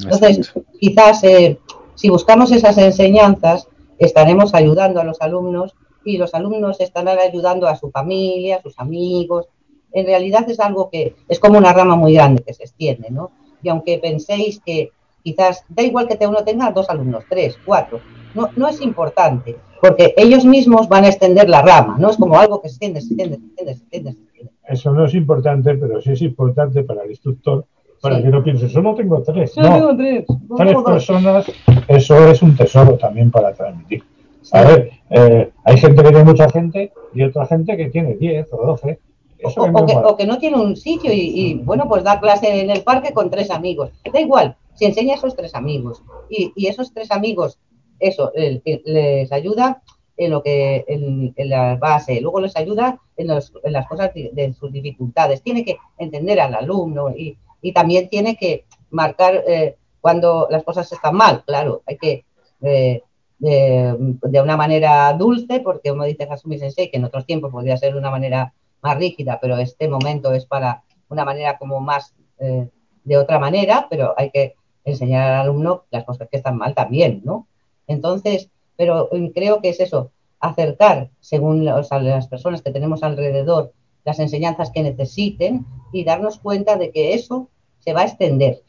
Entonces, 0.00 0.52
quizás 0.78 1.24
eh, 1.24 1.58
si 1.94 2.10
buscamos 2.10 2.52
esas 2.52 2.76
enseñanzas, 2.78 3.68
estaremos 3.98 4.54
ayudando 4.54 5.00
a 5.00 5.04
los 5.04 5.20
alumnos 5.20 5.74
y 6.04 6.18
los 6.18 6.34
alumnos 6.34 6.80
estarán 6.80 7.18
ayudando 7.18 7.66
a 7.66 7.76
su 7.76 7.90
familia, 7.90 8.56
a 8.56 8.62
sus 8.62 8.78
amigos. 8.78 9.46
En 9.92 10.06
realidad 10.06 10.48
es 10.48 10.60
algo 10.60 10.90
que 10.90 11.14
es 11.28 11.38
como 11.38 11.58
una 11.58 11.72
rama 11.72 11.96
muy 11.96 12.14
grande 12.14 12.42
que 12.42 12.54
se 12.54 12.64
extiende, 12.64 13.10
¿no? 13.10 13.30
Y 13.62 13.68
aunque 13.68 13.98
penséis 13.98 14.60
que 14.64 14.92
Quizás 15.28 15.64
da 15.68 15.82
igual 15.82 16.08
que 16.08 16.26
uno 16.26 16.42
tenga 16.44 16.70
dos 16.70 16.88
alumnos, 16.88 17.24
tres, 17.28 17.58
cuatro. 17.64 18.00
No, 18.34 18.48
no 18.56 18.68
es 18.68 18.80
importante, 18.80 19.56
porque 19.80 20.14
ellos 20.16 20.44
mismos 20.44 20.88
van 20.88 21.04
a 21.04 21.08
extender 21.08 21.48
la 21.48 21.60
rama, 21.60 21.96
no 21.98 22.10
es 22.10 22.16
como 22.16 22.38
algo 22.38 22.62
que 22.62 22.68
se 22.68 22.76
extiende, 22.76 23.00
se 23.00 23.14
extiende, 23.14 23.36
se 23.36 23.70
extiende, 23.82 24.12
se 24.12 24.22
extiende. 24.22 24.52
Eso 24.66 24.92
no 24.92 25.04
es 25.04 25.14
importante, 25.14 25.74
pero 25.74 26.00
sí 26.00 26.12
es 26.12 26.22
importante 26.22 26.82
para 26.82 27.02
el 27.02 27.10
instructor, 27.10 27.66
para 28.00 28.22
que 28.22 28.28
no 28.28 28.42
piense, 28.42 28.68
solo 28.68 28.94
tengo 28.94 29.22
tres. 29.22 29.52
Solo 29.52 29.68
tengo 29.68 29.96
tres. 29.96 30.24
Tres 30.56 30.76
personas, 30.82 31.52
eso 31.88 32.28
es 32.30 32.42
un 32.42 32.56
tesoro 32.56 32.96
también 32.96 33.30
para 33.30 33.52
transmitir. 33.52 34.04
A 34.52 34.62
ver, 34.62 34.90
eh, 35.10 35.50
hay 35.64 35.78
gente 35.78 36.02
que 36.02 36.08
tiene 36.08 36.24
mucha 36.24 36.48
gente 36.50 36.92
y 37.14 37.22
otra 37.22 37.46
gente 37.46 37.76
que 37.76 37.88
tiene 37.88 38.14
diez 38.14 38.48
o 38.52 38.66
doce. 38.66 38.98
O, 39.44 40.16
que, 40.16 40.26
no 40.26 40.38
tiene 40.38 40.56
un 40.56 40.76
sitio 40.76 41.12
y, 41.12 41.20
y, 41.20 41.54
bueno, 41.54 41.88
pues 41.88 42.02
da 42.02 42.18
clase 42.18 42.60
en 42.60 42.70
el 42.70 42.82
parque 42.82 43.12
con 43.12 43.30
tres 43.30 43.52
amigos. 43.52 43.92
Da 44.12 44.20
igual, 44.20 44.56
si 44.78 44.84
enseña 44.84 45.14
a 45.14 45.16
esos 45.16 45.34
tres 45.34 45.54
amigos 45.56 46.02
y, 46.30 46.66
esos 46.66 46.92
tres 46.94 47.10
amigos, 47.10 47.58
eso, 47.98 48.30
les 48.34 49.32
ayuda 49.32 49.82
en 50.16 50.30
lo 50.30 50.42
que 50.42 50.84
en, 50.86 51.34
la 51.48 51.74
base, 51.76 52.20
luego 52.20 52.40
les 52.40 52.56
ayuda 52.56 53.00
en, 53.16 53.26
las 53.26 53.88
cosas 53.88 54.14
de, 54.14 54.54
sus 54.58 54.72
dificultades. 54.72 55.42
Tiene 55.42 55.64
que 55.64 55.78
entender 55.98 56.40
al 56.40 56.54
alumno 56.54 57.10
y, 57.10 57.36
también 57.74 58.08
tiene 58.08 58.36
que 58.36 58.64
marcar 58.90 59.42
eh, 59.46 59.76
cuando 60.00 60.46
las 60.48 60.62
cosas 60.62 60.90
están 60.92 61.16
mal. 61.16 61.42
Claro, 61.44 61.82
hay 61.84 61.98
que 61.98 62.24
eh, 62.62 63.02
de, 63.38 64.40
una 64.42 64.56
manera 64.56 65.12
dulce, 65.12 65.60
porque 65.60 65.90
como 65.90 66.04
dice 66.04 66.28
Hasumi 66.30 66.58
Sensei, 66.58 66.90
que 66.90 66.96
en 66.96 67.04
otros 67.04 67.26
tiempos 67.26 67.52
podría 67.52 67.76
ser 67.76 67.92
de 67.92 67.98
una 67.98 68.10
manera 68.10 68.52
más 68.82 68.98
rígida, 68.98 69.38
pero 69.40 69.56
este 69.56 69.88
momento 69.88 70.32
es 70.32 70.46
para 70.46 70.82
una 71.08 71.24
manera 71.24 71.58
como 71.58 71.80
más 71.80 72.14
eh, 72.38 72.68
de 73.04 73.16
otra 73.16 73.38
manera, 73.38 73.86
pero 73.88 74.14
hay 74.16 74.30
que 74.30 74.54
enseñar 74.84 75.32
al 75.32 75.40
alumno 75.42 75.84
las 75.90 76.04
cosas 76.04 76.28
que 76.30 76.36
están 76.36 76.56
mal 76.56 76.74
también, 76.74 77.22
¿no? 77.24 77.46
Entonces, 77.86 78.50
pero 78.76 79.08
mm, 79.12 79.28
creo 79.28 79.60
que 79.60 79.70
es 79.70 79.80
eso, 79.80 80.12
acercar, 80.40 81.10
según 81.20 81.64
las 81.64 82.28
personas 82.28 82.62
que 82.62 82.70
tenemos 82.70 83.02
alrededor, 83.02 83.72
las 84.04 84.18
enseñanzas 84.18 84.70
que 84.70 84.82
necesiten 84.82 85.66
y 85.92 86.04
darnos 86.04 86.38
cuenta 86.38 86.76
de 86.76 86.90
que 86.90 87.14
eso 87.14 87.48
se 87.78 87.92
va 87.92 88.02
a 88.02 88.04
extender 88.04 88.62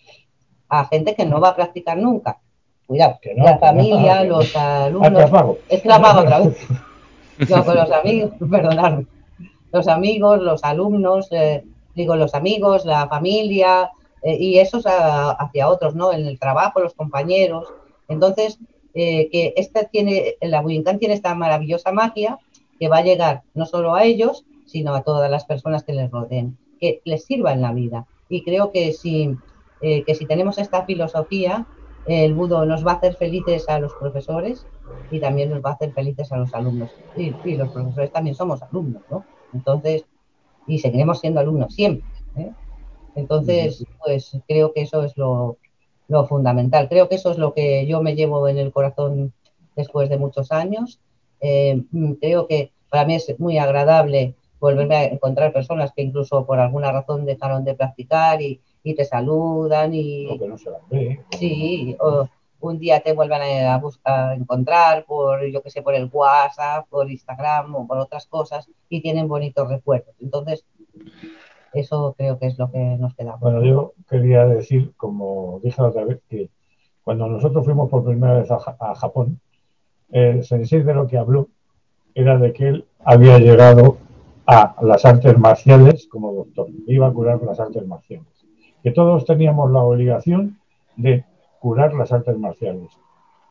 a 0.68 0.86
gente 0.86 1.16
que 1.16 1.26
no 1.26 1.40
va 1.42 1.50
a 1.50 1.56
practicar 1.56 1.98
nunca. 1.98 2.40
Cuidado, 2.90 3.20
que 3.22 3.36
la 3.36 3.60
familia, 3.60 4.24
los 4.24 4.56
alumnos. 4.56 5.58
Es 5.70 5.84
que 5.84 5.90
otra 5.90 6.40
vez. 6.40 6.58
No, 7.50 7.64
con 7.64 7.76
los 7.76 7.92
amigos, 7.92 8.32
perdonadme. 8.52 9.06
Los 9.72 9.88
amigos, 9.88 10.42
los 10.42 10.64
alumnos, 10.64 11.28
eh, 11.32 11.64
digo, 11.94 12.16
los 12.16 12.34
amigos, 12.34 12.86
la 12.86 13.08
familia, 13.08 13.92
eh, 14.24 14.36
y 14.38 14.58
eso 14.58 14.80
es 14.80 14.86
hacia 14.88 15.70
otros, 15.70 15.94
¿no? 15.94 16.12
En 16.12 16.26
el 16.26 16.40
trabajo, 16.40 16.80
los 16.82 16.96
compañeros. 16.96 17.72
Entonces, 18.08 18.58
eh, 18.96 19.30
que 19.32 19.54
esta 19.56 19.84
tiene, 19.84 20.36
la 20.42 20.62
Buyincan 20.62 20.98
tiene 20.98 21.14
esta 21.14 21.36
maravillosa 21.36 21.92
magia 21.92 22.40
que 22.80 22.90
va 22.90 22.98
a 22.98 23.04
llegar 23.04 23.44
no 23.54 23.68
solo 23.68 23.94
a 23.94 24.04
ellos, 24.04 24.46
sino 24.66 24.96
a 24.96 25.04
todas 25.04 25.30
las 25.30 25.46
personas 25.46 25.84
que 25.84 25.94
les 25.94 26.10
rodeen, 26.10 26.58
que 26.82 27.02
les 27.06 27.24
sirva 27.24 27.54
en 27.54 27.62
la 27.62 27.72
vida. 27.72 28.08
Y 28.30 28.44
creo 28.44 28.72
que 28.72 28.94
si, 28.94 29.38
eh, 29.82 30.04
que 30.06 30.16
si 30.16 30.26
tenemos 30.26 30.58
esta 30.58 30.86
filosofía, 30.86 31.68
el 32.08 32.34
budo 32.34 32.66
nos 32.66 32.86
va 32.86 32.94
a 32.94 32.96
hacer 32.96 33.16
felices 33.16 33.68
a 33.70 33.80
los 33.80 33.94
profesores 33.94 34.66
y 35.12 35.20
también 35.20 35.50
nos 35.52 35.64
va 35.64 35.72
a 35.72 35.74
hacer 35.74 35.94
felices 35.94 36.32
a 36.32 36.38
los 36.38 36.54
alumnos. 36.54 36.92
Y, 37.16 37.34
y 37.46 37.56
los 37.56 37.70
profesores 37.70 38.12
también 38.12 38.36
somos 38.36 38.62
alumnos, 38.64 39.04
¿no? 39.10 39.24
Entonces, 39.54 40.06
y 40.68 40.80
seguiremos 40.80 41.20
siendo 41.20 41.40
alumnos 41.40 41.74
siempre. 41.74 42.08
¿eh? 42.38 42.52
Entonces, 43.16 43.84
pues 44.04 44.38
creo 44.48 44.72
que 44.74 44.82
eso 44.82 45.04
es 45.04 45.18
lo, 45.18 45.58
fundamental. 46.28 46.88
Creo 46.88 47.10
que 47.10 47.16
eso 47.16 47.32
es 47.32 47.38
lo 47.38 47.54
que 47.54 47.86
yo 47.86 48.02
me 48.02 48.16
llevo 48.16 48.48
en 48.48 48.58
el 48.58 48.72
corazón 48.72 49.34
después 49.76 50.10
de 50.10 50.18
muchos 50.18 50.52
años. 50.52 51.00
Eh, 51.42 51.84
creo 52.22 52.48
que 52.48 52.72
para 52.90 53.06
mí 53.06 53.16
es 53.16 53.40
muy 53.40 53.58
agradable 53.58 54.36
volverme 54.60 54.96
a 54.96 55.06
encontrar 55.06 55.54
personas 55.54 55.92
que 55.94 56.02
incluso 56.02 56.46
por 56.46 56.60
alguna 56.60 56.92
razón 56.92 57.26
dejaron 57.26 57.64
de 57.64 57.76
practicar 57.76 58.42
y, 58.42 58.62
te 58.96 59.06
saludan 59.06 59.94
y... 59.94 60.38
no 60.38 60.58
se 60.58 60.70
ve. 60.90 61.22
Sí, 61.38 61.96
o 62.00 62.28
un 62.62 62.78
día 62.78 63.00
te 63.00 63.14
vuelven 63.14 63.66
a, 63.66 63.78
buscar, 63.78 64.32
a 64.32 64.36
encontrar 64.36 65.06
por, 65.06 65.46
yo 65.48 65.62
que 65.62 65.70
sé, 65.70 65.82
por 65.82 65.96
el 65.96 66.10
WhatsApp, 66.12 66.88
por 66.90 67.10
Instagram 67.10 67.76
o 67.76 67.88
por 67.88 67.98
otras 67.98 68.26
cosas 68.26 68.70
y 68.90 69.02
tienen 69.02 69.28
bonitos 69.28 69.70
recuerdos. 69.70 70.16
Entonces, 70.20 70.66
eso 71.74 72.16
creo 72.18 72.38
que 72.40 72.48
es 72.48 72.58
lo 72.58 72.72
que 72.72 72.80
nos 72.80 73.16
queda. 73.16 73.38
Bueno, 73.40 73.64
yo 73.64 73.94
quería 74.10 74.46
decir, 74.46 74.94
como 74.98 75.60
dije 75.64 75.82
la 75.82 75.90
otra 75.90 76.06
vez, 76.06 76.20
que 76.30 76.50
cuando 77.04 77.28
nosotros 77.28 77.66
fuimos 77.66 77.90
por 77.90 78.04
primera 78.04 78.40
vez 78.40 78.52
a, 78.52 78.96
Japón, 78.96 79.40
el 80.10 80.44
sensei 80.44 80.82
de 80.82 80.94
lo 80.94 81.08
que 81.08 81.18
habló 81.18 81.50
era 82.16 82.38
de 82.38 82.52
que 82.54 82.68
él 82.68 82.86
había 83.00 83.38
llegado 83.38 83.98
a 84.46 84.76
las 84.82 85.06
artes 85.06 85.38
marciales 85.38 86.08
como 86.08 86.34
doctor, 86.34 86.68
iba 86.88 87.08
a 87.08 87.14
curar 87.14 87.42
las 87.44 87.60
artes 87.60 87.86
marciales. 87.86 88.39
Que 88.84 88.92
todos 88.92 89.26
teníamos 89.26 89.72
la 89.72 89.82
obligación 89.82 90.58
de 90.96 91.24
curar 91.60 91.94
las 91.94 92.12
artes 92.12 92.38
marciales, 92.38 92.90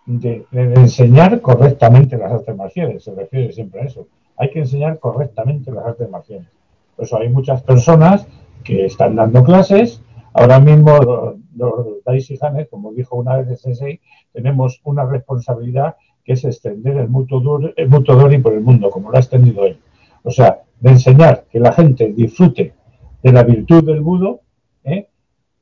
de, 0.07 0.47
enseñar 0.53 1.41
correctamente 1.41 2.17
las 2.17 2.33
artes 2.33 2.57
marciales, 2.57 3.05
se 3.05 3.15
refiere 3.15 3.53
siempre 3.53 3.83
a 3.83 3.85
eso. 3.85 4.07
Hay 4.37 4.51
que 4.51 4.61
enseñar 4.61 4.99
correctamente 4.99 5.71
las 5.71 5.85
artes 5.85 6.09
marciales. 6.09 6.49
Por 6.97 7.05
eso 7.05 7.19
hay 7.19 7.29
muchas 7.29 7.63
personas 7.63 8.27
que 8.65 8.87
están 8.87 9.17
dando 9.17 9.45
clases. 9.45 10.03
Ahora 10.33 10.61
mismo 10.61 11.37
los, 11.57 12.05
Daisy 12.05 12.39
como 12.71 12.93
dijo 12.93 13.17
una 13.17 13.37
vez 13.37 13.49
el 13.49 13.57
Sensei, 13.57 14.01
tenemos 14.33 14.81
una 14.85 15.05
responsabilidad 15.05 15.97
que 16.25 16.35
es 16.35 16.45
extender 16.45 16.97
el 16.99 17.09
mutuo, 17.09 17.61
el 17.77 18.43
por 18.43 18.53
el 18.53 18.61
mundo, 18.61 18.91
como 18.91 19.11
lo 19.11 19.17
ha 19.17 19.21
extendido 19.21 19.65
él. 19.65 19.79
O 20.23 20.31
sea, 20.31 20.61
de 20.81 20.91
enseñar 20.91 21.45
que 21.51 21.59
la 21.59 21.73
gente 21.73 22.13
disfrute 22.13 22.75
de 23.23 23.33
la 23.33 23.43
virtud 23.43 23.85
del 23.85 24.01
budo. 24.01 24.41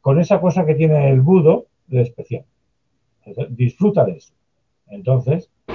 Con 0.07 0.21
esa 0.21 0.41
cosa 0.41 0.65
que 0.65 0.77
tiene 0.77 1.11
el 1.11 1.21
budo 1.21 1.67
de 1.89 2.03
especial. 2.03 2.45
Disfruta 3.49 4.05
de 4.05 4.13
eso. 4.13 4.33
Entonces, 4.87 5.51
sí, 5.67 5.75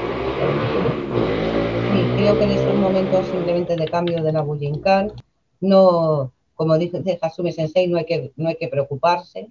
creo 2.15 2.37
que 2.37 2.45
en 2.45 2.51
estos 2.51 2.75
momentos 2.79 3.25
simplemente 3.25 3.75
de 3.75 3.89
cambio 3.89 4.23
de 4.23 4.31
la 4.31 4.41
Bujinkan 4.41 5.11
no, 5.59 6.31
como 6.55 6.77
dice 6.77 7.19
Hasumi 7.21 7.51
Sensei, 7.51 7.89
no 7.89 7.97
hay 7.97 8.05
que, 8.05 8.31
no 8.37 8.47
hay 8.47 8.55
que 8.55 8.69
preocuparse. 8.69 9.49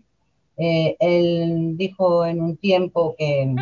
Eh, 0.57 0.97
él 0.99 1.77
dijo 1.77 2.25
en 2.25 2.41
un 2.41 2.57
tiempo 2.57 3.15
que 3.19 3.55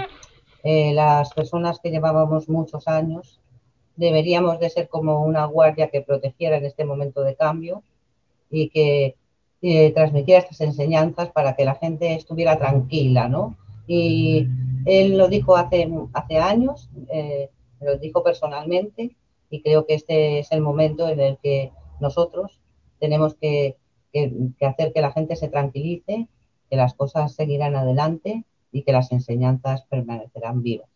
eh, 0.63 0.93
las 0.95 1.35
personas 1.35 1.81
que 1.81 1.91
llevábamos 1.91 2.49
muchos 2.49 2.87
años 2.87 3.41
deberíamos 3.97 4.61
de 4.61 4.71
ser 4.71 4.89
como 4.89 5.25
una 5.25 5.47
guardia 5.47 5.91
que 5.91 6.01
protegiera 6.01 6.59
en 6.59 6.67
este 6.67 6.85
momento 6.85 7.23
de 7.23 7.35
cambio 7.35 7.83
y 8.53 8.69
que 8.69 9.17
eh, 9.63 9.93
transmitiera 9.93 10.41
estas 10.41 10.61
enseñanzas 10.61 11.31
para 11.31 11.55
que 11.55 11.65
la 11.65 11.75
gente 11.75 12.15
estuviera 12.15 12.59
tranquila, 12.59 13.29
¿no? 13.29 13.57
Y 13.87 14.47
él 14.85 15.17
lo 15.17 15.29
dijo 15.29 15.57
hace, 15.57 15.91
hace 16.13 16.39
años, 16.39 16.91
lo 17.81 17.97
dijo 17.97 18.23
personalmente 18.23 19.17
y 19.51 19.63
creo 19.63 19.87
que 19.87 19.95
este 19.95 20.41
es 20.41 20.53
el 20.53 20.61
momento 20.61 21.09
en 21.09 21.21
el 21.21 21.39
que 21.43 21.73
nosotros 22.01 22.61
tenemos 22.99 23.35
que, 23.35 23.77
hacer 24.61 24.93
que 24.93 25.01
la 25.01 25.13
gente 25.13 25.37
se 25.37 25.49
tranquilice, 25.49 26.29
que 26.71 26.77
las 26.77 26.95
cosas 26.95 27.35
seguirán 27.35 27.77
adelante 27.77 28.45
y 28.73 28.83
que 28.83 28.93
las 28.93 29.13
enseñanzas 29.13 29.85
permanecerán 29.89 30.63
vivas. 30.63 30.89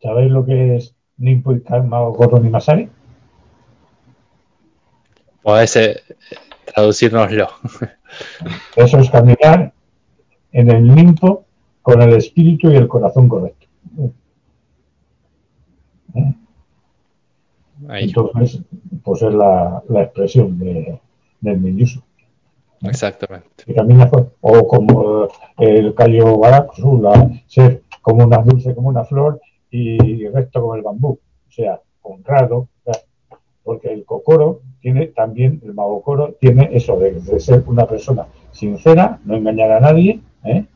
¿Sabéis 0.00 0.30
lo 0.30 0.44
que 0.44 0.76
es 0.76 0.94
Nimpu 1.16 1.60
Goro 1.64 2.38
ni 2.38 2.48
Masari? 2.48 2.88
Podés 5.42 5.76
eh, 5.76 6.00
traducirnoslo. 6.74 7.48
Eso 8.76 8.98
es 8.98 9.10
caminar 9.10 9.72
en 10.52 10.70
el 10.70 10.94
limpo 10.94 11.44
con 11.82 12.02
el 12.02 12.14
espíritu 12.14 12.70
y 12.70 12.76
el 12.76 12.88
corazón 12.88 13.28
correcto. 13.28 13.66
¿Eh? 16.14 16.34
Entonces, 17.88 18.62
pues 19.02 19.22
es 19.22 19.34
la, 19.34 19.82
expresión 19.90 20.58
de, 20.58 20.98
del 21.40 21.58
Minyusu. 21.58 22.00
Exactamente. 22.82 23.64
o 24.40 24.68
como 24.68 25.28
el 25.58 25.94
Cayo 25.94 26.38
Baraxu, 26.38 27.00
la, 27.00 27.30
ser 27.46 27.82
como 28.02 28.24
una 28.24 28.38
dulce 28.38 28.74
como 28.74 28.88
una 28.88 29.04
flor 29.04 29.40
y 29.70 30.28
recto 30.28 30.60
como 30.60 30.74
el 30.74 30.82
bambú. 30.82 31.18
O 31.48 31.50
sea, 31.50 31.80
honrado, 32.02 32.68
porque 33.64 33.92
el 33.92 34.04
Kokoro 34.04 34.60
tiene 34.80 35.06
también, 35.08 35.60
el 35.64 35.74
Magokoro 35.74 36.34
tiene 36.34 36.70
eso 36.72 36.98
de, 36.98 37.40
ser 37.40 37.64
una 37.66 37.86
persona 37.86 38.26
sincera, 38.52 39.18
no 39.24 39.36
engañar 39.36 39.72
a 39.72 39.80
nadie, 39.80 40.20
¿eh? 40.44 40.66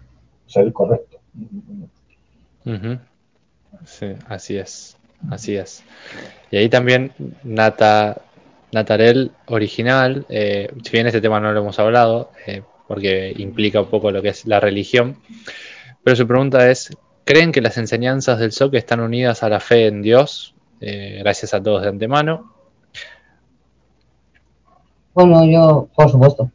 ser 0.46 0.72
correcto. 0.72 1.18
Sí, 3.84 4.06
así 4.26 4.56
es. 4.56 4.98
Así 5.30 5.56
es. 5.56 5.84
Y 6.50 6.56
ahí 6.56 6.68
también 6.68 7.12
Nata, 7.42 8.22
Natarel 8.72 9.32
original, 9.46 10.26
eh, 10.28 10.70
si 10.82 10.90
bien 10.92 11.06
este 11.06 11.20
tema 11.20 11.40
no 11.40 11.52
lo 11.52 11.60
hemos 11.60 11.78
hablado, 11.78 12.30
eh, 12.46 12.62
porque 12.86 13.34
implica 13.36 13.80
un 13.80 13.88
poco 13.88 14.10
lo 14.10 14.22
que 14.22 14.28
es 14.28 14.46
la 14.46 14.60
religión, 14.60 15.16
pero 16.04 16.16
su 16.16 16.26
pregunta 16.26 16.70
es, 16.70 16.96
¿creen 17.24 17.52
que 17.52 17.60
las 17.60 17.76
enseñanzas 17.78 18.38
del 18.38 18.52
SOC 18.52 18.74
están 18.74 19.00
unidas 19.00 19.42
a 19.42 19.48
la 19.48 19.60
fe 19.60 19.86
en 19.86 20.02
Dios? 20.02 20.54
Eh, 20.80 21.18
gracias 21.20 21.52
a 21.54 21.62
todos 21.62 21.82
de 21.82 21.88
antemano. 21.88 22.54
Bueno, 25.18 25.44
yo, 25.44 25.88
por 25.96 26.08
supuesto. 26.08 26.52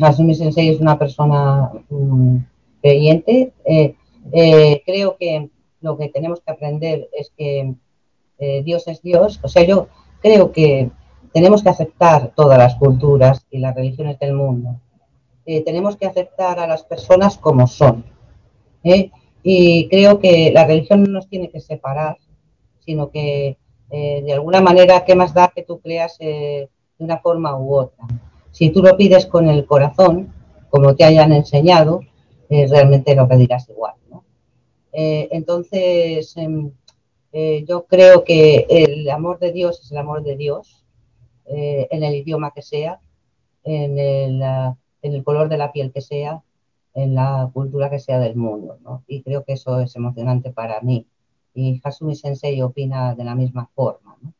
Hasumi 0.00 0.34
Sensei 0.34 0.70
es 0.70 0.80
una 0.80 0.98
persona 0.98 1.70
mm, 1.90 2.36
creyente. 2.80 3.52
creo 4.86 5.16
que 5.20 5.50
lo 5.82 5.98
que 5.98 6.08
tenemos 6.08 6.40
que 6.40 6.50
aprender 6.50 7.10
es 7.12 7.30
que 7.36 7.74
eh, 8.38 8.62
Dios 8.62 8.88
es 8.88 9.02
Dios. 9.02 9.40
O 9.42 9.48
sea, 9.48 9.62
yo 9.62 9.88
creo 10.22 10.52
que 10.52 10.90
tenemos 11.34 11.62
que 11.62 11.68
aceptar 11.68 12.32
todas 12.34 12.56
las 12.56 12.76
culturas 12.76 13.46
y 13.50 13.58
las 13.58 13.74
religiones 13.74 14.18
del 14.18 14.32
mundo. 14.32 14.80
Eh, 15.44 15.62
tenemos 15.64 15.98
que 15.98 16.06
aceptar 16.06 16.60
a 16.60 16.66
las 16.66 16.82
personas 16.82 17.36
como 17.36 17.66
son. 17.66 18.06
¿eh? 18.84 19.10
Y 19.42 19.86
creo 19.90 20.18
que 20.18 20.50
la 20.50 20.64
religión 20.66 21.02
no 21.02 21.10
nos 21.10 21.28
tiene 21.28 21.50
que 21.50 21.60
separar, 21.60 22.16
sino 22.78 23.10
que 23.10 23.58
de 23.90 24.32
alguna 24.32 24.62
manera, 24.62 25.04
¿qué 25.04 25.14
más 25.14 25.34
da 25.34 25.52
que 25.54 25.64
tú 25.64 25.78
creas 25.78 26.16
de 27.02 27.06
una 27.06 27.18
forma 27.18 27.58
u 27.58 27.74
otra? 27.74 28.06
Si 28.52 28.70
tú 28.70 28.82
lo 28.82 28.96
pides 28.96 29.26
con 29.26 29.48
el 29.48 29.66
corazón, 29.66 30.32
como 30.70 30.94
te 30.94 31.04
hayan 31.04 31.32
enseñado, 31.32 32.02
realmente 32.48 33.14
lo 33.14 33.26
pedirás 33.26 33.68
igual. 33.68 33.94
Eh, 34.92 35.28
entonces, 35.32 36.36
em, 36.36 36.70
eh, 37.32 37.64
yo 37.66 37.86
creo 37.86 38.24
que 38.24 38.66
el 38.68 39.08
amor 39.10 39.38
de 39.38 39.52
Dios 39.52 39.80
es 39.82 39.90
el 39.90 39.98
amor 39.98 40.22
de 40.22 40.36
Dios, 40.36 40.84
eh, 41.46 41.88
en 41.90 42.04
el 42.04 42.14
idioma 42.14 42.52
que 42.54 42.62
sea, 42.62 43.00
en 43.64 43.98
el, 43.98 44.42
en 44.42 45.14
el 45.14 45.24
color 45.24 45.48
de 45.48 45.56
la 45.56 45.72
piel 45.72 45.92
que 45.92 46.02
sea, 46.02 46.42
en 46.94 47.14
la 47.14 47.50
cultura 47.54 47.88
que 47.88 47.98
sea 47.98 48.18
del 48.18 48.36
mundo, 48.36 48.78
¿no? 48.82 49.02
Y 49.06 49.22
creo 49.22 49.44
que 49.44 49.54
eso 49.54 49.80
es 49.80 49.96
emocionante 49.96 50.50
para 50.50 50.80
mí. 50.82 51.06
Y 51.54 51.80
Hasumi 51.82 52.14
Sensei 52.14 52.60
opina 52.60 53.14
de 53.14 53.24
la 53.24 53.34
misma 53.34 53.70
forma, 53.74 54.16
¿no? 54.20 54.34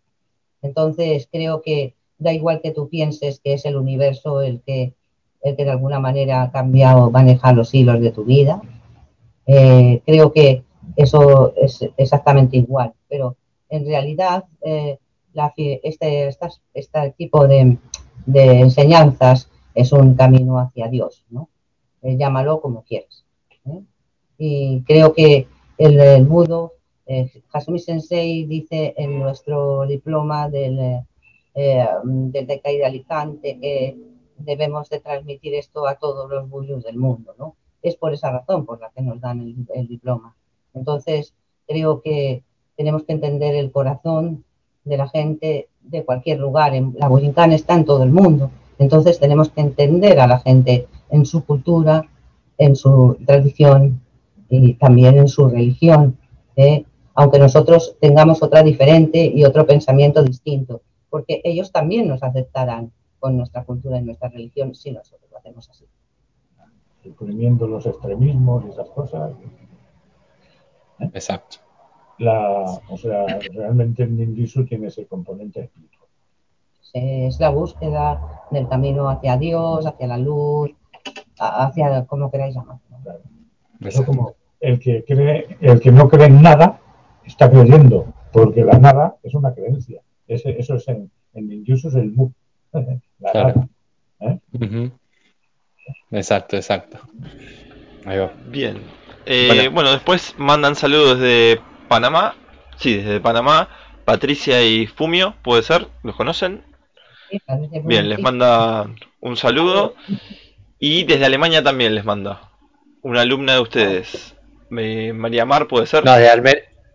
Entonces 0.61 1.29
creo 1.33 1.63
que 1.63 1.95
da 2.23 2.33
igual 2.33 2.61
que 2.61 2.71
tú 2.71 2.89
pienses 2.89 3.41
que 3.41 3.55
es 3.55 3.65
el 3.65 3.77
universo 3.77 4.41
el 4.43 4.61
que, 4.63 4.95
el 5.43 5.57
que 5.57 5.65
de 5.65 5.71
alguna 5.71 5.99
manera 5.99 6.43
ha 6.43 6.53
cambiado, 6.53 7.11
maneja 7.11 7.53
los 7.53 7.75
hilos 7.75 8.01
de 8.01 8.13
tu 8.13 8.25
vida. 8.25 8.63
Eh, 9.47 10.01
creo 10.07 10.33
que 10.33 10.63
eso 10.97 11.55
es 11.57 11.85
exactamente 11.97 12.57
igual, 12.57 12.93
pero 13.09 13.37
en 13.69 13.87
realidad 13.87 14.45
eh, 14.63 14.99
este, 15.83 16.29
este, 16.75 17.11
tipo 17.17 17.47
de, 17.49 17.79
enseñanzas 18.27 19.49
es 19.75 19.93
un 19.93 20.15
camino 20.15 20.59
hacia 20.59 20.89
Dios, 20.89 21.25
¿no? 21.31 21.49
Eh, 22.03 22.17
llámalo 22.17 22.61
como 22.61 22.83
quieras. 22.83 23.25
Y 24.39 24.83
creo 24.83 25.13
que 25.15 25.47
el, 25.79 26.01
el 26.01 26.27
mudo, 26.27 26.75
Hasumi 27.53 27.79
Sensei 27.79 28.45
dice 28.45 28.95
en 28.97 29.19
nuestro 29.19 29.87
diploma 29.87 30.49
del 30.49 31.05
eh, 31.55 31.87
desde 32.05 32.61
Caída 32.61 32.87
Alicante, 32.87 33.59
que 33.61 33.97
debemos 34.39 34.89
de 34.89 35.01
transmitir 35.01 35.55
esto 35.55 35.87
a 35.87 35.97
todos 35.97 36.31
los 36.31 36.49
bullos 36.49 36.83
del 36.83 36.97
mundo, 36.97 37.35
¿no? 37.39 37.57
Es 37.83 37.97
por 37.97 38.15
esa 38.15 38.31
razón 38.31 38.65
por 38.65 38.81
la 38.81 38.91
que 38.91 39.03
nos 39.03 39.21
dan 39.21 39.41
el, 39.75 39.89
diploma. 39.89 40.35
Entonces, 40.73 41.35
creo 41.67 42.01
que 42.01 42.43
tenemos 42.77 43.05
que 43.05 43.13
entender 43.13 43.55
el 43.55 43.71
corazón 43.71 44.45
de 44.85 44.97
la 44.97 45.09
gente 45.09 45.69
de 45.81 46.05
cualquier 46.05 46.39
lugar. 46.39 46.73
La 46.95 47.09
Bullincán 47.09 47.53
está 47.53 47.75
en 47.75 47.85
todo 47.85 48.03
el 48.03 48.13
mundo. 48.13 48.51
Entonces, 48.79 49.19
tenemos 49.19 49.51
que 49.51 49.61
entender 49.61 50.21
a 50.21 50.27
la 50.27 50.39
gente 50.39 50.87
en 51.11 51.27
su 51.27 51.45
cultura, 51.45 52.09
en 52.57 52.77
su 52.77 53.19
tradición 53.27 54.01
y 54.49 54.75
también 54.75 55.19
en 55.19 55.29
su 55.29 55.49
religión. 55.49 56.17
¿eh? 56.57 56.85
Aunque 57.15 57.39
nosotros 57.39 57.97
tengamos 58.01 58.43
otra 58.43 58.63
diferente 58.63 59.25
y 59.25 59.45
otro 59.45 59.67
pensamiento 59.67 60.23
distinto 60.23 60.83
porque 61.13 61.43
ellos 61.45 61.71
también 61.71 62.09
nos 62.09 62.23
aceptarán 62.23 62.91
con 63.21 63.37
nuestra 63.37 63.65
cultura 63.65 63.99
y 63.99 64.03
nuestra 64.03 64.31
religión 64.31 64.75
si 64.75 64.93
nosotros 64.93 65.31
lo 65.31 65.37
hacemos 65.37 65.69
así. 65.69 65.85
Suprimiendo 67.03 67.67
los 67.67 67.85
extremismos 67.85 68.65
y 68.65 68.71
esas 68.71 68.89
cosas. 68.89 69.33
Exacto. 70.99 71.59
o 72.19 72.97
sea, 72.97 73.27
realmente 73.53 74.05
el 74.05 74.17
ninjutsu 74.17 74.65
tiene 74.65 74.87
ese 74.87 75.07
componente 75.07 75.71
Es 76.95 77.39
la 77.39 77.51
búsqueda 77.51 78.47
del 78.51 78.67
camino 78.67 79.11
hacia 79.11 79.37
Dios, 79.37 79.85
hacia 79.85 80.07
la 80.07 80.17
luz, 80.17 80.71
hacia 81.39 82.07
como 82.07 82.31
queráis 82.31 82.55
llamarlo. 82.55 82.81
Eso 83.81 84.07
como 84.07 84.35
el 84.61 84.81
que 84.81 85.05
cree, 85.05 85.59
el 85.61 85.79
que 85.79 85.93
no 85.93 86.09
cree 86.09 86.29
en 86.29 86.41
nada 86.41 86.81
está 87.27 87.51
creyendo, 87.51 88.07
porque 88.33 88.65
la 88.65 88.79
nada 88.79 89.17
es 89.23 89.35
una 89.35 89.53
creencia 89.53 90.01
eso 90.35 90.75
es 90.77 90.89
en, 90.89 91.11
en 91.35 91.49
ninjutsu 91.49 91.89
es 91.89 91.95
el 91.95 92.11
mu. 92.13 92.31
claro. 93.33 93.69
¿eh? 94.21 94.91
Exacto, 96.11 96.57
exacto. 96.57 96.99
Ahí 98.05 98.19
va. 98.19 98.33
Bien. 98.49 98.79
Eh, 99.27 99.69
bueno. 99.73 99.93
después 99.93 100.35
mandan 100.39 100.75
saludos 100.75 101.21
desde 101.21 101.61
Panamá. 101.89 102.35
Sí, 102.77 102.97
desde 102.97 103.21
Panamá. 103.21 103.69
Patricia 104.05 104.63
y 104.63 104.87
Fumio, 104.87 105.35
¿puede 105.43 105.63
ser? 105.63 105.87
¿Los 106.03 106.17
conocen? 106.17 106.63
Bien, 107.85 108.09
les 108.09 108.19
manda 108.19 108.91
un 109.21 109.37
saludo. 109.37 109.95
Y 110.79 111.05
desde 111.05 111.25
Alemania 111.25 111.63
también 111.63 111.95
les 111.95 112.05
manda. 112.05 112.51
Una 113.03 113.21
alumna 113.21 113.55
de 113.55 113.61
ustedes. 113.61 114.35
María 114.71 115.45
Mar, 115.45 115.69
¿puede 115.69 115.87
ser? 115.87 116.05
No, 116.05 116.13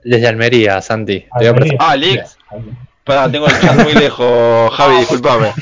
desde, 0.03 0.27
Almería, 0.27 0.81
Santi. 0.81 1.25
Ah, 1.31 1.91
Alex. 1.91 2.37
Pará, 3.07 3.31
tengo 3.31 3.47
el 3.47 3.59
chat 3.61 3.83
muy 3.83 3.93
lejos, 3.93 4.73
Javi, 4.73 4.95
ah, 4.95 4.99
disculpame. 4.99 5.53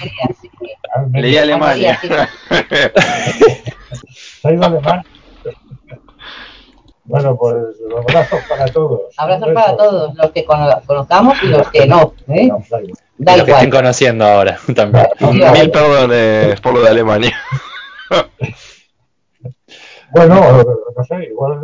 Leí 1.14 1.38
Alemania. 1.38 2.00
Soy 4.42 4.56
alemán. 4.56 5.04
Bueno, 7.04 7.38
pues 7.38 7.56
abrazos 7.96 8.40
para 8.50 8.66
todos. 8.66 9.02
Abrazos 9.18 9.50
para 9.54 9.78
todos, 9.78 10.16
los 10.16 10.32
que 10.32 10.44
conozcamos 10.44 11.38
y 11.44 11.48
los 11.48 11.70
que 11.70 11.86
no. 11.86 12.16
¿eh? 12.30 12.50
los 13.20 13.44
que 13.44 13.52
estén 13.52 13.70
conociendo 13.70 14.26
ahora 14.26 14.58
también. 14.76 15.06
Mil 15.54 15.70
perdones 15.70 16.60
por 16.62 16.74
lo 16.74 16.82
de 16.82 16.90
Alemania. 16.90 17.38
bueno, 20.12 20.64
no 20.98 21.04
sé, 21.04 21.26
igual 21.26 21.62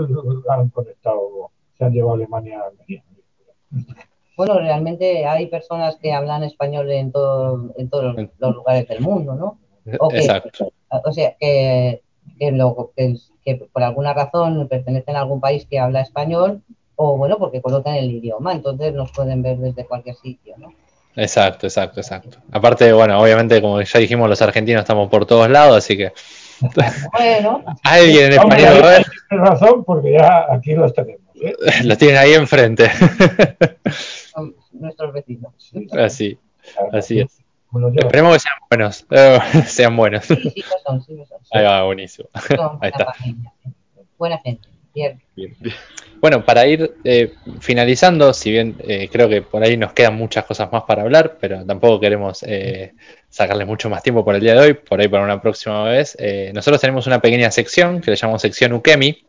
han 0.48 0.70
conectado, 0.70 1.50
se 1.76 1.86
han 1.86 1.92
llevado 1.92 2.12
a 2.12 2.16
Alemania 2.18 2.60
a 2.60 2.68
Almería. 2.68 3.04
Bueno, 4.42 4.58
realmente 4.58 5.24
hay 5.24 5.46
personas 5.46 5.98
que 6.02 6.14
hablan 6.14 6.44
español 6.44 6.90
en, 6.90 7.12
todo, 7.12 7.70
en 7.78 7.90
todos 7.92 8.16
los 8.40 8.56
lugares 8.56 8.88
del 8.88 9.00
mundo, 9.00 9.36
¿no? 9.36 9.60
O 10.00 10.12
Exacto. 10.12 10.74
O 10.90 11.12
sea, 11.12 11.36
que, 11.40 12.02
que, 12.40 13.70
por 13.72 13.84
alguna 13.84 14.16
razón 14.16 14.68
pertenecen 14.68 15.16
a 15.16 15.20
algún 15.20 15.40
país 15.40 15.68
que 15.70 15.78
habla 15.78 16.02
español 16.02 16.64
o, 16.96 17.18
bueno, 17.18 17.38
porque 17.38 17.62
conocen 17.62 17.94
el 17.94 18.10
idioma, 18.10 18.54
entonces 18.54 18.96
nos 18.96 19.12
pueden 19.12 19.44
ver 19.44 19.60
desde 19.60 19.86
cualquier 19.86 20.16
sitio, 20.16 20.56
¿no? 20.58 20.74
Exacto, 21.16 21.68
exacto, 21.68 22.00
exacto. 22.00 22.40
Aparte, 22.52 22.92
bueno, 22.94 23.22
obviamente, 23.22 23.62
como 23.62 23.80
ya 23.80 24.00
dijimos, 24.00 24.28
los 24.28 24.42
argentinos 24.42 24.82
estamos 24.82 25.08
por 25.08 25.28
todos 25.28 25.52
lados, 25.52 25.78
así 25.78 25.96
que. 25.98 26.14
Bueno. 27.14 27.64
Alguien 27.84 28.26
en 28.26 28.34
español. 28.34 29.06
Tienes 29.30 29.50
razón, 29.50 29.84
porque 29.84 30.14
ya 30.14 30.48
aquí 30.52 30.74
los 30.74 30.92
tenemos. 30.96 31.22
¿eh? 31.44 31.54
Los 31.84 31.98
tienen 32.00 32.18
ahí 32.18 32.34
enfrente. 32.34 32.90
nuestros 34.72 35.14
vecinos. 35.14 35.54
Así, 35.98 36.38
así 36.92 37.20
es. 37.22 37.40
Esperemos 37.96 38.34
que 38.34 38.40
sean 38.40 38.56
buenos, 38.70 39.06
eh, 39.12 39.40
sean 39.68 39.96
buenos. 39.96 40.26
Sí, 40.26 40.36
sí, 40.36 40.64
son, 40.86 41.02
sí, 41.02 41.16
son. 41.28 41.40
Ahí 41.52 41.64
va, 41.64 41.84
buenísimo. 41.84 42.28
Ahí 42.82 42.90
está. 42.90 43.14
Buena 44.18 44.38
gente. 44.40 44.72
Bien. 44.94 45.22
Bueno, 46.20 46.46
para 46.46 46.68
ir 46.68 46.96
eh, 47.04 47.34
finalizando, 47.60 48.34
si 48.34 48.52
bien 48.52 48.76
eh, 48.80 49.10
creo 49.12 49.30
que 49.30 49.42
por 49.42 49.64
ahí 49.64 49.78
nos 49.78 49.94
quedan 49.94 50.16
muchas 50.16 50.46
cosas 50.46 50.72
más 50.72 50.84
para 50.84 51.02
hablar, 51.02 51.38
pero 51.40 51.66
tampoco 51.66 52.00
queremos 52.00 52.44
eh, 52.44 52.94
sacarles 53.30 53.66
mucho 53.66 53.90
más 53.90 54.04
tiempo 54.04 54.24
por 54.24 54.36
el 54.36 54.42
día 54.42 54.54
de 54.54 54.60
hoy, 54.60 54.74
por 54.74 55.00
ahí 55.00 55.08
para 55.08 55.24
una 55.24 55.42
próxima 55.42 55.84
vez, 55.86 56.18
nosotros 56.54 56.80
tenemos 56.82 57.08
una 57.08 57.20
pequeña 57.22 57.50
sección 57.52 58.02
que 58.02 58.12
le 58.12 58.18
llamamos 58.18 58.42
sección 58.42 58.74
Ukemi, 58.74 59.24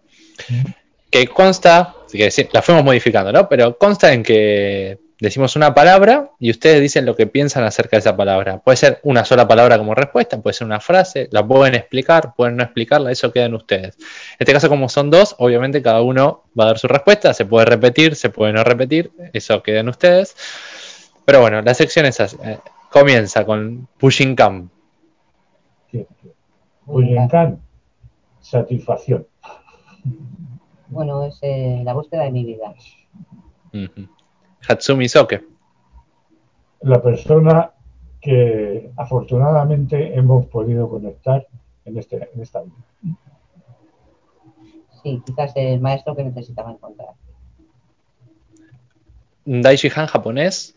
que 1.10 1.26
consta, 1.28 1.94
la 2.52 2.62
fuimos 2.62 2.84
modificando, 2.84 3.32
¿no? 3.32 3.48
Pero 3.48 3.78
consta 3.78 4.12
en 4.12 4.22
que 4.22 4.98
decimos 5.22 5.54
una 5.54 5.72
palabra 5.72 6.32
y 6.40 6.50
ustedes 6.50 6.80
dicen 6.80 7.06
lo 7.06 7.14
que 7.14 7.28
piensan 7.28 7.62
acerca 7.62 7.96
de 7.96 8.00
esa 8.00 8.16
palabra. 8.16 8.58
Puede 8.58 8.76
ser 8.76 8.98
una 9.04 9.24
sola 9.24 9.46
palabra 9.46 9.78
como 9.78 9.94
respuesta, 9.94 10.42
puede 10.42 10.54
ser 10.54 10.66
una 10.66 10.80
frase, 10.80 11.28
la 11.30 11.46
pueden 11.46 11.76
explicar, 11.76 12.34
pueden 12.34 12.56
no 12.56 12.64
explicarla, 12.64 13.12
eso 13.12 13.32
queda 13.32 13.44
en 13.44 13.54
ustedes. 13.54 13.96
En 13.98 14.36
este 14.40 14.52
caso, 14.52 14.68
como 14.68 14.88
son 14.88 15.10
dos, 15.10 15.36
obviamente 15.38 15.80
cada 15.80 16.02
uno 16.02 16.42
va 16.58 16.64
a 16.64 16.66
dar 16.68 16.78
su 16.80 16.88
respuesta, 16.88 17.32
se 17.34 17.46
puede 17.46 17.66
repetir, 17.66 18.16
se 18.16 18.30
puede 18.30 18.52
no 18.52 18.64
repetir, 18.64 19.12
eso 19.32 19.62
queda 19.62 19.78
en 19.78 19.90
ustedes. 19.90 20.34
Pero 21.24 21.40
bueno, 21.40 21.62
la 21.62 21.74
sección 21.74 22.06
es 22.06 22.18
así. 22.20 22.36
Eh, 22.44 22.58
comienza 22.90 23.44
con 23.46 23.86
Pushing 23.98 24.34
Cam. 24.34 24.70
Pushing 26.84 27.28
Cam, 27.28 27.58
satisfacción. 28.40 29.24
Bueno, 30.92 31.24
es 31.24 31.38
eh, 31.40 31.80
la 31.84 31.94
búsqueda 31.94 32.24
de 32.24 32.30
mi 32.30 32.44
vida. 32.44 32.74
Hatsumi 34.68 35.08
Soke. 35.08 35.42
La 36.82 37.02
persona 37.02 37.70
que 38.20 38.90
afortunadamente 38.96 40.14
hemos 40.14 40.46
podido 40.46 40.90
conectar 40.90 41.46
en, 41.86 41.96
este, 41.96 42.28
en 42.34 42.42
esta 42.42 42.60
vida. 42.60 42.74
Sí, 45.02 45.22
quizás 45.24 45.52
el 45.56 45.80
maestro 45.80 46.14
que 46.14 46.24
necesitaba 46.24 46.72
encontrar. 46.72 47.14
Daishihan 49.46 50.06
japonés. 50.06 50.74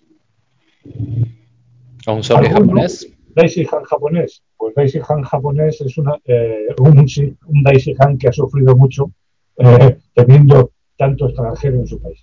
¿O 2.08 2.14
un 2.14 2.24
soke 2.24 2.50
japonés? 2.50 3.14
Daishihan 3.36 3.84
japonés. 3.84 4.44
Pues 4.56 4.74
Daishihan 4.76 5.24
japonés 5.24 5.82
es 5.82 5.98
una, 5.98 6.16
eh, 6.24 6.68
un, 6.80 7.06
un 7.48 7.64
Daishihan 7.64 8.18
que 8.18 8.30
ha 8.30 8.32
sufrido 8.32 8.78
mucho 8.78 9.12
eh, 9.58 9.98
teniendo 10.14 10.72
tanto 10.98 11.28
extranjero 11.28 11.78
en 11.80 11.88
su 11.88 12.00
país. 12.02 12.20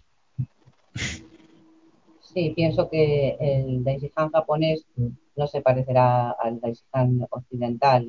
Sí, 2.20 2.52
pienso 2.56 2.88
que 2.88 3.36
el 3.40 3.84
Daishihan 3.84 4.30
japonés 4.30 4.84
no 5.36 5.46
se 5.46 5.60
parecerá 5.60 6.30
al 6.32 6.60
Daishihan 6.60 7.26
occidental. 7.30 8.06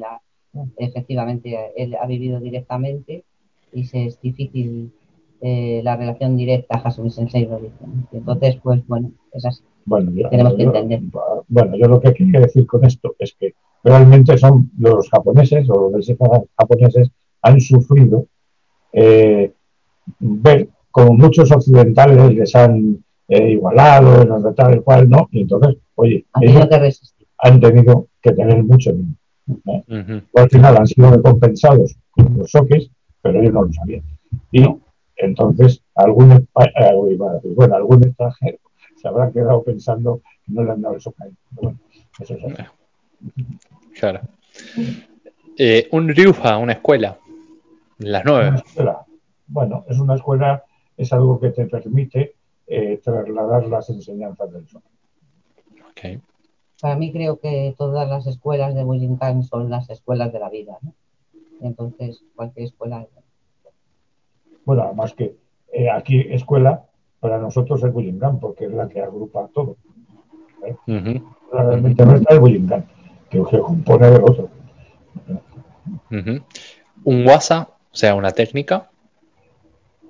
efectivamente, 0.77 1.71
él 1.75 1.95
ha 1.95 2.05
vivido 2.05 2.39
directamente 2.39 3.23
y 3.73 3.85
se 3.85 4.05
es 4.05 4.21
difícil 4.21 4.91
eh, 5.41 5.81
la 5.83 5.97
relación 5.97 6.37
directa, 6.37 6.77
Hasumi 6.83 7.09
Sensei 7.09 7.45
lo 7.45 7.57
dice. 7.59 7.75
Entonces, 8.13 8.57
pues 8.63 8.85
bueno, 8.87 9.11
es 9.33 9.43
así. 9.45 9.63
Bueno, 9.85 10.11
yo, 10.13 10.29
Tenemos 10.29 10.53
que 10.55 10.63
yo- 10.63 10.67
entender. 10.73 11.01
bueno, 11.49 11.75
yo 11.75 11.87
lo 11.87 11.99
que 11.99 12.13
quería 12.13 12.39
decir 12.39 12.65
con 12.65 12.85
esto 12.85 13.15
es 13.19 13.35
que 13.37 13.53
realmente 13.83 14.37
son 14.37 14.71
los 14.77 15.09
japoneses 15.09 15.67
o 15.69 15.89
los 15.89 16.07
japoneses 16.57 17.09
han 17.41 17.59
sufrido 17.59 18.27
eh, 18.93 19.51
ver 20.19 20.69
como 20.91 21.13
muchos 21.13 21.51
occidentales 21.51 22.33
les 22.35 22.55
han 22.55 23.03
eh, 23.27 23.51
igualado, 23.51 24.23
no 24.25 24.39
sé 24.41 24.53
tal 24.55 24.75
y 24.75 24.80
cual, 24.81 25.09
¿no? 25.09 25.27
Y 25.31 25.41
entonces, 25.41 25.77
oye, 25.95 26.25
Han 26.33 26.43
ellos 26.43 26.53
tenido 26.55 26.69
que 26.69 26.80
resistir. 26.80 27.27
han 27.39 27.59
tenido 27.59 28.07
que 28.22 28.31
tener 28.31 28.63
mucho 28.63 28.91
miedo. 28.93 29.15
Ujú. 29.45 30.22
al 30.35 30.49
final 30.49 30.77
han 30.77 30.88
sido 30.88 31.11
recompensados 31.11 31.97
con 32.11 32.38
los 32.38 32.49
soques, 32.49 32.89
pero 33.22 33.41
ellos 33.41 33.53
no 33.53 33.63
lo 33.63 33.73
sabían. 33.73 34.03
Y 34.51 34.63
entonces 35.17 35.81
algún, 35.95 36.31
eh, 36.31 37.17
bueno, 37.55 37.75
algún 37.75 38.03
extranjero 38.05 38.57
se 39.01 39.07
habrá 39.07 39.31
quedado 39.31 39.61
pensando 39.63 40.22
que 40.45 40.53
no 40.53 40.63
le 40.63 40.72
han 40.72 40.81
dado 40.81 40.95
el 40.95 41.01
soque. 41.01 41.23
bueno, 41.51 41.77
eso 42.19 42.35
es 42.35 42.43
así. 42.45 42.63
Claro. 43.99 44.22
Eh, 45.57 45.88
un 45.91 46.07
Ryuha, 46.09 46.57
una 46.57 46.73
escuela. 46.73 47.17
Las 47.99 48.23
Una 48.25 48.31
nueve. 48.31 48.55
escuela, 48.65 49.05
bueno, 49.47 49.85
es 49.88 49.99
una 49.99 50.15
escuela, 50.15 50.63
es 50.97 51.13
algo 51.13 51.39
que 51.39 51.49
te 51.51 51.65
permite 51.67 52.35
eh, 52.67 52.99
trasladar 53.03 53.67
las 53.67 53.89
enseñanzas 53.89 54.51
del 54.51 54.67
soque. 54.67 54.88
Ok. 55.89 56.22
Para 56.81 56.95
mí 56.95 57.11
creo 57.11 57.39
que 57.39 57.73
todas 57.77 58.07
las 58.09 58.27
escuelas 58.27 58.75
de 58.75 58.83
Bujinkan 58.83 59.43
son 59.43 59.69
las 59.69 59.89
escuelas 59.89 60.33
de 60.33 60.39
la 60.39 60.49
vida. 60.49 60.77
¿no? 60.81 60.93
Entonces, 61.61 62.23
cualquier 62.35 62.65
escuela. 62.65 63.05
Bueno, 64.65 64.83
además 64.83 65.13
que 65.13 65.35
eh, 65.72 65.89
aquí 65.89 66.19
escuela 66.30 66.85
para 67.19 67.38
nosotros 67.38 67.81
es 67.83 67.93
Bullingham, 67.93 68.39
porque 68.39 68.65
es 68.65 68.72
la 68.72 68.88
que 68.89 69.01
agrupa 69.01 69.47
todo. 69.53 69.77
Ujú. 70.88 71.33
Realmente 71.51 72.05
nuestra 72.05 72.35
es 72.35 72.39
Bullingham, 72.41 72.83
que 73.30 73.43
se 73.49 73.59
compone 73.59 74.09
del 74.11 74.23
otro. 74.23 74.49
Un 77.05 77.27
WhatsApp, 77.27 77.69
o 77.93 77.95
sea, 77.95 78.15
una 78.15 78.31
técnica. 78.31 78.89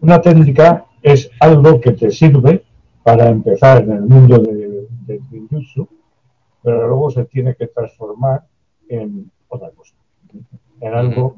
Una 0.02 0.22
técnica 0.22 0.86
es 1.02 1.30
algo 1.40 1.80
que 1.82 1.92
te 1.92 2.10
sirve 2.12 2.64
para 3.04 3.28
empezar 3.30 3.84
en 3.84 3.92
el 3.92 4.02
mundo 4.02 4.38
de- 4.40 4.88
del 5.06 5.22
ninjutsu, 5.32 5.88
pero 6.62 6.88
luego 6.88 7.10
se 7.12 7.26
tiene 7.26 7.56
que 7.56 7.68
transformar 7.68 8.46
en 8.88 9.30
otra 9.50 9.70
cosa, 9.72 9.96
en 10.80 10.94
algo 10.94 11.38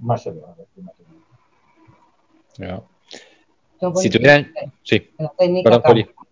más 0.00 0.26
elevado. 0.26 0.66
que 0.74 0.80
una 0.80 0.92
técnica. 0.92 1.24
Ya. 2.58 2.82
Son 3.80 3.96
Si 3.96 4.10
tuvieran. 4.10 4.52
Sí, 4.82 5.10
La 5.18 5.28
técnica 5.30 5.70
perdón, 5.70 5.82
cambia, 5.82 6.06
Poli. 6.06 6.28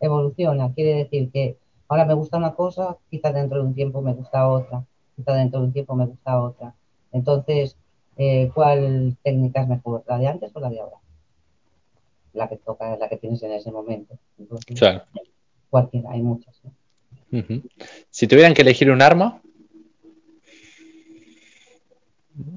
evoluciona. 0.00 0.72
Quiere 0.74 0.94
decir 1.04 1.30
que 1.30 1.56
ahora 1.88 2.04
me 2.06 2.14
gusta 2.14 2.38
una 2.38 2.54
cosa, 2.54 2.96
quizá 3.10 3.32
dentro 3.32 3.58
de 3.60 3.64
un 3.68 3.74
tiempo 3.74 4.00
me 4.02 4.14
gusta 4.14 4.48
otra, 4.48 4.84
quizá 5.16 5.34
dentro 5.34 5.60
de 5.60 5.66
un 5.66 5.72
tiempo 5.72 5.94
me 5.94 6.06
gusta 6.06 6.40
otra. 6.40 6.74
Entonces, 7.12 7.76
eh, 8.22 8.50
¿cuál 8.52 9.16
técnica 9.24 9.62
es 9.62 9.68
mejor? 9.68 10.04
¿La 10.06 10.18
de 10.18 10.26
antes 10.28 10.50
o 10.54 10.60
la 10.60 10.68
de 10.68 10.78
ahora? 10.80 10.96
La 12.34 12.48
que 12.48 12.56
toca, 12.56 12.94
la 12.98 13.08
que 13.08 13.16
tienes 13.16 13.42
en 13.42 13.52
ese 13.52 13.70
momento. 13.72 14.14
Entonces, 14.38 14.78
Claro. 14.78 15.02
cualquiera, 15.70 16.10
hay 16.12 16.20
muchas. 16.22 16.54
Si 18.10 18.26
tuvieran 18.26 18.52
que 18.54 18.62
elegir 18.62 18.90
un 18.90 19.00
arma. 19.02 19.40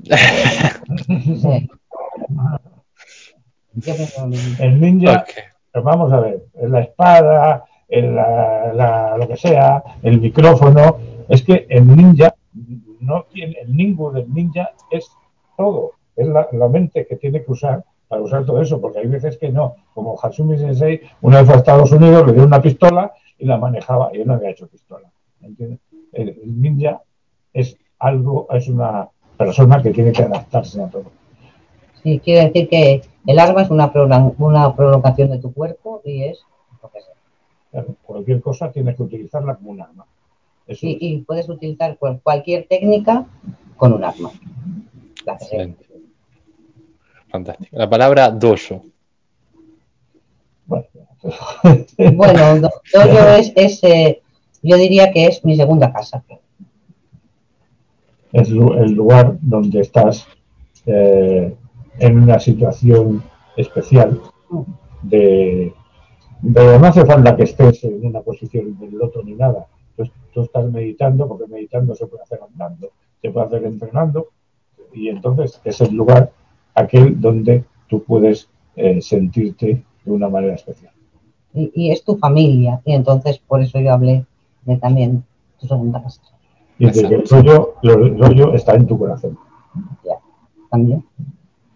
Sí. 1.08 1.70
El 4.60 4.80
ninja, 4.80 5.22
Ok. 5.24 5.30
pues 5.72 5.84
vamos 5.84 6.12
a 6.14 6.20
ver, 6.20 6.44
la 6.62 6.82
espada, 6.82 7.66
el, 7.88 8.16
la- 8.16 8.72
la- 8.74 9.18
lo 9.18 9.28
que 9.28 9.36
sea, 9.38 9.84
el 10.04 10.22
micrófono, 10.22 11.00
es 11.30 11.42
que 11.42 11.66
el 11.70 11.88
ninja 11.96 12.36
no 13.00 13.24
tiene, 13.34 13.56
el 13.62 13.76
del 14.14 14.32
ninja 14.34 14.70
es 14.92 15.10
todo, 15.58 15.92
es 16.16 16.28
la, 16.28 16.48
la 16.52 16.68
mente 16.68 17.06
que 17.08 17.16
tiene 17.16 17.44
que 17.44 17.52
usar 17.52 17.84
para 18.08 18.22
usar 18.22 18.46
todo 18.46 18.62
eso, 18.62 18.80
porque 18.80 19.00
hay 19.00 19.08
veces 19.08 19.38
que 19.38 19.50
no, 19.50 19.76
como 19.94 20.16
Hatsumi 20.22 20.58
Sensei, 20.58 21.02
una 21.22 21.38
vez 21.38 21.46
fue 21.48 21.56
a 21.56 21.58
Estados 21.58 21.92
Unidos, 21.92 22.28
le 22.28 22.34
dio 22.34 22.44
una 22.44 22.62
pistola 22.62 23.12
y 23.40 23.46
la 23.46 23.58
manejaba, 23.58 24.12
y 24.14 24.22
él 24.22 24.28
no 24.28 24.34
había 24.34 24.52
hecho 24.52 24.68
pistola, 24.68 25.10
¿entiendes? 25.42 25.80
El, 26.12 26.40
ninja 26.62 27.02
es 27.54 27.76
algo, 27.98 28.48
es 28.52 28.68
una 28.68 29.10
persona 29.38 29.82
que 29.82 29.90
tiene 29.92 30.12
que 30.12 30.22
adaptarse 30.24 30.82
a 30.82 30.88
todo. 30.90 31.06
Sí, 32.04 32.20
quiere 32.20 32.46
decir 32.48 32.70
que 32.70 33.02
el 33.26 33.40
arma 33.40 33.64
es 33.64 33.70
una, 33.72 33.92
una 34.38 34.76
prolongación 34.76 35.32
de 35.32 35.40
tu 35.40 35.52
cuerpo 35.54 36.02
y 36.04 36.24
es 36.24 36.40
lo 36.84 36.90
que 36.90 37.02
sea. 37.02 37.14
Claro, 37.72 37.96
cualquier 38.04 38.42
cosa 38.42 38.72
tienes 38.72 38.96
que 38.96 39.04
utilizarla 39.04 39.56
como 39.56 39.72
un 39.72 39.82
arma. 39.82 40.06
Eso 40.68 40.86
Y, 40.86 40.92
es. 40.92 40.98
y 41.02 41.18
puedes 41.20 41.50
utilizar 41.50 41.98
cual- 41.98 42.20
cualquier 42.22 42.68
técnica 42.68 43.26
con 43.78 43.94
un 43.94 44.04
arma. 44.04 44.30
La. 45.26 45.34
Excelente. 45.34 45.86
Fantástico. 47.30 47.76
La 47.78 47.90
palabra 47.90 48.30
dojo. 48.32 48.84
Bueno, 50.66 50.86
Bueno, 52.16 52.60
do- 52.60 52.70
dojo 52.94 53.28
es, 53.38 53.52
es 53.56 53.84
eh, 53.84 54.22
yo 54.62 54.78
diría 54.78 55.12
que 55.12 55.26
es 55.28 55.44
mi 55.46 55.56
segunda 55.56 55.92
casa. 55.92 56.24
es 58.32 58.50
el 58.50 58.92
lugar 58.94 59.38
donde 59.42 59.82
estás 59.82 60.26
eh, 60.86 61.56
en 62.00 62.18
una 62.18 62.40
situación 62.40 63.24
especial 63.56 64.20
de, 65.04 65.74
de- 66.42 66.80
no 66.80 66.86
hace 66.88 67.06
falta 67.06 67.36
que 67.36 67.44
estés 67.44 67.84
en 67.84 68.06
una 68.06 68.22
posición 68.22 68.78
del 68.80 68.92
loto 68.96 69.22
ni 69.24 69.34
nada. 69.34 69.68
Tú, 69.96 70.04
tú 70.34 70.42
estás 70.42 70.66
meditando, 70.72 71.28
porque 71.28 71.48
meditando 71.48 71.94
se 71.96 72.08
puede 72.08 72.24
hacer 72.24 72.40
andando, 72.42 72.90
se 73.22 73.30
puede 73.30 73.46
hacer 73.48 73.66
entrenando, 73.66 74.30
y 74.94 75.10
entonces 75.10 75.60
es 75.64 75.82
el 75.82 75.94
lugar 75.96 76.32
aquel 76.76 77.20
donde 77.20 77.64
tú 77.88 78.04
puedes 78.04 78.50
eh, 78.76 79.02
sentirte 79.02 79.84
de 80.06 80.12
una 80.12 80.30
manera 80.30 80.56
especial. 80.56 80.92
Y, 81.54 81.72
y 81.76 81.92
es 81.92 82.04
tu 82.04 82.18
familia. 82.18 82.82
Y 82.86 82.94
entonces 82.94 83.38
por 83.40 83.62
eso 83.62 83.80
yo 83.80 83.94
hablé 83.94 84.26
de 84.66 84.78
también 84.78 85.24
tu 85.60 85.68
segunda 85.68 86.02
casa. 86.02 86.22
Y 86.80 86.88
de 86.88 86.92
que 86.92 87.00
el 87.16 87.28
rollo, 87.30 87.76
lo- 87.84 88.06
el 88.06 88.18
rollo 88.20 88.54
está 88.54 88.74
en 88.76 88.88
tu 88.88 88.98
corazón. 88.98 89.38
Ya, 90.04 90.16
también. 90.72 91.04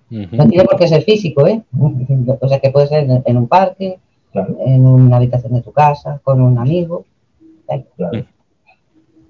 No 0.09 0.47
tiene 0.47 0.63
por 0.65 0.77
qué 0.77 0.87
ser 0.87 1.03
físico, 1.03 1.45
¿eh? 1.45 1.61
O 2.41 2.47
sea 2.47 2.59
que 2.59 2.71
puede 2.71 2.87
ser 2.87 3.03
en, 3.09 3.21
en 3.25 3.37
un 3.37 3.47
parque, 3.47 3.99
Claro, 4.31 4.57
en 4.65 4.85
una 4.85 5.17
habitación 5.17 5.53
de 5.53 5.61
tu 5.61 5.71
casa, 5.71 6.19
con 6.23 6.41
un 6.41 6.57
amigo. 6.57 7.05
claro. 7.95 8.25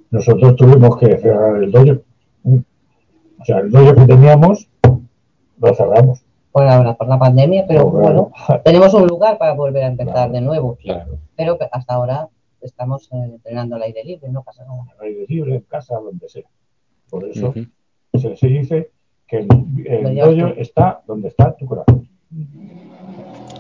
Nosotros 0.10 0.56
tuvimos 0.56 0.98
que 0.98 1.18
cerrar 1.18 1.62
el 1.64 1.72
dojo. 1.72 2.02
O 3.48 3.54
sea, 3.54 3.60
el 3.60 3.72
dojo 3.72 3.96
que 3.96 4.06
teníamos 4.06 4.68
lo 5.62 5.74
cerramos. 5.74 6.22
por 6.52 6.68
ahora, 6.68 6.96
por 6.96 7.08
la 7.08 7.18
pandemia, 7.18 7.66
pero 7.66 7.86
bueno, 7.90 8.32
tenemos 8.66 8.94
un 8.94 9.08
lugar 9.08 9.38
para 9.38 9.54
volver 9.54 9.84
a 9.84 9.88
empezar 9.88 10.14
Claro. 10.14 10.34
de 10.34 10.42
nuevo. 10.42 10.78
Claro. 10.82 11.18
Pero 11.38 11.58
hasta 11.72 11.94
ahora 11.94 12.28
estamos 12.62 13.08
eh, 13.14 13.16
entrenando 13.36 13.78
al 13.78 13.84
aire 13.84 14.04
libre, 14.04 14.28
no 14.30 14.44
pasa 14.44 14.66
nada. 14.66 14.84
al 15.00 15.06
aire 15.08 15.26
libre, 15.30 15.56
en 15.56 15.62
casa, 15.62 15.96
donde 15.96 16.28
sea. 16.28 16.44
Por 17.10 17.24
eso 17.26 17.54
se, 18.14 18.36
se 18.36 18.48
dice 18.48 18.92
que 19.28 19.38
el, 19.38 19.48
el 19.86 20.04
Lo 20.04 20.10
llevas 20.12 20.36
dojo 20.38 20.54
tú. 20.56 20.62
está 20.62 21.02
donde 21.08 21.28
está 21.30 21.56
tu 21.56 21.66
corazón. 21.68 22.06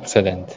Excelente. 0.02 0.54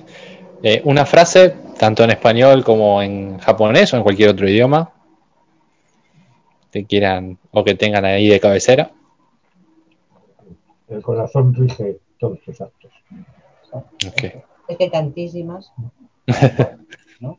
Eh, 0.62 0.82
una 0.84 1.06
frase, 1.06 1.54
tanto 1.78 2.02
en 2.02 2.10
español 2.10 2.64
como 2.64 3.00
en 3.00 3.38
japonés 3.38 3.94
o 3.94 3.96
en 3.96 4.02
cualquier 4.02 4.30
otro 4.30 4.48
idioma, 4.48 4.90
que 6.72 6.84
quieran 6.84 7.38
o 7.52 7.62
que 7.64 7.74
tengan 7.74 8.04
ahí 8.04 8.28
de 8.28 8.40
cabecera. 8.40 8.90
El 10.90 11.02
corazón 11.02 11.54
rige 11.54 11.98
todos 12.18 12.40
tus 12.40 12.60
actos. 12.60 12.90
Es 14.68 14.76
que 14.76 14.84
hay 14.84 14.90
tantísimas. 14.90 15.72
¿no? 17.20 17.38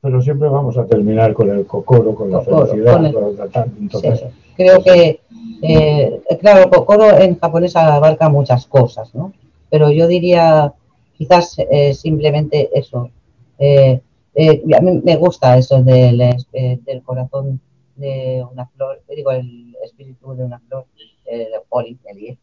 Pero 0.00 0.20
siempre 0.22 0.48
vamos 0.48 0.76
a 0.78 0.86
terminar 0.86 1.32
con 1.34 1.50
el 1.50 1.66
cocoro, 1.66 2.14
con 2.14 2.30
la 2.30 2.38
Kokoro, 2.38 2.66
felicidad, 2.66 2.94
con 2.96 3.06
el- 3.06 3.12
con 3.12 3.24
el. 3.24 3.72
Entonces, 3.80 4.20
Sí, 4.20 4.26
creo 4.56 4.82
que, 4.82 5.20
eh, 5.62 6.20
claro, 6.40 6.70
Kokoro 6.70 7.18
en 7.18 7.38
japonés 7.38 7.74
abarca 7.76 8.28
muchas 8.28 8.66
cosas, 8.66 9.14
¿no? 9.14 9.32
Pero 9.70 9.90
yo 9.90 10.06
diría 10.06 10.72
quizás 11.16 11.56
eh, 11.58 11.94
simplemente 11.94 12.70
eso. 12.78 13.10
Eh, 13.58 14.00
eh, 14.34 14.62
a 14.76 14.80
mí 14.80 15.00
me 15.04 15.16
gusta 15.16 15.56
eso 15.58 15.82
del, 15.82 16.20
eh, 16.20 16.78
del 16.84 17.02
corazón 17.02 17.60
de 17.96 18.44
una 18.52 18.66
flor, 18.66 19.00
digo, 19.08 19.32
el 19.32 19.74
espíritu 19.84 20.34
de 20.34 20.44
una 20.44 20.60
flor, 20.60 20.84
de 21.26 21.46
poli, 21.68 21.98
el. 22.06 22.38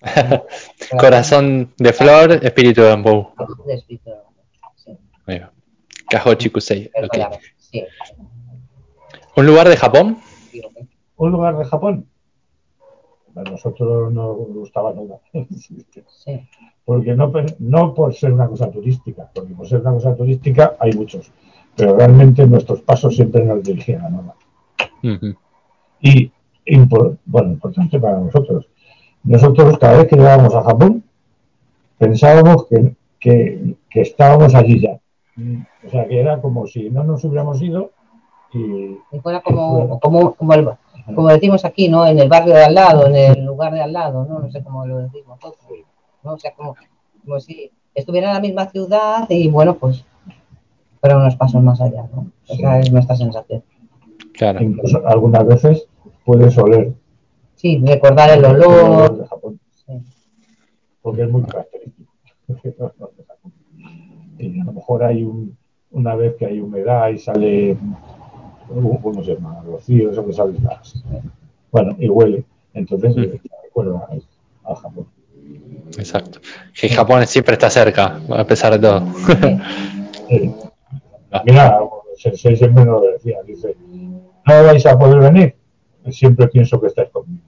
Corazón 0.98 1.72
de 1.76 1.92
flor, 1.92 2.32
espíritu 2.42 2.82
de 2.82 2.88
bambú. 2.88 3.28
De 3.66 3.74
espíritu 3.74 4.10
de 4.10 4.16
una 4.16 4.22
flor, 4.22 4.72
sí, 4.76 4.98
Ahí 5.26 5.38
va. 5.40 5.52
Kahochi 6.10 6.50
Kusei. 6.50 6.86
Ok. 6.86 7.10
perdóname, 7.10 7.38
sí, 7.58 7.84
¿Un 9.36 9.46
lugar 9.46 9.68
de 9.68 9.76
Japón? 9.76 10.18
un 11.16 11.32
lugar 11.32 11.58
de 11.58 11.64
Japón. 11.64 12.06
A 13.34 13.42
nosotros 13.42 14.12
no 14.12 14.28
nos 14.34 14.48
gustaba 14.48 14.92
nada. 14.92 15.20
sí. 15.56 16.48
Porque 16.84 17.14
no, 17.14 17.30
no 17.58 17.94
por 17.94 18.14
ser 18.14 18.32
una 18.32 18.48
cosa 18.48 18.70
turística, 18.70 19.30
porque 19.34 19.54
por 19.54 19.68
ser 19.68 19.80
una 19.80 19.92
cosa 19.92 20.16
turística 20.16 20.76
hay 20.80 20.92
muchos. 20.92 21.30
pero 21.76 21.96
realmente 21.96 22.46
nuestros 22.46 22.80
pasos 22.80 23.14
siempre 23.14 23.44
nos 23.44 23.62
dirigían 23.62 24.04
a 24.04 24.08
nada. 24.08 24.34
Y, 26.00 26.32
bueno, 27.26 27.52
importante 27.52 28.00
para 28.00 28.18
nosotros. 28.18 28.66
Nosotros 29.28 29.78
cada 29.78 29.98
vez 29.98 30.06
que 30.06 30.16
llegábamos 30.16 30.54
a 30.54 30.62
Japón 30.62 31.04
pensábamos 31.98 32.66
que, 32.66 32.94
que, 33.20 33.76
estábamos 33.92 34.54
allí 34.54 34.80
ya. 34.80 34.98
O 35.86 35.90
sea, 35.90 36.08
que 36.08 36.18
era 36.18 36.40
como 36.40 36.66
si 36.66 36.88
no 36.88 37.04
nos 37.04 37.22
hubiéramos 37.24 37.60
ido 37.60 37.90
y... 38.54 38.96
fuera 39.20 39.42
como, 39.42 40.00
como, 40.00 40.34
como, 40.34 41.28
decimos 41.28 41.66
aquí, 41.66 41.88
¿no? 41.88 42.06
En 42.06 42.18
el 42.18 42.30
barrio 42.30 42.54
de 42.54 42.64
al 42.64 42.74
lado, 42.74 43.06
en 43.06 43.14
el 43.16 43.44
lugar 43.44 43.74
de 43.74 43.82
al 43.82 43.92
lado, 43.92 44.24
¿no? 44.24 44.38
No 44.38 44.50
sé 44.50 44.62
cómo 44.62 44.86
lo 44.86 44.98
decimos 44.98 45.38
nosotros. 45.42 45.66
¿no? 46.22 46.32
O 46.32 46.38
sea, 46.38 46.54
como, 46.54 46.74
como 47.22 47.38
si 47.38 47.70
estuviera 47.94 48.28
en 48.28 48.34
la 48.34 48.40
misma 48.40 48.70
ciudad 48.70 49.28
y 49.28 49.50
bueno, 49.50 49.74
pues 49.74 50.06
pero 51.02 51.18
unos 51.18 51.36
pasos 51.36 51.62
más 51.62 51.80
allá, 51.82 52.08
¿no? 52.14 52.30
Esa 52.48 52.80
es 52.80 52.90
nuestra 52.90 53.14
sensación. 53.14 53.62
Claro. 54.32 54.62
Incluso 54.62 55.06
algunas 55.06 55.46
veces 55.46 55.86
puedes 56.24 56.56
oler. 56.56 56.94
Sí, 57.58 57.82
recordar 57.84 58.30
el 58.38 58.44
olor. 58.44 59.18
de 59.18 59.26
Japón. 59.26 59.60
Porque 61.02 61.22
es 61.22 61.30
muy 61.30 61.42
característico. 61.42 62.12
y 64.38 64.60
a 64.60 64.64
lo 64.64 64.72
mejor 64.72 65.02
hay 65.02 65.24
un, 65.24 65.56
una 65.90 66.14
vez 66.14 66.36
que 66.36 66.46
hay 66.46 66.60
humedad 66.60 67.08
y 67.08 67.18
sale, 67.18 67.76
¿cómo 69.02 69.24
se 69.24 69.34
llama? 69.34 69.60
Rocío, 69.66 70.12
eso 70.12 70.24
que 70.24 70.32
sale 70.32 70.54
Bueno, 71.72 71.96
y 71.98 72.08
huele. 72.08 72.44
Entonces, 72.74 73.16
mm. 73.16 73.22
recuerda 73.64 74.08
a 74.64 74.74
Japón. 74.76 75.08
Exacto. 75.98 76.40
Que 76.78 76.88
Japón 76.88 77.26
siempre 77.26 77.54
está 77.54 77.70
cerca, 77.70 78.20
a 78.30 78.44
pesar 78.44 78.78
de 78.78 78.78
todo. 78.78 79.02
Mira, 81.44 81.78
el 82.10 82.16
sensei 82.16 82.56
siempre 82.56 82.84
nos 82.84 83.02
lo 83.02 83.10
decía, 83.10 83.38
dice, 83.44 83.76
no 84.46 84.64
vais 84.64 84.86
a 84.86 84.98
poder 84.98 85.18
venir, 85.32 85.56
siempre 86.10 86.48
pienso 86.48 86.80
que 86.80 86.86
estáis 86.88 87.10
conmigo. 87.10 87.47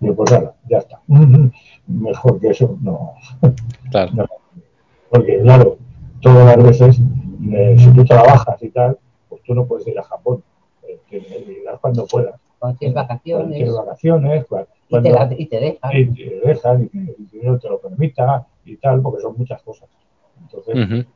Y 0.00 0.10
pues 0.10 0.32
ahora, 0.32 0.54
ya 0.68 0.78
está. 0.78 1.00
Mejor 1.86 2.40
que 2.40 2.48
eso, 2.48 2.76
no. 2.82 3.14
Claro. 3.90 4.26
Porque 5.10 5.40
claro, 5.40 5.78
todas 6.20 6.56
las 6.56 6.64
veces, 6.64 7.00
eh, 7.52 7.76
si 7.78 7.90
tú 7.92 8.04
trabajas 8.04 8.62
y 8.62 8.70
tal, 8.70 8.98
pues 9.28 9.42
tú 9.42 9.54
no 9.54 9.66
puedes 9.66 9.86
ir 9.86 9.98
a 9.98 10.02
Japón. 10.02 10.42
Eh, 10.82 11.60
irás 11.62 11.80
cuando 11.80 12.06
puedas. 12.06 12.38
Cuando 12.58 12.78
tienes 12.78 12.94
vacaciones. 12.94 13.58
Cuando 13.58 13.76
vacaciones, 13.76 14.46
y, 15.38 15.46
te 15.46 15.60
dejan. 15.60 15.90
Y 15.94 16.06
te 16.14 16.40
dejan 16.44 16.84
y 16.84 16.88
que 16.88 16.98
el 16.98 17.30
dinero 17.30 17.58
te 17.58 17.68
lo 17.68 17.80
permita 17.80 18.46
y 18.64 18.76
tal, 18.76 19.00
porque 19.00 19.22
son 19.22 19.36
muchas 19.36 19.62
cosas. 19.62 19.88
Entonces, 20.42 21.06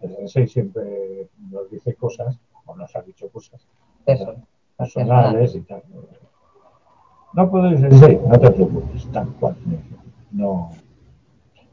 el 0.00 0.10
sensei 0.10 0.46
siempre 0.46 1.28
nos 1.50 1.70
dice 1.70 1.94
cosas, 1.94 2.38
o 2.64 2.76
nos 2.76 2.94
ha 2.94 3.02
dicho 3.02 3.28
cosas 3.28 3.60
personales 4.76 5.54
y 5.54 5.60
tal. 5.62 5.82
No 5.88 6.27
puedo 7.46 7.70
decir 7.70 7.90
sensei, 7.90 8.18
no 8.26 8.38
te 8.38 8.50
preocupes, 8.50 9.06
tal 9.12 9.28
cual. 9.38 9.56
No. 10.32 10.70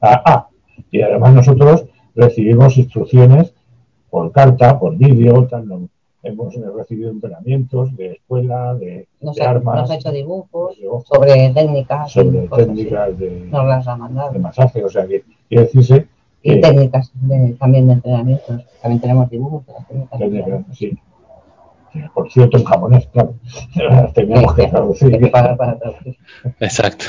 Ah, 0.01 0.21
ah, 0.25 0.47
y 0.91 1.01
además 1.01 1.33
nosotros 1.33 1.85
recibimos 2.15 2.77
instrucciones 2.77 3.53
por 4.09 4.31
carta, 4.31 4.77
por 4.79 4.95
vídeo, 4.97 5.47
tal, 5.47 5.89
hemos 6.23 6.55
recibido 6.75 7.11
entrenamientos 7.11 7.95
de 7.95 8.13
escuela, 8.13 8.75
de, 8.75 9.07
nos 9.21 9.35
de 9.35 9.43
armas. 9.43 9.81
Nos 9.81 9.91
ha 9.91 9.95
hecho 9.95 10.11
dibujos, 10.11 10.77
sobre 11.05 11.51
técnicas. 11.53 12.11
Sobre 12.11 12.47
técnicas 12.47 13.17
de, 13.17 13.47
nos 13.51 13.65
las 13.65 13.87
ha 13.87 13.95
mandado. 13.95 14.31
de 14.31 14.39
masaje, 14.39 14.83
o 14.83 14.89
sea 14.89 15.07
que 15.07 15.23
quiere 15.47 15.63
decirse 15.63 16.07
y 16.45 16.61
técnicas 16.61 17.11
también 17.59 17.87
de 17.87 17.93
entrenamiento. 17.93 18.59
También 18.81 19.01
tenemos 19.01 19.29
dibujos. 19.31 19.63
Técnicas, 20.17 20.61
sí. 20.73 20.97
Por 22.13 22.31
cierto, 22.31 22.57
en 22.57 22.63
japonés, 22.63 23.07
claro. 23.07 23.35
Teníamos 24.13 24.53
que 24.53 24.67
traducir. 24.67 25.13
Hay 25.13 25.19
que 25.19 25.27
pagar 25.27 25.57
para 25.57 25.77
traducir. 25.77 26.17
Exacto. 26.59 27.05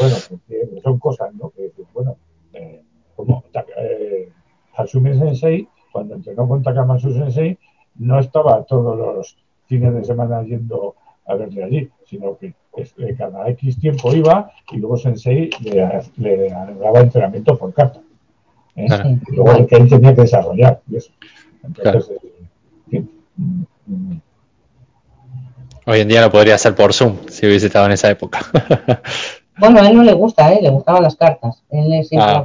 bueno, 0.00 0.16
porque 0.28 0.80
son 0.82 0.98
cosas, 0.98 1.34
¿no? 1.34 1.50
Que, 1.50 1.72
bueno, 1.92 2.16
eh, 2.52 2.82
como 3.16 3.44
eh, 3.78 4.28
Hasumi 4.76 5.14
Sensei, 5.14 5.68
cuando 5.92 6.14
entrenó 6.14 6.48
con 6.48 6.62
Takamatsu 6.62 7.12
Sensei, 7.12 7.58
no 7.96 8.18
estaba 8.18 8.64
todos 8.64 8.98
los 8.98 9.36
fines 9.66 9.94
de 9.94 10.04
semana 10.04 10.42
yendo 10.42 10.94
a 11.26 11.34
verle 11.34 11.64
allí, 11.64 11.90
sino 12.06 12.36
que 12.36 12.54
eh, 12.76 13.14
cada 13.16 13.48
X 13.50 13.78
tiempo 13.78 14.14
iba 14.14 14.50
y 14.72 14.78
luego 14.78 14.96
Sensei 14.96 15.50
le, 15.60 16.02
le 16.16 16.48
daba 16.48 17.00
entrenamiento 17.00 17.56
por 17.56 17.72
carta. 17.72 18.00
¿eh? 18.76 18.86
Y 19.28 19.36
luego 19.36 19.52
el 19.52 19.66
que 19.66 19.76
él 19.76 19.88
tenía 19.88 20.14
que 20.14 20.22
desarrollar. 20.22 20.80
Y 20.88 20.96
eso. 20.96 21.12
Entonces, 21.62 22.12
eh, 22.92 23.04
Hoy 25.86 26.00
en 26.00 26.08
día 26.08 26.22
lo 26.22 26.30
podría 26.30 26.54
hacer 26.54 26.74
por 26.74 26.92
Zoom 26.92 27.18
si 27.28 27.46
hubiese 27.46 27.66
estado 27.66 27.86
en 27.86 27.92
esa 27.92 28.10
época. 28.10 28.40
bueno, 29.58 29.80
a 29.80 29.88
él 29.88 29.96
no 29.96 30.02
le 30.02 30.14
gusta, 30.14 30.52
¿eh? 30.52 30.60
le 30.62 30.70
gustaban 30.70 31.02
las 31.02 31.16
cartas. 31.16 31.62
Él 31.70 32.04
siempre 32.04 32.30
ah, 32.30 32.44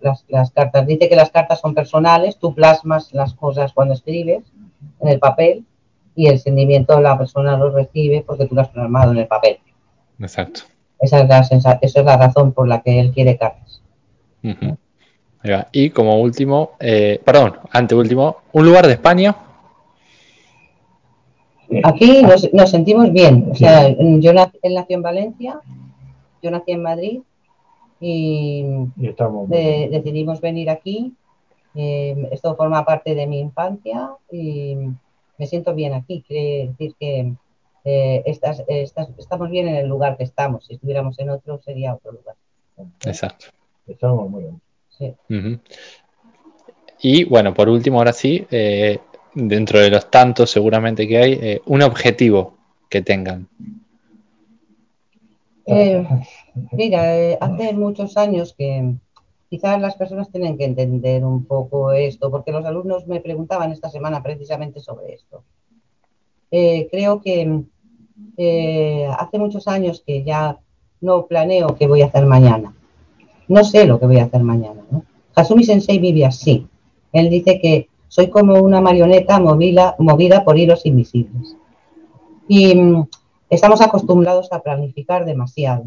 las, 0.00 0.24
las, 0.28 0.50
cartas. 0.50 0.86
Dice 0.86 1.08
que 1.08 1.16
las 1.16 1.30
cartas 1.30 1.60
son 1.60 1.74
personales, 1.74 2.36
tú 2.38 2.54
plasmas 2.54 3.12
las 3.12 3.32
cosas 3.34 3.72
cuando 3.72 3.94
escribes 3.94 4.42
en 5.00 5.08
el 5.08 5.18
papel 5.18 5.64
y 6.14 6.28
el 6.28 6.38
sentimiento 6.38 7.00
la 7.00 7.16
persona 7.16 7.56
lo 7.56 7.70
recibe 7.70 8.24
porque 8.26 8.46
tú 8.46 8.54
lo 8.54 8.62
has 8.62 8.68
plasmado 8.68 9.12
en 9.12 9.18
el 9.18 9.26
papel. 9.26 9.58
Exacto. 10.18 10.62
Esa 10.98 11.20
es 11.20 11.28
la, 11.28 11.40
esa 11.40 11.78
es 11.80 11.94
la 12.04 12.16
razón 12.16 12.52
por 12.52 12.68
la 12.68 12.80
que 12.80 13.00
él 13.00 13.12
quiere 13.12 13.36
cartas. 13.36 13.82
Y 15.72 15.90
como 15.90 16.20
último, 16.20 16.72
eh, 16.80 17.20
perdón, 17.24 17.58
anteúltimo, 17.70 18.38
un 18.52 18.64
lugar 18.66 18.86
de 18.86 18.94
España. 18.94 19.36
Aquí 21.82 22.22
nos, 22.22 22.70
sentimos 22.70 23.12
bien. 23.12 23.48
O 23.50 23.54
sea, 23.54 23.88
yo 23.98 24.32
nací, 24.32 24.58
él 24.62 24.74
nació 24.74 24.96
en 24.96 25.02
Valencia, 25.02 25.60
yo 26.42 26.50
nací 26.50 26.72
en 26.72 26.82
Madrid 26.82 27.20
y, 28.00 28.64
decidimos 28.96 30.40
venir 30.40 30.70
aquí. 30.70 31.12
Eh, 31.74 32.28
esto 32.32 32.56
forma 32.56 32.84
parte 32.84 33.14
de 33.14 33.26
mi 33.26 33.38
infancia 33.38 34.10
y 34.30 34.76
me 35.38 35.46
siento 35.46 35.74
bien 35.74 35.92
aquí. 35.94 36.24
Quiere 36.26 36.68
decir 36.68 36.94
que 36.98 37.32
eh, 37.84 38.22
estamos 38.26 39.50
bien 39.50 39.68
en 39.68 39.76
el 39.76 39.88
lugar 39.88 40.16
que 40.16 40.24
estamos. 40.24 40.66
Si 40.66 40.74
estuviéramos 40.74 41.18
en 41.18 41.30
otro, 41.30 41.60
sería 41.62 41.94
otro 41.94 42.12
lugar. 42.12 42.36
Exacto. 43.04 43.46
Estamos 43.86 44.30
muy 44.30 44.44
bien. 44.44 45.60
Y 47.00 47.24
bueno, 47.24 47.52
por 47.52 47.68
último, 47.68 47.98
ahora 47.98 48.12
sí, 48.12 48.46
eh, 48.50 48.98
dentro 49.36 49.78
de 49.78 49.90
los 49.90 50.10
tantos 50.10 50.50
seguramente 50.50 51.06
que 51.06 51.18
hay, 51.18 51.32
eh, 51.34 51.60
un 51.66 51.82
objetivo 51.82 52.56
que 52.88 53.02
tengan. 53.02 53.46
Eh, 55.66 56.04
mira, 56.72 57.36
hace 57.40 57.72
muchos 57.72 58.16
años 58.16 58.54
que 58.58 58.94
quizás 59.48 59.80
las 59.80 59.94
personas 59.94 60.30
tienen 60.30 60.58
que 60.58 60.64
entender 60.64 61.24
un 61.24 61.44
poco 61.44 61.92
esto, 61.92 62.30
porque 62.30 62.50
los 62.50 62.64
alumnos 62.64 63.06
me 63.06 63.20
preguntaban 63.20 63.70
esta 63.70 63.90
semana 63.90 64.22
precisamente 64.22 64.80
sobre 64.80 65.14
esto. 65.14 65.44
creo 66.50 67.20
que 67.20 67.62
hace 69.18 69.38
muchos 69.38 69.68
años 69.68 70.02
que 70.04 70.24
ya 70.24 70.58
no 71.00 71.26
planeo 71.26 71.76
qué 71.76 71.86
voy 71.86 72.02
a 72.02 72.06
hacer 72.06 72.26
mañana 72.26 72.76
no 73.48 73.64
sé 73.64 73.86
lo 73.86 73.98
que 73.98 74.06
voy 74.06 74.18
a 74.18 74.24
hacer 74.24 74.42
mañana. 74.42 74.82
¿no? 74.90 75.04
Hasumi 75.34 75.64
Sensei 75.64 75.98
vive 75.98 76.24
así. 76.24 76.66
Él 77.12 77.30
dice 77.30 77.60
que 77.60 77.88
soy 78.08 78.30
como 78.30 78.60
una 78.60 78.80
marioneta 78.80 79.38
movida, 79.40 79.96
movida 79.98 80.44
por 80.44 80.58
hilos 80.58 80.86
invisibles. 80.86 81.56
Y 82.48 82.74
mm, 82.74 83.08
estamos 83.50 83.80
acostumbrados 83.80 84.52
a 84.52 84.60
planificar 84.60 85.24
demasiado. 85.24 85.86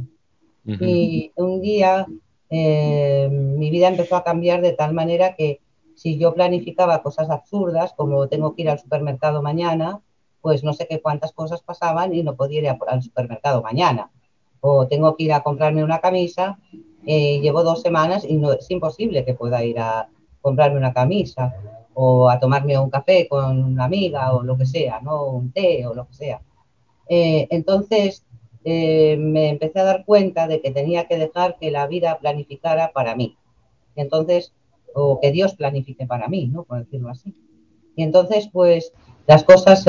Y 0.65 1.31
un 1.35 1.61
día 1.61 2.05
eh, 2.51 3.27
mi 3.31 3.71
vida 3.71 3.87
empezó 3.87 4.15
a 4.15 4.23
cambiar 4.23 4.61
de 4.61 4.73
tal 4.73 4.93
manera 4.93 5.35
que 5.35 5.61
si 5.95 6.19
yo 6.19 6.35
planificaba 6.35 7.01
cosas 7.01 7.31
absurdas, 7.31 7.93
como 7.97 8.27
tengo 8.27 8.53
que 8.53 8.61
ir 8.61 8.69
al 8.69 8.77
supermercado 8.77 9.41
mañana, 9.41 9.99
pues 10.41 10.63
no 10.63 10.73
sé 10.73 10.85
qué 10.87 11.01
cuántas 11.01 11.31
cosas 11.31 11.63
pasaban 11.63 12.13
y 12.13 12.21
no 12.21 12.35
podía 12.35 12.59
ir 12.59 12.77
al 12.87 13.01
supermercado 13.01 13.63
mañana. 13.63 14.11
O 14.61 14.85
tengo 14.85 15.15
que 15.15 15.23
ir 15.23 15.33
a 15.33 15.41
comprarme 15.41 15.83
una 15.83 15.99
camisa 15.99 16.59
eh, 17.05 17.39
llevo 17.39 17.63
dos 17.63 17.81
semanas 17.81 18.25
y 18.25 18.35
no 18.35 18.51
es 18.53 18.69
imposible 18.69 19.23
que 19.25 19.33
pueda 19.33 19.63
ir 19.63 19.79
a 19.79 20.09
comprarme 20.41 20.77
una 20.77 20.93
camisa 20.93 21.53
o 22.01 22.29
a 22.29 22.39
tomarme 22.39 22.79
un 22.79 22.89
café 22.89 23.27
con 23.27 23.61
una 23.61 23.83
amiga 23.83 24.33
o 24.33 24.41
lo 24.41 24.57
que 24.57 24.65
sea, 24.65 25.01
¿no? 25.01 25.25
Un 25.25 25.51
té 25.51 25.85
o 25.85 25.93
lo 25.93 26.07
que 26.07 26.13
sea. 26.13 26.41
Eh, 27.09 27.45
entonces 27.49 28.23
eh, 28.63 29.17
me 29.17 29.49
empecé 29.49 29.81
a 29.81 29.83
dar 29.83 30.05
cuenta 30.05 30.47
de 30.47 30.61
que 30.61 30.71
tenía 30.71 31.09
que 31.09 31.17
dejar 31.17 31.57
que 31.59 31.71
la 31.71 31.87
vida 31.87 32.17
planificara 32.19 32.93
para 32.93 33.15
mí. 33.17 33.35
Entonces, 33.97 34.53
o 34.95 35.19
que 35.19 35.33
Dios 35.33 35.55
planifique 35.55 36.05
para 36.05 36.29
mí, 36.29 36.47
¿no? 36.47 36.63
Por 36.63 36.79
decirlo 36.79 37.09
así. 37.09 37.35
Y 37.97 38.03
entonces, 38.03 38.49
pues, 38.49 38.93
las 39.27 39.43
cosas 39.43 39.83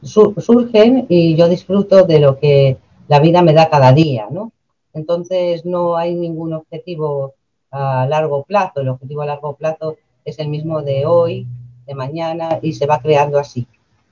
surgen 0.00 1.04
y 1.10 1.36
yo 1.36 1.48
disfruto 1.50 2.04
de 2.04 2.18
lo 2.18 2.38
que 2.38 2.78
la 3.08 3.20
vida 3.20 3.42
me 3.42 3.52
da 3.52 3.68
cada 3.68 3.92
día, 3.92 4.26
¿no? 4.30 4.52
Entonces 4.94 5.66
no 5.66 5.98
hay 5.98 6.14
ningún 6.14 6.54
objetivo 6.54 7.34
a 7.70 8.06
largo 8.08 8.44
plazo. 8.44 8.80
El 8.80 8.88
objetivo 8.88 9.20
a 9.20 9.26
largo 9.26 9.54
plazo 9.54 9.98
es 10.26 10.38
el 10.38 10.48
mismo 10.48 10.82
de 10.82 11.06
hoy 11.06 11.46
de 11.86 11.94
mañana 11.94 12.58
y 12.60 12.72
se 12.72 12.86
va 12.86 13.00
creando 13.00 13.38
así. 13.38 13.66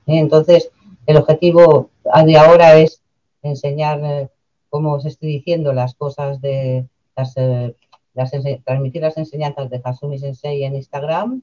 Entonces, 0.07 0.71
el 1.05 1.17
objetivo 1.17 1.89
de 2.25 2.37
ahora 2.37 2.77
es 2.79 3.01
enseñar, 3.43 3.99
eh, 4.03 4.29
como 4.69 4.93
os 4.93 5.05
estoy 5.05 5.29
diciendo, 5.29 5.73
las 5.73 5.93
cosas 5.93 6.41
de 6.41 6.87
las, 7.15 7.35
eh, 7.37 7.75
transmitir 8.65 9.01
las 9.01 9.17
enseñanzas 9.17 9.69
de 9.69 9.81
Hasumi 9.83 10.17
Sensei 10.17 10.63
en 10.63 10.75
Instagram. 10.75 11.41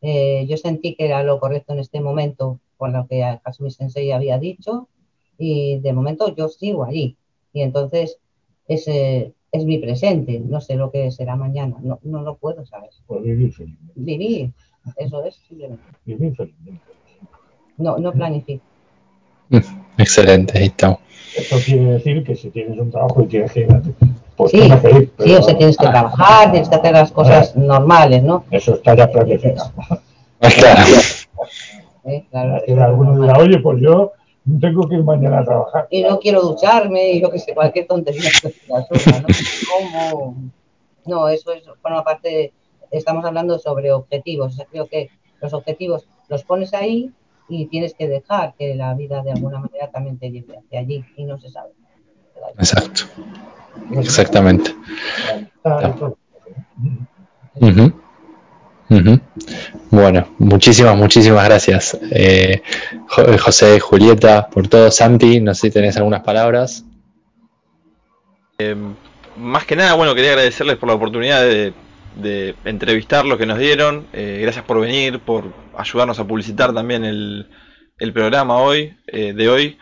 Eh, 0.00 0.46
yo 0.48 0.56
sentí 0.56 0.94
que 0.94 1.06
era 1.06 1.22
lo 1.22 1.38
correcto 1.38 1.72
en 1.72 1.80
este 1.80 2.00
momento 2.00 2.58
con 2.76 2.92
lo 2.92 3.06
que 3.06 3.22
Hasumi 3.22 3.70
Sensei 3.70 4.12
había 4.12 4.38
dicho 4.38 4.88
y 5.38 5.78
de 5.80 5.92
momento 5.92 6.34
yo 6.34 6.48
sigo 6.48 6.84
allí. 6.84 7.16
Y 7.52 7.62
entonces 7.62 8.18
ese 8.66 9.34
es 9.52 9.64
mi 9.64 9.78
presente, 9.78 10.40
no 10.40 10.60
sé 10.60 10.74
lo 10.74 10.90
que 10.90 11.10
será 11.10 11.36
mañana, 11.36 11.76
no, 11.80 11.98
no 12.02 12.22
lo 12.22 12.36
puedo 12.36 12.64
saber. 12.66 12.90
Pues 13.06 13.22
vivir 13.22 13.52
felizmente. 13.52 13.92
Vivir, 13.94 14.52
eso 14.96 15.24
es 15.24 15.36
simplemente. 15.48 15.84
Vivir 16.04 16.34
felizmente. 16.36 16.82
No, 17.78 17.98
no 17.98 18.12
planifico. 18.12 18.64
Excelente, 19.98 20.58
ahí 20.58 20.66
estamos. 20.66 20.98
Esto 21.36 21.56
quiere 21.64 21.84
decir 21.84 22.24
que 22.24 22.34
si 22.34 22.50
tienes 22.50 22.78
un 22.78 22.90
trabajo 22.90 23.22
y 23.22 23.26
tienes 23.26 23.52
que 23.52 23.60
ir, 23.60 23.68
pues 24.36 24.50
sí, 24.50 24.58
tienes 24.58 24.80
que 24.80 24.90
ir. 24.90 25.12
sí, 25.18 25.34
o 25.34 25.42
sea, 25.42 25.56
tienes 25.56 25.76
que 25.76 25.86
trabajar, 25.86 26.50
tienes 26.50 26.68
que 26.68 26.74
hacer 26.76 26.92
las 26.92 27.12
cosas 27.12 27.56
normales, 27.56 28.22
¿no? 28.22 28.44
Eso 28.50 28.74
está 28.74 28.94
ya 28.94 29.10
planificado. 29.10 29.72
Claro. 30.38 30.82
Eh, 32.04 32.24
claro, 32.30 32.62
Que 32.64 32.74
alguno 32.74 33.20
dirá, 33.20 33.38
oye, 33.38 33.58
pues 33.58 33.80
yo 33.80 34.12
tengo 34.60 34.88
que 34.88 34.96
ir 34.96 35.04
mañana 35.04 35.40
a 35.40 35.44
trabajar. 35.44 35.88
y 35.90 36.02
no 36.02 36.18
quiero 36.18 36.42
ducharme 36.42 37.12
y 37.12 37.20
yo 37.20 37.30
que 37.30 37.38
sé, 37.38 37.54
cualquier 37.54 37.86
tontería 37.86 38.30
¿no? 38.68 38.86
¿Cómo? 39.68 40.36
No, 41.04 41.28
eso 41.28 41.52
es, 41.52 41.64
forma 41.80 42.02
parte, 42.02 42.52
estamos 42.90 43.24
hablando 43.24 43.58
sobre 43.58 43.92
objetivos, 43.92 44.54
o 44.54 44.56
sea, 44.56 44.66
creo 44.66 44.86
que 44.86 45.10
los 45.40 45.52
objetivos 45.52 46.08
los 46.28 46.42
pones 46.44 46.74
ahí 46.74 47.12
y 47.48 47.66
tienes 47.66 47.94
que 47.94 48.08
dejar 48.08 48.54
que 48.58 48.74
la 48.74 48.94
vida 48.94 49.22
de 49.22 49.32
alguna 49.32 49.60
manera 49.60 49.90
también 49.90 50.18
te 50.18 50.30
lleve 50.30 50.58
hacia 50.58 50.80
allí 50.80 51.04
y 51.16 51.24
no 51.24 51.38
se 51.38 51.50
sabe. 51.50 51.70
Exacto. 52.58 53.02
Exactamente. 53.92 54.74
Está 55.56 55.90
hecho. 55.90 56.16
Bueno, 59.90 60.28
muchísimas, 60.38 60.96
muchísimas 60.96 61.44
gracias, 61.44 61.98
eh, 62.10 62.62
Jo- 63.08 63.38
José, 63.38 63.80
Julieta, 63.80 64.48
por 64.48 64.68
todo. 64.68 64.90
Santi, 64.90 65.40
no 65.40 65.54
sé 65.54 65.68
si 65.68 65.70
tenés 65.72 65.96
algunas 65.96 66.22
palabras. 66.22 66.84
Más 69.36 69.66
que 69.66 69.76
nada, 69.76 69.94
bueno, 69.94 70.14
quería 70.14 70.30
agradecerles 70.30 70.76
por 70.76 70.88
la 70.88 70.94
oportunidad 70.94 71.42
de, 71.42 71.74
entrevistar 72.64 73.26
lo 73.26 73.36
que 73.36 73.44
nos 73.46 73.58
dieron. 73.58 74.06
Eh, 74.12 74.38
gracias 74.42 74.64
por 74.64 74.80
venir, 74.80 75.20
por 75.20 75.52
ayudarnos 75.76 76.18
a 76.18 76.24
publicitar 76.26 76.72
también 76.72 77.04
el, 77.04 77.46
el 77.98 78.12
programa 78.14 78.56
hoy, 78.56 78.96
eh, 79.08 79.34
de 79.34 79.48
hoy. 79.48 79.78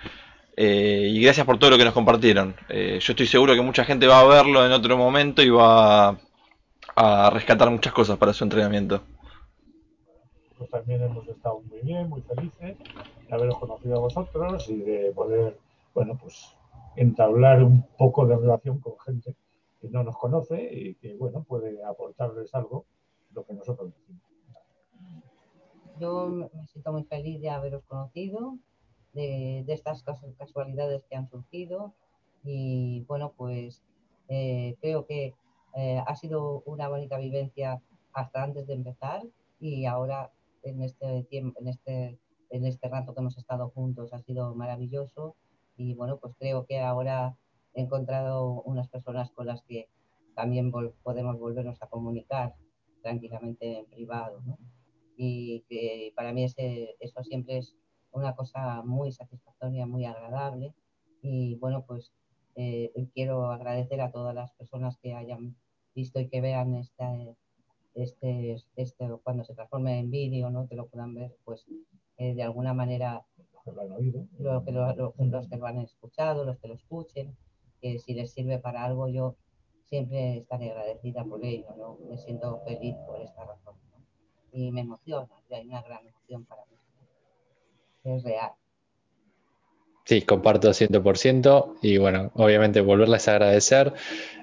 Eh, 0.56 1.08
y 1.12 1.20
gracias 1.20 1.46
por 1.46 1.58
todo 1.58 1.70
lo 1.70 1.78
que 1.78 1.84
nos 1.84 1.94
compartieron. 1.94 2.56
Eh, 2.68 2.98
yo 3.00 3.12
estoy 3.12 3.26
seguro 3.26 3.54
que 3.54 3.60
mucha 3.60 3.84
gente 3.84 4.06
va 4.06 4.20
a 4.20 4.24
verlo 4.24 4.64
en 4.66 4.72
otro 4.72 4.96
momento 4.96 5.42
y 5.42 5.50
va 5.50 6.16
a, 6.96 7.30
rescatar 7.30 7.70
muchas 7.70 7.92
cosas 7.92 8.18
para 8.18 8.32
su 8.32 8.44
entrenamiento. 8.44 9.02
Pues 10.56 10.70
también 10.70 11.02
hemos 11.02 11.26
estado 11.28 11.60
muy 11.62 11.80
bien, 11.80 12.08
muy 12.08 12.22
felices 12.22 12.78
de 13.28 13.34
haberos 13.34 13.58
conocido 13.58 13.96
a 13.96 14.00
vosotros 14.00 14.68
y 14.68 14.82
de 14.82 15.12
poder, 15.12 15.58
bueno, 15.94 16.16
pues 16.20 16.56
entablar 16.96 17.62
un 17.62 17.82
poco 17.98 18.26
de 18.26 18.36
relación 18.36 18.78
con 18.80 18.98
gente 19.00 19.34
que 19.80 19.88
no 19.88 20.02
nos 20.04 20.16
conoce 20.16 20.68
y 20.72 20.94
que, 20.94 21.14
bueno, 21.14 21.42
puede 21.42 21.82
aportarles 21.84 22.54
algo 22.54 22.86
lo 23.32 23.44
que 23.44 23.54
nosotros 23.54 23.92
decimos. 23.94 24.22
Yo 25.98 26.28
me 26.28 26.66
siento 26.66 26.92
muy 26.92 27.04
feliz 27.04 27.40
de 27.40 27.50
haberos 27.50 27.84
conocido, 27.84 28.58
de, 29.12 29.62
de 29.66 29.72
estas 29.72 30.02
cas- 30.02 30.24
casualidades 30.38 31.04
que 31.08 31.16
han 31.16 31.28
surgido 31.28 31.94
y 32.42 33.04
bueno, 33.06 33.32
pues 33.36 33.82
eh, 34.28 34.76
creo 34.80 35.06
que 35.06 35.34
eh, 35.76 36.02
ha 36.06 36.14
sido 36.16 36.62
una 36.66 36.88
bonita 36.88 37.18
vivencia 37.18 37.82
hasta 38.12 38.42
antes 38.42 38.66
de 38.66 38.74
empezar 38.74 39.22
y 39.58 39.86
ahora 39.86 40.32
en 40.62 40.82
este 40.82 41.24
tiempo, 41.24 41.60
en 41.60 41.68
este, 41.68 42.18
en 42.50 42.64
este 42.64 42.88
rato 42.88 43.14
que 43.14 43.20
hemos 43.20 43.36
estado 43.36 43.70
juntos 43.70 44.12
ha 44.12 44.20
sido 44.20 44.54
maravilloso 44.54 45.36
y 45.76 45.94
bueno, 45.94 46.18
pues 46.18 46.34
creo 46.38 46.66
que 46.66 46.80
ahora 46.80 47.36
he 47.74 47.82
encontrado 47.82 48.62
unas 48.62 48.88
personas 48.88 49.30
con 49.32 49.46
las 49.46 49.62
que 49.62 49.88
también 50.34 50.72
podemos 51.02 51.38
volvernos 51.38 51.82
a 51.82 51.88
comunicar 51.88 52.54
tranquilamente 53.02 53.78
en 53.78 53.86
privado, 53.86 54.42
y 55.16 55.64
que 55.68 56.12
para 56.16 56.32
mí 56.32 56.44
ese, 56.44 56.96
eso 57.00 57.22
siempre 57.22 57.58
es 57.58 57.76
una 58.12 58.34
cosa 58.34 58.82
muy 58.82 59.12
satisfactoria, 59.12 59.86
muy 59.86 60.04
agradable 60.04 60.74
y 61.22 61.56
bueno, 61.56 61.84
pues 61.86 62.12
eh, 62.56 62.92
quiero 63.12 63.50
agradecer 63.50 64.00
a 64.00 64.12
todas 64.12 64.34
las 64.34 64.52
personas 64.52 64.96
que 64.98 65.14
hayan 65.14 65.56
visto 65.94 66.20
y 66.20 66.28
que 66.28 66.40
vean 66.40 66.74
este, 66.74 67.36
este, 67.94 68.56
este 68.76 69.08
cuando 69.22 69.44
se 69.44 69.54
transforme 69.54 69.98
en 69.98 70.10
vídeo, 70.10 70.50
¿no? 70.50 70.68
que 70.68 70.74
lo 70.76 70.86
puedan 70.88 71.14
ver, 71.14 71.36
pues 71.44 71.66
eh, 72.16 72.34
de 72.34 72.42
alguna 72.42 72.74
manera 72.74 73.24
Los 73.52 73.62
que 73.64 73.72
lo 73.72 73.80
han 73.82 73.92
oído. 73.92 74.26
lo 74.38 74.64
que 74.64 74.72
lo- 74.72 74.94
lo- 74.94 75.14
los 75.18 75.48
que 75.48 75.56
lo 75.56 75.66
han 75.66 75.78
escuchado, 75.78 76.44
los 76.44 76.58
que 76.58 76.68
lo 76.68 76.74
escuchen, 76.74 77.36
que 77.80 77.98
si 77.98 78.14
les 78.14 78.32
sirve 78.32 78.58
para 78.58 78.84
algo, 78.84 79.08
yo 79.08 79.36
siempre 79.84 80.38
estaré 80.38 80.70
agradecida 80.70 81.24
por 81.24 81.44
ello, 81.44 81.74
¿no? 81.76 81.98
Me 82.08 82.16
siento 82.18 82.60
feliz 82.64 82.96
por 83.06 83.20
esta 83.20 83.44
razón, 83.44 83.76
¿no? 83.92 84.04
Y 84.52 84.72
me 84.72 84.80
emociona, 84.80 85.28
hay 85.50 85.66
una 85.68 85.82
gran 85.82 86.06
emoción 86.06 86.44
para 86.46 86.64
mí. 86.66 86.76
Es 88.04 88.22
real. 88.22 88.52
Sí, 90.04 90.20
comparto 90.22 90.74
100% 90.74 91.76
y 91.80 91.96
bueno, 91.96 92.30
obviamente 92.34 92.82
volverles 92.82 93.26
a 93.28 93.32
agradecer. 93.32 93.94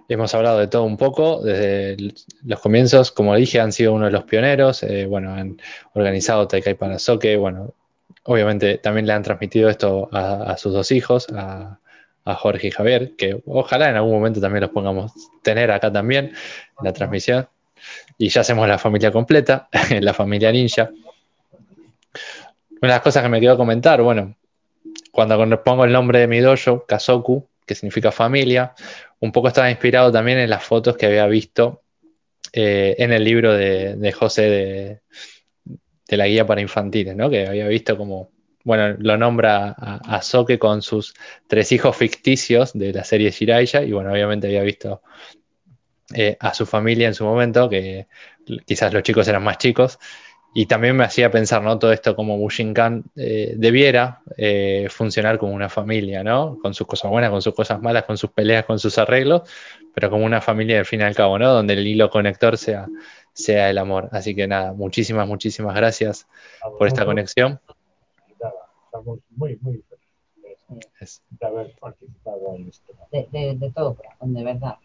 Hemos 0.09 0.33
hablado 0.33 0.57
de 0.57 0.67
todo 0.67 0.83
un 0.83 0.97
poco, 0.97 1.41
desde 1.41 1.97
los 2.43 2.59
comienzos, 2.59 3.11
como 3.11 3.35
dije, 3.35 3.59
han 3.59 3.71
sido 3.71 3.93
uno 3.93 4.05
de 4.05 4.11
los 4.11 4.23
pioneros, 4.23 4.81
eh, 4.83 5.05
bueno, 5.05 5.33
han 5.33 5.61
organizado 5.93 6.47
Taikai 6.47 6.73
para 6.73 6.97
Soke, 6.97 7.37
bueno, 7.37 7.75
obviamente 8.23 8.79
también 8.79 9.05
le 9.05 9.13
han 9.13 9.21
transmitido 9.21 9.69
esto 9.69 10.09
a, 10.11 10.57
sus 10.57 10.73
dos 10.73 10.91
hijos, 10.91 11.27
a, 11.35 11.79
a 12.25 12.35
Jorge 12.35 12.67
y 12.67 12.71
Javier, 12.71 13.15
que 13.15 13.39
ojalá 13.45 13.89
en 13.89 13.95
algún 13.97 14.13
momento 14.13 14.41
también 14.41 14.61
los 14.61 14.71
pongamos 14.71 15.11
tener 15.43 15.71
acá 15.71 15.91
también 15.91 16.25
en 16.25 16.85
la 16.85 16.93
transmisión. 16.93 17.47
Y 18.17 18.29
ya 18.29 18.41
hacemos 18.41 18.67
la 18.67 18.77
familia 18.79 19.11
completa, 19.11 19.69
la 19.99 20.13
familia 20.13 20.51
ninja. 20.51 20.89
Una 22.81 22.81
de 22.81 22.87
las 22.87 23.01
cosas 23.01 23.23
que 23.23 23.29
me 23.29 23.39
quedó 23.39 23.57
comentar, 23.57 24.01
bueno, 24.01 24.35
cuando 25.11 25.63
pongo 25.63 25.85
el 25.85 25.91
nombre 25.91 26.19
de 26.19 26.27
mi 26.27 26.39
dojo, 26.39 26.85
Kazoku, 26.85 27.47
que 27.65 27.75
significa 27.75 28.11
familia, 28.11 28.73
un 29.19 29.31
poco 29.31 29.49
estaba 29.49 29.69
inspirado 29.69 30.11
también 30.11 30.39
en 30.39 30.49
las 30.49 30.63
fotos 30.63 30.97
que 30.97 31.05
había 31.05 31.27
visto 31.27 31.83
eh, 32.53 32.95
en 32.97 33.13
el 33.13 33.23
libro 33.23 33.53
de, 33.53 34.11
José 34.11 35.01
de, 36.07 36.17
la 36.17 36.27
guía 36.27 36.45
para 36.45 36.59
infantiles, 36.59 37.15
¿no? 37.15 37.29
Que 37.29 37.47
había 37.47 37.67
visto 37.67 37.97
como, 37.97 38.31
bueno, 38.63 38.95
lo 38.99 39.17
nombra 39.17 39.69
a, 39.69 40.21
Soke 40.21 40.57
con 40.59 40.81
sus 40.81 41.13
tres 41.47 41.71
hijos 41.71 41.95
ficticios 41.95 42.73
de 42.73 42.91
la 42.91 43.03
serie 43.03 43.31
Shiraiya, 43.31 43.83
y 43.83 43.91
bueno, 43.91 44.11
obviamente 44.11 44.47
había 44.47 44.63
visto 44.63 45.01
eh, 46.13 46.35
a 46.39 46.53
su 46.53 46.65
familia 46.65 47.07
en 47.07 47.13
su 47.13 47.23
momento, 47.23 47.69
que 47.69 48.07
quizás 48.65 48.91
los 48.91 49.03
chicos 49.03 49.27
eran 49.27 49.43
más 49.43 49.57
chicos, 49.57 49.97
y 50.53 50.65
también 50.65 50.97
me 50.97 51.05
hacía 51.05 51.31
pensar, 51.31 51.61
¿no? 51.61 51.79
Todo 51.79 51.93
esto 51.93 52.15
como 52.15 52.37
Bushinkan 52.37 53.05
eh, 53.15 53.53
debiera 53.55 54.21
eh, 54.37 54.87
funcionar 54.89 55.37
como 55.37 55.53
una 55.53 55.69
familia, 55.69 56.23
¿no? 56.23 56.57
Con 56.61 56.73
sus 56.73 56.85
cosas 56.87 57.09
buenas, 57.09 57.29
con 57.29 57.41
sus 57.41 57.53
cosas 57.55 57.81
malas, 57.81 58.03
con 58.03 58.17
sus 58.17 58.31
peleas, 58.31 58.65
con 58.65 58.77
sus 58.77 58.97
arreglos, 58.97 59.43
pero 59.93 60.09
como 60.09 60.25
una 60.25 60.41
familia 60.41 60.79
al 60.79 60.85
fin 60.85 60.99
y 60.99 61.03
al 61.03 61.15
cabo, 61.15 61.39
¿no? 61.39 61.53
Donde 61.53 61.73
el 61.73 61.87
hilo 61.87 62.09
conector 62.09 62.57
sea, 62.57 62.87
sea 63.33 63.69
el 63.69 63.77
amor. 63.77 64.09
Así 64.11 64.35
que 64.35 64.45
nada, 64.45 64.73
muchísimas, 64.73 65.25
muchísimas 65.25 65.73
gracias 65.73 66.27
por 66.77 66.87
esta 66.87 67.05
conexión. 67.05 67.59
estamos 68.85 69.19
muy, 69.29 69.57
muy 69.61 69.81
felices 69.87 70.89
Es- 70.99 71.21
de 71.29 71.47
haber 71.47 71.73
participado 71.79 72.55
en 72.57 72.67
esto. 72.67 72.93
De, 73.09 73.27
de, 73.31 73.55
de 73.55 73.71
todo 73.71 73.95
corazón, 73.95 74.33
de 74.33 74.43
verdad. 74.43 74.75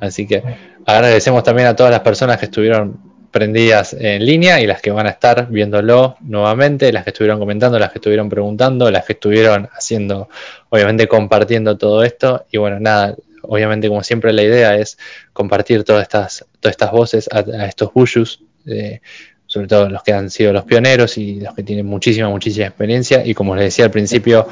Así 0.00 0.26
que 0.26 0.42
agradecemos 0.84 1.44
también 1.44 1.68
a 1.68 1.76
todas 1.76 1.92
las 1.92 2.00
personas 2.00 2.38
que 2.38 2.46
estuvieron 2.46 3.11
prendidas 3.32 3.94
en 3.98 4.24
línea 4.24 4.60
y 4.60 4.66
las 4.66 4.80
que 4.80 4.90
van 4.92 5.06
a 5.06 5.10
estar 5.10 5.48
viéndolo 5.48 6.16
nuevamente, 6.20 6.92
las 6.92 7.02
que 7.02 7.10
estuvieron 7.10 7.38
comentando, 7.40 7.78
las 7.78 7.90
que 7.90 7.98
estuvieron 7.98 8.28
preguntando, 8.28 8.90
las 8.90 9.04
que 9.04 9.14
estuvieron 9.14 9.68
haciendo, 9.72 10.28
obviamente 10.68 11.08
compartiendo 11.08 11.76
todo 11.76 12.04
esto. 12.04 12.44
Y 12.52 12.58
bueno, 12.58 12.78
nada, 12.78 13.16
obviamente 13.42 13.88
como 13.88 14.02
siempre 14.02 14.32
la 14.32 14.42
idea 14.42 14.76
es 14.76 14.98
compartir 15.32 15.82
todas 15.82 16.02
estas, 16.02 16.44
todas 16.60 16.74
estas 16.74 16.92
voces 16.92 17.28
a, 17.32 17.38
a 17.38 17.66
estos 17.66 17.92
bushus, 17.92 18.42
eh, 18.66 19.00
sobre 19.46 19.66
todo 19.66 19.88
los 19.88 20.02
que 20.02 20.12
han 20.12 20.30
sido 20.30 20.52
los 20.52 20.64
pioneros 20.64 21.18
y 21.18 21.40
los 21.40 21.54
que 21.54 21.62
tienen 21.62 21.86
muchísima, 21.86 22.28
muchísima 22.28 22.66
experiencia. 22.66 23.24
Y 23.24 23.34
como 23.34 23.56
les 23.56 23.64
decía 23.64 23.86
al 23.86 23.90
principio, 23.90 24.46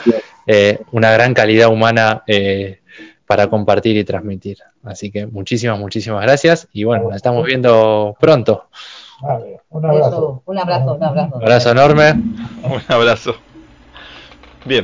eh, 0.46 0.78
una 0.92 1.12
gran 1.12 1.34
calidad 1.34 1.68
humana 1.68 2.22
eh, 2.26 2.80
para 3.30 3.46
compartir 3.46 3.96
y 3.96 4.02
transmitir. 4.02 4.58
Así 4.82 5.12
que 5.12 5.24
muchísimas, 5.24 5.78
muchísimas 5.78 6.20
gracias 6.22 6.66
y 6.72 6.82
bueno, 6.82 7.04
nos 7.04 7.14
estamos 7.14 7.46
viendo 7.46 8.16
pronto. 8.18 8.64
Vale, 9.22 9.60
un 9.68 9.86
abrazo. 9.86 10.08
Eso, 10.08 10.42
un 10.46 10.58
abrazo, 10.58 10.94
un 10.94 11.04
abrazo. 11.04 11.36
Un 11.36 11.42
abrazo 11.42 11.70
enorme. 11.70 12.10
Un 12.64 12.82
abrazo. 12.88 13.36